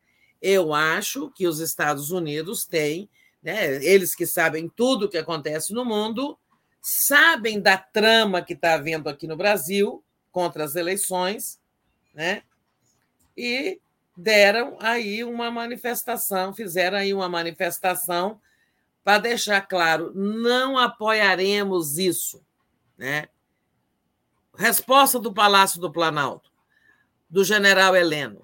Eu 0.47 0.75
acho 0.75 1.31
que 1.31 1.47
os 1.47 1.59
Estados 1.59 2.11
Unidos 2.11 2.67
têm, 2.67 3.09
né, 3.43 3.83
eles 3.83 4.15
que 4.15 4.27
sabem 4.27 4.69
tudo 4.69 5.07
o 5.07 5.09
que 5.09 5.17
acontece 5.17 5.73
no 5.73 5.87
mundo, 5.87 6.39
sabem 6.83 7.59
da 7.59 7.79
trama 7.79 8.43
que 8.43 8.53
está 8.53 8.75
havendo 8.75 9.09
aqui 9.09 9.27
no 9.27 9.39
Brasil 9.39 10.05
contra 10.31 10.63
as 10.63 10.77
eleições, 10.77 11.59
né? 12.13 12.43
E 13.35 13.81
deram 14.15 14.77
aí 14.81 15.25
uma 15.25 15.51
manifestação, 15.51 16.53
fizeram 16.53 16.99
aí 16.99 17.15
uma 17.15 17.27
manifestação 17.27 18.39
para 19.03 19.21
deixar 19.21 19.63
claro, 19.63 20.13
não 20.15 20.77
apoiaremos 20.77 21.97
isso, 21.97 22.45
né? 22.99 23.29
Resposta 24.55 25.19
do 25.19 25.33
Palácio 25.33 25.81
do 25.81 25.91
Planalto, 25.91 26.51
do 27.31 27.43
general 27.43 27.97
Heleno. 27.97 28.44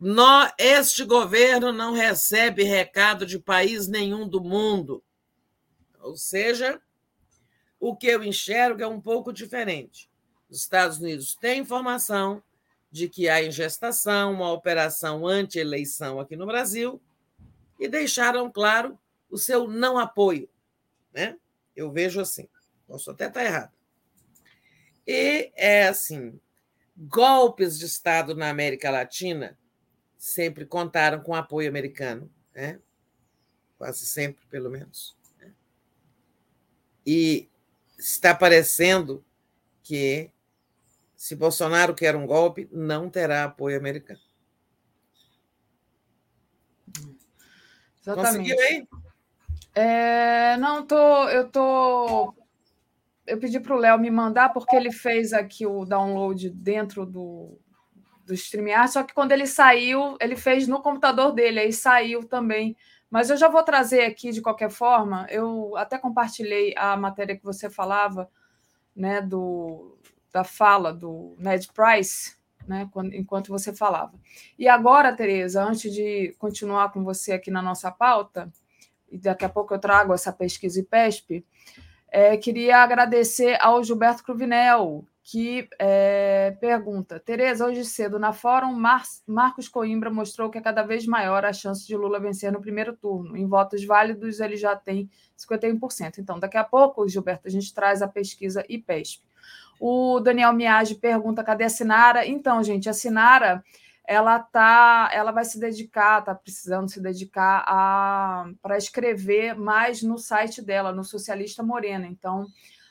Nó, 0.00 0.48
este 0.56 1.04
governo 1.04 1.74
não 1.74 1.92
recebe 1.92 2.62
recado 2.62 3.26
de 3.26 3.38
país 3.38 3.86
nenhum 3.86 4.26
do 4.26 4.40
mundo. 4.40 5.04
Ou 6.00 6.16
seja, 6.16 6.80
o 7.78 7.94
que 7.94 8.06
eu 8.06 8.24
enxergo 8.24 8.82
é 8.82 8.86
um 8.86 8.98
pouco 8.98 9.30
diferente. 9.30 10.10
Os 10.48 10.62
Estados 10.62 10.96
Unidos 10.96 11.34
têm 11.34 11.60
informação 11.60 12.42
de 12.90 13.10
que 13.10 13.28
há 13.28 13.42
em 13.42 13.52
gestação 13.52 14.32
uma 14.32 14.50
operação 14.50 15.26
anti-eleição 15.26 16.18
aqui 16.18 16.34
no 16.34 16.46
Brasil 16.46 16.98
e 17.78 17.86
deixaram 17.86 18.50
claro 18.50 18.98
o 19.30 19.36
seu 19.36 19.68
não 19.68 19.98
apoio. 19.98 20.48
Né? 21.12 21.36
Eu 21.76 21.92
vejo 21.92 22.22
assim. 22.22 22.48
Posso 22.86 23.10
até 23.10 23.26
estar 23.26 23.44
errado. 23.44 23.72
E 25.06 25.52
é 25.54 25.88
assim: 25.88 26.40
golpes 26.96 27.78
de 27.78 27.84
Estado 27.84 28.34
na 28.34 28.48
América 28.48 28.90
Latina 28.90 29.59
sempre 30.20 30.66
contaram 30.66 31.22
com 31.22 31.34
apoio 31.34 31.66
americano, 31.66 32.30
né? 32.54 32.78
quase 33.78 34.04
sempre, 34.04 34.44
pelo 34.50 34.68
menos. 34.68 35.16
Né? 35.38 35.50
E 37.06 37.48
está 37.98 38.34
parecendo 38.34 39.24
que, 39.82 40.30
se 41.16 41.34
Bolsonaro 41.34 41.94
quer 41.94 42.14
um 42.14 42.26
golpe, 42.26 42.68
não 42.70 43.08
terá 43.08 43.44
apoio 43.44 43.78
americano. 43.78 44.20
Exatamente. 48.02 48.54
Conseguiu 48.54 48.60
aí? 48.60 48.88
É, 49.74 50.58
não, 50.58 50.86
tô, 50.86 51.28
eu 51.30 51.48
tô. 51.48 52.34
Eu 53.26 53.38
pedi 53.38 53.58
para 53.58 53.74
o 53.74 53.78
Léo 53.78 53.98
me 53.98 54.10
mandar, 54.10 54.50
porque 54.50 54.76
ele 54.76 54.92
fez 54.92 55.32
aqui 55.32 55.64
o 55.64 55.86
download 55.86 56.50
dentro 56.50 57.06
do, 57.06 57.58
do 58.30 58.34
StreamYard, 58.34 58.92
só 58.92 59.02
que 59.02 59.12
quando 59.12 59.32
ele 59.32 59.46
saiu, 59.46 60.16
ele 60.20 60.36
fez 60.36 60.68
no 60.68 60.80
computador 60.80 61.32
dele, 61.32 61.58
aí 61.58 61.72
saiu 61.72 62.24
também. 62.24 62.76
Mas 63.10 63.28
eu 63.28 63.36
já 63.36 63.48
vou 63.48 63.62
trazer 63.64 64.02
aqui 64.02 64.30
de 64.30 64.40
qualquer 64.40 64.70
forma. 64.70 65.26
Eu 65.28 65.76
até 65.76 65.98
compartilhei 65.98 66.72
a 66.76 66.96
matéria 66.96 67.36
que 67.36 67.44
você 67.44 67.68
falava, 67.68 68.30
né, 68.94 69.20
do, 69.20 69.98
da 70.32 70.44
fala 70.44 70.92
do 70.92 71.34
Ned 71.38 71.68
Price, 71.74 72.36
né, 72.68 72.88
enquanto 73.12 73.48
você 73.48 73.74
falava. 73.74 74.12
E 74.56 74.68
agora, 74.68 75.14
Tereza, 75.14 75.64
antes 75.64 75.92
de 75.92 76.32
continuar 76.38 76.92
com 76.92 77.02
você 77.02 77.32
aqui 77.32 77.50
na 77.50 77.60
nossa 77.60 77.90
pauta, 77.90 78.48
e 79.10 79.18
daqui 79.18 79.44
a 79.44 79.48
pouco 79.48 79.74
eu 79.74 79.80
trago 79.80 80.14
essa 80.14 80.32
pesquisa 80.32 80.78
IPESP, 80.78 81.44
é, 82.12 82.36
queria 82.36 82.78
agradecer 82.78 83.56
ao 83.60 83.82
Gilberto 83.82 84.22
Cruvinel, 84.22 85.04
que 85.30 85.68
é, 85.78 86.56
pergunta: 86.60 87.20
Tereza, 87.20 87.64
hoje 87.64 87.84
cedo 87.84 88.18
na 88.18 88.32
Fórum, 88.32 88.72
Mar 88.72 89.04
Marcos 89.24 89.68
Coimbra 89.68 90.10
mostrou 90.10 90.50
que 90.50 90.58
é 90.58 90.60
cada 90.60 90.82
vez 90.82 91.06
maior 91.06 91.44
a 91.44 91.52
chance 91.52 91.86
de 91.86 91.96
Lula 91.96 92.18
vencer 92.18 92.50
no 92.50 92.60
primeiro 92.60 92.96
turno. 92.96 93.36
Em 93.36 93.46
votos 93.46 93.84
válidos, 93.84 94.40
ele 94.40 94.56
já 94.56 94.74
tem 94.74 95.08
51%. 95.38 96.18
Então, 96.18 96.40
daqui 96.40 96.56
a 96.56 96.64
pouco, 96.64 97.08
Gilberto, 97.08 97.46
a 97.46 97.50
gente 97.50 97.72
traz 97.72 98.02
a 98.02 98.08
pesquisa 98.08 98.64
IPESP. 98.68 99.22
O 99.78 100.18
Daniel 100.18 100.52
Miage 100.52 100.96
pergunta: 100.96 101.44
cadê 101.44 101.62
a 101.62 101.70
Sinara? 101.70 102.26
Então, 102.26 102.60
gente, 102.64 102.88
a 102.88 102.92
Sinara 102.92 103.62
ela 104.04 104.40
tá, 104.40 105.08
ela 105.12 105.30
vai 105.30 105.44
se 105.44 105.60
dedicar, 105.60 106.18
está 106.18 106.34
precisando 106.34 106.90
se 106.90 107.00
dedicar 107.00 107.62
a 107.68 108.50
para 108.60 108.76
escrever 108.76 109.54
mais 109.54 110.02
no 110.02 110.18
site 110.18 110.60
dela, 110.60 110.92
no 110.92 111.04
Socialista 111.04 111.62
Morena. 111.62 112.08
Então, 112.08 112.48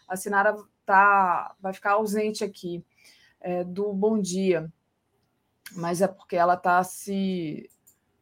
a 0.07 0.15
Sinara 0.15 0.55
tá, 0.89 1.55
vai 1.61 1.71
ficar 1.71 1.91
ausente 1.91 2.43
aqui 2.43 2.83
é, 3.39 3.63
do 3.63 3.93
Bom 3.93 4.19
Dia, 4.19 4.67
mas 5.73 6.01
é 6.01 6.07
porque 6.07 6.35
ela 6.35 6.55
está 6.55 6.83
se 6.83 7.69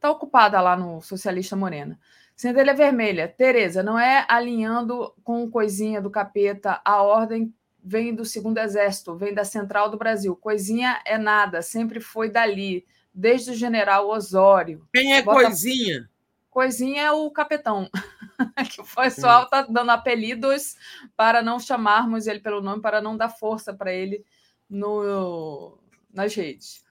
tá 0.01 0.11
ocupada 0.11 0.59
lá 0.59 0.75
no 0.75 0.99
Socialista 0.99 1.55
Morena. 1.55 1.97
Centelha 2.35 2.73
Vermelha, 2.73 3.25
Tereza, 3.25 3.81
não 3.81 3.97
é 3.97 4.25
alinhando 4.27 5.13
com 5.23 5.49
coisinha 5.49 6.01
do 6.01 6.09
capeta 6.09 6.81
a 6.83 7.01
ordem 7.01 7.53
vem 7.81 8.13
do 8.13 8.25
segundo 8.25 8.57
exército, 8.57 9.15
vem 9.15 9.33
da 9.33 9.45
central 9.45 9.89
do 9.89 9.97
Brasil. 9.97 10.35
Coisinha 10.35 11.01
é 11.05 11.17
nada, 11.17 11.61
sempre 11.61 12.01
foi 12.01 12.29
dali, 12.29 12.85
desde 13.13 13.51
o 13.51 13.55
general 13.55 14.09
Osório. 14.09 14.85
Quem 14.93 15.15
é 15.15 15.21
Bota... 15.21 15.43
coisinha? 15.43 16.09
Coisinha 16.49 17.03
é 17.03 17.11
o 17.11 17.31
capitão, 17.31 17.89
que 18.71 18.81
o 18.81 18.85
pessoal 18.85 19.43
está 19.43 19.61
dando 19.63 19.91
apelidos 19.91 20.75
para 21.15 21.41
não 21.41 21.59
chamarmos 21.59 22.27
ele 22.27 22.39
pelo 22.39 22.61
nome, 22.61 22.81
para 22.81 23.01
não 23.01 23.17
dar 23.17 23.29
força 23.29 23.73
para 23.73 23.91
ele 23.93 24.23
no, 24.69 25.77
nas 26.13 26.33
redes. 26.35 26.85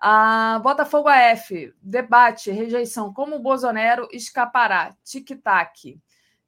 A 0.00 0.58
Botafogo 0.62 1.08
AF, 1.08 1.74
debate, 1.82 2.50
rejeição. 2.50 3.12
Como 3.12 3.36
o 3.36 3.42
Bolsonaro 3.42 4.08
escapará? 4.12 4.96
Tic-tac. 5.04 6.00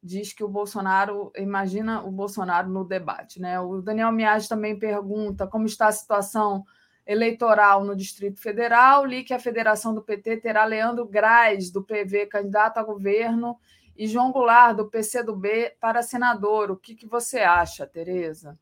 Diz 0.02 0.32
que 0.32 0.42
o 0.42 0.48
Bolsonaro, 0.48 1.30
imagina 1.36 2.02
o 2.02 2.10
Bolsonaro 2.10 2.68
no 2.68 2.82
debate. 2.82 3.38
Né? 3.38 3.60
O 3.60 3.82
Daniel 3.82 4.10
Miage 4.10 4.48
também 4.48 4.78
pergunta 4.78 5.46
como 5.46 5.66
está 5.66 5.88
a 5.88 5.92
situação 5.92 6.64
eleitoral 7.06 7.84
no 7.84 7.94
Distrito 7.94 8.40
Federal. 8.40 9.04
Li 9.04 9.22
que 9.22 9.34
a 9.34 9.38
federação 9.38 9.94
do 9.94 10.02
PT 10.02 10.38
terá 10.38 10.64
Leandro 10.64 11.06
Graz, 11.06 11.70
do 11.70 11.84
PV, 11.84 12.26
candidato 12.26 12.78
a 12.78 12.82
governo, 12.82 13.58
e 13.96 14.06
João 14.06 14.32
Goulart, 14.32 14.76
do 14.76 14.88
PCdoB, 14.88 15.76
para 15.80 16.02
senador. 16.02 16.70
O 16.70 16.76
que, 16.76 16.94
que 16.94 17.06
você 17.06 17.40
acha, 17.40 17.86
Tereza? 17.86 18.58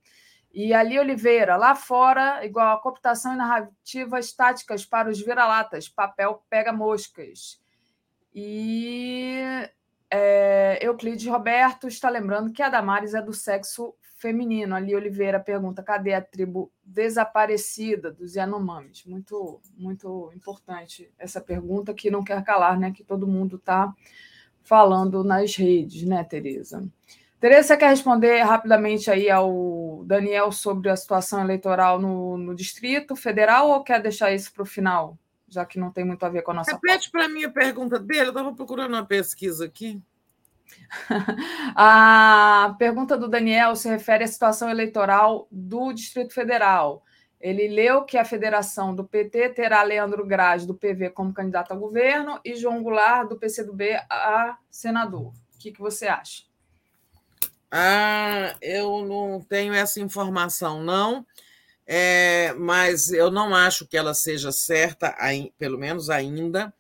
E 0.52 0.75
Ali 0.75 0.99
Oliveira, 0.99 1.57
lá 1.57 1.75
fora, 1.75 2.44
igual 2.44 2.76
a 2.76 2.81
cooptação 2.81 3.34
e 3.34 3.36
narrativas 3.36 4.33
táticas 4.33 4.84
para 4.84 5.09
os 5.09 5.20
vira-latas, 5.20 5.89
papel 5.89 6.42
pega 6.50 6.73
moscas. 6.73 7.60
E 8.34 9.41
é, 10.10 10.78
Euclides 10.83 11.26
Roberto 11.26 11.86
está 11.86 12.09
lembrando 12.09 12.52
que 12.52 12.62
a 12.62 12.68
Damares 12.68 13.15
é 13.15 13.23
do 13.23 13.33
sexo 13.33 13.94
feminino. 14.17 14.75
Ali 14.75 14.94
Oliveira 14.94 15.39
pergunta: 15.39 15.84
cadê 15.84 16.15
a 16.15 16.20
tribo 16.20 16.73
desaparecida 16.84 18.10
dos 18.10 18.34
Yanomamis? 18.34 19.05
Muito, 19.05 19.60
muito 19.76 20.33
importante 20.34 21.12
essa 21.17 21.41
pergunta 21.41 21.94
que 21.94 22.10
não 22.10 22.25
quer 22.25 22.42
calar, 22.42 22.78
né? 22.78 22.91
Que 22.91 23.05
todo 23.05 23.26
mundo 23.26 23.55
está 23.55 23.94
falando 24.63 25.25
nas 25.25 25.55
redes, 25.57 26.03
né, 26.05 26.23
Tereza? 26.25 26.89
Tereza, 27.41 27.69
você 27.69 27.77
quer 27.79 27.89
responder 27.89 28.43
rapidamente 28.43 29.11
aí 29.11 29.31
ao 29.31 30.05
Daniel 30.05 30.53
sobre 30.53 30.91
a 30.91 30.97
situação 30.97 31.41
eleitoral 31.41 31.99
no, 31.99 32.37
no 32.37 32.55
Distrito 32.55 33.17
Federal 33.17 33.71
ou 33.71 33.83
quer 33.83 34.03
deixar 34.03 34.31
isso 34.33 34.53
para 34.53 34.63
o 34.63 34.67
final, 34.67 35.17
já 35.49 35.65
que 35.65 35.79
não 35.79 35.91
tem 35.91 36.05
muito 36.05 36.25
a 36.25 36.29
ver 36.29 36.43
com 36.43 36.51
a 36.51 36.55
nossa 36.55 36.73
Repete 36.73 37.11
para 37.11 37.29
mim 37.29 37.45
a 37.45 37.51
pergunta 37.51 37.99
dele, 37.99 38.27
eu 38.27 38.29
estava 38.29 38.53
procurando 38.55 38.93
uma 38.93 39.07
pesquisa 39.07 39.65
aqui. 39.65 40.03
A 41.75 42.77
pergunta 42.79 43.17
do 43.17 43.27
Daniel 43.27 43.75
se 43.75 43.89
refere 43.89 44.23
à 44.23 44.27
situação 44.27 44.71
eleitoral 44.71 45.49
do 45.51 45.93
Distrito 45.93 46.33
Federal. 46.33 47.03
Ele 47.41 47.69
leu 47.69 48.05
que 48.05 48.19
a 48.19 48.25
federação 48.25 48.94
do 48.94 49.05
PT 49.05 49.51
terá 49.51 49.83
Leandro 49.83 50.27
Graz, 50.27 50.67
do 50.67 50.75
PV, 50.75 51.10
como 51.10 51.33
candidato 51.33 51.73
a 51.73 51.77
governo 51.77 52.39
e 52.44 52.55
João 52.55 52.83
Goulart, 52.83 53.28
do 53.28 53.39
PCdoB, 53.39 53.94
a 54.10 54.59
senador. 54.70 55.28
O 55.55 55.59
que, 55.59 55.73
que 55.73 55.81
você 55.81 56.07
acha? 56.07 56.44
Ah, 57.70 58.57
eu 58.60 59.05
não 59.07 59.41
tenho 59.41 59.73
essa 59.73 60.01
informação, 60.01 60.83
não, 60.83 61.25
é, 61.86 62.52
mas 62.55 63.10
eu 63.10 63.31
não 63.31 63.55
acho 63.55 63.86
que 63.86 63.97
ela 63.97 64.12
seja 64.12 64.52
certa, 64.52 65.17
pelo 65.57 65.78
menos 65.78 66.10
ainda 66.10 66.75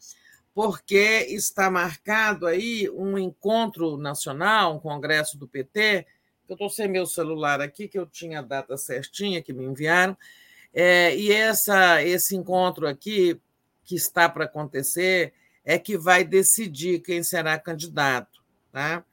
porque 0.54 1.26
está 1.28 1.70
marcado 1.70 2.46
aí 2.46 2.90
um 2.90 3.16
encontro 3.16 3.96
nacional, 3.96 4.76
um 4.76 4.80
congresso 4.80 5.38
do 5.38 5.48
PT, 5.48 6.06
eu 6.48 6.54
estou 6.54 6.68
sem 6.68 6.88
meu 6.88 7.06
celular 7.06 7.60
aqui, 7.60 7.86
que 7.86 7.98
eu 7.98 8.04
tinha 8.04 8.40
a 8.40 8.42
data 8.42 8.76
certinha 8.76 9.40
que 9.40 9.52
me 9.52 9.64
enviaram, 9.64 10.16
é, 10.72 11.16
e 11.16 11.32
essa, 11.32 12.02
esse 12.02 12.36
encontro 12.36 12.86
aqui, 12.86 13.40
que 13.84 13.96
está 13.96 14.28
para 14.28 14.44
acontecer, 14.44 15.32
é 15.64 15.78
que 15.78 15.98
vai 15.98 16.24
decidir 16.24 17.00
quem 17.00 17.22
será 17.22 17.58
candidato. 17.58 18.40
Tá? 18.72 19.04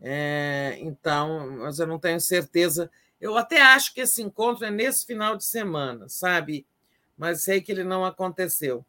É, 0.00 0.76
então, 0.80 1.56
mas 1.58 1.78
eu 1.78 1.86
não 1.86 1.98
tenho 1.98 2.20
certeza. 2.20 2.90
Eu 3.20 3.36
até 3.36 3.60
acho 3.60 3.94
que 3.94 4.02
esse 4.02 4.22
encontro 4.22 4.64
é 4.64 4.70
nesse 4.70 5.06
final 5.06 5.36
de 5.36 5.44
semana, 5.44 6.08
sabe? 6.08 6.66
Mas 7.16 7.42
sei 7.42 7.60
que 7.60 7.72
ele 7.72 7.84
não 7.84 8.04
aconteceu. 8.04 8.84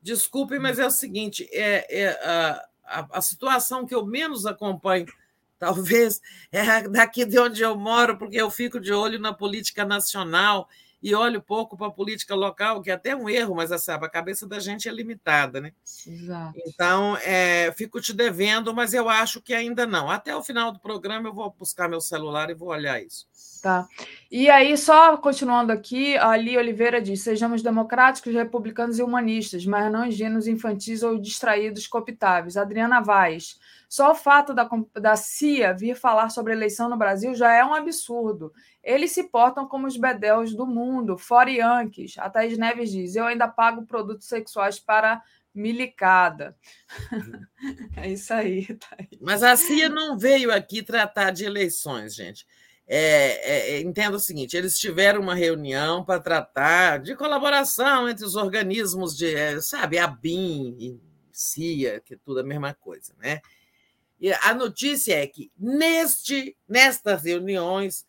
Desculpe, 0.00 0.58
mas 0.58 0.78
é 0.78 0.86
o 0.86 0.90
seguinte: 0.90 1.48
é, 1.52 2.02
é 2.02 2.08
a, 2.24 2.68
a, 2.84 3.18
a, 3.18 3.20
situação 3.20 3.84
que 3.84 3.94
eu 3.94 4.06
menos 4.06 4.46
acompanho, 4.46 5.06
talvez, 5.58 6.20
é 6.52 6.88
daqui 6.88 7.24
de 7.24 7.38
onde 7.38 7.62
eu 7.62 7.76
moro, 7.76 8.16
porque 8.16 8.36
eu 8.36 8.50
fico 8.50 8.80
de 8.80 8.92
olho 8.92 9.18
na 9.18 9.34
política 9.34 9.84
nacional 9.84 10.68
e 11.04 11.14
olho 11.14 11.42
pouco 11.42 11.76
para 11.76 11.88
a 11.88 11.90
política 11.90 12.34
local, 12.34 12.80
que 12.80 12.90
é 12.90 12.94
até 12.94 13.14
um 13.14 13.28
erro, 13.28 13.54
mas 13.54 13.68
sabe, 13.82 14.06
a 14.06 14.08
cabeça 14.08 14.48
da 14.48 14.58
gente 14.58 14.88
é 14.88 14.92
limitada, 14.92 15.60
né? 15.60 15.70
Exato. 16.06 16.58
Então, 16.66 17.14
é, 17.18 17.70
fico 17.76 18.00
te 18.00 18.14
devendo, 18.14 18.72
mas 18.72 18.94
eu 18.94 19.10
acho 19.10 19.42
que 19.42 19.52
ainda 19.52 19.86
não. 19.86 20.10
Até 20.10 20.34
o 20.34 20.42
final 20.42 20.72
do 20.72 20.80
programa 20.80 21.28
eu 21.28 21.34
vou 21.34 21.54
buscar 21.58 21.90
meu 21.90 22.00
celular 22.00 22.48
e 22.48 22.54
vou 22.54 22.70
olhar 22.70 23.02
isso. 23.02 23.26
Tá. 23.62 23.86
E 24.30 24.48
aí, 24.48 24.78
só 24.78 25.18
continuando 25.18 25.72
aqui, 25.72 26.16
ali 26.16 26.56
Oliveira 26.56 27.02
diz: 27.02 27.20
sejamos 27.20 27.62
democráticos, 27.62 28.32
republicanos 28.32 28.98
e 28.98 29.02
humanistas, 29.02 29.66
mas 29.66 29.92
não 29.92 30.06
ingênuos, 30.06 30.46
infantis 30.46 31.02
ou 31.02 31.18
distraídos, 31.18 31.86
cooptáveis. 31.86 32.56
Adriana 32.56 33.02
Vaz. 33.02 33.58
Só 33.94 34.10
o 34.10 34.14
fato 34.16 34.52
da, 34.52 34.68
da 35.00 35.14
CIA 35.14 35.72
vir 35.72 35.94
falar 35.94 36.28
sobre 36.28 36.52
eleição 36.52 36.88
no 36.88 36.96
Brasil 36.96 37.32
já 37.32 37.54
é 37.54 37.64
um 37.64 37.72
absurdo. 37.72 38.52
Eles 38.82 39.12
se 39.12 39.22
portam 39.30 39.68
como 39.68 39.86
os 39.86 39.96
bedéus 39.96 40.52
do 40.52 40.66
mundo, 40.66 41.16
fora 41.16 41.48
Yankees. 41.48 42.18
A 42.18 42.28
Thaís 42.28 42.58
Neves 42.58 42.90
diz: 42.90 43.14
eu 43.14 43.24
ainda 43.24 43.46
pago 43.46 43.86
produtos 43.86 44.26
sexuais 44.26 44.80
para 44.80 45.22
milicada. 45.54 46.56
é 47.96 48.10
isso 48.10 48.34
aí, 48.34 48.66
Thaís. 48.66 49.20
Mas 49.20 49.44
a 49.44 49.54
CIA 49.54 49.88
não 49.88 50.18
veio 50.18 50.52
aqui 50.52 50.82
tratar 50.82 51.30
de 51.30 51.44
eleições, 51.44 52.16
gente. 52.16 52.44
É, 52.88 52.96
é, 52.98 53.76
é, 53.76 53.80
entenda 53.80 54.16
o 54.16 54.20
seguinte: 54.20 54.56
eles 54.56 54.76
tiveram 54.76 55.20
uma 55.20 55.36
reunião 55.36 56.04
para 56.04 56.18
tratar 56.18 56.98
de 56.98 57.14
colaboração 57.14 58.08
entre 58.08 58.24
os 58.24 58.34
organismos 58.34 59.16
de, 59.16 59.32
é, 59.36 59.60
sabe, 59.60 59.98
a 59.98 60.08
BIM 60.08 60.76
e 60.80 61.00
CIA, 61.30 62.00
que 62.00 62.14
é 62.14 62.18
tudo 62.24 62.40
a 62.40 62.44
mesma 62.44 62.74
coisa, 62.74 63.14
né? 63.22 63.40
A 64.42 64.54
notícia 64.54 65.14
é 65.22 65.26
que 65.26 65.50
neste, 65.58 66.56
nestas 66.68 67.24
reuniões, 67.24 68.04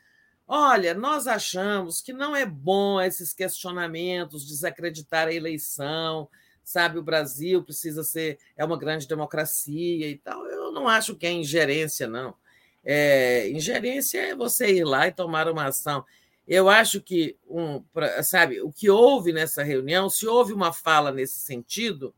olha, 0.47 0.93
nós 0.93 1.27
achamos 1.27 2.01
que 2.01 2.13
não 2.13 2.35
é 2.35 2.45
bom 2.45 3.01
esses 3.01 3.33
questionamentos, 3.33 4.47
desacreditar 4.47 5.27
a 5.27 5.33
eleição, 5.33 6.29
sabe, 6.63 6.97
o 6.97 7.03
Brasil 7.03 7.63
precisa 7.63 8.03
ser 8.03 8.39
é 8.55 8.63
uma 8.65 8.77
grande 8.77 9.07
democracia 9.07 10.09
e 10.09 10.17
tal. 10.17 10.45
Eu 10.47 10.71
não 10.71 10.87
acho 10.87 11.15
que 11.15 11.25
é 11.25 11.31
ingerência, 11.31 12.07
não. 12.07 12.35
É, 12.83 13.49
ingerência 13.49 14.19
é 14.19 14.35
você 14.35 14.71
ir 14.75 14.83
lá 14.83 15.07
e 15.07 15.11
tomar 15.11 15.49
uma 15.49 15.65
ação. 15.65 16.05
Eu 16.47 16.69
acho 16.69 17.01
que, 17.01 17.35
um, 17.49 17.83
sabe, 18.23 18.61
o 18.61 18.71
que 18.71 18.89
houve 18.89 19.33
nessa 19.33 19.63
reunião, 19.63 20.09
se 20.09 20.27
houve 20.27 20.53
uma 20.53 20.71
fala 20.71 21.11
nesse 21.11 21.39
sentido, 21.39 22.13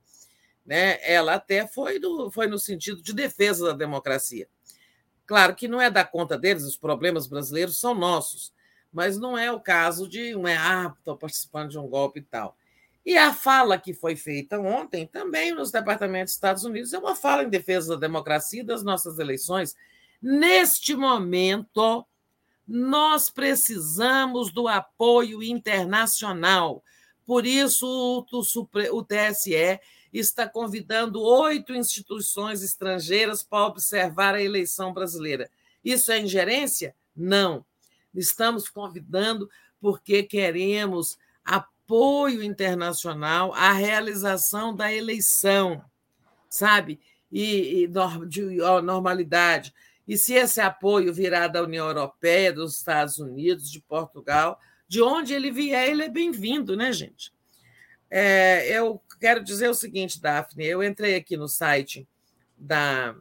né, 0.68 1.00
ela 1.02 1.36
até 1.36 1.66
foi, 1.66 1.98
do, 1.98 2.30
foi 2.30 2.46
no 2.46 2.60
sentido 2.60 3.02
de 3.02 3.14
defesa 3.14 3.68
da 3.68 3.74
democracia. 3.74 4.50
Claro 5.26 5.56
que 5.56 5.68
não 5.68 5.82
é 5.82 5.90
da 5.90 6.04
conta 6.04 6.38
deles, 6.38 6.64
os 6.64 6.78
problemas 6.78 7.26
brasileiros 7.26 7.80
são 7.80 7.96
nossos, 7.96 8.54
mas 8.92 9.18
não 9.18 9.38
é 9.38 9.50
o 9.52 9.62
caso 9.62 10.08
de 10.08 10.36
um 10.36 10.46
é, 10.46 10.58
ah, 10.58 10.94
participando 11.20 11.72
de 11.72 11.80
um 11.80 11.88
golpe 11.88 12.20
e 12.20 12.24
tal. 12.24 12.58
E 13.06 13.18
a 13.18 13.34
fala 13.34 13.78
que 13.78 13.94
foi 13.94 14.18
feita 14.18 14.60
ontem, 14.60 15.08
também 15.08 15.54
nos 15.54 15.72
departamentos 15.72 16.34
dos 16.34 16.38
Estados 16.38 16.64
Unidos, 16.66 16.94
é 16.94 17.00
uma 17.00 17.16
fala 17.16 17.44
em 17.44 17.50
defesa 17.50 17.94
da 17.94 18.08
democracia 18.08 18.62
e 18.62 18.66
das 18.66 18.84
nossas 18.84 19.18
eleições. 19.18 19.74
Neste 20.22 20.94
momento, 20.94 22.06
nós 22.68 23.30
precisamos 23.30 24.52
do 24.52 24.68
apoio 24.68 25.42
internacional. 25.42 26.84
Por 27.26 27.46
isso, 27.46 28.26
o 28.92 29.04
TSE 29.04 29.80
está 30.20 30.48
convidando 30.48 31.22
oito 31.22 31.74
instituições 31.74 32.64
estrangeiras 32.64 33.44
para 33.44 33.66
observar 33.66 34.36
a 34.36 34.42
eleição 34.42 34.94
brasileira. 34.94 35.50
Isso 35.84 36.12
é 36.12 36.20
ingerência? 36.20 36.96
Não. 37.16 37.66
Estamos 38.14 38.70
convidando 38.70 39.50
porque 39.80 40.24
queremos 40.24 41.18
apoio 41.44 42.44
internacional 42.44 43.54
à 43.54 43.72
realização 43.72 44.76
da 44.76 44.92
eleição, 44.92 45.84
sabe? 46.50 47.00
E, 47.32 47.84
e 47.84 47.88
de 48.28 48.58
normalidade. 48.84 49.74
E 50.08 50.18
se 50.18 50.34
esse 50.34 50.62
apoio 50.62 51.14
virá 51.14 51.48
da 51.48 51.62
União 51.62 51.88
Europeia, 51.88 52.54
dos 52.54 52.78
Estados 52.78 53.18
Unidos, 53.18 53.70
de 53.70 53.82
Portugal, 53.82 54.60
de 54.88 55.02
onde 55.02 55.34
ele 55.34 55.52
vier, 55.52 55.90
ele 55.90 56.04
é 56.04 56.10
bem-vindo, 56.10 56.78
né, 56.78 56.94
gente? 56.94 57.34
É, 58.10 58.66
eu 58.72 59.02
quero 59.20 59.44
dizer 59.44 59.70
o 59.70 59.74
seguinte, 59.74 60.22
Daphne, 60.22 60.66
eu 60.66 60.84
entrei 60.84 61.16
aqui 61.16 61.36
no 61.38 61.48
site 61.48 62.08
da, 62.58 63.16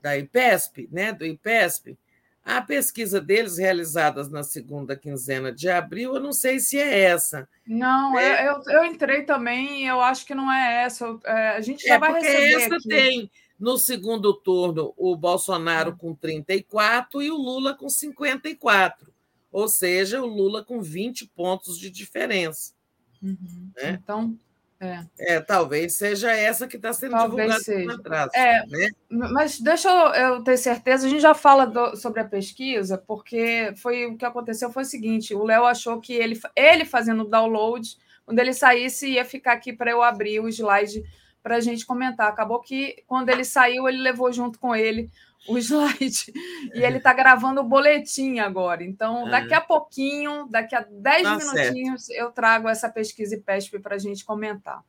da 0.00 0.16
IPESP, 0.16 0.88
né, 0.90 1.12
do 1.12 1.24
IPESP, 1.24 1.98
a 2.44 2.60
pesquisa 2.60 3.22
deles, 3.22 3.56
realizadas 3.56 4.28
na 4.28 4.42
segunda 4.42 4.94
quinzena 4.94 5.50
de 5.50 5.70
abril, 5.70 6.14
eu 6.14 6.20
não 6.20 6.32
sei 6.32 6.60
se 6.60 6.78
é 6.78 7.00
essa. 7.00 7.48
Não, 7.66 8.18
é... 8.18 8.46
eu, 8.46 8.60
eu, 8.66 8.84
entrei 8.84 9.22
também 9.22 9.86
eu 9.86 9.98
acho 10.02 10.26
que 10.26 10.34
não 10.34 10.52
é 10.52 10.84
essa. 10.84 11.18
É, 11.24 11.48
a 11.50 11.60
gente 11.62 11.86
já 11.88 11.94
é 11.94 11.98
vai 11.98 12.12
receber. 12.12 12.62
Essa 12.62 12.76
aqui. 12.76 12.88
tem 12.88 13.30
no 13.58 13.78
segundo 13.78 14.34
turno 14.34 14.92
o 14.98 15.16
Bolsonaro 15.16 15.96
com 15.96 16.14
34 16.14 17.22
e 17.22 17.30
o 17.30 17.36
Lula 17.36 17.72
com 17.72 17.88
54. 17.88 19.10
Ou 19.50 19.66
seja, 19.66 20.20
o 20.20 20.26
Lula 20.26 20.62
com 20.62 20.82
20 20.82 21.28
pontos 21.28 21.78
de 21.78 21.88
diferença. 21.88 22.74
Uhum. 23.22 23.70
Né? 23.74 23.98
Então, 24.02 24.38
é. 24.80 25.04
é. 25.18 25.40
talvez 25.40 25.94
seja 25.94 26.30
essa 26.30 26.66
que 26.66 26.76
está 26.76 26.92
sendo 26.92 27.12
talvez 27.12 27.56
divulgada 27.64 27.94
atrás. 27.94 28.30
É, 28.34 28.66
né? 28.66 28.90
Mas 29.08 29.60
deixa 29.60 29.88
eu, 29.88 30.14
eu, 30.14 30.44
ter 30.44 30.56
certeza, 30.56 31.06
a 31.06 31.10
gente 31.10 31.22
já 31.22 31.34
fala 31.34 31.66
do, 31.66 31.96
sobre 31.96 32.20
a 32.20 32.24
pesquisa, 32.24 32.98
porque 32.98 33.72
foi 33.76 34.06
o 34.06 34.16
que 34.16 34.24
aconteceu 34.24 34.70
foi 34.70 34.82
o 34.82 34.86
seguinte: 34.86 35.34
o 35.34 35.44
Léo 35.44 35.64
achou 35.64 36.00
que 36.00 36.12
ele, 36.12 36.38
ele 36.54 36.84
fazendo 36.84 37.22
o 37.22 37.28
download, 37.28 37.96
quando 38.24 38.38
ele 38.38 38.52
saísse, 38.52 39.08
ia 39.08 39.24
ficar 39.24 39.52
aqui 39.52 39.72
para 39.72 39.90
eu 39.90 40.02
abrir 40.02 40.40
o 40.40 40.48
slide 40.48 41.04
para 41.42 41.56
a 41.56 41.60
gente 41.60 41.84
comentar. 41.84 42.28
Acabou 42.28 42.60
que, 42.60 43.02
quando 43.06 43.28
ele 43.28 43.44
saiu, 43.44 43.86
ele 43.88 43.98
levou 43.98 44.32
junto 44.32 44.58
com 44.58 44.74
ele 44.74 45.10
o 45.46 45.58
slide. 45.58 46.32
E 46.74 46.82
ele 46.82 46.98
está 46.98 47.12
gravando 47.12 47.60
o 47.60 47.64
boletim 47.64 48.38
agora. 48.38 48.82
Então, 48.82 49.28
daqui 49.28 49.54
a 49.54 49.60
pouquinho, 49.60 50.46
daqui 50.50 50.74
a 50.74 50.86
10 50.90 51.22
tá 51.22 51.36
minutinhos, 51.36 52.06
certo. 52.06 52.18
eu 52.18 52.30
trago 52.30 52.68
essa 52.68 52.88
pesquisa 52.88 53.34
IPESP 53.34 53.78
para 53.78 53.96
a 53.96 53.98
gente 53.98 54.24
comentar. 54.24 54.82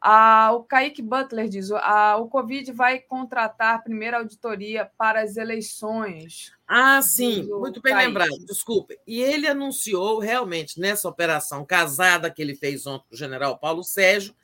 Ah, 0.00 0.52
o 0.52 0.62
Kaique 0.62 1.02
Butler 1.02 1.48
diz: 1.48 1.70
ah, 1.72 2.16
o 2.18 2.28
Covid 2.28 2.70
vai 2.72 3.00
contratar 3.00 3.74
a 3.74 3.78
primeira 3.78 4.18
auditoria 4.18 4.90
para 4.96 5.22
as 5.22 5.36
eleições. 5.36 6.52
Ah, 6.68 7.00
sim, 7.00 7.44
muito 7.44 7.80
bem 7.80 7.92
Kaique. 7.92 8.08
lembrado, 8.08 8.46
desculpe. 8.46 8.98
E 9.06 9.22
ele 9.22 9.46
anunciou 9.46 10.18
realmente 10.18 10.78
nessa 10.78 11.08
operação 11.08 11.64
casada 11.64 12.30
que 12.30 12.42
ele 12.42 12.54
fez 12.54 12.86
ontem 12.86 13.06
com 13.08 13.14
o 13.14 13.18
general 13.18 13.58
Paulo 13.58 13.82
Sérgio, 13.82 14.34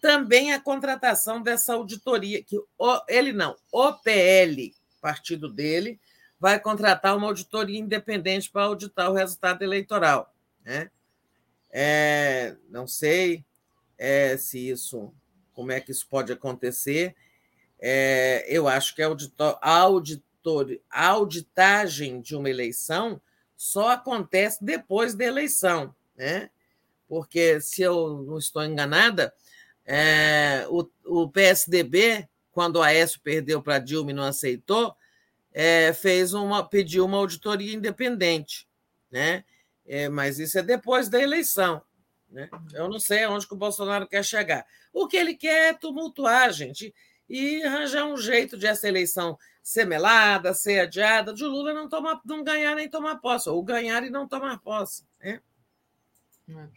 também 0.00 0.52
a 0.52 0.60
contratação 0.60 1.40
dessa 1.40 1.74
auditoria, 1.74 2.42
que 2.42 2.56
ele 3.08 3.32
não, 3.32 3.56
o 3.72 3.92
PL, 3.92 4.74
partido 5.00 5.48
dele, 5.48 6.00
vai 6.38 6.58
contratar 6.60 7.16
uma 7.16 7.26
auditoria 7.26 7.78
independente 7.78 8.50
para 8.50 8.64
auditar 8.64 9.10
o 9.10 9.14
resultado 9.14 9.62
eleitoral. 9.62 10.34
Né? 10.64 10.90
É, 11.70 12.56
não 12.68 12.86
sei 12.86 13.44
é, 13.96 14.36
se 14.36 14.68
isso, 14.70 15.12
como 15.52 15.72
é 15.72 15.80
que 15.80 15.90
isso 15.90 16.06
pode 16.08 16.32
acontecer. 16.32 17.16
É, 17.80 18.44
eu 18.48 18.68
acho 18.68 18.94
que 18.94 19.02
a, 19.02 19.06
auditor, 19.06 19.58
a, 19.60 19.78
auditor, 19.78 20.78
a 20.90 21.06
auditagem 21.08 22.20
de 22.20 22.36
uma 22.36 22.48
eleição 22.48 23.20
só 23.56 23.90
acontece 23.90 24.64
depois 24.64 25.14
da 25.14 25.24
eleição, 25.24 25.94
né? 26.16 26.50
Porque, 27.08 27.60
se 27.60 27.82
eu 27.82 28.22
não 28.22 28.38
estou 28.38 28.62
enganada, 28.62 29.34
é, 29.84 30.66
o, 30.68 30.86
o 31.06 31.28
PSDB 31.28 32.28
quando 32.50 32.82
Aécio 32.82 33.20
perdeu 33.20 33.62
para 33.62 33.78
Dilma 33.78 34.10
e 34.10 34.14
não 34.14 34.24
aceitou, 34.24 34.94
é, 35.52 35.92
fez 35.92 36.32
uma, 36.32 36.66
pediu 36.68 37.04
uma 37.04 37.18
auditoria 37.18 37.74
independente, 37.74 38.68
né? 39.10 39.44
É, 39.86 40.08
mas 40.08 40.38
isso 40.38 40.58
é 40.58 40.62
depois 40.62 41.08
da 41.08 41.20
eleição. 41.20 41.82
Né? 42.30 42.48
Eu 42.74 42.88
não 42.88 43.00
sei 43.00 43.24
aonde 43.24 43.46
que 43.46 43.54
o 43.54 43.58
Bolsonaro 43.58 44.06
quer 44.06 44.24
chegar. 44.24 44.66
O 44.92 45.06
que 45.06 45.16
ele 45.16 45.34
quer 45.34 45.70
é 45.70 45.74
tumultuar, 45.74 46.52
gente, 46.52 46.94
e 47.28 47.62
arranjar 47.62 48.04
um 48.06 48.16
jeito 48.16 48.56
de 48.56 48.66
essa 48.66 48.86
eleição 48.86 49.38
ser 49.62 49.84
melada, 49.84 50.54
ser 50.54 50.80
adiada, 50.80 51.32
de 51.32 51.44
Lula 51.44 51.74
não, 51.74 51.88
tomar, 51.88 52.20
não 52.24 52.42
ganhar 52.42 52.74
nem 52.74 52.88
tomar 52.88 53.16
posse, 53.16 53.48
ou 53.48 53.62
ganhar 53.62 54.02
e 54.02 54.10
não 54.10 54.26
tomar 54.26 54.58
posse. 54.60 55.04
Né? 55.20 55.40
É. 56.48 56.68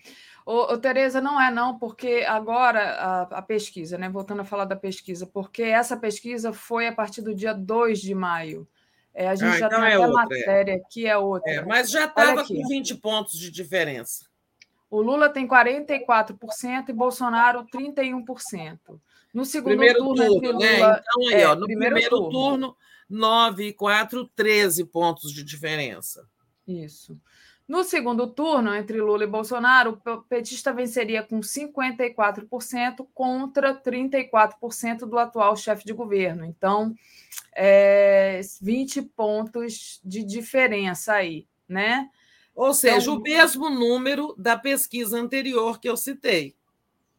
Ô, 0.51 0.73
ô, 0.73 0.77
Tereza, 0.77 1.21
não 1.21 1.39
é 1.39 1.49
não, 1.49 1.80
porque 1.80 2.25
agora 2.27 2.81
a, 2.95 3.21
a, 3.21 3.41
pesquisa, 3.41 3.97
né? 3.97 4.09
Voltando 4.09 4.41
a 4.41 4.45
falar 4.45 4.65
da 4.65 4.75
pesquisa, 4.75 5.25
porque 5.25 5.63
essa 5.63 5.95
pesquisa 5.95 6.51
foi 6.51 6.88
a 6.88 6.91
partir 6.91 7.21
do 7.21 7.33
dia 7.33 7.53
2 7.53 8.01
de 8.01 8.13
maio. 8.13 8.67
É, 9.13 9.30
a 9.30 9.35
gente 9.35 9.47
ah, 9.47 9.59
já 9.59 9.67
então 9.67 9.80
tem 9.80 9.89
é 9.89 9.93
até 9.93 10.07
outra, 10.07 10.21
é. 10.21 10.25
matéria 10.25 10.73
é. 10.73 10.81
que 10.91 11.07
é 11.07 11.17
outra. 11.17 11.49
É, 11.49 11.65
mas 11.65 11.89
já 11.89 12.03
estava 12.03 12.45
com 12.45 12.67
20 12.67 12.95
pontos 12.95 13.39
de 13.39 13.49
diferença. 13.49 14.25
O 14.89 15.01
Lula 15.01 15.30
tem 15.30 15.47
44% 15.47 16.89
e 16.89 16.93
Bolsonaro 16.93 17.65
31%. 17.73 18.77
No 19.33 19.45
segundo 19.45 19.69
primeiro 19.69 19.99
turno, 19.99 20.41
turno 20.41 20.59
né? 20.59 20.73
Lula, 20.73 21.01
então, 21.01 21.27
aí, 21.30 21.41
é, 21.43 21.47
ó, 21.47 21.55
no 21.55 21.65
primeiro, 21.65 21.95
primeiro 21.95 22.30
turno, 22.30 22.31
turno 22.31 22.77
9 23.09 23.67
e 23.67 23.73
4, 23.73 24.30
13 24.35 24.83
pontos 24.83 25.31
de 25.31 25.45
diferença. 25.45 26.27
Isso. 26.67 27.17
No 27.72 27.85
segundo 27.85 28.27
turno, 28.27 28.75
entre 28.75 29.00
Lula 29.00 29.24
e 29.24 29.27
Bolsonaro, 29.27 29.98
o 30.06 30.22
petista 30.24 30.74
venceria 30.74 31.24
com 31.24 31.40
54% 31.40 33.08
contra 33.14 33.74
34% 33.74 35.06
do 35.06 35.17
atual 35.17 35.56
chefe 35.56 35.85
de 35.85 35.93
governo. 35.93 36.43
Então, 36.43 36.93
é, 37.56 38.41
20 38.61 39.03
pontos 39.03 40.01
de 40.03 40.22
diferença 40.22 41.14
aí, 41.14 41.48
né? 41.66 42.09
Ou 42.53 42.74
seja, 42.74 43.09
então, 43.09 43.16
o 43.16 43.22
mesmo 43.22 43.69
número 43.69 44.35
da 44.38 44.58
pesquisa 44.58 45.17
anterior 45.17 45.80
que 45.80 45.88
eu 45.88 45.95
citei. 45.95 46.53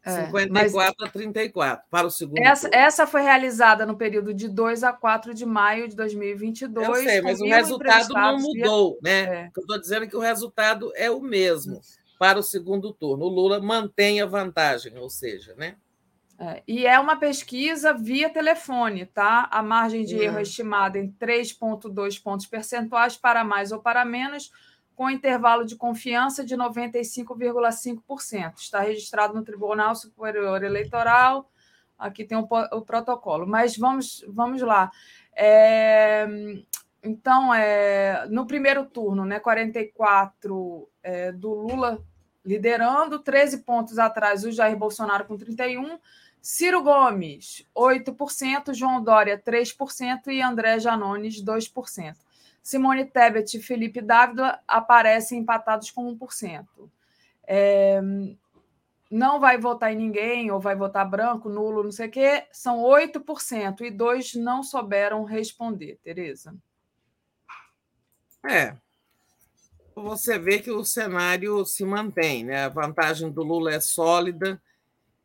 É, 0.05 0.27
54 0.27 1.07
a 1.07 1.09
34 1.09 1.85
para 1.89 2.07
o 2.07 2.11
segundo. 2.11 2.39
Essa, 2.39 2.69
essa, 2.73 3.07
foi 3.07 3.23
realizada 3.23 3.87
no 3.87 3.97
período 3.97 4.35
de 4.35 4.49
2 4.49 4.83
a 4.83 4.93
4 4.93 5.33
de 5.33 5.47
maio 5.47 5.89
de 5.89 5.95
2022. 5.95 6.89
Eu 6.89 6.95
sei, 6.97 7.23
mas 7.23 7.41
o 7.41 7.47
resultado 7.47 8.13
não 8.13 8.39
mudou, 8.39 8.99
via... 9.01 9.01
né? 9.03 9.35
É. 9.35 9.51
Eu 9.57 9.61
estou 9.61 9.81
dizendo 9.81 10.09
que 10.09 10.17
o 10.17 10.21
resultado 10.21 10.93
é 10.97 11.09
o 11.09 11.21
mesmo 11.21 11.81
para 12.19 12.39
o 12.39 12.43
segundo 12.43 12.93
turno. 12.93 13.27
O 13.27 13.29
Lula 13.29 13.61
mantém 13.61 14.21
a 14.21 14.27
vantagem, 14.27 14.99
ou 14.99 15.09
seja, 15.09 15.55
né? 15.55 15.77
É, 16.39 16.61
e 16.67 16.85
é 16.85 16.99
uma 16.99 17.15
pesquisa 17.15 17.93
via 17.93 18.29
telefone, 18.29 19.07
tá? 19.07 19.49
A 19.53 19.63
margem 19.63 20.05
de 20.05 20.17
erro 20.17 20.39
é 20.39 20.43
estimada 20.43 20.99
em 20.99 21.13
3,2 21.13 22.21
pontos 22.21 22.47
percentuais 22.47 23.17
para 23.17 23.45
mais 23.45 23.71
ou 23.71 23.81
para 23.81 24.05
menos 24.05 24.51
com 24.95 25.11
intervalo 25.11 25.65
de 25.65 25.77
confiança 25.77 26.45
de 26.45 26.57
95,5%. 26.57 28.59
Está 28.59 28.81
registrado 28.81 29.35
no 29.35 29.45
Tribunal 29.45 29.95
Superior 29.95 30.63
Eleitoral. 30.63 31.51
Aqui 31.99 32.25
tem 32.25 32.39
o, 32.39 32.49
o 32.73 32.83
protocolo. 32.83 33.47
Mas 33.47 33.77
vamos, 33.77 34.25
vamos 34.29 34.63
lá. 34.63 34.91
É, 35.35 36.27
então, 37.03 37.53
é, 37.53 38.27
no 38.29 38.47
primeiro 38.47 38.85
turno, 38.85 39.25
né, 39.25 39.41
44 39.41 40.89
é, 41.03 41.33
do 41.33 41.53
Lula 41.53 42.01
liderando, 42.45 43.21
13 43.21 43.59
pontos 43.59 43.99
atrás 43.99 44.45
o 44.45 44.53
Jair 44.53 44.77
Bolsonaro 44.77 45.25
com 45.25 45.37
31%. 45.37 45.99
Ciro 46.43 46.83
Gomes, 46.83 47.65
8%, 47.73 48.75
João 48.75 49.01
Dória, 49.01 49.39
3% 49.39 50.27
e 50.27 50.43
André 50.43 50.81
Janones, 50.81 51.41
2%. 51.41 52.17
Simone 52.63 53.05
Tebet 53.05 53.57
e 53.57 53.63
Felipe 53.63 54.01
Dávila 54.01 54.61
aparecem 54.69 55.41
empatados 55.41 55.91
com 55.91 56.17
1%. 56.17 56.67
É, 57.45 58.01
não 59.11 59.39
vai 59.39 59.59
votar 59.59 59.93
em 59.93 59.97
ninguém, 59.97 60.51
ou 60.51 60.59
vai 60.59 60.75
votar 60.75 61.09
branco, 61.09 61.51
nulo, 61.51 61.83
não 61.83 61.93
sei 61.93 62.09
o 62.09 62.11
quê, 62.11 62.47
são 62.51 62.79
8%, 62.79 63.83
e 63.83 63.91
dois 63.91 64.35
não 64.35 64.63
souberam 64.63 65.25
responder, 65.25 65.99
Tereza. 66.03 66.55
É. 68.49 68.75
você 69.95 70.39
vê 70.39 70.59
que 70.59 70.71
o 70.71 70.85
cenário 70.85 71.65
se 71.65 71.85
mantém, 71.85 72.43
né? 72.45 72.65
A 72.65 72.69
vantagem 72.69 73.31
do 73.31 73.43
Lula 73.43 73.73
é 73.73 73.81
sólida 73.81 74.61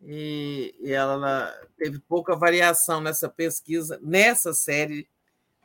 e, 0.01 0.75
e 0.79 0.91
ela 0.91 1.51
teve 1.77 1.99
pouca 1.99 2.35
variação 2.35 3.01
nessa 3.01 3.29
pesquisa, 3.29 3.99
nessa 4.03 4.53
série, 4.53 5.07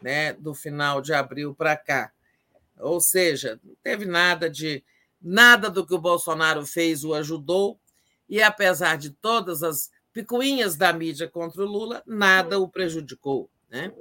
né, 0.02 0.32
do 0.34 0.55
final 0.55 1.00
de 1.00 1.12
abril 1.12 1.55
para 1.55 1.76
cá. 1.76 2.12
Ou 2.78 3.00
seja, 3.00 3.60
não 3.62 3.74
teve 3.82 4.05
nada 4.05 4.50
de 4.50 4.82
nada 5.20 5.70
do 5.70 5.86
que 5.86 5.94
o 5.94 6.00
Bolsonaro 6.00 6.66
fez 6.66 7.05
o 7.05 7.14
ajudou, 7.14 7.78
e 8.28 8.42
apesar 8.42 8.97
de 8.97 9.10
todas 9.10 9.62
as 9.62 9.90
picuinhas 10.12 10.76
da 10.76 10.92
mídia 10.92 11.28
contra 11.28 11.62
o 11.62 11.66
Lula, 11.66 12.02
nada 12.06 12.58
o 12.58 12.68
prejudicou. 12.68 13.48
Né? 13.70 13.92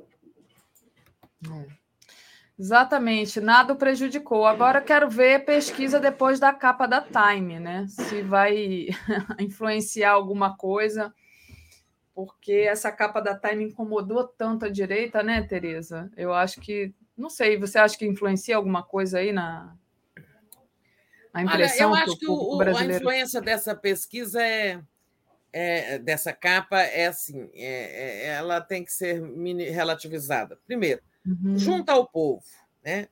É. 1.45 1.81
Exatamente, 2.57 3.41
nada 3.41 3.73
o 3.73 3.75
prejudicou. 3.75 4.45
Agora 4.45 4.81
quero 4.81 5.09
ver 5.09 5.45
pesquisa 5.45 5.99
depois 5.99 6.39
da 6.39 6.53
capa 6.53 6.85
da 6.85 7.01
Time, 7.01 7.59
né? 7.59 7.87
Se 7.87 8.21
vai 8.21 8.87
influenciar 9.39 10.11
alguma 10.11 10.55
coisa, 10.55 11.11
porque 12.13 12.53
essa 12.69 12.91
capa 12.91 13.21
da 13.21 13.37
Time 13.37 13.65
incomodou 13.65 14.27
tanto 14.27 14.65
a 14.65 14.69
direita, 14.69 15.23
né, 15.23 15.41
Tereza? 15.41 16.11
Eu 16.15 16.33
acho 16.33 16.59
que, 16.59 16.93
não 17.17 17.29
sei, 17.29 17.57
você 17.57 17.77
acha 17.79 17.97
que 17.97 18.05
influencia 18.05 18.55
alguma 18.55 18.83
coisa 18.83 19.19
aí 19.19 19.31
na, 19.31 19.75
a 21.33 21.41
impressão 21.41 21.91
Olha, 21.91 21.99
eu 21.99 22.03
acho 22.03 22.17
que 22.17 22.27
o, 22.27 22.57
brasileiro... 22.57 22.93
a 22.93 22.97
influência 22.97 23.41
dessa 23.41 23.73
pesquisa 23.73 24.43
é, 24.43 24.81
é, 25.53 25.99
dessa 25.99 26.33
capa 26.33 26.81
é 26.81 27.07
assim, 27.07 27.49
é, 27.53 28.25
é, 28.25 28.27
ela 28.27 28.59
tem 28.59 28.83
que 28.83 28.91
ser 28.91 29.21
mini, 29.21 29.69
relativizada. 29.69 30.59
Primeiro, 30.67 31.01
uhum. 31.25 31.57
junto 31.57 31.89
ao 31.89 32.05
povo. 32.05 32.43
Né? 32.83 33.07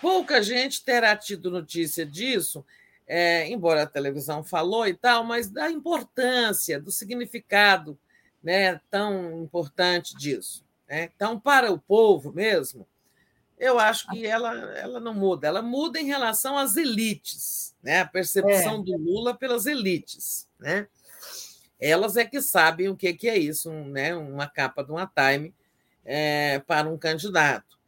Pouca 0.00 0.42
gente 0.42 0.84
terá 0.84 1.14
tido 1.16 1.50
notícia 1.50 2.04
disso, 2.04 2.64
é, 3.06 3.48
embora 3.48 3.84
a 3.84 3.86
televisão 3.86 4.42
falou 4.42 4.86
e 4.86 4.94
tal, 4.94 5.22
mas 5.24 5.48
da 5.48 5.70
importância, 5.70 6.80
do 6.80 6.90
significado 6.90 7.98
né, 8.42 8.80
tão 8.90 9.42
importante 9.42 10.16
disso. 10.16 10.64
Né? 10.88 11.10
Então, 11.14 11.38
para 11.38 11.70
o 11.70 11.78
povo 11.78 12.32
mesmo, 12.32 12.86
eu 13.58 13.78
acho 13.78 14.08
que 14.08 14.26
ela, 14.26 14.54
ela 14.78 14.98
não 14.98 15.12
muda, 15.12 15.46
ela 15.46 15.60
muda 15.60 16.00
em 16.00 16.06
relação 16.06 16.56
às 16.56 16.76
elites, 16.76 17.76
né? 17.82 18.00
a 18.00 18.06
percepção 18.06 18.80
é. 18.80 18.82
do 18.82 18.96
Lula 18.96 19.34
pelas 19.34 19.66
elites. 19.66 20.48
Né? 20.58 20.88
Elas 21.78 22.16
é 22.16 22.24
que 22.24 22.40
sabem 22.40 22.88
o 22.88 22.96
que 22.96 23.28
é 23.28 23.36
isso, 23.36 23.70
né? 23.70 24.16
uma 24.16 24.46
capa 24.46 24.82
de 24.82 24.90
uma 24.90 25.06
time 25.06 25.54
é, 26.04 26.58
para 26.60 26.88
um 26.88 26.96
candidato. 26.96 27.78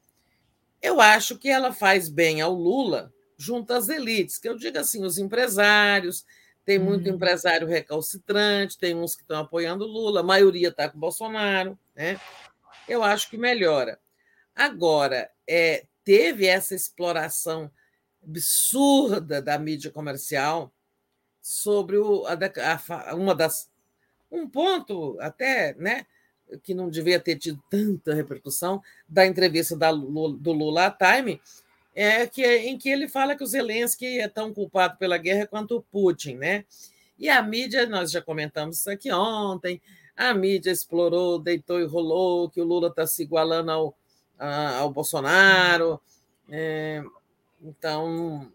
Eu 0.81 1.01
acho 1.01 1.39
que 1.39 1.49
ela 1.49 1.73
faz 1.73 2.09
bem 2.09 2.41
ao 2.41 2.53
Lula 2.53 3.13
junto 3.39 3.73
às 3.73 3.89
elites, 3.89 4.39
que 4.39 4.49
eu 4.49 4.57
digo 4.57 4.79
assim, 4.79 5.05
os 5.05 5.17
empresários, 5.17 6.25
tem 6.65 6.79
muito 6.79 7.09
hum. 7.11 7.15
empresário 7.15 7.67
recalcitrante, 7.67 8.79
tem 8.79 8.95
uns 8.95 9.15
que 9.15 9.23
estão 9.23 9.41
apoiando 9.41 9.85
o 9.85 9.89
Lula, 9.89 10.21
a 10.21 10.25
maioria 10.25 10.69
está 10.69 10.89
com 10.89 10.97
o 10.97 11.01
Bolsonaro, 11.01 11.79
né? 11.95 12.21
Eu 12.89 13.03
acho 13.03 13.31
que 13.31 13.37
melhora. 13.37 13.99
Agora, 14.55 15.31
é, 15.47 15.87
teve 16.05 16.47
essa 16.47 16.75
exploração 16.75 17.71
absurda 18.23 19.43
da 19.43 19.59
mídia 19.59 19.91
comercial 19.91 20.73
sobre 21.41 21.97
o, 21.97 22.25
a, 22.27 22.37
a, 23.11 23.15
uma 23.15 23.35
das 23.35 23.71
um 24.31 24.49
ponto 24.49 25.19
até, 25.21 25.75
né, 25.75 26.07
que 26.63 26.75
não 26.75 26.89
devia 26.89 27.21
ter 27.21 27.37
tido 27.37 27.63
tanta 27.69 28.15
repercussão, 28.15 28.83
da 29.07 29.27
entrevista 29.27 29.77
da, 29.77 29.93
do 29.93 30.53
Lula 30.53 30.87
à 30.87 30.91
Time, 30.91 31.41
é 31.95 32.27
que, 32.27 32.45
em 32.45 32.79
que 32.79 32.89
ele 32.89 33.09
fala 33.09 33.37
que 33.37 33.45
o 33.45 33.47
Zelensky 33.47 34.19
é 34.19 34.29
tão 34.29 34.53
culpado 34.53 34.97
pela 34.97 35.19
guerra 35.19 35.47
quanto 35.47 35.77
o 35.77 35.83
Putin. 35.83 36.37
Né? 36.37 36.65
E 37.19 37.29
a 37.29 37.43
mídia, 37.43 37.87
nós 37.87 38.11
já 38.11 38.23
comentamos 38.23 38.79
isso 38.79 38.91
aqui 38.91 39.13
ontem, 39.13 39.81
a 40.17 40.35
mídia 40.35 40.71
explorou, 40.71 41.39
deitou 41.39 41.81
e 41.81 41.85
rolou, 41.85 42.51
que 42.51 42.61
o 42.61 42.65
Lula 42.65 42.89
está 42.89 43.07
se 43.07 43.23
igualando 43.23 43.71
ao, 43.71 43.97
a, 44.39 44.79
ao 44.79 44.91
Bolsonaro. 44.91 46.01
É, 46.51 47.03
então, 47.63 48.51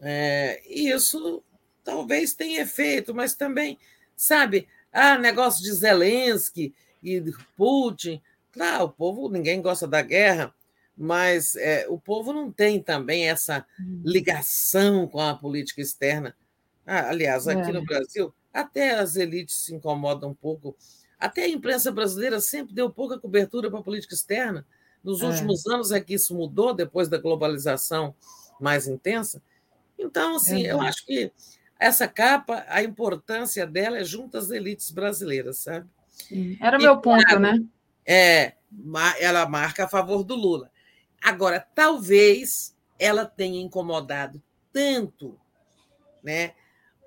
é, 0.00 0.62
isso 0.68 1.42
talvez 1.82 2.34
tenha 2.34 2.62
efeito, 2.62 3.14
mas 3.14 3.34
também, 3.34 3.78
sabe, 4.16 4.66
ah, 4.92 5.18
negócio 5.18 5.62
de 5.62 5.72
Zelensky, 5.72 6.74
e 7.04 7.22
Putin. 7.56 8.20
Claro, 8.50 8.84
o 8.84 8.88
povo, 8.88 9.28
ninguém 9.28 9.60
gosta 9.60 9.86
da 9.86 10.00
guerra, 10.00 10.54
mas 10.96 11.56
é, 11.56 11.86
o 11.88 11.98
povo 11.98 12.32
não 12.32 12.50
tem 12.50 12.80
também 12.80 13.28
essa 13.28 13.66
hum. 13.80 14.00
ligação 14.04 15.06
com 15.06 15.20
a 15.20 15.34
política 15.34 15.80
externa. 15.80 16.34
Ah, 16.86 17.08
aliás, 17.08 17.48
aqui 17.48 17.70
é. 17.70 17.72
no 17.72 17.84
Brasil, 17.84 18.32
até 18.52 18.94
as 18.94 19.16
elites 19.16 19.56
se 19.56 19.74
incomodam 19.74 20.30
um 20.30 20.34
pouco. 20.34 20.76
Até 21.18 21.44
a 21.44 21.48
imprensa 21.48 21.90
brasileira 21.90 22.40
sempre 22.40 22.74
deu 22.74 22.90
pouca 22.90 23.18
cobertura 23.18 23.70
para 23.70 23.80
a 23.80 23.82
política 23.82 24.14
externa. 24.14 24.66
Nos 25.02 25.22
é. 25.22 25.26
últimos 25.26 25.66
anos 25.66 25.90
é 25.90 26.00
que 26.00 26.14
isso 26.14 26.34
mudou, 26.34 26.74
depois 26.74 27.08
da 27.08 27.18
globalização 27.18 28.14
mais 28.60 28.86
intensa. 28.86 29.42
Então, 29.98 30.36
assim, 30.36 30.62
eu 30.62 30.80
acho 30.80 31.04
que 31.04 31.32
essa 31.78 32.06
capa, 32.06 32.64
a 32.68 32.82
importância 32.82 33.66
dela 33.66 33.98
é 33.98 34.04
junto 34.04 34.36
às 34.36 34.50
elites 34.50 34.90
brasileiras, 34.90 35.58
sabe? 35.58 35.88
Era 36.60 36.78
o 36.78 36.80
meu 36.80 36.98
ponto, 36.98 37.24
claro, 37.24 37.40
né? 37.40 37.64
É, 38.06 38.54
ela 39.20 39.46
marca 39.48 39.84
a 39.84 39.88
favor 39.88 40.22
do 40.22 40.34
Lula. 40.34 40.70
Agora, 41.24 41.66
talvez 41.74 42.76
ela 42.98 43.24
tenha 43.24 43.58
incomodado 43.58 44.42
tanto 44.70 45.40
né, 46.22 46.52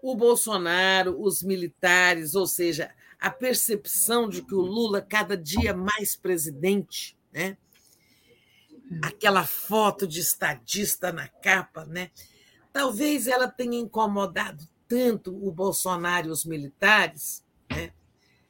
o 0.01 0.15
Bolsonaro, 0.15 1.21
os 1.21 1.43
militares, 1.43 2.33
ou 2.33 2.47
seja, 2.47 2.91
a 3.19 3.29
percepção 3.29 4.27
de 4.27 4.41
que 4.41 4.55
o 4.55 4.61
Lula 4.61 5.03
cada 5.03 5.37
dia 5.37 5.71
mais 5.71 6.15
presidente, 6.15 7.15
né? 7.31 7.57
Aquela 9.03 9.45
foto 9.45 10.07
de 10.07 10.19
estadista 10.19 11.11
na 11.11 11.27
capa, 11.27 11.85
né? 11.85 12.09
Talvez 12.73 13.27
ela 13.27 13.47
tenha 13.47 13.77
incomodado 13.77 14.67
tanto 14.87 15.35
o 15.45 15.51
Bolsonaro 15.51 16.29
e 16.29 16.31
os 16.31 16.43
militares, 16.43 17.43
né? 17.69 17.93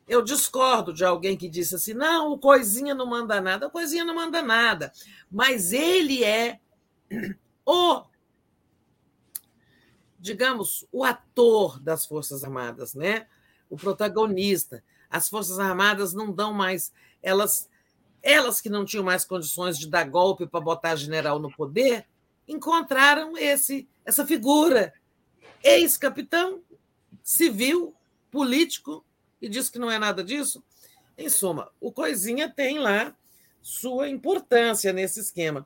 Eu 0.07 0.21
discordo 0.21 0.93
de 0.93 1.03
alguém 1.03 1.35
que 1.35 1.49
disse 1.49 1.75
assim: 1.75 1.93
não, 1.93 2.31
o 2.31 2.37
Coisinha 2.39 2.95
não 2.95 3.05
manda 3.05 3.41
nada. 3.41 3.67
O 3.67 3.71
Coisinha 3.71 4.05
não 4.05 4.15
manda 4.15 4.41
nada. 4.41 4.91
Mas 5.29 5.73
ele 5.73 6.23
é 6.23 6.59
o, 7.65 8.03
digamos, 10.19 10.87
o 10.91 11.03
ator 11.03 11.79
das 11.79 12.05
Forças 12.05 12.43
Armadas, 12.43 12.93
né? 12.93 13.27
o 13.69 13.77
protagonista. 13.77 14.83
As 15.09 15.29
Forças 15.29 15.59
Armadas 15.59 16.13
não 16.13 16.31
dão 16.31 16.53
mais. 16.53 16.93
Elas, 17.21 17.69
elas 18.21 18.61
que 18.61 18.69
não 18.69 18.85
tinham 18.85 19.03
mais 19.03 19.25
condições 19.25 19.77
de 19.77 19.87
dar 19.87 20.05
golpe 20.05 20.47
para 20.47 20.59
botar 20.59 20.95
general 20.95 21.39
no 21.39 21.51
poder, 21.51 22.05
encontraram 22.47 23.37
esse 23.37 23.87
essa 24.05 24.25
figura, 24.25 24.93
ex-capitão, 25.61 26.61
civil, 27.21 27.93
político, 28.31 29.03
e 29.41 29.47
diz 29.49 29.69
que 29.69 29.79
não 29.79 29.91
é 29.91 29.97
nada 29.97 30.23
disso. 30.23 30.63
Em 31.17 31.29
suma, 31.29 31.71
o 31.79 31.91
Coisinha 31.91 32.49
tem 32.49 32.79
lá 32.79 33.15
sua 33.61 34.09
importância 34.09 34.93
nesse 34.93 35.19
esquema. 35.19 35.65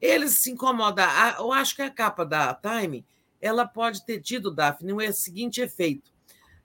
Eles 0.00 0.40
se 0.40 0.50
incomodam. 0.50 1.06
Eu 1.38 1.52
acho 1.52 1.76
que 1.76 1.82
a 1.82 1.90
capa 1.90 2.24
da 2.24 2.54
Time 2.54 3.04
ela 3.40 3.66
pode 3.66 4.04
ter 4.04 4.20
tido, 4.20 4.50
Daphne, 4.50 4.92
o 4.92 5.12
seguinte 5.12 5.60
efeito. 5.60 6.12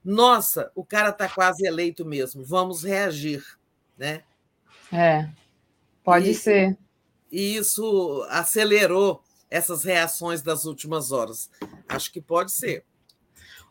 Nossa, 0.03 0.71
o 0.75 0.83
cara 0.85 1.09
está 1.09 1.27
quase 1.27 1.65
eleito 1.65 2.05
mesmo, 2.05 2.43
vamos 2.43 2.83
reagir. 2.83 3.43
Né? 3.97 4.23
É, 4.91 5.29
pode 6.03 6.31
e, 6.31 6.35
ser. 6.35 6.77
E 7.31 7.55
isso 7.55 8.25
acelerou 8.29 9.23
essas 9.49 9.83
reações 9.83 10.41
das 10.41 10.65
últimas 10.65 11.11
horas. 11.11 11.49
Acho 11.87 12.11
que 12.11 12.21
pode 12.21 12.51
ser. 12.51 12.83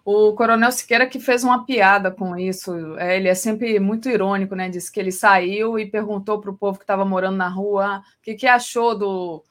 O 0.05 0.35
Coronel 0.35 0.71
Siqueira 0.71 1.07
que 1.07 1.19
fez 1.19 1.43
uma 1.43 1.65
piada 1.65 2.11
com 2.11 2.37
isso. 2.37 2.95
É, 2.99 3.17
ele 3.17 3.29
é 3.29 3.35
sempre 3.35 3.81
muito 3.81 4.09
irônico, 4.09 4.55
né? 4.55 4.69
Disse 4.69 4.93
que 4.93 5.01
ele 5.01 5.11
saiu 5.11 5.79
e 5.79 5.87
perguntou 5.87 6.41
para 6.41 6.51
o 6.51 6.57
povo 6.57 6.79
que 6.79 6.85
estava 6.85 7.05
morando 7.07 7.37
na 7.37 7.49
rua 7.49 7.87
ah, 7.87 7.99
o 8.01 8.23
que, 8.23 8.35
que 8.35 8.47
achou 8.47 8.97
do, 8.97 9.43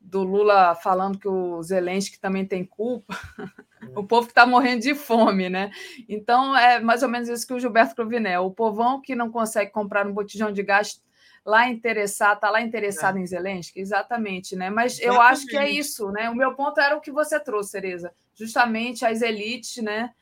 do 0.00 0.24
Lula 0.24 0.74
falando 0.74 1.18
que 1.18 1.28
o 1.28 1.62
Zelensky 1.62 2.18
também 2.18 2.44
tem 2.44 2.64
culpa. 2.64 3.16
o 3.94 4.02
povo 4.02 4.26
que 4.26 4.32
está 4.32 4.44
morrendo 4.44 4.82
de 4.82 4.94
fome, 4.94 5.48
né? 5.48 5.70
Então 6.08 6.56
é 6.56 6.80
mais 6.80 7.04
ou 7.04 7.08
menos 7.08 7.28
isso 7.28 7.46
que 7.46 7.54
o 7.54 7.60
Gilberto 7.60 7.94
Cruvinel. 7.94 8.46
O 8.46 8.50
povão 8.50 9.00
que 9.00 9.14
não 9.14 9.30
consegue 9.30 9.70
comprar 9.70 10.04
um 10.04 10.12
botijão 10.12 10.50
de 10.50 10.64
gás 10.64 11.00
lá 11.44 11.68
interessado, 11.68 12.36
está 12.36 12.50
lá 12.50 12.60
interessado 12.60 13.18
é. 13.18 13.20
em 13.20 13.26
Zelensky, 13.26 13.80
exatamente, 13.80 14.54
né? 14.56 14.70
Mas 14.70 14.94
exatamente. 14.94 15.16
eu 15.16 15.22
acho 15.22 15.46
que 15.46 15.56
é 15.56 15.68
isso, 15.68 16.10
né? 16.10 16.30
O 16.30 16.34
meu 16.34 16.54
ponto 16.54 16.80
era 16.80 16.96
o 16.96 17.00
que 17.00 17.10
você 17.10 17.38
trouxe, 17.38 17.72
Tereza, 17.72 18.12
justamente 18.34 19.04
as 19.04 19.22
elites, 19.22 19.82
né? 19.82 20.12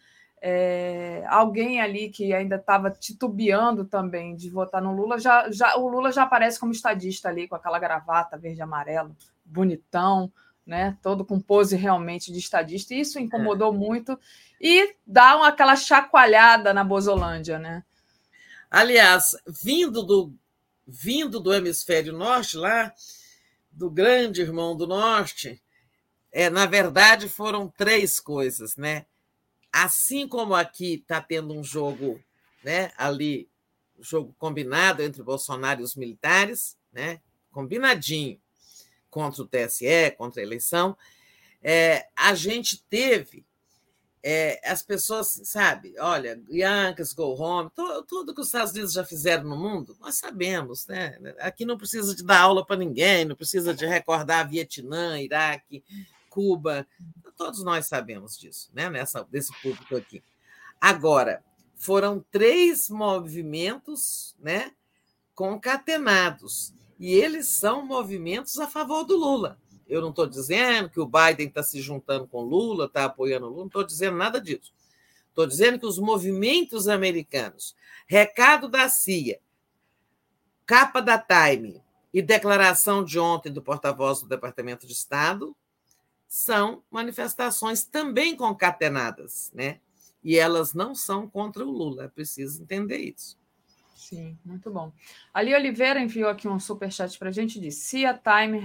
É, 0.42 1.22
alguém 1.28 1.82
ali 1.82 2.08
que 2.08 2.32
ainda 2.32 2.56
estava 2.56 2.90
titubeando 2.90 3.84
também 3.84 4.34
de 4.34 4.48
votar 4.48 4.80
no 4.80 4.92
Lula, 4.92 5.18
já, 5.18 5.50
já 5.50 5.76
o 5.76 5.86
Lula 5.86 6.10
já 6.10 6.22
aparece 6.22 6.58
como 6.58 6.72
estadista 6.72 7.28
ali, 7.28 7.46
com 7.46 7.54
aquela 7.54 7.78
gravata 7.78 8.38
verde 8.38 8.58
e 8.58 8.62
amarelo, 8.62 9.14
bonitão, 9.44 10.32
né? 10.66 10.96
Todo 11.02 11.24
com 11.24 11.38
pose 11.38 11.76
realmente 11.76 12.32
de 12.32 12.38
estadista. 12.38 12.94
E 12.94 13.00
isso 13.00 13.18
incomodou 13.18 13.74
é. 13.74 13.76
muito 13.76 14.18
e 14.60 14.94
dá 15.06 15.36
uma, 15.36 15.48
aquela 15.48 15.76
chacoalhada 15.76 16.72
na 16.72 16.84
Bozolândia, 16.84 17.58
né? 17.58 17.84
Aliás, 18.70 19.36
vindo 19.46 20.02
do 20.02 20.32
vindo 20.86 21.38
do 21.38 21.54
hemisfério 21.54 22.12
norte 22.12 22.56
lá, 22.56 22.92
do 23.70 23.88
grande 23.88 24.40
irmão 24.40 24.76
do 24.76 24.86
norte, 24.86 25.62
é, 26.32 26.48
na 26.48 26.66
verdade 26.66 27.28
foram 27.28 27.68
três 27.68 28.20
coisas, 28.20 28.76
né? 28.76 29.06
Assim 29.72 30.26
como 30.26 30.54
aqui 30.54 30.94
está 30.94 31.20
tendo 31.20 31.54
um 31.54 31.62
jogo, 31.62 32.22
né? 32.64 32.92
Ali, 32.96 33.48
jogo 33.98 34.34
combinado 34.38 35.02
entre 35.02 35.22
Bolsonaro 35.22 35.80
e 35.80 35.84
os 35.84 35.94
militares, 35.94 36.76
né? 36.92 37.20
Combinadinho 37.50 38.40
contra 39.10 39.42
o 39.42 39.46
TSE, 39.46 40.12
contra 40.16 40.40
a 40.40 40.44
eleição, 40.44 40.96
é, 41.62 42.06
a 42.16 42.34
gente 42.34 42.82
teve 42.88 43.44
é, 44.22 44.60
as 44.64 44.82
pessoas, 44.82 45.40
sabe, 45.44 45.94
olha, 45.98 46.40
Yankees, 46.50 47.12
Go 47.12 47.34
Home, 47.34 47.70
to, 47.74 48.04
tudo 48.06 48.34
que 48.34 48.40
os 48.40 48.48
Estados 48.48 48.72
Unidos 48.72 48.92
já 48.92 49.04
fizeram 49.04 49.44
no 49.44 49.56
mundo, 49.56 49.96
nós 49.98 50.16
sabemos, 50.16 50.86
né? 50.86 51.18
Aqui 51.38 51.64
não 51.64 51.78
precisa 51.78 52.14
de 52.14 52.22
dar 52.22 52.40
aula 52.40 52.64
para 52.64 52.76
ninguém, 52.76 53.24
não 53.24 53.34
precisa 53.34 53.72
de 53.72 53.86
recordar 53.86 54.48
Vietnã, 54.48 55.18
Iraque, 55.18 55.82
Cuba, 56.30 56.86
todos 57.36 57.62
nós 57.62 57.86
sabemos 57.86 58.38
disso, 58.38 58.70
né? 58.72 58.88
Nessa, 58.88 59.24
desse 59.24 59.52
público 59.60 59.96
aqui. 59.96 60.22
Agora, 60.80 61.44
foram 61.74 62.24
três 62.30 62.88
movimentos, 62.88 64.36
né? 64.38 64.72
Concatenados, 65.34 66.72
e 66.98 67.14
eles 67.14 67.48
são 67.48 67.84
movimentos 67.84 68.58
a 68.58 68.68
favor 68.68 69.04
do 69.04 69.16
Lula. 69.16 69.58
Eu 69.88 70.00
não 70.00 70.10
estou 70.10 70.26
dizendo 70.26 70.88
que 70.88 71.00
o 71.00 71.06
Biden 71.06 71.48
está 71.48 71.62
se 71.62 71.80
juntando 71.80 72.28
com 72.28 72.42
Lula, 72.42 72.84
está 72.84 73.06
apoiando 73.06 73.46
Lula, 73.46 73.60
não 73.60 73.66
estou 73.66 73.82
dizendo 73.82 74.16
nada 74.16 74.40
disso. 74.40 74.72
Estou 75.30 75.46
dizendo 75.46 75.78
que 75.78 75.86
os 75.86 75.98
movimentos 75.98 76.86
americanos, 76.86 77.74
recado 78.06 78.68
da 78.68 78.88
CIA, 78.88 79.40
capa 80.66 81.00
da 81.00 81.18
Time 81.18 81.82
e 82.12 82.20
declaração 82.20 83.02
de 83.02 83.18
ontem 83.18 83.50
do 83.50 83.62
porta-voz 83.62 84.20
do 84.20 84.28
Departamento 84.28 84.86
de 84.86 84.92
Estado 84.92 85.56
são 86.30 86.84
manifestações 86.88 87.82
também 87.82 88.36
concatenadas, 88.36 89.50
né? 89.52 89.80
E 90.22 90.38
elas 90.38 90.72
não 90.72 90.94
são 90.94 91.28
contra 91.28 91.66
o 91.66 91.70
Lula, 91.70 92.04
é 92.04 92.08
preciso 92.08 92.62
entender 92.62 92.98
isso. 92.98 93.36
Sim, 93.96 94.38
muito 94.44 94.70
bom. 94.70 94.92
Ali 95.34 95.52
Oliveira 95.52 95.98
enviou 95.98 96.30
aqui 96.30 96.46
um 96.46 96.60
superchat 96.60 97.18
para 97.18 97.30
a 97.30 97.32
gente 97.32 97.58
de 97.58 97.72
Cia 97.72 98.14
Time 98.14 98.62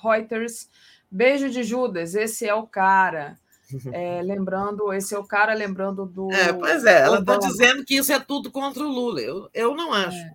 Reuters. 0.00 0.70
Beijo 1.10 1.50
de 1.50 1.64
Judas, 1.64 2.14
esse 2.14 2.46
é 2.46 2.54
o 2.54 2.66
cara. 2.66 3.36
É, 3.90 4.20
lembrando, 4.20 4.92
esse 4.92 5.14
é 5.14 5.18
o 5.18 5.24
cara 5.24 5.54
lembrando 5.54 6.04
do. 6.04 6.30
É, 6.30 6.52
pois 6.52 6.84
é, 6.84 7.00
ela 7.00 7.20
está 7.20 7.38
dizendo 7.38 7.82
que 7.86 7.94
isso 7.96 8.12
é 8.12 8.20
tudo 8.20 8.50
contra 8.50 8.84
o 8.84 8.86
Lula. 8.86 9.18
Eu, 9.22 9.48
eu 9.54 9.74
não 9.74 9.94
acho. 9.94 10.18
É. 10.18 10.34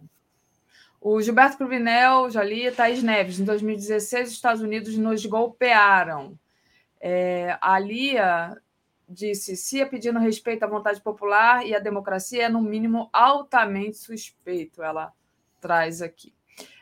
O 1.00 1.22
Gilberto 1.22 1.56
Cruvinel, 1.56 2.32
já 2.32 2.44
li, 2.44 2.72
Thaís 2.72 3.04
Neves. 3.04 3.40
Em 3.40 3.44
2016, 3.44 4.30
os 4.30 4.34
Estados 4.34 4.64
Unidos 4.64 4.98
nos 4.98 5.24
golpearam. 5.24 6.36
É, 7.00 7.58
a 7.62 7.78
Lia 7.80 8.58
disse: 9.08 9.56
se 9.56 9.82
é 9.82 9.86
pedindo 9.86 10.20
respeito 10.20 10.64
à 10.64 10.68
vontade 10.68 11.02
popular 11.02 11.66
e 11.66 11.76
à 11.76 11.80
democracia 11.80 12.46
é, 12.46 12.50
no 12.50 12.62
mínimo, 12.62 13.10
altamente 13.14 13.98
suspeito. 13.98 14.84
Ela 14.84 15.14
traz 15.62 16.02
aqui. 16.02 16.34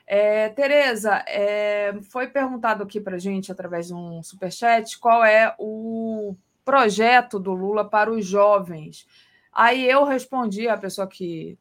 É, 0.08 0.50
Tereza, 0.50 1.24
é, 1.28 1.94
foi 2.12 2.28
perguntado 2.28 2.84
aqui 2.84 3.00
para 3.00 3.18
gente, 3.18 3.52
através 3.52 3.88
de 3.88 3.94
um 3.94 4.22
superchat, 4.22 5.00
qual 5.00 5.26
é 5.26 5.56
o 5.58 6.36
projeto 6.64 7.40
do 7.40 7.54
Lula 7.54 7.88
para 7.88 8.12
os 8.12 8.26
jovens. 8.26 9.08
Aí 9.52 9.90
eu 9.90 10.04
respondi 10.04 10.68
à 10.68 10.78
pessoa 10.78 11.08
que 11.08 11.58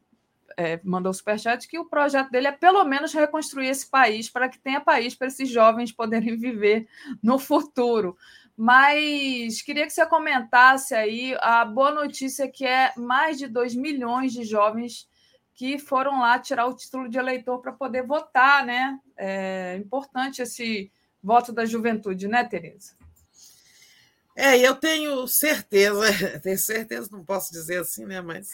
é, 0.57 0.79
mandou 0.83 1.11
o 1.11 1.13
superchat 1.13 1.67
que 1.67 1.77
o 1.77 1.85
projeto 1.85 2.29
dele 2.29 2.47
é 2.47 2.51
pelo 2.51 2.83
menos 2.85 3.13
reconstruir 3.13 3.67
esse 3.67 3.89
país 3.89 4.29
para 4.29 4.47
que 4.47 4.59
tenha 4.59 4.79
país 4.79 5.15
para 5.15 5.27
esses 5.27 5.49
jovens 5.49 5.91
poderem 5.91 6.35
viver 6.37 6.87
no 7.21 7.37
futuro. 7.37 8.17
Mas 8.57 9.61
queria 9.61 9.85
que 9.85 9.91
você 9.91 10.05
comentasse 10.05 10.95
aí 10.95 11.35
a 11.41 11.65
boa 11.65 11.91
notícia 11.91 12.49
que 12.49 12.65
é 12.65 12.93
mais 12.95 13.37
de 13.37 13.47
2 13.47 13.75
milhões 13.75 14.31
de 14.31 14.43
jovens 14.43 15.09
que 15.53 15.77
foram 15.79 16.19
lá 16.19 16.37
tirar 16.39 16.65
o 16.65 16.75
título 16.75 17.09
de 17.09 17.17
eleitor 17.17 17.61
para 17.61 17.71
poder 17.71 18.05
votar, 18.05 18.65
né? 18.65 18.99
É 19.17 19.77
importante 19.77 20.41
esse 20.41 20.91
voto 21.23 21.51
da 21.51 21.65
juventude, 21.65 22.27
né, 22.27 22.43
Tereza? 22.43 22.93
É, 24.35 24.57
eu 24.57 24.75
tenho 24.75 25.25
certeza, 25.27 26.03
tenho 26.43 26.59
certeza, 26.59 27.09
não 27.11 27.23
posso 27.23 27.53
dizer 27.53 27.79
assim, 27.79 28.05
né? 28.05 28.21
Mas, 28.21 28.49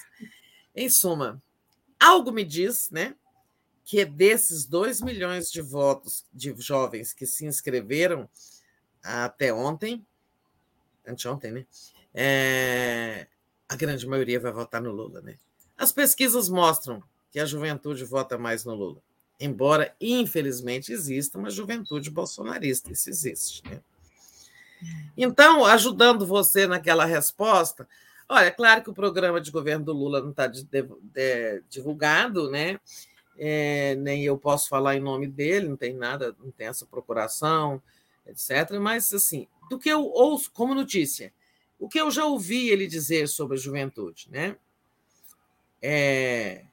em 0.75 0.89
suma, 0.89 1.41
algo 1.99 2.31
me 2.31 2.43
diz, 2.43 2.89
né? 2.91 3.15
Que 3.83 4.05
desses 4.05 4.65
2 4.65 5.01
milhões 5.01 5.49
de 5.49 5.61
votos 5.61 6.23
de 6.31 6.53
jovens 6.59 7.13
que 7.13 7.25
se 7.25 7.45
inscreveram, 7.45 8.29
até 9.03 9.53
ontem, 9.53 10.05
anteontem, 11.07 11.51
né? 11.51 11.65
É, 12.13 13.27
a 13.67 13.75
grande 13.75 14.05
maioria 14.07 14.39
vai 14.39 14.51
votar 14.51 14.81
no 14.81 14.91
Lula, 14.91 15.21
né? 15.21 15.37
As 15.77 15.91
pesquisas 15.91 16.49
mostram 16.49 17.01
que 17.31 17.39
a 17.39 17.45
juventude 17.45 18.03
vota 18.03 18.37
mais 18.37 18.65
no 18.65 18.75
Lula, 18.75 19.01
embora, 19.39 19.95
infelizmente, 19.99 20.91
exista 20.91 21.37
uma 21.37 21.49
juventude 21.49 22.11
bolsonarista, 22.11 22.91
isso 22.91 23.09
existe, 23.09 23.63
né? 23.67 23.81
Então, 25.15 25.65
ajudando 25.65 26.25
você 26.25 26.67
naquela 26.67 27.05
resposta, 27.05 27.87
olha, 28.27 28.45
é 28.45 28.51
claro 28.51 28.83
que 28.83 28.89
o 28.89 28.93
programa 28.93 29.39
de 29.39 29.51
governo 29.51 29.85
do 29.85 29.93
Lula 29.93 30.21
não 30.21 30.31
está 30.31 30.51
divulgado, 31.69 32.49
né? 32.49 32.79
É, 33.37 33.95
nem 33.95 34.23
eu 34.23 34.37
posso 34.37 34.67
falar 34.67 34.95
em 34.95 34.99
nome 34.99 35.27
dele, 35.27 35.67
não 35.67 35.77
tem 35.77 35.93
nada, 35.93 36.35
não 36.39 36.51
tem 36.51 36.67
essa 36.67 36.85
procuração, 36.85 37.81
etc. 38.31 38.79
Mas, 38.79 39.13
assim, 39.13 39.47
do 39.69 39.77
que 39.77 39.89
eu 39.89 40.03
ouço 40.03 40.51
como 40.51 40.75
notícia, 40.75 41.33
o 41.79 41.87
que 41.87 41.99
eu 41.99 42.11
já 42.11 42.25
ouvi 42.25 42.69
ele 42.69 42.87
dizer 42.87 43.27
sobre 43.27 43.57
a 43.57 43.59
juventude, 43.59 44.27
né? 44.29 44.55
É, 45.81 46.65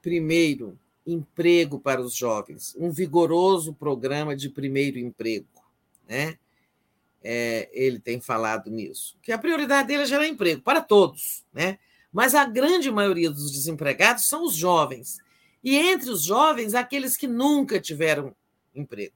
primeiro, 0.00 0.78
emprego 1.06 1.78
para 1.78 2.00
os 2.00 2.14
jovens, 2.14 2.74
um 2.78 2.90
vigoroso 2.90 3.72
programa 3.72 4.34
de 4.34 4.48
primeiro 4.48 4.98
emprego, 4.98 5.46
né? 6.08 6.38
É, 7.24 7.68
ele 7.72 8.00
tem 8.00 8.20
falado 8.20 8.68
nisso, 8.68 9.16
que 9.22 9.30
a 9.30 9.38
prioridade 9.38 9.86
dele 9.86 10.02
é 10.02 10.06
gerar 10.06 10.26
emprego 10.26 10.60
para 10.60 10.80
todos, 10.80 11.44
né? 11.52 11.78
Mas 12.12 12.34
a 12.34 12.44
grande 12.44 12.90
maioria 12.90 13.30
dos 13.30 13.50
desempregados 13.52 14.26
são 14.26 14.44
os 14.44 14.54
jovens. 14.54 15.18
E 15.62 15.76
entre 15.76 16.10
os 16.10 16.24
jovens, 16.24 16.74
aqueles 16.74 17.16
que 17.16 17.28
nunca 17.28 17.80
tiveram 17.80 18.34
emprego 18.74 19.14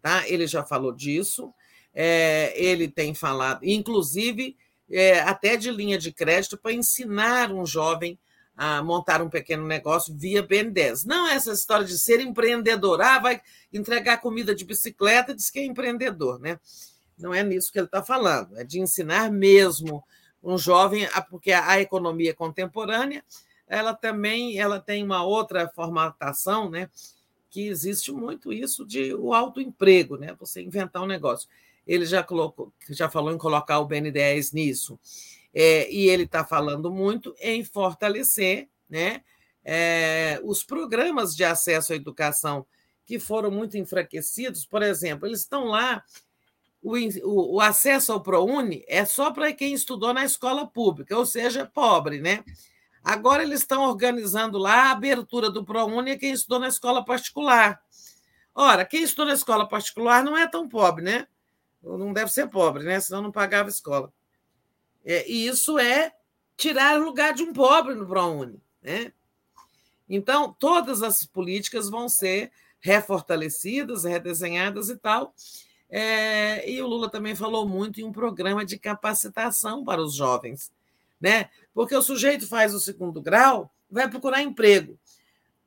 tá? 0.00 0.28
Ele 0.28 0.46
já 0.46 0.64
falou 0.64 0.92
disso. 0.92 1.52
É, 1.94 2.52
ele 2.56 2.86
tem 2.86 3.14
falado, 3.14 3.64
inclusive, 3.64 4.56
é, 4.90 5.20
até 5.20 5.56
de 5.56 5.70
linha 5.70 5.98
de 5.98 6.12
crédito 6.12 6.56
para 6.56 6.72
ensinar 6.72 7.50
um 7.50 7.66
jovem 7.66 8.18
a 8.58 8.82
montar 8.82 9.22
um 9.22 9.28
pequeno 9.28 9.64
negócio 9.64 10.12
via 10.16 10.42
BNDES. 10.42 11.04
Não 11.04 11.28
essa 11.28 11.52
história 11.52 11.86
de 11.86 11.96
ser 11.96 12.20
empreendedor, 12.20 13.00
ah, 13.00 13.20
vai 13.20 13.40
entregar 13.72 14.20
comida 14.20 14.52
de 14.52 14.64
bicicleta, 14.64 15.34
diz 15.34 15.48
que 15.48 15.60
é 15.60 15.64
empreendedor, 15.64 16.40
né? 16.40 16.58
Não 17.16 17.32
é 17.32 17.42
nisso 17.44 17.72
que 17.72 17.78
ele 17.78 17.86
está 17.86 18.02
falando, 18.02 18.58
é 18.58 18.64
de 18.64 18.80
ensinar 18.80 19.30
mesmo 19.30 20.02
um 20.42 20.58
jovem, 20.58 21.06
porque 21.30 21.52
a 21.52 21.80
economia 21.80 22.34
contemporânea, 22.34 23.24
ela 23.66 23.94
também 23.94 24.58
ela 24.58 24.80
tem 24.80 25.04
uma 25.04 25.22
outra 25.22 25.68
formatação, 25.68 26.68
né? 26.68 26.90
Que 27.50 27.68
existe 27.68 28.12
muito 28.12 28.52
isso 28.52 28.84
de 28.84 29.14
o 29.14 29.32
autoemprego, 29.32 30.16
né? 30.16 30.34
Você 30.38 30.62
inventar 30.62 31.02
um 31.02 31.06
negócio. 31.06 31.48
Ele 31.86 32.04
já 32.04 32.22
colocou, 32.22 32.72
já 32.90 33.08
falou 33.08 33.32
em 33.32 33.38
colocar 33.38 33.78
o 33.80 33.86
BNDES 33.86 34.52
nisso, 34.52 34.98
é, 35.54 35.90
e 35.90 36.08
ele 36.08 36.24
está 36.24 36.44
falando 36.44 36.90
muito 36.90 37.34
em 37.40 37.64
fortalecer, 37.64 38.68
né? 38.88 39.22
É, 39.64 40.40
os 40.44 40.62
programas 40.62 41.34
de 41.34 41.44
acesso 41.44 41.92
à 41.92 41.96
educação 41.96 42.66
que 43.04 43.18
foram 43.18 43.50
muito 43.50 43.76
enfraquecidos, 43.78 44.66
por 44.66 44.82
exemplo, 44.82 45.26
eles 45.26 45.40
estão 45.40 45.64
lá. 45.64 46.04
O, 46.82 46.94
o, 47.24 47.56
o 47.56 47.60
acesso 47.60 48.12
ao 48.12 48.22
ProUni 48.22 48.84
é 48.86 49.04
só 49.04 49.32
para 49.32 49.52
quem 49.52 49.74
estudou 49.74 50.12
na 50.14 50.24
escola 50.24 50.66
pública, 50.66 51.16
ou 51.16 51.26
seja, 51.26 51.66
pobre, 51.66 52.20
né? 52.20 52.44
Agora 53.08 53.42
eles 53.42 53.60
estão 53.60 53.84
organizando 53.84 54.58
lá 54.58 54.88
a 54.88 54.90
abertura 54.90 55.50
do 55.50 55.64
ProUni 55.64 56.10
a 56.10 56.18
quem 56.18 56.30
estudou 56.30 56.58
na 56.58 56.68
escola 56.68 57.02
particular. 57.02 57.80
Ora, 58.54 58.84
quem 58.84 59.02
estudou 59.02 59.24
na 59.24 59.32
escola 59.32 59.66
particular 59.66 60.22
não 60.22 60.36
é 60.36 60.46
tão 60.46 60.68
pobre, 60.68 61.02
né? 61.02 61.26
Não 61.82 62.12
deve 62.12 62.30
ser 62.30 62.48
pobre, 62.48 62.84
né? 62.84 63.00
Senão 63.00 63.22
não 63.22 63.32
pagava 63.32 63.70
escola. 63.70 64.12
É, 65.02 65.26
e 65.26 65.46
isso 65.46 65.78
é 65.78 66.12
tirar 66.54 67.00
o 67.00 67.04
lugar 67.06 67.32
de 67.32 67.42
um 67.42 67.50
pobre 67.50 67.94
no 67.94 68.06
ProUni, 68.06 68.60
né? 68.82 69.10
Então, 70.06 70.54
todas 70.58 71.02
as 71.02 71.24
políticas 71.24 71.88
vão 71.88 72.10
ser 72.10 72.52
refortalecidas, 72.78 74.04
redesenhadas 74.04 74.90
e 74.90 74.98
tal. 74.98 75.34
É, 75.88 76.70
e 76.70 76.82
o 76.82 76.86
Lula 76.86 77.10
também 77.10 77.34
falou 77.34 77.66
muito 77.66 78.02
em 78.02 78.04
um 78.04 78.12
programa 78.12 78.66
de 78.66 78.78
capacitação 78.78 79.82
para 79.82 80.02
os 80.02 80.14
jovens, 80.14 80.70
né? 81.18 81.48
Porque 81.78 81.94
o 81.94 82.02
sujeito 82.02 82.44
faz 82.44 82.74
o 82.74 82.80
segundo 82.80 83.22
grau, 83.22 83.72
vai 83.88 84.10
procurar 84.10 84.42
emprego. 84.42 84.98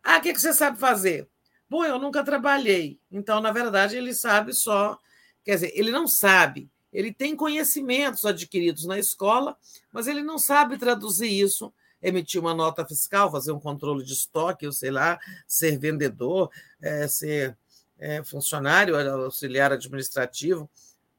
Ah, 0.04 0.18
o 0.18 0.22
que, 0.22 0.38
você 0.38 0.52
sabe 0.52 0.78
fazer? 0.78 1.26
Bom, 1.70 1.86
eu 1.86 1.98
nunca 1.98 2.22
trabalhei. 2.22 3.00
Então, 3.10 3.40
na 3.40 3.50
verdade, 3.50 3.96
ele 3.96 4.14
sabe 4.14 4.54
só. 4.54 5.00
Quer 5.42 5.54
dizer, 5.54 5.72
ele 5.74 5.90
não 5.90 6.10
sabe. 6.10 6.70
Ele 6.92 7.14
tem 7.14 7.34
conhecimentos 7.34 8.26
adquiridos 8.26 8.84
na 8.84 9.00
escola, 9.00 9.56
mas 9.90 10.06
ele 10.06 10.22
não 10.22 10.38
sabe 10.38 10.78
traduzir 10.78 11.30
isso, 11.32 11.74
emitir 12.02 12.42
uma 12.42 12.54
nota 12.54 12.86
fiscal, 12.86 13.32
fazer 13.32 13.54
um 13.54 13.60
controle 13.62 14.04
de 14.04 14.12
estoque, 14.12 14.66
ou 14.66 14.74
sei 14.74 14.92
lá, 14.92 15.18
ser 15.48 15.80
vendedor, 15.80 16.52
é, 16.82 17.08
ser 17.08 17.58
é, 17.98 18.22
funcionário, 18.22 18.98
auxiliar 19.24 19.72
administrativo. 19.72 20.70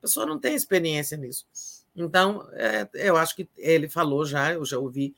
A 0.01 0.03
pessoa 0.03 0.27
não 0.27 0.39
tem 0.39 0.55
experiência 0.55 1.17
nisso. 1.17 1.47
Então, 1.95 2.49
é, 2.53 2.89
eu 2.95 3.17
acho 3.17 3.37
que 3.37 3.49
ele 3.57 3.89
falou 3.89 4.25
já, 4.25 4.53
eu 4.53 4.65
já 4.65 4.79
ouvi 4.79 5.15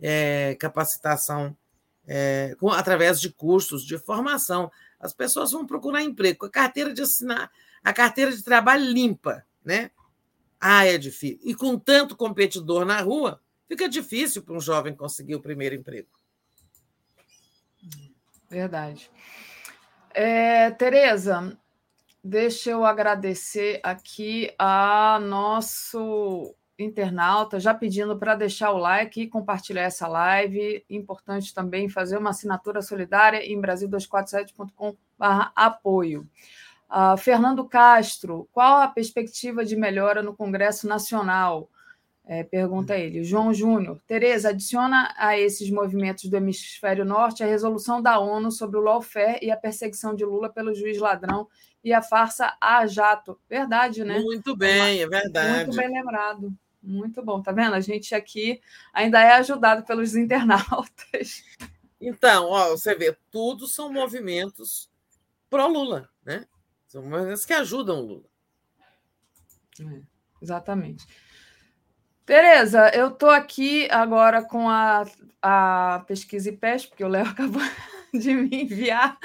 é, 0.00 0.56
capacitação 0.58 1.56
é, 2.06 2.54
com, 2.58 2.70
através 2.70 3.20
de 3.20 3.30
cursos 3.30 3.84
de 3.84 3.98
formação. 3.98 4.70
As 4.98 5.12
pessoas 5.12 5.52
vão 5.52 5.66
procurar 5.66 6.02
emprego 6.02 6.40
com 6.40 6.46
a 6.46 6.50
carteira 6.50 6.92
de 6.92 7.02
assinar, 7.02 7.50
a 7.82 7.92
carteira 7.92 8.34
de 8.34 8.42
trabalho 8.42 8.84
limpa, 8.84 9.44
né? 9.64 9.90
Ah, 10.58 10.86
é 10.86 10.96
difícil. 10.96 11.40
E 11.42 11.54
com 11.54 11.78
tanto 11.78 12.16
competidor 12.16 12.86
na 12.86 13.00
rua, 13.00 13.40
fica 13.68 13.86
difícil 13.86 14.42
para 14.42 14.54
um 14.54 14.60
jovem 14.60 14.94
conseguir 14.94 15.34
o 15.34 15.42
primeiro 15.42 15.74
emprego. 15.74 16.08
Verdade. 18.48 19.10
É, 20.14 20.70
Tereza, 20.70 21.58
deixa 22.24 22.70
eu 22.70 22.84
agradecer 22.86 23.80
aqui 23.82 24.50
a 24.58 25.20
nosso 25.20 26.54
internauta 26.78 27.60
já 27.60 27.74
pedindo 27.74 28.18
para 28.18 28.34
deixar 28.34 28.72
o 28.72 28.78
like 28.78 29.20
e 29.20 29.28
compartilhar 29.28 29.82
essa 29.82 30.08
live. 30.08 30.82
Importante 30.88 31.52
também 31.52 31.86
fazer 31.88 32.16
uma 32.16 32.30
assinatura 32.30 32.80
solidária 32.80 33.44
em 33.44 33.60
brasil247.com/apoio. 33.60 36.26
Uh, 36.90 37.16
Fernando 37.18 37.68
Castro, 37.68 38.48
qual 38.52 38.80
a 38.80 38.88
perspectiva 38.88 39.64
de 39.64 39.76
melhora 39.76 40.22
no 40.22 40.34
Congresso 40.34 40.88
Nacional? 40.88 41.68
É, 42.26 42.42
pergunta 42.42 42.96
ele. 42.96 43.22
João 43.22 43.52
Júnior, 43.52 44.00
Tereza, 44.06 44.48
adiciona 44.48 45.12
a 45.18 45.38
esses 45.38 45.70
movimentos 45.70 46.24
do 46.24 46.36
hemisfério 46.36 47.04
norte 47.04 47.42
a 47.42 47.46
resolução 47.46 48.00
da 48.00 48.18
ONU 48.18 48.50
sobre 48.50 48.78
o 48.78 48.80
lawfare 48.80 49.38
e 49.42 49.50
a 49.50 49.56
perseguição 49.58 50.14
de 50.14 50.24
Lula 50.24 50.48
pelo 50.48 50.74
juiz 50.74 50.98
ladrão 50.98 51.46
e 51.84 51.92
a 51.92 52.00
farsa 52.00 52.56
a 52.58 52.86
jato. 52.86 53.38
Verdade, 53.48 54.02
né? 54.02 54.18
Muito 54.18 54.56
bem, 54.56 55.02
é 55.02 55.06
verdade. 55.06 55.66
Muito 55.66 55.76
bem 55.76 55.92
lembrado. 55.92 56.52
Muito 56.82 57.22
bom, 57.22 57.42
tá 57.42 57.52
vendo? 57.52 57.74
A 57.74 57.80
gente 57.80 58.14
aqui 58.14 58.60
ainda 58.92 59.20
é 59.20 59.34
ajudado 59.34 59.84
pelos 59.84 60.16
internautas. 60.16 61.44
Então, 62.00 62.46
ó, 62.50 62.70
você 62.70 62.94
vê, 62.94 63.16
tudo 63.30 63.66
são 63.66 63.92
movimentos 63.92 64.90
pró-Lula, 65.50 66.08
né? 66.24 66.46
São 66.86 67.02
movimentos 67.02 67.44
que 67.44 67.52
ajudam 67.52 68.00
o 68.00 68.06
Lula. 68.06 68.24
É, 69.80 70.02
exatamente. 70.40 71.06
Tereza, 72.24 72.88
eu 72.94 73.08
estou 73.08 73.28
aqui 73.28 73.86
agora 73.90 74.42
com 74.42 74.70
a, 74.70 75.04
a 75.42 76.04
pesquisa 76.06 76.48
IPES, 76.48 76.86
porque 76.86 77.04
o 77.04 77.08
Léo 77.08 77.26
acabou 77.28 77.62
de 78.12 78.32
me 78.32 78.62
enviar. 78.62 79.18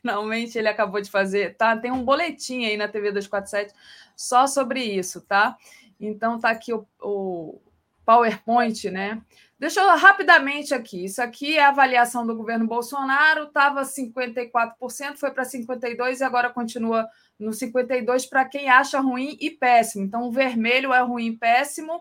Finalmente 0.00 0.58
ele 0.58 0.68
acabou 0.68 1.00
de 1.00 1.10
fazer, 1.10 1.56
tá? 1.56 1.76
Tem 1.76 1.90
um 1.90 2.04
boletim 2.04 2.64
aí 2.64 2.76
na 2.76 2.88
TV 2.88 3.12
247 3.12 3.74
só 4.16 4.46
sobre 4.46 4.82
isso, 4.82 5.20
tá? 5.22 5.56
Então 6.00 6.38
tá 6.38 6.50
aqui 6.50 6.72
o, 6.72 6.86
o 7.00 7.60
PowerPoint, 8.04 8.90
né? 8.90 9.20
Deixa 9.62 9.80
eu 9.80 9.96
rapidamente 9.96 10.74
aqui. 10.74 11.04
Isso 11.04 11.22
aqui 11.22 11.56
é 11.56 11.64
a 11.64 11.68
avaliação 11.68 12.26
do 12.26 12.34
governo 12.34 12.66
Bolsonaro, 12.66 13.44
estava 13.44 13.82
54%, 13.82 15.16
foi 15.16 15.30
para 15.30 15.44
52% 15.44 16.18
e 16.18 16.24
agora 16.24 16.50
continua 16.50 17.08
no 17.38 17.52
52 17.52 18.26
para 18.26 18.44
quem 18.44 18.68
acha 18.68 18.98
ruim 18.98 19.36
e 19.40 19.50
péssimo. 19.50 20.04
Então, 20.04 20.24
o 20.24 20.32
vermelho 20.32 20.92
é 20.92 21.00
ruim 21.00 21.26
e 21.26 21.36
péssimo. 21.36 22.00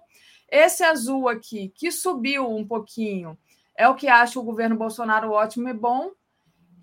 Esse 0.50 0.84
azul 0.84 1.30
aqui, 1.30 1.72
que 1.76 1.92
subiu 1.92 2.50
um 2.50 2.66
pouquinho, 2.66 3.38
é 3.76 3.88
o 3.88 3.96
que 3.96 4.08
acha 4.08 4.40
o 4.40 4.44
governo 4.44 4.76
Bolsonaro 4.76 5.32
ótimo 5.32 5.70
e 5.70 5.74
bom. 5.74 6.10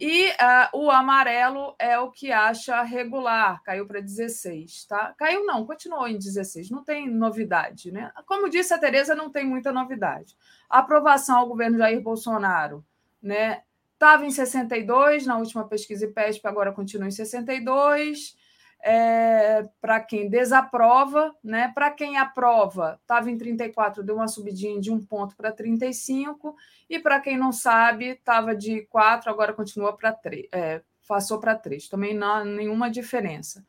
E 0.01 0.29
uh, 0.29 0.79
o 0.79 0.91
amarelo 0.91 1.75
é 1.79 1.99
o 1.99 2.11
que 2.11 2.31
acha 2.31 2.83
regular, 2.83 3.61
caiu 3.65 3.85
para 3.85 4.01
16, 4.01 4.85
tá? 4.85 5.13
Caiu 5.19 5.45
não, 5.45 5.67
continuou 5.67 6.07
em 6.07 6.17
16, 6.17 6.71
não 6.71 6.85
tem 6.85 7.11
novidade, 7.11 7.91
né? 7.91 8.13
Como 8.25 8.49
disse 8.49 8.73
a 8.73 8.79
Tereza, 8.79 9.15
não 9.15 9.29
tem 9.29 9.45
muita 9.45 9.73
novidade. 9.73 10.37
A 10.71 10.79
aprovação 10.79 11.39
ao 11.39 11.49
governo 11.49 11.79
Jair 11.79 12.01
Bolsonaro, 12.01 12.85
né? 13.21 13.63
Estava 13.95 14.25
em 14.25 14.31
62 14.31 15.27
na 15.27 15.37
última 15.37 15.67
pesquisa 15.67 16.05
IPESP, 16.05 16.47
agora 16.47 16.73
continua 16.73 17.09
em 17.09 17.11
62 17.11 18.37
é, 18.81 19.69
para 19.81 20.01
quem 20.01 20.29
desaprova, 20.29 21.35
né? 21.43 21.71
Para 21.75 21.91
quem 21.91 22.17
aprova, 22.17 22.99
estava 23.01 23.31
em 23.31 23.37
34, 23.37 24.03
deu 24.03 24.17
uma 24.17 24.29
subidinha 24.29 24.81
de 24.81 24.91
um 24.91 25.05
ponto 25.05 25.37
para 25.37 25.53
35, 25.53 26.55
e 26.89 26.99
para 26.99 27.21
quem 27.21 27.37
não 27.37 27.53
sabe, 27.53 28.11
estava 28.11 28.55
de 28.55 28.83
4, 28.87 29.31
agora 29.31 29.53
continua 29.53 29.97
para 29.97 30.13
3, 30.13 30.47
é, 30.53 30.83
passou 31.07 31.39
para 31.41 31.57
3. 31.57 31.89
Também 31.89 32.15
não 32.15 32.45
nenhuma 32.45 32.91
diferença. 32.91 33.65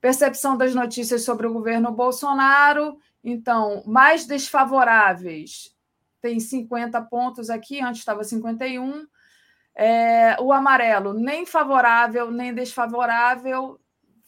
Percepção 0.00 0.56
das 0.56 0.74
notícias 0.74 1.22
sobre 1.22 1.46
o 1.46 1.52
governo 1.52 1.92
Bolsonaro, 1.92 2.98
então, 3.22 3.82
mais 3.86 4.26
desfavoráveis 4.26 5.76
tem 6.20 6.38
50 6.38 7.00
pontos 7.02 7.50
aqui, 7.50 7.80
antes 7.80 8.00
estava 8.00 8.22
51. 8.24 9.06
É, 9.74 10.36
o 10.40 10.52
amarelo, 10.52 11.14
nem 11.14 11.46
favorável, 11.46 12.30
nem 12.30 12.52
desfavorável, 12.52 13.80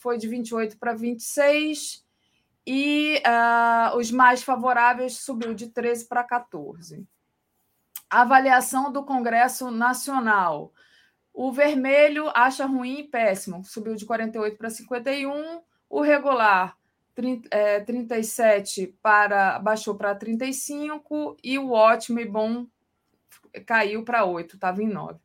foi 0.02 0.18
de 0.18 0.26
28 0.26 0.76
para 0.78 0.94
26 0.94 2.04
e 2.66 3.22
uh, 3.24 3.96
os 3.96 4.10
mais 4.10 4.42
favoráveis 4.42 5.18
subiu 5.18 5.54
de 5.54 5.68
13 5.68 6.06
para 6.06 6.24
14. 6.24 7.06
Avaliação 8.10 8.92
do 8.92 9.04
Congresso 9.04 9.70
Nacional. 9.70 10.72
O 11.32 11.50
vermelho 11.52 12.30
acha 12.34 12.66
ruim 12.66 12.98
e 12.98 13.04
péssimo, 13.04 13.64
subiu 13.64 13.94
de 13.94 14.04
48 14.04 14.58
para 14.58 14.68
51. 14.68 15.62
O 15.88 16.00
regular, 16.00 16.76
30, 17.14 17.48
é, 17.50 17.80
37 17.80 18.98
para 19.00 19.58
baixou 19.58 19.94
para 19.94 20.14
35 20.14 21.36
e 21.42 21.58
o 21.58 21.70
ótimo 21.70 22.20
e 22.20 22.24
bom 22.26 22.66
caiu 23.66 24.04
para 24.04 24.24
8, 24.24 24.56
estava 24.56 24.82
em 24.82 24.88
9. 24.88 25.18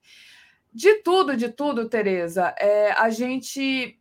De 0.73 0.95
tudo, 1.01 1.35
de 1.35 1.49
tudo, 1.49 1.89
Tereza, 1.89 2.53
é, 2.57 2.91
a 2.91 3.09
gente 3.09 3.99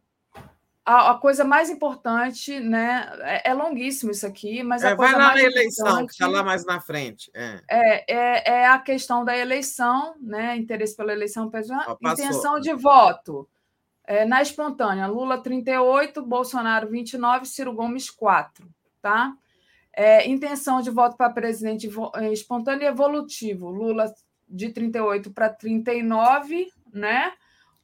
a, 0.86 1.10
a, 1.10 1.14
coisa 1.18 1.44
mais 1.44 1.68
importante, 1.68 2.60
né? 2.60 3.10
É, 3.22 3.50
é, 3.50 3.54
longuíssimo 3.54 4.12
isso 4.12 4.24
aqui, 4.24 4.62
mas 4.62 4.84
é, 4.84 4.92
a 4.92 4.96
coisa 4.96 5.12
vai 5.12 5.20
lá 5.20 5.28
mais 5.28 5.42
na 5.42 5.50
eleição, 5.50 6.06
que 6.06 6.12
está 6.12 6.28
lá 6.28 6.44
mais 6.44 6.64
na 6.64 6.80
frente. 6.80 7.28
É. 7.34 7.60
é. 7.68 8.04
É, 8.08 8.52
é, 8.52 8.66
a 8.68 8.78
questão 8.78 9.24
da 9.24 9.36
eleição, 9.36 10.14
né? 10.20 10.56
Interesse 10.56 10.96
pela 10.96 11.12
eleição 11.12 11.50
pessoal, 11.50 11.98
intenção 12.00 12.60
de 12.60 12.72
voto. 12.72 13.48
É, 14.06 14.24
na 14.24 14.40
espontânea, 14.40 15.08
Lula 15.08 15.42
38, 15.42 16.22
Bolsonaro 16.22 16.88
29, 16.88 17.44
Ciro 17.46 17.74
Gomes 17.74 18.08
4, 18.08 18.64
tá? 19.02 19.34
É, 19.92 20.28
intenção 20.28 20.80
de 20.80 20.90
voto 20.90 21.16
para 21.16 21.30
presidente 21.30 21.90
é, 22.14 22.32
espontâneo 22.32 22.84
e 22.84 22.86
evolutivo, 22.86 23.68
Lula 23.68 24.14
de 24.48 24.70
38 24.70 25.32
para 25.32 25.48
39, 25.48 26.68
né? 26.92 27.32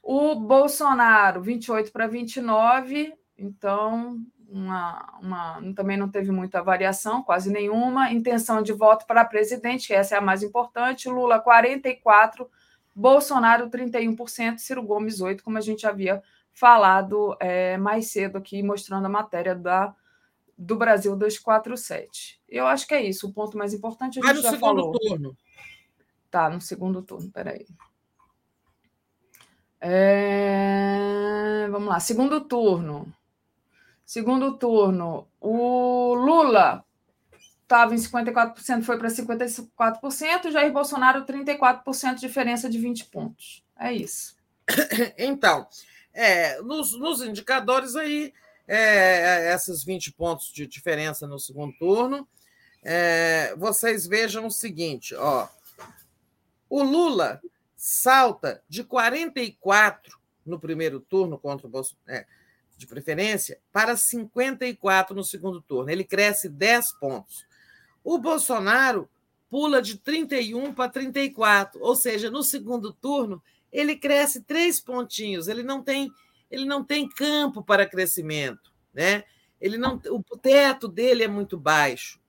O 0.02 0.34
Bolsonaro, 0.34 1.40
28 1.40 1.92
para 1.92 2.08
29, 2.08 3.14
então 3.39 4.20
uma, 4.52 5.18
uma, 5.22 5.74
também 5.74 5.97
não 5.97 6.10
teve 6.10 6.31
muita 6.31 6.62
variação, 6.62 7.22
quase 7.22 7.50
nenhuma. 7.50 8.12
Intenção 8.12 8.62
de 8.62 8.72
voto 8.72 9.06
para 9.06 9.24
presidente, 9.24 9.94
essa 9.94 10.14
é 10.16 10.18
a 10.18 10.22
mais 10.22 10.42
importante. 10.42 11.08
Lula, 11.08 11.42
44%, 11.42 12.47
Bolsonaro, 12.94 13.70
31%, 13.70 14.58
Ciro 14.58 14.82
Gomes, 14.82 15.20
8%, 15.20 15.40
como 15.40 15.56
a 15.56 15.62
gente 15.62 15.86
havia 15.86 16.22
falado 16.52 17.34
é, 17.40 17.78
mais 17.78 18.12
cedo 18.12 18.36
aqui, 18.36 18.62
mostrando 18.62 19.06
a 19.06 19.08
matéria 19.08 19.55
da, 19.55 19.94
do 20.58 20.76
Brasil 20.76 21.16
247. 21.16 22.39
Eu 22.47 22.66
acho 22.66 22.86
que 22.86 22.92
é 22.92 23.02
isso, 23.02 23.28
o 23.28 23.32
ponto 23.32 23.56
mais 23.56 23.72
importante 23.72 24.18
a 24.18 24.22
gente 24.22 24.24
Vai 24.24 24.34
no 24.34 24.42
já 24.42 24.50
segundo 24.50 24.82
falou. 24.82 24.92
turno. 24.92 25.36
Tá, 26.31 26.50
no 26.50 26.60
segundo 26.60 27.00
turno, 27.02 27.31
peraí. 27.31 27.66
É... 29.84 31.66
Vamos 31.70 31.88
lá, 31.88 31.98
segundo 31.98 32.40
turno. 32.40 33.12
Segundo 34.06 34.56
turno, 34.56 35.26
o 35.40 36.14
Lula 36.14 36.84
estava 37.62 37.94
em 37.94 37.98
54%, 37.98 38.84
foi 38.84 38.96
para 38.98 39.08
54%, 39.08 40.50
Jair 40.52 40.72
Bolsonaro 40.72 41.24
34%, 41.24 42.16
diferença 42.16 42.70
de 42.70 42.78
20 42.78 43.06
pontos. 43.06 43.64
É 43.78 43.92
isso. 43.92 44.36
Então, 45.18 45.66
é, 46.12 46.60
nos, 46.62 46.96
nos 46.98 47.22
indicadores 47.22 47.96
aí, 47.96 48.32
é, 48.68 49.52
esses 49.52 49.82
20 49.82 50.12
pontos 50.12 50.52
de 50.52 50.66
diferença 50.66 51.26
no 51.26 51.38
segundo 51.38 51.72
turno. 51.78 52.28
É, 52.84 53.54
vocês 53.56 54.06
vejam 54.06 54.46
o 54.46 54.50
seguinte: 54.50 55.14
ó, 55.14 55.48
o 56.68 56.82
Lula 56.82 57.40
salta 57.84 58.62
de 58.68 58.84
44 58.84 60.16
no 60.46 60.56
primeiro 60.56 61.00
turno 61.00 61.36
contra 61.36 61.66
o 61.66 61.82
é, 62.06 62.24
de 62.76 62.86
preferência, 62.86 63.58
para 63.72 63.96
54 63.96 65.16
no 65.16 65.24
segundo 65.24 65.60
turno. 65.60 65.90
Ele 65.90 66.04
cresce 66.04 66.48
10 66.48 66.92
pontos. 67.00 67.44
O 68.04 68.18
Bolsonaro 68.18 69.10
pula 69.50 69.82
de 69.82 69.98
31 69.98 70.72
para 70.72 70.92
34, 70.92 71.82
ou 71.82 71.96
seja, 71.96 72.30
no 72.30 72.44
segundo 72.44 72.92
turno 72.92 73.42
ele 73.72 73.96
cresce 73.96 74.42
três 74.42 74.78
pontinhos. 74.78 75.48
Ele 75.48 75.64
não 75.64 75.82
tem, 75.82 76.08
ele 76.48 76.64
não 76.64 76.84
tem 76.84 77.08
campo 77.08 77.64
para 77.64 77.84
crescimento, 77.84 78.72
né? 78.94 79.24
Ele 79.60 79.76
não, 79.76 80.00
o 80.08 80.38
teto 80.38 80.86
dele 80.86 81.24
é 81.24 81.28
muito 81.28 81.58
baixo. 81.58 82.20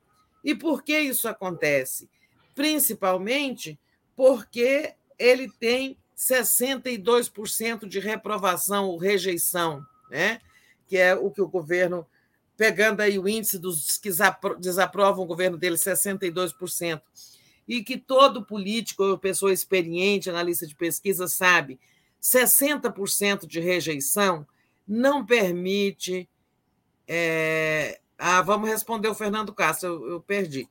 E 0.43 0.56
por 0.56 0.82
que 0.82 0.99
isso 0.99 1.27
acontece? 1.27 2.09
Principalmente 2.56 3.80
porque 4.15 4.95
ele 5.24 5.50
tem 5.50 5.98
62% 6.18 7.88
de 7.88 8.00
reprovação 8.00 8.88
ou 8.88 8.98
rejeição, 8.98 9.85
né? 10.11 10.42
que 10.85 10.98
é 10.98 11.16
o 11.16 11.32
que 11.32 11.42
o 11.42 11.48
governo, 11.48 12.06
pegando 12.58 13.00
aí 13.00 13.18
o 13.18 13.27
índice 13.27 13.58
dos 13.58 13.98
que 13.98 14.10
desaprovam 14.60 15.24
o 15.24 15.27
governo 15.27 15.58
dele, 15.58 15.77
62%, 15.77 17.02
e 17.66 17.82
que 17.82 17.98
todo 17.98 18.45
político 18.45 19.03
ou 19.03 19.18
pessoa 19.18 19.53
experiente, 19.53 20.30
analista 20.30 20.68
de 20.68 20.76
pesquisa, 20.76 21.27
sabe, 21.27 21.80
60% 22.22 23.48
de 23.48 23.61
rejeição 23.61 24.45
não 24.85 25.26
permite. 25.26 26.30
É... 27.08 28.02
Ah, 28.18 28.42
vamos 28.42 28.69
responder 28.69 29.08
o 29.08 29.16
Fernando 29.16 29.53
Castro, 29.53 29.88
eu, 29.88 30.10
eu 30.11 30.22
perdi. 30.22 30.68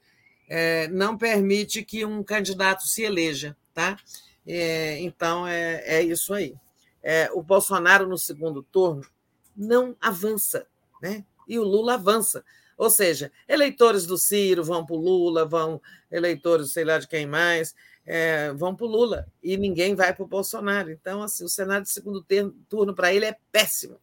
É, 0.46 0.86
não 0.88 1.16
permite 1.16 1.82
que 1.82 2.04
um 2.04 2.22
candidato 2.22 2.86
se 2.86 3.02
eleja, 3.02 3.56
tá? 3.72 3.96
É, 4.46 4.98
então 5.00 5.46
é, 5.46 5.82
é 5.84 6.02
isso 6.02 6.34
aí. 6.34 6.54
É, 7.02 7.30
o 7.32 7.42
Bolsonaro 7.42 8.06
no 8.06 8.18
segundo 8.18 8.62
turno 8.62 9.04
não 9.56 9.96
avança, 10.00 10.66
né? 11.00 11.24
E 11.48 11.58
o 11.58 11.64
Lula 11.64 11.94
avança. 11.94 12.44
Ou 12.76 12.90
seja, 12.90 13.30
eleitores 13.48 14.06
do 14.06 14.16
Ciro 14.16 14.64
vão 14.64 14.84
para 14.84 14.96
o 14.96 14.98
Lula, 14.98 15.44
vão 15.44 15.80
eleitores, 16.10 16.72
sei 16.72 16.84
lá 16.84 16.98
de 16.98 17.06
quem 17.06 17.26
mais, 17.26 17.74
é, 18.04 18.52
vão 18.52 18.74
para 18.74 18.86
o 18.86 18.88
Lula 18.88 19.26
e 19.42 19.56
ninguém 19.56 19.94
vai 19.94 20.12
para 20.12 20.24
o 20.24 20.28
Bolsonaro. 20.28 20.90
Então, 20.90 21.22
assim, 21.22 21.44
o 21.44 21.48
cenário 21.48 21.84
de 21.84 21.90
segundo 21.90 22.24
turno 22.68 22.94
para 22.94 23.12
ele 23.12 23.26
é 23.26 23.36
péssimo. 23.50 23.98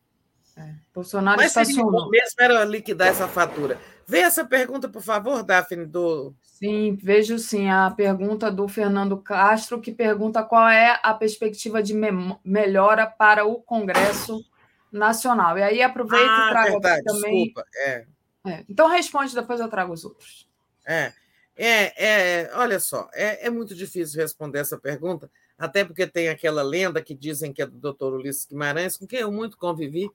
É, 0.56 0.74
Bolsonaro 0.94 1.42
Mas 1.42 1.54
bom 1.76 2.10
mesmo 2.10 2.36
era 2.38 2.66
liquidar 2.66 3.08
essa 3.08 3.28
fatura. 3.28 3.80
Vê 4.10 4.22
essa 4.22 4.44
pergunta, 4.44 4.90
por 4.90 5.04
favor, 5.04 5.44
Daphne, 5.44 5.86
do. 5.86 6.34
Sim, 6.42 6.98
vejo 7.00 7.38
sim 7.38 7.70
a 7.70 7.92
pergunta 7.92 8.52
do 8.52 8.68
Fernando 8.68 9.16
Castro, 9.22 9.80
que 9.80 9.92
pergunta 9.92 10.42
qual 10.42 10.68
é 10.68 11.00
a 11.04 11.14
perspectiva 11.14 11.84
de 11.84 11.94
me 11.94 12.10
melhora 12.44 13.06
para 13.06 13.46
o 13.46 13.62
Congresso 13.62 14.44
Nacional. 14.92 15.60
E 15.60 15.62
aí 15.62 15.82
aproveito 15.84 16.28
ah, 16.28 16.48
e 16.48 16.50
trago 16.50 16.72
verdade, 16.72 17.04
também. 17.04 17.44
Desculpa, 17.44 17.64
é. 17.76 18.06
É. 18.48 18.66
Então 18.68 18.88
responde, 18.88 19.36
depois 19.36 19.60
eu 19.60 19.70
trago 19.70 19.94
os 19.94 20.04
outros. 20.04 20.50
É, 20.88 21.14
é, 21.56 22.06
é 22.06 22.52
olha 22.56 22.80
só, 22.80 23.08
é, 23.14 23.46
é 23.46 23.50
muito 23.52 23.76
difícil 23.76 24.20
responder 24.20 24.58
essa 24.58 24.80
pergunta, 24.80 25.30
até 25.56 25.86
porque 25.86 26.08
tem 26.08 26.30
aquela 26.30 26.64
lenda 26.64 27.00
que 27.00 27.14
dizem 27.14 27.54
que 27.54 27.62
é 27.62 27.68
do 27.68 27.78
doutor 27.78 28.14
Ulisses 28.14 28.48
Guimarães, 28.48 28.98
com 28.98 29.06
quem 29.06 29.20
eu 29.20 29.32
muito 29.32 29.56
convivi. 29.56 30.10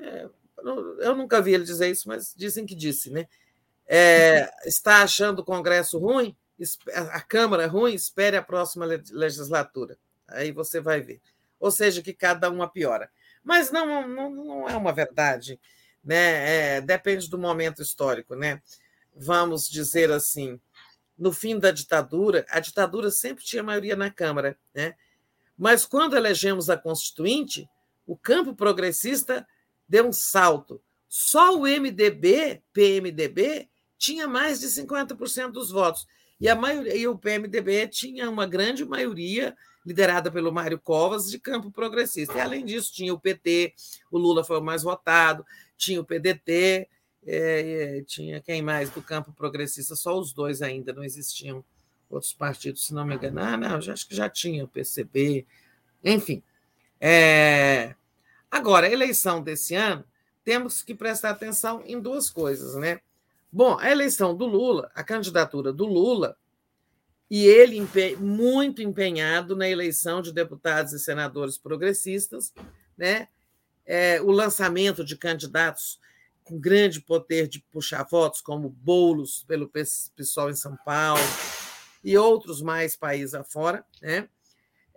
É, 0.00 0.28
eu 0.98 1.14
nunca 1.14 1.40
vi 1.40 1.54
ele 1.54 1.64
dizer 1.64 1.90
isso, 1.90 2.08
mas 2.08 2.34
dizem 2.36 2.66
que 2.66 2.74
disse, 2.74 3.10
né? 3.10 3.26
É, 3.86 4.50
está 4.66 5.02
achando 5.02 5.40
o 5.40 5.44
Congresso 5.44 5.98
ruim, 5.98 6.34
a 6.94 7.20
Câmara 7.20 7.66
ruim, 7.66 7.94
espere 7.94 8.36
a 8.36 8.42
próxima 8.42 8.86
legislatura. 8.86 9.98
Aí 10.28 10.52
você 10.52 10.80
vai 10.80 11.00
ver. 11.00 11.20
Ou 11.60 11.70
seja, 11.70 12.02
que 12.02 12.12
cada 12.12 12.50
uma 12.50 12.68
piora. 12.68 13.10
Mas 13.42 13.70
não, 13.70 14.08
não, 14.08 14.30
não 14.30 14.68
é 14.68 14.76
uma 14.76 14.92
verdade 14.92 15.60
né? 16.04 16.76
É, 16.76 16.80
depende 16.80 17.28
do 17.30 17.38
momento 17.38 17.80
histórico, 17.80 18.34
né? 18.34 18.60
Vamos 19.16 19.68
dizer 19.68 20.10
assim, 20.10 20.60
no 21.16 21.32
fim 21.32 21.58
da 21.58 21.70
ditadura, 21.70 22.44
a 22.50 22.60
ditadura 22.60 23.10
sempre 23.10 23.44
tinha 23.44 23.62
maioria 23.62 23.96
na 23.96 24.10
Câmara, 24.10 24.58
né? 24.74 24.94
Mas 25.56 25.86
quando 25.86 26.16
elegemos 26.16 26.68
a 26.68 26.76
Constituinte, 26.76 27.68
o 28.06 28.16
campo 28.16 28.54
progressista 28.54 29.46
deu 29.88 30.06
um 30.08 30.12
salto. 30.12 30.80
Só 31.08 31.56
o 31.56 31.62
MDB, 31.62 32.62
PMDB, 32.72 33.68
tinha 33.98 34.26
mais 34.26 34.60
de 34.60 34.66
50% 34.66 35.52
dos 35.52 35.70
votos. 35.70 36.06
E, 36.40 36.48
a 36.48 36.54
maioria, 36.54 36.96
e 36.96 37.06
o 37.06 37.16
PMDB 37.16 37.88
tinha 37.88 38.28
uma 38.28 38.46
grande 38.46 38.84
maioria, 38.84 39.56
liderada 39.86 40.30
pelo 40.30 40.52
Mário 40.52 40.78
Covas, 40.78 41.30
de 41.30 41.38
campo 41.38 41.70
progressista. 41.70 42.36
E, 42.36 42.40
além 42.40 42.64
disso, 42.64 42.92
tinha 42.92 43.14
o 43.14 43.20
PT, 43.20 43.74
o 44.10 44.18
Lula 44.18 44.42
foi 44.42 44.58
o 44.58 44.62
mais 44.62 44.82
votado, 44.82 45.44
tinha 45.76 46.00
o 46.00 46.04
PDT, 46.04 46.88
é, 47.26 48.02
tinha 48.06 48.40
quem 48.40 48.60
mais 48.60 48.90
do 48.90 49.00
campo 49.00 49.32
progressista, 49.32 49.94
só 49.94 50.18
os 50.18 50.32
dois 50.32 50.60
ainda, 50.62 50.92
não 50.92 51.04
existiam 51.04 51.64
outros 52.10 52.32
partidos, 52.32 52.86
se 52.86 52.94
não 52.94 53.04
me 53.04 53.14
engano. 53.14 53.40
Ah, 53.40 53.56
não, 53.56 53.76
acho 53.76 54.08
que 54.08 54.14
já 54.14 54.28
tinha 54.28 54.64
o 54.64 54.68
PCB, 54.68 55.46
enfim. 56.02 56.42
É... 57.00 57.94
Agora, 58.54 58.88
eleição 58.88 59.42
desse 59.42 59.74
ano, 59.74 60.04
temos 60.44 60.80
que 60.80 60.94
prestar 60.94 61.30
atenção 61.30 61.82
em 61.84 62.00
duas 62.00 62.30
coisas, 62.30 62.76
né? 62.76 63.00
Bom, 63.50 63.76
a 63.80 63.90
eleição 63.90 64.32
do 64.32 64.46
Lula, 64.46 64.92
a 64.94 65.02
candidatura 65.02 65.72
do 65.72 65.84
Lula, 65.84 66.36
e 67.28 67.46
ele 67.46 67.76
muito 68.16 68.80
empenhado 68.80 69.56
na 69.56 69.68
eleição 69.68 70.22
de 70.22 70.32
deputados 70.32 70.92
e 70.92 71.00
senadores 71.00 71.58
progressistas, 71.58 72.54
né? 72.96 73.26
é, 73.84 74.22
o 74.22 74.30
lançamento 74.30 75.04
de 75.04 75.16
candidatos 75.16 75.98
com 76.44 76.56
grande 76.56 77.00
poder 77.00 77.48
de 77.48 77.58
puxar 77.58 78.04
votos, 78.04 78.40
como 78.40 78.68
Boulos 78.68 79.44
pelo 79.48 79.68
PSOL 80.16 80.48
em 80.48 80.54
São 80.54 80.76
Paulo 80.84 81.20
e 82.04 82.16
outros 82.16 82.62
mais 82.62 82.94
países 82.94 83.34
afora, 83.34 83.84
né? 84.00 84.28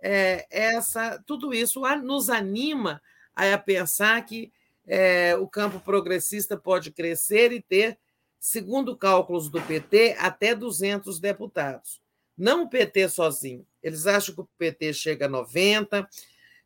É, 0.00 0.46
essa, 0.48 1.20
tudo 1.26 1.52
isso 1.52 1.80
nos 2.04 2.30
anima 2.30 3.02
a 3.38 3.58
pensar 3.58 4.24
que 4.24 4.52
é, 4.86 5.36
o 5.36 5.46
campo 5.46 5.78
progressista 5.80 6.56
pode 6.56 6.90
crescer 6.90 7.52
e 7.52 7.60
ter, 7.60 7.98
segundo 8.40 8.96
cálculos 8.96 9.48
do 9.48 9.60
PT, 9.60 10.16
até 10.18 10.54
200 10.54 11.20
deputados. 11.20 12.00
Não 12.36 12.64
o 12.64 12.68
PT 12.68 13.08
sozinho. 13.08 13.66
Eles 13.82 14.06
acham 14.06 14.34
que 14.34 14.40
o 14.40 14.48
PT 14.56 14.92
chega 14.94 15.26
a 15.26 15.28
90, 15.28 16.08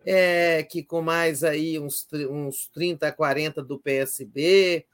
é, 0.05 0.63
que 0.63 0.83
com 0.83 1.03
mais 1.03 1.43
aí 1.43 1.79
uns, 1.79 2.07
uns 2.31 2.69
30, 2.69 3.11
40 3.13 3.63
do 3.63 3.79
PSB, 3.79 4.87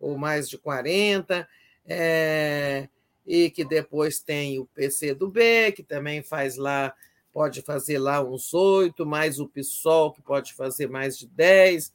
ou 0.00 0.18
mais 0.18 0.48
de 0.48 0.58
40, 0.58 1.48
é, 1.86 2.88
e 3.26 3.50
que 3.50 3.64
depois 3.64 4.20
tem 4.20 4.58
o 4.58 4.66
PC 4.66 5.14
do 5.14 5.28
B, 5.28 5.72
que 5.72 5.82
também 5.82 6.22
faz 6.22 6.56
lá, 6.56 6.94
pode 7.32 7.62
fazer 7.62 7.98
lá 7.98 8.22
uns 8.22 8.52
8, 8.52 9.04
mais 9.06 9.40
o 9.40 9.48
PSOL, 9.48 10.12
que 10.12 10.22
pode 10.22 10.54
fazer 10.54 10.88
mais 10.88 11.18
de 11.18 11.26
10, 11.26 11.92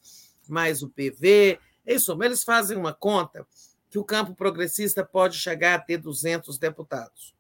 mais 0.48 0.82
o 0.82 0.90
PV. 0.90 1.60
Em 1.86 2.00
suma, 2.00 2.26
eles 2.26 2.44
fazem 2.44 2.78
uma 2.78 2.94
conta 2.94 3.46
que 3.90 4.00
o 4.00 4.04
campo 4.04 4.36
progressista 4.36 5.06
pode 5.06 5.38
chegar 5.38 5.76
a 5.76 5.80
ter 5.80 5.98
200 5.98 6.58
deputados. 6.58 7.36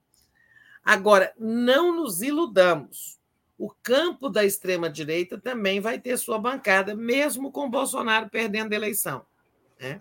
Agora, 0.84 1.34
não 1.38 1.93
nos 1.93 2.22
iludamos 2.22 3.17
o 3.58 3.69
campo 3.82 4.30
da 4.30 4.45
extrema-direita 4.45 5.38
também 5.40 5.80
vai 5.80 6.00
ter 6.00 6.16
sua 6.17 6.38
bancada, 6.38 6.95
mesmo 6.95 7.51
com 7.51 7.69
Bolsonaro 7.69 8.30
perdendo 8.30 8.72
a 8.72 8.76
eleição. 8.76 9.26
Né? 9.80 10.00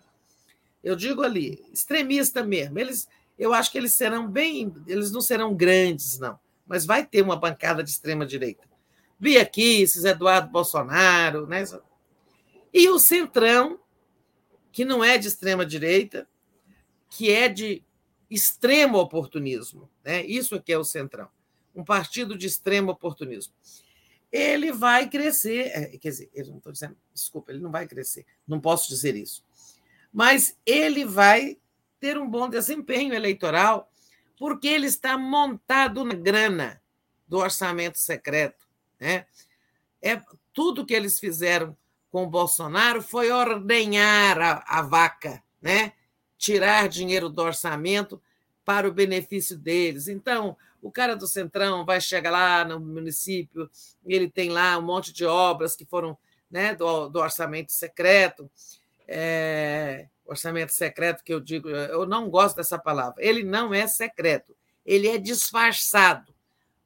Eu 0.84 0.94
digo 0.94 1.22
ali, 1.22 1.64
extremista 1.72 2.44
mesmo. 2.44 2.78
Eles, 2.78 3.08
eu 3.38 3.54
acho 3.54 3.72
que 3.72 3.78
eles 3.78 3.94
serão 3.94 4.28
bem. 4.28 4.74
Eles 4.86 5.10
não 5.10 5.22
serão 5.22 5.54
grandes, 5.54 6.18
não, 6.18 6.38
mas 6.66 6.84
vai 6.84 7.04
ter 7.04 7.22
uma 7.22 7.36
bancada 7.36 7.82
de 7.82 7.90
extrema-direita. 7.90 8.66
Bia 9.18 9.44
Kisses, 9.46 10.04
Eduardo 10.04 10.50
Bolsonaro, 10.50 11.46
né? 11.46 11.64
E 12.72 12.88
o 12.88 12.98
Centrão, 12.98 13.80
que 14.70 14.84
não 14.84 15.02
é 15.02 15.16
de 15.16 15.28
extrema-direita, 15.28 16.28
que 17.08 17.30
é 17.30 17.48
de 17.48 17.82
extremo 18.28 18.98
oportunismo. 18.98 19.88
Né? 20.04 20.24
Isso 20.26 20.54
aqui 20.54 20.72
é 20.72 20.78
o 20.78 20.84
Centrão 20.84 21.28
um 21.76 21.84
partido 21.84 22.36
de 22.36 22.46
extremo 22.46 22.90
oportunismo. 22.92 23.52
Ele 24.32 24.72
vai 24.72 25.08
crescer, 25.08 25.66
é, 25.66 25.98
quer 25.98 26.08
dizer, 26.08 26.30
eu 26.34 26.46
não 26.46 26.56
estou 26.56 26.72
dizendo, 26.72 26.96
desculpa, 27.12 27.52
ele 27.52 27.60
não 27.60 27.70
vai 27.70 27.86
crescer, 27.86 28.26
não 28.48 28.58
posso 28.58 28.88
dizer 28.88 29.14
isso. 29.14 29.44
Mas 30.12 30.56
ele 30.64 31.04
vai 31.04 31.58
ter 32.00 32.18
um 32.18 32.28
bom 32.28 32.48
desempenho 32.48 33.14
eleitoral, 33.14 33.90
porque 34.38 34.68
ele 34.68 34.86
está 34.86 35.16
montado 35.16 36.04
na 36.04 36.14
grana 36.14 36.80
do 37.26 37.38
orçamento 37.38 37.98
secreto. 37.98 38.66
Né? 39.00 39.26
É 40.02 40.20
tudo 40.52 40.86
que 40.86 40.94
eles 40.94 41.18
fizeram 41.18 41.76
com 42.10 42.24
o 42.24 42.30
Bolsonaro 42.30 43.02
foi 43.02 43.30
ordenhar 43.30 44.40
a, 44.40 44.64
a 44.66 44.82
vaca, 44.82 45.42
né? 45.60 45.92
tirar 46.38 46.88
dinheiro 46.88 47.28
do 47.28 47.42
orçamento 47.42 48.20
para 48.64 48.88
o 48.88 48.92
benefício 48.92 49.56
deles. 49.56 50.08
Então, 50.08 50.56
o 50.82 50.90
cara 50.90 51.16
do 51.16 51.26
Centrão 51.26 51.84
vai 51.84 52.00
chegar 52.00 52.30
lá 52.30 52.64
no 52.64 52.78
município, 52.78 53.68
ele 54.04 54.30
tem 54.30 54.50
lá 54.50 54.78
um 54.78 54.82
monte 54.82 55.12
de 55.12 55.24
obras 55.24 55.74
que 55.74 55.84
foram 55.84 56.16
né, 56.50 56.74
do, 56.74 57.08
do 57.08 57.18
orçamento 57.18 57.72
secreto. 57.72 58.50
É, 59.08 60.08
orçamento 60.26 60.72
secreto 60.72 61.22
que 61.22 61.32
eu 61.32 61.40
digo, 61.40 61.68
eu 61.68 62.06
não 62.06 62.28
gosto 62.28 62.56
dessa 62.56 62.78
palavra. 62.78 63.22
Ele 63.24 63.42
não 63.42 63.72
é 63.72 63.86
secreto, 63.86 64.56
ele 64.84 65.08
é 65.08 65.18
disfarçado. 65.18 66.34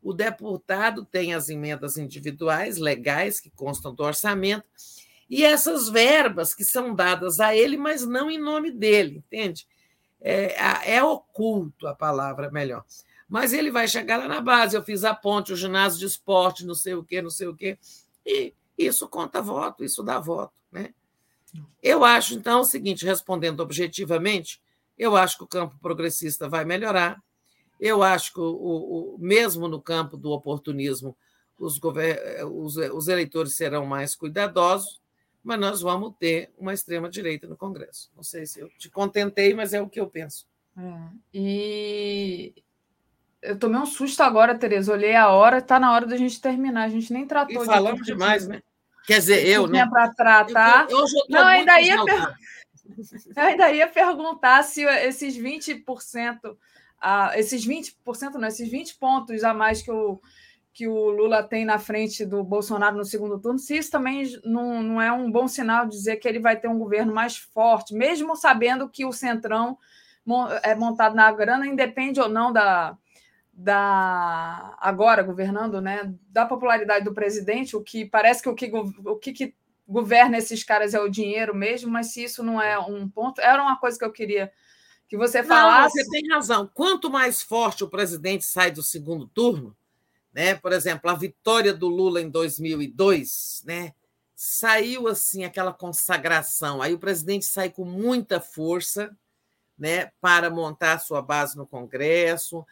O 0.02 0.12
deputado 0.14 1.04
tem 1.04 1.34
as 1.34 1.48
emendas 1.48 1.98
individuais, 1.98 2.78
legais, 2.78 3.38
que 3.40 3.50
constam 3.50 3.94
do 3.94 4.02
orçamento, 4.02 4.64
e 5.28 5.44
essas 5.44 5.88
verbas 5.88 6.54
que 6.54 6.64
são 6.64 6.94
dadas 6.94 7.38
a 7.38 7.54
ele, 7.54 7.76
mas 7.76 8.06
não 8.06 8.30
em 8.30 8.38
nome 8.38 8.72
dele, 8.72 9.18
entende? 9.18 9.66
É, 10.20 10.96
é 10.96 11.02
oculto 11.02 11.86
a 11.86 11.94
palavra 11.94 12.50
melhor. 12.50 12.84
Mas 13.28 13.52
ele 13.52 13.70
vai 13.70 13.86
chegar 13.86 14.16
lá 14.16 14.26
na 14.26 14.40
base. 14.40 14.76
Eu 14.76 14.82
fiz 14.82 15.04
a 15.04 15.14
ponte, 15.14 15.52
o 15.52 15.56
ginásio 15.56 16.00
de 16.00 16.06
esporte, 16.06 16.66
não 16.66 16.74
sei 16.74 16.94
o 16.94 17.04
quê, 17.04 17.22
não 17.22 17.30
sei 17.30 17.46
o 17.46 17.54
quê. 17.54 17.78
E 18.26 18.52
isso 18.76 19.08
conta 19.08 19.40
voto, 19.40 19.84
isso 19.84 20.02
dá 20.02 20.18
voto. 20.18 20.52
Né? 20.72 20.92
Eu 21.82 22.04
acho, 22.04 22.34
então, 22.34 22.60
o 22.60 22.64
seguinte, 22.64 23.04
respondendo 23.04 23.60
objetivamente, 23.60 24.60
eu 24.96 25.16
acho 25.16 25.38
que 25.38 25.44
o 25.44 25.48
campo 25.48 25.76
progressista 25.80 26.48
vai 26.48 26.64
melhorar. 26.64 27.22
Eu 27.78 28.02
acho 28.02 28.34
que, 28.34 28.40
o, 28.40 29.14
o, 29.14 29.16
mesmo 29.18 29.66
no 29.66 29.80
campo 29.80 30.16
do 30.16 30.30
oportunismo, 30.30 31.16
os, 31.58 31.80
os, 31.82 32.76
os 32.76 33.08
eleitores 33.08 33.54
serão 33.54 33.86
mais 33.86 34.14
cuidadosos, 34.14 35.00
mas 35.42 35.58
nós 35.58 35.80
vamos 35.80 36.14
ter 36.18 36.50
uma 36.58 36.74
extrema-direita 36.74 37.46
no 37.46 37.56
Congresso. 37.56 38.10
Não 38.14 38.22
sei 38.22 38.44
se 38.44 38.60
eu 38.60 38.68
te 38.78 38.90
contentei, 38.90 39.54
mas 39.54 39.72
é 39.72 39.80
o 39.80 39.88
que 39.88 39.98
eu 39.98 40.06
penso. 40.06 40.46
É. 40.76 41.08
E 41.32 42.54
eu 43.40 43.58
tomei 43.58 43.80
um 43.80 43.86
susto 43.86 44.22
agora, 44.22 44.58
Tereza. 44.58 44.92
Olhei 44.92 45.16
a 45.16 45.30
hora, 45.30 45.58
está 45.58 45.80
na 45.80 45.92
hora 45.92 46.06
da 46.06 46.16
gente 46.16 46.40
terminar. 46.40 46.84
A 46.84 46.88
gente 46.88 47.12
nem 47.12 47.26
tratou 47.26 47.62
e 47.62 47.66
falamos 47.66 48.00
de 48.00 48.12
demais, 48.12 48.46
né? 48.46 48.62
Quer 49.06 49.18
dizer, 49.18 49.46
eu, 49.46 49.66
né? 49.66 49.86
para 49.88 50.12
tratar. 50.14 50.86
Eu 50.90 50.98
eu 50.98 51.06
tô 51.06 51.26
não, 51.28 51.46
ainda 51.46 51.80
ia, 51.80 52.04
per... 52.04 52.34
eu 53.36 53.42
ainda 53.42 53.70
ia 53.72 53.88
perguntar 53.88 54.62
se 54.62 54.82
esses 54.82 55.36
20%, 55.36 56.56
ah, 57.00 57.32
esses 57.36 57.66
20%, 57.66 57.94
não, 58.34 58.48
esses 58.48 58.68
20 58.68 58.96
pontos 58.96 59.42
a 59.42 59.54
mais 59.54 59.82
que 59.82 59.90
o, 59.90 60.20
que 60.72 60.86
o 60.86 61.10
Lula 61.10 61.42
tem 61.42 61.64
na 61.64 61.78
frente 61.78 62.24
do 62.24 62.44
Bolsonaro 62.44 62.96
no 62.96 63.04
segundo 63.04 63.38
turno, 63.40 63.58
se 63.58 63.76
isso 63.76 63.90
também 63.90 64.24
não, 64.44 64.82
não 64.82 65.02
é 65.02 65.10
um 65.12 65.30
bom 65.30 65.48
sinal 65.48 65.86
dizer 65.86 66.16
que 66.16 66.28
ele 66.28 66.38
vai 66.38 66.56
ter 66.56 66.68
um 66.68 66.78
governo 66.78 67.12
mais 67.12 67.36
forte, 67.36 67.94
mesmo 67.94 68.36
sabendo 68.36 68.88
que 68.88 69.04
o 69.04 69.12
Centrão 69.12 69.78
é 70.62 70.74
montado 70.74 71.16
na 71.16 71.32
grana, 71.32 71.66
independe 71.66 72.20
ou 72.20 72.28
não 72.28 72.52
da, 72.52 72.96
da 73.62 74.74
agora 74.80 75.22
governando, 75.22 75.82
né, 75.82 76.14
da 76.30 76.46
popularidade 76.46 77.04
do 77.04 77.12
presidente, 77.12 77.76
o 77.76 77.82
que 77.82 78.06
parece 78.06 78.42
que 78.42 78.48
o 78.48 78.54
que, 78.54 78.72
o 79.04 79.16
que, 79.16 79.32
que 79.32 79.54
governa 79.86 80.38
esses 80.38 80.64
caras 80.64 80.94
é 80.94 81.00
o 81.00 81.10
dinheiro 81.10 81.54
mesmo, 81.54 81.90
mas 81.90 82.12
se 82.12 82.24
isso 82.24 82.42
não 82.42 82.60
é 82.60 82.78
um 82.78 83.06
ponto, 83.06 83.38
era 83.40 83.62
uma 83.62 83.78
coisa 83.78 83.98
que 83.98 84.04
eu 84.04 84.12
queria 84.12 84.50
que 85.06 85.16
você 85.16 85.42
falasse. 85.42 85.98
Não, 85.98 86.04
você 86.04 86.10
tem 86.10 86.28
razão. 86.30 86.70
Quanto 86.72 87.10
mais 87.10 87.42
forte 87.42 87.84
o 87.84 87.88
presidente 87.88 88.44
sai 88.44 88.70
do 88.70 88.82
segundo 88.82 89.26
turno, 89.26 89.76
né? 90.32 90.54
Por 90.54 90.72
exemplo, 90.72 91.10
a 91.10 91.14
vitória 91.14 91.74
do 91.74 91.88
Lula 91.88 92.22
em 92.22 92.30
2002, 92.30 93.62
né? 93.66 93.92
Saiu 94.34 95.06
assim 95.06 95.44
aquela 95.44 95.72
consagração. 95.72 96.80
Aí 96.80 96.94
o 96.94 96.98
presidente 96.98 97.44
sai 97.44 97.68
com 97.68 97.84
muita 97.84 98.40
força, 98.40 99.14
né, 99.76 100.12
para 100.20 100.50
montar 100.50 100.98
sua 100.98 101.20
base 101.20 101.56
no 101.56 101.66
Congresso, 101.66 102.64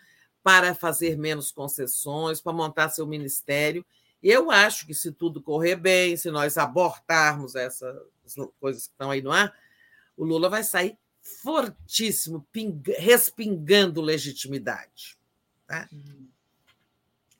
para 0.42 0.75
fazer 0.75 1.17
menos 1.17 1.50
concessões, 1.50 2.41
para 2.41 2.52
montar 2.52 2.91
seu 2.91 3.07
ministério. 3.07 3.84
Eu 4.23 4.50
acho 4.50 4.86
que, 4.86 4.94
se 4.94 5.12
tudo 5.12 5.42
correr 5.42 5.76
bem, 5.76 6.17
se 6.17 6.31
nós 6.31 6.58
abortarmos 6.58 7.55
essas 7.55 7.97
coisas 8.60 8.86
que 8.86 8.92
estão 8.92 9.10
aí 9.10 9.23
no 9.23 9.31
ar, 9.31 9.55
o 10.17 10.25
Lula 10.25 10.49
vai 10.49 10.65
sair 10.65 10.99
fortíssimo, 11.20 12.47
respingando 12.99 14.00
legitimidade. 14.00 15.18
Tá? 15.67 15.89
É 15.92 16.38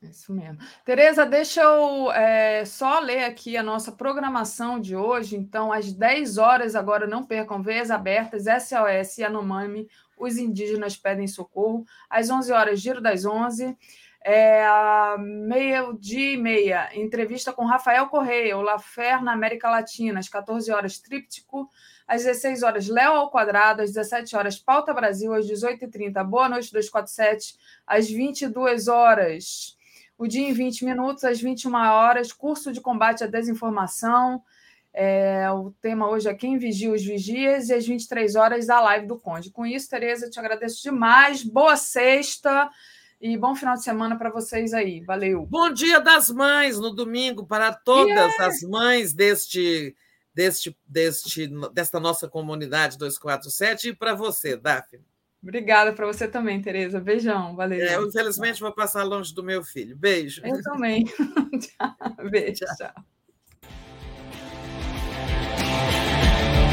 isso 0.03 0.33
mesmo. 0.33 0.59
Tereza, 0.85 1.27
deixa 1.27 1.61
eu 1.61 2.13
é, 2.13 2.65
só 2.65 3.01
ler 3.01 3.25
aqui 3.25 3.57
a 3.57 3.63
nossa 3.63 3.91
programação 3.91 4.79
de 4.79 4.95
hoje. 4.95 5.37
Então, 5.37 5.73
às 5.73 5.93
10 5.93 6.39
horas, 6.39 6.77
agora 6.77 7.07
não 7.07 7.25
percam, 7.25 7.63
veias 7.63 7.91
abertas, 7.91 8.45
SOS 8.45 9.19
e 9.19 9.25
Anomami, 9.25 9.89
os 10.17 10.37
indígenas 10.37 10.97
pedem 10.97 11.27
socorro. 11.27 11.85
Às 12.09 12.31
11 12.31 12.53
horas, 12.53 12.81
Giro 12.81 13.01
das 13.01 13.25
11. 13.25 13.77
É, 14.21 14.67
meio-dia 15.19 16.33
e 16.33 16.37
meia, 16.37 16.91
entrevista 16.93 17.53
com 17.53 17.65
Rafael 17.65 18.09
Correia, 18.09 18.59
o 18.59 18.63
Lafer 18.63 19.23
na 19.23 19.33
América 19.33 19.71
Latina. 19.71 20.21
Às 20.21 20.29
14 20.29 20.71
horas, 20.71 20.99
Tríptico. 20.99 21.69
Às 22.07 22.25
16 22.25 22.63
horas, 22.63 22.89
Léo 22.89 23.13
ao 23.13 23.31
Quadrado. 23.31 23.83
Às 23.83 23.93
17 23.93 24.37
horas, 24.37 24.59
Pauta 24.59 24.93
Brasil. 24.93 25.33
Às 25.33 25.47
18h30, 25.47 26.23
Boa 26.25 26.49
Noite 26.49 26.71
247. 26.73 27.57
Às 27.87 28.09
22 28.11 28.89
horas, 28.89 29.78
o 30.19 30.27
dia 30.27 30.49
em 30.49 30.53
20 30.53 30.85
minutos. 30.85 31.25
Às 31.25 31.41
21 31.41 31.73
horas, 31.75 32.33
curso 32.33 32.73
de 32.73 32.81
combate 32.81 33.23
à 33.23 33.27
desinformação. 33.27 34.43
É, 34.93 35.49
o 35.53 35.71
tema 35.81 36.11
hoje 36.11 36.29
é 36.29 36.35
Quem 36.35 36.59
Vigia 36.59 36.91
os 36.91 37.05
Vigias 37.05 37.69
e 37.69 37.75
às 37.75 37.87
23 37.87 38.35
horas 38.35 38.69
a 38.69 38.81
live 38.81 39.07
do 39.07 39.19
Conde. 39.19 39.51
Com 39.51 39.65
isso, 39.65 39.89
Tereza, 39.89 40.29
te 40.29 40.41
agradeço 40.41 40.83
demais. 40.83 41.45
Boa 41.45 41.77
sexta 41.77 42.69
e 43.21 43.37
bom 43.37 43.55
final 43.55 43.75
de 43.75 43.85
semana 43.85 44.17
para 44.17 44.31
vocês 44.31 44.75
aí. 44.75 45.01
Valeu. 45.01 45.47
Bom 45.47 45.71
dia 45.73 46.01
das 46.01 46.31
mães 46.31 46.79
no 46.79 46.91
domingo 46.91 47.47
para 47.47 47.73
todas 47.73 48.09
yeah. 48.09 48.47
as 48.47 48.63
mães 48.63 49.13
deste, 49.13 49.95
deste, 50.35 50.77
deste, 50.87 51.49
desta 51.73 52.01
nossa 52.01 52.29
comunidade 52.29 52.99
247 52.99 53.91
e 53.91 53.95
para 53.95 54.15
você, 54.15 54.57
Daphne. 54.57 55.05
Obrigada 55.43 55.93
para 55.93 56.07
você 56.07 56.27
também, 56.27 56.61
Tereza. 56.61 57.01
Beijão, 57.01 57.55
valeu. 57.55 57.81
É, 57.81 57.97
eu, 57.97 58.09
infelizmente, 58.09 58.61
vou 58.61 58.75
passar 58.75 59.05
longe 59.05 59.33
do 59.35 59.43
meu 59.43 59.63
filho. 59.63 59.97
Beijo. 59.97 60.43
Eu 60.45 60.63
também. 60.63 61.05
Beijo, 62.31 62.65
tchau. 62.77 63.05